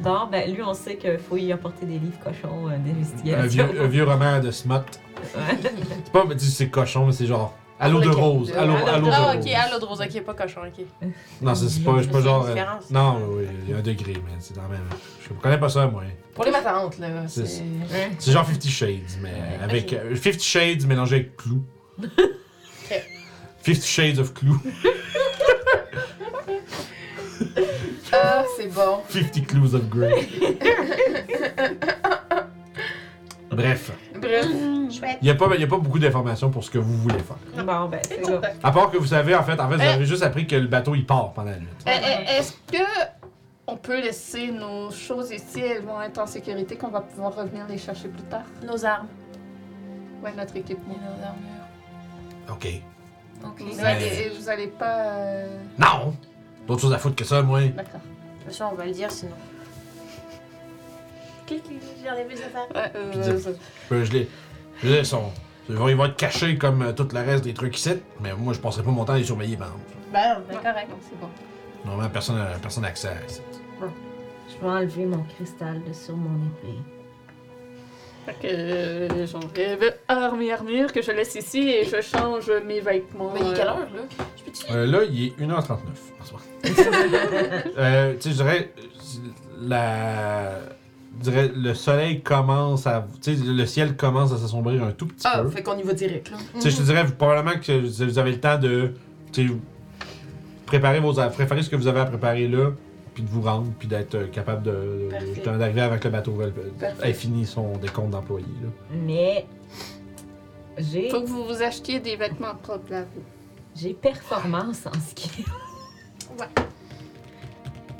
Bon, 0.01 0.27
ben 0.31 0.49
lui, 0.53 0.61
on 0.63 0.73
sait 0.73 0.95
qu'il 0.95 1.17
faut 1.19 1.35
y 1.35 1.51
apporter 1.51 1.85
des 1.85 1.99
livres 1.99 2.17
cochons 2.23 2.67
euh, 2.69 2.75
Un 2.75 2.77
d'investigation. 2.79 3.67
vieux, 3.67 3.81
un 3.81 3.87
vieux 3.87 4.03
roman 4.05 4.39
de 4.39 4.49
smut. 4.49 4.75
C'est 5.33 6.11
pas 6.13 6.23
tu 6.31 6.39
sais, 6.39 6.45
c'est 6.51 6.69
cochon, 6.69 7.07
mais 7.07 7.11
c'est 7.11 7.25
genre 7.25 7.53
à 7.77 7.89
l'eau 7.89 7.99
de 7.99 8.07
rose. 8.07 8.53
À 8.57 8.63
l'eau 8.65 8.75
Ah, 8.87 8.97
de 9.01 9.09
Ah, 9.11 9.33
rose. 9.33 9.45
ok, 9.45 9.51
à 9.51 9.69
l'eau 9.69 9.77
de 9.79 9.83
rose, 9.85 9.99
ok, 10.01 10.21
pas 10.23 10.33
cochon, 10.35 10.61
ok. 10.65 10.85
Non, 11.41 11.53
c'est 11.53 11.67
c'est 11.67 11.81
pas, 11.83 11.97
c'est 12.01 12.07
pas 12.09 12.19
C'est 12.19 12.23
genre. 12.23 12.43
une 12.45 12.51
euh, 12.51 12.53
différence. 12.53 12.89
non, 12.91 13.17
oui, 13.29 13.35
oui, 13.39 13.45
il 13.65 13.71
y 13.71 13.73
a 13.73 13.77
un 13.77 13.81
degré, 13.81 14.13
mais 14.13 14.31
c'est 14.39 14.55
dans 14.55 14.61
la 14.63 14.67
même. 14.69 14.85
Je 15.21 15.33
connais 15.33 15.59
pas 15.59 15.67
ça, 15.67 15.85
moi. 15.87 16.03
Pour 16.33 16.45
les 16.45 16.51
matantes, 16.51 16.97
là. 16.99 17.07
C'est- 17.27 17.45
C'est. 17.45 17.63
C'est 18.19 18.31
genre 18.31 18.47
Fifty 18.47 18.69
Shades, 18.69 19.19
mais 19.21 19.33
avec. 19.61 19.91
euh, 19.91 20.15
Fifty 20.15 20.45
Shades 20.47 20.85
mélangé 20.87 21.15
avec 21.17 21.35
Clou. 21.35 21.61
Fifty 23.69 23.87
Shades 23.87 24.19
of 24.19 24.33
Clou. 24.33 24.59
Ah, 28.11 28.43
c'est 28.57 28.67
bon. 28.73 29.01
Fifty 29.07 29.43
Clues 29.43 29.75
of 29.75 29.87
Grey. 29.87 30.27
Bref, 33.51 33.91
Bref. 34.19 34.45
Chouette. 34.91 35.17
il 35.21 35.25
n'y 35.25 35.29
a, 35.29 35.35
pas- 35.35 35.49
il 35.55 35.61
y 35.61 35.63
a 35.63 35.67
pas 35.67 35.77
beaucoup 35.77 35.99
d'informations 35.99 36.49
pour 36.49 36.63
ce 36.63 36.71
que 36.71 36.79
vous 36.79 36.97
voulez 36.97 37.19
faire. 37.19 37.63
Bon, 37.63 37.87
ben 37.87 37.99
c'est 38.03 38.25
ça. 38.25 38.41
À 38.63 38.71
part 38.71 38.89
que 38.89 38.97
vous 38.97 39.05
savez, 39.05 39.35
en 39.35 39.43
fait, 39.43 39.59
en 39.59 39.69
fait, 39.69 39.75
vous 39.75 39.81
Euh. 39.83 39.93
avez 39.93 40.05
juste 40.05 40.23
appris 40.23 40.47
que 40.47 40.55
le 40.55 40.67
bateau 40.67 40.95
il 40.95 41.05
part 41.05 41.31
pendant 41.33 41.51
la 41.51 41.57
nuit. 41.59 41.67
Euh, 41.87 41.91
euh, 41.91 42.37
Est-ce 42.39 42.53
que 42.71 42.83
on 43.67 43.77
peut 43.77 44.01
laisser 44.01 44.51
nos 44.51 44.89
choses 44.91 45.31
ici? 45.31 45.59
Elles 45.61 45.83
vont 45.83 46.01
être 46.01 46.17
en 46.19 46.25
sécurité, 46.25 46.75
qu'on 46.75 46.89
va 46.89 47.01
pouvoir 47.01 47.35
revenir 47.35 47.67
les 47.69 47.77
chercher 47.77 48.07
plus 48.09 48.23
tard? 48.23 48.43
Nos 48.65 48.83
armes 48.83 49.07
Ouais, 50.23 50.33
notre 50.35 50.55
et 50.55 50.59
équipement. 50.59 50.95
nos 50.95 51.23
armures. 51.23 52.51
Ok. 52.51 52.67
Ok. 53.45 53.61
Vous 53.61 53.79
allez, 53.85 54.31
vous 54.37 54.49
allez 54.49 54.67
pas. 54.67 54.99
euh, 55.15 55.57
Non! 55.77 56.13
D'autres 56.67 56.81
choses 56.81 56.93
à 56.93 56.97
foutre 56.99 57.15
que 57.15 57.23
ça, 57.25 57.41
moi. 57.41 57.61
D'accord. 57.61 58.01
De 58.01 58.43
toute 58.43 58.51
façon, 58.53 58.69
on 58.71 58.75
va 58.75 58.85
le 58.85 58.91
dire 58.91 59.09
sinon. 59.11 59.31
Qui 61.45 61.59
qui 61.61 61.79
j'ai 62.03 62.09
enlevé 62.09 62.25
mes 62.25 62.35
affaires 62.35 62.67
Ouais, 62.75 62.91
euh, 62.95 63.09
Puis 63.11 63.19
dire- 63.19 63.33
euh, 63.33 63.53
Euh, 63.95 64.05
Je 64.05 64.11
l'ai. 64.11 64.29
Je 64.83 64.87
l'ai, 64.89 65.03
son. 65.03 65.31
Ils 65.67 65.75
vont, 65.75 65.87
ils 65.87 65.95
vont 65.95 66.05
être 66.05 66.15
cachés 66.15 66.57
comme 66.57 66.81
euh, 66.81 66.93
tout 66.93 67.07
le 67.13 67.19
reste 67.19 67.43
des 67.43 67.53
trucs 67.53 67.77
ici, 67.77 67.91
mais 68.21 68.33
moi 68.33 68.53
je 68.53 68.59
passerai 68.59 68.83
pas 68.83 68.91
mon 68.91 69.05
temps 69.05 69.13
à 69.13 69.17
les 69.17 69.23
surveiller, 69.23 69.55
par 69.57 69.67
exemple. 69.67 69.83
Ben 70.11 70.41
ben 70.47 70.57
correct. 70.57 70.89
non, 70.89 70.95
c'est 71.07 71.19
bon. 71.19 71.27
Normalement, 71.85 72.09
personne 72.11 72.37
n'a 72.37 72.45
personne 72.61 72.83
n'a 72.83 72.89
accès 72.89 73.07
à 73.09 73.27
ça. 73.27 73.41
Je 73.81 74.57
vais 74.65 74.67
enlever 74.71 75.05
mon 75.05 75.23
cristal 75.23 75.81
de 75.87 75.93
sur 75.93 76.17
mon 76.17 76.45
épée. 76.47 76.79
Fait 78.25 78.35
que 78.41 79.25
j'enlève 79.25 79.97
arme 80.07 80.41
armure 80.51 80.91
que 80.91 81.01
je 81.01 81.11
laisse 81.11 81.35
ici 81.35 81.69
et 81.69 81.83
je 81.85 82.01
change 82.01 82.51
mes 82.65 82.79
vêtements. 82.79 83.31
Mais 83.33 83.39
il 83.41 83.51
est 83.51 83.55
quelle 83.55 83.67
heure, 83.67 83.79
là? 83.79 84.01
Je 84.37 84.43
peux-tu. 84.43 84.71
Euh, 84.71 84.85
là, 84.85 84.99
il 85.09 85.23
est 85.27 85.39
1h39 85.39 85.71
en 85.71 85.77
ce 86.25 86.31
moment. 86.33 86.43
euh, 87.77 88.13
tu 88.15 88.21
sais, 88.21 88.29
je 88.31 88.35
dirais. 88.35 88.73
La. 89.61 90.59
Je 91.17 91.23
dirais, 91.23 91.51
le 91.53 91.73
soleil 91.73 92.21
commence 92.21 92.85
à. 92.87 93.05
Tu 93.21 93.35
sais, 93.35 93.43
le 93.43 93.65
ciel 93.65 93.95
commence 93.97 94.31
à 94.31 94.37
s'assombrir 94.37 94.83
un 94.83 94.91
tout 94.91 95.07
petit 95.07 95.25
Ah, 95.29 95.41
peu. 95.43 95.49
fait 95.49 95.63
qu'on 95.63 95.77
y 95.77 95.83
va 95.83 95.93
direct, 95.93 96.29
là. 96.31 96.37
Tu 96.55 96.61
sais, 96.61 96.69
je 96.69 96.77
te 96.77 96.81
dirais 96.83 97.03
vous- 97.03 97.13
probablement 97.15 97.59
que 97.59 97.71
vous 98.05 98.19
avez 98.19 98.31
le 98.31 98.39
temps 98.39 98.57
de. 98.57 98.91
Tu 99.33 99.47
sais, 99.47 99.53
préparer, 100.65 100.99
vos, 100.99 101.13
préparer 101.13 101.63
ce 101.63 101.69
que 101.69 101.75
vous 101.75 101.87
avez 101.87 101.99
à 102.01 102.05
préparer 102.05 102.47
là, 102.47 102.71
puis 103.19 103.27
de 103.27 103.33
vous 103.33 103.41
rendre, 103.41 103.67
puis 103.77 103.87
d'être 103.89 104.15
euh, 104.15 104.27
capable 104.27 104.63
de- 104.63 105.09
d'arriver 105.43 105.81
avant 105.81 105.97
que 105.97 106.05
le 106.05 106.09
bateau 106.11 106.41
ait- 106.41 106.51
Parfait. 106.79 107.09
ait 107.09 107.13
fini 107.13 107.45
son 107.45 107.73
décompte 107.77 108.11
d'employés. 108.11 108.45
là. 108.63 108.69
Mais 109.05 109.45
j'ai 110.77 111.09
Faut 111.09 111.19
que 111.21 111.27
vous 111.27 111.43
vous 111.43 111.61
achetiez 111.61 111.99
des 111.99 112.15
vêtements 112.15 112.55
propres 112.55 112.89
là. 112.91 113.01
vous. 113.01 113.21
j'ai 113.75 113.93
performance 113.93 114.85
en 114.87 114.93
ski. 115.01 115.43
Ouais. 116.39 116.45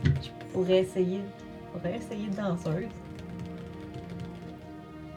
Je 0.06 0.54
pourrais 0.54 0.78
essayer. 0.80 1.20
Je 1.20 1.78
pourrais 1.80 1.98
essayer 1.98 2.28
de 2.28 2.36
danseuse. 2.36 2.88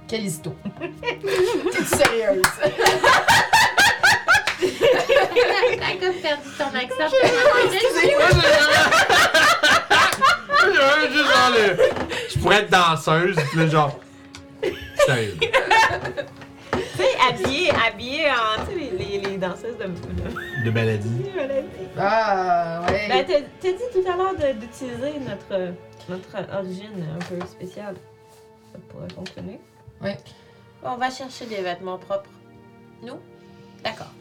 Calisto. 0.09 0.53
T'es 0.81 1.85
sérieuse? 1.85 2.43
T'as 5.79 5.97
comme 6.01 6.15
perdu 6.21 6.49
ton 6.59 6.65
accent. 6.67 7.09
J'avais 10.75 11.13
juste 11.13 11.27
genre 11.27 11.51
le. 11.51 11.77
Je 12.31 12.39
pourrais 12.39 12.61
être 12.61 12.71
danseuse, 12.71 13.37
puis 13.51 13.59
là, 13.59 13.67
genre. 13.67 13.99
Sérieux. 15.07 15.37
Tu 15.41 16.81
sais, 16.97 17.09
habillée, 17.29 17.71
habillée 17.87 18.27
en. 18.31 18.65
Tu 18.65 18.73
sais, 18.73 18.79
les, 18.79 18.91
les, 19.19 19.19
les 19.31 19.37
danseuses 19.39 19.77
de. 19.79 19.85
de- 19.87 20.65
De 20.65 20.71
maladie. 20.71 21.25
Ah, 21.99 22.83
ouais. 22.89 23.09
Ben, 23.09 23.25
t'as 23.61 23.69
dit 23.73 23.79
tout 23.93 24.05
à 24.11 24.17
l'heure 24.17 24.35
de- 24.35 24.59
d'utiliser 24.61 25.19
notre, 25.21 25.73
notre 26.09 26.55
origine 26.57 27.07
un 27.15 27.19
peu 27.25 27.45
spéciale. 27.47 27.97
Ça 28.73 28.79
pourrait 28.89 29.13
fonctionner. 29.15 29.61
On 30.85 30.97
va 30.97 31.11
chercher 31.11 31.47
des 31.47 31.63
vêtements 31.63 31.99
propres. 31.99 32.31
D'accord. 33.85 34.13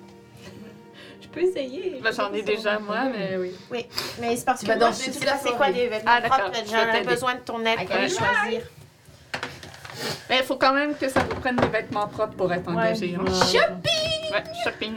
Peux 1.31 1.41
essayer. 1.41 1.99
Ben, 2.03 2.11
J'en 2.13 2.33
ai 2.33 2.41
déjà, 2.41 2.77
moi, 2.79 3.03
mais 3.11 3.37
oui. 3.37 3.85
Mais 4.19 4.35
c'est 4.35 4.45
parce 4.45 4.59
Tu 4.59 4.65
que 4.65 4.71
vas 4.71 4.77
moi, 4.77 4.89
je 4.91 4.95
sais 5.11 5.25
pas 5.25 5.37
c'est 5.41 5.51
quoi 5.55 5.71
des 5.71 5.87
vêtements 5.87 6.11
Ah, 6.17 6.21
propres. 6.21 6.51
J'aurais 6.69 7.03
besoin 7.03 7.35
de 7.35 7.39
ton 7.39 7.59
aide 7.65 7.87
pour 7.87 7.95
les 7.97 8.09
choisir. 8.09 8.61
Mais 10.29 10.37
il 10.39 10.43
faut 10.43 10.55
quand 10.55 10.73
même 10.73 10.95
que 10.95 11.07
ça 11.09 11.21
vous 11.21 11.39
prenne 11.39 11.57
des 11.57 11.67
vêtements 11.67 12.07
propres 12.07 12.35
pour 12.35 12.51
être 12.53 12.67
engagé. 12.69 13.15
hein. 13.19 13.23
Ouais, 13.25 14.43
shopping. 14.63 14.93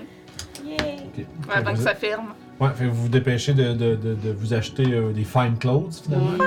Yay! 0.65 0.77
Ok. 1.07 1.25
Ouais, 1.55 1.63
donc 1.63 1.77
ça 1.79 1.95
ferme. 1.95 2.35
Ouais, 2.61 2.69
fait 2.77 2.85
que 2.85 2.91
vous 2.91 3.03
vous 3.03 3.09
dépêchez 3.09 3.53
de, 3.53 3.73
de, 3.73 3.97
de, 3.97 4.15
de 4.15 4.33
vous 4.33 4.55
acheter 4.55 4.85
euh, 4.87 5.13
des 5.13 5.25
fine 5.25 5.59
clothes 5.59 6.03
finalement. 6.05 6.45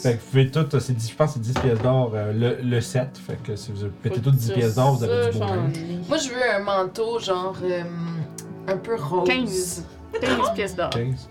Fait 0.00 0.14
que 0.14 0.20
vous 0.20 0.26
pouvez 0.30 0.50
tout, 0.50 0.64
c'est 0.78 0.92
10, 0.92 1.10
je 1.10 1.14
pense 1.16 1.34
que 1.34 1.40
c'est 1.44 1.52
10 1.52 1.54
pièces 1.60 1.78
d'or 1.80 2.12
euh, 2.14 2.32
le, 2.32 2.58
le 2.62 2.80
set. 2.80 3.08
Fait 3.26 3.36
que 3.42 3.56
si 3.56 3.72
vous 3.72 3.88
pétez 4.02 4.20
toutes 4.20 4.36
10 4.36 4.52
pièces 4.52 4.74
d'or, 4.76 4.94
vous 4.94 5.02
avez 5.04 5.30
du 5.32 5.38
beau 5.38 5.44
linge. 5.44 5.72
Moi, 6.08 6.16
je 6.18 6.28
veux 6.28 6.50
un 6.54 6.60
manteau 6.60 7.18
genre 7.18 7.56
euh, 7.64 7.82
un 8.68 8.76
peu 8.76 8.96
rose. 8.96 9.26
15. 9.28 9.84
15 10.20 10.54
pièces 10.54 10.76
d'or. 10.76 10.90
15. 10.90 11.28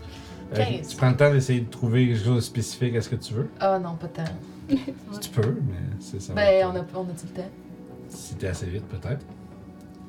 Euh, 0.53 0.55
15. 0.57 0.87
tu 0.89 0.97
prends 0.97 1.09
le 1.09 1.17
temps 1.17 1.31
d'essayer 1.31 1.61
de 1.61 1.69
trouver 1.69 2.07
quelque 2.07 2.23
chose 2.23 2.35
de 2.35 2.39
spécifique 2.41 2.95
à 2.95 3.01
ce 3.01 3.09
que 3.09 3.15
tu 3.15 3.33
veux. 3.33 3.49
Ah 3.59 3.79
non, 3.79 3.95
pas 3.95 4.07
tant. 4.07 4.23
Si 5.11 5.19
tu 5.21 5.29
peux, 5.29 5.55
mais 5.67 5.75
c'est 5.99 6.21
ça. 6.21 6.33
va 6.33 6.41
Ben, 6.41 6.47
être- 6.55 6.67
on 6.67 6.75
a, 6.75 7.01
on 7.01 7.03
a 7.03 7.13
tout 7.13 7.27
le 7.35 7.41
temps? 7.41 7.49
Si 8.09 8.35
t'es 8.35 8.47
assez 8.47 8.65
vite, 8.67 8.85
peut-être. 8.87 9.25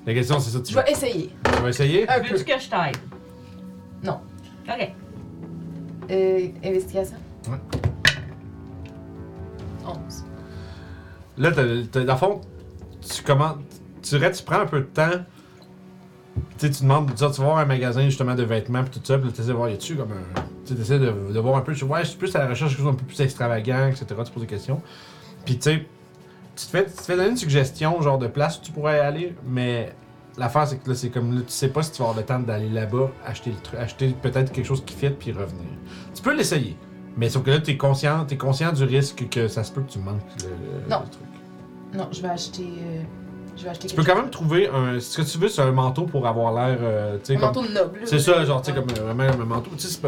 La 0.06 0.14
question, 0.14 0.38
c'est 0.40 0.50
ça. 0.50 0.60
Tu 0.60 0.70
Je 0.70 0.76
vas, 0.76 0.82
vais 0.82 0.92
essayer. 0.92 1.30
tu 1.44 1.62
vas 1.62 1.68
essayer? 1.68 2.08
Un 2.08 2.20
peu. 2.20 2.28
Veux-tu 2.34 2.44
que 2.44 2.58
je 2.60 2.68
t'aide? 2.70 2.96
Non. 4.04 4.20
Ok. 4.68 4.92
Euh, 6.10 6.48
investigation? 6.64 7.16
Ouais. 7.48 7.58
11. 9.84 10.24
Là, 11.38 11.50
t'as, 11.52 11.62
t'as- 11.90 12.04
dans 12.04 12.12
le 12.14 12.18
fond, 12.18 12.40
tu 13.00 13.22
commandes. 13.22 13.62
Tu, 14.02 14.18
tu 14.18 14.42
prends 14.44 14.60
un 14.60 14.66
peu 14.66 14.80
de 14.80 14.84
temps. 14.84 15.10
Tu 16.58 16.66
sais, 16.66 16.70
tu 16.70 16.82
demandes, 16.82 17.14
tu 17.14 17.22
vas 17.24 17.30
tu 17.30 17.40
voir 17.40 17.58
un 17.58 17.64
magasin 17.66 18.02
justement 18.04 18.34
de 18.34 18.42
vêtements 18.42 18.82
pis 18.84 18.90
tout 18.98 19.00
ça, 19.04 19.18
pis 19.18 19.24
là, 19.26 19.30
t'essaies 19.30 19.48
de 19.48 19.52
voir, 19.54 19.68
y 19.68 19.74
a-tu 19.74 19.94
comme 19.96 20.12
un. 20.12 20.40
Tu 20.64 20.72
sais, 20.72 20.74
t'essaies 20.78 20.98
de, 20.98 21.12
de 21.32 21.38
voir 21.40 21.56
un 21.56 21.60
peu, 21.60 21.74
tu 21.74 21.84
ouais, 21.84 22.00
je 22.02 22.08
suis 22.10 22.18
plus 22.18 22.34
à 22.34 22.40
la 22.40 22.48
recherche 22.48 22.72
de 22.72 22.76
quelque 22.76 22.84
chose 22.86 22.94
un 22.94 22.96
peu 22.96 23.04
plus 23.04 23.20
extravagant, 23.20 23.88
etc. 23.88 24.06
Tu 24.24 24.32
poses 24.32 24.42
des 24.42 24.46
questions. 24.46 24.80
Puis 25.44 25.56
tu 25.56 25.62
sais, 25.62 25.86
tu 26.56 26.64
te 26.66 26.70
fais, 26.70 26.84
tu 26.86 26.92
te 26.92 27.02
fais 27.02 27.16
donner 27.16 27.28
une 27.30 27.36
suggestion, 27.36 28.00
genre 28.00 28.18
de 28.18 28.26
place 28.26 28.58
où 28.58 28.62
tu 28.62 28.72
pourrais 28.72 28.98
aller, 29.00 29.34
mais 29.46 29.94
l'affaire 30.38 30.66
c'est 30.66 30.78
que 30.78 30.88
là, 30.88 30.94
c'est 30.94 31.10
comme 31.10 31.34
là, 31.34 31.40
tu 31.40 31.52
sais 31.52 31.68
pas 31.68 31.82
si 31.82 31.92
tu 31.92 31.98
vas 31.98 32.04
avoir 32.08 32.18
le 32.20 32.24
temps 32.26 32.38
d'aller 32.40 32.68
là-bas, 32.70 33.10
acheter 33.26 33.50
le 33.50 33.56
truc, 33.56 33.78
acheter 33.78 34.14
peut-être 34.22 34.52
quelque 34.52 34.64
chose 34.66 34.82
qui 34.84 34.94
fit 34.94 35.10
puis 35.10 35.32
revenir. 35.32 35.66
Tu 36.14 36.22
peux 36.22 36.34
l'essayer, 36.34 36.76
mais 37.16 37.28
sauf 37.28 37.42
que 37.44 37.50
là, 37.50 37.60
t'es 37.60 37.76
conscient, 37.76 38.24
t'es 38.24 38.36
conscient 38.38 38.72
du 38.72 38.84
risque 38.84 39.28
que 39.28 39.48
ça 39.48 39.62
se 39.64 39.70
peut 39.72 39.82
que 39.82 39.90
tu 39.92 39.98
manques 39.98 40.22
le, 40.42 40.48
le- 40.48 40.88
Non. 40.90 41.00
le 41.04 41.10
truc. 41.10 41.22
Non, 41.94 42.08
je 42.10 42.20
vais 42.22 42.28
acheter. 42.28 42.64
euh, 42.64 43.02
je 43.56 43.64
vais 43.64 43.70
acheter 43.70 43.88
Tu 43.88 43.94
peux 43.96 44.04
quand 44.04 44.16
même 44.16 44.30
trouver 44.30 44.68
un. 44.68 45.00
Ce 45.00 45.16
que 45.16 45.22
tu 45.22 45.38
veux, 45.38 45.48
c'est 45.48 45.62
un 45.62 45.72
manteau 45.72 46.02
pour 46.04 46.26
avoir 46.26 46.52
l'air. 46.52 46.78
euh, 46.80 47.18
sais, 47.22 47.34
Un 47.34 47.38
comme- 47.38 47.48
manteau 47.48 47.62
noble. 47.72 48.00
C'est 48.04 48.18
ça, 48.18 48.44
genre, 48.44 48.60
tu 48.62 48.70
sais, 48.72 48.76
comme 48.76 48.86
euh, 48.98 49.12
vraiment 49.12 49.42
un 49.42 49.44
manteau. 49.46 49.70
Sais, 49.78 49.98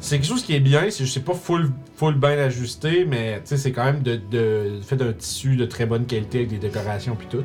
c'est 0.00 0.16
quelque 0.18 0.26
chose 0.28 0.42
qui 0.42 0.54
est 0.54 0.60
bien, 0.60 0.90
c'est 0.90 1.06
c'est 1.06 1.24
pas 1.24 1.34
full, 1.34 1.70
full 1.96 2.14
bien 2.14 2.38
ajusté, 2.38 3.04
mais 3.04 3.36
tu 3.40 3.48
sais, 3.48 3.56
c'est 3.56 3.72
quand 3.72 3.84
même 3.84 4.02
de, 4.02 4.16
de, 4.30 4.80
fait 4.82 4.96
d'un 4.96 5.12
tissu 5.12 5.56
de 5.56 5.64
très 5.64 5.86
bonne 5.86 6.06
qualité 6.06 6.38
avec 6.38 6.50
des 6.50 6.58
décorations 6.58 7.16
puis 7.16 7.26
tout. 7.28 7.44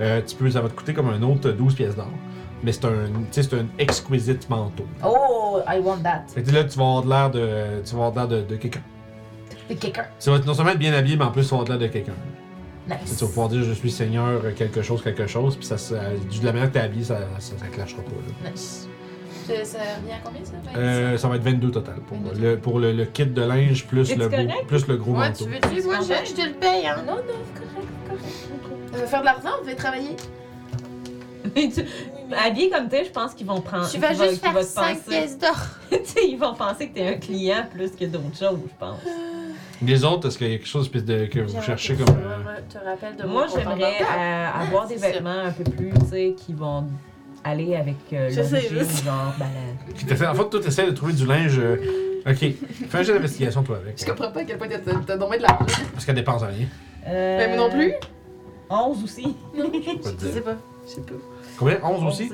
Euh, 0.00 0.20
tu 0.26 0.34
peux, 0.36 0.50
ça 0.50 0.60
va 0.60 0.68
te 0.68 0.74
coûter 0.74 0.92
comme 0.94 1.08
un 1.08 1.22
autre 1.22 1.50
12 1.50 1.74
pièces 1.74 1.96
d'or. 1.96 2.08
Mais 2.62 2.72
c'est 2.72 2.86
un, 2.86 2.90
tu 3.30 3.42
sais, 3.42 3.42
c'est 3.42 3.54
un 3.56 3.66
exquisite 3.78 4.48
manteau. 4.48 4.86
Oh, 5.04 5.58
I 5.68 5.78
want 5.80 5.98
that. 6.02 6.22
Fait 6.34 6.42
que 6.42 6.50
là, 6.50 6.64
tu 6.64 6.78
vas 6.78 6.84
avoir 6.84 7.02
de 7.02 7.08
l'air 7.10 7.30
de, 7.30 7.82
tu 7.84 7.94
vas 7.94 8.06
avoir 8.06 8.26
de 8.28 8.34
l'air 8.34 8.42
de, 8.42 8.48
de 8.48 8.56
quelqu'un. 8.56 8.80
C'est 9.68 9.76
quelqu'un. 9.76 10.04
Tu 10.18 10.30
vas 10.30 10.38
non 10.38 10.54
seulement 10.54 10.72
être 10.72 10.78
bien 10.78 10.92
habillé, 10.94 11.16
mais 11.16 11.24
en 11.24 11.30
plus, 11.30 11.42
tu 11.42 11.48
vas 11.48 11.56
avoir 11.60 11.64
de 11.66 11.72
l'air 11.72 11.88
de 11.88 11.92
quelqu'un. 11.92 12.12
Nice. 12.88 13.16
Tu 13.16 13.24
vas 13.24 13.28
pouvoir 13.28 13.48
dire, 13.48 13.62
je 13.64 13.72
suis 13.72 13.90
seigneur 13.90 14.42
euh, 14.44 14.50
quelque 14.54 14.82
chose, 14.82 15.02
quelque 15.02 15.26
chose, 15.26 15.56
puis 15.56 15.64
ça, 15.64 15.78
ça, 15.78 15.94
de 15.96 16.44
la 16.44 16.52
manière 16.52 16.68
que 16.68 16.74
t'es 16.74 16.80
habillé, 16.80 17.02
ça, 17.04 17.18
ça, 17.38 17.54
ça 17.58 17.66
clashera 17.68 18.02
pas, 18.02 18.10
là. 18.44 18.50
Nice. 18.50 18.88
Ça, 19.46 19.64
ça 19.64 19.78
revient 19.78 20.12
à 20.12 20.18
combien 20.24 20.44
ça? 20.44 20.52
Euh, 20.76 21.16
ça 21.18 21.28
va 21.28 21.36
être 21.36 21.42
22 21.42 21.70
total 21.70 21.96
pour, 22.06 22.18
22. 22.18 22.40
le, 22.40 22.58
pour 22.58 22.78
le, 22.80 22.92
le 22.92 23.04
kit 23.06 23.26
de 23.26 23.42
linge 23.42 23.86
plus, 23.86 24.14
le, 24.16 24.28
beau- 24.28 24.36
plus 24.66 24.86
le 24.86 24.96
gros 24.96 25.12
Ouais, 25.12 25.28
manteau. 25.28 25.44
tu 25.44 25.50
veux-tu? 25.50 25.86
Moi, 25.86 25.96
je, 26.00 26.28
je 26.30 26.34
te 26.34 26.46
le 26.46 26.54
paye, 26.54 26.86
hein. 26.86 26.96
Non, 27.06 27.16
non, 27.16 27.22
correct, 27.54 27.88
correct. 28.08 28.22
On 28.92 28.96
veut 28.98 29.06
faire 29.06 29.20
de 29.20 29.24
l'argent, 29.26 29.48
on 29.62 29.64
veut 29.66 29.74
travailler. 29.76 30.16
Mais 31.54 31.68
tu- 31.68 31.84
Habillé 32.34 32.70
comme 32.70 32.88
t'es, 32.88 33.04
je 33.04 33.10
pense 33.10 33.34
qu'ils 33.34 33.46
vont 33.46 33.60
prendre. 33.60 33.88
Tu 33.90 33.98
vas 33.98 34.12
vont- 34.14 34.24
juste 34.24 34.40
faire 34.42 34.52
vont 34.52 34.60
te 34.60 34.64
5 34.64 34.96
penser- 34.98 35.10
pièces 35.10 35.38
d'or. 35.38 35.56
Tu 35.90 35.96
sais, 36.04 36.26
ils 36.28 36.38
vont 36.38 36.54
penser 36.54 36.88
que 36.88 36.94
t'es 36.94 37.06
un 37.08 37.18
client 37.18 37.66
plus 37.70 37.90
que 37.90 38.04
d'autres 38.06 38.36
choses, 38.38 38.58
je 38.66 38.74
pense. 38.78 38.98
Les 39.82 40.04
autres, 40.04 40.28
est-ce 40.28 40.38
qu'il 40.38 40.48
y 40.48 40.54
a 40.54 40.58
quelque 40.58 40.66
chose 40.68 40.90
de, 40.90 41.00
de- 41.00 41.26
que 41.26 41.40
vous 41.40 41.60
cherchez 41.60 41.94
comme. 41.94 42.14
euh, 42.16 42.58
te 42.68 42.78
rappelles 42.84 43.16
de 43.16 43.24
Moi, 43.26 43.46
j'aimerais 43.54 43.96
euh, 44.00 44.48
avoir 44.62 44.86
des 44.88 44.96
vêtements 44.96 45.30
un 45.46 45.50
peu 45.50 45.64
plus, 45.64 45.90
tu 45.90 46.06
sais, 46.10 46.34
qui 46.36 46.52
vont 46.54 46.86
aller 47.42 47.76
avec 47.76 47.96
euh, 48.12 48.30
sais. 48.30 49.04
genre, 49.04 49.34
ben, 49.38 49.46
la- 50.08 50.30
en 50.30 50.34
fait, 50.34 50.48
toi, 50.50 50.60
t'essaies 50.60 50.86
de 50.86 50.92
trouver 50.92 51.12
du 51.12 51.26
linge. 51.26 51.58
euh, 51.58 51.76
Ok, 52.26 52.36
fais 52.88 52.98
un 52.98 53.02
jeu 53.02 53.12
d'investigation, 53.12 53.62
toi, 53.62 53.76
avec. 53.82 54.00
Je 54.00 54.06
comprends 54.06 54.30
pas 54.32 54.40
à 54.40 54.44
quel 54.44 54.56
point 54.56 54.66
t'as 55.06 55.16
donné 55.18 55.36
de 55.36 55.42
l'argent. 55.42 55.66
Parce 55.92 56.06
qu'elle 56.06 56.14
dépense 56.14 56.42
rien. 56.42 56.66
Euh, 57.06 57.38
Ben, 57.38 57.54
moi 57.54 57.68
non 57.68 57.70
plus. 57.74 57.92
11 58.70 59.04
aussi. 59.04 59.36
Je 59.54 60.26
sais 60.28 60.40
pas. 60.40 60.56
Je 60.86 60.90
sais 60.90 61.00
pas. 61.02 61.12
Combien? 61.58 61.78
11 61.82 62.04
aussi? 62.04 62.30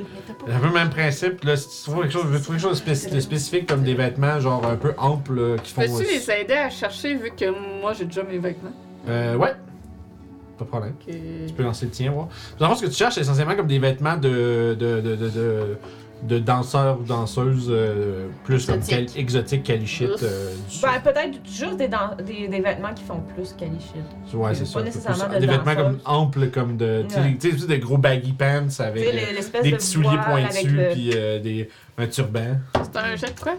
C'est 0.47 0.53
un 0.53 0.59
peu 0.59 0.67
le 0.67 0.73
même 0.73 0.91
principe. 0.91 1.45
Là, 1.45 1.57
si 1.57 1.69
tu 1.69 1.91
trouves 1.91 2.03
quelque 2.03 2.13
chose, 2.13 2.25
veux 2.27 2.41
trouver 2.41 2.59
quelque 2.59 2.69
chose 2.71 2.83
de, 2.85 2.91
spéc- 2.95 3.13
de 3.15 3.21
spécifique 3.21 3.67
comme 3.69 3.83
des 3.83 3.95
vêtements, 3.95 4.41
genre 4.41 4.65
un 4.67 4.77
peu 4.77 4.93
amples, 4.97 5.35
là, 5.35 5.57
qui 5.59 5.73
font. 5.73 5.83
Peux-tu 5.83 6.05
les 6.11 6.31
aider 6.31 6.55
à 6.55 6.71
chercher 6.71 7.15
vu 7.17 7.31
que 7.37 7.81
moi 7.81 7.93
j'ai 7.93 8.07
déjà 8.07 8.23
mes 8.23 8.39
vêtements? 8.39 8.73
Euh, 9.09 9.37
ouais. 9.37 9.55
Pas 10.59 10.65
de 10.65 10.71
problème. 10.71 10.95
Ok. 11.07 11.15
Tu 11.49 11.55
peux 11.55 11.63
lancer 11.63 11.87
le 11.87 11.91
tien, 11.91 12.11
voir. 12.13 12.29
Dans 12.59 12.69
le 12.69 12.75
fond, 12.75 12.81
ce 12.81 12.87
que 12.87 12.91
tu 12.91 12.97
cherches, 12.97 13.15
c'est 13.15 13.21
essentiellement 13.23 13.57
comme 13.57 13.67
des 13.67 13.79
vêtements 13.79 14.17
de, 14.17 14.77
de, 14.79 15.01
de, 15.01 15.17
de, 15.17 15.29
de, 15.29 15.77
de 16.23 16.39
danseurs 16.39 17.01
ou 17.01 17.05
danseuses 17.05 17.69
euh, 17.71 18.29
plus 18.45 18.67
comme 18.67 18.81
Exotiques. 19.17 19.63
qualichit. 19.63 20.05
Euh, 20.23 20.55
du 20.69 20.75
sud. 20.75 20.83
Ben, 20.83 21.01
peut-être 21.03 21.39
juste 21.51 21.77
des, 21.77 21.89
dan- 21.89 22.17
des, 22.19 22.49
des 22.49 22.61
vêtements 22.61 22.93
qui 22.95 23.05
font 23.05 23.21
plus 23.35 23.53
qualichit. 23.55 23.95
ouais, 24.35 24.55
c'est 24.55 24.61
pas 24.61 24.67
ça. 24.67 24.79
peu 24.81 24.85
nécessairement 24.85 25.25
plus- 25.25 25.35
de 25.37 25.41
des 25.41 25.47
vêtements 25.47 25.75
comme 25.77 25.99
amples, 26.05 26.51
comme 26.51 26.77
de. 26.77 27.05
Tu 27.09 27.15
sais, 27.15 27.21
Ouais. 27.21 27.67
des- 27.67 27.79
gros 27.79 27.99
baggy 27.99 28.33
pants 28.33 28.67
avec 28.81 29.07
euh, 29.07 29.63
des 29.63 29.71
de 29.71 29.77
petits 29.77 29.87
souliers 29.87 30.19
pointus, 30.25 30.65
le- 30.65 30.89
puis 30.93 31.11
euh, 31.15 31.39
des, 31.41 31.69
un 31.99 32.07
turban. 32.07 32.59
C'est 32.75 32.97
un 32.99 33.17
jet 33.17 33.35
de 33.35 33.41
quoi? 33.41 33.55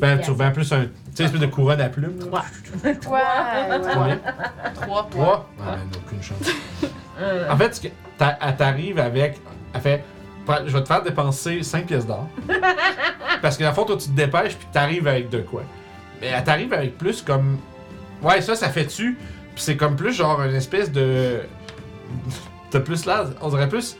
Ben, 0.00 0.18
un 0.18 0.22
turban 0.22 0.52
plus 0.52 0.72
un. 0.72 0.82
Tu 0.84 0.88
sais, 1.14 1.22
une 1.22 1.26
espèce 1.26 1.40
de 1.40 1.46
couronne 1.46 1.80
à 1.80 1.88
plumes. 1.88 2.18
Ouais, 2.32 2.40
ouais. 2.84 2.94
Combien 3.04 4.18
Trois. 4.74 5.06
Trois 5.10 5.48
Ah, 5.60 5.76
ben, 5.76 5.98
aucune 6.06 6.22
chance. 6.22 6.38
En 7.50 7.56
fait, 7.56 7.74
ce 7.74 7.80
que- 7.80 7.88
t'a- 8.18 8.38
elle 8.40 8.56
t'arrive 8.56 8.98
avec. 8.98 9.38
Elle 9.74 9.80
fait. 9.80 10.04
Je 10.66 10.72
vais 10.72 10.82
te 10.82 10.88
faire 10.88 11.02
dépenser 11.02 11.62
5 11.62 11.86
pièces 11.86 12.06
d'or. 12.06 12.28
Parce 13.42 13.56
que, 13.56 13.64
le 13.64 13.72
fond, 13.72 13.84
toi, 13.84 13.96
tu 13.96 14.08
te 14.08 14.14
dépêches, 14.14 14.56
puis 14.56 14.66
t'arrives 14.72 15.06
avec 15.06 15.28
de 15.28 15.40
quoi. 15.40 15.62
Mais 16.20 16.28
elle 16.28 16.44
t'arrive 16.44 16.72
avec 16.72 16.96
plus 16.96 17.22
comme. 17.22 17.58
Ouais, 18.22 18.40
ça, 18.40 18.54
ça 18.54 18.68
fait-tu? 18.68 19.18
Puis 19.54 19.64
c'est 19.64 19.76
comme 19.76 19.96
plus 19.96 20.12
genre 20.12 20.42
une 20.42 20.54
espèce 20.54 20.90
de. 20.90 21.40
T'as 22.70 22.80
plus 22.80 23.04
là. 23.06 23.26
On 23.40 23.48
dirait 23.48 23.68
plus 23.68 23.96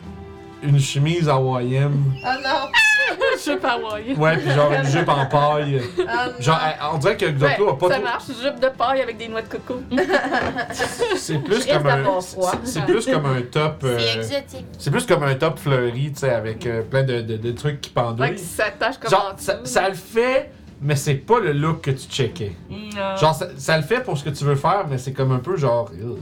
une 0.63 0.81
chemise 0.81 1.29
hawaïenne. 1.29 2.03
Oh 2.25 2.29
non! 2.43 2.71
Pas 3.63 3.73
hawaïen. 3.73 4.17
Ouais, 4.17 4.37
puis 4.39 4.51
genre 4.51 4.73
une 4.73 4.85
jupe 4.87 5.09
en 5.09 5.27
paille. 5.27 5.81
Non! 5.99 6.05
Genre, 6.41 6.59
elle- 6.65 6.77
on 6.93 6.99
dirait 6.99 7.17
que 7.17 7.27
Xoclo 7.27 7.69
a 7.71 7.79
pas 7.79 7.89
ça 7.89 7.95
trop. 7.95 8.03
marche, 8.05 8.25
jupe 8.43 8.61
de 8.61 8.69
paille 8.69 9.01
avec 9.03 9.17
des 9.17 9.29
noix 9.29 9.43
de 9.43 9.49
coco. 9.49 9.81
C'est 11.17 11.39
plus 11.39 11.55
Je 11.55 11.59
risque 11.61 11.73
comme 11.73 11.87
un. 11.87 11.97
d'avoir 11.97 12.23
froid. 12.23 12.53
c'est- 12.65 12.73
C'est 12.81 12.87
plus 12.87 13.07
comme 13.07 13.27
un 13.27 13.43
top. 13.43 13.83
euh, 13.85 13.99
C'est 13.99 14.19
exotique. 14.19 14.67
C'est 14.79 14.91
plus 14.91 15.07
comme 15.07 15.23
un 15.23 15.35
top 15.35 15.59
fleuri, 15.59 16.13
tu 16.13 16.21
sais, 16.21 16.31
avec 16.31 16.67
euh, 16.67 16.83
plein 16.83 17.03
de, 17.05 17.21
de- 17.21 17.37
de 17.37 17.53
trucs 17.53 17.81
qui 17.81 17.91
Ouais, 17.91 18.03
pendouillent. 18.03 18.35
qui 18.35 18.43
s'attache 18.43 18.99
comme 18.99 19.11
Genre, 19.11 19.33
en 19.35 19.39
ça, 19.39 19.55
dessous. 19.55 19.73
ça 19.73 19.89
le 19.89 19.95
fait, 19.95 20.51
mais 20.81 20.97
c'est 20.97 21.15
pas 21.15 21.39
le 21.41 21.53
look 21.53 21.83
que 21.83 21.91
tu 21.93 22.09
checkais. 22.09 22.53
non. 22.71 23.17
Genre, 23.17 23.35
ça, 23.35 23.47
ça 23.57 23.77
le 23.77 23.83
fait 23.85 24.01
pour 24.01 24.19
ce 24.19 24.25
que 24.25 24.31
tu 24.31 24.45
veux 24.45 24.57
faire, 24.57 24.87
mais 24.91 24.99
c'est 24.99 25.13
comme 25.13 25.33
un 25.33 25.39
peu 25.39 25.57
genre. 25.57 25.91
ugh. 25.95 26.19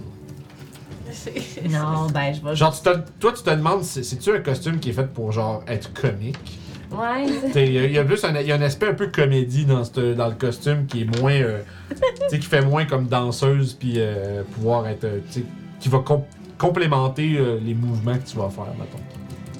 Non, 1.70 2.06
ben, 2.12 2.34
je 2.34 2.46
vais. 2.46 2.56
Genre, 2.56 2.74
tu 2.76 2.82
te- 2.82 2.98
toi, 3.20 3.32
tu 3.32 3.42
te 3.42 3.50
demandes, 3.50 3.82
c'est- 3.84 4.02
c'est-tu 4.02 4.34
un 4.34 4.40
costume 4.40 4.78
qui 4.80 4.90
est 4.90 4.92
fait 4.92 5.06
pour 5.06 5.32
genre 5.32 5.62
être 5.68 5.92
comique? 5.94 6.58
Ouais. 6.98 7.26
Il 7.66 7.72
y, 7.72 7.78
a- 7.78 7.84
il 7.86 7.92
y 7.92 7.98
a 7.98 8.04
plus 8.04 8.22
un, 8.24 8.34
il 8.40 8.46
y 8.46 8.52
a 8.52 8.56
un 8.56 8.62
aspect 8.62 8.88
un 8.88 8.94
peu 8.94 9.08
comédie 9.08 9.64
dans, 9.64 9.84
cette- 9.84 10.14
dans 10.16 10.28
le 10.28 10.34
costume 10.34 10.86
qui 10.86 11.02
est 11.02 11.20
moins. 11.20 11.32
euh, 11.32 11.60
tu 11.90 11.96
sais, 12.30 12.38
qui 12.38 12.46
fait 12.46 12.62
moins 12.64 12.84
comme 12.84 13.06
danseuse, 13.06 13.74
puis 13.74 13.94
euh, 13.96 14.42
pouvoir 14.54 14.86
être. 14.88 15.04
euh, 15.04 15.18
tu 15.30 15.40
sais, 15.40 15.44
qui 15.80 15.88
va 15.88 15.98
com- 15.98 16.22
complémenter 16.58 17.36
euh, 17.36 17.58
les 17.62 17.74
mouvements 17.74 18.14
que 18.18 18.24
tu 18.26 18.36
vas 18.36 18.48
faire, 18.48 18.72
mettons. 18.78 18.98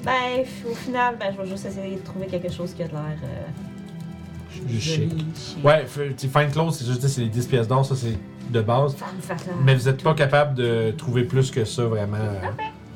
Ben, 0.03 0.43
au 0.69 0.73
final, 0.75 1.15
ben, 1.19 1.33
je 1.35 1.41
vais 1.41 1.49
juste 1.49 1.65
essayer 1.65 1.95
de 1.95 2.01
trouver 2.01 2.27
quelque 2.27 2.51
chose 2.51 2.73
qui 2.73 2.83
a 2.83 2.87
de 2.87 2.91
l'air. 2.93 3.17
Euh, 3.23 4.69
chic. 4.79 4.79
chic. 4.79 5.63
Ouais, 5.63 5.85
Fine 5.87 6.51
Clothes, 6.51 6.73
c'est 6.73 6.85
juste, 6.85 7.07
c'est 7.07 7.21
les 7.21 7.29
10 7.29 7.47
pièces 7.47 7.67
d'or, 7.67 7.85
ça 7.85 7.95
c'est 7.95 8.17
de 8.51 8.61
base. 8.61 8.95
Femme 8.95 9.09
fatale. 9.19 9.55
Mais 9.63 9.75
vous 9.75 9.89
êtes 9.89 10.01
pas 10.03 10.13
capable 10.13 10.55
de 10.55 10.91
trouver 10.97 11.23
plus 11.23 11.49
que 11.51 11.65
ça, 11.65 11.83
vraiment. 11.85 12.17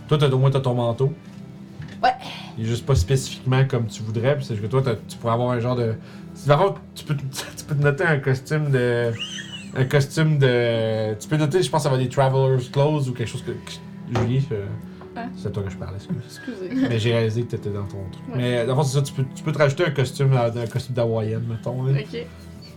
Toi, 0.08 0.18
t'as, 0.18 0.30
au 0.30 0.38
moins, 0.38 0.51
t'as 0.51 0.59
ton 0.59 0.74
manteau. 0.76 1.11
Ouais. 2.03 2.09
Il 2.60 2.66
est 2.66 2.68
juste 2.68 2.86
pas 2.86 2.96
spécifiquement 2.96 3.64
comme 3.66 3.88
tu 3.88 4.04
voudrais, 4.04 4.36
puis 4.36 4.44
c'est 4.44 4.56
juste 4.56 4.68
que 4.68 4.72
toi, 4.72 4.84
tu 5.08 5.18
pourrais 5.18 5.34
avoir 5.34 5.52
un 5.52 5.60
genre 5.62 5.78
de. 5.78 5.94
Tu 6.94 7.06
peux, 7.06 7.16
tu 7.58 7.64
peux 7.66 7.76
te 7.76 7.82
noter 7.82 8.04
un 8.04 8.20
costume 8.20 8.70
de. 8.70 9.12
Un 9.76 9.86
costume 9.86 10.38
de. 10.40 11.14
Tu 11.20 11.28
peux 11.30 11.38
noter, 11.38 11.64
je 11.64 11.70
pense, 11.70 11.84
ça 11.84 11.90
va 11.90 11.98
des 11.98 12.10
Traveler's 12.10 12.70
Clothes 12.70 13.08
ou 13.08 13.14
quelque 13.14 13.30
chose 13.30 13.44
que. 13.44 13.52
Julie, 14.20 14.46
euh, 14.52 14.66
Ouais. 15.16 15.24
C'est 15.36 15.52
toi 15.52 15.64
que 15.64 15.72
je 15.72 15.76
parlais, 15.78 15.96
excuse. 15.98 16.16
Excusez. 16.24 16.88
Mais 16.88 17.00
j'ai 17.00 17.12
réalisé 17.14 17.42
que 17.42 17.48
t'étais 17.52 17.72
dans 17.72 17.84
ton 17.84 17.98
truc. 18.12 18.24
Ouais. 18.30 18.36
Mais 18.38 18.66
dans 18.66 18.76
le 18.76 18.76
fond, 18.76 18.84
c'est 18.84 18.98
ça, 19.00 19.02
tu 19.04 19.12
peux, 19.14 19.26
tu 19.36 19.42
peux 19.44 19.52
te 19.52 19.58
rajouter 19.58 19.86
un 19.86 19.90
costume, 19.90 20.34
euh, 20.34 20.64
un 20.64 20.68
costume 20.68 20.94
d'hawaïenne, 20.96 21.44
mettons. 21.50 21.84
Là. 21.84 22.00
Ok, 22.00 22.26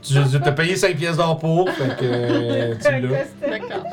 Tu 0.03 0.15
t'as 0.43 0.53
payé 0.53 0.75
5 0.75 0.97
pièces 0.97 1.19
d'or 1.19 1.39
pour, 1.39 1.69
fait 1.71 1.97
que 1.99 2.05
euh, 2.05 2.75
tu 2.83 3.07
l'as. 3.07 3.49
d'accord. 3.51 3.85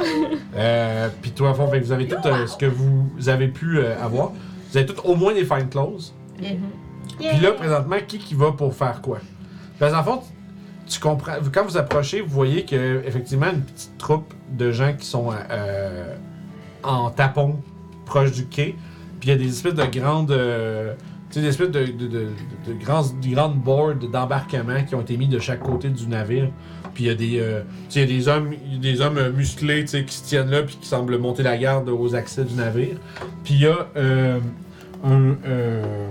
Euh, 0.56 1.10
Puis 1.22 1.32
toi, 1.32 1.50
à 1.50 1.54
fond, 1.54 1.68
fait 1.68 1.80
que 1.82 1.86
vous 1.86 1.92
avez 1.92 2.08
tout 2.08 2.16
euh, 2.26 2.48
ce 2.48 2.56
que 2.58 2.66
vous 2.66 3.10
avez 3.28 3.50
pu 3.50 3.78
euh, 3.78 4.02
avoir. 4.02 4.32
Vous 4.72 4.78
avez 4.78 4.86
tout 4.86 5.02
au 5.04 5.16
moins 5.16 5.34
des 5.34 5.46
fine 5.46 5.68
clothes. 5.70 6.14
Puis 7.18 7.40
là, 7.42 7.52
présentement, 7.54 7.98
qui 8.08 8.18
qui 8.18 8.36
va 8.36 8.52
pour 8.52 8.74
faire 8.74 9.02
quoi? 9.02 9.20
Parce 9.78 9.94
qu'en 9.94 10.04
fond, 10.04 10.22
tu 10.88 11.00
comprends. 11.00 11.34
Quand 11.54 11.66
vous 11.66 11.78
approchez, 11.78 12.22
vous 12.22 12.30
voyez 12.30 12.66
que 12.66 13.02
effectivement 13.06 13.48
une 13.52 13.62
petite 13.62 13.98
troupe 13.98 14.34
de 14.52 14.72
gens 14.72 14.94
qui 14.98 15.06
sont 15.06 15.30
euh, 15.50 16.16
en 16.84 17.10
tapon 17.10 17.60
proche 18.06 18.32
du 18.32 18.46
quai. 18.46 18.76
Puis 19.20 19.30
il 19.30 19.32
y 19.32 19.36
a 19.36 19.38
des 19.38 19.50
espèces 19.50 19.74
de 19.76 19.86
grandes. 19.86 20.32
euh, 20.32 20.94
tu 21.30 21.36
sais, 21.36 21.42
des 21.42 21.48
espèces 21.50 21.70
de, 21.70 21.86
de, 21.86 21.92
de, 21.92 22.08
de, 22.08 22.28
de 22.68 22.74
grands, 22.84 23.04
de 23.04 23.28
grandes 23.36 23.56
boards 23.60 23.96
d'embarquement 24.12 24.84
qui 24.84 24.96
ont 24.96 25.02
été 25.02 25.16
mis 25.16 25.28
de 25.28 25.38
chaque 25.40 25.62
côté 25.62 25.90
du 25.90 26.08
navire. 26.08 26.50
Puis 27.00 27.06
il 27.06 27.08
y 27.08 27.12
a 27.12 27.16
des, 27.16 27.40
euh, 27.40 27.62
y 27.96 28.02
a 28.02 28.06
des 28.06 28.28
hommes, 28.28 28.52
des 28.82 29.00
hommes 29.00 29.18
euh, 29.20 29.32
musclés 29.32 29.86
qui 29.86 30.04
se 30.14 30.26
tiennent 30.26 30.50
là 30.50 30.64
puis 30.64 30.76
qui 30.76 30.86
semblent 30.86 31.18
monter 31.18 31.44
la 31.44 31.58
garde 31.58 31.88
aux 31.88 32.14
accès 32.14 32.44
du 32.44 32.56
navire. 32.56 32.98
Puis 33.46 33.54
il 33.54 33.62
y 33.62 33.68
a 33.68 33.88
euh, 33.96 34.38
un, 35.06 35.38
euh, 35.48 36.10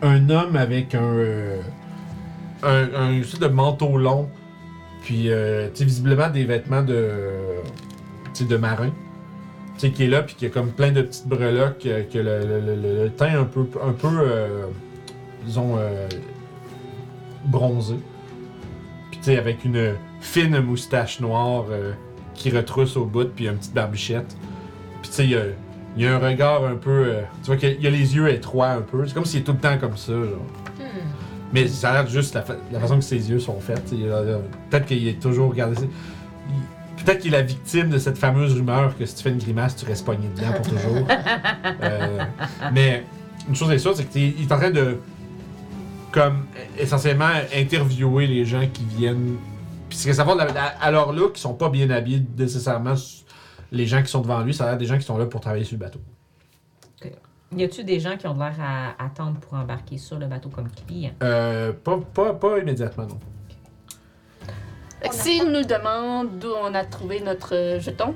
un 0.00 0.30
homme 0.30 0.56
avec 0.56 0.94
un, 0.94 1.18
un, 2.62 2.84
un 2.94 3.20
de 3.20 3.46
manteau 3.48 3.98
long, 3.98 4.30
puis 5.02 5.28
visiblement 5.78 6.30
des 6.30 6.44
vêtements 6.46 6.82
de, 6.82 7.10
de 8.48 8.56
marin. 8.56 8.88
Qui 9.76 10.04
est 10.04 10.08
là, 10.08 10.22
puis 10.22 10.36
qui 10.36 10.46
a 10.46 10.48
comme 10.48 10.70
plein 10.70 10.90
de 10.90 11.02
petites 11.02 11.28
breloques, 11.28 11.80
que 12.10 12.18
le, 12.18 13.02
le- 13.04 13.10
teint 13.10 13.40
un 13.40 13.44
peu, 13.44 13.66
un 13.86 13.92
peu 13.92 14.08
disons, 15.44 15.76
bronzé. 17.44 17.96
Sais, 19.26 19.38
avec 19.38 19.64
une 19.64 19.94
fine 20.20 20.60
moustache 20.60 21.18
noire 21.18 21.64
euh, 21.72 21.94
qui 22.34 22.48
retrousse 22.50 22.96
au 22.96 23.06
bout, 23.06 23.28
puis 23.34 23.48
une 23.48 23.56
petite 23.56 23.74
barbichette. 23.74 24.36
Puis 25.02 25.10
tu 25.10 25.16
sais, 25.16 25.24
il 25.24 25.30
y 25.96 26.02
y 26.04 26.06
a 26.06 26.14
un 26.14 26.18
regard 26.20 26.64
un 26.64 26.76
peu. 26.76 26.90
euh, 27.08 27.22
tu 27.42 27.46
vois 27.48 27.56
qu'il 27.56 27.82
y 27.82 27.88
a 27.88 27.90
les 27.90 28.14
yeux 28.14 28.28
étroits 28.28 28.68
un 28.68 28.82
peu. 28.82 29.04
C'est 29.04 29.14
comme 29.14 29.24
s'il 29.24 29.40
est 29.40 29.42
tout 29.42 29.50
le 29.54 29.58
temps 29.58 29.78
comme 29.78 29.96
ça, 29.96 30.12
genre. 30.12 30.46
Mais 31.52 31.66
ça 31.66 31.90
a 31.90 31.92
l'air 31.94 32.06
juste 32.08 32.34
la, 32.36 32.42
fa- 32.42 32.54
la 32.70 32.78
façon 32.78 32.98
que 32.98 33.04
ses 33.04 33.28
yeux 33.28 33.40
sont 33.40 33.58
faits. 33.58 33.82
Peut-être 34.70 34.86
qu'il 34.86 35.08
est 35.08 35.20
toujours 35.20 35.50
regardé. 35.50 35.74
Peut-être 37.04 37.18
qu'il 37.18 37.34
est 37.34 37.38
la 37.38 37.42
victime 37.42 37.88
de 37.90 37.98
cette 37.98 38.18
fameuse 38.18 38.54
rumeur 38.54 38.96
que 38.96 39.06
si 39.06 39.16
tu 39.16 39.24
fais 39.24 39.30
une 39.30 39.38
grimace, 39.38 39.74
tu 39.74 39.86
restes 39.86 40.06
pogné 40.06 40.28
dedans 40.36 40.52
pour 40.52 40.68
toujours. 40.68 41.04
Euh, 41.82 42.18
mais 42.72 43.04
une 43.48 43.56
chose 43.56 43.72
est 43.72 43.78
sûre, 43.78 43.96
c'est 43.96 44.04
qu'il 44.04 44.40
est 44.40 44.52
en 44.52 44.56
train 44.56 44.70
de, 44.70 44.98
comme, 46.12 46.46
essentiellement, 46.78 47.28
interviewer 47.54 48.26
les 48.26 48.44
gens 48.44 48.66
qui 48.72 48.84
viennent. 48.84 49.36
Puis 49.88 49.98
ce 49.98 50.06
que 50.06 50.12
savoir, 50.12 50.36
la- 50.36 50.46
la- 50.46 50.66
alors 50.80 51.12
là, 51.12 51.28
qui 51.30 51.40
sont 51.40 51.54
pas 51.54 51.68
bien 51.68 51.88
habillés 51.90 52.22
nécessairement, 52.36 52.94
les 53.72 53.86
gens 53.86 54.02
qui 54.02 54.08
sont 54.08 54.20
devant 54.22 54.40
lui, 54.40 54.54
ça 54.54 54.64
a 54.64 54.68
l'air 54.68 54.78
des 54.78 54.86
gens 54.86 54.96
qui 54.98 55.04
sont 55.04 55.18
là 55.18 55.26
pour 55.26 55.40
travailler 55.40 55.64
sur 55.64 55.76
le 55.76 55.80
bateau. 55.84 56.00
Y 57.54 57.62
a-tu 57.62 57.84
des 57.84 58.00
gens 58.00 58.16
qui 58.16 58.26
ont 58.26 58.34
l'air 58.36 58.56
à 58.60 59.02
attendre 59.04 59.38
pour 59.38 59.54
embarquer 59.54 59.98
sur 59.98 60.18
le 60.18 60.26
bateau 60.26 60.48
comme 60.48 60.68
clients? 60.68 61.12
Euh, 61.22 61.72
pas, 61.72 61.96
pas, 62.12 62.34
pas 62.34 62.58
immédiatement, 62.58 63.06
non. 63.06 63.18
S'il 65.12 65.44
nous 65.52 65.62
demande 65.62 66.38
d'où 66.40 66.48
on 66.60 66.74
a 66.74 66.84
trouvé 66.84 67.20
notre 67.20 67.78
jeton, 67.80 68.14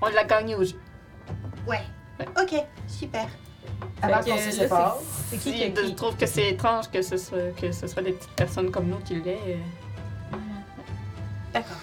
on 0.00 0.06
l'a 0.08 0.22
gagné 0.24 0.54
au 0.54 0.62
jeu. 0.62 0.76
Ouais. 1.66 1.80
Ok, 2.40 2.54
super. 2.86 3.26
Avant 4.02 4.20
qu'on 4.20 4.36
se 4.38 4.50
sépare. 4.50 4.96
C'est 5.28 5.36
qui 5.38 5.52
Si 5.52 5.72
qui, 5.72 5.86
je 5.88 5.92
trouve 5.92 6.16
que 6.16 6.26
c'est 6.26 6.48
étrange 6.50 6.90
que 6.90 7.02
ce 7.02 7.16
soit, 7.16 7.54
que 7.60 7.70
ce 7.72 7.86
soit 7.86 8.02
des 8.02 8.12
petites 8.12 8.30
personnes 8.32 8.70
comme 8.70 8.86
nous 8.88 8.98
qui 9.04 9.14
l'aient. 9.16 9.38
euh, 9.48 10.36
D'accord. 11.52 11.76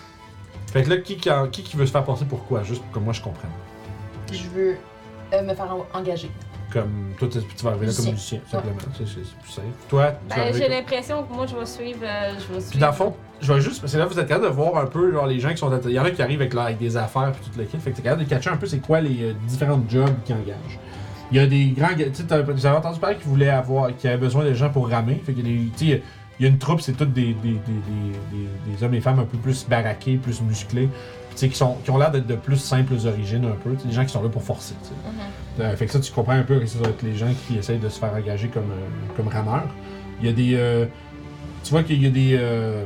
Fait 0.72 0.84
que 0.84 0.90
là, 0.90 0.98
qui, 0.98 1.18
qui, 1.18 1.30
qui, 1.52 1.64
qui 1.64 1.78
veut 1.78 1.86
se 1.86 1.92
faire 1.92 2.04
passer 2.04 2.26
pour 2.26 2.46
quoi? 2.46 2.64
Juste 2.64 2.84
pour 2.84 2.92
que 2.94 3.00
moi 3.00 3.14
je 3.14 3.22
comprenne. 3.22 3.52
Je 4.32 4.48
veux 4.50 4.78
euh, 5.34 5.42
me 5.42 5.54
faire 5.54 5.74
en- 5.74 5.86
engager. 5.98 6.30
Comme 6.72 7.14
toi, 7.18 7.28
tu 7.28 7.40
vas 7.64 7.72
arriver 7.72 7.88
là 7.88 7.94
comme 7.96 8.06
musicien, 8.12 8.40
simplement. 8.50 8.76
C'est 8.96 9.08
c'est- 9.08 9.14
c'est 9.24 9.38
plus 9.42 9.52
simple. 9.52 9.68
Toi, 9.90 10.12
tu 10.12 10.30
vas 10.30 10.36
Ben, 10.46 10.54
j'ai 10.54 10.62
comme- 10.62 10.72
l'impression 10.72 11.24
que 11.24 11.34
moi, 11.34 11.48
je 11.48 11.56
vais 11.56 11.66
suivre. 11.66 12.00
euh, 12.04 12.34
je 12.34 12.54
vais 12.54 12.60
suivre. 12.60 12.70
Puis 12.70 12.80
dans 12.80 12.88
le 12.88 12.94
fond, 12.94 13.16
je 13.42 13.52
vais 13.54 13.60
juste. 13.62 13.82
Parce 13.82 13.94
que 13.94 13.98
là, 13.98 14.06
vous 14.06 14.20
êtes 14.20 14.28
capable 14.28 14.46
de 14.50 14.52
voir 14.54 14.78
un 14.78 14.86
peu 14.86 15.12
genre, 15.12 15.26
les 15.26 15.40
gens 15.40 15.50
qui 15.50 15.58
sont. 15.58 15.80
Il 15.86 15.92
y 15.92 16.00
en 16.00 16.06
a 16.06 16.12
qui 16.12 16.22
arrivent 16.22 16.42
avec, 16.42 16.54
avec 16.54 16.78
des 16.78 16.96
affaires 16.96 17.32
puis 17.32 17.50
tout 17.50 17.58
le 17.58 17.66
kit. 17.66 17.78
Fait 17.80 17.90
que 17.90 17.96
t'es 17.96 18.04
capable 18.04 18.24
de 18.24 18.30
catcher 18.30 18.52
un 18.52 18.58
peu 18.58 18.68
c'est 18.68 18.80
quoi 18.80 19.02
les 19.02 19.30
euh, 19.30 19.34
différents 19.48 19.82
jobs 19.90 20.14
qui 20.26 20.32
engagent. 20.34 20.80
Il 21.32 21.38
y 21.38 21.40
a 21.40 21.48
des 21.48 21.68
grands. 21.68 21.90
Tu 21.96 22.04
sais, 22.14 22.24
vous 22.44 22.66
avez 22.66 22.78
entendu 22.78 23.00
parler 23.00 23.16
qu'ils 23.18 23.28
voulaient 23.28 23.50
avoir. 23.50 23.96
qu'ils 23.96 24.10
avaient 24.10 24.18
besoin 24.20 24.44
de 24.46 24.54
gens 24.54 24.70
pour 24.70 24.90
ramer. 24.90 25.22
Fait 25.26 25.34
il 25.34 26.46
y 26.46 26.46
a 26.46 26.48
une 26.48 26.58
troupe, 26.58 26.80
c'est 26.80 26.94
toutes 26.94 27.12
des, 27.12 27.34
des, 27.34 27.52
des, 27.52 28.78
des, 28.78 28.84
hommes 28.84 28.94
et 28.94 29.02
femmes 29.02 29.20
un 29.20 29.26
peu 29.26 29.38
plus 29.38 29.68
baraqués, 29.68 30.16
plus 30.16 30.42
musclés. 30.42 30.88
Puis, 30.88 31.32
tu 31.32 31.38
sais, 31.38 31.50
qui, 31.50 31.58
sont, 31.58 31.76
qui 31.84 31.92
ont 31.92 31.98
l'air 31.98 32.12
d'être 32.12 32.28
de 32.28 32.36
plus 32.36 32.56
simples 32.58 32.94
origines 33.06 33.44
un 33.46 33.58
peu. 33.62 33.72
Des 33.86 33.92
gens 33.92 34.04
qui 34.06 34.10
sont 34.14 34.24
là 34.24 34.30
pour 34.30 34.42
forcer. 34.44 34.74
tu 34.82 34.88
sais. 34.90 35.64
Euh, 35.64 35.76
fait 35.76 35.86
que 35.86 35.92
ça, 35.92 36.00
tu 36.00 36.12
comprends 36.14 36.32
un 36.34 36.44
peu 36.44 36.60
que 36.60 36.66
ça 36.66 36.80
doit 36.80 36.90
être 36.90 37.02
les 37.04 37.16
gens 37.18 37.28
qui 37.46 37.58
essayent 37.58 37.78
de 37.80 37.90
se 37.90 38.00
faire 38.00 38.14
engager 38.14 38.48
comme, 38.48 38.72
euh, 38.72 39.14
comme 39.18 39.28
rameurs. 39.28 39.68
Il 40.22 40.28
y 40.28 40.30
a 40.30 40.34
des. 40.34 40.56
euh, 40.56 40.86
tu 41.64 41.72
vois 41.72 41.84
qu'il 41.84 42.02
y 42.02 42.08
a 42.08 42.10
des. 42.10 42.38
euh, 42.40 42.86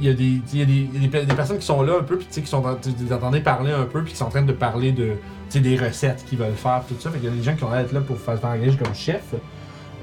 il 0.00 0.06
y 0.06 0.08
a 0.08 0.14
des, 0.14 0.40
il 0.52 0.58
y 0.58 0.62
a 0.62 0.64
des, 0.64 0.98
des 0.98 1.08
pe- 1.08 1.24
des 1.24 1.34
personnes 1.34 1.58
qui 1.58 1.66
sont 1.66 1.82
là 1.82 1.98
un 2.00 2.02
peu, 2.02 2.16
puis 2.16 2.26
tu 2.26 2.32
sais, 2.34 2.40
qui 2.42 2.48
sont 2.48 2.64
les 3.00 3.12
entendez 3.12 3.40
parler 3.40 3.70
un 3.70 3.84
peu, 3.84 4.02
puis 4.02 4.12
qui 4.12 4.18
sont 4.18 4.24
en 4.24 4.30
train 4.30 4.42
de 4.42 4.52
parler 4.52 4.90
de, 4.92 5.12
sais, 5.54 5.60
des 5.60 5.76
recettes 5.76 6.24
qu'ils 6.26 6.38
veulent 6.38 6.54
faire, 6.54 6.82
tout 6.86 6.94
ça. 6.98 7.10
Fait 7.10 7.18
qu'il 7.18 7.28
y 7.28 7.32
a 7.32 7.36
des 7.36 7.42
gens 7.42 7.54
qui 7.54 7.64
ont 7.64 7.70
l'air 7.70 7.82
d'être 7.82 7.92
là 7.92 8.00
pour 8.00 8.18
faire, 8.18 8.38
faire 8.38 8.56
comme 8.78 8.94
chef. 8.94 9.34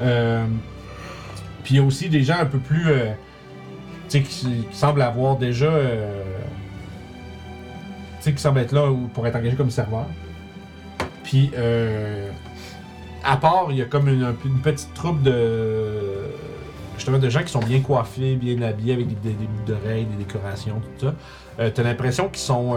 Euh, 0.02 0.46
puis 1.64 1.76
il 1.76 1.78
y 1.78 1.80
a 1.80 1.84
aussi 1.84 2.10
des 2.10 2.24
gens 2.24 2.38
un 2.40 2.46
peu 2.46 2.58
plus, 2.58 2.90
euh, 2.90 3.12
tu 4.10 4.20
sais, 4.20 4.22
qui, 4.22 4.66
semblent 4.72 5.02
avoir 5.02 5.38
déjà, 5.38 5.66
euh, 5.66 6.24
tu 8.18 8.24
sais, 8.24 8.34
qui 8.34 8.42
semblent 8.42 8.60
être 8.60 8.72
là 8.72 8.90
ou- 8.90 9.08
pour 9.14 9.28
être 9.28 9.36
engagés 9.36 9.56
comme 9.56 9.70
serveur. 9.70 10.06
Puis, 11.24 11.52
à 13.24 13.38
part, 13.38 13.68
il 13.70 13.78
y 13.78 13.82
a 13.82 13.86
comme 13.86 14.08
une, 14.08 14.34
petite 14.64 14.94
troupe 14.94 15.22
de. 15.22 16.32
Justement, 16.96 17.20
de 17.20 17.30
gens 17.30 17.42
qui 17.42 17.52
sont 17.52 17.60
bien 17.60 17.80
coiffés, 17.80 18.36
bien 18.36 18.62
habillés, 18.62 18.94
avec 18.94 19.08
des, 19.08 19.30
des, 19.30 19.34
boucles 19.34 19.66
d'oreilles, 19.66 20.06
des 20.06 20.24
décorations, 20.24 20.82
tout 21.00 21.08
ça. 21.08 21.70
T'as 21.72 21.84
l'impression 21.84 22.28
qu'ils 22.28 22.42
sont. 22.42 22.76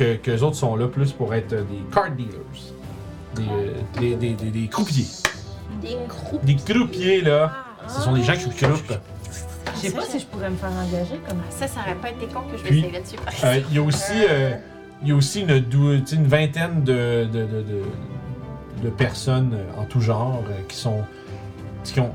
Euh, 0.00 0.16
que, 0.16 0.22
que 0.22 0.30
les 0.30 0.42
autres 0.42 0.56
sont 0.56 0.76
là 0.76 0.86
plus 0.88 1.12
pour 1.12 1.34
être 1.34 1.52
euh, 1.52 1.62
des 1.64 1.82
card 1.92 2.10
dealers. 2.12 2.32
Des, 3.34 3.42
euh, 3.42 3.72
des, 3.98 4.14
des, 4.16 4.34
des, 4.34 4.50
des 4.50 4.68
croupiers. 4.68 5.06
Des 6.42 6.56
croupiers, 6.56 7.20
là. 7.22 7.52
Ce 7.88 8.00
sont 8.02 8.12
des 8.12 8.22
gens 8.22 8.34
qui 8.34 8.48
croupent. 8.50 8.98
Je 9.74 9.80
sais 9.80 9.90
pas 9.92 10.02
si 10.02 10.18
je 10.18 10.26
pourrais 10.26 10.50
me 10.50 10.56
faire 10.56 10.70
engager 10.72 11.20
comme 11.28 11.38
Ça, 11.50 11.68
ça 11.68 11.80
aurait 11.80 11.94
pas 11.94 12.10
été 12.10 12.26
con 12.26 12.40
que 12.50 12.56
je 12.58 12.62
Puis, 12.64 12.80
vais 12.80 12.88
essayer 12.88 12.92
là-dessus. 12.92 13.16
par 13.16 13.28
Euh, 13.44 13.52
exemple. 13.54 13.66
Il 13.70 13.76
y 13.76 13.78
a 13.78 13.82
aussi, 13.82 14.12
euh, 14.28 14.50
il 15.02 15.08
y 15.08 15.12
a 15.12 15.14
aussi 15.14 15.40
une, 15.42 15.60
dou- 15.60 15.98
tu 16.00 16.06
sais, 16.06 16.16
une 16.16 16.26
vingtaine 16.26 16.82
de, 16.82 17.24
de, 17.32 17.40
de, 17.46 17.62
de, 17.62 17.82
de 18.84 18.90
personnes 18.90 19.54
euh, 19.54 19.80
en 19.80 19.84
tout 19.84 20.00
genre 20.00 20.42
euh, 20.48 20.52
qui 20.68 20.76
sont, 20.76 21.02
qui 21.84 22.00
ont, 22.00 22.10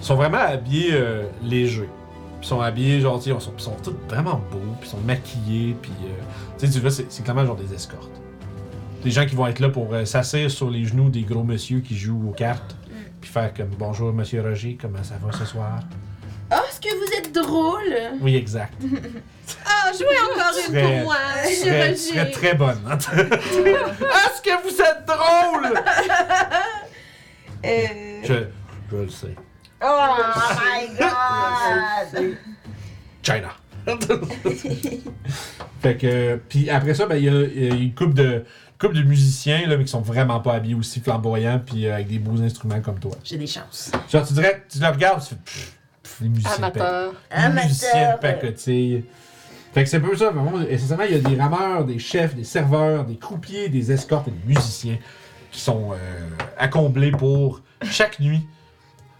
sont 0.00 0.16
vraiment 0.16 0.38
habillés 0.38 0.90
euh, 0.92 1.24
légers. 1.42 1.88
Puis 2.42 2.48
sont 2.48 2.60
habillés, 2.60 3.00
genre, 3.00 3.22
ils 3.24 3.40
sont, 3.40 3.52
ils 3.56 3.62
sont 3.62 3.76
tous 3.84 3.94
vraiment 4.08 4.42
beaux, 4.50 4.58
puis 4.80 4.88
ils 4.88 4.90
sont 4.90 4.98
maquillés, 4.98 5.76
puis 5.80 5.92
euh, 6.06 6.08
tu 6.58 6.66
sais, 6.66 6.72
tu 6.72 6.80
vois, 6.80 6.90
c'est 6.90 7.22
clairement 7.22 7.46
genre 7.46 7.54
des 7.54 7.72
escortes. 7.72 8.10
Des 9.04 9.12
gens 9.12 9.24
qui 9.26 9.36
vont 9.36 9.46
être 9.46 9.60
là 9.60 9.68
pour 9.68 9.94
euh, 9.94 10.04
s'asseoir 10.04 10.50
sur 10.50 10.68
les 10.68 10.84
genoux 10.84 11.08
des 11.08 11.22
gros 11.22 11.44
monsieur 11.44 11.78
qui 11.82 11.96
jouent 11.96 12.30
aux 12.30 12.32
cartes, 12.32 12.74
puis 13.20 13.30
faire 13.30 13.54
comme 13.54 13.68
bonjour 13.78 14.12
monsieur 14.12 14.42
Roger, 14.42 14.76
comment 14.80 15.04
ça 15.04 15.14
va 15.24 15.30
ce 15.38 15.44
soir? 15.44 15.78
Oh, 16.52 16.56
est-ce 16.68 16.80
que 16.80 16.88
vous 16.96 17.12
êtes 17.16 17.32
drôle? 17.32 18.18
Oui, 18.20 18.34
exact. 18.34 18.74
Ah, 19.64 19.92
jouez 19.92 20.06
encore 20.06 20.52
une 20.56 20.72
Serait- 20.74 20.82
pour 20.96 21.04
moi, 21.04 21.16
Tu 21.46 21.54
serais, 21.54 21.94
serais 21.96 22.30
très 22.30 22.54
bonne. 22.54 22.80
hein. 22.88 22.96
Est-ce 23.12 24.40
que 24.42 24.62
vous 24.62 24.80
êtes 24.80 25.04
drôle? 25.06 25.78
Euh... 27.64 28.20
Je, 28.24 28.34
je 28.90 28.96
le 28.96 29.08
sais. 29.08 29.36
Oh 29.84 30.16
my 30.56 30.96
god! 30.98 32.36
China. 33.22 33.48
fait 35.80 35.96
que, 35.96 36.36
puis 36.48 36.70
après 36.70 36.94
ça, 36.94 37.06
ben, 37.06 37.16
il 37.16 37.24
y, 37.24 37.28
a 37.28 37.32
il 37.42 37.64
y 37.64 37.70
a 37.70 37.74
une 37.74 37.94
couple 37.94 38.14
de, 38.14 38.44
couple 38.78 38.94
de 38.94 39.02
musiciens 39.02 39.66
là, 39.66 39.76
mais 39.76 39.84
qui 39.84 39.90
sont 39.90 40.00
vraiment 40.00 40.40
pas 40.40 40.54
habillés 40.54 40.74
aussi 40.76 41.00
flamboyants 41.00 41.60
puis 41.64 41.86
euh, 41.86 41.94
avec 41.94 42.08
des 42.08 42.18
beaux 42.18 42.40
instruments 42.40 42.80
comme 42.80 42.98
toi. 43.00 43.12
J'ai 43.24 43.38
des 43.38 43.46
chances. 43.46 43.90
Genre, 44.10 44.26
tu 44.26 44.34
dirais, 44.34 44.64
tu 44.70 44.78
le 44.78 44.86
regardes, 44.86 45.20
tu 45.22 45.30
fais 45.30 45.36
pff, 45.44 45.76
pff, 46.02 46.20
les 46.20 46.28
musiciens. 46.28 46.52
de 46.52 46.56
Amateur. 46.58 47.12
pa- 47.28 47.48
les 47.48 47.54
musiciens 47.62 47.90
de 47.92 47.96
Amateur. 48.04 48.20
pacotille. 48.20 49.04
Fait 49.74 49.82
que 49.84 49.88
c'est 49.90 49.96
un 49.96 50.00
peu 50.00 50.16
ça. 50.16 50.30
Vraiment, 50.30 50.60
essentiellement, 50.60 51.04
il 51.04 51.12
y 51.16 51.18
a 51.26 51.28
des 51.30 51.40
rameurs, 51.40 51.84
des 51.84 51.98
chefs, 51.98 52.34
des 52.36 52.44
serveurs, 52.44 53.04
des 53.04 53.16
croupiers, 53.16 53.68
des 53.68 53.90
escortes 53.90 54.28
et 54.28 54.30
des 54.30 54.54
musiciens 54.54 54.98
qui 55.50 55.60
sont 55.60 55.92
euh, 55.92 55.96
à 56.58 56.68
combler 56.68 57.10
pour 57.10 57.62
chaque 57.90 58.20
nuit 58.20 58.46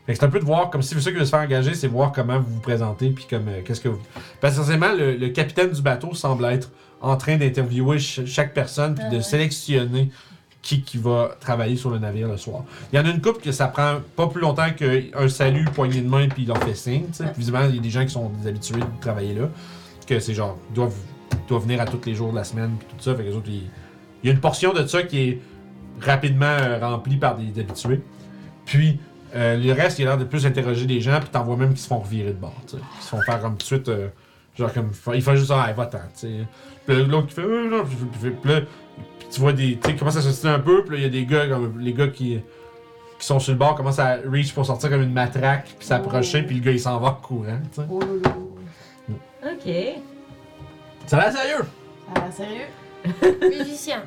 Fait 0.07 0.15
que 0.15 0.19
c'est 0.19 0.25
un 0.25 0.31
peu 0.31 0.41
de 0.41 0.45
voir, 0.45 0.71
comme 0.71 0.83
si 0.83 0.95
ceux 1.01 1.11
qui 1.11 1.17
veulent 1.17 1.25
se 1.27 1.31
faire 1.31 1.41
engager, 1.41 1.75
c'est 1.75 1.87
voir 1.87 2.11
comment 2.13 2.39
vous 2.41 2.55
vous 2.55 2.61
présentez, 2.61 3.11
puis 3.11 3.27
comme, 3.31 3.47
euh, 3.49 3.61
qu'est-ce 3.65 3.81
que 3.81 3.89
vous... 3.89 4.01
Parce 4.41 4.55
que 4.57 4.61
essentiellement, 4.61 4.93
le, 4.93 5.15
le 5.17 5.29
capitaine 5.29 5.71
du 5.71 5.81
bateau 5.81 6.13
semble 6.15 6.45
être 6.47 6.71
en 7.01 7.17
train 7.17 7.37
d'interviewer 7.37 7.99
ch- 8.01 8.27
chaque 8.29 8.53
personne, 8.53 8.95
puis 8.97 9.05
Ah 9.07 9.11
de 9.11 9.17
ouais. 9.17 9.23
sélectionner 9.23 10.11
qui, 10.61 10.83
qui 10.83 10.97
va 10.99 11.37
travailler 11.41 11.77
sur 11.77 11.91
le 11.91 11.99
navire 11.99 12.27
le 12.29 12.37
soir. 12.37 12.65
Il 12.93 12.97
y 12.97 12.99
en 13.01 13.05
a 13.05 13.11
une 13.11 13.21
couple 13.21 13.41
que 13.43 13.53
ça 13.53 13.67
prend 13.69 13.97
pas 14.17 14.27
plus 14.29 14.41
longtemps 14.41 14.71
qu'un 14.77 15.29
salut, 15.29 15.65
poignée 15.67 16.01
de 16.01 16.09
main, 16.09 16.29
puis 16.29 16.43
il 16.43 16.49
leur 16.49 16.59
fait 16.63 16.75
signe. 16.75 17.07
Puis 17.17 17.27
visiblement, 17.39 17.67
il 17.69 17.77
y 17.77 17.79
a 17.79 17.83
des 17.83 17.91
gens 17.91 18.05
qui 18.05 18.11
sont 18.13 18.31
habitués 18.47 18.81
de 18.81 19.01
travailler 19.01 19.35
là, 19.35 19.49
que 20.07 20.19
c'est 20.21 20.35
genre, 20.35 20.59
ils 20.71 20.75
doivent, 20.75 20.95
ils 21.33 21.49
doivent 21.49 21.63
venir 21.63 21.81
à 21.81 21.85
tous 21.87 22.01
les 22.07 22.15
jours 22.15 22.31
de 22.33 22.37
la 22.37 22.45
semaine, 22.45 22.73
puis 22.79 22.89
tout 22.97 23.03
ça. 23.05 23.15
Fait 23.15 23.23
que 23.25 23.29
les 23.29 23.35
autres, 23.37 23.49
ils- 23.49 23.69
il 24.23 24.27
y 24.27 24.31
a 24.31 24.33
une 24.33 24.41
portion 24.41 24.73
de 24.73 24.85
ça 24.87 25.03
qui 25.05 25.19
est 25.21 25.41
rapidement 26.01 26.47
euh, 26.47 26.79
remplie 26.81 27.17
par 27.17 27.37
des 27.37 27.61
habitués. 27.61 28.01
Puis, 28.65 29.01
euh, 29.35 29.57
le 29.57 29.73
reste, 29.73 29.99
il 29.99 30.03
a 30.07 30.11
l'air 30.11 30.19
de 30.19 30.25
plus 30.25 30.45
interroger 30.47 30.87
des 30.87 31.01
gens, 31.01 31.19
puis 31.21 31.29
t'en 31.31 31.43
vois 31.45 31.57
même 31.57 31.73
qui 31.75 31.81
se 31.81 31.87
font 31.89 31.99
revirer 32.01 32.31
de 32.31 32.39
bord, 32.39 32.55
tu 32.67 32.77
sais. 32.77 32.83
Qui 32.99 33.05
se 33.05 33.09
font 33.09 33.21
faire 33.23 33.41
comme 33.41 33.53
tout 33.53 33.59
de 33.59 33.63
suite, 33.63 33.89
euh, 33.89 34.09
genre 34.59 34.73
comme, 34.73 34.91
il 35.15 35.23
fait 35.23 35.37
juste, 35.37 35.51
ah, 35.55 35.73
va-t'en, 35.73 35.99
tu 35.99 36.27
sais. 36.27 36.31
Puis 36.87 36.97
là, 36.97 37.03
l'autre 37.05 37.29
qui 37.29 37.35
fait, 37.35 37.43
euh, 37.43 37.69
non, 37.71 37.85
puis, 37.85 37.97
puis- 38.21 38.31
puis 38.31 38.51
là, 38.53 38.61
puis 38.61 39.29
tu 39.31 39.41
vois 39.41 39.53
des, 39.53 39.79
tu 39.79 39.91
sais, 39.91 39.97
commence 39.97 40.17
à 40.17 40.23
se 40.23 40.47
un 40.47 40.59
peu, 40.59 40.85
puis 40.85 40.93
là, 40.93 40.99
il 40.99 41.03
y 41.03 41.07
a 41.07 41.09
des 41.09 41.25
gars, 41.27 41.47
comme, 41.49 41.79
les 41.81 41.93
gars 41.95 42.09
qui, 42.09 42.41
qui 43.19 43.27
sont 43.27 43.39
sur 43.39 43.53
le 43.53 43.59
bord, 43.59 43.75
commencent 43.75 43.99
à 44.01 44.17
reach 44.27 44.53
pour 44.53 44.67
sortir 44.67 44.91
comme 44.91 45.03
une 45.03 45.13
matraque, 45.13 45.75
puis 45.79 45.87
s'approcher, 45.87 46.43
puis 46.43 46.57
le 46.57 46.63
gars, 46.63 46.73
il 46.73 46.81
s'en 46.81 46.99
va 46.99 47.09
en 47.09 47.15
courant, 47.15 47.59
tu 47.73 47.81
sais. 47.81 47.87
Oh. 47.91 48.01
Ok. 49.45 49.73
Ça 51.07 51.19
a 51.19 51.21
l'air 51.31 51.33
sérieux! 51.33 51.65
Ça 52.15 52.21
a 52.21 52.25
l'air 52.25 52.33
sérieux? 52.33 53.49
Musicien. 53.59 54.03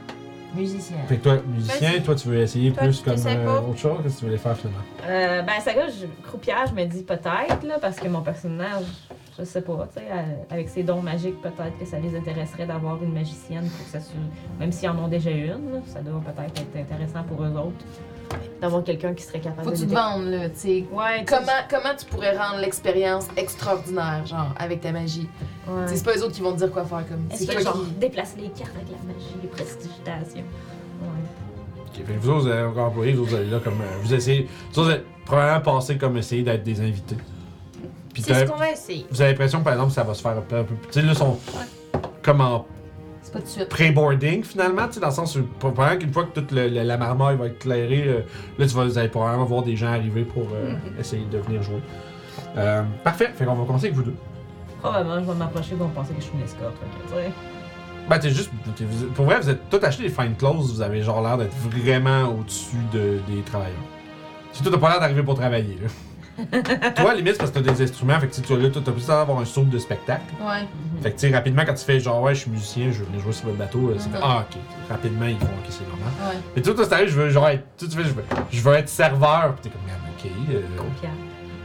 Musicien. 0.56 0.98
Fait 1.08 1.18
que 1.18 1.24
toi, 1.24 1.38
musicien, 1.48 1.92
Vas-y. 1.92 2.02
toi, 2.04 2.16
tu 2.16 2.28
veux 2.28 2.40
essayer 2.40 2.72
Toi, 2.72 2.84
plus 2.84 3.02
comme 3.02 3.16
euh, 3.26 3.60
autre 3.62 3.78
chose? 3.78 3.98
Qu'est-ce 4.04 4.16
que 4.16 4.20
tu 4.20 4.26
voulais 4.26 4.38
faire 4.38 4.58
finalement? 4.58 4.84
Euh, 5.08 5.42
ben, 5.42 5.60
ça 5.60 5.74
gars, 5.74 5.88
je, 5.88 6.06
croupière, 6.28 6.66
je 6.68 6.74
me 6.74 6.86
dis 6.86 7.04
peut-être, 7.04 7.64
là, 7.64 7.78
parce 7.80 7.98
que 7.98 8.08
mon 8.08 8.22
personnage, 8.22 8.86
je 9.38 9.44
sais 9.44 9.62
pas, 9.62 9.88
tu 9.94 10.00
sais, 10.00 10.08
euh, 10.12 10.24
avec 10.50 10.70
ses 10.70 10.84
dons 10.84 11.02
magiques, 11.02 11.42
peut-être 11.42 11.78
que 11.80 11.86
ça 11.86 12.00
les 12.00 12.16
intéresserait 12.16 12.66
d'avoir 12.66 13.02
une 13.04 13.14
magicienne 13.14 13.68
pour 13.70 13.86
que 13.86 13.92
ça 13.92 14.00
se. 14.00 14.14
Même 14.60 14.72
s'ils 14.72 14.90
en 14.90 14.98
ont 14.98 15.08
déjà 15.08 15.32
une, 15.32 15.72
là, 15.72 15.80
ça 15.86 16.02
doit 16.02 16.22
peut-être 16.22 16.62
être 16.62 16.78
intéressant 16.78 17.24
pour 17.24 17.44
eux 17.44 17.52
autres. 17.52 17.86
D'avoir 18.62 18.84
quelqu'un 18.84 19.14
qui 19.14 19.24
serait 19.24 19.40
capable 19.42 19.64
Faut 19.66 19.72
que 19.72 19.76
de 19.76 19.82
tu 19.82 19.88
te 19.88 19.94
vendes, 19.94 20.26
là, 20.28 20.50
tu 20.50 20.56
sais. 20.60 20.86
Ouais, 20.92 21.24
Comment, 21.28 21.46
comment 21.70 21.96
tu 21.98 22.06
pourrais 22.06 22.36
rendre 22.38 22.60
l'expérience 22.62 23.28
extraordinaire, 23.38 24.26
genre, 24.26 24.54
avec 24.58 24.82
ta 24.82 24.92
magie? 24.92 25.28
ouais. 25.68 25.84
C'est 25.88 26.04
pas 26.04 26.16
eux 26.18 26.24
autres 26.24 26.34
qui 26.34 26.42
vont 26.42 26.54
te 26.54 26.58
dire 26.60 26.72
quoi 26.72 26.86
faire, 26.86 27.04
comme. 27.08 27.28
Est-ce 27.32 27.46
que 27.46 27.62
genre 27.62 27.74
qui. 27.84 27.92
déplacer 28.00 28.38
les 28.40 28.50
cartes 28.50 28.72
avec 28.76 28.88
la 28.90 29.14
magie, 29.14 29.36
les 29.42 29.48
prestidigitations? 29.50 30.44
Ouais. 31.02 31.80
Ok, 32.00 32.06
fait 32.06 32.14
vous 32.18 32.30
autres, 32.30 32.42
vous 32.42 32.48
avez 32.48 32.64
encore 32.64 32.88
employé, 32.88 33.14
vous 33.14 33.24
autres, 33.24 33.36
allez 33.36 33.50
là 33.50 33.60
comme. 33.64 33.82
euh, 33.82 33.98
vous 34.02 34.14
essayez. 34.14 34.48
Vous 34.74 34.80
autres, 34.80 34.92
êtes 34.92 35.06
probablement 35.26 35.62
passé 35.78 35.98
comme 35.98 36.18
essayer 36.18 36.42
d'être 36.44 36.64
des 36.64 36.80
invités. 36.82 37.18
C'est 38.18 38.28
t'as- 38.32 38.46
ce 38.46 38.52
qu'on 38.52 38.58
va 38.58 38.72
essayer. 38.72 39.06
vous 39.12 39.22
avez 39.22 39.32
l'impression, 39.32 39.62
par 39.62 39.74
exemple, 39.74 39.90
que 39.90 39.96
ça 39.96 40.04
va 40.04 40.14
se 40.14 40.22
faire 40.22 40.38
un 40.38 40.42
peu. 40.42 40.56
un 40.58 40.64
peu- 40.64 40.76
Tu 40.88 40.94
sais, 40.94 41.02
là, 41.02 41.12
ils 41.12 41.18
sont 41.18 41.38
comme 42.24 42.40
en 42.42 42.66
C'est 42.70 42.75
pas 43.36 43.40
tout 43.42 43.46
de 43.46 43.50
suite. 43.52 43.70
pré-boarding 43.70 44.44
finalement, 44.44 44.88
tu 44.88 44.94
sais, 44.96 45.00
dans 45.00 45.08
le 45.08 45.14
sens 45.14 45.36
où 45.36 45.44
probablement 45.60 46.00
qu'une 46.00 46.14
fois 46.14 46.24
que 46.26 46.32
toute 46.40 46.52
le- 46.52 46.68
le- 46.70 46.84
la 46.84 46.98
marmaille 46.98 47.38
va 47.38 47.48
être 47.48 47.60
clairée, 47.60 48.04
euh, 48.08 48.20
là, 48.58 48.66
tu 48.68 48.74
vas, 48.74 48.86
vous 48.86 48.98
allez 48.98 49.10
probablement 49.10 49.46
voir 49.46 49.64
des 49.64 49.76
gens 49.76 49.88
arriver 49.88 50.24
pour 50.24 50.48
euh, 50.54 50.74
essayer 51.00 51.26
de 51.32 51.38
venir 51.38 51.62
jouer. 51.64 51.82
Euh, 52.58 52.84
parfait, 53.04 53.32
fait 53.36 53.46
qu'on 53.46 53.56
va 53.56 53.66
commencer 53.66 53.86
avec 53.88 53.96
vous 53.98 54.04
deux. 54.04 54.16
Probablement, 54.82 55.20
je 55.22 55.26
vais 55.32 55.36
m'approcher, 55.38 55.70
ils 55.72 55.78
vont 55.78 55.90
penser 55.90 56.14
que 56.14 56.20
je 56.22 56.26
suis 56.26 56.34
une 56.38 56.44
escorte. 56.44 56.74
fait 56.78 56.86
que, 57.04 57.10
tu 57.20 57.26
sais. 57.28 57.32
Ben, 58.10 58.20
t'es 58.20 58.30
juste. 58.30 58.52
t'es- 58.76 58.84
vous- 58.86 59.08
pour 59.08 59.26
vrai, 59.26 59.40
vous 59.40 59.50
êtes 59.50 59.68
tout 59.70 59.80
acheté 59.82 60.04
des 60.04 60.10
fine 60.10 60.36
clothes, 60.38 60.58
vous 60.58 60.82
avez 60.82 61.02
genre 61.02 61.22
l'air 61.24 61.38
d'être 61.38 61.56
vraiment 61.58 62.26
au-dessus 62.30 62.78
de, 62.94 63.20
des 63.28 63.42
travailleurs. 63.42 63.74
Si 64.52 64.62
toi, 64.62 64.72
t'as 64.72 64.78
pas 64.78 64.90
l'air 64.90 65.00
d'arriver 65.00 65.24
pour 65.24 65.36
travailler, 65.36 65.78
là. 65.82 65.88
Toi, 66.96 67.12
à 67.12 67.16
limite, 67.16 67.38
parce 67.38 67.52
que 67.52 67.60
t'as 67.60 67.72
des 67.74 67.82
instruments, 67.82 68.20
fait 68.20 68.28
que 68.28 68.36
tu 68.36 68.58
là, 68.58 68.70
t'as 68.74 68.92
plus 68.92 69.08
d'avoir 69.08 69.40
un 69.40 69.46
saut 69.46 69.64
de 69.64 69.78
spectacle. 69.80 70.22
Ouais. 70.42 70.68
Fait 71.02 71.12
que, 71.12 71.20
tu 71.20 71.28
sais, 71.30 71.34
rapidement, 71.36 71.64
quand 71.66 71.74
tu 71.74 71.86
fais 71.86 72.00
genre, 72.00 72.22
ouais, 72.22 72.36
je 72.36 72.42
suis 72.42 72.52
musicien, 72.52 72.92
je 72.92 73.00
veux 73.00 73.06
venir 73.06 73.22
jouer 73.22 73.34
sur 73.34 73.46
votre 73.46 73.58
bateau, 73.58 73.90
euh, 73.90 73.96
c'est 73.98 74.10
fait, 74.10 74.18
Mhm. 74.18 74.24
ah, 74.24 74.46
ok. 74.50 74.58
Rapidement, 74.90 75.26
ils 75.26 75.38
font, 75.38 75.46
ok, 75.46 75.66
c'est 75.70 75.88
normal. 75.88 76.08
Ouais. 76.30 76.38
Mais 76.56 76.62
toi, 76.62 76.74
toi, 76.74 77.06
je 77.06 77.12
veux 77.12 77.30
genre 77.30 77.48
être. 77.50 77.64
Tu 77.78 77.88
tu 77.88 77.96
fais, 77.98 78.04
je 78.04 78.10
veux, 78.10 78.24
je 78.52 78.62
veux 78.62 78.74
être 78.74 78.90
serveur, 78.90 79.56
pis 79.56 79.62
t'es 79.64 79.70
comme, 79.70 79.82
Merde, 79.86 80.00
ok. 80.18 80.32
euh, 80.54 80.62
Croupière. 80.78 81.12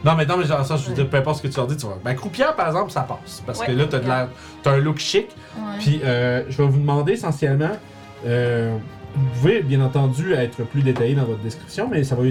non, 0.04 0.14
mais 0.16 0.26
non, 0.26 0.36
mais 0.36 0.44
genre 0.44 0.64
ça, 0.64 0.76
je 0.76 0.88
veux 0.88 0.94
dire, 0.94 1.08
peu 1.08 1.16
importe 1.16 1.38
ce 1.38 1.42
que 1.42 1.48
tu 1.48 1.56
leur 1.56 1.66
dis, 1.66 1.76
tu 1.76 1.86
vas. 1.86 1.98
Ben, 2.04 2.14
croupière, 2.14 2.54
par 2.54 2.68
exemple, 2.68 2.90
ça 2.90 3.00
passe. 3.02 3.42
Parce 3.44 3.60
que 3.60 3.72
là, 3.72 3.84
t'as 3.90 3.98
de 3.98 4.06
l'air. 4.06 4.28
T'as 4.62 4.72
un 4.72 4.78
look 4.78 4.98
chic. 4.98 5.26
Ouais. 5.56 5.62
Puis, 5.80 6.00
euh, 6.04 6.42
je 6.48 6.56
vais 6.62 6.68
vous 6.68 6.78
demander 6.78 7.12
essentiellement. 7.12 7.70
euh, 8.26 8.76
vous 9.14 9.26
pouvez, 9.40 9.62
bien 9.62 9.80
entendu, 9.84 10.32
être 10.32 10.62
plus 10.64 10.82
détaillé 10.82 11.14
dans 11.14 11.24
votre 11.24 11.40
description, 11.42 11.88
mais 11.90 12.04
ça 12.04 12.14
va 12.16 12.22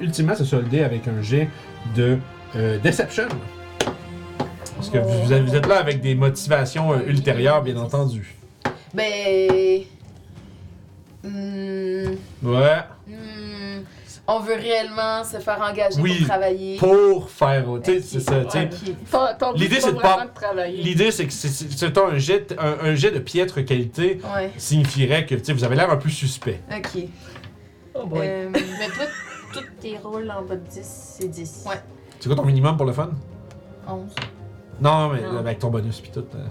ultimement 0.00 0.34
se 0.34 0.44
solder 0.44 0.82
avec 0.82 1.06
un 1.08 1.20
jet 1.22 1.48
de 1.96 2.18
euh, 2.56 2.78
Deception. 2.78 3.28
Parce 4.76 4.88
que 4.90 4.98
vous, 4.98 5.22
vous 5.24 5.54
êtes- 5.54 5.66
là 5.66 5.78
avec 5.78 6.00
des 6.00 6.14
motivations 6.14 6.92
euh, 6.92 6.98
ultérieures, 7.06 7.62
bien 7.62 7.76
entendu. 7.76 8.34
Ben. 8.94 9.82
Hmm, 11.22 12.14
Ouais. 12.42 12.78
hmm, 13.06 13.82
on 14.32 14.40
veut 14.40 14.54
réellement 14.54 15.24
se 15.24 15.38
faire 15.38 15.60
engager 15.60 16.00
Oui. 16.00 16.18
pour 16.18 16.28
travailler. 16.28 16.76
Pour 16.78 17.30
faire. 17.30 17.64
Tu 17.82 18.00
sais, 18.00 18.00
c'est 18.00 18.20
ça. 18.20 18.40
L'idée, 19.54 19.80
c'est 19.80 19.92
de 19.92 19.98
pas- 19.98 20.26
de 20.26 20.34
travailler. 20.34 20.82
L'idée, 20.82 21.10
c'est 21.10 21.26
que 21.26 21.32
c'est- 21.32 21.98
un 21.98 22.18
jet, 22.18 22.54
un, 22.58 22.88
un 22.88 22.94
jet 22.94 23.10
de 23.10 23.18
piètre 23.18 23.64
qualité 23.64 24.20
Ouais. 24.34 24.50
signifierait 24.56 25.26
que 25.26 25.34
tu 25.34 25.44
sais, 25.44 25.52
vous 25.52 25.64
avez 25.64 25.76
l'air 25.76 25.90
un 25.90 25.96
peu 25.96 26.08
suspect. 26.08 26.60
Ok. 26.74 27.02
Oh 27.94 28.06
boy. 28.06 28.20
Euh, 28.26 28.48
Mais 28.52 28.60
toi, 28.88 29.04
tous 29.52 29.64
tes 29.80 29.98
rôles 29.98 30.30
en 30.30 30.42
bas 30.42 30.54
de 30.56 30.66
10, 30.68 31.16
c'est 31.18 31.28
10. 31.28 31.64
Ouais. 31.68 31.80
C'est 32.18 32.28
quoi 32.28 32.36
ton 32.36 32.44
minimum 32.44 32.76
pour 32.76 32.86
le 32.86 32.92
fun? 32.92 33.10
11. 33.88 34.10
Non, 34.80 35.08
mais 35.08 35.22
Non. 35.22 35.38
avec 35.38 35.58
ton 35.58 35.68
bonus 35.70 36.00
pis 36.00 36.10
tout. 36.10 36.24
euh. 36.34 36.46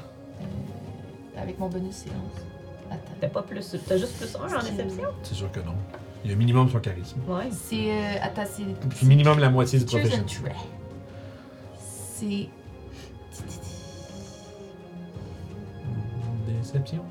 Avec 1.42 1.58
mon 1.58 1.68
bonus, 1.70 1.96
c'est 2.04 2.10
11. 2.10 2.44
Attends. 2.92 3.02
T'as 3.22 3.28
pas 3.30 3.42
plus. 3.44 3.76
T'as 3.88 3.98
juste 3.98 4.18
plus 4.18 4.36
un 4.36 4.40
en 4.58 4.62
déception? 4.62 5.10
C'est 5.24 5.36
sûr 5.36 5.52
que 5.52 5.60
non. 5.62 5.74
Il 6.24 6.30
y 6.30 6.34
a 6.34 6.36
un 6.36 6.40
minimum 6.40 6.70
sur 6.70 6.82
charisme. 6.82 7.20
Ouais. 7.28 7.50
C'est. 7.52 7.92
Euh, 7.92 8.16
attends, 8.22 8.46
c'est. 8.46 8.64
Puis 8.90 9.06
minimum 9.06 9.40
la 9.40 9.50
moitié 9.50 9.80
du 9.80 9.86
Choose 9.86 10.02
profession. 10.02 10.24
and 10.24 10.26
try. 10.26 10.56
C'est. 11.78 12.50
Déception. 16.48 17.04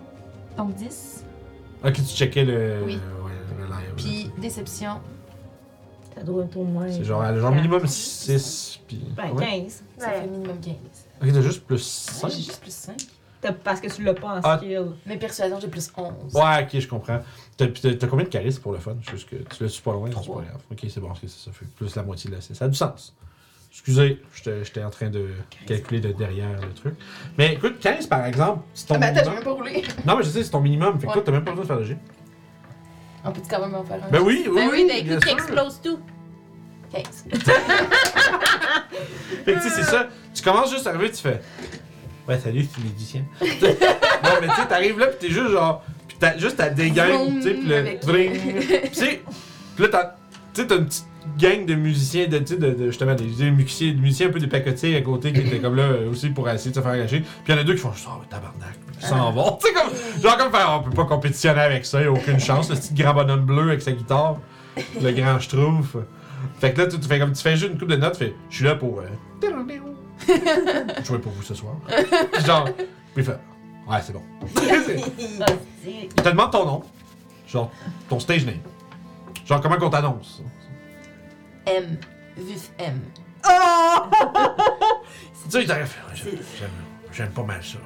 Donc 0.57 0.75
10. 0.75 1.25
Ok, 1.85 1.93
tu 1.95 2.03
checkais 2.03 2.45
le. 2.45 2.83
Oui. 2.85 2.99
Ouais, 3.25 3.33
le 3.59 3.65
live. 3.67 3.95
Puis 3.97 4.31
déception. 4.41 5.01
Ça 6.15 6.23
doit 6.25 6.45
être 6.45 6.57
au 6.57 6.65
moins. 6.65 6.91
C'est 6.91 7.05
genre, 7.05 7.25
genre 7.39 7.53
minimum 7.53 7.87
6. 7.87 8.81
Puis. 8.87 9.01
Ben, 9.17 9.31
ouais. 9.33 9.63
15. 9.63 9.83
Ça 9.99 10.11
fait 10.11 10.27
minimum 10.27 10.59
15. 10.61 10.75
Ok, 11.23 11.33
t'as 11.33 11.41
juste 11.43 11.65
plus 11.65 11.77
Ouais, 11.77 12.21
5. 12.21 12.31
j'ai 12.31 12.37
juste 12.39 12.61
plus 12.61 12.75
5. 12.75 12.97
Parce 13.63 13.81
que 13.81 13.87
tu 13.95 14.03
l'as 14.03 14.15
pas 14.15 14.39
en 14.39 14.41
Ah. 14.43 14.57
skill. 14.59 14.93
Mais 15.07 15.17
persuasion, 15.17 15.61
j'ai 15.61 15.69
plus 15.69 15.91
11. 15.97 16.35
Ouais, 16.35 16.63
ok, 16.65 16.81
je 16.81 16.89
comprends. 16.89 17.21
T'as 17.57 17.69
puis 17.69 17.81
t'as- 17.81 17.95
t'as 17.95 18.07
combien 18.09 18.25
de 18.25 18.31
charisme 18.31 18.61
pour 18.63 18.73
le 18.73 18.79
fun? 18.79 18.97
Juste 19.11 19.29
que 19.29 19.37
tu 19.37 19.63
l'as 19.63 19.69
su 19.69 19.81
pas 19.81 19.93
loin, 19.93 20.09
c'est 20.11 20.17
pas 20.17 20.23
grave. 20.35 20.63
Ok, 20.73 20.79
c'est 20.89 21.01
bon, 21.01 21.13
c'est 21.21 21.29
ça 21.31 21.53
fait 21.53 21.67
plus 21.77 21.95
la 21.95 22.03
moitié 22.03 22.31
de 22.31 22.35
la 22.35 22.41
Ça 22.41 22.65
a 22.65 22.69
du 22.69 22.77
sens. 22.77 23.15
Excusez, 23.71 24.21
j'étais 24.35 24.65
j'étais 24.65 24.83
en 24.83 24.91
train 24.91 25.09
de 25.11 25.29
calculer 25.67 26.01
de 26.01 26.11
derrière 26.13 26.61
le 26.61 26.73
truc. 26.75 26.95
Mais 27.37 27.53
écoute, 27.55 27.79
15 27.81 28.07
par 28.09 28.25
exemple, 28.27 28.63
c'est 28.75 28.87
ton 28.87 28.95
Ah, 28.97 29.07
j'ai 29.07 29.13
minimum. 29.13 29.35
même 29.35 29.45
pas 29.45 29.53
roulé. 29.53 29.85
Non, 30.05 30.17
mais 30.17 30.25
je 30.25 30.31
sais, 30.31 30.43
c'est 30.43 30.51
ton 30.51 30.61
minimum. 30.61 30.95
Fait 30.99 31.03
que 31.03 31.07
Ouais. 31.09 31.13
toi, 31.15 31.23
t'as 31.25 31.33
même 31.33 31.45
pas 31.45 31.51
besoin 31.53 31.65
de 31.65 31.69
faire 31.69 31.77
le 31.79 31.85
G. 31.85 31.97
On 33.25 33.31
peut 33.31 33.43
quand 33.49 33.61
même 33.61 33.75
en 33.75 33.85
faire 33.85 34.03
un? 34.05 34.09
Ben 34.11 34.21
oui, 34.21 34.47
oui, 34.49 34.55
Ben 34.55 34.69
oui, 34.73 34.85
oui, 34.85 34.89
d'un 34.89 35.03
bien 35.05 35.15
coup, 35.21 35.27
qui 35.27 35.31
explose 35.33 35.81
tout? 35.83 35.99
15. 36.91 37.25
Fait 39.45 39.53
que 39.55 39.63
tu 39.63 39.69
sais, 39.69 39.71
c'est 39.71 39.83
ça. 39.91 40.09
Tu 40.35 40.43
commences 40.43 40.71
juste 40.71 40.87
à 40.87 40.91
arriver, 40.91 41.11
tu 41.11 41.19
fais. 41.23 41.41
Ouais, 42.29 42.39
salut, 42.39 42.67
c'est 42.71 42.83
musicien. 42.83 43.23
non, 43.41 43.47
mais 44.41 44.49
tu 44.49 44.55
sais, 44.55 44.67
t'arrives 44.69 44.99
là, 44.99 45.07
pis 45.07 45.17
t'es 45.27 45.33
juste 45.33 45.51
genre. 45.51 45.83
Pis 46.07 46.17
t'as 46.21 46.37
juste 46.37 46.57
ta 46.57 46.69
dégaine, 46.69 47.37
tu 47.37 47.43
sais, 47.43 47.55
pis 47.55 47.67
le. 47.67 47.99
Pis 48.83 48.91
tu 48.91 49.07
pis 49.77 49.83
là, 49.83 49.89
t'as. 49.91 50.05
Tu 50.55 50.61
sais, 50.63 50.67
t'as 50.67 50.77
une 50.77 50.87
petite 50.87 51.05
gang 51.39 51.67
de 51.67 51.75
musiciens, 51.75 52.27
de, 52.27 52.43
justement, 52.87 53.15
des, 53.15 53.25
des 53.25 53.51
musiciens, 53.51 53.89
des 53.93 54.01
musiciens 54.01 54.29
un 54.29 54.31
peu 54.31 54.41
dépacotés 54.41 54.97
à 54.97 55.01
côté 55.03 55.33
qui 55.33 55.41
étaient 55.41 55.59
comme 55.59 55.77
là 55.77 55.83
euh, 55.85 56.11
aussi 56.11 56.31
pour 56.31 56.49
essayer 56.49 56.71
de 56.71 56.77
se 56.77 56.81
faire 56.81 56.91
engager. 56.93 57.21
Puis 57.21 57.29
il 57.49 57.55
y 57.55 57.59
en 57.59 57.61
a 57.61 57.65
deux 57.65 57.75
qui 57.75 57.81
font 57.81 57.93
juste, 57.93 58.09
oh, 58.11 58.23
tabarnak, 58.29 58.75
ils 59.01 59.07
s'en 59.07 59.31
vont. 59.33 59.59
Tu 59.63 59.69
sais, 59.69 59.73
comme. 59.75 60.23
Genre, 60.23 60.37
comme 60.37 60.51
faire, 60.51 60.81
on 60.81 60.89
peut 60.89 60.95
pas 60.97 61.05
compétitionner 61.05 61.61
avec 61.61 61.85
ça, 61.87 62.01
y 62.03 62.05
a 62.07 62.11
aucune 62.13 62.41
chance. 62.41 62.69
Le 62.71 62.77
petit 62.77 62.95
grand 62.95 63.15
bonhomme 63.15 63.45
bleu 63.45 63.63
avec 63.69 63.83
sa 63.83 63.93
guitare, 63.93 64.39
le 65.01 65.13
grand 65.13 65.39
schtroumpf. 65.39 65.97
Fait 66.61 66.73
que 66.73 66.81
là, 66.83 66.87
tu, 66.89 66.99
tu 66.99 67.07
fais 67.09 67.19
comme 67.19 67.33
tu 67.33 67.43
fais 67.43 67.57
juste 67.57 67.73
une 67.73 67.79
coupe 67.79 67.89
de 67.91 67.97
notes, 67.97 68.15
tu 68.19 68.25
fais, 68.25 68.35
je 68.51 68.57
suis 68.57 68.65
là 68.65 68.75
pour. 68.75 69.01
euh, 69.01 69.05
jouer 71.05 71.19
pour 71.19 71.33
vous 71.33 71.43
ce 71.43 71.55
soir. 71.55 71.75
Puis 72.33 72.45
genre, 72.45 72.65
puis 72.65 72.83
il 73.19 73.25
fait, 73.25 73.39
ouais, 73.89 73.99
c'est 74.03 74.13
bon. 74.13 74.23
il 75.87 76.09
te 76.09 76.29
demande 76.29 76.51
ton 76.53 76.65
nom, 76.67 76.83
genre 77.47 77.71
ton 78.09 78.19
stage 78.21 78.45
name. 78.47 78.61
Genre, 79.47 79.61
comment 79.61 79.77
qu'on 79.77 79.91
t'annonce? 79.91 80.43
M. 81.67 81.99
Vif 82.37 82.71
M. 82.79 83.01
Tu 85.45 85.51
sais, 85.53 85.63
il 85.63 85.67
j'aime- 85.69 86.71
j'aime 87.11 87.31
pas 87.31 87.43
mal 87.43 87.63
ça. 87.65 87.79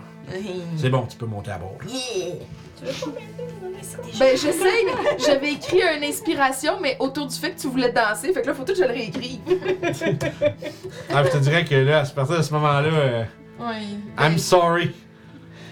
C'est 0.77 0.91
bon, 0.91 1.07
tu 1.07 1.17
peux 1.17 1.27
monter 1.27 1.52
à 1.52 1.59
bord. 1.59 1.77
Yeah. 1.86 2.35
Ben, 4.19 4.36
j'essaye. 4.36 4.86
J'avais 5.25 5.52
écrit 5.52 5.81
une 5.97 6.05
inspiration, 6.05 6.75
mais 6.81 6.97
autour 6.99 7.27
du 7.27 7.36
fait 7.36 7.52
que 7.52 7.61
tu 7.61 7.69
voulais 7.69 7.93
danser. 7.93 8.33
Fait 8.33 8.43
que 8.43 8.47
là, 8.49 8.55
faut 8.55 8.65
tout 8.65 8.73
que 8.73 8.78
je 8.78 8.85
le 8.85 8.89
réécrive. 8.91 9.41
Ah, 11.12 11.25
je 11.25 11.31
te 11.31 11.39
dirais 11.39 11.65
que 11.65 11.75
là, 11.75 12.01
à 12.01 12.07
partir 12.07 12.39
de 12.39 12.43
ce 12.43 12.52
moment-là, 12.55 12.89
euh, 12.89 13.25
Oui. 13.61 13.99
I'm 14.19 14.39
sorry. 14.39 14.93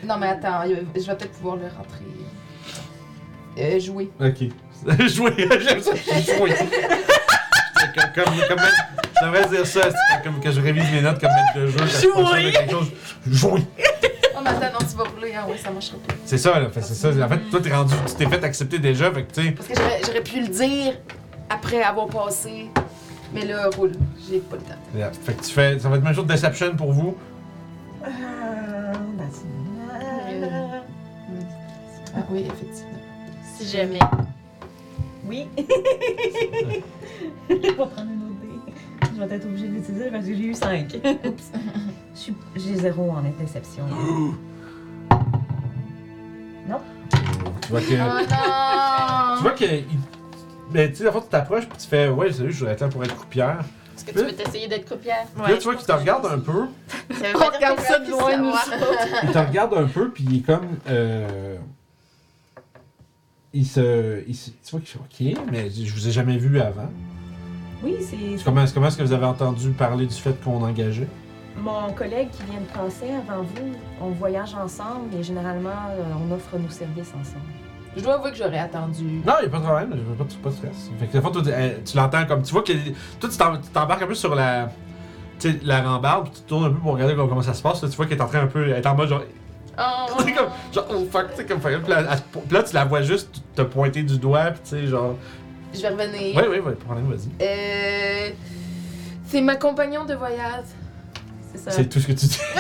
Non, 0.04 0.16
mais 0.18 0.28
attends, 0.28 0.62
je 0.66 1.00
vais 1.00 1.14
peut-être 1.14 1.32
pouvoir 1.32 1.56
le 1.56 1.64
rentrer. 1.64 2.04
Euh, 3.58 3.78
jouer. 3.80 4.10
Ok. 4.20 4.48
Jouer, 5.08 5.34
j'aime 5.60 5.82
ça, 5.82 5.92
jouer. 5.94 6.54
comme, 7.94 8.24
comme, 8.24 8.34
comme 8.48 8.58
je 9.20 9.26
devrais 9.26 9.48
dire 9.48 9.66
ça, 9.66 9.80
comme 10.24 10.40
que 10.40 10.50
je 10.50 10.58
révise 10.58 10.90
mes 10.90 11.02
notes 11.02 11.20
comme 11.20 11.28
maître 11.30 11.58
de 11.58 11.66
jeu. 11.66 11.78
à 11.78 12.50
quelque 12.50 12.70
chose, 12.70 12.90
jouer. 13.26 13.60
Oh, 14.34 14.38
mais 14.42 14.48
attends, 14.50 14.80
non, 14.80 14.86
tu 14.88 14.89
vas 15.02 15.08
rouler. 15.10 15.32
Ah, 15.36 15.46
ouais, 15.48 15.56
ça 15.56 15.70
marchera 15.70 15.96
pas. 16.06 16.14
C'est 16.24 16.38
ça, 16.38 16.58
là. 16.60 16.68
Fait, 16.70 16.82
c'est 16.82 16.94
ça. 16.94 17.08
En 17.10 17.28
fait, 17.28 17.38
toi, 17.50 17.60
t'es 17.60 17.74
rendu, 17.74 17.94
tu 18.06 18.14
t'es 18.14 18.26
fait 18.26 18.44
accepter 18.44 18.78
déjà, 18.78 19.10
fait 19.12 19.24
que, 19.24 19.32
tu 19.34 19.42
sais. 19.42 19.50
Parce 19.52 19.68
que 19.68 19.74
j'aurais- 19.76 20.00
j'aurais 20.06 20.22
pu 20.22 20.40
le 20.40 20.48
dire 20.48 20.94
après 21.48 21.82
avoir 21.82 22.06
passé. 22.08 22.68
Mais 23.34 23.44
là, 23.46 23.68
roule. 23.76 23.92
J'ai 24.28 24.38
pas 24.40 24.56
le 24.56 24.62
temps. 24.62 24.74
yeah. 24.96 25.12
Fait 25.12 25.34
que 25.34 25.42
tu 25.44 25.50
fais. 25.52 25.78
Ça 25.78 25.88
va 25.88 25.96
être 25.96 26.02
même 26.04 26.14
chose 26.14 26.26
de 26.26 26.32
Deception 26.32 26.74
pour 26.76 26.92
vous. 26.92 27.16
Euh, 28.04 28.08
Ah, 32.16 32.20
oui, 32.30 32.40
effectivement. 32.40 32.98
Si 33.56 33.68
jamais. 33.68 33.98
Oui. 35.26 35.46
Je 37.48 37.54
vais 37.54 37.72
prendre 37.72 38.00
une 38.02 38.22
autre 38.24 38.40
dé. 38.42 38.72
Je 39.16 39.22
vais 39.22 39.34
être 39.36 39.44
obligée 39.46 39.68
de 39.68 39.74
l'utiliser 39.74 40.10
parce 40.10 40.24
que 40.26 40.34
j'ai 40.34 40.44
eu 40.44 40.54
5. 40.54 40.96
J'ai 42.56 42.74
zéro 42.76 43.10
en 43.10 43.24
interception. 43.24 43.84
Tu 46.66 47.68
vois 47.70 47.80
que. 47.80 47.94
Oh 47.94 48.20
non! 48.30 49.36
Tu 49.36 49.42
vois 49.42 49.52
que. 49.52 49.64
il- 49.64 49.84
Ben, 50.72 50.88
tu 50.90 50.96
sais, 50.96 51.04
la 51.04 51.12
fois, 51.12 51.20
tu 51.20 51.28
t'approches, 51.28 51.66
puis 51.68 51.78
tu 51.78 51.86
fais, 51.88 52.08
ouais, 52.08 52.32
salut, 52.32 52.52
je 52.52 52.58
voudrais 52.58 52.74
être 52.74 52.80
là 52.82 52.88
pour 52.88 53.02
être 53.04 53.16
croupière. 53.16 53.60
Est-ce 53.96 54.04
que 54.04 54.12
tu 54.12 54.24
veux 54.24 54.32
t'essayer 54.32 54.66
d'être 54.68 54.86
croupière? 54.86 55.26
Puis 55.42 55.52
là, 55.52 55.58
tu 55.58 55.64
vois 55.64 55.74
qu'il 55.74 55.86
te 55.86 55.92
regarde 55.92 56.26
un 56.26 56.38
peu. 56.38 56.66
Ça 57.10 57.28
veut 57.28 57.36
On 57.36 57.38
dire 57.40 57.52
regarde 57.54 57.76
que 57.76 57.82
ça 57.82 57.98
de 57.98 58.10
loin, 58.10 58.36
nous 58.38 58.52
savoir. 58.52 58.90
Il 59.24 59.30
te 59.30 59.38
regarde 59.38 59.74
un 59.74 59.86
peu, 59.86 60.10
puis 60.10 60.24
il 60.28 60.36
est 60.38 60.40
comme. 60.40 60.66
Euh... 60.88 61.56
Il 63.52 63.66
se. 63.66 64.22
Il 64.28 64.34
se... 64.36 64.50
Tu 64.50 64.70
vois 64.70 64.80
qu'il 64.80 65.34
fait, 65.34 65.36
ok, 65.38 65.44
mais 65.50 65.70
je 65.70 65.92
vous 65.92 66.06
ai 66.08 66.12
jamais 66.12 66.38
vu 66.38 66.60
avant. 66.60 66.88
Oui, 67.82 67.96
c'est 68.00 68.42
Comment, 68.44 68.64
comment 68.72 68.86
est-ce 68.86 68.96
que 68.98 69.02
vous 69.02 69.12
avez 69.12 69.26
entendu 69.26 69.70
parler 69.70 70.06
du 70.06 70.14
fait 70.14 70.34
qu'on 70.42 70.62
engageait? 70.62 71.08
Mon 71.56 71.92
collègue 71.92 72.30
qui 72.30 72.42
vient 72.44 72.60
de 72.60 72.66
passer 72.66 73.10
avant 73.12 73.42
vous. 73.42 73.72
On 74.00 74.10
voyage 74.10 74.54
ensemble 74.54 75.14
et 75.18 75.22
généralement, 75.22 75.70
euh, 75.90 76.02
on 76.28 76.32
offre 76.34 76.56
nos 76.58 76.68
services 76.70 77.10
ensemble. 77.10 77.44
Je 77.96 78.02
dois 78.02 78.14
avouer 78.14 78.30
que 78.30 78.36
j'aurais 78.36 78.58
attendu. 78.60 79.20
Non, 79.26 79.34
il 79.42 79.46
a 79.46 79.48
pas 79.48 79.58
de 79.58 79.62
problème, 79.64 79.90
je 79.92 80.00
veux 80.00 80.14
pas, 80.14 80.24
de- 80.24 80.34
pas 80.34 80.48
de 80.50 80.54
stress. 80.54 80.90
Fait 80.98 81.06
que 81.06 81.14
la 81.16 81.20
fois, 81.22 81.30
toi, 81.32 81.42
tu- 81.42 81.50
euh, 81.52 81.70
tu 81.84 81.96
l'entends 81.96 82.24
comme. 82.24 82.42
Tu 82.42 82.52
vois 82.52 82.62
que. 82.62 82.72
Toi, 83.18 83.28
tu 83.28 83.36
t'embarques 83.72 84.02
un 84.02 84.06
peu 84.06 84.14
sur 84.14 84.34
la. 84.34 84.68
Tu 85.40 85.50
sais, 85.50 85.58
la 85.64 85.82
rambarde, 85.82 86.24
puis 86.26 86.34
tu 86.36 86.42
tournes 86.42 86.64
un 86.66 86.70
peu 86.70 86.78
pour 86.78 86.92
regarder 86.92 87.16
comment, 87.16 87.42
ça 87.42 87.52
se 87.54 87.62
passe. 87.62 87.82
Là, 87.82 87.88
tu 87.88 87.96
vois 87.96 88.06
qu'elle 88.06 88.18
est 88.18 88.22
en 88.22 88.26
train 88.28 88.42
un 88.42 88.46
peu. 88.46 88.62
Elle 88.68 88.76
est 88.76 88.86
en 88.86 88.94
mode 88.94 89.08
genre. 89.08 89.22
Oh! 89.76 89.82
C'est 90.20 90.32
comme. 90.32 90.48
Genre, 90.72 90.86
oh 90.94 91.06
fuck, 91.10 91.30
tu 91.30 91.36
sais, 91.38 91.46
comme. 91.46 91.58
Puis 91.58 91.72
là, 91.88 92.02
elle 92.48 92.64
tu 92.64 92.74
la 92.74 92.84
vois 92.84 93.02
juste 93.02 93.42
te 93.56 93.62
pointer 93.62 94.02
du 94.04 94.18
doigt, 94.18 94.52
puis 94.52 94.60
tu 94.62 94.70
sais, 94.70 94.86
genre. 94.86 95.16
Je 95.74 95.80
vais 95.80 95.88
revenir. 95.88 96.36
Oui, 96.36 96.42
oui, 96.48 96.56
oui, 96.58 96.60
pas 96.60 96.70
de 96.70 96.74
problème, 96.76 97.06
vas-y. 97.10 97.28
Euh. 97.44 98.30
C'est 99.26 99.40
ma 99.40 99.56
compagnon 99.56 100.04
de 100.04 100.14
voyage. 100.14 100.64
C'est 101.52 101.58
ça. 101.58 101.70
C'est 101.70 101.88
tout 101.88 102.00
ce 102.00 102.06
que 102.06 102.12
tu 102.12 102.26
dis. 102.26 102.38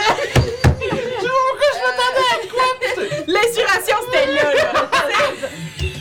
L'inspiration, 3.26 3.96
c'était 4.06 4.32
là, 4.34 4.54
là! 4.54 4.90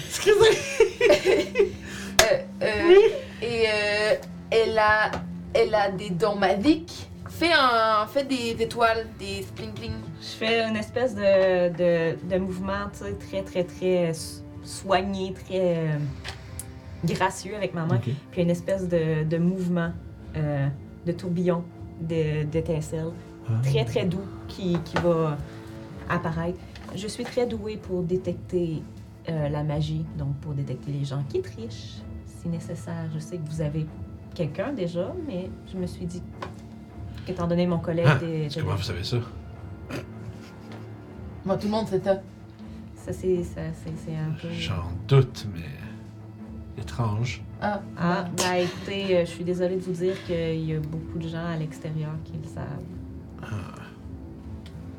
Excusez. 0.07 1.73
Euh, 2.21 2.37
euh, 2.63 2.93
Et 3.41 3.65
euh, 3.67 4.15
elle, 4.51 4.77
a, 4.77 5.11
elle 5.53 5.73
a 5.73 5.89
des 5.91 6.09
dons 6.09 6.35
magiques. 6.35 7.07
Fait, 7.29 7.51
un, 7.53 8.05
fait 8.07 8.23
des 8.25 8.55
étoiles, 8.61 9.07
des 9.19 9.43
spling. 9.43 9.91
Je 10.21 10.27
fais 10.27 10.63
une 10.67 10.75
espèce 10.75 11.15
de, 11.15 11.69
de, 11.69 12.17
de 12.29 12.37
mouvement, 12.37 12.87
très, 13.29 13.43
très, 13.43 13.63
très 13.63 14.13
so- 14.13 14.43
soigné, 14.63 15.33
très 15.33 15.77
euh, 15.77 15.97
gracieux 17.05 17.55
avec 17.55 17.73
ma 17.73 17.85
main. 17.85 17.99
Puis 18.31 18.41
une 18.41 18.49
espèce 18.49 18.87
de, 18.89 19.23
de 19.23 19.37
mouvement, 19.37 19.91
euh, 20.35 20.67
de 21.05 21.11
tourbillon, 21.13 21.63
de- 22.01 22.43
d'étincelles, 22.43 23.11
très, 23.63 23.83
très 23.85 24.05
doux 24.05 24.21
qui, 24.47 24.77
qui 24.85 24.95
va 24.97 25.37
apparaître. 26.09 26.59
Je 26.95 27.07
suis 27.07 27.23
très 27.23 27.45
douée 27.47 27.77
pour 27.77 28.03
détecter 28.03 28.81
euh, 29.29 29.49
la 29.49 29.63
magie, 29.63 30.05
donc 30.17 30.35
pour 30.37 30.53
détecter 30.53 30.91
les 30.91 31.05
gens 31.05 31.23
qui 31.29 31.41
trichent, 31.41 31.97
si 32.25 32.47
nécessaire. 32.49 33.09
Je 33.13 33.19
sais 33.19 33.37
que 33.37 33.47
vous 33.49 33.61
avez 33.61 33.85
quelqu'un 34.33 34.71
déjà, 34.73 35.13
mais 35.27 35.49
je 35.71 35.77
me 35.77 35.85
suis 35.87 36.05
dit 36.05 36.23
qu'étant 37.25 37.47
donné 37.47 37.67
mon 37.67 37.79
collègue 37.79 38.05
Ah, 38.07 38.15
des... 38.15 38.47
Comment 38.59 38.75
vous 38.75 38.81
savez 38.83 39.03
ça? 39.03 39.17
Moi, 41.45 41.57
tout 41.57 41.67
le 41.67 41.71
monde 41.71 41.87
fait 41.87 42.03
ça. 42.03 42.15
Ça, 42.95 43.13
c'est 43.13 43.43
ça, 43.43 43.61
c'est- 43.83 43.91
c'est 44.05 44.15
un 44.15 44.31
peu... 44.41 44.49
J'en 44.51 44.83
doute, 45.07 45.47
mais. 45.53 46.81
étrange. 46.81 47.41
Ah, 47.61 47.81
Ah, 47.97 48.25
bah 48.37 48.57
écoutez, 48.59 49.17
euh, 49.17 49.25
je 49.25 49.31
suis 49.31 49.43
désolée 49.43 49.75
de 49.75 49.81
vous 49.81 49.91
dire 49.91 50.15
qu'il 50.25 50.63
y 50.65 50.73
a 50.75 50.79
beaucoup 50.79 51.17
de 51.19 51.27
gens 51.27 51.45
à 51.45 51.57
l'extérieur 51.57 52.11
qui 52.23 52.33
le 52.41 52.47
savent. 52.47 52.65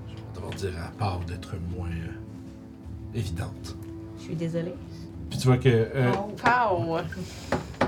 Je 0.09 0.15
vais 0.15 0.23
devoir 0.35 0.53
dire 0.55 0.73
à 0.85 0.91
part 0.99 1.21
d'être 1.21 1.55
moins. 1.77 1.89
euh, 1.89 3.15
évidente. 3.19 3.77
Je 4.19 4.23
suis 4.25 4.35
désolée. 4.37 4.75
Puis 5.31 5.39
tu 5.39 5.47
vois 5.47 5.57
que. 5.59 5.69
Euh, 5.69 6.13
Pow! 6.13 6.99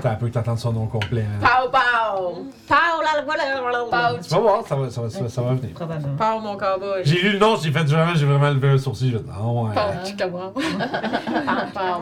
T'as 0.03 0.11
un 0.11 0.15
peu 0.15 0.27
que 0.27 0.33
t'entends 0.33 0.57
son 0.57 0.73
nom 0.73 0.85
complet. 0.85 1.21
hein. 1.23 1.39
pow 1.39 1.69
pow! 1.71 2.45
Pow, 2.67 2.75
là, 2.75 3.23
voilà, 3.23 3.85
Pow! 3.89 4.19
Tu 4.21 4.29
vas 4.35 4.39
voir, 4.41 4.67
ça 4.67 4.75
va, 4.75 4.89
ça 4.89 5.01
va, 5.01 5.09
ça 5.09 5.21
va, 5.23 5.29
ça 5.29 5.41
va 5.41 5.53
venir. 5.53 5.73
Probablement. 5.73 6.17
Pow, 6.17 6.39
mon 6.41 6.57
cowboy! 6.57 7.03
J'ai 7.05 7.21
lu 7.21 7.31
le 7.31 7.39
nom, 7.39 7.55
j'ai 7.55 7.71
fait 7.71 7.83
vraiment, 7.85 8.13
j'ai 8.13 8.25
vraiment 8.25 8.49
levé 8.49 8.67
un 8.67 8.77
sourcil. 8.77 9.11
J'ai 9.11 9.17
fait, 9.19 9.23
ah 9.33 9.47
ouais. 9.47 9.73
Pow, 11.73 12.01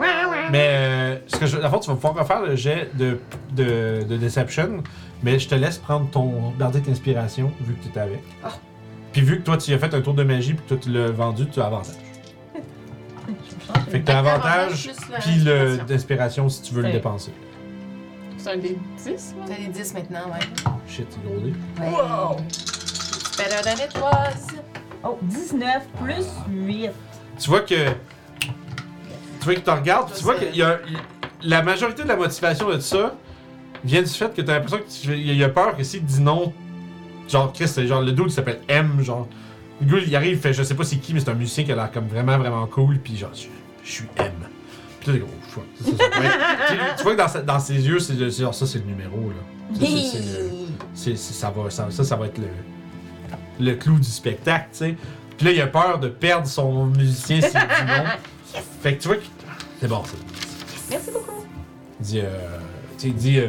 Mais 0.50 0.68
euh, 0.72 1.16
ce 1.28 1.36
que 1.36 1.46
je, 1.46 1.58
la 1.58 1.70
fois, 1.70 1.78
tu 1.78 1.90
vas 1.90 1.94
pouvoir 1.94 2.14
refaire 2.14 2.42
le 2.42 2.56
jet 2.56 2.90
de, 2.94 3.20
de, 3.52 4.02
de 4.08 4.16
Deception, 4.16 4.82
mais 5.22 5.38
je 5.38 5.48
te 5.48 5.54
laisse 5.54 5.78
prendre 5.78 6.10
ton 6.10 6.50
bardique 6.58 6.88
inspiration 6.88 7.52
vu 7.60 7.74
que 7.74 7.82
tu 7.84 7.88
étais 7.90 8.00
avec. 8.00 8.24
Ah. 8.44 8.48
Puis 9.12 9.20
vu 9.22 9.38
que 9.38 9.44
toi 9.44 9.58
tu 9.58 9.72
as 9.72 9.78
fait 9.78 9.94
un 9.94 10.00
tour 10.00 10.14
de 10.14 10.24
magie 10.24 10.54
puis 10.54 10.64
que 10.64 10.68
toi 10.70 10.78
tu 10.82 10.90
l'as 10.90 11.12
vendu, 11.12 11.46
tu 11.48 11.60
as 11.60 11.66
avantage. 11.66 11.94
Fait 13.90 14.00
que 14.00 14.06
t'as 14.06 14.18
avantage 14.18 14.90
puis 15.20 15.44
d'inspiration 15.86 16.48
si 16.48 16.62
tu 16.62 16.74
veux 16.74 16.82
le 16.82 16.90
dépenser. 16.90 17.32
C'est 18.42 18.50
un 18.50 18.56
des 18.56 18.76
10, 18.98 19.06
là? 19.38 19.44
T'as 19.46 19.56
les 19.56 19.68
10 19.68 19.94
maintenant, 19.94 20.26
ouais. 20.32 20.72
Shit, 20.88 21.06
c'est 21.10 21.22
gros 21.22 21.38
dé. 21.38 21.52
Wow! 21.78 22.36
Better 23.38 23.62
than 23.62 23.84
it 23.84 23.96
was. 24.00 24.58
Oh, 25.04 25.16
19 25.22 25.86
plus 26.02 26.26
8. 26.50 26.90
Tu 27.38 27.48
vois 27.48 27.60
que. 27.60 27.90
Tu 28.40 29.44
vois 29.44 29.54
qu'il 29.54 29.62
te 29.62 29.70
regarde, 29.70 30.08
puis 30.08 30.18
tu 30.18 30.24
vois 30.24 30.34
qu'il 30.34 30.56
y 30.56 30.62
a. 30.62 30.80
La 31.44 31.62
majorité 31.62 32.02
de 32.02 32.08
la 32.08 32.16
motivation 32.16 32.68
de 32.68 32.80
ça 32.80 33.14
vient 33.84 34.02
du 34.02 34.08
fait 34.08 34.34
que 34.34 34.42
t'as 34.42 34.54
l'impression 34.54 34.80
qu'il 34.88 35.36
y 35.36 35.44
a 35.44 35.48
peur 35.48 35.76
que 35.76 35.84
s'il 35.84 36.04
dit 36.04 36.20
non, 36.20 36.52
genre 37.28 37.52
Chris, 37.52 37.68
c'est 37.68 37.86
genre 37.86 38.02
le 38.02 38.10
dude 38.10 38.26
il 38.26 38.32
s'appelle 38.32 38.60
M, 38.66 39.02
genre. 39.02 39.28
Le 39.80 39.86
gars 39.86 40.02
il 40.04 40.16
arrive, 40.16 40.32
il 40.32 40.38
fait 40.38 40.52
je 40.52 40.64
sais 40.64 40.74
pas 40.74 40.84
c'est 40.84 40.96
qui, 40.96 41.14
mais 41.14 41.20
c'est 41.20 41.30
un 41.30 41.34
musicien 41.34 41.62
qui 41.62 41.70
a 41.70 41.76
l'air 41.76 41.92
comme 41.92 42.08
vraiment 42.08 42.38
vraiment 42.38 42.66
cool, 42.66 42.98
puis 42.98 43.16
genre 43.16 43.34
je, 43.34 43.46
je 43.84 43.90
suis 43.90 44.06
M. 44.16 44.32
Puis 45.02 45.12
là, 45.12 45.18
t'es 45.18 45.20
comme. 45.20 45.64
Ça, 45.98 46.04
tu, 46.68 46.74
tu 46.98 47.02
vois 47.02 47.12
que 47.14 47.18
dans, 47.18 47.28
sa- 47.28 47.42
dans 47.42 47.58
ses 47.58 47.74
yeux, 47.86 47.98
c'est 47.98 48.14
c'est 48.30 48.42
genre 48.42 48.54
ça 48.54 48.66
c'est 48.66 48.78
le 48.78 48.84
numéro 48.84 49.16
là. 49.30 49.74
Ça, 49.74 49.80
c'est- 49.80 49.86
c'est 49.86 50.18
le- 50.18 50.50
c'est, 50.94 51.16
c'est- 51.16 51.32
ça, 51.34 51.50
va, 51.50 51.70
ça, 51.70 51.90
ça, 51.90 52.04
ça 52.04 52.16
va 52.16 52.26
être 52.26 52.38
le, 52.38 53.64
le 53.64 53.74
clou 53.74 53.96
du 53.98 54.08
spectacle, 54.08 54.68
tu 54.72 54.78
sais. 54.78 54.96
Puis 55.36 55.46
là, 55.46 55.52
il 55.52 55.60
a 55.60 55.66
peur 55.66 55.98
de 55.98 56.08
perdre 56.08 56.46
son 56.46 56.86
musicien 56.86 57.40
s'il 57.40 57.50
dit 57.50 57.56
non. 57.86 58.60
Fait 58.82 58.96
que 58.96 59.02
tu 59.02 59.08
vois 59.08 59.16
que. 59.16 59.22
C'est 59.80 59.88
bon, 59.88 60.04
ça. 60.04 60.12
Merci 60.90 61.10
beaucoup. 61.10 61.44
Il 62.00 62.06
dit. 62.06 62.20
Euh, 62.20 62.58
tu 62.96 63.02
sais, 63.02 63.08
il 63.08 63.14
dit. 63.14 63.38
euh, 63.40 63.48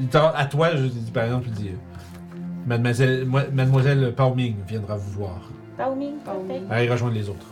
il 0.00 0.08
à 0.16 0.44
toi, 0.46 0.74
je 0.76 0.84
dis 0.86 1.10
par 1.12 1.24
exemple, 1.24 1.44
il 1.48 1.52
dit. 1.54 1.68
euh, 1.68 2.38
Mademoiselle, 2.66 3.24
moi- 3.26 3.44
Mademoiselle 3.52 4.12
Pao 4.16 4.34
Ming 4.34 4.56
viendra 4.68 4.96
vous 4.96 5.10
voir. 5.12 5.40
Pao 5.76 5.94
Ming, 5.94 6.16
parfait. 6.24 6.62
Allez 6.70 6.88
rejoindre 6.88 7.14
les 7.14 7.28
autres. 7.28 7.46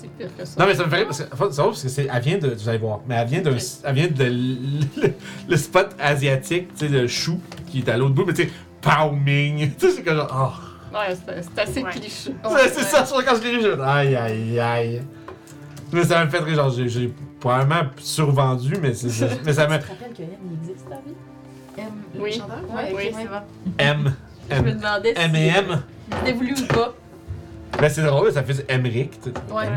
Si 0.00 0.08
pire 0.08 0.28
que 0.36 0.44
ça. 0.44 0.58
Non, 0.60 0.66
mais 0.66 0.74
ça 0.74 0.84
me 0.84 0.90
fait 0.90 0.96
rire 0.96 1.06
parce 1.06 1.22
que, 1.22 1.32
en 1.32 1.36
fait, 1.36 1.56
parce 1.62 1.82
que 1.82 1.88
c'est, 1.88 2.08
elle 2.12 2.22
vient 2.22 2.38
de, 2.38 2.48
vous 2.48 2.68
allez 2.68 2.78
voir, 2.78 3.00
mais 3.06 3.14
elle 3.16 3.28
vient 3.28 3.40
d'un, 3.42 3.56
elle 3.84 3.94
vient 3.94 4.08
de 4.08 4.24
le, 4.24 5.12
le 5.48 5.56
spot 5.56 5.90
asiatique, 5.98 6.68
tu 6.74 6.86
sais, 6.86 6.88
de 6.92 7.06
chou, 7.06 7.40
qui 7.66 7.78
est 7.80 7.88
à 7.88 7.96
l'autre 7.96 8.14
bout, 8.14 8.24
mais 8.24 8.32
tu 8.34 8.44
sais, 8.44 8.50
Pao 8.80 9.12
Ming, 9.12 9.72
tu 9.78 9.88
sais, 9.88 9.96
c'est 9.96 10.02
comme 10.02 10.16
genre, 10.16 10.54
oh. 10.92 10.96
Ouais, 10.96 11.14
c'est 11.26 11.42
c'est 11.42 11.60
assez 11.60 11.82
Ouais. 11.84 11.90
cliché. 11.90 12.10
C'est- 12.10 12.68
c'est 12.74 12.82
ça, 12.84 13.06
sur 13.06 13.24
quand 13.24 13.36
je 13.36 13.42
l'ai 13.42 13.52
lu, 13.52 13.62
je 13.62 13.80
aïe 13.80 14.16
aïe 14.16 14.58
aïe. 14.58 15.02
Mais 15.92 16.04
ça 16.04 16.24
me 16.24 16.30
fait 16.30 16.38
rire, 16.38 16.54
genre, 16.56 16.70
j'ai, 16.70 16.88
j'ai 16.88 17.12
probablement 17.38 17.88
survendu, 17.98 18.74
mais 18.82 18.92
c'est 18.94 19.08
ça, 19.10 19.26
mais 19.44 19.52
ça 19.52 19.66
me, 19.68 19.76
Tu 19.78 19.84
te 19.84 19.88
rappelles 19.88 20.12
que 20.12 20.22
M 20.22 20.28
il 20.44 20.58
existe, 20.68 20.88
ta 20.88 20.96
vie? 20.96 21.14
M, 21.78 21.84
le 22.14 22.20
Oui. 22.20 22.32
chanteur? 22.32 22.58
Ouais, 22.68 22.88
oui, 22.88 22.94
ouais. 22.94 23.12
c'est 23.16 23.28
bon. 23.28 23.42
M, 23.78 24.14
Je 24.50 24.54
me 24.56 24.68
M, 24.70 24.76
demandais 24.78 25.14
si 25.14 25.20
M 25.22 25.34
et 25.36 25.46
M. 25.48 25.82
c'était 26.18 26.32
voulu 26.32 26.54
ou 26.60 26.66
pas. 26.66 26.94
Ben, 27.78 27.88
c'est 27.88 28.02
drôle, 28.02 28.30
ça 28.32 28.42
fait 28.42 28.64
Emmerich. 28.68 29.12
tu 29.22 29.30
sais. 29.30 29.54
Ouais. 29.54 29.62
Ouais, 29.62 29.68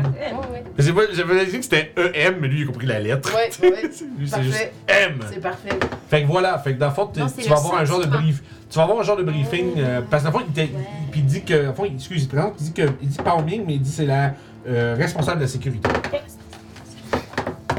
ouais. 0.52 0.64
Mais 0.76 0.84
c'est 0.84 0.92
pas- 0.92 1.02
J'avais 1.12 1.46
dit 1.46 1.56
que 1.58 1.62
c'était 1.62 1.92
EM, 1.96 2.34
mais 2.40 2.48
lui, 2.48 2.60
il 2.60 2.64
a 2.64 2.66
compris 2.66 2.86
la 2.86 3.00
lettre. 3.00 3.32
Ouais, 3.34 3.50
ouais. 3.70 3.82
Lui, 4.18 4.28
c'est 4.28 4.42
juste 4.42 4.58
Parfait. 4.58 4.72
M. 4.88 5.18
C'est 5.32 5.40
parfait. 5.40 5.68
Fait 6.10 6.22
que 6.22 6.26
voilà, 6.26 6.58
fait 6.58 6.74
que 6.74 6.78
dans 6.80 6.88
le 6.88 6.92
fond, 6.92 7.10
Non, 7.16 7.26
tu 7.26 7.48
vas 7.48 7.56
avoir 7.56 7.76
un 7.80 7.84
genre 7.84 8.00
de 8.00 8.06
brief. 8.06 8.42
Tu 8.68 8.76
vas 8.76 8.82
avoir 8.84 8.98
un 9.00 9.02
genre 9.04 9.16
de 9.16 9.22
briefing. 9.22 9.74
euh, 9.78 10.00
parce 10.10 10.22
que 10.24 10.28
dans 10.30 10.38
le 10.38 10.44
fond, 10.44 10.50
il, 10.50 10.54
t'est- 10.54 10.70
puis 11.12 11.20
il 11.20 11.26
dit 11.26 11.44
que. 11.44 11.68
En 11.70 11.74
fond, 11.74 11.84
il, 11.86 11.94
excuse, 11.94 12.24
il 12.24 12.28
te 12.28 12.34
présente, 12.34 12.54
il 12.60 12.64
dit 12.64 12.72
que. 12.72 12.88
Il 13.00 13.08
dit 13.08 13.16
Pao 13.18 13.42
Ming, 13.42 13.64
mais 13.66 13.74
il 13.74 13.80
dit 13.80 13.90
que 13.90 13.96
c'est 13.96 14.06
la 14.06 14.34
euh, 14.68 14.96
responsable 14.98 15.38
de 15.38 15.44
la 15.44 15.48
sécurité. 15.48 15.88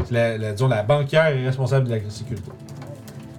C'est 0.05 0.11
la, 0.13 0.37
la- 0.37 0.51
disons, 0.53 0.67
la 0.67 0.83
banquière 0.83 1.27
est 1.27 1.45
responsable 1.45 1.87
de 1.87 1.95
la 1.95 2.09
sécurité. 2.09 2.49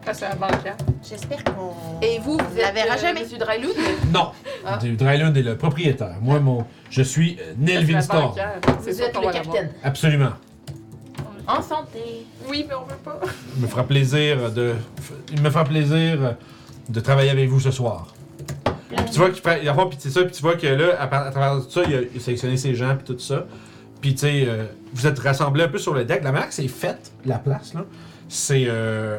Ah, 0.09 0.13
la 0.21 0.35
banquière. 0.37 0.77
J'espère 1.09 1.43
qu'on. 1.43 1.73
Et 2.01 2.21
vous, 2.21 2.39
vous 2.39 2.57
la 2.57 2.71
verra 2.71 2.95
euh, 2.95 2.99
jamais. 3.01 3.23
Monsieur 3.23 3.39
Dryloon? 3.39 3.73
Non! 4.13 4.31
Ah. 4.65 4.79
Drylund 4.81 5.37
est 5.37 5.43
le 5.43 5.57
propriétaire. 5.57 6.17
Moi, 6.21 6.39
mon, 6.39 6.65
je 6.91 7.03
suis 7.03 7.39
euh, 7.41 7.55
Nelvin 7.59 8.01
Storm. 8.01 8.33
Vous 8.81 9.03
êtes 9.03 9.17
le 9.17 9.33
capitaine. 9.33 9.71
Absolument. 9.83 10.33
En 11.49 11.61
santé. 11.61 12.27
Oui, 12.49 12.65
mais 12.69 12.75
on 12.75 12.85
veut 12.85 12.97
pas. 13.05 13.21
Il 13.57 13.63
me 13.63 13.67
fera 13.67 13.85
plaisir 13.85 14.53
de. 14.53 14.75
Il 15.33 15.43
me 15.43 15.51
fera 15.51 15.65
plaisir 15.65 16.37
de 16.89 17.01
travailler 17.01 17.31
avec 17.31 17.49
vous 17.49 17.61
ce 17.61 17.73
soir. 17.73 18.15
Puis 18.89 19.05
tu 19.13 19.19
vois 19.19 19.31
qu'il 19.31 19.43
fait. 19.43 19.65
il 19.65 19.73
Puis 19.73 19.99
c'est 19.99 20.11
ça, 20.11 20.23
puis 20.23 20.33
tu 20.33 20.43
vois 20.43 20.55
que 20.55 20.67
là, 20.69 21.01
à, 21.01 21.05
à 21.05 21.31
travers 21.33 21.65
tout 21.65 21.71
ça, 21.71 21.83
il 21.85 21.95
a, 21.95 22.01
il 22.03 22.17
a 22.17 22.21
sélectionné 22.21 22.57
ses 22.57 22.77
gens, 22.77 22.95
puis 22.97 23.15
tout 23.15 23.19
ça. 23.21 23.47
Puis 24.01 24.15
tu 24.15 24.21
sais, 24.21 24.45
euh, 24.47 24.67
vous 24.93 25.07
êtes 25.09 25.19
rassemblés 25.19 25.65
un 25.65 25.69
peu 25.69 25.79
sur 25.79 25.95
le 25.95 26.05
deck. 26.05 26.23
La 26.23 26.31
manière 26.31 26.49
que 26.49 26.55
c'est 26.55 26.69
faite, 26.69 27.11
la 27.25 27.39
place, 27.39 27.75
là, 27.75 27.85
c'est. 28.29 28.67
Euh, 28.69 29.19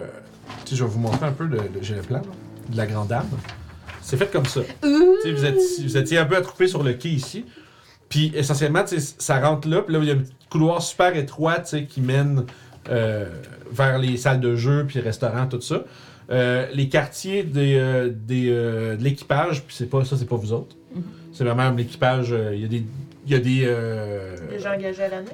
tu 0.65 0.71
sais, 0.71 0.75
je 0.75 0.83
vais 0.83 0.89
vous 0.89 0.99
montrer 0.99 1.25
un 1.25 1.31
peu 1.31 1.45
le, 1.45 1.57
le- 1.57 1.81
j'ai 1.81 1.95
le 1.95 2.01
plan, 2.01 2.17
là, 2.19 2.23
de 2.71 2.77
la 2.77 2.85
grande 2.85 3.07
dame. 3.09 3.27
C'est 4.01 4.17
fait 4.17 4.31
comme 4.31 4.45
ça. 4.45 4.61
Tu 4.81 4.89
sais, 5.23 5.31
vous, 5.33 5.45
êtes, 5.45 5.57
vous 5.83 5.97
étiez 5.97 6.17
un 6.17 6.25
peu 6.25 6.37
attroupés 6.37 6.67
sur 6.67 6.83
le 6.83 6.93
quai 6.93 7.09
ici. 7.09 7.45
Puis 8.09 8.31
essentiellement, 8.35 8.83
tu 8.85 8.99
sais, 8.99 9.15
ça 9.17 9.39
rentre 9.39 9.67
là, 9.67 9.81
puis 9.81 9.93
là, 9.93 9.99
il 10.01 10.07
y 10.07 10.11
a 10.11 10.13
un 10.13 10.17
petit 10.17 10.31
couloir 10.49 10.81
super 10.81 11.15
étroit, 11.17 11.59
tu 11.59 11.69
sais, 11.69 11.83
qui 11.85 11.99
mène 11.99 12.45
euh, 12.89 13.25
vers 13.71 13.97
les 13.99 14.15
salles 14.15 14.39
de 14.39 14.55
jeu, 14.55 14.85
puis 14.87 14.95
les 14.99 15.01
restaurants, 15.03 15.45
tout 15.47 15.59
ça. 15.59 15.83
Euh, 16.29 16.67
les 16.73 16.87
quartiers 16.89 17.43
des, 17.43 17.75
euh, 17.75 18.09
des, 18.13 18.47
euh, 18.49 18.95
de 18.95 19.03
l'équipage, 19.03 19.63
puis 19.63 19.75
c'est 19.77 19.89
pas 19.89 20.05
ça, 20.05 20.15
c'est 20.17 20.25
pas 20.27 20.35
vous 20.37 20.53
autres. 20.53 20.75
C'est 21.33 21.43
vraiment 21.43 21.69
l'équipage, 21.71 22.29
euh, 22.31 22.51
il 22.55 22.61
y 22.61 22.65
a 22.65 22.67
des. 22.67 22.85
Il 23.29 23.33
y 23.33 23.35
a 23.35 23.39
des. 23.39 23.63
euh, 23.65 24.35
Déjà 24.49 24.73
engagé 24.73 25.03
à 25.03 25.09
l'année. 25.09 25.27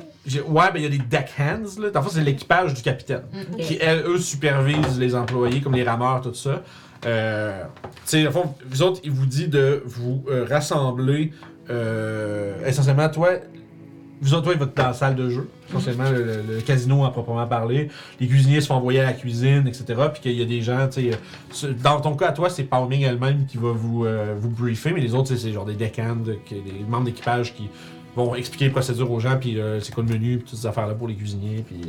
ouais, 0.47 0.72
ben 0.73 0.77
il 0.77 0.81
y 0.81 0.85
a 0.88 0.89
des 0.89 0.97
deckhands, 0.97 1.80
là. 1.80 1.91
Dans 1.91 2.01
c'est 2.09 2.22
l'équipage 2.22 2.73
du 2.73 2.81
capitaine 2.81 3.22
Mm, 3.31 3.57
qui, 3.57 3.77
elles, 3.80 4.03
eux, 4.07 4.17
supervisent 4.17 4.99
les 4.99 5.13
employés, 5.15 5.61
comme 5.61 5.75
les 5.75 5.83
rameurs, 5.83 6.22
tout 6.22 6.33
ça. 6.33 6.63
Euh, 7.05 7.63
tu 7.83 8.01
sais, 8.05 8.27
au 8.27 8.31
fond, 8.31 8.55
vous 8.67 8.81
autres, 8.81 8.99
il 9.03 9.11
vous 9.11 9.25
dit 9.27 9.47
de 9.47 9.83
vous 9.85 10.23
euh, 10.30 10.45
rassembler, 10.49 11.33
euh, 11.69 12.55
essentiellement, 12.65 13.09
toi, 13.09 13.33
vous 14.23 14.33
autres, 14.33 14.53
dans 14.53 14.83
la 14.83 14.93
salle 14.93 15.15
de 15.15 15.29
jeu, 15.29 15.49
essentiellement, 15.69 16.09
le, 16.09 16.61
casino 16.61 17.05
à 17.05 17.11
proprement 17.11 17.45
parler. 17.47 17.89
Les 18.19 18.27
cuisiniers 18.27 18.61
se 18.61 18.67
font 18.67 18.75
envoyer 18.75 18.99
à 19.01 19.03
la 19.05 19.13
cuisine, 19.13 19.65
etc. 19.67 19.85
Puis 20.13 20.21
qu'il 20.21 20.31
y 20.33 20.41
a 20.41 20.45
des 20.45 20.61
gens, 20.61 20.87
tu 20.87 21.11
sais, 21.51 21.65
euh, 21.65 21.73
dans 21.83 21.99
ton 22.01 22.15
cas, 22.15 22.29
à 22.29 22.31
toi, 22.31 22.49
c'est 22.49 22.63
Palming 22.63 23.01
elle-même 23.03 23.45
qui 23.45 23.57
va 23.57 23.71
vous, 23.71 24.05
euh, 24.05 24.35
vous 24.37 24.49
briefer, 24.49 24.91
mais 24.93 25.01
les 25.01 25.13
autres, 25.13 25.35
c'est- 25.35 25.51
genre 25.51 25.65
des 25.65 25.75
deckhands, 25.75 26.25
qui- 26.45 26.55
des 26.55 26.85
membres 26.87 27.05
d'équipage 27.05 27.53
qui 27.53 27.69
vont 28.15 28.35
expliquer 28.35 28.65
les 28.65 28.71
procédures 28.71 29.11
aux 29.11 29.19
gens, 29.19 29.37
puis 29.39 29.59
euh, 29.59 29.79
c'est 29.79 29.93
quoi 29.93 30.03
le 30.03 30.09
menu, 30.13 30.37
puis 30.37 30.49
toutes 30.49 30.59
ces 30.59 30.67
affaires-là 30.67 30.93
pour 30.93 31.07
les 31.07 31.15
cuisiniers, 31.15 31.63
puis 31.65 31.81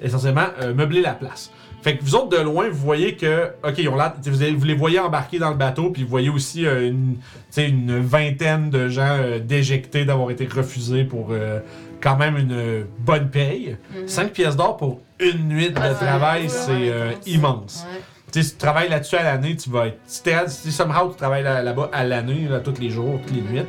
essentiellement 0.00 0.46
meubler 0.74 1.00
la 1.02 1.12
place. 1.14 1.50
Fait 1.82 1.96
que 1.96 2.04
vous 2.04 2.14
autres 2.14 2.28
de 2.28 2.36
loin, 2.42 2.68
vous 2.70 2.78
voyez 2.78 3.16
que, 3.16 3.48
ok, 3.64 3.74
ils 3.78 3.88
ont 3.88 3.96
vous, 3.96 4.64
les 4.64 4.74
voyez 4.74 5.00
embarquer 5.00 5.38
dans 5.40 5.50
le 5.50 5.56
bateau, 5.56 5.90
puis 5.90 6.04
vous 6.04 6.08
voyez 6.08 6.28
aussi 6.30 6.64
euh, 6.64 6.88
une, 6.88 7.16
une 7.56 7.98
vingtaine 8.00 8.70
de 8.70 8.88
gens 8.88 9.16
euh, 9.20 9.40
déjectés 9.40 10.04
d'avoir 10.04 10.30
été 10.30 10.46
refusés 10.46 11.02
pour 11.02 11.28
euh, 11.32 11.58
quand 12.00 12.16
même 12.16 12.36
une 12.36 12.84
bonne 13.00 13.28
paye. 13.30 13.76
5 14.06 14.30
pièces 14.32 14.56
d'or 14.56 14.76
pour 14.76 15.00
une 15.18 15.48
nuit 15.48 15.70
de 15.70 15.78
Mhm. 15.78 15.94
Travail, 15.96 16.42
ouais, 16.42 16.48
c'est 16.48 16.70
ouais, 16.72 17.18
immense. 17.26 17.84
Ouais. 17.92 18.00
Si 18.42 18.52
tu 18.52 18.56
travailles 18.56 18.88
là-dessus 18.88 19.16
à 19.16 19.24
l'année, 19.24 19.56
tu 19.56 19.68
vas 19.68 19.88
être. 19.88 19.98
Si, 20.06 20.22
si 20.46 20.72
somehow 20.72 21.10
tu 21.10 21.16
travailles 21.16 21.42
là- 21.42 21.62
là-bas 21.62 21.90
à 21.92 22.04
l'année, 22.04 22.46
là, 22.48 22.60
tous 22.60 22.80
les 22.80 22.90
jours, 22.90 23.20
toutes 23.26 23.34
les 23.36 23.42
nuits, 23.42 23.62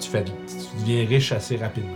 tu, 0.00 0.08
fais, 0.08 0.24
tu 0.24 0.32
deviens 0.80 1.06
riche 1.06 1.30
assez 1.32 1.56
rapidement. 1.56 1.90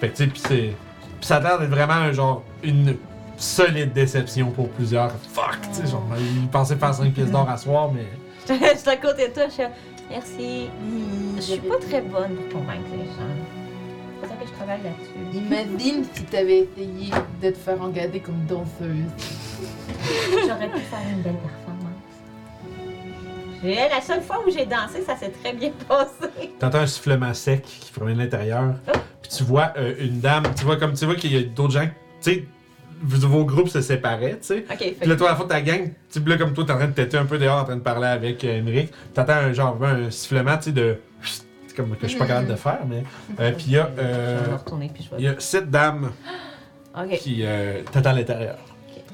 Fait 0.00 0.10
que 0.10 0.16
tu 0.16 0.30
sais. 0.36 0.74
Pis 1.20 1.26
ça 1.26 1.36
a 1.36 1.40
l'air 1.40 1.58
d'être 1.58 1.70
vraiment 1.70 1.94
un 1.94 2.12
genre 2.12 2.44
une 2.62 2.96
solide 3.42 3.92
déception 3.92 4.50
pour 4.50 4.68
plusieurs. 4.70 5.10
Fuck, 5.32 5.58
tu 5.72 5.80
sais, 5.82 5.86
genre, 5.90 6.06
ils 6.18 6.48
pensaient 6.48 6.76
faire 6.76 6.94
5 6.94 7.12
pièces 7.12 7.30
d'or 7.30 7.48
à 7.48 7.56
soir, 7.56 7.90
mais. 7.92 8.06
Je 8.48 8.78
suis 8.78 8.88
à 8.90 8.96
côté 8.96 9.28
de 9.28 9.34
toi, 9.34 9.44
je 9.48 9.52
suis 9.52 9.62
Merci. 10.10 10.68
Je 11.36 11.40
suis 11.40 11.58
pas 11.60 11.76
très 11.78 12.00
bonne 12.02 12.34
pour 12.50 12.60
convaincre 12.60 12.82
les 12.92 13.04
gens. 13.04 13.32
C'est 14.20 14.28
pour 14.28 14.28
ça 14.28 14.34
que 14.42 14.48
je 14.48 14.52
travaille 14.52 14.80
là-dessus. 14.82 15.36
Imagine 15.78 16.04
si 16.14 16.22
t'avais 16.24 16.58
essayé 16.60 17.10
de 17.42 17.50
te 17.50 17.56
faire 17.58 17.80
engager 17.80 18.20
comme 18.20 18.44
danseuse. 18.46 19.10
J'aurais 20.46 20.68
pu 20.70 20.80
faire 20.80 20.98
une 21.10 21.22
belle 21.22 21.36
performance. 21.36 21.88
J'ai- 23.62 23.74
La 23.88 24.00
seule 24.00 24.22
fois 24.22 24.40
où 24.46 24.50
j'ai 24.50 24.66
dansé, 24.66 25.02
ça 25.06 25.16
s'est 25.16 25.30
très 25.30 25.52
bien 25.52 25.70
passé. 25.88 26.52
T'entends 26.58 26.78
un 26.78 26.86
sifflement 26.86 27.32
sec 27.32 27.62
qui 27.62 27.90
provient 27.92 28.14
de 28.16 28.20
l'intérieur. 28.20 28.74
Puis 29.22 29.30
tu 29.36 29.44
vois 29.44 29.72
euh, 29.78 29.94
une 30.00 30.20
dame, 30.20 30.44
tu 30.56 30.64
vois 30.64 30.76
comme 30.76 30.92
tu 30.94 31.04
vois 31.06 31.14
qu'il 31.14 31.32
y 31.32 31.36
a 31.38 31.42
d'autres 31.42 31.72
gens, 31.72 31.86
tu 32.20 32.32
sais, 32.32 32.44
vos 33.02 33.44
groupes 33.44 33.68
se 33.68 33.80
séparaient, 33.80 34.38
tu 34.40 34.46
sais. 34.46 34.64
Ok, 34.70 34.78
fait 34.78 34.90
Puis 35.00 35.08
là, 35.08 35.16
toi, 35.16 35.28
à 35.28 35.30
la 35.30 35.36
fois 35.36 35.44
de 35.46 35.50
ta 35.50 35.60
gang, 35.60 35.90
tu 36.10 36.20
sais, 36.20 36.28
là, 36.28 36.36
comme 36.36 36.52
toi, 36.52 36.64
t'es 36.64 36.72
en 36.72 36.76
train 36.76 36.86
de 36.88 36.92
têter 36.92 37.16
un 37.16 37.24
peu 37.26 37.38
dehors, 37.38 37.60
en 37.60 37.64
train 37.64 37.76
de 37.76 37.80
parler 37.80 38.06
avec 38.06 38.44
euh, 38.44 38.58
Émeric. 38.58 38.90
T'entends 39.14 39.32
un 39.34 39.52
genre, 39.52 39.76
un 39.82 40.10
sifflement, 40.10 40.56
tu 40.56 40.64
sais, 40.64 40.72
de. 40.72 40.98
C'est 41.66 41.76
comme 41.76 41.90
que 41.96 42.02
je 42.02 42.08
suis 42.08 42.18
pas 42.18 42.26
capable 42.26 42.48
de 42.48 42.56
faire, 42.56 42.80
mais. 42.86 43.02
euh, 43.40 43.52
puis 43.52 43.64
il 43.68 43.72
y 43.72 43.78
a. 43.78 43.90
je 43.96 44.02
euh, 44.02 44.40
vais 44.44 44.50
me 44.50 44.56
retourner 44.56 44.90
puis 44.92 45.08
je 45.10 45.16
il 45.18 45.24
y 45.24 45.28
a 45.28 45.34
sept 45.40 45.70
dames 45.70 46.10
Ok. 46.94 47.18
qui 47.18 47.40
euh, 47.44 47.80
t'attendent 47.90 48.06
à 48.08 48.18
l'intérieur. 48.18 48.58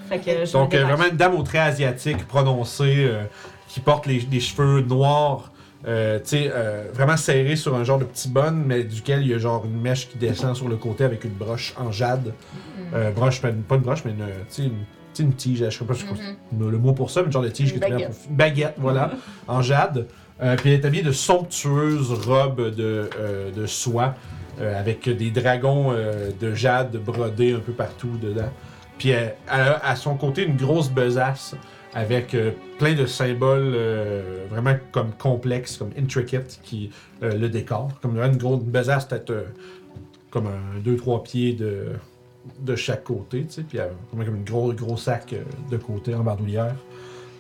Fait 0.09 0.19
que 0.19 0.45
je 0.47 0.53
Donc, 0.53 0.75
euh, 0.75 0.85
vraiment 0.85 1.05
une 1.05 1.17
dame 1.17 1.35
au 1.35 1.43
trait 1.43 1.59
asiatique 1.59 2.27
prononcée, 2.27 3.07
euh, 3.09 3.25
qui 3.69 3.81
porte 3.81 4.07
les, 4.07 4.21
des 4.23 4.41
cheveux 4.41 4.81
noirs, 4.81 5.53
euh, 5.87 6.19
euh, 6.33 6.85
vraiment 6.93 7.17
serrés 7.17 7.57
sur 7.57 7.77
un 7.77 7.85
genre 7.85 7.99
de 7.99 8.05
petit 8.05 8.29
bun, 8.29 8.51
mais 8.51 8.83
duquel 8.85 9.23
il 9.23 9.29
y 9.29 9.35
a 9.35 9.39
genre 9.39 9.65
une 9.65 9.81
mèche 9.81 10.09
qui 10.09 10.19
descend 10.19 10.57
sur 10.57 10.69
le 10.69 10.77
côté 10.77 11.05
avec 11.05 11.25
une 11.25 11.33
broche 11.33 11.75
en 11.77 11.93
jade. 11.93 12.33
Euh, 12.95 13.11
broche, 13.13 13.41
pas 13.41 13.51
une, 13.51 13.63
broche, 13.63 14.05
mais 14.05 14.13
une, 14.13 14.27
tu 14.51 14.63
sais, 15.15 15.23
une, 15.23 15.33
tige, 15.33 15.65
je 15.65 15.71
sais 15.71 15.85
pas, 15.85 15.95
sais 15.95 16.05
pas 16.05 16.15
le, 16.59 16.79
mot 16.79 16.93
pour 16.93 17.11
ça, 17.11 17.21
mais 17.21 17.27
une 17.27 17.33
genre 17.33 17.43
de 17.43 17.49
tige 17.49 17.73
Une 17.73 17.81
que 17.81 17.85
tu 17.85 17.91
mets 17.91 17.99
baguette. 17.99 18.23
pour- 18.23 18.33
baguette, 18.33 18.75
voilà, 18.79 19.11
en 19.47 19.63
jade. 19.63 20.07
Euh, 20.41 20.57
puis 20.57 20.71
elle 20.71 20.81
est 20.81 20.85
habillée 20.85 21.03
de 21.03 21.13
somptueuses 21.13 22.13
robes 22.13 22.75
de, 22.75 23.11
euh, 23.19 23.51
de 23.51 23.67
soie, 23.67 24.15
euh, 24.61 24.79
avec 24.79 25.09
des 25.09 25.31
dragons 25.31 25.93
euh, 25.93 26.31
de 26.41 26.55
jade 26.55 26.97
brodés 26.97 27.55
un 27.55 27.61
peu 27.61 27.73
partout 27.73 28.19
dedans. 28.21 28.51
Puis 28.99 29.11
elle, 29.11 29.35
elle 29.53 29.61
a 29.61 29.85
à 29.85 29.97
son 29.97 30.17
côté 30.17 30.45
une 30.45 30.57
grosse 30.57 30.91
besace 30.91 31.55
avec 31.99 32.33
euh, 32.35 32.53
plein 32.79 32.95
de 32.95 33.07
symboles 33.07 33.73
euh, 33.75 34.47
vraiment 34.49 34.77
comme 34.93 35.11
complexes, 35.19 35.77
comme 35.77 35.91
intricate, 35.99 36.61
qui 36.63 36.91
euh, 37.25 37.37
le 37.37 37.49
décorent. 37.49 37.91
Comme 38.01 38.19
une 38.19 38.37
grosse 38.37 38.63
besace, 38.63 39.05
peut-être 39.07 39.47
comme 40.31 40.47
un 40.47 40.79
2-3 40.81 41.25
pieds 41.25 41.53
de, 41.55 41.87
de 42.61 42.77
chaque 42.77 43.03
côté, 43.03 43.47
tu 43.47 43.53
sais. 43.53 43.63
Puis 43.63 43.79
vraiment 44.13 44.25
comme 44.25 44.37
une 44.37 44.75
gros, 44.77 44.97
sac 44.97 45.35
de 45.71 45.77
côté 45.77 46.15
en 46.15 46.21
bandoulière. 46.23 46.77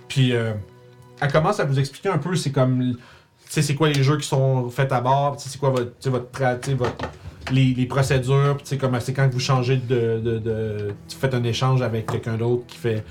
Puis 0.08 0.30
elle 0.32 1.32
commence 1.32 1.60
à 1.60 1.64
vous 1.64 1.78
expliquer 1.78 2.08
un 2.08 2.18
peu, 2.18 2.34
c'est 2.34 2.50
comme, 2.50 2.80
tu 2.80 2.98
sais, 3.48 3.62
c'est 3.62 3.76
quoi 3.76 3.90
les 3.90 4.02
jeux 4.02 4.16
qui 4.16 4.26
sont 4.26 4.70
faits 4.70 4.90
à 4.90 5.00
bord, 5.00 5.36
tu 5.36 5.44
sais, 5.44 5.50
c'est 5.50 5.58
quoi 5.58 5.70
votre, 5.70 5.90
tu 5.90 5.94
sais, 6.00 6.10
votre, 6.10 6.30
tu 6.60 6.70
sais, 6.70 6.74
votre 6.74 6.96
les, 7.52 7.86
procédures, 7.86 8.56
tu 8.58 8.66
sais, 8.66 8.78
comme 8.78 8.98
c'est 9.00 9.12
quand 9.12 9.28
vous 9.30 9.40
changez 9.40 9.76
de, 9.76 10.20
de, 10.20 10.38
de- 10.38 10.94
Tu 11.08 11.16
faites 11.16 11.34
un 11.34 11.44
échange 11.44 11.82
avec 11.82 12.06
quelqu'un 12.06 12.36
d'autre 12.36 12.64
qui 12.66 12.76
fait. 12.76 13.04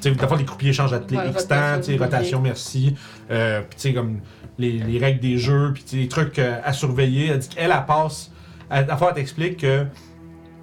Tu 0.00 0.14
sais, 0.14 0.36
les 0.38 0.44
croupiers 0.44 0.72
changent 0.72 0.92
les 0.92 1.16
Ouais, 1.16 1.26
rotation 1.26 1.76
tu 1.78 1.84
sais, 1.84 1.96
de 1.96 2.02
rotation, 2.02 2.40
merci. 2.40 2.94
Euh, 3.30 3.60
puis 3.60 3.76
tu 3.76 3.82
sais, 3.82 3.94
comme 3.94 4.20
les, 4.58 4.72
les 4.72 4.98
règles 4.98 5.20
des 5.20 5.38
jeux, 5.38 5.72
puis 5.74 5.82
tu 5.82 5.90
sais, 5.90 5.96
les 5.96 6.08
trucs 6.08 6.38
euh, 6.38 6.60
à 6.64 6.72
surveiller. 6.72 7.28
Elle 7.28 7.38
dit 7.38 7.48
qu'elle, 7.48 7.70
elle 7.70 7.86
passe. 7.86 8.30
À 8.70 8.82
la 8.82 8.96
fois, 8.96 9.08
elle 9.10 9.16
t'explique 9.16 9.58
que. 9.58 9.86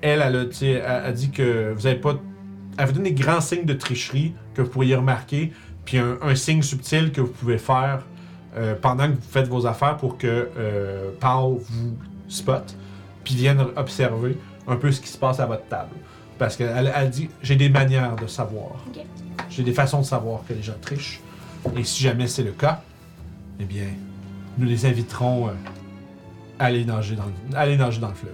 Elle, 0.02 0.22
elle, 0.22 0.54
sais, 0.54 0.72
elle, 0.72 1.02
elle 1.06 1.14
dit 1.14 1.32
que 1.32 1.74
vous 1.76 1.88
avez 1.88 1.98
pas. 1.98 2.16
Elle 2.78 2.86
vous 2.86 2.94
donne 2.94 3.04
des 3.04 3.14
grands 3.14 3.42
signes 3.42 3.66
de 3.66 3.74
tricherie 3.74 4.34
que 4.54 4.62
vous 4.62 4.70
pourriez 4.70 4.96
remarquer, 4.96 5.52
puis 5.86 5.98
un, 5.98 6.18
un 6.22 6.36
signe 6.36 6.62
subtil 6.62 7.12
que 7.12 7.22
vous 7.22 7.32
pouvez 7.32 7.58
faire 7.58 8.04
euh, 8.58 8.76
pendant 8.82 9.08
que 9.08 9.14
vous 9.14 9.30
faites 9.30 9.48
vos 9.48 9.68
affaires 9.68 9.98
pour 9.98 10.18
que 10.18 10.50
euh, 10.58 11.12
Pau 11.20 11.62
vous 11.62 11.96
spot, 12.28 12.76
puis 13.24 13.36
vienne 13.36 13.64
observer 13.76 14.38
un 14.68 14.76
peu 14.78 14.92
ce 14.92 15.00
qui 15.00 15.10
se 15.10 15.18
passe 15.18 15.40
à 15.40 15.46
votre 15.46 15.68
table. 15.68 15.96
Parce 16.40 16.56
qu'elle 16.56 16.92
elle 16.96 17.10
dit 17.10 17.30
j'ai 17.44 17.56
des 17.56 17.70
manières 17.70 18.16
de 18.16 18.26
savoir. 18.26 18.84
J'ai 19.58 19.64
des 19.64 19.74
façons 19.74 20.02
de 20.02 20.06
savoir 20.06 20.42
que 20.48 20.54
les 20.54 20.62
gens 20.62 20.76
trichent. 20.80 21.20
Et 21.76 21.84
si 21.84 22.04
jamais 22.04 22.28
c'est 22.28 22.44
le 22.44 22.52
cas, 22.52 22.84
eh 23.60 23.64
bien, 23.66 23.88
nous 24.60 24.68
les 24.68 24.86
inviterons 24.86 25.48
euh, 25.48 25.52
à 26.60 26.66
aller 26.66 26.86
nager 26.86 27.16
dans 27.16 27.26
le, 27.26 27.56
à 27.58 27.62
aller 27.62 27.76
nager 27.76 28.00
dans 28.00 28.10
le 28.10 28.14
fleuve. 28.14 28.34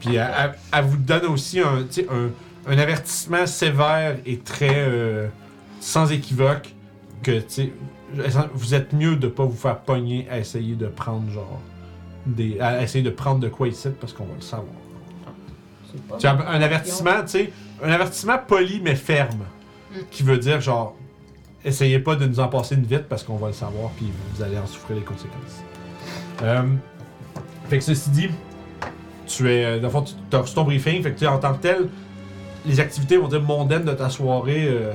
Puis 0.00 0.14
elle, 0.16 0.30
elle- 0.38 0.54
elle 0.72 0.84
vous 0.84 0.96
donne 0.96 1.26
aussi 1.26 1.60
un, 1.60 1.82
tu 1.82 2.02
sais, 2.02 2.06
un, 2.10 2.30
un 2.72 2.78
avertissement 2.78 3.46
sévère 3.46 4.16
et 4.24 4.38
très 4.38 4.74
euh, 4.74 5.28
sans 5.80 6.10
équivoque 6.10 6.74
que 7.22 7.40
tu 7.40 7.44
sais, 7.48 7.72
vous 8.54 8.74
êtes 8.74 8.94
mieux 8.94 9.16
de 9.16 9.28
pas 9.28 9.44
vous 9.44 9.56
faire 9.56 9.78
pogner 9.80 10.26
à 10.30 10.38
essayer 10.38 10.76
de 10.76 10.86
prendre 10.86 11.30
genre 11.30 11.60
des 12.26 12.58
à 12.60 12.82
essayer 12.82 13.04
de 13.04 13.10
prendre 13.10 13.40
de 13.40 13.48
quoi 13.48 13.68
ici 13.68 13.88
parce 14.00 14.14
qu'on 14.14 14.24
va 14.24 14.34
le 14.36 14.40
savoir. 14.40 14.68
C'est 15.92 16.02
pas 16.06 16.16
Tu 16.16 16.26
un 16.26 16.62
avertissement, 16.62 17.20
tu 17.22 17.28
sais, 17.28 17.52
un 17.84 17.90
avertissement 17.92 18.38
poli 18.38 18.80
mais 18.82 18.94
ferme 18.94 19.44
Mm. 19.92 19.96
qui 20.10 20.22
veut 20.24 20.38
dire 20.38 20.60
genre 20.60 20.96
essayez 21.64 21.98
pas 22.00 22.16
de 22.16 22.26
nous 22.26 22.40
en 22.40 22.48
passer 22.48 22.74
une 22.74 22.82
vite 22.84 23.04
parce 23.08 23.22
qu'on 23.22 23.36
va 23.36 23.46
le 23.48 23.52
savoir 23.52 23.90
puis 23.96 24.06
vous 24.34 24.42
allez 24.42 24.58
en 24.58 24.66
souffrir 24.66 24.96
les 24.96 25.02
conséquences. 25.04 25.62
Euh, 26.42 26.62
fait 27.68 27.78
que 27.78 27.84
ceci 27.84 28.10
dit, 28.10 28.28
tu 29.26 29.48
es 29.50 29.64
euh, 29.64 29.76
dans 29.78 29.84
le 29.86 29.92
fond 29.92 30.02
tu 30.04 30.36
as 30.36 30.40
reçu 30.40 30.54
ton 30.54 30.64
briefing, 30.64 31.02
fait 31.02 31.12
que 31.12 31.18
tu 31.20 31.26
en 31.26 31.38
tant 31.38 31.52
que 31.54 31.62
tel 31.62 31.88
les 32.66 32.80
activités 32.80 33.16
vont 33.18 33.28
dire 33.28 33.40
mondaines 33.40 33.84
de 33.84 33.92
ta 33.92 34.10
soirée 34.10 34.66
euh, 34.68 34.90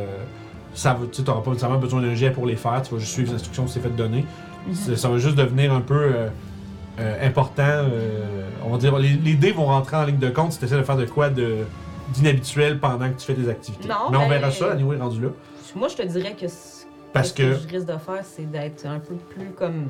ça 0.74 0.94
va, 0.94 1.06
tu 1.12 1.22
n'auras 1.22 1.42
pas 1.42 1.52
nécessairement 1.52 1.80
besoin 1.80 2.02
d'un 2.02 2.14
jet 2.16 2.32
pour 2.32 2.46
les 2.46 2.56
faire, 2.58 2.82
tu 2.82 2.94
vas 2.94 3.00
juste 3.00 3.14
suivre 3.14 3.30
les 3.30 3.36
instructions 3.36 3.66
que 3.66 3.72
c'est 3.72 3.80
fait 3.80 3.90
donner. 3.96 4.26
C'est- 4.74 4.96
Ça 4.98 5.08
va 5.10 5.18
juste 5.18 5.36
devenir 5.36 5.74
un 5.74 5.82
peu 5.82 5.96
euh, 6.14 6.28
euh, 7.00 7.28
important. 7.28 7.64
euh, 7.64 8.50
on 8.66 8.70
va 8.72 8.78
dire, 8.78 8.98
les, 9.00 9.10
les 9.14 9.34
dés 9.36 9.52
vont 9.52 9.66
rentrer 9.66 9.96
en 9.98 10.04
ligne 10.04 10.20
de 10.20 10.30
compte 10.30 10.52
si 10.52 10.60
tu 10.60 10.66
essaies 10.66 10.78
de 10.78 10.84
faire 10.84 10.98
de 10.98 11.06
quoi 11.06 11.30
de 11.30 11.60
d'inhabituel 12.14 12.80
pendant 12.80 13.10
que 13.10 13.18
tu 13.20 13.26
fais 13.26 13.34
tes 13.36 13.50
activités. 13.50 13.88
Non, 13.88 14.10
Mais 14.12 14.18
on 14.18 14.22
ben- 14.22 14.30
verra 14.40 14.52
ça, 14.52 14.72
anyway, 14.72 14.98
rendu 14.98 15.22
là. 15.22 15.30
Moi, 15.76 15.88
je 15.88 15.96
te 15.96 16.02
dirais 16.04 16.36
que 16.40 16.48
ce 16.48 16.86
Parce 17.14 17.32
que, 17.32 17.44
que. 17.44 17.54
je 17.54 17.68
risque 17.68 17.86
de 17.86 17.98
faire, 17.98 18.24
c'est 18.24 18.50
d'être 18.50 18.86
un 18.86 19.00
peu 19.00 19.16
plus 19.16 19.52
comme 19.58 19.88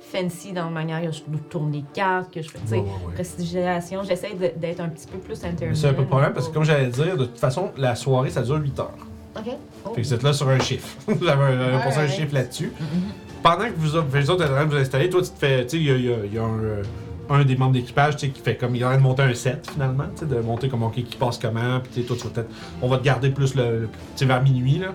fancy 0.00 0.52
dans 0.52 0.64
la 0.64 0.70
manière 0.70 1.02
que 1.02 1.10
je 1.12 1.20
tourne 1.50 1.72
les 1.72 1.84
cartes, 1.92 2.32
que 2.32 2.40
je 2.40 2.48
fais, 2.50 2.58
tu 2.60 2.68
sais, 2.68 2.74
Ouais, 2.76 2.80
ouais, 2.82 2.88
ouais. 3.08 3.14
prestigiation. 3.14 4.02
J'essaie 4.04 4.34
d'être 4.56 4.80
un 4.80 4.88
petit 4.88 5.06
peu 5.06 5.18
plus 5.18 5.44
intermittent. 5.44 5.76
C'est 5.76 5.92
pas 5.92 6.02
de 6.02 6.06
problème 6.06 6.32
parce 6.32 6.48
que, 6.48 6.54
comme 6.54 6.64
j'allais 6.64 6.86
dire, 6.88 7.16
de 7.16 7.26
toute 7.26 7.38
façon, 7.38 7.70
la 7.76 7.94
soirée 7.94 8.30
ça 8.30 8.42
dure 8.42 8.56
8 8.56 8.78
heures. 8.80 8.92
Ok. 9.36 9.44
Oh. 9.84 9.94
Fait 9.94 10.00
que 10.02 10.06
vous 10.06 10.14
êtes 10.14 10.22
là 10.22 10.32
sur 10.32 10.48
un 10.48 10.58
chiffre. 10.58 10.88
vous 11.06 11.28
avez 11.28 11.42
un, 11.42 11.78
un, 11.78 12.08
chiffre 12.08 12.34
là-dessus. 12.34 12.72
Mhm. 12.80 13.02
Pendant 13.42 13.66
que 13.66 13.74
vous 13.76 13.94
autres 13.96 14.08
train 14.08 14.64
de 14.64 14.70
vous 14.70 14.76
installer, 14.80 15.10
toi 15.10 15.22
tu 15.22 15.30
te 15.30 15.38
fais. 15.38 15.64
Tu 15.66 15.70
sais, 15.70 15.76
il 15.76 15.84
y 15.84 15.90
a, 15.90 15.94
il 15.96 16.04
y 16.04 16.12
a- 16.12 16.24
il 16.24 16.34
y 16.34 16.38
a 16.38 16.42
un, 16.42 16.58
euh, 16.58 16.82
un 17.30 17.44
des 17.44 17.56
membres 17.56 17.72
d'équipage 17.72 18.16
qui 18.16 18.30
fait 18.42 18.56
comme. 18.56 18.74
Il 18.74 18.82
train 18.90 18.96
de 18.98 19.02
monter 19.02 19.22
un 19.22 19.34
set 19.34 19.68
finalement, 19.72 20.04
de 20.20 20.40
monter 20.40 20.68
comme 20.68 20.82
ok, 20.82 20.94
qui 20.94 21.16
passe 21.16 21.38
comment. 21.38 21.80
Puis 21.80 22.02
toi 22.04 22.16
tu 22.18 22.24
vas 22.24 22.30
peut-être. 22.30 22.50
On 22.82 22.88
va 22.88 22.98
te 22.98 23.04
garder 23.04 23.30
plus 23.30 23.54
le. 23.54 23.88
vers 24.26 24.42
minuit 24.42 24.78
là. 24.78 24.88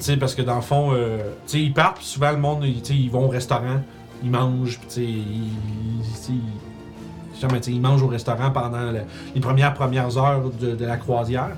Sais, 0.00 0.16
parce 0.16 0.34
que 0.34 0.42
dans 0.42 0.56
le 0.56 0.62
fond, 0.62 0.92
euh, 0.94 1.18
ils 1.52 1.72
partent, 1.72 1.98
puis 1.98 2.06
souvent 2.06 2.30
le 2.30 2.38
monde, 2.38 2.64
ils, 2.64 3.10
vont 3.10 3.26
au 3.26 3.28
restaurant, 3.28 3.82
ils 4.22 4.30
mangent, 4.30 4.78
puis 4.80 5.02
ils, 5.04 5.48
ils- 6.30 6.34
ils- 6.34 6.40
mangent 7.80 8.02
au 8.02 8.06
restaurant 8.06 8.50
pendant 8.50 8.90
le- 8.92 9.02
les 9.34 9.40
premières 9.40 9.74
premières 9.74 10.16
heures 10.16 10.50
de, 10.58 10.74
de 10.74 10.84
la 10.86 10.96
croisière. 10.96 11.56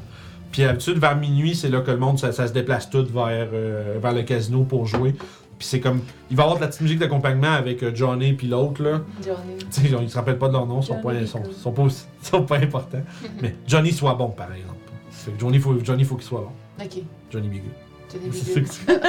Puis 0.51 0.62
d'habitude, 0.62 0.99
vers 0.99 1.15
minuit, 1.17 1.55
c'est 1.55 1.69
là 1.69 1.81
que 1.83 1.91
le 1.93 1.99
monde, 1.99 2.19
ça, 2.19 2.33
ça 2.33 2.49
se 2.49 2.53
déplace 2.53 2.91
tout 2.91 3.05
vers, 3.07 3.49
euh, 3.53 3.99
vers 4.03 4.12
le 4.15 4.23
casino 4.23 4.65
pour 4.65 4.87
jouer. 4.87 5.15
Puis 5.59 5.67
c'est 5.67 5.81
comme, 5.81 6.01
il 6.31 6.37
va 6.37 6.43
y 6.43 6.45
avoir 6.45 6.57
de 6.57 6.62
la 6.62 6.69
petite 6.69 6.83
musique 6.83 6.99
d'accompagnement 7.01 7.53
avec 7.53 7.83
euh, 7.83 7.91
Johnny 7.95 8.33
puis 8.35 8.47
l'autre, 8.47 8.81
là. 8.83 9.01
Johnny. 9.25 9.59
Tu 9.59 9.67
sais, 9.70 9.89
ils 10.03 10.09
se 10.11 10.17
rappellent 10.17 10.39
pas 10.39 10.47
de 10.49 10.53
leur 10.53 10.67
nom, 10.67 10.81
ils 10.81 10.87
sont 10.87 11.01
pas, 11.01 11.12
Johnny 11.15 11.27
sont, 11.27 11.43
sont 11.53 11.73
pas, 11.73 11.83
aussi- 11.83 12.07
sont 12.23 12.43
pas 12.45 12.59
importants. 12.59 13.03
Mais 13.43 13.57
Johnny 13.67 13.93
soit 13.93 14.15
bon, 14.15 14.28
par 14.28 14.53
exemple. 14.53 14.77
Fait 15.11 15.33
que 15.33 15.41
Johnny, 15.41 15.59
faut, 15.59 15.75
Johnny, 15.83 16.05
faut 16.05 16.15
qu'il 16.15 16.27
soit 16.27 16.41
bon. 16.43 16.85
Ok. 16.85 17.03
Johnny 17.33 17.49
Bigot. 17.49 17.65
Johnny 18.12 18.31
C'est 18.33 18.55
Bigot. 18.61 18.73
ça 18.73 18.95
que 18.95 19.01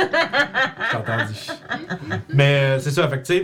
Je 0.85 0.91
t'ai 0.91 0.97
entendu. 0.97 1.33
Mais 2.33 2.55
euh, 2.61 2.79
c'est 2.79 2.91
ça, 2.91 3.07
fait 3.07 3.21
que 3.21 3.25
tu 3.27 3.33
sais, 3.33 3.41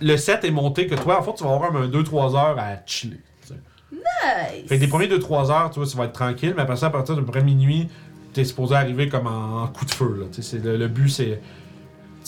le 0.00 0.16
set 0.16 0.44
est 0.44 0.50
monté 0.50 0.86
que 0.86 0.94
toi, 0.96 1.20
en 1.20 1.22
fait, 1.22 1.34
tu 1.34 1.44
vas 1.44 1.52
avoir 1.54 1.74
un 1.76 1.88
2-3 1.88 2.34
heures 2.36 2.58
à 2.58 2.76
chiller. 2.86 3.20
tu 3.42 3.48
sais. 3.48 3.54
Nice. 3.92 4.66
Fait 4.68 4.76
que 4.76 4.80
les 4.82 4.88
premiers 4.88 5.06
2-3 5.08 5.50
heures, 5.52 5.70
tu 5.70 5.78
vois, 5.78 5.88
tu 5.88 5.96
vas 5.96 6.04
être 6.04 6.12
tranquille, 6.12 6.52
mais 6.56 6.62
après 6.62 6.76
ça, 6.76 6.86
à 6.86 6.90
partir 6.90 7.14
de 7.16 7.20
près 7.20 7.42
minuit, 7.42 7.88
t'es 8.32 8.44
supposé 8.44 8.74
arriver 8.74 9.08
comme 9.08 9.26
en, 9.26 9.62
en 9.62 9.66
coup 9.68 9.84
de 9.84 9.90
feu. 9.90 10.16
Là, 10.20 10.26
tu 10.32 10.42
sais, 10.42 10.58
c'est- 10.58 10.64
le, 10.64 10.76
le 10.76 10.88
but, 10.88 11.08
c'est 11.08 11.40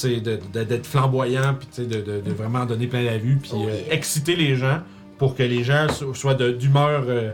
d'être 0.07 0.87
flamboyant, 0.87 1.55
puis 1.55 1.87
de, 1.87 2.01
de- 2.01 2.21
de 2.21 2.31
vraiment 2.33 2.65
donner 2.67 2.87
plein 2.87 3.03
la 3.03 3.19
vue, 3.19 3.37
puis 3.37 3.51
Oh 3.55 3.67
euh, 3.69 3.79
exciter 3.91 4.37
les 4.37 4.57
gens 4.57 4.81
pour 5.19 5.35
que 5.35 5.43
les 5.43 5.63
gens 5.65 5.89
so- 5.89 6.15
soient 6.15 6.35
d'humeur 6.35 7.05
euh, 7.09 7.33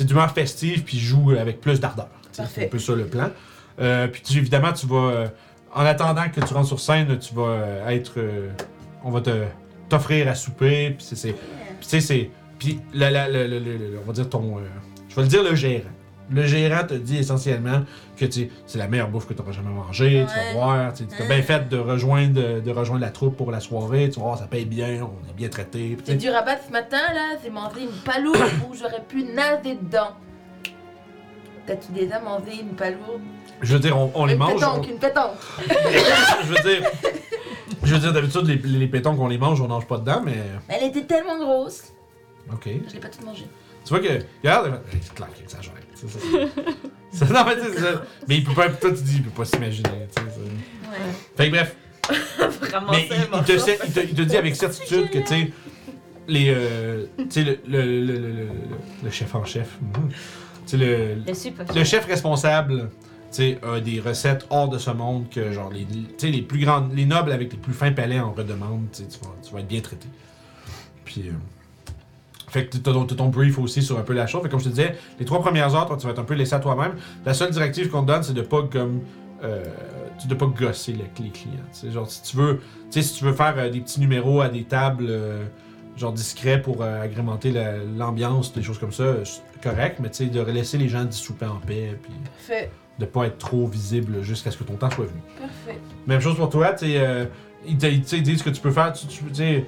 d'humeur 0.00 0.30
festive, 0.32 0.82
puis 0.84 0.98
jouent 0.98 1.32
avec 1.38 1.60
plus 1.60 1.80
d'ardeur. 1.80 2.08
C'est 2.32 2.42
un 2.64 2.68
peu 2.68 2.78
ça 2.78 2.94
le 2.94 3.06
plan. 3.06 3.30
Euh, 3.80 4.06
puis 4.08 4.22
tu- 4.22 4.38
évidemment, 4.38 4.72
tu 4.72 4.86
vas. 4.86 5.32
en 5.74 5.84
attendant 5.84 6.28
que 6.28 6.40
tu 6.40 6.54
rentres 6.54 6.68
sur 6.68 6.80
scène, 6.80 7.18
tu 7.18 7.34
vas 7.34 7.90
être. 7.92 8.14
on 9.04 9.10
va 9.10 9.20
te 9.20 9.30
t'offrir 9.88 10.28
à 10.28 10.34
souper. 10.34 10.90
Puis 10.90 11.06
c'est-. 11.14 11.32
Puis 11.32 11.38
tu 11.82 11.88
sais, 11.88 12.00
c'est. 12.00 12.30
Puis 12.58 12.78
on 12.94 14.06
va 14.06 14.12
dire 14.12 14.28
ton. 14.28 14.58
je 15.08 15.16
vais 15.16 15.22
le 15.22 15.28
dire 15.28 15.42
le 15.42 15.54
gérant. 15.54 15.82
Le 16.30 16.46
gérant 16.46 16.84
te 16.86 16.94
dit 16.94 17.18
essentiellement 17.18 17.82
que 18.16 18.24
c'est 18.30 18.78
la 18.78 18.88
meilleure 18.88 19.08
bouffe 19.08 19.26
que 19.26 19.34
tu 19.34 19.40
n'auras 19.40 19.52
jamais 19.52 19.68
mangée. 19.68 20.24
Tu 20.26 20.34
vas 20.34 20.52
voir. 20.54 20.92
Tu 20.94 21.04
as 21.22 21.26
bien 21.26 21.42
fait 21.42 21.68
de 21.68 21.76
rejoindre, 21.78 22.32
de, 22.34 22.60
de 22.60 22.70
rejoindre 22.70 23.02
la 23.02 23.10
troupe 23.10 23.36
pour 23.36 23.50
la 23.50 23.60
soirée. 23.60 24.08
Tu 24.08 24.18
vas 24.20 24.26
voir, 24.26 24.38
ça 24.38 24.46
paye 24.46 24.64
bien. 24.64 25.02
On 25.02 25.30
est 25.30 25.34
bien 25.36 25.48
traité. 25.50 25.96
Sais, 26.04 26.14
du 26.14 26.30
rabat 26.30 26.56
ce 26.66 26.72
matin 26.72 26.96
là, 27.14 27.36
j'ai 27.42 27.50
mangé 27.50 27.82
une 27.82 28.02
palourde 28.04 28.38
où 28.70 28.74
j'aurais 28.74 29.02
pu 29.06 29.22
nager 29.24 29.74
dedans. 29.80 30.12
T'as-tu 31.66 31.92
déjà 31.92 32.20
mangé 32.20 32.60
une 32.60 32.74
palourde? 32.74 33.20
Je 33.62 33.74
veux 33.74 33.80
dire, 33.80 33.96
on, 33.98 34.10
on 34.14 34.26
les 34.26 34.34
Une 34.34 34.38
mange. 34.38 34.54
pétanque, 34.54 34.84
on- 34.86 34.90
une 34.92 34.98
pétanque. 34.98 35.30
je 35.68 36.48
veux 36.52 36.78
dire. 36.78 36.90
Je 37.82 37.94
veux 37.94 38.00
dire, 38.00 38.12
d'habitude, 38.12 38.46
les, 38.46 38.56
les 38.78 38.86
pétons 38.86 39.14
qu'on 39.16 39.28
les 39.28 39.38
mange, 39.38 39.60
on 39.60 39.68
mange 39.68 39.86
pas 39.86 39.98
dedans, 39.98 40.22
mais. 40.24 40.36
Mais 40.68 40.78
elle 40.80 40.88
était 40.88 41.04
tellement 41.04 41.38
grosse, 41.38 41.92
Ok. 42.52 42.66
je 42.88 42.94
l'ai 42.94 43.00
pas 43.00 43.08
toute 43.08 43.24
mangée. 43.24 43.46
Tu 43.84 43.90
vois 43.90 44.00
que. 44.00 44.08
Regarde, 44.42 44.80
hey, 44.92 44.98
c'est 45.02 45.14
clair 45.14 45.28
qu'il 45.34 45.44
exagère. 45.44 45.72
C'est 47.12 47.26
ça. 47.26 47.32
non, 47.32 47.44
mais 47.46 47.54
c'est 47.62 47.80
ça. 47.80 48.02
Mais 48.28 48.36
il 48.38 48.44
peut 48.44 48.52
pas. 48.54 48.68
Toi, 48.70 48.90
tu 48.90 49.02
dis, 49.02 49.16
il 49.16 49.22
peut 49.22 49.30
pas 49.30 49.44
s'imaginer. 49.44 49.88
tu 50.14 50.22
sais, 50.22 50.28
c'est- 50.34 50.90
Ouais. 50.90 50.96
Fait 51.36 51.46
que 51.46 51.54
bref. 51.54 51.76
Vraiment, 52.60 52.90
Mais 52.92 53.08
il, 53.10 53.16
il 53.38 53.44
te, 53.44 53.58
sait- 53.58 53.78
il 53.86 53.92
te- 53.92 54.00
il 54.00 54.14
te 54.14 54.22
dit 54.22 54.36
avec 54.36 54.54
certitude 54.56 55.08
que, 55.10 55.18
tu 55.18 55.26
sais, 55.26 55.52
les. 56.28 56.46
euh, 56.54 57.06
tu 57.16 57.24
sais, 57.30 57.44
le, 57.44 57.58
le, 57.66 57.82
le, 57.82 58.16
le, 58.16 58.18
le- 58.18 58.48
le 59.04 59.10
chef 59.10 59.34
en 59.34 59.44
chef. 59.44 59.78
Tu 60.66 60.70
sais, 60.70 60.76
le, 60.78 61.16
Le 61.74 61.84
chef 61.84 62.06
responsable, 62.06 62.88
tu 63.30 63.36
sais, 63.36 63.58
a 63.62 63.80
des 63.80 64.00
recettes 64.00 64.46
hors 64.48 64.68
de 64.70 64.78
ce 64.78 64.90
monde 64.90 65.28
que, 65.28 65.52
genre, 65.52 65.70
les, 65.70 65.84
tu 65.84 66.06
sais, 66.16 66.28
les 66.30 66.40
plus 66.40 66.58
grandes. 66.64 66.94
Les 66.96 67.04
nobles 67.04 67.32
avec 67.32 67.52
les 67.52 67.58
plus 67.58 67.74
fins 67.74 67.92
palais 67.92 68.18
en 68.18 68.32
redemandent, 68.32 68.86
tu 68.92 69.02
sais, 69.02 69.08
tu 69.08 69.18
vas, 69.24 69.34
tu 69.46 69.52
vas 69.52 69.60
être 69.60 69.68
bien 69.68 69.80
traité. 69.82 70.08
Puis. 71.04 71.24
euh, 71.28 71.32
fait 72.54 72.66
que 72.66 72.76
t'as 72.78 72.92
ton, 72.92 73.04
ton 73.04 73.28
brief 73.28 73.58
aussi 73.58 73.82
sur 73.82 73.98
un 73.98 74.02
peu 74.02 74.12
la 74.14 74.26
chose. 74.26 74.40
Fait 74.42 74.48
que 74.48 74.52
comme 74.52 74.60
je 74.60 74.64
te 74.66 74.70
disais, 74.70 74.96
les 75.18 75.24
trois 75.26 75.40
premières 75.40 75.74
heures, 75.74 75.86
toi, 75.86 75.96
tu 75.98 76.06
vas 76.06 76.12
être 76.12 76.18
un 76.20 76.24
peu 76.24 76.34
laissé 76.34 76.54
à 76.54 76.60
toi-même. 76.60 76.92
La 77.26 77.34
seule 77.34 77.50
directive 77.50 77.88
qu'on 77.90 78.02
te 78.02 78.06
donne, 78.06 78.22
c'est 78.22 78.32
de 78.34 78.42
pas 78.42 78.62
comme. 78.62 79.00
Euh, 79.42 79.62
de 80.28 80.34
pas 80.34 80.46
gosser 80.46 80.92
le- 80.92 81.00
les 81.22 81.30
clients. 81.30 81.92
Genre, 81.92 82.08
si 82.08 82.22
tu 82.22 82.36
veux, 82.36 82.60
si 82.88 83.12
tu 83.14 83.24
veux 83.24 83.32
faire 83.32 83.54
euh, 83.58 83.68
des 83.68 83.80
petits 83.80 83.98
numéros 84.00 84.40
à 84.40 84.48
des 84.48 84.62
tables, 84.62 85.06
euh, 85.08 85.44
genre 85.96 86.12
discrets 86.12 86.62
pour 86.62 86.82
agrémenter 86.82 87.50
la- 87.50 87.76
l'ambiance, 87.78 88.52
des 88.54 88.62
choses 88.62 88.78
comme 88.78 88.92
ça, 88.92 89.04
correct, 89.62 89.98
mais 90.00 90.08
tu 90.10 90.18
sais, 90.18 90.26
de 90.26 90.40
laisser 90.40 90.78
les 90.78 90.88
gens 90.88 91.04
dissouper 91.04 91.46
en 91.46 91.56
paix, 91.56 91.98
puis 92.02 92.12
Parfait, 92.24 92.70
de 93.00 93.04
pas 93.04 93.26
être 93.26 93.38
trop 93.38 93.66
visible 93.66 94.22
jusqu'à 94.22 94.50
ce 94.52 94.56
que 94.56 94.64
ton 94.64 94.74
temps 94.76 94.90
soit 94.90 95.04
venu. 95.06 95.20
parfait. 95.38 95.78
Même 96.06 96.20
chose 96.20 96.36
pour 96.36 96.48
toi, 96.48 96.72
tu 96.72 96.86
sais, 96.86 96.94
euh, 96.98 97.24
ils, 97.66 97.76
te- 97.76 98.16
disent 98.16 98.42
que 98.42 98.50
tu 98.50 98.60
peux 98.60 98.70
faire, 98.70 98.92
tu, 98.92 99.06
tu- 99.08 99.24
tu 99.24 99.34
sais, 99.34 99.66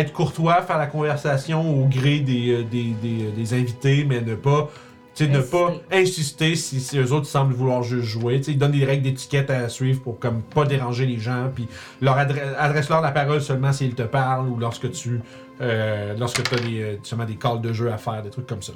être 0.00 0.12
courtois, 0.12 0.62
faire 0.62 0.78
la 0.78 0.86
conversation 0.86 1.82
au 1.82 1.86
gré 1.86 2.20
des, 2.20 2.50
euh, 2.52 2.62
des, 2.64 2.94
des, 3.02 3.30
des 3.36 3.54
invités, 3.54 4.04
mais 4.08 4.20
ne 4.20 4.34
pas, 4.34 4.70
tu 5.14 5.24
sais, 5.26 5.30
ne 5.30 5.38
Insister. 5.38 5.56
pas 5.56 5.96
insister 5.96 6.54
si, 6.56 6.80
si 6.80 6.98
eux 6.98 7.12
autres 7.12 7.26
semblent 7.26 7.54
vouloir 7.54 7.82
juste 7.82 8.04
jouer. 8.08 8.38
Tu 8.38 8.44
sais, 8.44 8.52
ils 8.52 8.58
donnent 8.58 8.72
des 8.72 8.84
règles 8.84 9.02
d'étiquette 9.04 9.50
à 9.50 9.68
suivre 9.68 10.00
pour 10.02 10.18
comme 10.18 10.42
pas 10.42 10.64
déranger 10.64 11.06
les 11.06 11.18
gens, 11.18 11.50
puis 11.54 11.68
leur 12.00 12.16
adre- 12.16 12.54
adresse-leur 12.58 13.00
la 13.00 13.12
parole 13.12 13.40
seulement 13.40 13.72
s'ils 13.72 13.94
te 13.94 14.02
parlent 14.02 14.48
ou 14.48 14.58
lorsque 14.58 14.90
tu, 14.90 15.20
euh, 15.60 16.14
lorsque 16.18 16.42
tu 16.42 16.54
as 16.54 16.58
des, 16.58 16.82
euh, 16.82 16.96
justement 16.98 17.24
des 17.24 17.36
calls 17.36 17.60
de 17.60 17.72
jeu 17.72 17.92
à 17.92 17.96
faire, 17.98 18.22
des 18.22 18.30
trucs 18.30 18.46
comme 18.46 18.62
ça. 18.62 18.72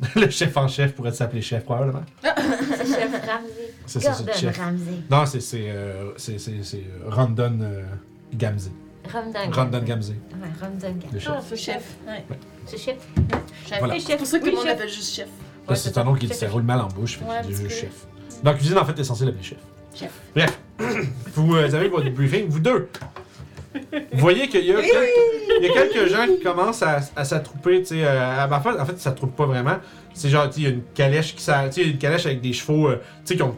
Le 0.16 0.28
chef 0.30 0.56
en 0.56 0.66
chef 0.66 0.94
pourrait 0.94 1.12
s'appeler 1.12 1.42
chef 1.42 1.64
probablement. 1.64 2.02
C'est 2.22 2.86
Chef 2.86 3.12
Ramsey. 3.12 3.72
C'est 3.86 4.00
ça, 4.00 4.14
c'est 4.14 4.34
chef. 4.36 4.58
Ramsey. 4.58 4.84
Non, 5.10 5.26
c'est 5.26 5.40
c'est 5.40 5.66
euh, 5.68 6.10
c'est 6.16 6.40
c'est 6.40 6.62
c'est 6.64 6.78
euh, 6.78 7.08
Rondon 7.10 7.58
euh, 7.60 7.82
Gamzee. 8.34 8.72
Rondon. 9.10 9.50
Rondon 9.52 9.82
Gamzee, 9.84 10.12
Ouais, 10.12 10.48
Rondon 10.60 10.94
le 11.12 11.18
Gamzee. 11.18 11.20
chef. 11.20 11.32
Ah, 11.36 11.40
ce 11.48 11.54
chef. 11.56 11.84
Ouais. 12.06 12.24
C'est 12.66 12.78
chef. 12.78 12.96
Chef. 13.68 13.78
Voilà. 13.78 13.94
C'est 13.94 14.06
chef. 14.06 14.16
pour 14.18 14.26
ça 14.26 14.38
que 14.38 14.44
Oui, 14.44 14.50
le 14.52 14.56
monde 14.56 14.88
juste 14.88 15.14
chef. 15.14 15.28
C'est 15.74 15.96
un 15.98 16.04
nom 16.04 16.14
qui 16.14 16.28
se 16.28 16.44
roule 16.46 16.62
mal 16.62 16.80
en 16.80 16.88
bouche, 16.88 17.18
fait 17.18 17.24
Ouais, 17.24 17.42
juste 17.48 17.62
que- 17.64 17.68
chef. 17.72 18.06
Dans 18.42 18.50
la 18.52 18.56
cuisine, 18.56 18.78
en 18.78 18.84
fait, 18.84 18.94
t'es 18.94 19.04
censé 19.04 19.24
l'appeler 19.24 19.42
chef. 19.44 19.58
Chef. 19.94 20.10
Bref, 20.34 20.58
vous 21.34 21.54
euh, 21.54 21.64
avez 21.74 21.88
votre 21.88 22.08
briefing, 22.10 22.46
vous 22.48 22.60
deux. 22.60 22.88
Vous 23.74 24.18
voyez 24.18 24.48
qu'il 24.48 24.64
y 24.66 24.72
a, 24.72 24.80
quelques, 24.82 25.08
il 25.60 25.66
y 25.66 25.70
a 25.70 25.72
quelques 25.72 26.08
gens 26.10 26.26
qui 26.26 26.40
commencent 26.42 26.82
à, 26.82 27.00
à 27.16 27.24
s'attrouper, 27.24 27.80
tu 27.80 27.86
sais. 27.88 28.04
euh, 28.04 28.20
à- 28.44 28.48
en 28.54 28.60
fait, 28.60 28.78
en 28.80 28.84
fait, 28.84 28.92
ça 28.98 29.10
s'attroupe 29.10 29.34
pas 29.34 29.46
vraiment. 29.46 29.76
C'est 30.14 30.28
genre, 30.28 30.48
tu 30.48 30.54
sais, 30.56 30.60
il 30.60 30.64
y 30.64 30.66
a 30.66 30.70
une 30.70 30.82
calèche 30.94 31.34
qui 31.34 31.42
s'a- 31.42 31.68
tu 31.68 31.72
sais, 31.74 31.80
il 31.82 31.86
y 31.86 31.90
a 31.90 31.92
une 31.92 31.98
calèche 31.98 32.26
avec 32.26 32.40
des 32.42 32.52
chevaux, 32.52 32.88
euh, 32.88 32.96
tu 33.24 33.28
sais, 33.32 33.36
qui 33.36 33.42
ont, 33.42 33.56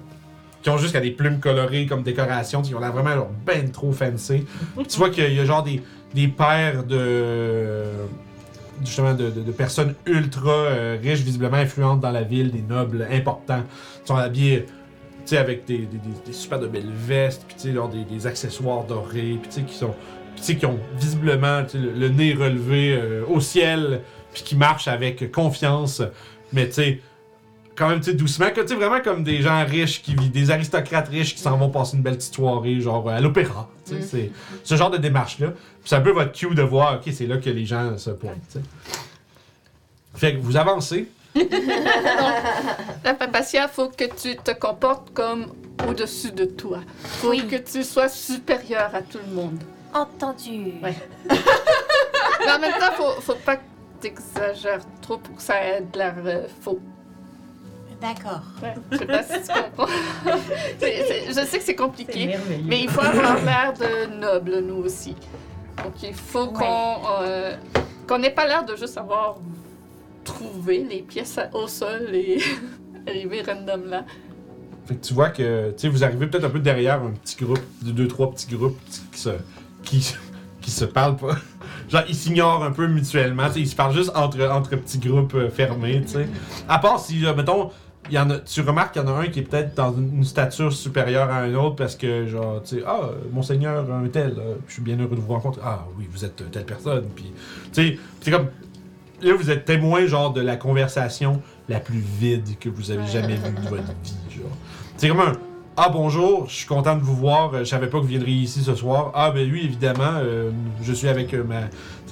qui 0.64 0.70
ont 0.70 0.78
jusqu'à 0.78 1.00
des 1.00 1.10
plumes 1.10 1.40
colorées 1.40 1.84
comme 1.84 2.02
décoration, 2.02 2.62
qui 2.62 2.74
ont 2.74 2.80
l'air 2.80 2.90
vraiment 2.90 3.14
genre, 3.14 3.30
ben 3.44 3.70
trop 3.70 3.92
fancy. 3.92 4.46
Tu 4.88 4.96
vois 4.98 5.10
qu'il 5.10 5.32
y 5.32 5.38
a 5.38 5.44
genre 5.44 5.62
des, 5.62 5.82
des 6.14 6.26
paires 6.26 6.84
de. 6.84 7.84
de, 8.80 9.52
personnes 9.52 9.94
ultra 10.06 10.50
euh, 10.50 10.96
riches, 11.00 11.20
visiblement 11.20 11.58
influentes 11.58 12.00
dans 12.00 12.10
la 12.10 12.22
ville, 12.22 12.50
des 12.50 12.62
nobles 12.62 13.06
importants. 13.12 13.62
Ils 14.04 14.08
sont 14.08 14.16
habillés 14.16 14.64
avec 15.32 15.66
des, 15.66 15.86
super 16.32 16.58
de 16.58 16.66
belles 16.66 16.92
vestes, 16.92 17.44
puis 17.46 17.70
des, 17.70 18.04
des 18.04 18.26
accessoires 18.26 18.84
dorés, 18.84 19.38
puis 19.42 19.64
qui 19.64 19.74
sont, 19.74 19.94
qui 20.36 20.64
ont 20.64 20.78
visiblement 20.98 21.62
le, 21.74 22.08
nez 22.08 22.32
relevé 22.32 22.96
euh, 22.96 23.22
au 23.28 23.38
ciel, 23.40 24.00
puis 24.32 24.42
qui 24.42 24.56
marchent 24.56 24.88
avec 24.88 25.30
confiance, 25.30 26.00
mais 26.54 26.70
tu 26.70 27.00
quand 27.76 27.88
même, 27.88 27.98
tu 28.00 28.06
sais, 28.10 28.14
doucement, 28.14 28.50
que, 28.50 28.60
tu 28.60 28.68
sais, 28.68 28.74
vraiment 28.74 29.00
comme 29.00 29.24
des 29.24 29.42
gens 29.42 29.64
riches, 29.64 30.02
qui 30.02 30.14
vivent, 30.14 30.30
des 30.30 30.50
aristocrates 30.50 31.08
riches 31.08 31.34
qui 31.34 31.40
s'en 31.40 31.56
vont 31.56 31.68
passer 31.70 31.96
une 31.96 32.02
belle 32.02 32.16
petite 32.16 32.34
soirée, 32.34 32.80
genre 32.80 33.08
à 33.08 33.20
l'opéra, 33.20 33.68
tu 33.86 33.92
sais, 33.94 33.98
Mm. 33.98 34.02
c'est 34.10 34.30
ce 34.62 34.74
genre 34.76 34.90
de 34.90 34.98
démarche-là. 34.98 35.48
Puis 35.48 35.58
c'est 35.86 35.96
un 35.96 36.00
peu 36.00 36.10
votre 36.12 36.32
cue 36.32 36.54
de 36.54 36.62
voir, 36.62 36.94
ok, 37.04 37.12
c'est 37.12 37.26
là 37.26 37.36
que 37.38 37.50
les 37.50 37.66
gens 37.66 37.96
se 37.98 38.10
pointent, 38.10 38.34
tu 38.52 38.58
sais. 38.58 38.64
Fait 40.14 40.34
que 40.34 40.40
vous 40.40 40.56
avancez, 40.56 41.08
La 43.04 43.14
Papacia, 43.14 43.66
faut 43.68 43.88
que 43.88 44.04
tu 44.04 44.36
te 44.36 44.52
comportes 44.52 45.12
comme 45.12 45.46
au-dessus 45.88 46.30
de 46.32 46.44
toi. 46.44 46.78
Faut 47.20 47.30
Oui. 47.30 47.46
que 47.48 47.56
tu 47.56 47.82
sois 47.82 48.08
supérieur 48.08 48.90
à 48.94 49.02
tout 49.02 49.18
le 49.26 49.34
monde. 49.34 49.58
Entendu. 49.92 50.72
Ouais. 50.82 50.94
Mais 51.28 52.52
en 52.52 52.58
même 52.60 52.72
temps, 52.78 52.92
faut, 52.96 53.20
faut 53.20 53.34
pas 53.44 53.56
que 53.56 53.62
t'exagères 54.00 54.80
trop 55.00 55.18
pour 55.18 55.36
que 55.36 55.42
ça 55.42 55.54
ait 55.62 55.80
de 55.92 55.98
l'air 55.98 56.14
euh, 56.24 56.46
faux. 56.62 56.80
D'accord. 58.04 58.42
Ouais, 58.62 58.74
je 58.92 58.98
sais 58.98 59.06
pas 59.06 59.22
si 59.22 59.32
tu 59.42 59.48
comprends. 59.48 59.92
C'est- 60.78 61.04
c'est- 61.08 61.26
je 61.28 61.46
sais 61.46 61.58
que 61.58 61.64
c'est 61.64 61.74
compliqué, 61.74 62.36
mais 62.64 62.82
il 62.82 62.88
faut 62.90 63.00
avoir 63.00 63.36
l'air 63.42 63.72
de 63.72 64.14
noble, 64.20 64.60
nous 64.60 64.74
aussi. 64.84 65.16
Donc 65.82 66.02
il 66.02 66.12
faut 66.14 66.44
Ouais. 66.48 66.52
qu'on 66.52 66.98
euh, 67.22 67.56
qu'on 68.06 68.18
n'ait 68.18 68.30
pas 68.34 68.46
l'air 68.46 68.64
de 68.66 68.76
juste 68.76 68.98
avoir 68.98 69.36
trouvé 70.22 70.84
les 70.88 71.00
pièces 71.00 71.38
au 71.54 71.66
sol 71.66 72.10
et 72.14 72.42
arriver 73.08 73.40
random 73.42 73.86
là. 73.88 74.04
Fait 74.86 74.96
que 74.96 75.06
tu 75.06 75.14
vois 75.14 75.30
que 75.30 75.70
tu 75.70 75.74
sais, 75.78 75.88
vous 75.88 76.04
arrivez 76.04 76.26
peut-être 76.26 76.44
un 76.44 76.50
peu 76.50 76.58
derrière 76.60 77.02
un 77.02 77.12
petit 77.12 77.36
groupe, 77.42 77.60
de 77.80 77.90
deux, 77.90 78.06
trois 78.06 78.30
petits 78.30 78.54
groupes 78.54 78.78
qui 79.12 79.18
se, 79.18 79.30
qui, 79.82 80.14
qui 80.60 80.70
se 80.70 80.84
parlent 80.84 81.16
pas. 81.16 81.36
Genre, 81.88 82.02
ils 82.08 82.14
s'ignorent 82.14 82.64
un 82.64 82.70
peu 82.72 82.86
mutuellement. 82.86 83.46
tu 83.48 83.54
sais, 83.54 83.60
Ils 83.60 83.68
se 83.68 83.76
parlent 83.76 83.94
juste 83.94 84.12
entre, 84.14 84.42
entre 84.50 84.70
petits 84.76 84.98
groupes 84.98 85.34
euh, 85.34 85.48
fermés. 85.50 86.02
tu 86.02 86.08
sais. 86.12 86.28
À 86.68 86.78
part 86.78 86.98
si, 87.00 87.24
euh, 87.24 87.34
mettons, 87.34 87.70
y 88.12 88.18
en 88.18 88.30
a, 88.30 88.38
tu 88.38 88.60
remarques 88.60 88.92
qu'il 88.92 89.02
y 89.02 89.04
en 89.04 89.08
a 89.08 89.20
un 89.20 89.26
qui 89.28 89.40
est 89.40 89.42
peut-être 89.42 89.74
dans 89.74 89.92
une, 89.92 90.16
une 90.16 90.24
stature 90.24 90.72
supérieure 90.72 91.30
à 91.30 91.38
un 91.38 91.54
autre 91.54 91.76
parce 91.76 91.96
que, 91.96 92.26
genre, 92.26 92.62
tu 92.62 92.76
sais, 92.76 92.84
ah, 92.86 93.10
Monseigneur, 93.32 93.90
un 93.92 94.06
tel, 94.08 94.34
euh, 94.38 94.54
je 94.68 94.74
suis 94.74 94.82
bien 94.82 94.98
heureux 94.98 95.16
de 95.16 95.20
vous 95.20 95.32
rencontrer. 95.32 95.62
Ah, 95.64 95.86
oui, 95.98 96.08
vous 96.10 96.24
êtes 96.24 96.50
telle 96.50 96.64
personne. 96.64 97.06
Puis, 97.14 97.32
tu 97.72 97.82
sais, 97.82 97.98
c'est 98.20 98.30
comme. 98.30 98.48
Là, 99.22 99.32
vous 99.34 99.50
êtes 99.50 99.64
témoin, 99.64 100.06
genre, 100.06 100.32
de 100.32 100.40
la 100.42 100.56
conversation 100.56 101.40
la 101.68 101.80
plus 101.80 102.00
vide 102.00 102.58
que 102.60 102.68
vous 102.68 102.90
avez 102.90 103.06
jamais 103.06 103.36
vue 103.36 103.52
de 103.52 103.68
votre 103.68 103.94
vie, 104.02 104.36
genre. 104.36 104.50
C'est 104.96 105.08
comme 105.08 105.20
un 105.20 105.32
Ah 105.76 105.88
bonjour, 105.92 106.48
je 106.48 106.54
suis 106.54 106.66
content 106.68 106.94
de 106.94 107.02
vous 107.02 107.16
voir, 107.16 107.52
euh, 107.52 107.58
je 107.60 107.64
savais 107.64 107.88
pas 107.88 107.98
que 107.98 108.02
vous 108.02 108.08
viendriez 108.08 108.42
ici 108.42 108.60
ce 108.62 108.76
soir. 108.76 109.10
Ah 109.12 109.32
ben 109.32 109.50
oui, 109.50 109.62
évidemment, 109.64 110.18
euh, 110.22 110.52
je 110.80 110.92
suis 110.92 111.08
avec 111.08 111.34
euh, 111.34 111.42
ma, 111.42 111.62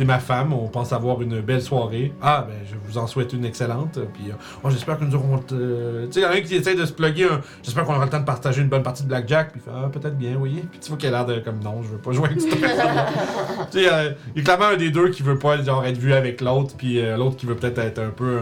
ma 0.04 0.18
femme, 0.18 0.52
on 0.52 0.66
pense 0.66 0.92
avoir 0.92 1.22
une 1.22 1.40
belle 1.40 1.62
soirée. 1.62 2.12
Ah 2.20 2.44
ben 2.48 2.56
je 2.68 2.74
vous 2.84 2.98
en 2.98 3.06
souhaite 3.06 3.32
une 3.32 3.44
excellente. 3.44 4.00
Puis 4.14 4.30
euh, 4.30 4.34
oh, 4.64 4.70
j'espère 4.70 4.98
que 4.98 5.04
nous 5.04 5.14
aurons. 5.14 5.38
euh, 5.52 6.06
Tu 6.06 6.14
sais, 6.14 6.20
il 6.20 6.22
y 6.24 6.26
en 6.26 6.30
a 6.30 6.34
un 6.34 6.40
qui 6.40 6.56
essaie 6.56 6.74
de 6.74 6.84
se 6.84 6.92
plugger 6.92 7.26
un. 7.30 7.40
J'espère 7.62 7.84
qu'on 7.84 7.94
aura 7.94 8.06
le 8.06 8.10
temps 8.10 8.18
de 8.18 8.24
partager 8.24 8.62
une 8.62 8.68
bonne 8.68 8.82
partie 8.82 9.04
de 9.04 9.08
Blackjack. 9.08 9.52
Puis 9.52 9.62
Ah 9.68 9.88
peut-être 9.92 10.18
bien, 10.18 10.34
oui. 10.40 10.64
Puis 10.68 10.80
tu 10.80 10.88
vois 10.88 10.96
qu'il 10.98 11.08
a 11.10 11.12
l'air 11.12 11.26
de 11.26 11.38
comme 11.38 11.60
non, 11.62 11.84
je 11.84 11.88
veux 11.90 11.98
pas 11.98 12.10
jouer 12.10 12.30
avec 12.30 12.40
cette 12.40 12.60
personne. 12.60 12.90
tu 13.70 13.78
sais, 13.78 13.92
euh, 13.92 14.10
il 14.34 14.38
y 14.38 14.40
a 14.40 14.44
clairement 14.44 14.74
un 14.74 14.76
des 14.76 14.90
deux 14.90 15.10
qui 15.10 15.22
veut 15.22 15.38
pas 15.38 15.62
genre 15.62 15.84
être 15.84 15.98
vu 15.98 16.12
avec 16.14 16.40
l'autre, 16.40 16.74
puis 16.76 17.00
l'autre 17.16 17.36
qui 17.36 17.46
veut 17.46 17.54
peut-être 17.54 17.78
être 17.78 18.00
un 18.00 18.10
peu 18.10 18.38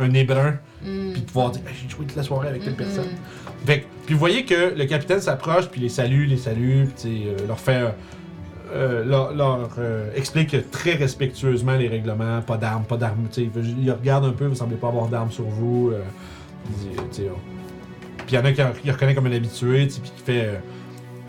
un, 0.00 0.04
un 0.04 0.12
ébrun 0.12 0.56
Mm. 0.80 1.12
puis 1.12 1.22
pouvoir 1.22 1.50
dire 1.50 1.60
Ben, 1.64 1.72
j'ai 1.74 1.88
joué 1.88 2.06
toute 2.06 2.14
la 2.16 2.22
soirée 2.22 2.46
avec 2.46 2.64
telle 2.64 2.76
personne. 2.76 3.08
Fait 3.66 3.84
puis 4.06 4.14
vous 4.14 4.20
voyez 4.20 4.44
que 4.46 4.74
le 4.74 4.84
capitaine 4.86 5.20
s'approche, 5.20 5.68
puis 5.68 5.80
les 5.82 5.90
salue, 5.90 6.26
les 6.28 6.38
salue, 6.38 6.86
puis 6.96 7.28
euh, 7.28 7.46
leur 7.46 7.60
fait. 7.60 7.94
euh, 8.72 9.04
leur 9.04 9.70
euh, 9.78 10.10
explique 10.14 10.70
très 10.70 10.94
respectueusement 10.94 11.76
les 11.76 11.88
règlements, 11.88 12.40
pas 12.42 12.56
d'armes, 12.56 12.84
pas 12.84 12.96
d'armes. 12.96 13.26
Il 13.36 13.50
il 13.82 13.90
regarde 13.90 14.24
un 14.24 14.32
peu, 14.32 14.46
vous 14.46 14.54
semblez 14.54 14.76
pas 14.76 14.88
avoir 14.88 15.08
d'armes 15.08 15.30
sur 15.30 15.44
vous. 15.44 15.90
euh, 15.92 16.00
Puis 18.26 18.30
il 18.30 18.34
y 18.34 18.38
en 18.38 18.44
a 18.44 18.52
qui 18.52 18.90
reconnaît 18.90 19.14
comme 19.14 19.26
un 19.26 19.32
habitué, 19.32 19.86
puis 19.86 20.10
qui 20.16 20.22
fait. 20.24 20.60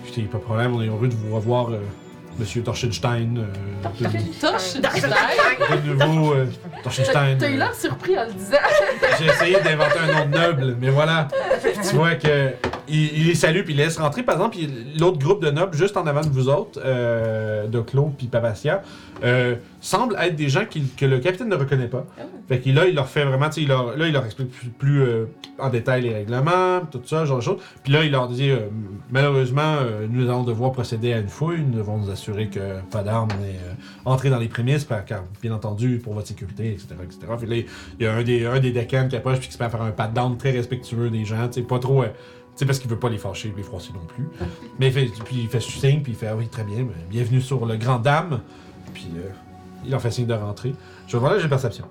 Écoutez, 0.06 0.22
pas 0.24 0.38
de 0.38 0.44
problème, 0.44 0.76
on 0.76 0.82
est 0.82 0.88
heureux 0.88 1.08
de 1.08 1.14
vous 1.14 1.36
revoir, 1.36 1.70
Monsieur 2.40 2.64
Torchenstein. 2.64 3.38
euh, 3.38 4.08
de, 4.08 4.40
Torche 4.40 4.76
de 4.76 5.94
nouveau, 5.94 6.34
euh, 6.34 6.46
Torchenstein. 6.84 7.38
T'as 7.38 7.50
eu 7.50 7.56
euh, 7.56 7.58
l'air 7.58 7.76
surpris 7.76 8.18
en 8.18 8.26
le 8.26 8.32
disant. 8.32 8.58
j'ai 9.20 9.26
essayé 9.26 9.60
d'inventer 9.60 10.00
un 10.00 10.20
nom 10.20 10.26
de 10.26 10.38
noble, 10.38 10.78
mais 10.80 10.90
voilà. 10.90 11.28
tu 11.62 11.96
vois 11.96 12.16
que 12.16 12.54
il, 12.90 13.20
il 13.22 13.28
les 13.28 13.36
salue 13.36 13.62
puis 13.64 13.74
il 13.74 13.78
laisse 13.78 13.98
rentrer. 13.98 14.24
Par 14.24 14.36
exemple, 14.36 14.58
l'autre 15.00 15.20
groupe 15.20 15.44
de 15.44 15.52
nobles 15.52 15.76
juste 15.76 15.98
en 15.98 16.06
avant 16.08 16.22
de 16.22 16.30
vous 16.30 16.50
autres, 16.50 16.80
euh, 16.84 17.68
Doclo 17.68 18.12
puis 18.18 18.28
Papacia, 18.28 18.82
euh, 19.24 19.56
semble 19.82 20.16
être 20.22 20.36
des 20.36 20.50
gens 20.50 20.66
qui- 20.70 20.88
que 20.98 21.06
le 21.06 21.20
capitaine 21.20 21.50
ne 21.50 21.56
reconnaît 21.56 21.88
pas. 21.88 22.06
Fait 22.48 22.60
que 22.60 22.70
là, 22.70 22.88
il 22.88 22.96
leur 22.96 23.08
fait 23.08 23.24
vraiment, 23.26 23.50
il 23.56 23.68
leur, 23.68 23.96
là, 23.98 24.08
il 24.08 24.14
leur 24.14 24.26
explique 24.26 24.50
plus, 24.52 24.70
plus, 24.70 25.02
euh, 25.02 25.26
en 25.58 25.70
détail 25.70 26.02
les 26.04 26.14
règlements, 26.14 26.82
tout 26.92 27.02
ça, 27.06 27.26
genre 27.26 27.38
de 27.38 27.44
choses. 27.44 27.58
Puis 27.84 27.92
là, 27.94 28.04
il 28.04 28.12
leur 28.12 28.28
dit, 28.28 28.50
euh, 28.50 28.60
malheureusement, 29.12 29.76
nous 30.10 30.24
allons 30.30 30.44
devoir 30.44 30.72
procéder 30.72 31.14
à 31.14 31.20
une 31.20 31.28
fouille. 31.28 31.62
Nous 31.62 31.78
devons 31.78 31.98
nous 31.98 32.10
assurer 32.10 32.48
que 32.48 32.60
pas 32.92 33.04
d'armes 33.04 33.30
n'est 33.42 33.56
euh, 33.58 33.74
entré 34.06 34.30
dans 34.30 34.40
les 34.40 34.48
prémices, 34.48 34.86
car, 35.08 35.24
bien 35.42 35.52
entendu, 35.54 36.00
pour 36.04 36.14
votre 36.14 36.28
sécurité, 36.28 36.70
etc., 36.72 36.88
etc. 37.04 37.20
Puis 37.40 37.48
là, 37.48 37.56
il 38.00 38.04
y 38.04 38.08
a 38.08 38.14
un 38.14 38.24
des, 38.24 38.46
un 38.46 38.60
des 38.60 38.72
décans 38.72 39.08
qui 39.08 39.16
approche 39.16 39.40
puis 39.40 39.48
qui 39.48 39.54
se 39.54 39.60
met 39.60 39.66
à 39.66 39.70
faire 39.70 39.82
un 39.82 39.92
pat 39.92 40.12
down 40.14 40.38
très 40.38 40.52
respectueux 40.52 41.10
des 41.10 41.26
gens, 41.26 41.48
tu 41.48 41.62
sais, 41.62 41.68
pas 41.68 41.80
trop. 41.80 42.04
Sais, 42.56 42.66
parce 42.66 42.80
qu'il 42.80 42.90
veut 42.90 43.00
pas 43.00 43.10
les 43.10 43.18
fâcher, 43.18 43.54
les 43.56 43.64
froisser 43.64 43.92
non 43.94 44.06
plus. 44.08 44.28
Mais 44.80 44.88
il 44.88 44.94
fait, 44.94 45.06
puis 45.24 45.38
il 45.42 45.48
fait 45.48 45.60
signe, 45.62 46.02
puis 46.02 46.12
il 46.14 46.18
fait 46.18 46.28
Ah 46.28 46.36
oui, 46.36 46.48
très 46.48 46.64
bien, 46.64 46.86
bienvenue 47.10 47.42
sur 47.42 47.66
le 47.66 47.78
Grand 47.78 48.00
Dame. 48.00 48.42
Puis 48.94 49.08
euh, 49.18 49.30
il 49.86 49.92
leur 49.92 50.02
fait 50.02 50.12
signe 50.12 50.26
de 50.26 50.34
rentrer. 50.34 50.74
Je 51.08 51.14
vais 51.14 51.20
voir 51.20 51.34
là, 51.34 51.40
j'ai 51.40 51.48
perception. 51.48 51.86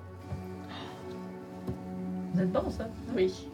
Vous 2.34 2.40
êtes 2.40 2.52
bon, 2.52 2.70
ça? 2.70 2.86
Oui. 3.16 3.48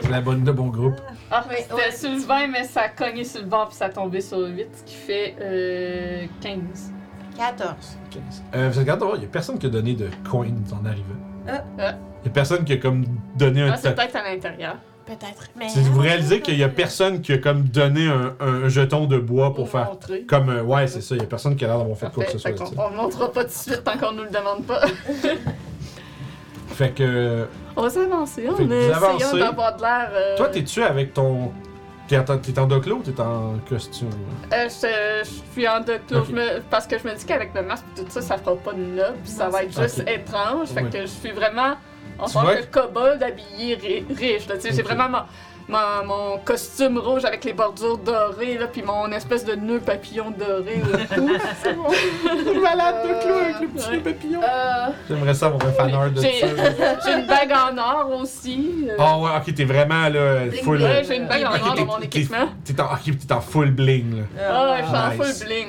C'est 0.00 0.10
la 0.10 0.20
bonne 0.20 0.42
de 0.44 0.52
bon 0.52 0.68
groupe. 0.68 0.94
Ah, 1.30 1.44
Oui, 1.48 1.56
c'était 1.60 1.74
ouais. 1.74 1.92
sur 1.92 2.10
le 2.10 2.18
20, 2.18 2.46
mais 2.48 2.64
ça 2.64 2.82
a 2.82 2.88
cogné 2.88 3.24
sur 3.24 3.40
le 3.42 3.46
bord 3.46 3.68
puis 3.68 3.76
ça 3.76 3.86
a 3.86 3.88
tombé 3.90 4.20
sur 4.20 4.38
le 4.38 4.48
8, 4.48 4.66
ce 4.72 4.82
qui 4.84 4.94
fait 4.94 5.36
euh, 5.40 6.26
15. 6.40 6.92
14. 7.36 7.98
15. 8.10 8.42
Euh, 8.54 8.70
vous 8.70 8.80
regardez, 8.80 9.06
il 9.16 9.22
y 9.22 9.24
a 9.24 9.28
personne 9.28 9.58
qui 9.58 9.66
a 9.66 9.70
donné 9.70 9.94
de 9.94 10.08
coins 10.28 10.46
en 10.72 10.84
arrivant. 10.86 11.04
Ah. 11.48 11.64
Ah. 11.78 11.94
Il 12.22 12.26
y 12.26 12.28
a 12.28 12.32
personne 12.32 12.64
qui 12.64 12.72
a 12.74 12.76
comme 12.76 13.04
donné 13.36 13.62
un 13.62 13.72
Ah, 13.72 13.76
c'est 13.76 13.94
peut-être 13.94 14.16
à 14.16 14.22
l'intérieur. 14.22 14.76
Peut-être. 15.18 15.48
Mais. 15.56 15.68
Si 15.68 15.80
vous 15.80 16.00
réalisez 16.00 16.40
qu'il 16.40 16.56
y 16.56 16.62
a 16.64 16.68
personne 16.68 17.20
qui 17.20 17.32
a 17.32 17.38
comme 17.38 17.62
donné 17.64 18.06
un, 18.08 18.34
un 18.40 18.68
jeton 18.68 19.06
de 19.06 19.18
bois 19.18 19.54
pour 19.54 19.68
faire 19.68 19.86
montrer. 19.86 20.22
comme 20.22 20.48
euh, 20.48 20.62
ouais 20.62 20.86
c'est 20.86 21.00
ça 21.00 21.14
il 21.14 21.20
y 21.20 21.24
a 21.24 21.26
personne 21.26 21.54
qui 21.56 21.64
a 21.64 21.68
l'air 21.68 21.78
d'avoir 21.78 21.96
fait 21.98 22.10
quoi 22.12 22.24
que 22.24 22.32
ce 22.32 22.38
soit 22.38 22.50
on 22.78 22.90
ne 22.90 22.96
montrera 22.96 23.30
pas 23.32 23.42
tout 23.44 23.48
de 23.50 23.52
suite 23.54 23.84
tant 23.84 23.98
qu'on 23.98 24.12
nous 24.12 24.22
le 24.24 24.30
demande 24.30 24.64
pas. 24.66 24.80
fait 26.68 26.90
que 26.90 27.46
On 27.76 27.82
va 27.82 27.90
s'avancer. 27.90 28.48
On 28.48 28.54
avancez. 28.92 29.38
d'avoir 29.38 29.76
de 29.76 29.82
l'air. 29.82 30.08
euh, 30.12 30.36
toi 30.36 30.48
t'es-tu 30.48 30.82
avec 30.82 31.12
ton 31.14 31.52
t'es 32.08 32.18
en, 32.18 32.38
t'es 32.38 32.58
en 32.58 32.66
doclo 32.66 32.96
ou 32.96 33.02
t'es 33.02 33.18
en 33.20 33.54
costume? 33.68 34.08
Euh, 34.52 34.68
je, 34.68 35.24
je 35.24 35.30
suis 35.52 35.68
en 35.68 35.80
doclo 35.80 36.18
Ok. 36.20 36.26
je 36.28 36.32
me- 36.32 36.60
parce 36.70 36.86
que 36.86 36.98
je 36.98 37.06
me 37.06 37.14
dis 37.14 37.24
qu'avec 37.24 37.54
le 37.54 37.62
masque 37.62 37.84
et 37.98 38.02
tout 38.02 38.10
ça, 38.10 38.20
ça 38.22 38.38
fera 38.38 38.54
pas 38.56 38.72
de 38.72 38.78
noble, 38.80 39.16
puis 39.22 39.30
ça 39.32 39.48
va 39.48 39.62
être 39.64 39.78
juste 39.80 40.02
étrange. 40.06 40.68
Fait 40.68 40.84
que 40.84 41.00
je 41.02 41.06
suis 41.06 41.30
vraiment 41.32 41.74
en 42.18 42.26
tant 42.28 42.44
que 42.46 42.66
kobold 42.70 43.22
habillé 43.22 43.74
ri- 43.74 44.04
riche. 44.14 44.46
là. 44.48 44.56
Tu 44.56 44.62
sais, 44.62 44.72
J'ai 44.72 44.82
Ok. 44.82 44.88
vraiment 44.88 45.22
mon, 45.72 46.06
mon- 46.06 46.38
costume 46.44 46.98
rouge 46.98 47.24
avec 47.24 47.44
les 47.44 47.52
bordures 47.52 47.98
dorées, 47.98 48.58
là, 48.58 48.66
puis 48.66 48.82
mon 48.82 49.10
espèce 49.12 49.44
de 49.44 49.54
nœud 49.54 49.80
papillon 49.80 50.30
doré 50.30 50.80
au 50.84 51.14
cou. 51.14 51.30
c'est 51.62 51.72
bon 51.74 51.88
malade 52.62 52.96
doclo 53.08 53.34
avec 53.34 53.60
le 53.60 53.68
petit 53.68 53.90
Ouais. 53.90 53.98
papillon 53.98 54.40
Euh, 54.42 54.86
j'aimerais 55.08 55.34
ça 55.34 55.46
avoir 55.46 55.66
un 55.66 55.72
fanart 55.72 56.10
de 56.10 56.20
J'ai- 56.20 56.40
ça 56.40 56.46
J'ai 57.06 57.12
une 57.20 57.26
bague 57.26 57.52
en 57.52 57.78
or 57.78 58.20
aussi. 58.20 58.86
euh, 58.88 58.96
oh 58.98 59.24
ouais 59.24 59.30
ok 59.38 59.54
t'es 59.54 59.64
vraiment 59.64 60.08
là 60.08 60.40
full 60.62 60.82
ouais, 60.82 60.84
euh, 60.84 61.02
j'ai 61.06 61.16
une 61.16 61.26
bague 61.26 61.44
en 61.44 61.54
Ok, 61.54 61.60
or 61.66 61.74
t'es- 61.74 61.80
dans 61.80 61.86
mon 61.86 61.98
équipement. 62.00 62.48
t'es 62.64 62.80
en, 62.80 62.84
ok, 62.84 63.18
t'es 63.26 63.32
en 63.34 63.40
full 63.40 63.70
bling 63.70 64.16
là 64.18 64.24
Ah, 64.50 64.76
je 64.80 64.86
suis 64.86 64.96
en 64.96 65.10
full 65.40 65.46
bling. 65.48 65.68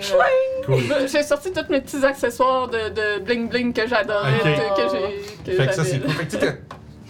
cool 0.65 1.07
J'ai 1.11 1.23
sorti 1.23 1.51
tous 1.51 1.71
mes 1.71 1.81
petits 1.81 2.05
accessoires 2.05 2.67
de, 2.67 2.89
de 2.89 3.23
bling 3.23 3.47
bling 3.49 3.73
que 3.73 3.87
j'adorais, 3.87 4.33
Ok. 4.35 4.43
que, 4.43 4.81
que 4.81 4.97
j'ai. 5.45 5.51
que 5.51 5.57
fait 5.57 5.67
que 5.67 5.73
ça 5.73 5.83
c'est 5.83 5.99
cool 5.99 6.11
fait 6.11 6.37
que 6.37 6.45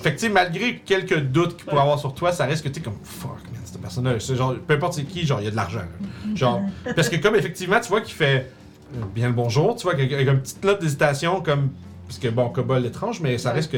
fait 0.03 0.15
que 0.15 0.27
malgré 0.27 0.77
quelques 0.77 1.19
doutes 1.19 1.55
qu'il 1.57 1.65
pourrait 1.65 1.81
avoir 1.81 1.99
sur 1.99 2.13
toi 2.13 2.31
ça 2.31 2.45
reste 2.45 2.63
que 2.63 2.69
tu 2.69 2.75
sais 2.75 2.81
comme 2.81 2.97
fuck 3.03 3.37
man 3.51 3.61
cette 3.63 3.81
personne 3.81 4.05
là 4.05 4.19
c'est 4.19 4.35
genre 4.35 4.55
peu 4.67 4.73
importe 4.73 4.93
c'est 4.93 5.03
qui 5.03 5.25
genre 5.25 5.39
il 5.39 5.45
y 5.45 5.47
a 5.47 5.51
de 5.51 5.55
l'argent 5.55 5.79
là. 5.79 6.07
genre 6.35 6.61
parce 6.95 7.09
que 7.09 7.15
comme 7.15 7.35
effectivement 7.35 7.79
tu 7.79 7.89
vois 7.89 8.01
qu'il 8.01 8.13
fait 8.13 8.51
euh, 8.95 9.01
bien 9.15 9.27
le 9.27 9.33
bonjour 9.33 9.75
tu 9.75 9.83
vois 9.83 9.93
avec 9.93 10.11
avec 10.11 10.27
une 10.27 10.39
petite 10.39 10.63
note 10.63 10.81
d'hésitation 10.81 11.41
comme 11.41 11.69
parce 12.07 12.19
que 12.19 12.27
bon 12.27 12.49
cobol 12.49 12.85
étrange 12.85 13.21
mais 13.21 13.37
ça 13.37 13.51
reste 13.51 13.71
que 13.71 13.77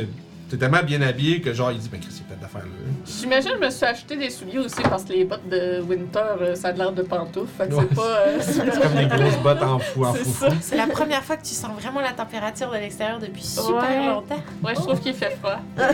t'es 0.50 0.58
tellement 0.58 0.84
bien 0.84 1.02
habillé 1.02 1.42
que 1.42 1.54
genre, 1.54 1.72
il 1.72 1.80
dit, 1.80 1.90
ben 1.90 2.00
Chris, 2.00 2.10
c'est 2.12 2.26
peut-être 2.26 2.40
d'affaires 2.40 2.62
là. 2.62 2.72
J'imagine 3.06 3.52
que 3.52 3.56
je 3.58 3.66
me 3.66 3.70
suis 3.70 3.86
acheté 3.86 4.16
des 4.16 4.30
souliers 4.30 4.60
aussi 4.60 4.82
parce 4.84 5.04
que 5.04 5.14
les 5.14 5.26
bottes 5.26 5.48
de 5.50 5.82
Winter, 5.82 6.20
euh, 6.42 6.56
ça 6.56 6.70
a 6.70 6.72
l'air 6.72 6.92
de 6.92 7.02
pantoufles. 7.04 7.48
Fait 7.58 7.68
que 7.70 7.74
Ouais. 7.76 7.86
c'est 7.90 7.96
pas. 7.96 8.02
euh, 8.02 8.38
C'est 8.42 8.82
comme 8.82 8.94
des 8.96 9.06
grosses 9.06 9.38
bottes 9.44 9.62
en 9.64 9.80
fou, 9.80 10.06
en 10.06 10.14
C'est 10.16 10.24
fou. 10.24 10.46
ça. 10.46 10.50
C'est 10.62 10.78
la 10.78 10.88
première 10.88 11.24
fois 11.24 11.38
que 11.38 11.44
tu 11.46 11.54
sens 11.54 11.72
vraiment 11.80 12.02
la 12.02 12.12
température 12.14 12.70
de 12.72 12.78
l'extérieur 12.78 13.20
depuis 13.20 13.44
super 13.44 13.76
Ouais. 13.76 14.06
longtemps. 14.08 14.42
Ouais, 14.64 14.74
je 14.76 14.82
trouve 14.82 15.00
qu'il 15.00 15.14
fait 15.14 15.38
froid. 15.42 15.60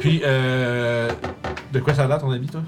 Puis, 0.00 0.22
euh. 0.24 1.08
De 1.72 1.80
quoi 1.80 1.94
ça 1.94 2.04
a 2.04 2.06
l'air 2.08 2.18
ton 2.18 2.30
habit, 2.30 2.46
toi? 2.48 2.62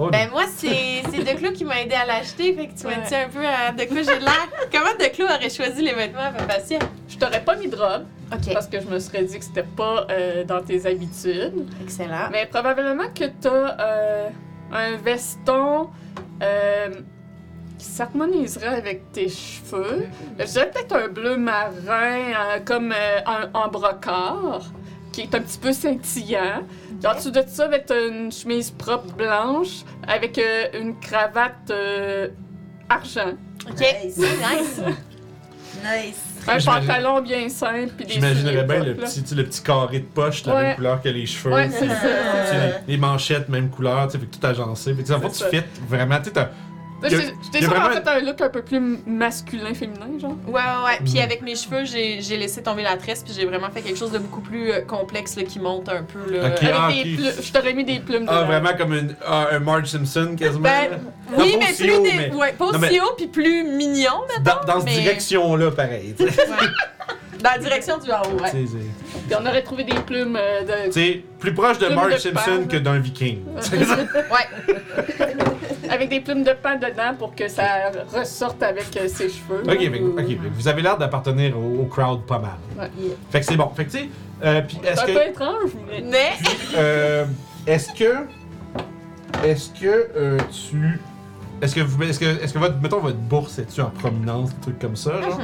Oh, 0.00 0.10
Ben 0.10 0.30
moi, 0.30 0.44
c'est 0.46 1.02
Declos 1.24 1.52
qui 1.52 1.64
m'a 1.64 1.82
aidé 1.82 1.94
à 1.96 2.06
l'acheter, 2.06 2.54
fait 2.54 2.68
que 2.68 2.78
tu 2.78 2.86
m'as 2.86 2.92
Ouais. 2.92 3.02
dit 3.08 3.14
un 3.16 3.28
peu 3.28 3.40
euh, 3.40 3.72
de 3.72 3.84
quoi 3.92 4.02
j'ai 4.02 4.20
l'air? 4.20 4.48
Comment 4.72 4.94
Declos 4.98 5.24
aurait 5.26 5.50
choisi 5.50 5.82
les 5.82 5.92
vêtements 5.92 6.20
à 6.20 6.30
Papacia? 6.30 6.78
Je 7.08 7.16
t'aurais 7.16 7.42
pas 7.42 7.56
mis 7.56 7.66
de 7.68 7.74
robe 7.76 8.04
Ok, 8.32 8.52
parce 8.52 8.68
que 8.68 8.80
je 8.80 8.86
me 8.86 8.98
serais 9.00 9.24
dit 9.24 9.38
que 9.38 9.44
c'était 9.44 9.64
pas 9.64 10.06
euh, 10.10 10.44
dans 10.44 10.62
tes 10.62 10.86
habitudes. 10.86 11.66
excellent. 11.82 12.28
Mais 12.30 12.46
probablement 12.46 13.08
que 13.12 13.24
t'as 13.40 13.76
euh, 13.80 14.28
un 14.72 14.96
veston 14.98 15.88
euh, 16.42 16.88
qui 17.78 17.86
s'harmoniserait 17.86 18.66
avec 18.68 19.10
tes 19.12 19.28
cheveux. 19.28 20.06
Je 20.38 20.44
dirais 20.44 20.70
peut-être 20.70 20.94
un 20.94 21.08
bleu 21.08 21.36
marin, 21.36 21.72
euh, 21.86 22.58
comme 22.64 22.92
euh, 22.92 23.20
un, 23.26 23.48
en 23.54 23.68
brocart, 23.68 24.62
qui 25.18 25.24
est 25.24 25.34
un 25.34 25.40
petit 25.40 25.58
peu 25.58 25.72
scintillant. 25.72 26.62
En 27.04 27.14
dessous 27.14 27.30
de 27.32 27.42
ça, 27.46 27.64
avec 27.64 27.90
une 27.90 28.30
chemise 28.30 28.70
propre 28.70 29.12
blanche, 29.14 29.82
avec 30.06 30.38
euh, 30.38 30.66
une 30.80 30.98
cravate 31.00 31.70
euh, 31.70 32.28
argent. 32.88 33.32
Ok, 33.68 33.80
Nice. 33.80 34.16
nice. 34.18 34.80
Nice. 35.82 36.24
Un 36.46 36.58
pantalon 36.60 37.20
bien 37.20 37.48
simple, 37.48 37.92
J'imaginerais 38.08 38.64
bien 38.64 38.82
le 38.84 38.94
petit, 38.94 39.22
tu 39.22 39.28
sais, 39.30 39.34
le 39.34 39.44
petit 39.44 39.62
carré 39.62 39.98
de 39.98 40.04
poche, 40.06 40.44
la 40.46 40.54
Ouais. 40.54 40.62
même 40.62 40.76
couleur 40.76 41.02
que 41.02 41.08
les 41.08 41.26
cheveux. 41.26 41.52
Ouais, 41.54 41.68
c'est 41.68 41.88
ça. 41.88 41.94
tu 41.94 42.50
sais, 42.50 42.82
les, 42.86 42.92
les 42.92 42.96
manchettes, 42.96 43.48
même 43.48 43.68
couleur, 43.70 44.06
tu 44.06 44.12
sais, 44.12 44.18
fait 44.18 44.26
que 44.26 44.36
tout 44.36 44.46
agencé. 44.46 44.94
Sais, 45.04 45.12
en 45.14 45.20
fait, 45.20 45.30
tu 45.30 45.44
fit 45.56 45.64
vraiment, 45.88 46.18
tu 46.20 46.30
sais, 46.30 46.48
sûre 47.06 47.20
d'avoir 47.52 47.80
vraiment 47.90 47.94
fait 48.04 48.08
un 48.10 48.20
look 48.20 48.40
un 48.40 48.48
peu 48.48 48.62
plus 48.62 48.98
masculin, 49.06 49.74
féminin, 49.74 50.06
genre. 50.20 50.36
Ouais, 50.46 50.54
ouais, 50.54 50.84
ouais. 50.86 50.98
Puis 51.04 51.14
Mm. 51.14 51.22
avec 51.24 51.42
mes 51.42 51.54
cheveux, 51.54 51.84
j'ai 51.84 52.20
j'ai 52.20 52.36
laissé 52.36 52.62
tomber 52.62 52.82
la 52.82 52.96
tresse, 52.96 53.22
puis 53.22 53.32
j'ai 53.34 53.46
vraiment 53.46 53.70
fait 53.70 53.82
quelque 53.82 53.98
chose 53.98 54.10
de 54.12 54.18
beaucoup 54.18 54.40
plus 54.40 54.70
euh, 54.72 54.80
complexe 54.82 55.36
là, 55.36 55.42
qui 55.44 55.60
monte 55.60 55.88
un 55.88 56.02
peu. 56.02 56.30
Là. 56.32 56.48
Ok. 56.48 56.62
Avec 56.62 56.74
ah, 56.74 56.88
des 56.92 57.42
Je 57.42 57.52
t'aurais 57.52 57.74
mis 57.74 57.84
des 57.84 58.00
plumes 58.00 58.26
Ah, 58.28 58.42
vraiment 58.42 58.70
comme 58.76 58.94
une, 58.94 59.14
ah, 59.26 59.48
un 59.52 59.58
Marge 59.60 59.86
Simpson 59.86 60.34
quasiment. 60.38 60.60
Ben, 60.62 60.98
oui, 61.36 61.56
mais 61.58 61.72
plus 61.74 61.92
haut, 61.92 62.02
des. 62.02 62.12
mais- 62.12 62.34
Ouais, 62.34 62.52
pas 62.52 62.64
aussi 62.66 63.00
haut, 63.00 63.14
puis 63.16 63.26
plus 63.28 63.64
mignon, 63.64 64.22
Dans, 64.44 64.64
dans 64.66 64.80
cette 64.80 64.84
mais- 64.86 65.00
direction-là, 65.02 65.70
pareil. 65.70 66.14
Dans 67.42 67.50
la 67.50 67.58
direction 67.58 67.98
du 67.98 68.10
haut, 68.10 68.42
ouais. 68.42 68.50
Puis 68.50 69.36
on 69.38 69.46
aurait 69.46 69.62
trouvé 69.62 69.84
des 69.84 69.94
plumes 70.00 70.36
euh, 70.36 70.62
de. 70.62 70.86
tu 70.86 70.92
sais, 70.92 71.24
plus 71.38 71.54
proche 71.54 71.78
de 71.78 71.86
de 71.86 72.18
Simpson 72.18 72.66
que 72.68 72.76
d'un 72.76 72.98
viking. 72.98 73.40
Ouais. 73.54 74.74
Avec 75.90 76.08
des 76.10 76.20
plumes 76.20 76.42
de 76.44 76.52
pain 76.52 76.76
dedans 76.76 77.14
pour 77.18 77.34
que 77.34 77.48
ça 77.48 77.90
ressorte 78.12 78.62
avec 78.62 78.94
euh, 78.96 79.08
ses 79.08 79.28
cheveux. 79.30 79.62
Ok, 79.66 79.78
que 79.78 80.48
vous 80.54 80.68
avez 80.68 80.82
l'air 80.82 80.98
d'appartenir 80.98 81.58
au, 81.58 81.82
au 81.82 81.84
crowd 81.86 82.26
pas 82.26 82.38
mal. 82.38 82.58
Ouais. 82.78 82.90
Fait 83.30 83.40
que 83.40 83.46
c'est 83.46 83.56
bon. 83.56 83.70
Fait 83.74 83.86
que 83.86 83.90
tu 83.92 83.98
sais, 83.98 84.08
euh, 84.44 84.60
puis 84.62 84.78
C'est 84.82 84.90
est-ce 84.90 85.00
un 85.00 85.06
que. 85.06 85.12
peu 85.12 85.26
étrange, 85.28 85.70
mais. 85.88 86.02
Mais. 86.02 86.32
Euh, 86.76 87.24
est-ce 87.66 87.92
que. 87.92 88.14
Est-ce 89.44 89.70
que 89.70 90.08
euh, 90.16 90.38
tu. 90.70 91.00
Est-ce 91.62 91.74
que 91.74 91.80
vous. 91.80 92.02
Est-ce 92.02 92.20
que, 92.20 92.42
est-ce 92.42 92.52
que 92.52 92.58
votre. 92.58 92.76
Mettons 92.80 93.00
votre 93.00 93.16
bourse 93.16 93.58
est-tu 93.58 93.80
en 93.80 93.90
prominence, 93.90 94.54
des 94.54 94.60
trucs 94.60 94.78
comme 94.78 94.96
ça, 94.96 95.20
genre? 95.22 95.40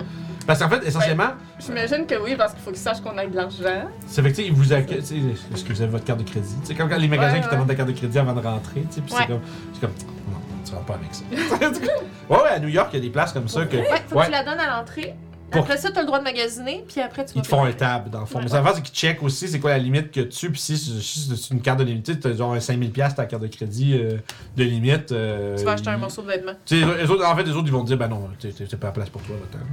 Parce 0.47 0.58
qu'en 0.58 0.68
fait, 0.68 0.86
essentiellement, 0.86 1.31
J'imagine 1.58 2.06
que 2.06 2.14
oui, 2.23 2.34
parce 2.36 2.52
qu'il 2.52 2.62
faut 2.62 2.70
qu'ils 2.70 2.78
sachent 2.81 3.00
qu'on 3.00 3.16
a 3.16 3.24
de 3.26 3.34
l'argent. 3.34 3.89
c'est 4.06 4.23
fait 4.23 4.31
que 4.31 4.36
tu 4.36 4.42
sais, 4.42 4.48
ils 4.48 4.52
vous 4.52 4.73
accueillent. 4.73 4.98
Est-ce 4.98 5.64
que 5.64 5.73
vous 5.73 5.82
avez 5.82 5.90
votre 5.90 6.05
carte 6.05 6.18
de 6.20 6.28
crédit? 6.31 6.55
Sais, 6.64 6.74
comme 6.74 6.89
quand 6.89 6.98
les 6.98 7.08
magasins 7.08 7.34
Ouais, 7.36 7.40
qui 7.40 7.48
te 7.48 7.52
demandent 7.55 7.68
ta 7.68 7.74
carte 7.74 7.89
de 7.89 7.94
crédit 7.94 8.18
avant 8.18 8.34
de 8.34 8.40
rentrer, 8.40 8.82
tu 8.82 8.86
sais, 8.97 9.00
puis 9.00 9.14
Ouais. 9.14 9.20
c'est 9.23 9.26
comme. 9.28 9.40
C'est 9.73 9.81
comme. 9.81 9.90
Non, 10.31 10.39
tu 10.66 10.73
rentres 10.74 10.86
pas 10.86 10.94
avec 10.94 11.14
ça. 11.14 11.24
ouais, 12.31 12.36
ouais, 12.42 12.48
à 12.50 12.58
New 12.60 12.68
York, 12.68 12.89
il 12.92 12.97
y 12.97 12.98
a 12.98 13.02
des 13.02 13.10
places 13.10 13.32
comme 13.32 13.48
ça 13.48 13.64
que. 13.64 13.76
Ouais, 13.76 13.84
faut 14.08 14.16
Ouais. 14.16 14.23
que 14.23 14.26
tu 14.26 14.32
la 14.32 14.44
donnes 14.44 14.60
à 14.60 14.76
l'entrée. 14.78 15.14
Pour- 15.50 15.62
Après 15.62 15.76
ça, 15.76 15.90
t'as 15.92 16.00
le 16.00 16.06
droit 16.06 16.18
de 16.18 16.24
magasiner, 16.24 16.84
puis 16.89 17.00
après, 17.00 17.24
tu 17.24 17.34
vas 17.34 17.40
Ils 17.40 17.42
te 17.42 17.47
font 17.47 17.60
un 17.62 17.66
payer. 17.66 17.76
tab, 17.76 18.10
dans 18.10 18.20
le 18.20 18.26
fond. 18.26 18.39
Ouais. 18.39 18.44
Mais 18.44 18.50
ça 18.50 18.60
va, 18.60 18.74
c'est 18.74 18.82
qu'ils 18.82 18.94
checkent 18.94 19.23
aussi 19.23 19.47
c'est 19.47 19.60
quoi 19.60 19.70
la 19.70 19.78
limite 19.78 20.10
que 20.10 20.20
tu. 20.23 20.50
Puis 20.50 20.60
si, 20.60 20.76
si 20.76 21.36
c'est 21.36 21.55
une 21.55 21.60
carte 21.60 21.78
de 21.78 21.84
limite, 21.84 22.18
tu 22.20 22.26
as 22.26 22.32
genre 22.34 22.55
un 22.55 22.58
5000$ 22.58 23.14
ta 23.14 23.26
carte 23.26 23.42
de 23.42 23.47
crédit 23.48 23.94
euh, 23.94 24.16
de 24.56 24.64
limite. 24.64 25.12
euh, 25.12 25.56
Tu 25.56 25.64
vas 25.64 25.73
acheter 25.73 25.90
un 25.90 25.94
ils- 25.94 26.00
morceau 26.00 26.23
de 26.23 26.26
vêtement. 26.28 26.52
Tu 26.66 26.81
sais, 26.81 26.86
les 27.02 27.08
autres, 27.08 27.24
en 27.24 27.36
fait, 27.36 27.44
les 27.44 27.52
autres, 27.52 27.66
ils 27.66 27.73
vont 27.73 27.82
te 27.82 27.86
dire, 27.89 27.98
ben 27.98 28.08
non, 28.08 28.28
t'es- 28.40 28.50
t'es 28.50 28.64
t'es 28.66 28.76
pas 28.76 28.89
la 28.89 28.92
place 28.94 29.10
pour 29.10 29.23
toi, 29.23 29.36
va-t'en. 29.36 29.64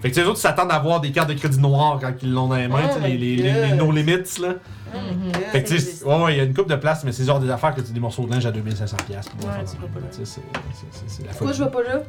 Fait 0.00 0.08
que 0.08 0.14
tu 0.14 0.14
sais, 0.14 0.20
les 0.22 0.26
autres, 0.26 0.38
ils 0.38 0.42
s'attendent 0.42 0.72
à 0.72 0.76
avoir 0.76 1.00
des 1.00 1.12
cartes 1.12 1.28
de 1.28 1.34
crédit 1.34 1.60
noires 1.60 1.98
quand 2.00 2.12
ils 2.22 2.32
l'ont 2.32 2.48
dans 2.48 2.56
les 2.56 2.66
mains, 2.66 2.80
Oh 2.90 2.94
tu 2.96 3.02
sais, 3.02 3.08
les, 3.08 3.14
my 3.14 3.18
les, 3.18 3.36
les, 3.36 3.52
les 3.62 3.68
God. 3.68 3.78
no 3.78 3.92
limits, 3.92 4.40
là. 4.40 4.48
Mhm. 4.92 5.32
Fait 5.52 5.62
que 5.62 5.68
tu 5.68 5.78
sais, 5.78 6.04
ouais, 6.04 6.22
ouais, 6.22 6.34
il 6.34 6.38
y 6.38 6.40
a 6.40 6.44
une 6.44 6.54
coupe 6.54 6.68
de 6.68 6.74
place, 6.74 7.04
mais 7.04 7.12
c'est 7.12 7.24
genre 7.24 7.38
des 7.38 7.50
affaires 7.50 7.74
que 7.74 7.80
tu 7.82 7.92
des 7.92 8.00
morceaux 8.00 8.24
de 8.26 8.32
linge 8.32 8.44
à 8.46 8.50
2500$. 8.50 8.96
puis 8.96 9.06
des 9.38 9.46
Ouais, 9.46 9.52
tu 9.70 9.76
pas 9.76 10.00
là. 10.00 10.06
tu 10.10 10.16
sais, 10.18 10.24
c'est- 10.24 10.24
c'est- 10.24 10.86
c'est- 10.90 11.04
c'est 11.06 11.22
la 11.22 11.28
Pourquoi 11.28 11.48
folie. 11.52 11.58
je 11.58 11.64
vais 11.64 11.70
pas 11.70 11.82
là? 11.82 12.02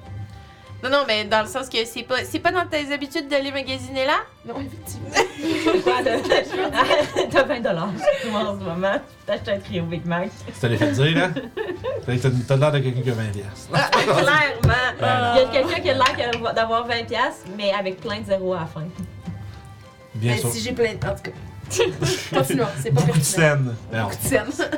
Non, 0.83 0.89
non, 0.89 1.03
mais 1.07 1.25
dans 1.25 1.41
le 1.43 1.47
sens 1.47 1.69
que 1.69 1.85
c'est 1.85 2.01
pas, 2.03 2.23
c'est 2.25 2.39
pas 2.39 2.51
dans 2.51 2.65
tes 2.65 2.91
habitudes 2.91 3.27
d'aller 3.27 3.51
magasiner 3.51 4.05
là? 4.05 4.17
Non, 4.45 4.55
effectivement. 4.59 5.09
T'as 7.31 7.43
20 7.43 7.59
dollars 7.61 7.89
en 8.33 8.59
ce 8.59 8.63
moment. 8.63 8.95
T'achètes 9.25 9.49
un 9.49 9.59
trio 9.59 9.83
Big 9.83 10.05
Mac. 10.05 10.29
Tu 10.47 10.53
t'allais 10.59 10.77
fait 10.77 10.91
dire, 10.91 11.17
là? 11.17 11.29
Que 11.29 11.39
t'as- 12.47 12.57
l'air 12.57 12.71
de 12.71 12.79
quelqu'un 12.79 13.01
qui 13.01 13.09
a 13.11 13.13
20$. 13.13 13.31
piastres. 13.31 13.69
Clairement. 13.91 14.91
Ben, 14.99 15.33
Il 15.35 15.37
y 15.37 15.43
a 15.43 15.45
quelqu'un 15.51 15.79
qui 15.81 15.89
a 15.89 15.93
l'air 15.93 16.53
d'avoir 16.53 16.87
20$, 16.87 17.05
piastres, 17.05 17.45
mais 17.57 17.71
avec 17.73 17.99
plein 18.01 18.19
de 18.21 18.25
zéros 18.25 18.53
à 18.53 18.61
la 18.61 18.65
fin. 18.65 18.83
Bien 20.15 20.33
Mais 20.33 20.39
sûr. 20.39 20.49
si 20.51 20.61
j'ai 20.61 20.71
plein 20.73 20.93
de. 20.95 21.05
En 21.07 21.15
tout 21.15 21.23
cas. 21.23 21.31
Continuons, 22.33 22.65
c'est 22.81 22.91
pas 22.91 23.01
Beaucoup 23.01 23.17
de 23.19 23.23
pertinent. 23.23 23.23
scènes. 23.23 23.75
Non. 23.93 24.03
Beaucoup 24.03 24.15
de 24.15 24.27
scènes. 24.27 24.69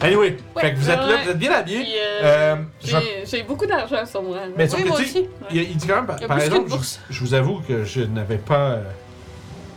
Anyway, 0.00 0.36
fait 0.58 0.72
que 0.72 0.76
vous 0.78 0.90
êtes 0.90 0.96
là, 0.98 1.06
Ouais. 1.08 1.24
vous 1.24 1.30
êtes 1.30 1.38
bien 1.38 1.52
habillés. 1.52 1.78
Puis, 1.82 1.92
euh, 1.98 2.22
Euh, 2.24 2.56
je- 2.82 2.86
j'ai- 2.88 3.24
j'ai 3.26 3.42
beaucoup 3.42 3.66
d'argent 3.66 4.04
sur 4.06 4.22
moi. 4.22 4.36
là. 4.36 4.46
Mais 4.56 4.68
sauf 4.68 4.78
Oui, 4.78 4.84
que, 4.84 4.88
moi 4.90 4.98
tu 4.98 5.04
sais, 5.06 5.18
aussi. 5.20 5.28
il, 5.50 5.56
il 5.62 5.76
dit 5.76 5.86
quand 5.86 5.96
même, 5.96 6.06
par, 6.06 6.16
Il 6.18 6.22
y 6.22 6.24
a 6.24 6.28
par 6.28 6.36
plus 6.38 6.46
exemple, 6.46 6.68
bourse. 6.68 7.00
je, 7.10 7.14
je 7.14 7.20
vous 7.20 7.34
avoue 7.34 7.60
que 7.66 7.84
je 7.84 8.00
n'avais 8.02 8.38
pas 8.38 8.70
euh, 8.72 8.82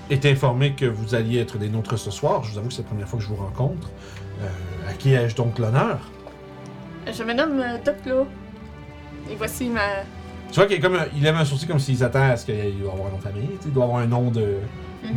été 0.10 0.32
informé 0.32 0.74
que 0.74 0.86
vous 0.86 1.16
alliez 1.16 1.40
être 1.40 1.58
des 1.58 1.70
nôtres 1.70 1.98
ce 1.98 2.12
soir. 2.12 2.44
Je 2.44 2.52
vous 2.52 2.58
avoue 2.58 2.68
que 2.68 2.74
c'est 2.74 2.82
la 2.84 2.88
première 2.88 3.08
fois 3.08 3.20
que 3.20 3.24
je 3.26 3.30
vous 3.30 3.36
rencontre. 3.38 3.90
Euh, 4.42 4.90
à 4.90 4.94
qui 4.94 5.14
ai-je 5.14 5.36
donc 5.36 5.60
l'honneur? 5.60 5.98
Je 7.12 7.24
me 7.24 7.34
nomme 7.34 7.60
euh, 7.60 7.78
Doc 7.84 7.96
Lo. 8.06 8.28
Et 9.32 9.36
voici 9.36 9.70
ma. 9.70 9.82
Tu 10.52 10.56
vois 10.56 10.66
qu'il 10.68 10.80
comme, 10.82 10.96
un- 10.96 11.06
il 11.16 11.22
lève 11.24 11.36
un 11.36 11.46
sourcil 11.46 11.68
comme 11.68 11.80
s'il 11.80 11.98
s'attend 11.98 12.30
à 12.32 12.38
ce 12.38 12.46
qu'il 12.46 12.80
doit 12.80 12.94
avoir 12.94 13.08
un 13.08 13.12
nom 13.12 13.18
de 13.18 13.22
famille. 13.24 13.50
Il 13.66 13.72
doit 13.72 13.84
avoir 13.86 14.00
un 14.00 14.08
nom 14.08 14.32
de 14.32 14.56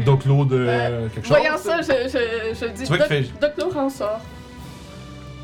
Doclo 0.04 0.44
de 0.44 0.56
Euh, 0.68 1.08
quelque 1.08 1.26
chose. 1.26 1.36
Voyant 1.36 1.56
ça, 1.58 1.80
je, 1.82 2.08
je, 2.08 2.54
je 2.54 2.66
dis 2.72 2.82
Tu 2.82 2.88
vois 2.88 2.98
Doc, 2.98 3.08
qu'il 3.08 3.24
fait- 3.24 3.40
Doc 3.40 3.52
Lo 3.58 3.68
ressort. 3.84 4.20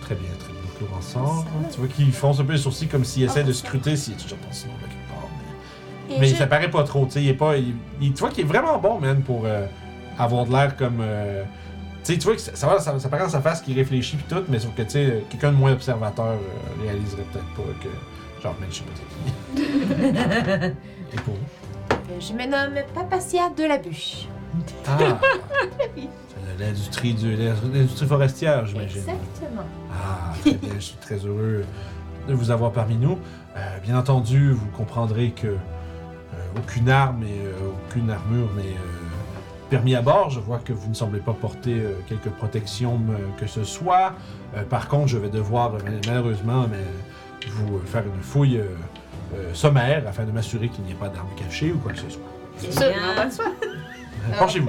Très 0.02 0.14
bien, 0.14 0.28
très 0.38 0.52
bien. 0.52 0.58
Doclo 0.80 0.96
en 0.96 1.02
sort. 1.02 1.44
Tu 1.72 1.78
vois 1.80 1.88
qu'il 1.88 2.12
fonce 2.12 2.38
un 2.38 2.44
peu 2.44 2.52
les 2.52 2.58
sourcils 2.58 2.86
comme 2.86 3.04
s'il 3.04 3.24
essaie 3.24 3.42
de 3.42 3.52
scruter 3.52 3.96
s'il 3.96 4.14
est 4.14 4.16
toujours 4.16 4.38
dans 4.46 4.52
ce 4.52 4.66
nom-là 4.66 4.80
quelque 4.82 5.08
part. 5.08 5.28
mais- 6.08 6.16
Mais 6.20 6.26
je- 6.28 6.36
ça 6.36 6.46
paraît 6.46 6.70
pas 6.70 6.84
trop, 6.84 7.04
tu 7.06 7.12
sais, 7.12 7.22
il 7.22 7.28
est 7.30 7.34
pas. 7.34 7.56
il- 7.56 7.74
il- 8.00 8.12
tu 8.12 8.20
vois 8.20 8.30
qu'il 8.30 8.44
est 8.44 8.48
vraiment 8.48 8.78
bon, 8.78 8.98
man, 9.00 9.20
pour 9.22 9.42
euh, 9.44 9.66
avoir 10.18 10.44
de 10.46 10.52
l'air 10.52 10.76
comme. 10.76 10.98
euh, 11.00 11.42
tu 12.04 12.12
sais, 12.12 12.18
tu 12.18 12.24
vois 12.26 12.36
que 12.36 12.40
ça, 12.40 12.54
ça, 12.54 12.78
ça, 12.78 12.98
ça 12.98 13.08
paraît 13.08 13.24
dans 13.24 13.28
sa 13.28 13.40
face 13.40 13.60
qu'il 13.60 13.74
réfléchit 13.76 14.16
pis 14.16 14.24
tout, 14.28 14.44
mais 14.48 14.58
sauf 14.60 14.72
que, 14.74 14.82
tu 14.82 14.90
sais, 14.90 15.24
quelqu'un 15.30 15.50
de 15.50 15.56
moins 15.56 15.72
observateur 15.72 16.36
réaliserait 16.80 17.24
peut-être 17.32 17.44
pas 17.56 17.62
que. 17.82 17.88
Genre, 18.42 18.54
man, 18.60 18.68
je 18.70 18.76
sais 18.76 18.84
pas 18.84 18.92
qui. 18.94 19.62
Et 21.12 21.16
pour 21.20 21.34
vous? 21.34 22.20
Je 22.20 22.32
me 22.32 22.46
nomme 22.46 22.82
Papacia 22.94 23.50
de 23.56 23.64
la 23.64 23.78
Bûche. 23.78 24.26
Ah! 24.86 24.98
C'est 25.96 26.64
l'industrie 26.64 27.14
du- 27.14 27.36
l'industrie 27.36 28.06
forestière, 28.06 28.66
j'imagine. 28.66 28.98
Exactement. 29.00 29.62
Ah, 29.92 30.32
très 30.40 30.54
bien, 30.54 30.70
je 30.74 30.80
suis 30.80 30.96
très 30.96 31.16
heureux 31.16 31.64
de 32.28 32.34
vous 32.34 32.50
avoir 32.50 32.72
parmi 32.72 32.96
nous. 32.96 33.18
Euh, 33.56 33.78
bien 33.82 33.96
entendu, 33.98 34.52
vous 34.52 34.66
comprendrez 34.76 35.30
que 35.30 35.46
euh, 35.48 35.56
aucune 36.56 36.88
arme 36.88 37.22
et 37.22 37.40
euh, 37.46 37.52
aucune 37.88 38.10
armure 38.10 38.48
n'est 38.56 38.62
euh, 38.62 39.68
permis 39.70 39.94
à 39.94 40.02
bord. 40.02 40.30
Je 40.30 40.40
vois 40.40 40.58
que 40.58 40.72
vous 40.72 40.88
ne 40.88 40.94
semblez 40.94 41.20
pas 41.20 41.32
porter 41.34 41.74
euh, 41.80 41.94
quelque 42.08 42.28
protection 42.28 43.00
euh, 43.10 43.16
que 43.38 43.46
ce 43.46 43.64
soit. 43.64 44.12
Euh, 44.56 44.62
par 44.64 44.88
contre, 44.88 45.08
je 45.08 45.18
vais 45.18 45.30
devoir 45.30 45.72
malheureusement 46.06 46.66
mais, 46.70 46.78
vous 47.50 47.76
euh, 47.76 47.80
faire 47.86 48.02
une 48.04 48.22
fouille 48.22 48.58
euh, 48.58 48.64
euh, 49.34 49.54
sommaire 49.54 50.04
afin 50.08 50.24
de 50.24 50.30
m'assurer 50.30 50.68
qu'il 50.68 50.84
n'y 50.84 50.92
ait 50.92 50.94
pas 50.94 51.08
d'armes 51.08 51.28
cachées 51.36 51.72
ou 51.72 51.78
quoi 51.78 51.92
que 51.92 51.98
ce 51.98 52.08
soit. 52.10 52.22
C'est 52.70 52.90
non, 52.90 52.96
ben, 53.16 53.30
ça. 53.30 53.44
Penchez-vous. 54.38 54.68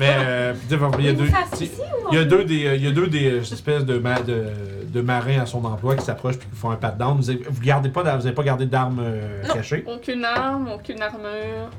Mais 0.00 0.16
euh, 0.18 0.54
puis, 0.68 0.76
il 0.98 1.04
y 1.06 1.08
a 1.08 1.12
deux. 1.12 1.26
Face 1.26 1.60
ici 1.60 1.80
ou 2.04 2.08
Il 2.12 2.18
y 2.18 2.20
a 2.20 2.24
deux 2.24 2.44
des, 2.44 2.66
euh, 2.66 2.76
il 2.76 2.84
y 2.84 2.86
a 2.88 2.90
deux 2.90 3.06
des 3.06 3.30
euh, 3.30 3.40
espèces 3.40 3.84
de, 3.84 3.98
ma- 3.98 4.20
de, 4.20 4.44
de 4.86 5.00
marins 5.00 5.38
à 5.40 5.46
son 5.46 5.64
emploi 5.64 5.96
qui 5.96 6.04
s'approchent 6.04 6.38
puis 6.38 6.48
qui 6.48 6.56
font 6.56 6.70
un 6.70 6.76
pat 6.76 6.96
down. 6.98 7.16
Vous, 7.16 7.30
avez, 7.30 7.42
vous 7.48 7.60
gardez 7.62 7.88
pas, 7.88 8.02
d'a- 8.02 8.16
vous 8.16 8.26
avez 8.26 8.34
pas 8.34 8.42
gardé 8.42 8.66
d'armes 8.66 9.00
euh, 9.02 9.42
Non. 9.46 9.54
cachées? 9.54 9.84
Aucune 9.86 10.24
arme, 10.24 10.68
aucune 10.74 11.00
armure. 11.00 11.70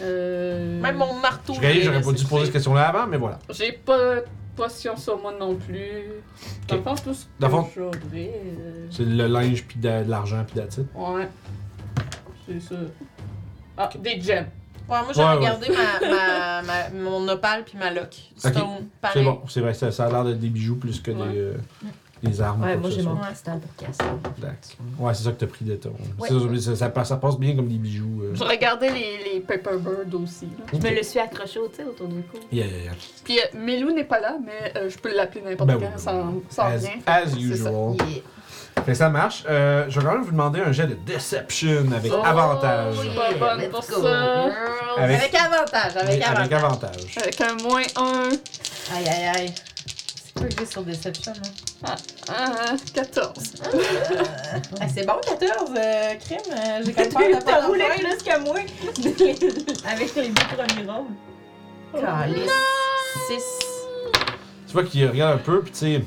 Euh... 0.00 0.80
Même 0.80 0.96
mon 0.96 1.14
marteau. 1.14 1.54
Je 1.54 1.80
j'aurais 1.82 2.02
pas 2.02 2.12
dû 2.12 2.24
poser 2.26 2.44
cette 2.44 2.52
question-là 2.52 2.88
avant, 2.88 3.06
mais 3.06 3.16
voilà. 3.16 3.38
J'ai 3.50 3.72
pas 3.72 4.16
potion 4.56 4.96
sur 4.96 5.20
moi 5.20 5.32
non 5.38 5.54
plus. 5.56 6.02
Dans 6.68 6.76
le 6.76 6.82
fond, 6.82 6.94
tout 6.94 7.14
ce 7.14 7.24
que 7.24 7.30
Dans 7.38 7.48
le 7.48 7.52
fond- 7.54 7.68
j'aurais, 7.74 8.00
euh, 8.14 8.86
C'est 8.90 9.04
le 9.04 9.26
linge 9.26 9.64
puis 9.64 9.78
de, 9.78 10.04
de 10.04 10.10
l'argent 10.10 10.44
puis 10.46 10.56
d'attitude. 10.56 10.86
Ouais. 10.94 11.28
C'est 12.48 12.60
ça. 12.60 12.74
Ah, 13.76 13.90
des 13.98 14.20
gemmes. 14.20 14.46
Ouais, 14.88 14.98
moi 15.02 15.06
j'ai 15.12 15.20
Ouais, 15.20 15.26
ouais. 15.28 15.34
regardé 15.36 15.66
ma, 15.68 16.08
ma, 16.08 16.62
ma- 16.62 16.90
mon 16.90 17.28
opale 17.28 17.64
puis 17.64 17.76
ma 17.76 17.90
lock. 17.92 18.14
Stone, 18.36 18.88
pareil. 19.00 19.14
C'est 19.14 19.24
bon, 19.24 19.40
c'est 19.48 19.60
vrai, 19.60 19.74
ça, 19.74 19.90
ça 19.90 20.06
a 20.06 20.10
l'air 20.10 20.24
d'être 20.24 20.38
des 20.38 20.48
bijoux 20.48 20.76
plus 20.76 21.00
que 21.00 21.10
Ouais. 21.10 21.28
des, 21.32 21.38
euh, 21.38 21.54
des 22.26 22.40
armes. 22.40 22.62
Ouais, 22.62 22.76
moi 22.76 22.90
j'ai 22.90 23.02
mon 23.02 23.16
cristal 23.16 23.60
pour 23.60 23.74
casser. 23.86 24.02
Ouais, 24.98 25.14
c'est 25.14 25.22
ça 25.24 25.30
que 25.32 25.36
t'as 25.40 25.46
pris 25.46 25.64
de 25.64 25.76
ton. 25.76 25.92
Ouais. 26.18 26.28
Ça, 26.60 26.76
ça, 26.76 26.88
passe- 26.90 27.08
ça 27.08 27.16
passe 27.16 27.38
bien 27.38 27.54
comme 27.56 27.68
des 27.68 27.76
bijoux. 27.78 28.22
euh. 28.22 28.30
Je 28.34 28.44
regardais 28.44 28.90
les, 28.90 29.34
les 29.34 29.40
Paperbird 29.40 30.12
aussi. 30.14 30.46
là. 30.46 30.64
Je 30.72 30.78
me 30.78 30.94
le 30.96 31.02
suis 31.02 31.18
accroché 31.20 31.58
au, 31.58 31.64
autour 31.66 32.08
du 32.08 32.22
cou. 32.22 32.38
Yeah, 32.52 32.66
yeah, 32.66 32.76
yeah. 32.84 32.92
Puis 33.24 33.38
euh, 33.38 33.42
Melou 33.58 33.90
n'est 33.92 34.04
pas 34.04 34.20
là, 34.20 34.36
mais 34.44 34.72
euh, 34.76 34.88
je 34.90 34.98
peux 34.98 35.14
l'appeler 35.14 35.42
n'importe 35.42 35.68
Ben 35.68 35.78
quand 35.80 35.86
oui, 35.86 36.42
sans, 36.50 36.62
As, 36.62 36.76
rien. 36.78 36.90
as 37.06 37.34
usual. 37.36 37.94
Yeah. 37.96 38.22
Fait 38.84 38.92
que 38.92 38.98
ça 38.98 39.08
marche. 39.08 39.42
Euh, 39.48 39.86
je 39.88 39.98
vais 39.98 40.04
quand 40.06 40.12
même 40.12 40.22
vous 40.22 40.30
demander 40.32 40.60
un 40.60 40.70
jet 40.70 40.86
de 40.86 40.94
Deception 40.94 41.86
avec 41.96 42.12
Oh, 42.14 42.20
avantage. 42.22 42.94
oui. 43.00 43.08
Pas 43.16 43.56
bonne 43.56 43.70
pour 43.70 43.82
ça. 43.82 44.44
Avec- 44.98 45.18
Avec, 45.22 45.34
avantage, 45.34 45.96
avec 45.96 46.22
avantage. 46.22 46.38
Avec 46.38 46.52
avantage. 46.52 47.16
Avec 47.16 47.40
un 47.40 47.54
moins 47.62 47.82
1, 47.96 48.28
Aïe, 48.94 49.08
aïe, 49.08 49.24
aïe. 49.34 49.54
Que 50.36 50.50
j'ai 50.58 50.66
sur 50.66 50.82
Deception, 50.82 51.32
hein? 51.84 51.94
14. 52.94 53.54
Ah, 54.80 54.88
c'est 54.88 55.06
bon, 55.06 55.14
14, 55.26 55.70
euh, 55.76 56.14
crime. 56.16 56.38
euh, 56.52 56.82
j'ai 56.84 56.92
comme 56.92 57.08
peur 57.08 57.62
de 57.62 57.66
roulé 57.66 57.84
plus 57.98 58.22
que 58.22 58.38
moi 58.44 58.56
avec 59.90 60.14
les 60.14 60.28
deux 60.28 60.34
premiers 60.34 60.90
rôles. 60.90 62.00
Calice. 62.00 62.50
6. 63.28 63.42
Tu 64.66 64.72
vois 64.72 64.84
qu'il 64.84 65.06
regarde 65.08 65.34
un 65.40 65.42
peu, 65.42 65.62
puis 65.62 65.72
tu 65.72 65.78
sais, 65.78 66.04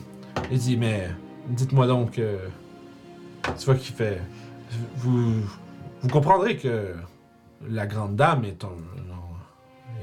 il 0.51 0.57
dit 0.59 0.77
Mais 0.77 1.09
dites-moi 1.47 1.87
donc. 1.87 2.19
euh, 2.19 2.37
tu 3.57 3.65
vois 3.65 3.75
qu'il 3.75 3.95
fait. 3.95 4.21
Vous, 4.97 5.41
vous 6.01 6.09
comprendrez 6.09 6.55
que 6.57 6.93
la 7.67 7.87
Grande 7.87 8.15
Dame 8.15 8.45
est 8.45 8.63
un, 8.63 8.67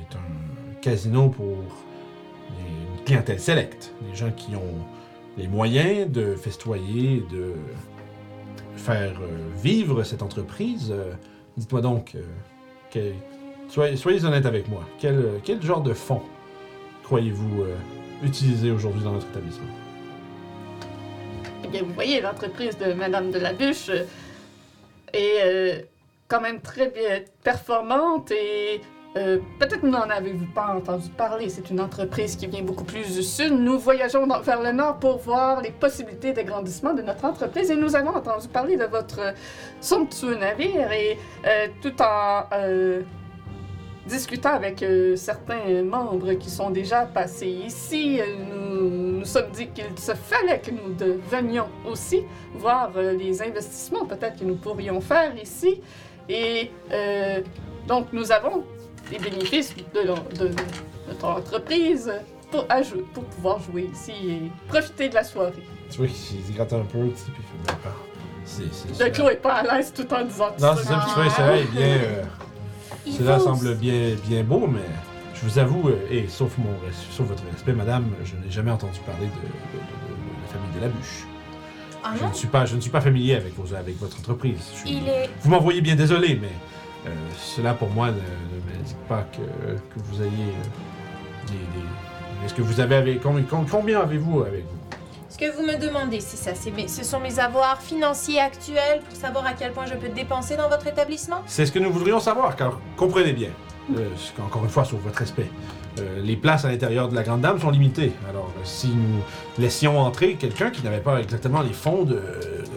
est 0.01 0.15
un 0.17 0.81
casino 0.83 1.29
pour 1.29 1.59
clientèle 3.07 3.41
sélecte. 3.41 3.93
Des 4.03 4.15
gens 4.15 4.31
qui 4.33 4.55
ont 4.55 4.85
les 5.39 5.49
moyens 5.49 6.11
de 6.11 6.35
festoyer, 6.35 7.23
de 7.31 7.55
faire 8.77 9.19
euh, 9.23 9.39
vivre 9.63 10.03
cette 10.03 10.23
entreprise. 10.23 10.91
Euh, 10.91 11.13
dites-moi 11.57 11.81
donc. 11.81 12.17
euh, 12.97 13.13
soyez, 13.69 13.97
soyez 13.97 14.25
honnête 14.25 14.45
avec 14.45 14.69
moi. 14.69 14.83
Quel, 14.99 15.63
genre 15.63 15.83
de 15.83 15.95
fonds 15.95 16.23
croyez-vous 17.05 17.65
utiliser 18.25 18.73
aujourd'hui 18.73 19.03
dans 19.05 19.13
notre 19.13 19.29
établissement? 19.29 19.69
Eh 21.65 21.69
bien, 21.69 21.83
vous 21.85 21.93
voyez, 21.93 22.21
l'entreprise 22.21 22.77
de 22.79 22.95
Madame 22.95 23.31
de 23.31 23.39
la 23.39 23.53
Bûche 23.53 23.91
est 25.13 25.87
quand 26.27 26.41
même 26.41 26.61
très 26.61 26.89
bien 26.89 27.21
performante 27.45 28.33
et 28.33 28.81
euh, 29.17 29.39
peut-être 29.59 29.83
n'en 29.85 30.03
avez-vous 30.11 30.47
pas 30.55 30.75
entendu 30.77 31.09
parler. 31.11 31.49
C'est 31.49 31.71
une 31.71 31.81
entreprise 31.81 32.37
qui 32.37 32.47
vient 32.47 32.63
beaucoup 32.63 32.85
plus 32.85 33.15
du 33.17 33.23
sud. 33.23 33.53
Nous 33.53 33.79
voyageons 33.79 34.27
dans- 34.27 34.41
vers 34.41 34.63
le 34.63 34.73
nord 34.73 34.99
pour 34.99 35.19
voir 35.19 35.63
les 35.63 35.71
possibilités 35.71 36.33
d'agrandissement 36.33 36.93
de 36.93 37.03
notre 37.03 37.25
entreprise 37.25 37.71
et 37.71 37.77
nous 37.77 37.97
avons 37.97 38.11
entendu 38.15 38.47
parler 38.49 38.77
de 38.77 38.85
votre 38.85 39.21
somptueux 39.81 40.35
navire 40.37 40.93
et 40.93 41.17
euh, 41.47 41.69
tout 41.81 41.95
en 42.03 42.45
euh, 42.53 43.03
discutant 44.07 44.51
avec 44.55 44.85
certains 45.17 45.83
membres 45.83 46.35
qui 46.35 46.49
sont 46.51 46.71
déjà 46.71 47.07
passés 47.07 47.49
ici, 47.49 48.21
nous 48.51 49.17
nous 49.19 49.25
sommes 49.25 49.51
dit 49.51 49.67
qu'il 49.69 49.99
se 49.99 50.13
fallait 50.15 50.61
que 50.61 50.71
nous 50.71 50.95
devenions 50.95 51.67
aussi 51.85 52.23
voir 52.55 52.93
les 52.95 53.43
investissements 53.43 54.05
peut-être 54.07 54.39
que 54.39 54.45
nous 54.45 54.55
pourrions 54.57 55.01
faire 55.01 55.33
ici. 55.43 55.81
Et 56.29 56.71
donc 57.89 58.13
nous 58.13 58.31
avons 58.31 58.63
les 59.11 59.19
bénéfices 59.19 59.75
de, 59.95 60.03
notre 61.09 61.25
entreprise 61.25 62.13
pour, 62.51 62.67
pour 63.13 63.25
pouvoir 63.25 63.61
jouer 63.61 63.89
ici 63.93 64.13
et 64.29 64.51
profiter 64.69 65.09
de 65.09 65.15
la 65.15 65.25
soirée. 65.25 65.53
Tu 65.91 65.99
vois 65.99 66.07
qu'il 66.07 66.17
se 66.45 66.53
gratte 66.53 66.73
un 66.73 66.81
peu, 66.85 67.09
tu 67.09 67.17
sais, 67.17 67.31
puis 67.33 67.43
il 67.63 67.69
fait 67.71 67.79
c'est, 68.45 68.95
c'est, 68.95 69.05
Le 69.05 69.11
clos 69.11 69.29
est 69.29 69.37
pas 69.37 69.55
à 69.55 69.77
l'aise 69.77 69.93
tout 69.93 70.07
en 70.15 70.25
disant 70.25 70.51
Non, 70.61 70.75
ça. 70.75 70.77
c'est 70.77 70.85
ça, 70.89 70.99
puis 71.05 71.13
tu 71.15 71.21
vois, 71.21 71.31
cela 71.31 71.57
est 71.59 71.65
bien. 71.71 71.87
euh, 71.87 72.23
cela 73.19 73.39
semble 73.41 73.75
bien, 73.77 74.15
bien 74.27 74.43
beau, 74.45 74.67
mais 74.67 74.81
je 75.35 75.41
vous 75.43 75.59
avoue, 75.59 75.89
euh, 75.89 75.97
et 76.11 76.27
sauf, 76.29 76.57
mon, 76.59 76.71
sauf 77.11 77.27
votre 77.27 77.45
respect, 77.53 77.73
madame, 77.73 78.07
je 78.25 78.35
n'ai 78.37 78.51
jamais 78.51 78.71
entendu 78.71 78.99
parler 79.01 79.27
de, 79.27 79.33
de- 79.33 79.33
de- 79.33 80.15
de 80.15 80.43
la 80.43 80.49
famille 80.53 80.77
de 80.77 80.81
la 80.81 80.89
bûche. 80.89 81.27
Ah 82.05 82.15
je, 82.21 82.25
ne 82.25 82.33
suis 82.33 82.47
pas, 82.47 82.65
je 82.67 82.77
ne 82.77 82.81
suis 82.81 82.91
pas 82.91 83.01
familier 83.01 83.35
avec, 83.35 83.57
vos, 83.59 83.75
avec 83.75 83.99
votre 83.99 84.19
entreprise. 84.19 84.61
Je 84.85 84.91
Il 84.93 85.09
est. 85.09 85.29
Vous 85.41 85.51
m'envoyez 85.51 85.81
bien 85.81 85.97
désolé, 85.97 86.39
mais 86.41 86.53
euh, 87.07 87.11
cela 87.39 87.75
pour 87.75 87.91
moi 87.91 88.09
ne, 88.09 88.13
ne 88.15 88.77
m'indique 88.79 88.97
pas 89.09 89.25
que, 89.33 89.39
que 89.41 90.05
vous 90.05 90.23
ayez 90.23 90.29
euh, 90.29 91.47
des, 91.47 91.53
des- 91.53 92.45
Est-ce 92.47 92.55
que 92.55 92.63
vous 92.63 92.81
avez 92.81 92.97
avec 92.97 93.21
combien, 93.23 94.01
avez-vous 94.01 94.43
avec 94.43 94.65
vous? 94.65 94.97
Ce 95.29 95.39
que 95.39 95.55
vous 95.55 95.63
me 95.67 95.77
demandez, 95.79 96.21
c'est 96.21 96.37
ça. 96.39 96.55
c'est 96.55 96.71
mes- 96.71 96.89
ce 96.89 97.05
sont 97.05 97.21
mes 97.21 97.39
avoirs 97.39 97.81
financiers 97.83 98.41
actuels 98.41 99.01
pour 99.09 99.17
savoir 99.19 99.45
à 99.47 99.53
quel 99.53 99.73
point 99.73 99.85
je 99.87 99.95
peux 99.95 100.09
dépenser 100.09 100.57
dans 100.57 100.69
votre 100.69 100.87
établissement? 100.87 101.43
C'est 101.47 101.67
ce 101.67 101.73
que 101.73 101.79
nous 101.79 101.93
voudrions 101.93 102.21
savoir, 102.21 102.57
car 102.57 102.81
comprenez 102.97 103.33
bien, 103.35 103.51
euh, 103.97 104.09
encore 104.45 104.65
une 104.65 104.71
fois, 104.71 104.85
sur 104.87 104.97
votre 104.99 105.19
respect, 105.19 105.47
euh, 106.01 106.21
les 106.23 106.37
places 106.37 106.65
à 106.65 106.69
l'intérieur 106.71 107.09
de 107.09 107.15
la 107.15 107.23
Grande 107.23 107.43
Dame 107.43 107.61
sont 107.61 107.71
limitées. 107.71 108.13
Alors, 108.31 108.51
euh, 108.57 108.61
si 108.65 108.89
nous 108.89 109.21
laissions 109.59 109.99
entrer 110.01 110.35
quelqu'un 110.35 110.71
qui 110.71 110.83
n'avait 110.83 111.01
pas 111.01 111.21
exactement 111.21 111.61
les 111.61 111.73
fonds 111.73 112.05
de 112.05 112.23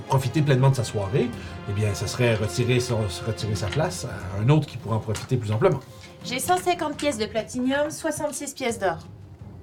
profiter 0.10 0.42
pleinement 0.42 0.70
de 0.72 0.76
sa 0.76 0.84
soirée, 0.84 1.30
eh 1.70 1.72
bien, 1.72 1.94
ce 1.94 2.08
serait 2.08 2.34
retirer, 2.36 2.80
son- 2.80 3.00
retirer 3.26 3.56
sa 3.56 3.68
place 3.68 4.06
à 4.06 4.42
un 4.42 4.50
autre 4.50 4.68
qui 4.68 4.76
pourrait 4.78 4.96
en 4.96 5.00
profiter 5.00 5.38
plus 5.38 5.52
amplement. 5.52 5.80
J'ai 6.26 6.40
150 6.40 6.98
pièces 6.98 7.18
de 7.18 7.26
platinium, 7.28 7.90
66 7.90 8.54
pièces 8.54 8.80
d'or. 8.80 8.98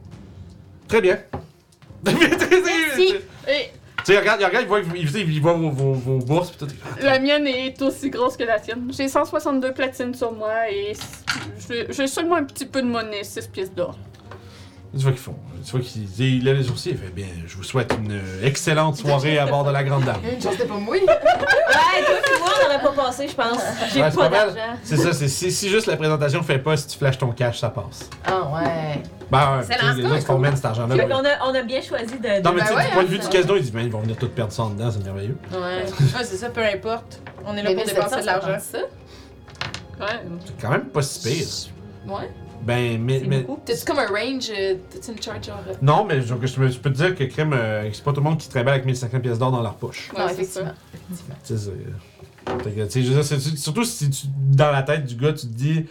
Très 0.89 1.01
bien. 1.01 1.19
Merci. 2.05 3.15
Et 3.49 3.71
Tu 3.99 4.13
sais, 4.13 4.19
regarde, 4.21 4.41
il 4.41 4.47
regarde, 4.47 4.65
il 4.65 4.69
voit, 4.69 4.81
il, 4.81 4.97
il- 4.97 5.33
il 5.35 5.41
voit 5.43 5.55
vos, 5.55 5.71
vos, 5.71 5.93
vos 5.95 6.19
bourses, 6.19 6.51
pis 6.53 6.59
tout. 6.59 6.69
la 7.03 7.19
mienne 7.19 7.47
est 7.49 7.81
aussi 7.83 8.09
grosse 8.09 8.37
que 8.37 8.45
la 8.45 8.61
tienne. 8.61 8.89
J'ai 8.97 9.09
162 9.09 9.73
platines 9.75 10.15
sur 10.15 10.33
moi 10.33 10.71
et 10.71 10.93
j'ai 11.69 11.87
j'ai 11.93 12.07
seulement 12.07 12.37
un 12.37 12.45
petit 12.45 12.67
peu 12.67 12.81
de 12.83 12.87
monnaie, 12.87 13.25
6 13.25 13.49
pièces 13.49 13.73
d'or. 13.75 13.99
Tu 14.97 15.03
vois 15.03 15.13
qu'ils 15.13 15.21
font. 15.21 15.35
Tu 15.65 15.71
vois 15.73 15.81
qu'il 15.81 16.03
il 16.21 16.45
lève 16.45 16.57
les 16.57 16.65
sourcils, 16.65 16.91
il 16.91 16.97
fait 16.99 17.13
bien. 17.13 17.27
Je 17.47 17.57
vous 17.57 17.63
souhaite 17.65 17.93
une 17.99 18.13
euh, 18.13 18.45
excellente 18.47 18.97
soirée 18.97 19.39
à 19.39 19.47
bord 19.47 19.65
de 19.65 19.71
la 19.71 19.83
Grande 19.85 20.05
Dame. 20.05 20.17
Une 20.25 20.41
chance 20.41 20.57
pas 20.57 20.75
mourir. 20.75 21.03
Ouais, 21.03 22.05
toi 22.05 22.15
puis 22.23 22.33
moi, 22.41 22.49
on 22.59 22.63
n'aurait 22.65 22.83
pas 22.95 23.03
passé, 23.05 23.29
je 23.29 23.35
pense. 23.35 23.59
J'ai 23.93 24.01
Ouais, 24.03 24.11
c'est 24.11 24.17
pas 24.17 24.29
pas 24.29 24.31
mal. 24.31 24.55
d'argent. 24.55 24.73
C'est 24.83 24.97
ça, 24.97 25.13
c'est 25.13 25.29
si, 25.29 25.51
si 25.53 25.69
juste 25.69 25.87
la 25.87 25.97
présentation 25.97 26.43
fait 26.43 26.59
pas, 26.59 26.77
si 26.77 26.87
tu 26.87 26.99
flashes 26.99 27.19
ton 27.19 27.31
cash, 27.33 27.59
ça 27.61 27.69
passe. 27.71 28.09
Ah 28.25 28.43
ouais. 28.55 29.03
Ben, 29.31 29.59
ouais, 29.59 29.65
C'est 29.67 29.75
tu 29.79 29.87
sais, 29.87 29.95
les 29.95 30.05
autres 30.07 30.25
font 30.25 30.43
cet 30.55 30.65
argent-là. 30.65 30.95
Fait 30.97 31.09
qu'on 31.09 31.25
a, 31.25 31.51
on 31.51 31.55
a 31.55 31.63
bien 31.63 31.83
choisi 31.83 32.15
de. 32.15 32.19
de- 32.39 32.43
Non, 32.43 32.53
mais 32.53 32.61
tu 32.63 32.67
sais, 32.69 32.75
Ben 32.75 32.81
du 32.81 32.87
ouais, 32.87 32.93
point 32.93 33.03
de 33.03 33.09
vue 33.09 33.17
hein, 33.17 33.23
du 33.23 33.29
casino, 33.29 33.57
ils 33.57 33.63
disent, 33.63 33.73
ben, 33.73 33.81
ils 33.81 33.91
vont 33.91 34.01
venir 34.01 34.17
tout 34.17 34.29
perdre 34.29 34.53
ça 34.53 34.63
en 34.63 34.71
dedans, 34.71 34.91
c'est 34.91 35.05
merveilleux. 35.05 35.37
Ouais. 35.53 35.59
ouais, 35.59 36.25
c'est 36.25 36.37
ça, 36.37 36.49
peu 36.49 36.63
importe. 36.65 37.21
On 37.45 37.57
est 37.57 37.63
là 37.63 37.75
pour 37.75 37.85
dépenser 37.85 38.21
de 38.21 38.27
l'argent. 38.27 38.57
ça? 38.61 38.79
Ouais. 40.01 40.21
C'est 40.45 40.61
quand 40.61 40.71
même 40.71 40.85
pas 40.87 41.03
si 41.03 41.21
pire. 41.29 42.13
Ouais. 42.15 42.31
Ben, 42.65 43.01
mais. 43.03 43.47
T'as-tu 43.65 43.85
comme 43.85 43.99
un 43.99 44.07
range? 44.07 44.51
euh, 44.51 44.75
T'as-tu 44.91 45.11
une 45.13 45.23
chart 45.23 45.43
genre. 45.45 45.63
euh, 45.69 45.75
non, 45.83 46.05
mais 46.05 46.21
je, 46.21 46.27
je, 46.27 46.55
peux- 46.55 46.69
je 46.69 46.79
peux 46.79 46.91
te 46.91 46.97
dire 46.97 47.15
que 47.15 47.25
crème, 47.25 47.53
euh, 47.53 47.89
c'est 47.93 48.03
pas 48.05 48.13
tout 48.13 48.21
le 48.21 48.29
monde 48.29 48.39
qui 48.39 48.49
travaille 48.49 48.75
avec 48.75 48.87
1500 48.87 49.21
pièces 49.21 49.39
d'or 49.39 49.51
dans 49.53 49.63
leur 49.63 49.75
poche. 49.75 50.11
Ouais, 50.13 50.21
non, 50.21 50.27
c'est 50.29 50.35
effectivement. 50.43 50.73
Tu 51.09 51.15
sais, 51.45 51.57
c'est- 51.59 51.71
euh, 51.71 52.87
je 52.95 53.01
veux 53.13 53.23
dire, 53.23 53.59
surtout 53.59 53.85
si 53.85 54.11
tu, 54.11 54.27
dans 54.53 54.71
la 54.71 54.83
tête 54.83 55.05
du 55.05 55.17
gars, 55.17 55.33
tu 55.33 55.47
te 55.49 55.53
dis, 55.53 55.87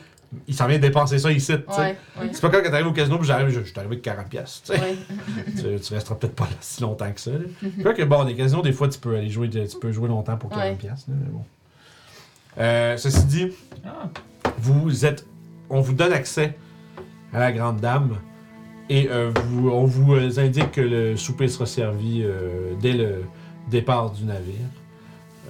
il 0.47 0.55
s'en 0.55 0.67
vient 0.67 0.79
dépenser 0.79 1.19
ça 1.19 1.31
ici, 1.31 1.53
tu 1.53 1.73
sais. 1.73 1.79
Ouais, 1.81 1.97
ouais. 2.19 2.29
C'est 2.33 2.41
pas 2.41 2.49
quand 2.49 2.61
t'arrives 2.63 2.87
au 2.87 2.91
casino, 2.93 3.17
puis 3.17 3.27
j'arrive, 3.27 3.49
je, 3.49 3.59
je 3.61 3.65
suis 3.65 3.77
arrivé 3.79 3.93
avec 3.95 4.01
40 4.03 4.27
pièces. 4.29 4.63
Ouais. 4.69 4.95
tu, 5.55 5.79
tu 5.79 5.93
resteras 5.93 6.15
peut-être 6.15 6.35
pas 6.35 6.45
là 6.45 6.51
si 6.59 6.81
longtemps 6.81 7.11
que 7.11 7.21
ça. 7.21 7.31
Crois 7.79 7.93
que 7.93 8.03
bon, 8.03 8.23
des 8.25 8.35
casinos, 8.35 8.61
des 8.61 8.73
fois, 8.73 8.87
tu 8.89 8.99
peux 8.99 9.15
aller 9.15 9.29
jouer, 9.29 9.49
tu 9.49 9.59
peux 9.79 9.91
jouer 9.91 10.07
longtemps 10.09 10.35
pour 10.37 10.49
40 10.49 10.65
Ouais. 10.65 10.75
pièces, 10.75 11.05
mais 11.07 11.15
bon. 11.29 11.43
Euh, 12.57 12.95
ceci 12.97 13.25
dit, 13.25 13.47
Ah. 13.85 14.09
vous 14.59 15.05
êtes, 15.05 15.25
on 15.69 15.81
vous 15.81 15.93
donne 15.93 16.13
accès 16.13 16.57
à 17.33 17.39
la 17.39 17.51
grande 17.51 17.79
dame 17.81 18.17
et 18.89 19.09
euh, 19.09 19.31
vous, 19.47 19.69
on 19.69 19.85
vous 19.85 20.13
euh, 20.13 20.29
indique 20.39 20.71
que 20.71 20.81
le 20.81 21.17
souper 21.17 21.47
sera 21.47 21.65
servi 21.65 22.21
euh, 22.23 22.73
dès 22.79 22.93
le 22.93 23.23
départ 23.69 24.11
du 24.11 24.25
navire. 24.25 24.67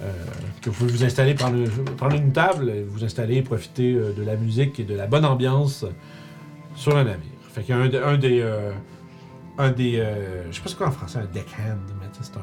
Euh, 0.02 0.12
que 0.60 0.68
vous 0.70 0.76
pouvez 0.76 0.92
vous 0.92 1.04
installer, 1.04 1.32
prendre, 1.34 1.56
prendre 1.96 2.16
une 2.16 2.30
table, 2.32 2.68
et 2.68 2.82
vous 2.82 3.02
installer, 3.04 3.40
profiter 3.40 3.94
euh, 3.94 4.12
de 4.12 4.22
la 4.22 4.36
musique 4.36 4.78
et 4.78 4.84
de 4.84 4.94
la 4.94 5.06
bonne 5.06 5.24
ambiance 5.24 5.86
sur 6.74 6.94
le 6.94 7.02
navire. 7.04 7.30
Fait 7.52 7.62
qu'il 7.62 7.74
y 7.74 7.78
a 7.78 7.82
un, 7.82 7.88
de- 7.88 7.98
un 8.02 8.18
des, 8.18 8.40
euh, 8.42 8.72
un 9.56 9.70
des, 9.70 9.98
euh, 9.98 10.50
je 10.50 10.56
sais 10.56 10.62
pas 10.62 10.68
c'est 10.68 10.76
quoi 10.76 10.88
en 10.88 10.90
français, 10.90 11.18
un 11.20 11.24
deckhand, 11.32 11.78
mais 11.98 12.06
tu 12.12 12.22
sais, 12.22 12.30
c'est 12.30 12.38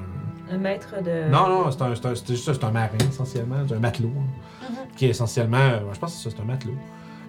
un, 0.51 0.55
Un 0.55 0.57
maître 0.57 0.95
de. 1.03 1.29
non, 1.31 1.47
non, 1.47 1.71
c'est 1.71 1.81
un, 1.83 1.93
c'est 1.93 2.05
un, 2.07 2.15
c'est 2.15 2.27
juste 2.29 2.45
ça, 2.45 2.53
c'est 2.55 2.63
un 2.63 2.71
marin 2.71 2.89
essentiellement, 3.07 3.57
c'est 3.67 3.75
un 3.75 3.79
matelot. 3.79 4.11
hein, 4.17 4.65
Qui 4.97 5.05
est 5.05 5.09
essentiellement, 5.09 5.57
euh, 5.57 5.79
je 5.93 5.99
pense 5.99 6.13
que 6.15 6.17
c'est 6.23 6.29
ça, 6.31 6.35
c'est 6.35 6.41
un 6.41 6.45
matelot. 6.45 6.73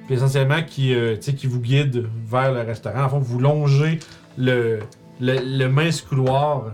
Puis 0.07 0.17
essentiellement 0.17 0.63
qui, 0.63 0.95
euh, 0.95 1.17
qui 1.17 1.47
vous 1.47 1.61
guide 1.61 2.07
vers 2.27 2.53
le 2.53 2.61
restaurant. 2.61 3.05
En 3.05 3.09
fond, 3.09 3.19
vous 3.19 3.39
longez 3.39 4.01
le, 4.37 4.81
le, 5.21 5.67
mince 5.69 6.03
couloir, 6.03 6.73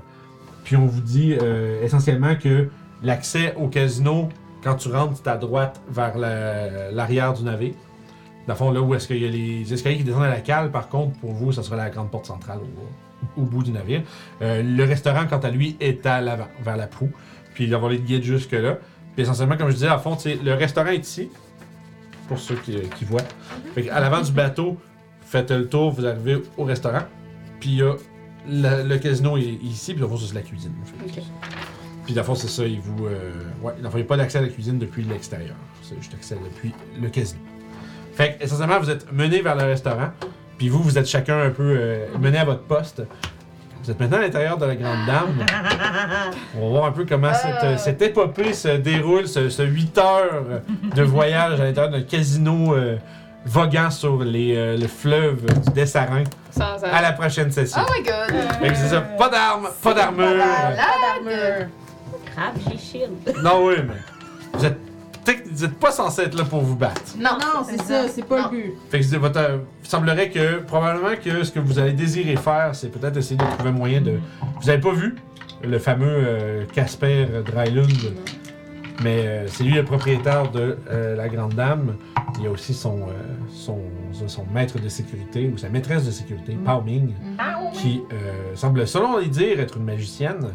puis 0.64 0.76
on 0.76 0.86
vous 0.86 1.00
dit 1.00 1.36
euh, 1.40 1.82
essentiellement 1.82 2.34
que 2.34 2.68
l'accès 3.02 3.54
au 3.56 3.68
casino, 3.68 4.28
quand 4.64 4.74
tu 4.74 4.88
rentres, 4.88 5.14
c'est 5.22 5.28
à 5.30 5.36
droite 5.36 5.80
vers 5.90 6.18
la- 6.18 6.90
l'arrière 6.90 7.32
du 7.34 7.44
navire. 7.44 7.74
Dans 8.46 8.54
le 8.54 8.58
fond, 8.58 8.70
là 8.72 8.80
où 8.80 8.94
est-ce 8.94 9.06
qu'il 9.06 9.22
y 9.22 9.26
a 9.26 9.30
les 9.30 9.72
escaliers 9.72 9.98
qui 9.98 10.04
descendent 10.04 10.24
à 10.24 10.28
la 10.30 10.40
cale, 10.40 10.70
par 10.70 10.88
contre, 10.88 11.16
pour 11.20 11.32
vous, 11.32 11.52
ça 11.52 11.62
sera 11.62 11.76
la 11.76 11.90
grande 11.90 12.10
porte 12.10 12.26
centrale 12.26 12.58
au, 13.36 13.42
bout 13.42 13.62
du 13.62 13.70
navire. 13.70 14.02
Euh, 14.42 14.62
le 14.62 14.84
restaurant, 14.84 15.26
quant 15.28 15.38
à 15.38 15.50
lui, 15.50 15.76
est 15.78 16.04
à 16.06 16.20
l'avant, 16.20 16.48
vers 16.62 16.76
la 16.76 16.86
proue. 16.86 17.10
Puis 17.54 17.64
il 17.64 17.76
va 17.76 17.88
les 17.88 17.98
guides 17.98 18.24
jusque-là. 18.24 18.78
Puis 19.14 19.22
essentiellement, 19.22 19.56
comme 19.56 19.68
je 19.68 19.74
disais, 19.74 19.88
à 19.88 19.98
fond, 19.98 20.16
le 20.24 20.54
restaurant 20.54 20.88
est 20.88 21.06
ici, 21.06 21.30
pour 22.30 22.38
ceux 22.38 22.54
qui, 22.54 22.78
qui 22.96 23.04
voient. 23.04 23.26
Fait 23.74 23.90
à 23.90 23.98
l'avant 23.98 24.20
du 24.22 24.30
bateau, 24.30 24.78
faites 25.20 25.50
le 25.50 25.68
tour, 25.68 25.90
vous 25.90 26.06
arrivez 26.06 26.40
au 26.56 26.62
restaurant. 26.62 27.02
Puis 27.58 27.70
il 27.70 27.78
y 27.78 27.82
a 27.82 27.94
le, 28.48 28.88
le 28.88 28.98
casino 28.98 29.36
est 29.36 29.58
ici, 29.62 29.94
puis 29.94 30.00
dans 30.00 30.06
le 30.08 30.16
fond, 30.16 30.24
c'est 30.24 30.32
la 30.32 30.42
cuisine. 30.42 30.72
Ok. 31.04 31.22
Puis 32.04 32.14
dans 32.14 32.20
le 32.20 32.26
fond, 32.26 32.36
c'est 32.36 32.46
ça, 32.48 32.64
il 32.64 32.80
vous. 32.80 33.06
euh, 33.06 33.32
ouais, 33.62 33.72
dans 33.78 33.82
le 33.82 33.90
fond, 33.90 33.96
il 33.98 34.02
n'y 34.02 34.06
a 34.06 34.08
pas 34.08 34.16
d'accès 34.16 34.38
à 34.38 34.42
la 34.42 34.48
cuisine 34.48 34.78
depuis 34.78 35.02
l'extérieur. 35.02 35.56
C'est 35.82 35.96
juste 35.96 36.14
accès 36.14 36.36
depuis 36.36 36.72
le 37.02 37.08
casino. 37.08 37.40
Fait 38.14 38.36
que, 38.38 38.44
essentiellement, 38.44 38.78
vous 38.78 38.90
êtes 38.90 39.12
mené 39.12 39.42
vers 39.42 39.56
le 39.56 39.64
restaurant. 39.64 40.10
Puis 40.56 40.68
vous, 40.68 40.80
vous 40.82 40.98
êtes 40.98 41.06
chacun 41.08 41.42
un 41.42 41.50
peu 41.50 41.74
euh, 41.76 42.06
mené 42.20 42.38
à 42.38 42.44
votre 42.44 42.62
poste. 42.62 43.02
Vous 43.90 43.94
êtes 43.94 44.00
maintenant 44.02 44.18
à 44.18 44.20
l'intérieur 44.20 44.56
de 44.56 44.66
la 44.66 44.76
Grande 44.76 45.04
Dame. 45.04 45.46
On 46.56 46.60
va 46.66 46.68
voir 46.68 46.84
un 46.84 46.92
peu 46.92 47.04
comment 47.04 47.34
cette, 47.34 47.64
euh, 47.64 47.76
cette 47.76 48.00
épopée 48.00 48.52
se 48.52 48.68
déroule, 48.68 49.26
ce, 49.26 49.48
ce 49.48 49.64
8 49.64 49.98
heures 49.98 50.44
de 50.94 51.02
voyage 51.02 51.60
à 51.60 51.64
l'intérieur 51.64 51.90
d'un 51.90 52.02
casino 52.02 52.76
euh, 52.76 52.98
voguant 53.44 53.90
sur 53.90 54.22
les, 54.22 54.54
euh, 54.54 54.76
le 54.76 54.86
fleuve 54.86 55.44
du 55.64 55.72
Dessarin 55.72 56.22
Sans 56.52 56.84
à 56.84 57.02
la 57.02 57.10
prochaine 57.14 57.50
session. 57.50 57.80
Oh 57.84 57.92
my 57.92 58.04
god! 58.04 58.60
Fait 58.60 58.68
que 58.68 58.76
c'est 58.76 58.90
ça, 58.90 59.00
pas 59.00 59.28
d'armes, 59.28 59.68
pas 59.82 59.92
d'armure. 59.92 60.36
Malade! 60.36 61.68
Crap, 62.32 62.54
j'ai 62.70 62.78
shield. 62.78 63.10
Non, 63.42 63.64
oui, 63.66 63.74
mais 63.88 63.94
vous 64.54 64.66
êtes, 64.66 64.78
vous 65.50 65.64
êtes 65.64 65.74
pas 65.78 65.90
censé 65.90 66.22
être 66.22 66.36
là 66.36 66.44
pour 66.44 66.60
vous 66.60 66.76
battre. 66.76 67.00
Non, 67.18 67.30
Non, 67.40 67.64
c'est 67.68 67.80
ça, 67.82 68.08
c'est 68.08 68.24
pas 68.24 68.42
Non. 68.42 68.50
le 68.52 68.56
but. 68.58 68.72
Fait 68.90 68.98
que 69.00 69.04
c'est 69.04 69.16
votre, 69.16 69.38
euh, 69.40 69.58
il 69.82 69.88
semblerait 69.88 70.30
que 70.30 70.60
probablement 70.60 71.16
que 71.22 71.42
ce 71.44 71.50
que 71.52 71.58
vous 71.60 71.78
allez 71.78 71.92
désirer 71.92 72.36
faire, 72.36 72.70
c'est 72.74 72.88
peut-être 72.90 73.16
essayer 73.16 73.36
de 73.36 73.44
trouver 73.44 73.70
un 73.70 73.72
moyen 73.72 74.00
de. 74.00 74.18
Vous 74.60 74.68
avez 74.70 74.80
pas 74.80 74.92
vu 74.92 75.16
le 75.62 75.78
fameux 75.78 76.06
euh, 76.08 76.64
Casper 76.72 77.26
Drylund, 77.44 78.14
mais 79.02 79.26
euh, 79.26 79.48
c'est 79.48 79.64
lui 79.64 79.74
le 79.74 79.84
propriétaire 79.84 80.50
de 80.50 80.76
euh, 80.90 81.16
la 81.16 81.28
Grande 81.28 81.54
Dame. 81.54 81.96
Il 82.38 82.44
y 82.44 82.46
a 82.46 82.50
aussi 82.50 82.72
son, 82.74 83.00
euh, 83.02 83.12
son, 83.52 83.78
son 84.28 84.46
maître 84.54 84.78
de 84.80 84.88
sécurité 84.88 85.50
ou 85.52 85.58
sa 85.58 85.68
maîtresse 85.68 86.06
de 86.06 86.10
sécurité, 86.10 86.56
Pao 86.64 86.80
Ming, 86.80 87.12
qui 87.74 88.02
euh, 88.12 88.54
semble, 88.54 88.86
selon 88.86 89.18
les 89.18 89.26
dires, 89.28 89.60
être 89.60 89.76
une 89.76 89.84
magicienne. 89.84 90.54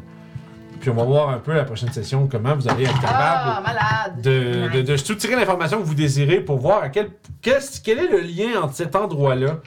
Puis 0.86 0.92
on 0.92 0.98
va 0.98 1.04
voir 1.04 1.30
un 1.30 1.40
peu 1.40 1.52
la 1.56 1.64
prochaine 1.64 1.92
session 1.92 2.28
comment 2.28 2.54
vous 2.56 2.68
allez 2.70 2.84
être 2.84 3.02
capable 3.02 3.10
Ah, 3.18 3.64
malade! 3.66 4.22
de, 4.22 4.70
de, 4.72 4.82
de 4.84 4.98
soutirer 4.98 5.36
l'information 5.36 5.80
que 5.80 5.84
vous 5.84 5.96
désirez 5.96 6.42
pour 6.42 6.60
voir 6.60 6.84
à 6.84 6.90
quel, 6.90 7.08
est 7.44 8.12
le 8.12 8.20
lien 8.22 8.62
entre 8.62 8.76
cet 8.76 8.96
endroit-là 8.96 9.58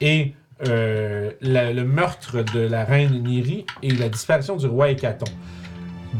et 0.00 0.34
euh, 0.68 1.32
la- 1.40 1.72
le 1.72 1.82
meurtre 1.82 2.42
de 2.54 2.60
la 2.60 2.84
reine 2.84 3.24
Niri 3.24 3.66
et 3.82 3.90
la 3.90 4.08
disparition 4.08 4.54
du 4.54 4.66
roi 4.68 4.90
Hécaton. 4.90 5.24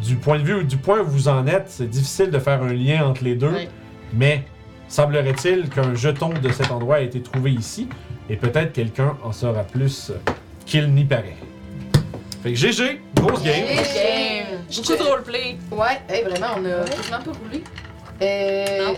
Du 0.05 0.17
point 0.17 0.41
de 0.41 0.43
vue, 0.43 0.65
du 0.65 0.77
point 0.77 0.99
où 0.99 1.07
vous 1.07 1.29
en 1.29 1.47
êtes, 1.47 1.67
c'est 1.69 1.87
difficile 1.89 2.31
de 2.33 2.41
faire 2.41 2.65
un 2.65 2.73
lien 2.73 3.07
entre 3.07 3.23
les 3.23 3.37
deux, 3.37 3.53
Oui. 3.55 3.69
mais 4.13 4.43
semblerait-il 4.89 5.69
qu'un 5.69 5.95
jeton 5.95 6.31
de 6.31 6.49
cet 6.51 6.73
endroit 6.73 6.97
a 6.97 7.01
été 7.03 7.23
trouvé 7.23 7.53
ici 7.53 7.89
et 8.29 8.35
peut-être 8.35 8.73
quelqu'un 8.73 9.17
en 9.23 9.31
saura 9.31 9.63
plus 9.63 10.11
qu'il 10.67 10.93
n'y 10.93 11.05
paraît. 11.05 11.37
Fait 12.43 12.51
que 12.51 12.57
GG, 12.57 13.01
grosse 13.15 13.43
game. 13.43 13.67
Game. 13.67 14.65
Beaucoup 14.77 14.97
de 14.97 15.09
roleplay. 15.09 15.57
Ouais, 15.71 16.01
hey, 16.09 16.25
vraiment, 16.25 16.49
on 16.57 16.65
a 16.65 16.85
quasiment 16.85 17.21
pas 17.21 17.31
roulé. 17.33 17.63
Euh, 18.21 18.87
Non. 18.89 18.95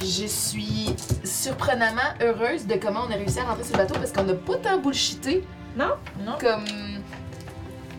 je 0.00 0.26
suis 0.26 0.94
surprenamment 1.24 2.00
heureuse 2.22 2.66
de 2.66 2.74
comment 2.76 3.00
on 3.08 3.12
a 3.12 3.16
réussi 3.16 3.38
à 3.40 3.44
rentrer 3.44 3.64
sur 3.64 3.76
le 3.76 3.82
bateau 3.82 3.94
parce 3.94 4.12
qu'on 4.12 4.22
n'a 4.24 4.34
pas 4.34 4.56
tant 4.56 4.78
bullshité. 4.78 5.44
Non? 5.76 5.90
Non? 6.24 6.36
Comme. 6.40 6.64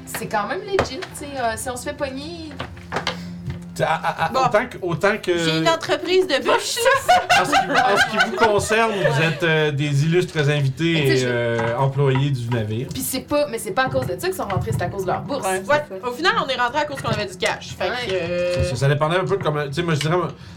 C'est 0.05 0.27
quand 0.27 0.47
même 0.47 0.61
legit, 0.61 0.99
tu 0.99 1.07
sais. 1.13 1.27
euh, 1.37 1.53
si 1.55 1.69
on 1.69 1.77
se 1.77 1.83
fait 1.83 1.95
pogner. 1.95 2.49
À- 3.83 3.93
à- 3.95 4.25
à- 4.25 4.29
Bon. 4.29 4.39
autant, 4.41 4.65
que, 4.67 4.77
autant 4.81 5.17
que. 5.21 5.37
J'ai 5.37 5.57
une 5.59 5.67
entreprise 5.69 6.27
de 6.27 6.35
bûches. 6.41 6.77
En 7.39 7.45
ce, 7.45 7.51
qui, 7.51 7.57
en 7.71 7.97
ce 7.97 8.11
qui 8.11 8.29
vous 8.29 8.35
concerne, 8.37 8.91
vous 8.91 9.21
êtes 9.23 9.43
euh, 9.43 9.71
des 9.71 10.05
illustres 10.05 10.37
invités 10.49 11.07
et 11.17 11.23
euh, 11.25 11.75
employés 11.77 12.29
du 12.29 12.49
navire. 12.49 12.87
Puis 12.93 13.01
c'est 13.01 13.21
pas. 13.21 13.47
Mais 13.49 13.57
c'est 13.57 13.71
pas 13.71 13.85
à 13.85 13.89
cause 13.89 14.05
de 14.07 14.13
ça 14.19 14.27
qu'ils 14.27 14.35
sont 14.35 14.43
rentrés, 14.47 14.71
c'est 14.71 14.81
à 14.83 14.87
cause 14.89 15.03
de 15.03 15.07
leur 15.11 15.21
bourse. 15.21 15.45
Ouais. 15.47 15.61
Ouais, 15.67 15.83
au 16.07 16.11
final, 16.11 16.33
on 16.43 16.47
est 16.47 16.55
rentré 16.59 16.79
à 16.81 16.85
cause 16.85 17.01
qu'on 17.01 17.09
avait 17.11 17.25
du 17.25 17.37
cash. 17.37 17.75
Fait 17.77 17.85
Ouais. 17.89 17.95
que. 18.07 18.13
euh, 18.13 18.63
Ça, 18.63 18.69
ça- 18.71 18.75
ça 18.75 18.87
dépendait 18.87 19.17
un 19.17 19.25
peu 19.25 19.37
de 19.37 19.43
comment. 19.43 19.65
Tu 19.67 19.73
sais, 19.73 19.83
moi, 19.83 19.93
je 19.95 19.99
dirais, 20.01 20.15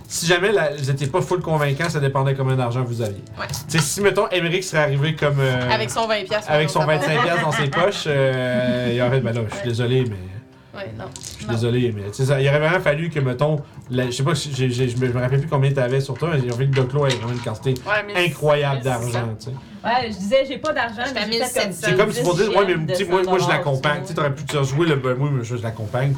si 0.08 0.26
jamais 0.26 0.52
la- 0.52 0.70
vous 0.76 0.84
n'étiez 0.90 1.06
pas 1.06 1.20
full 1.22 1.40
convaincant, 1.40 1.88
ça 1.88 2.00
dépendait 2.00 2.34
combien 2.34 2.56
d'argent 2.56 2.82
vous 2.84 3.00
aviez. 3.02 3.22
Ouais. 3.38 3.46
Tu 3.70 3.78
sais, 3.78 3.84
si, 3.84 4.00
mettons, 4.00 4.28
Émeric 4.30 4.64
serait 4.64 4.82
arrivé 4.82 5.14
comme. 5.14 5.40
euh, 5.40 5.70
Avec 5.70 5.90
son 5.90 6.06
20$. 6.06 6.24
piastres, 6.24 6.50
avec 6.50 6.68
on 6.68 6.72
son 6.72 6.84
va 6.84 6.96
25$ 6.98 7.22
piastres 7.22 7.42
dans 7.44 7.52
ses 7.52 7.66
poches, 7.70 8.04
euh, 8.06 8.90
il 8.94 9.00
aurait. 9.02 9.20
Ben 9.20 9.32
là, 9.34 9.40
je 9.50 9.56
suis 9.56 9.68
désolé, 9.68 10.04
mais. 10.04 10.78
Ouais, 10.78 10.92
non. 10.98 11.04
Suis 11.44 11.54
désolé, 11.54 11.92
mais 11.94 12.02
tu 12.08 12.14
sais, 12.14 12.24
ça- 12.26 12.40
il 12.40 12.48
aurait 12.48 12.58
vraiment 12.58 12.80
fallu 12.80 13.10
que, 13.10 13.20
mettons, 13.20 13.60
la- 13.90 14.06
je 14.06 14.10
sais 14.12 14.22
pas, 14.22 14.34
je 14.34 14.96
me 14.96 15.20
rappelle 15.20 15.40
plus 15.40 15.48
combien 15.48 15.70
t'avais 15.72 16.00
sur 16.00 16.14
toi, 16.14 16.30
mais 16.32 16.40
j'ai 16.40 16.52
envie 16.52 16.68
que 16.70 16.74
Doclo 16.74 17.06
ait 17.06 17.10
vraiment 17.10 17.32
une 17.32 17.38
quantité 17.40 17.74
Ouais, 17.86 18.26
incroyable 18.26 18.82
d'argent, 18.82 19.28
tu 19.38 19.46
sais. 19.46 19.52
Ouais, 19.84 20.08
je 20.10 20.16
disais, 20.16 20.44
j'ai 20.48 20.58
pas 20.58 20.72
d'argent, 20.72 21.02
mais 21.14 21.20
j'ai 21.30 21.38
fait 21.44 21.66
1700. 21.66 21.70
C'est 21.90 21.96
comme 21.96 22.10
si 22.12 22.22
pour 22.22 22.34
dire, 22.34 22.56
ouais, 22.56 22.74
mais 22.76 22.94
tu 22.94 23.04
sais, 23.04 23.10
moi, 23.10 23.22
moi 23.22 23.38
je 23.38 23.44
100 23.44 23.50
l'accompagne. 23.50 24.00
Tu 24.02 24.08
sais, 24.08 24.14
t'aurais 24.14 24.34
pu 24.34 24.44
te 24.44 24.62
jouer 24.62 24.86
le 24.86 24.96
ben, 24.96 25.14
moi, 25.14 25.28
je 25.42 25.56
l'accompagne, 25.56 26.14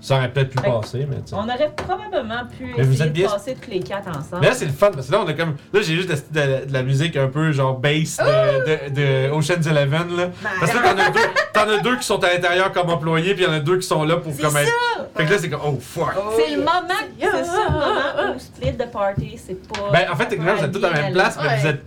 ça 0.00 0.16
aurait 0.16 0.30
peut-être 0.30 0.50
pu 0.50 0.56
passer, 0.60 1.06
mais 1.08 1.16
tu 1.16 1.28
sais. 1.30 1.34
On 1.34 1.44
aurait 1.44 1.72
probablement 1.74 2.42
pu 2.58 2.74
Mais 2.76 2.82
vous 2.84 2.92
essayer 2.92 3.06
êtes 3.08 3.12
bien- 3.14 3.26
de 3.26 3.32
passer 3.32 3.56
tous 3.60 3.70
les 3.70 3.80
quatre 3.80 4.08
ensemble. 4.08 4.42
Mais 4.42 4.48
là, 4.48 4.54
c'est 4.54 4.66
le 4.66 4.72
fun 4.72 4.90
parce 4.92 5.06
que 5.06 5.12
là, 5.12 5.22
on 5.24 5.26
a 5.26 5.32
comme. 5.32 5.56
Là, 5.72 5.80
j'ai 5.80 5.96
juste 5.96 6.10
de, 6.10 6.14
de- 6.40 6.64
de 6.66 6.72
la 6.72 6.82
musique 6.82 7.16
un 7.16 7.28
peu 7.28 7.52
genre 7.52 7.78
bass 7.78 8.18
de, 8.18 8.90
de, 8.90 8.94
de 8.94 9.30
Ocean's 9.32 9.66
Eleven, 9.66 10.14
là. 10.14 10.28
Parce 10.60 10.72
que 10.72 10.76
là, 10.76 10.82
t'en 10.94 10.98
as, 11.00 11.10
deux, 11.10 11.20
t'en 11.54 11.68
as 11.68 11.78
deux 11.82 11.96
qui 11.96 12.04
sont 12.04 12.22
à 12.22 12.34
l'intérieur 12.34 12.70
comme 12.72 12.90
employés, 12.90 13.34
puis 13.34 13.44
il 13.44 13.46
y 13.46 13.50
en 13.50 13.54
a 13.54 13.60
deux 13.60 13.78
qui 13.78 13.86
sont 13.86 14.04
là 14.04 14.18
pour 14.18 14.36
comme 14.36 14.56
être. 14.58 14.70
Fait 15.16 15.24
que 15.24 15.30
là, 15.32 15.38
c'est 15.38 15.48
comme, 15.48 15.60
oh 15.64 15.78
fuck. 15.80 16.12
C'est 16.36 16.50
le 16.54 16.58
moment, 16.58 16.70
c'est 17.18 17.44
ça, 17.44 17.64
le 17.66 17.72
moment 17.72 18.34
où 18.34 18.38
split 18.38 18.72
the 18.76 18.90
party, 18.92 19.38
c'est 19.44 19.66
pas. 19.68 19.90
Ben, 19.90 20.06
en 20.12 20.16
fait, 20.16 20.26
techniquement, 20.26 20.54
vous 20.56 20.64
êtes 20.64 20.72
tous 20.72 20.84
à 20.84 20.90
la 20.90 21.00
même 21.00 21.12
place, 21.14 21.38
mais 21.42 21.60
vous 21.60 21.66
êtes 21.66 21.82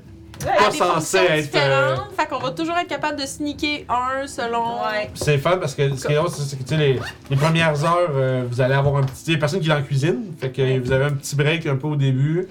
pas 0.45 0.71
fonctions 0.71 1.19
être. 1.19 1.31
euh, 1.31 1.41
différentes, 1.41 2.11
Fait 2.17 2.25
qu'on 2.27 2.39
va 2.39 2.51
toujours 2.51 2.77
être 2.77 2.87
capable 2.87 3.19
de 3.19 3.25
sneaker 3.25 3.79
un 3.89 4.27
selon. 4.27 4.75
Ouais. 4.81 5.09
C'est 5.13 5.37
fun 5.37 5.57
parce 5.57 5.73
que 5.75 5.95
ce 5.95 6.05
qui 6.05 6.13
est 6.13 6.15
drôle, 6.15 6.29
c'est 6.29 6.41
c'est 6.43 6.57
que 6.57 6.63
tu 6.63 6.69
sais, 6.69 6.77
les, 6.77 6.99
les 7.29 7.35
premières 7.35 7.83
heures, 7.83 8.11
euh, 8.15 8.43
vous 8.49 8.61
allez 8.61 8.73
avoir 8.75 8.97
un 8.97 9.03
petit. 9.03 9.23
Il 9.27 9.33
y 9.33 9.35
a 9.35 9.39
personne 9.39 9.59
qui 9.59 9.69
est 9.69 9.73
en 9.73 9.81
cuisine. 9.81 10.33
Fait 10.39 10.49
que 10.49 10.79
vous 10.79 10.91
avez 10.91 11.05
un 11.05 11.11
petit 11.13 11.35
break 11.35 11.65
un 11.65 11.75
peu 11.75 11.87
au 11.87 11.95
début. 11.95 12.47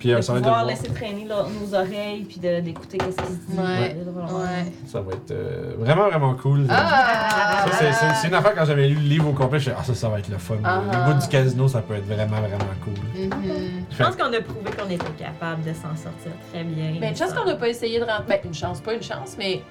Puis 0.00 0.08
De 0.08 0.14
euh, 0.14 0.22
ça 0.22 0.32
va 0.32 0.38
être 0.38 0.44
de 0.44 0.48
pouvoir 0.48 0.64
voir. 0.64 0.74
laisser 0.76 0.88
traîner 0.92 1.24
là, 1.26 1.44
nos 1.60 1.74
oreilles 1.74 2.24
puis 2.24 2.40
de- 2.40 2.60
d'écouter 2.60 2.98
qu'est-ce 2.98 3.16
qui 3.16 3.32
se 3.32 3.52
dit. 3.52 3.56
Ouais. 3.58 3.90
de- 3.94 3.98
de- 4.00 4.04
de- 4.04 4.10
Ouais. 4.34 4.72
Ça 4.86 5.00
va 5.02 5.12
être 5.12 5.30
euh, 5.30 5.74
vraiment, 5.78 6.08
vraiment 6.08 6.34
cool. 6.34 6.66
Ah! 6.70 7.66
Ça, 7.70 7.76
c'est- 7.78 7.92
c'est- 7.92 8.14
C'est 8.22 8.28
une 8.28 8.34
affaire 8.34 8.54
quand 8.54 8.64
j'avais 8.64 8.88
lu 8.88 8.94
le 8.94 9.00
livre 9.08 9.28
au 9.28 9.32
complet, 9.32 9.58
je 9.58 9.64
suis 9.64 9.72
ah 9.78 9.84
ça, 9.84 9.94
ça 9.94 10.08
va 10.08 10.18
être 10.18 10.28
le 10.28 10.38
fun. 10.38 10.56
Ah. 10.64 10.80
Le 10.90 11.12
bout 11.12 11.20
du 11.20 11.28
casino, 11.28 11.68
ça 11.68 11.80
peut 11.82 11.94
être 11.94 12.06
vraiment, 12.06 12.38
vraiment 12.40 12.74
cool. 12.82 12.94
Mhm. 13.14 13.84
Je 13.90 14.02
pense 14.02 14.16
qu'on 14.16 14.32
a 14.32 14.40
prouvé 14.40 14.70
qu'on 14.76 14.90
était 14.90 15.22
capable 15.22 15.62
de 15.62 15.72
s'en 15.74 15.94
sortir 15.94 16.32
très 16.52 16.64
bien. 16.64 16.94
Mais 17.00 17.10
une 17.10 17.16
chance 17.16 17.32
qu'on 17.32 17.44
n'a 17.44 17.54
pas 17.56 17.68
essayé 17.68 17.98
de 18.00 18.04
rentrer. 18.04 18.24
Ben, 18.26 18.40
une 18.44 18.54
chance, 18.54 18.80
pas 18.80 18.94
une 18.94 19.02
chance, 19.02 19.36
mais. 19.38 19.62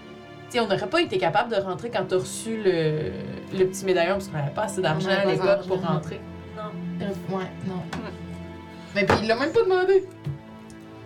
Tu 0.51 0.57
sais, 0.57 0.59
on 0.61 0.67
n'aurait 0.67 0.87
pas 0.87 1.01
été 1.01 1.17
capable 1.19 1.51
de 1.55 1.61
rentrer 1.61 1.89
quand 1.91 2.05
t'as 2.07 2.17
reçu 2.17 2.57
le, 2.63 3.11
le 3.55 3.65
petit 3.65 3.85
médaillon 3.85 4.13
parce 4.13 4.27
qu'on 4.29 4.37
n'avait 4.37 4.49
pas 4.51 4.63
assez 4.63 4.81
d'argent 4.81 5.07
On 5.07 5.11
avait 5.11 5.19
à 5.21 5.23
pas 5.25 5.31
l'époque 5.31 5.45
d'argent. 5.47 5.67
pour 5.67 5.81
rentrer. 5.83 6.21
Euh, 6.57 7.03
Ouais, 7.35 7.43
non. 7.67 7.81
Mais 8.95 9.05
puis 9.05 9.15
il 9.21 9.27
l'a 9.27 9.35
même 9.35 9.51
pas 9.51 9.61
demandé. 9.63 10.07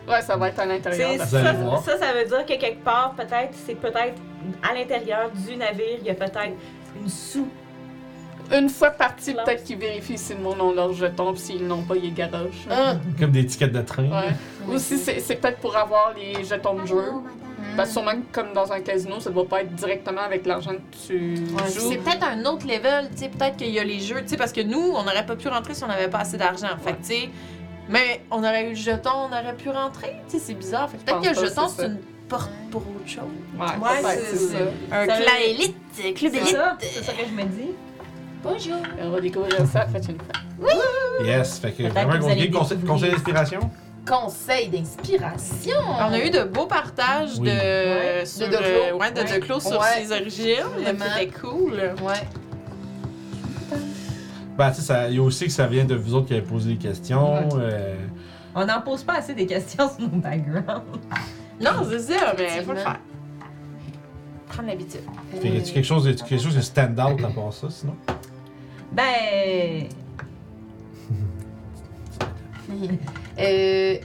Ouais, 0.07 0.21
ça 0.21 0.35
va 0.35 0.49
être 0.49 0.59
à 0.59 0.65
l'intérieur. 0.65 1.17
Ça, 1.19 1.25
ça, 1.25 1.97
ça 1.97 2.13
veut 2.13 2.25
dire 2.27 2.45
que 2.45 2.59
quelque 2.59 2.83
part, 2.83 3.13
peut-être, 3.15 3.53
c'est 3.65 3.75
peut-être 3.75 4.15
à 4.61 4.73
l'intérieur 4.73 5.29
du 5.31 5.55
navire, 5.55 5.97
il 6.01 6.05
y 6.07 6.09
a 6.09 6.13
peut-être 6.15 6.39
une 7.01 7.09
sous. 7.09 7.47
Une 8.51 8.69
fois 8.69 8.91
parti, 8.91 9.33
peut-être 9.33 9.63
qu'ils 9.63 9.77
vérifient 9.79 10.17
si 10.17 10.33
le 10.33 10.41
monde 10.41 10.57
a 10.59 10.75
leur 10.75 10.91
jeton, 10.93 11.31
puis 11.31 11.41
s'ils 11.41 11.65
n'ont 11.65 11.83
pas, 11.83 11.95
ils 11.95 12.13
garagent. 12.13 12.67
Ah. 12.69 12.95
Comme 13.17 13.31
des 13.31 13.45
tickets 13.45 13.71
de 13.71 13.81
train. 13.81 14.03
Ouais. 14.03 14.33
Ou 14.67 14.77
si 14.77 14.97
c'est 14.97 15.35
peut-être 15.37 15.59
pour 15.59 15.75
avoir 15.77 16.13
les 16.13 16.43
jetons 16.43 16.75
de 16.81 16.85
jeu. 16.85 17.01
Parce 17.77 17.89
que 17.89 17.93
sûrement 17.93 18.11
que 18.11 18.33
comme 18.33 18.51
dans 18.53 18.71
un 18.73 18.81
casino, 18.81 19.19
ça 19.21 19.29
doit 19.29 19.47
pas 19.47 19.61
être 19.61 19.73
directement 19.73 20.21
avec 20.21 20.45
l'argent 20.45 20.71
que 20.73 21.07
tu 21.07 21.35
Ouais, 21.55 21.71
joues. 21.71 21.89
c'est 21.91 21.97
peut-être 21.97 22.23
un 22.23 22.43
autre 22.45 22.67
level, 22.67 23.09
tu 23.11 23.19
sais, 23.23 23.29
peut-être 23.29 23.55
qu'il 23.55 23.69
y 23.69 23.79
a 23.79 23.83
les 23.85 23.99
jeux, 23.99 24.21
tu 24.21 24.27
sais, 24.27 24.37
parce 24.37 24.51
que 24.51 24.61
nous, 24.61 24.91
on 24.93 25.03
n'aurait 25.03 25.25
pas 25.25 25.37
pu 25.37 25.47
rentrer 25.47 25.73
si 25.73 25.83
on 25.83 25.87
n'avait 25.87 26.09
pas 26.09 26.19
assez 26.19 26.37
d'argent. 26.37 26.67
Fait 26.83 26.91
que, 26.91 26.97
tu 26.97 27.03
sais, 27.05 27.29
mais 27.89 28.21
on 28.31 28.39
aurait 28.39 28.65
eu 28.65 28.69
le 28.69 28.75
jeton, 28.75 29.11
on 29.13 29.27
aurait 29.27 29.55
pu 29.57 29.69
rentrer, 29.69 30.15
tu 30.29 30.37
sais, 30.37 30.43
c'est 30.47 30.53
bizarre. 30.53 30.89
Fait 30.89 30.97
que 30.97 31.03
peut-être 31.03 31.21
que 31.21 31.39
le 31.41 31.47
jeton, 31.47 31.67
c'est 31.67 31.85
une 31.85 31.97
porte 32.29 32.49
pour 32.71 32.81
autre 32.81 33.07
chose. 33.07 33.23
Ouais, 33.59 33.65
Ouais, 34.05 34.17
c'est- 34.31 34.37
ça. 34.37 34.57
Un 34.91 35.05
clan 35.05 35.15
élite, 35.45 35.75
club 35.95 36.13
C'est 36.15 36.27
élite. 36.27 36.47
ça, 36.47 36.77
c'est 36.79 37.03
ça 37.03 37.11
que 37.13 37.25
je 37.27 37.33
me 37.33 37.43
dis. 37.43 37.71
Bonjour. 38.43 38.75
On 39.01 39.09
va 39.11 39.21
découvrir 39.21 39.55
ça 39.71 39.79
la 39.79 39.85
prochaine 39.85 40.17
fois. 40.17 41.23
Yes, 41.25 41.59
fait 41.59 41.71
que 41.71 41.83
vraiment. 41.83 42.19
Conseil, 42.19 42.51
conseil 42.51 43.11
d'inspiration? 43.11 43.59
Conseil 44.07 44.67
d'inspiration. 44.67 45.77
On 45.99 46.11
a 46.11 46.19
eu 46.19 46.29
de 46.29 46.43
beaux 46.43 46.65
partages 46.65 47.37
Oui. 47.39 47.47
de, 47.49 47.53
Ouais. 48.19 48.25
sur, 48.25 48.47
De 48.49 48.53
ouais, 48.55 49.11
de 49.11 49.21
Ouais. 49.21 49.59
Sur 49.61 49.79
Ouais. 49.79 49.87
ses 50.03 50.11
origines, 50.11 50.65
c'était 50.85 51.27
cool. 51.39 51.73
Ouais. 52.01 52.13
Ben, 54.57 54.69
tu 54.69 54.75
sais, 54.77 54.81
ça- 54.83 55.09
il 55.09 55.15
y 55.15 55.19
a 55.19 55.23
aussi 55.23 55.45
que 55.45 55.51
ça 55.51 55.67
vient 55.67 55.85
de 55.85 55.95
vous 55.95 56.13
autres 56.13 56.27
qui 56.27 56.33
avez 56.33 56.41
posé 56.43 56.73
des 56.73 56.77
questions. 56.77 57.49
euh, 57.57 57.95
On 58.55 58.65
n'en 58.65 58.81
pose 58.81 59.03
pas 59.03 59.15
assez 59.17 59.33
des 59.33 59.45
questions 59.47 59.89
sur 59.97 60.01
nos 60.07 60.17
backgrounds. 60.19 60.83
Non, 61.59 61.71
c'est 61.89 61.99
ça, 61.99 62.33
mais 62.37 62.61
faut 62.63 62.71
le 62.73 62.77
faire. 62.77 62.99
Prendre 64.49 64.67
l'habitude. 64.69 65.01
Fait 65.41 65.49
y 65.49 65.57
a-tu 65.57 65.73
quelque 65.73 65.85
chose, 65.85 66.05
y 66.05 66.15
quelque 66.15 66.41
chose 66.43 66.55
de 66.55 66.61
stand-out 66.61 67.23
à 67.23 67.29
part 67.29 67.51
ça, 67.53 67.67
sinon? 67.69 67.95
Ben. 68.91 69.87
Euh, 73.39 73.97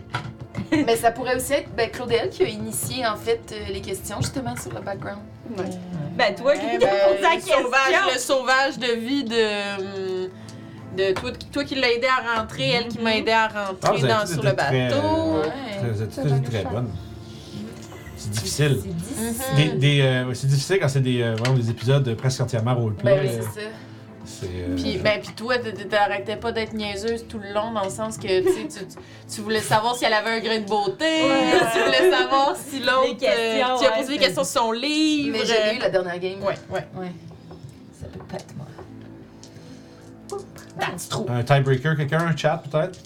mais 0.73 0.97
ça 0.97 1.11
pourrait 1.11 1.37
aussi 1.37 1.53
être 1.53 1.71
ben, 1.77 1.89
Claudel 1.91 2.29
qui 2.31 2.43
a 2.43 2.49
initié 2.49 3.07
en 3.07 3.17
fait 3.17 3.41
euh, 3.53 3.73
les 3.73 3.81
questions 3.81 4.17
justement 4.21 4.57
sur 4.57 4.73
le 4.73 4.81
background. 4.81 5.21
Ouais. 5.57 5.65
Ben, 6.17 6.35
toi 6.35 6.53
qui 6.55 6.67
as 6.67 6.79
ben, 6.79 6.79
posé 6.79 7.23
la 7.23 7.29
le 7.31 7.35
question. 7.37 7.57
sauvage, 7.63 8.15
le 8.15 8.19
sauvage 8.19 8.79
de 8.79 8.93
vie 8.99 9.25
de. 9.25 10.27
de 10.97 11.13
toi, 11.15 11.31
toi 11.53 11.65
qui 11.65 11.75
l'as 11.77 11.93
aidé 11.93 12.07
à 12.07 12.41
rentrer, 12.41 12.71
elle 12.71 12.89
qui 12.89 12.99
m'a 12.99 13.15
aidé 13.17 13.31
à 13.31 13.49
Ah, 13.55 13.67
rentrer 13.69 13.99
vous 13.99 14.05
avez 14.05 14.13
dans, 14.15 14.21
tous 14.21 14.33
sur 14.33 14.39
été 14.39 14.49
le 14.51 14.57
très, 14.57 14.89
bateau. 14.89 14.97
euh, 15.07 15.43
Ouais. 15.43 15.49
Très, 15.79 15.91
vous 15.91 16.03
êtes 16.03 16.13
C'est 16.13 16.51
très 16.51 16.65
bonnes. 16.65 16.91
Difficile. 18.33 18.81
C'est 18.83 18.89
difficile. 18.89 19.55
Des, 19.57 19.69
des, 19.79 20.01
euh, 20.03 20.35
c'est 20.35 20.49
difficile 20.49 20.79
quand 20.81 20.89
c'est 20.89 21.01
des, 21.01 21.23
euh, 21.23 21.35
vraiment 21.37 21.57
des 21.57 21.71
épisodes 21.71 22.15
presque 22.15 22.41
entièrement 22.41 22.75
roleplay. 22.75 23.15
Ben 23.15 23.21
oui, 23.23 23.29
euh, 23.33 23.41
c'est 23.55 23.61
ça. 23.61 23.67
Euh, 24.45 24.77
Puis, 24.77 24.99
ben, 24.99 25.21
puis 25.21 25.33
toi, 25.35 25.55
t'arrêtais 25.91 26.37
pas 26.37 26.53
d'être 26.53 26.73
niaiseuse 26.73 27.27
tout 27.29 27.39
le 27.39 27.53
long, 27.53 27.73
dans 27.73 27.85
le 27.85 27.91
sens 27.91 28.17
que 28.19 28.41
tu, 28.41 28.69
tu, 28.69 28.79
tu- 29.35 29.41
voulais 29.41 29.61
savoir 29.61 29.97
si 29.97 30.05
elle 30.05 30.13
avait 30.13 30.31
un 30.31 30.41
grain 30.41 30.59
de 30.61 30.67
beauté, 30.67 31.05
Ouais. 31.05 31.53
tu 31.73 31.79
voulais 31.85 32.11
savoir 32.11 32.55
si 32.57 32.79
l'autre. 32.81 33.25
Euh, 33.25 33.57
tu 33.79 33.85
as 33.87 33.91
ouais, 33.91 33.97
posé 34.01 34.13
des 34.15 34.19
questions 34.25 34.45
sur 34.45 34.61
son 34.63 34.73
livre. 34.73 35.39
Mais 35.39 35.45
j'ai 35.47 35.77
eu 35.77 35.79
la 35.81 35.91
dernière 35.91 36.19
game. 36.19 36.41
Ouais, 36.43 36.55
ouais. 36.71 36.87
Ouais. 36.97 37.13
Ça 38.01 38.07
peut 38.07 38.19
pas 38.29 38.37
être 38.37 38.55
moi. 38.57 38.67
That's 40.79 41.09
true. 41.09 41.25
Un 41.29 41.43
tiebreaker, 41.43 41.97
quelqu'un, 41.97 42.21
un 42.27 42.37
chat 42.37 42.63
peut-être? 42.71 42.99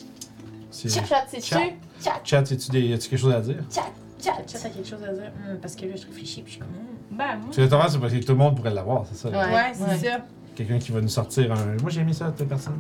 Chat, 0.73 1.05
chat, 1.07 1.25
c'est 1.29 1.41
Chat. 1.45 1.59
tu 1.61 2.05
Chat, 2.05 2.21
Chat, 2.25 2.39
as-tu 2.53 2.71
des, 2.71 2.99
quelque 2.99 3.17
chose 3.17 3.33
à 3.35 3.41
dire? 3.41 3.57
chat, 3.73 3.83
chat. 4.23 4.33
Tu 4.47 4.57
as 4.57 4.61
quelque 4.71 4.89
chose 4.89 5.03
à 5.09 5.13
dire? 5.13 5.31
Hum, 5.49 5.59
parce 5.61 5.75
que 5.77 5.87
là, 5.87 5.93
je 5.97 6.07
réfléchis, 6.07 6.43
puis 6.43 6.53
je 6.55 6.59
suis 6.59 6.61
comme. 6.61 6.69
hum. 6.69 6.87
Ben, 7.11 7.27
moi. 7.37 7.37
Parce 7.47 7.57
que 7.57 7.61
notamment, 7.63 7.89
c'est 7.89 7.99
parce 7.99 8.13
que 8.13 8.19
tout 8.19 8.33
le 8.33 8.39
monde 8.39 8.57
pourrait 8.57 8.71
l'avoir, 8.75 9.05
c'est 9.11 9.17
ça? 9.17 9.29
Ouais. 9.29 9.37
Ouais, 9.55 9.73
c'est 9.75 9.85
ouais. 10.07 10.11
ça. 10.11 10.25
Quelqu'un 10.67 10.79
qui 10.79 10.93
va 10.93 11.01
nous 11.01 11.09
sortir 11.09 11.51
un. 11.53 11.77
Moi, 11.81 11.91
j'ai 11.91 12.01
aimé 12.03 12.13
ça, 12.13 12.33
telle 12.37 12.47
personne. 12.47 12.79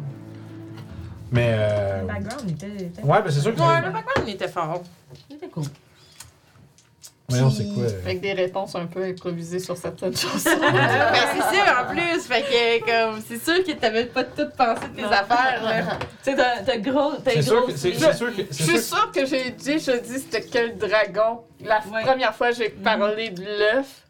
Mais. 1.32 1.48
Euh... 1.52 2.02
Le 2.02 2.06
background 2.06 2.50
était. 2.50 2.84
était- 2.84 3.02
Ouais, 3.02 3.22
ben 3.22 3.30
c'est 3.30 3.40
sûr 3.40 3.54
que. 3.54 3.60
Ouais, 3.60 3.80
le 3.80 3.90
background, 3.90 4.28
il 4.28 4.34
était 4.34 4.48
fort. 4.48 4.82
était 5.30 5.48
cool. 5.48 5.64
Voyons, 7.28 7.50
c'est 7.50 7.64
quoi? 7.72 7.84
euh, 7.84 8.00
Avec 8.04 8.20
des 8.20 8.34
réponses 8.34 8.74
un 8.74 8.86
peu 8.86 9.02
improvisées 9.04 9.58
sur 9.58 9.76
certaines 9.76 10.14
choses. 10.16 10.44
ben, 10.44 11.14
c'est 11.32 11.56
sûr, 11.56 11.64
en 11.80 11.90
plus. 11.90 12.20
Fait 12.26 12.42
que, 12.42 12.84
comme, 12.84 13.20
c'est 13.26 13.42
sûr 13.42 13.64
que 13.64 13.72
t'avais 13.72 14.04
pas 14.06 14.24
tout 14.24 14.48
pensé 14.56 14.82
de 14.88 14.96
tes 14.96 15.02
Non. 15.02 15.10
affaires, 15.10 15.62
là. 15.64 15.82
Tu 16.22 16.30
sais, 16.30 16.36
t'as 16.36 16.62
t'as 16.64 16.76
gros. 16.78 17.14
T'as 17.24 17.30
C'est 17.32 17.42
sûr 17.42 17.56
gros. 17.62 17.66
que. 17.68 17.76
C'est 17.76 17.94
c'est 17.94 18.12
sûr 18.12 18.36
que. 18.36 18.42
Je 18.42 18.46
c'est 18.50 18.62
suis 18.64 18.78
sûr 18.78 18.96
sûre 18.98 19.10
que 19.12 19.24
j'ai 19.26 19.50
dit, 19.50 19.78
je 19.78 19.98
dis 20.02 20.18
c'était 20.20 20.42
quel 20.42 20.76
dragon. 20.76 21.40
La 21.64 21.78
Ouais. 21.90 22.02
première 22.04 22.34
fois, 22.34 22.50
j'ai 22.52 22.68
parlé 22.68 23.30
de 23.30 23.42
l'œuf. 23.42 24.01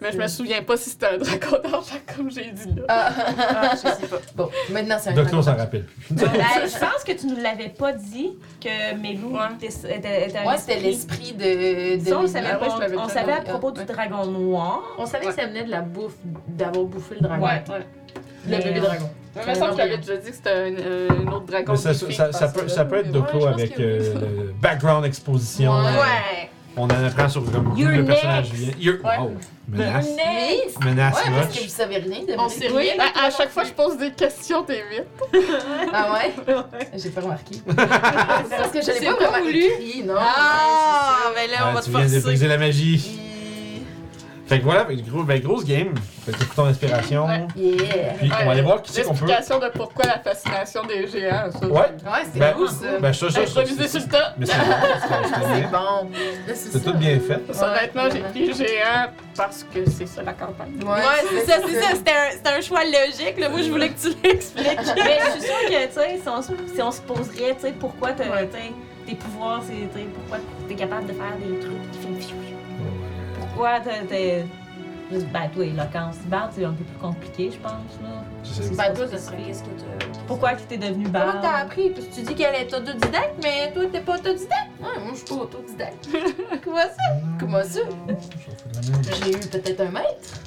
Mais 0.00 0.12
je 0.12 0.18
me 0.18 0.26
souviens 0.28 0.62
pas 0.62 0.76
si 0.76 0.90
c'était 0.90 1.06
un 1.06 1.16
dragon 1.18 1.56
d'argent 1.62 1.96
comme 2.14 2.30
j'ai 2.30 2.50
dit 2.50 2.74
là. 2.76 2.82
Ah, 2.88 3.12
ah, 3.38 3.70
je 3.72 3.78
sais 3.78 4.06
pas. 4.06 4.18
Bon, 4.34 4.50
maintenant 4.70 4.96
c'est 5.00 5.10
un 5.10 5.14
Docteur 5.14 5.42
s'en 5.42 5.52
dragon. 5.52 5.60
rappelle 5.64 5.84
plus. 5.84 6.14
Ben, 6.16 6.26
je 6.64 6.78
pense 6.78 7.02
que 7.04 7.12
tu 7.12 7.26
nous 7.26 7.40
l'avais 7.40 7.70
pas 7.70 7.92
dit 7.94 8.36
que 8.60 8.94
Mélou 8.96 9.32
Ouais. 9.34 9.40
était, 9.58 9.66
était, 9.96 10.28
était 10.28 10.38
un 10.38 10.44
Ouais, 10.46 10.58
c'était 10.58 10.86
esprit. 10.90 11.32
l'esprit 11.32 11.32
de. 11.32 12.04
de 12.04 12.08
Ça, 12.10 12.18
on 12.18 12.22
le 12.22 12.28
savait 12.28 12.46
Ah 12.52 12.56
pas. 12.56 12.64
ouais, 12.66 12.72
je 12.76 12.80
l'avais 12.80 12.96
on 12.98 13.06
déjà 13.06 13.14
savait 13.20 13.32
à 13.32 13.40
dit. 13.40 13.48
propos 13.50 13.68
Ouais. 13.72 13.78
du 13.78 13.84
dragon 13.86 14.26
noir. 14.26 14.82
On 14.98 15.06
savait 15.06 15.26
Ouais. 15.26 15.32
que 15.34 15.40
ça 15.40 15.46
venait 15.46 15.64
de 15.64 15.70
la 15.70 15.80
bouffe, 15.80 16.14
d'avoir 16.46 16.84
bouffé 16.84 17.14
le 17.14 17.20
dragon. 17.22 17.44
Ouais. 17.46 17.64
Ouais. 17.68 17.86
Le 18.44 18.50
Mais, 18.50 18.58
bébé 18.62 18.78
euh, 18.78 18.82
dragon. 18.82 19.10
Mais 19.46 19.54
ça, 19.54 19.70
je 19.70 19.76
t'avais 19.76 19.96
déjà 19.98 20.16
dit 20.18 20.30
que 20.30 20.36
c'était 20.36 20.50
un, 20.50 20.74
euh, 20.78 21.08
un 21.26 21.32
autre 21.32 21.46
dragon. 21.46 21.72
Mais 21.72 21.78
ça, 21.78 21.90
qui 21.92 21.98
ça, 22.14 22.26
fait 22.26 22.32
ça, 22.32 22.48
passer 22.48 22.60
peut, 22.60 22.68
ça 22.68 22.84
peut 22.84 22.96
être 22.96 23.12
je 23.12 23.18
pense 23.18 23.44
avec 23.46 23.74
que 23.74 23.82
oui. 23.82 23.84
euh, 24.14 24.14
le 24.46 24.52
background 24.60 25.04
exposition. 25.06 25.72
Ouais. 25.74 25.82
Ouais. 25.84 26.50
On 26.78 26.84
en 26.84 26.90
apprend 27.04 27.28
sur 27.28 27.50
comme 27.50 27.72
You're 27.76 27.90
le 27.90 28.04
personnage 28.04 28.52
next. 28.52 28.54
vient. 28.54 28.72
You're- 28.78 29.02
Ouais. 29.02 29.18
Wow. 29.18 29.36
Menace. 29.68 30.06
Nice. 30.10 30.78
Menace 30.84 31.14
Ouais, 31.16 31.22
parce 31.34 31.46
que 31.48 31.54
vous 31.54 31.62
much. 31.64 31.68
savez 31.68 31.96
rien 31.96 32.20
de 32.20 32.34
On 32.38 32.48
sait 32.48 32.68
rien. 32.68 32.92
Ben, 32.98 33.06
à 33.20 33.30
chaque 33.30 33.50
fois 33.50 33.62
que 33.64 33.68
je 33.70 33.74
pose 33.74 33.96
des 33.98 34.12
questions, 34.12 34.62
t'es 34.62 34.82
vite. 34.90 35.06
Ah 35.92 36.12
ouais? 36.14 36.34
J'ai 36.96 37.08
pas 37.10 37.20
remarqué. 37.22 37.56
C'est 37.66 37.74
parce 37.76 38.70
que 38.70 38.80
je 38.82 38.86
l'ai 38.86 38.92
C'est 38.98 39.04
pas 39.06 39.14
pas 39.14 39.28
vraiment 39.30 39.44
voulu. 39.46 39.64
écrit, 39.64 40.02
non? 40.04 40.14
Ah, 40.18 41.32
mais 41.34 41.46
là, 41.48 41.56
on 41.64 41.68
Ouais, 41.68 41.74
va 41.74 41.80
tu 41.80 41.86
te 41.90 41.96
viens 41.96 42.04
de 42.04 42.10
forcer. 42.10 42.20
briser 42.26 42.48
la 42.48 42.58
magie. 42.58 43.20
Fait 44.46 44.60
que 44.60 44.64
voilà, 44.64 44.86
fait 44.86 44.96
que 44.96 45.10
gros, 45.10 45.24
ben, 45.24 45.40
grosse 45.40 45.64
game. 45.64 45.92
Fait 46.24 46.30
que 46.32 46.54
ton 46.54 46.66
inspiration. 46.66 47.26
Ouais. 47.26 47.46
Yeah. 47.56 48.12
Puis 48.18 48.30
on 48.40 48.44
va 48.46 48.52
aller 48.52 48.62
voir 48.62 48.80
qui 48.82 48.92
c'est 48.92 49.02
qu'on 49.02 49.14
peut. 49.14 49.26
L'explication 49.26 49.58
de 49.58 49.72
pourquoi 49.76 50.04
la 50.06 50.18
fascination 50.20 50.84
des 50.84 51.06
géants. 51.08 51.50
Ça, 51.52 51.66
Ouais. 51.66 51.72
Ouais, 51.80 52.22
c'est 52.32 52.38
Ben, 52.38 52.54
cool 52.54 52.68
ça? 52.68 52.98
ben, 53.00 53.12
ça, 53.12 53.30
ça, 53.30 53.46
ça, 53.46 53.60
Improvisé 53.60 53.88
sur 53.88 54.00
le 54.00 54.06
tas. 54.06 54.34
Mais 54.38 54.46
c'est 54.46 54.52
bon, 55.70 56.08
c'est- 56.54 56.72
bon. 56.78 56.92
Tout 56.92 56.98
bien 56.98 57.18
fait. 57.20 57.40
Honnêtement, 57.64 58.02
j'ai 58.12 58.20
pris 58.20 58.54
géant 58.54 59.06
parce 59.36 59.64
que 59.64 59.88
c'est 59.90 60.06
ça 60.06 60.22
la 60.22 60.32
campagne. 60.32 60.72
Ouais, 60.80 60.88
Ouais, 60.90 61.28
c'est 61.28 61.46
ça, 61.50 61.58
c'est 61.66 61.80
ça. 61.80 61.88
C'était 62.32 62.48
un, 62.50 62.60
choix 62.60 62.84
logique. 62.84 63.38
Là. 63.38 63.48
Moi, 63.48 63.62
je 63.62 63.70
voulais 63.70 63.88
que 63.90 64.00
tu 64.00 64.08
l'expliques. 64.24 64.66
Mais 64.96 65.18
je 65.26 65.30
suis 65.32 65.40
sûre 65.42 65.68
que, 65.68 65.86
tu 65.86 65.92
sais, 65.92 66.20
si 66.22 66.28
on, 66.28 66.42
se- 66.42 66.74
si 66.74 66.82
on 66.82 66.90
se 66.92 67.00
poserait, 67.00 67.54
tu 67.54 67.62
sais, 67.62 67.74
pourquoi 67.78 68.12
t'as- 68.12 68.24
Ouais. 68.30 68.48
tes 69.06 69.14
pouvoirs, 69.14 69.62
c'est, 69.66 69.74
tu 69.74 69.98
sais, 70.00 70.06
pourquoi 70.14 70.38
t'es 70.68 70.74
capable 70.74 71.06
de 71.06 71.12
faire 71.12 71.36
des 71.38 71.58
trucs 71.60 71.95
Ouais. 73.56 73.80
T'as- 74.08 74.46
Juste, 75.08 75.26
ben, 75.28 75.48
toi, 75.54 75.64
éloquence. 75.64 76.16
Bard, 76.26 76.48
c'est 76.52 76.64
un 76.64 76.72
peu 76.72 76.82
plus 76.82 76.98
compliqué, 76.98 77.52
je 77.52 77.58
pense, 77.58 77.70
là. 78.02 78.24
C'est 78.42 78.70
Ben, 78.76 78.76
ça 78.76 79.06
spécifique. 79.06 79.18
serait 79.20 79.36
qu'est-ce 79.46 79.62
que 79.62 79.68
tu. 79.68 80.18
Pourquoi 80.26 80.54
que 80.54 80.62
t'es 80.62 80.78
devenu 80.78 81.04
Comment 81.04 81.26
Bard? 81.26 81.40
t'as 81.42 81.56
appris? 81.58 81.90
Parce 81.90 82.06
que 82.06 82.14
tu 82.16 82.22
dis 82.22 82.34
qu'elle 82.34 82.56
est 82.56 82.74
autodidacte, 82.74 83.34
mais 83.40 83.70
toi, 83.72 83.84
t'es 83.92 84.00
pas 84.00 84.14
autodidacte. 84.16 84.70
Ouais, 84.80 85.00
moi 85.00 85.10
je 85.12 85.14
suis 85.18 85.24
pas 85.26 85.34
autodidacte. 85.36 86.08
Comment 86.64 86.76
ça? 86.80 87.12
Comment 87.38 87.62
ça? 87.62 87.80
J'ai 89.24 89.30
eu 89.30 89.38
peut-être 89.38 89.80
un 89.82 89.90
maître. 89.90 90.40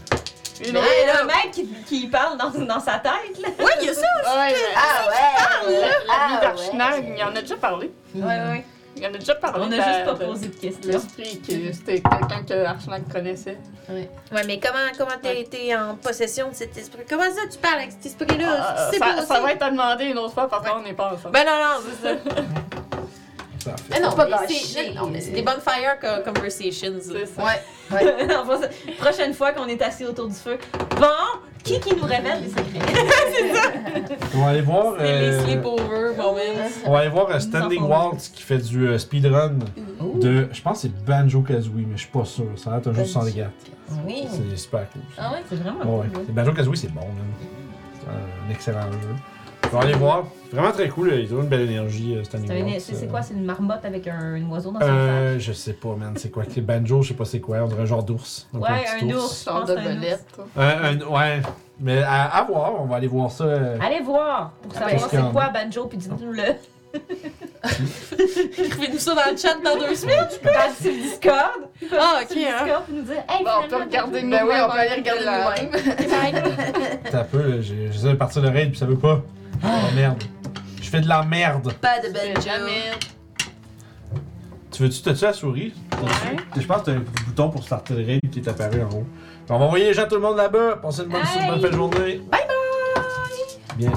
Une 0.65 0.73
Mais 0.73 0.79
autre- 0.79 0.89
là, 1.07 1.21
le 1.21 1.27
mec 1.27 1.51
qui, 1.53 1.67
qui 1.88 2.07
parle 2.07 2.38
dans, 2.38 2.49
dans 2.49 2.81
sa 2.81 2.99
tête, 2.99 3.39
là. 3.41 3.47
Ouais, 3.63 3.71
il 3.79 3.88
y 3.88 3.89
a 3.91 3.93
ça. 3.93 4.01
Ouais, 4.01 4.49
mais 4.49 4.55
Ah 4.75 5.07
ouais! 5.07 5.71
la 5.71 6.51
vie 6.51 6.69
Ah 6.77 6.97
il 7.01 7.17
y 7.17 7.23
en 7.23 7.33
a 7.33 7.39
déjà 7.41 7.55
parlé. 7.55 7.93
ouais. 8.13 8.21
ouais. 8.23 8.65
Il 8.99 9.05
en 9.05 9.13
a 9.13 9.17
déjà 9.17 9.35
parlé. 9.35 9.65
On 9.65 9.71
a 9.71 9.75
juste 9.75 10.05
pas 10.05 10.15
posé 10.25 10.47
de 10.49 10.55
questions. 10.55 10.91
L'esprit, 10.91 11.39
que 11.39 11.71
c'était 11.73 12.01
quelqu'un 12.01 12.43
que 12.47 12.65
Archnag 12.65 13.07
connaissait. 13.11 13.57
Ouais, 13.89 14.09
mais 14.45 14.59
comment 14.59 14.77
comment 14.97 15.17
t'as 15.21 15.33
été 15.33 15.75
en 15.75 15.95
possession 15.95 16.49
de 16.49 16.53
cet 16.55 16.77
esprit? 16.77 17.03
Comment 17.09 17.23
ça, 17.23 17.47
tu 17.51 17.57
parles 17.57 17.79
avec 17.79 17.91
cet 17.93 18.05
esprit-là? 18.07 18.47
Ah, 18.59 18.89
c'est 18.91 18.99
ça, 18.99 19.05
pas 19.05 19.21
ça 19.25 19.39
va 19.39 19.53
être 19.53 19.63
à 19.63 19.71
demander 19.71 20.05
une 20.05 20.17
autre 20.17 20.33
fois 20.33 20.47
parce 20.49 20.67
qu'on 20.69 20.81
n'est 20.81 20.93
pas 20.93 21.13
ensemble. 21.13 21.33
Ben 21.33 21.45
non, 21.45 21.53
non, 21.53 21.83
c'est 22.01 22.07
ça. 22.07 22.15
Parfait. 23.65 23.83
Mais 23.89 23.99
non, 23.99 24.11
Pas 24.13 24.25
mais 24.25 24.31
gâché. 24.31 24.53
c'est- 24.53 24.93
Non, 24.93 25.07
mais 25.07 25.19
c'est 25.19 25.31
des 25.31 25.41
bonfire 25.41 25.99
co- 25.99 26.23
conversations. 26.31 26.93
ça. 27.01 27.43
Ouais, 27.43 27.61
ouais. 27.91 28.27
Prochaine 28.99 29.33
fois 29.33 29.51
qu'on 29.51 29.67
est 29.67 29.81
assis 29.81 30.05
autour 30.05 30.27
du 30.27 30.35
feu. 30.35 30.57
Bon, 30.97 31.07
qui 31.63 31.79
qui 31.79 31.95
nous 31.95 32.03
révèle 32.05 32.41
les 32.43 32.49
secrets? 32.49 34.15
On 34.35 34.39
va 34.39 34.47
aller 34.47 34.61
voir. 34.61 34.93
C'est 34.97 35.03
les 35.03 35.27
euh, 35.27 35.43
sleepover 35.43 36.15
moments. 36.17 36.33
On 36.85 36.91
va 36.93 36.99
aller 36.99 37.09
voir 37.09 37.29
euh, 37.29 37.39
Standing 37.39 37.83
Waltz 37.83 38.29
qui 38.29 38.43
fait 38.43 38.57
du 38.59 38.88
euh, 38.88 38.97
speedrun 38.97 39.53
de. 40.21 40.47
Je 40.51 40.61
pense 40.61 40.81
que 40.81 40.88
c'est 40.88 41.05
Banjo 41.05 41.41
Kazooie, 41.41 41.85
mais 41.88 41.95
je 41.95 42.01
suis 42.01 42.09
pas 42.11 42.25
sûr. 42.25 42.45
Ça 42.55 42.71
a 42.71 42.79
l'air 42.79 42.88
un 42.88 42.93
jeu 42.93 43.05
sans 43.05 43.23
les 43.23 43.33
gars. 43.33 43.51
Oui. 44.05 44.25
C'est 44.29 44.57
super 44.57 44.89
cool. 44.91 45.01
ça. 45.15 45.23
Ah 45.25 45.31
ouais, 45.33 45.43
c'est 45.49 45.55
vraiment 45.55 45.79
Ouais, 45.99 46.07
cool. 46.13 46.19
ouais. 46.23 46.31
Banjo 46.31 46.53
Kazooie, 46.53 46.75
c'est 46.75 46.93
bon, 46.93 47.01
man. 47.01 47.09
C'est 47.99 48.09
un 48.09 48.51
excellent 48.51 48.91
jeu. 48.91 49.15
On 49.65 49.67
va 49.77 49.83
aller 49.83 49.93
voir. 49.93 50.25
Vraiment 50.51 50.71
très 50.71 50.89
cool. 50.89 51.13
Ils 51.13 51.31
ont 51.35 51.41
une 51.43 51.47
belle 51.47 51.61
énergie, 51.69 52.15
euh, 52.15 52.23
un- 52.33 52.63
Waltz. 52.65 52.83
C'est 52.91 53.05
euh. 53.05 53.07
quoi? 53.07 53.21
C'est 53.21 53.35
une 53.35 53.45
marmotte 53.45 53.85
avec 53.85 54.07
un, 54.07 54.17
un 54.35 54.49
oiseau 54.49 54.71
dans 54.71 54.79
son 54.79 54.85
sac? 54.88 54.95
Euh, 54.95 55.39
je 55.39 55.53
sais 55.53 55.73
pas, 55.73 55.95
man. 55.95 56.13
C'est 56.17 56.31
quoi? 56.31 56.43
C'est 56.49 56.61
Banjo, 56.61 57.03
je 57.03 57.09
sais 57.09 57.13
pas 57.13 57.25
c'est 57.25 57.39
quoi. 57.39 57.57
On 57.59 57.67
dirait 57.67 57.83
un 57.83 57.85
genre 57.85 58.03
d'ours. 58.03 58.47
Ouais, 58.53 58.67
petit 58.97 59.05
un 59.11 59.15
ours. 59.15 59.45
Genre 59.45 59.65
de 59.65 59.75
un 59.75 59.83
belette. 59.83 60.25
Un- 60.57 60.83
un- 60.85 61.01
ouais. 61.01 61.41
Mais 61.79 62.01
à, 62.01 62.23
à 62.25 62.43
voir, 62.45 62.81
on 62.81 62.85
va 62.85 62.95
aller 62.95 63.07
voir 63.07 63.29
ça. 63.31 63.43
euh, 63.43 63.77
Allez 63.79 64.01
voir 64.01 64.51
pour 64.63 64.73
savoir 64.73 65.07
c'est 65.09 65.31
quoi 65.31 65.49
Banjo, 65.49 65.85
puis 65.85 65.97
dites-nous-le 65.99 66.43
Écrivez-nous 68.57 68.97
ça 68.97 69.13
dans 69.13 69.31
le 69.31 69.38
chat 69.38 69.53
dans 69.63 69.77
deux 69.79 69.93
semaines. 69.93 70.27
dans 70.43 70.73
sur 70.81 70.91
le 70.91 70.97
Discord. 71.03 71.51
Ah, 71.93 72.21
Sur 72.27 72.31
ok, 72.31 72.35
le 72.35 72.47
hein. 72.47 72.63
Discord, 72.63 72.83
puis 72.85 72.93
nous 72.95 73.01
dire 73.03 73.23
Hey, 73.29 73.43
Bon, 73.43 73.51
on 73.63 73.67
peut 73.69 73.75
regarder 73.83 74.21
Ben 74.23 74.43
oui, 74.47 74.53
on 74.65 74.71
peut 74.71 74.77
aller 74.79 74.89
nous-mêmes 74.97 74.99
regarder 74.99 75.23
la- 75.23 75.55
nous-mêmes. 75.61 76.99
T'as 77.11 77.19
un 77.19 77.23
peu, 77.25 77.61
j'ai- 77.61 77.91
j'essaie 77.91 78.07
de 78.09 78.13
partir 78.15 78.41
le 78.41 78.49
raid 78.49 78.69
puis 78.71 78.79
ça 78.79 78.88
veut 78.88 78.97
pas. 78.97 79.21
Oh 79.63 79.67
merde. 79.95 80.23
Je 80.81 80.89
fais 80.89 81.01
de 81.01 81.07
la 81.07 81.23
merde. 81.23 81.73
Pas 81.81 81.99
de 81.99 82.11
banjo. 82.13 82.41
jamais. 82.47 82.91
Tu 84.71 84.83
veux-tu, 84.83 85.01
t'as-tu 85.01 85.23
la 85.25 85.33
souris? 85.33 85.73
Je 86.55 86.65
pense 86.65 86.81
que 86.81 86.85
t'as 86.85 86.91
un 86.93 87.03
bouton 87.25 87.49
pour 87.49 87.63
starter 87.63 87.95
le 87.95 88.05
raid 88.05 88.21
qui 88.31 88.39
est 88.39 88.47
apparu 88.47 88.81
en 88.81 88.89
haut. 88.89 89.05
On 89.49 89.59
va 89.59 89.65
envoyer 89.65 89.85
les 89.85 89.93
gens 89.93 90.07
tout 90.07 90.15
le 90.15 90.21
monde 90.21 90.38
là-bas. 90.38 90.77
Passez 90.81 91.01
une 91.03 91.09
bonne, 91.09 91.21
Hey! 91.21 91.47
bonne 91.49 91.61
fin 91.61 91.67
de 91.69 91.73
journée. 91.73 92.21
Bye 92.31 92.41
bye! 92.47 93.77
Bien. 93.77 93.91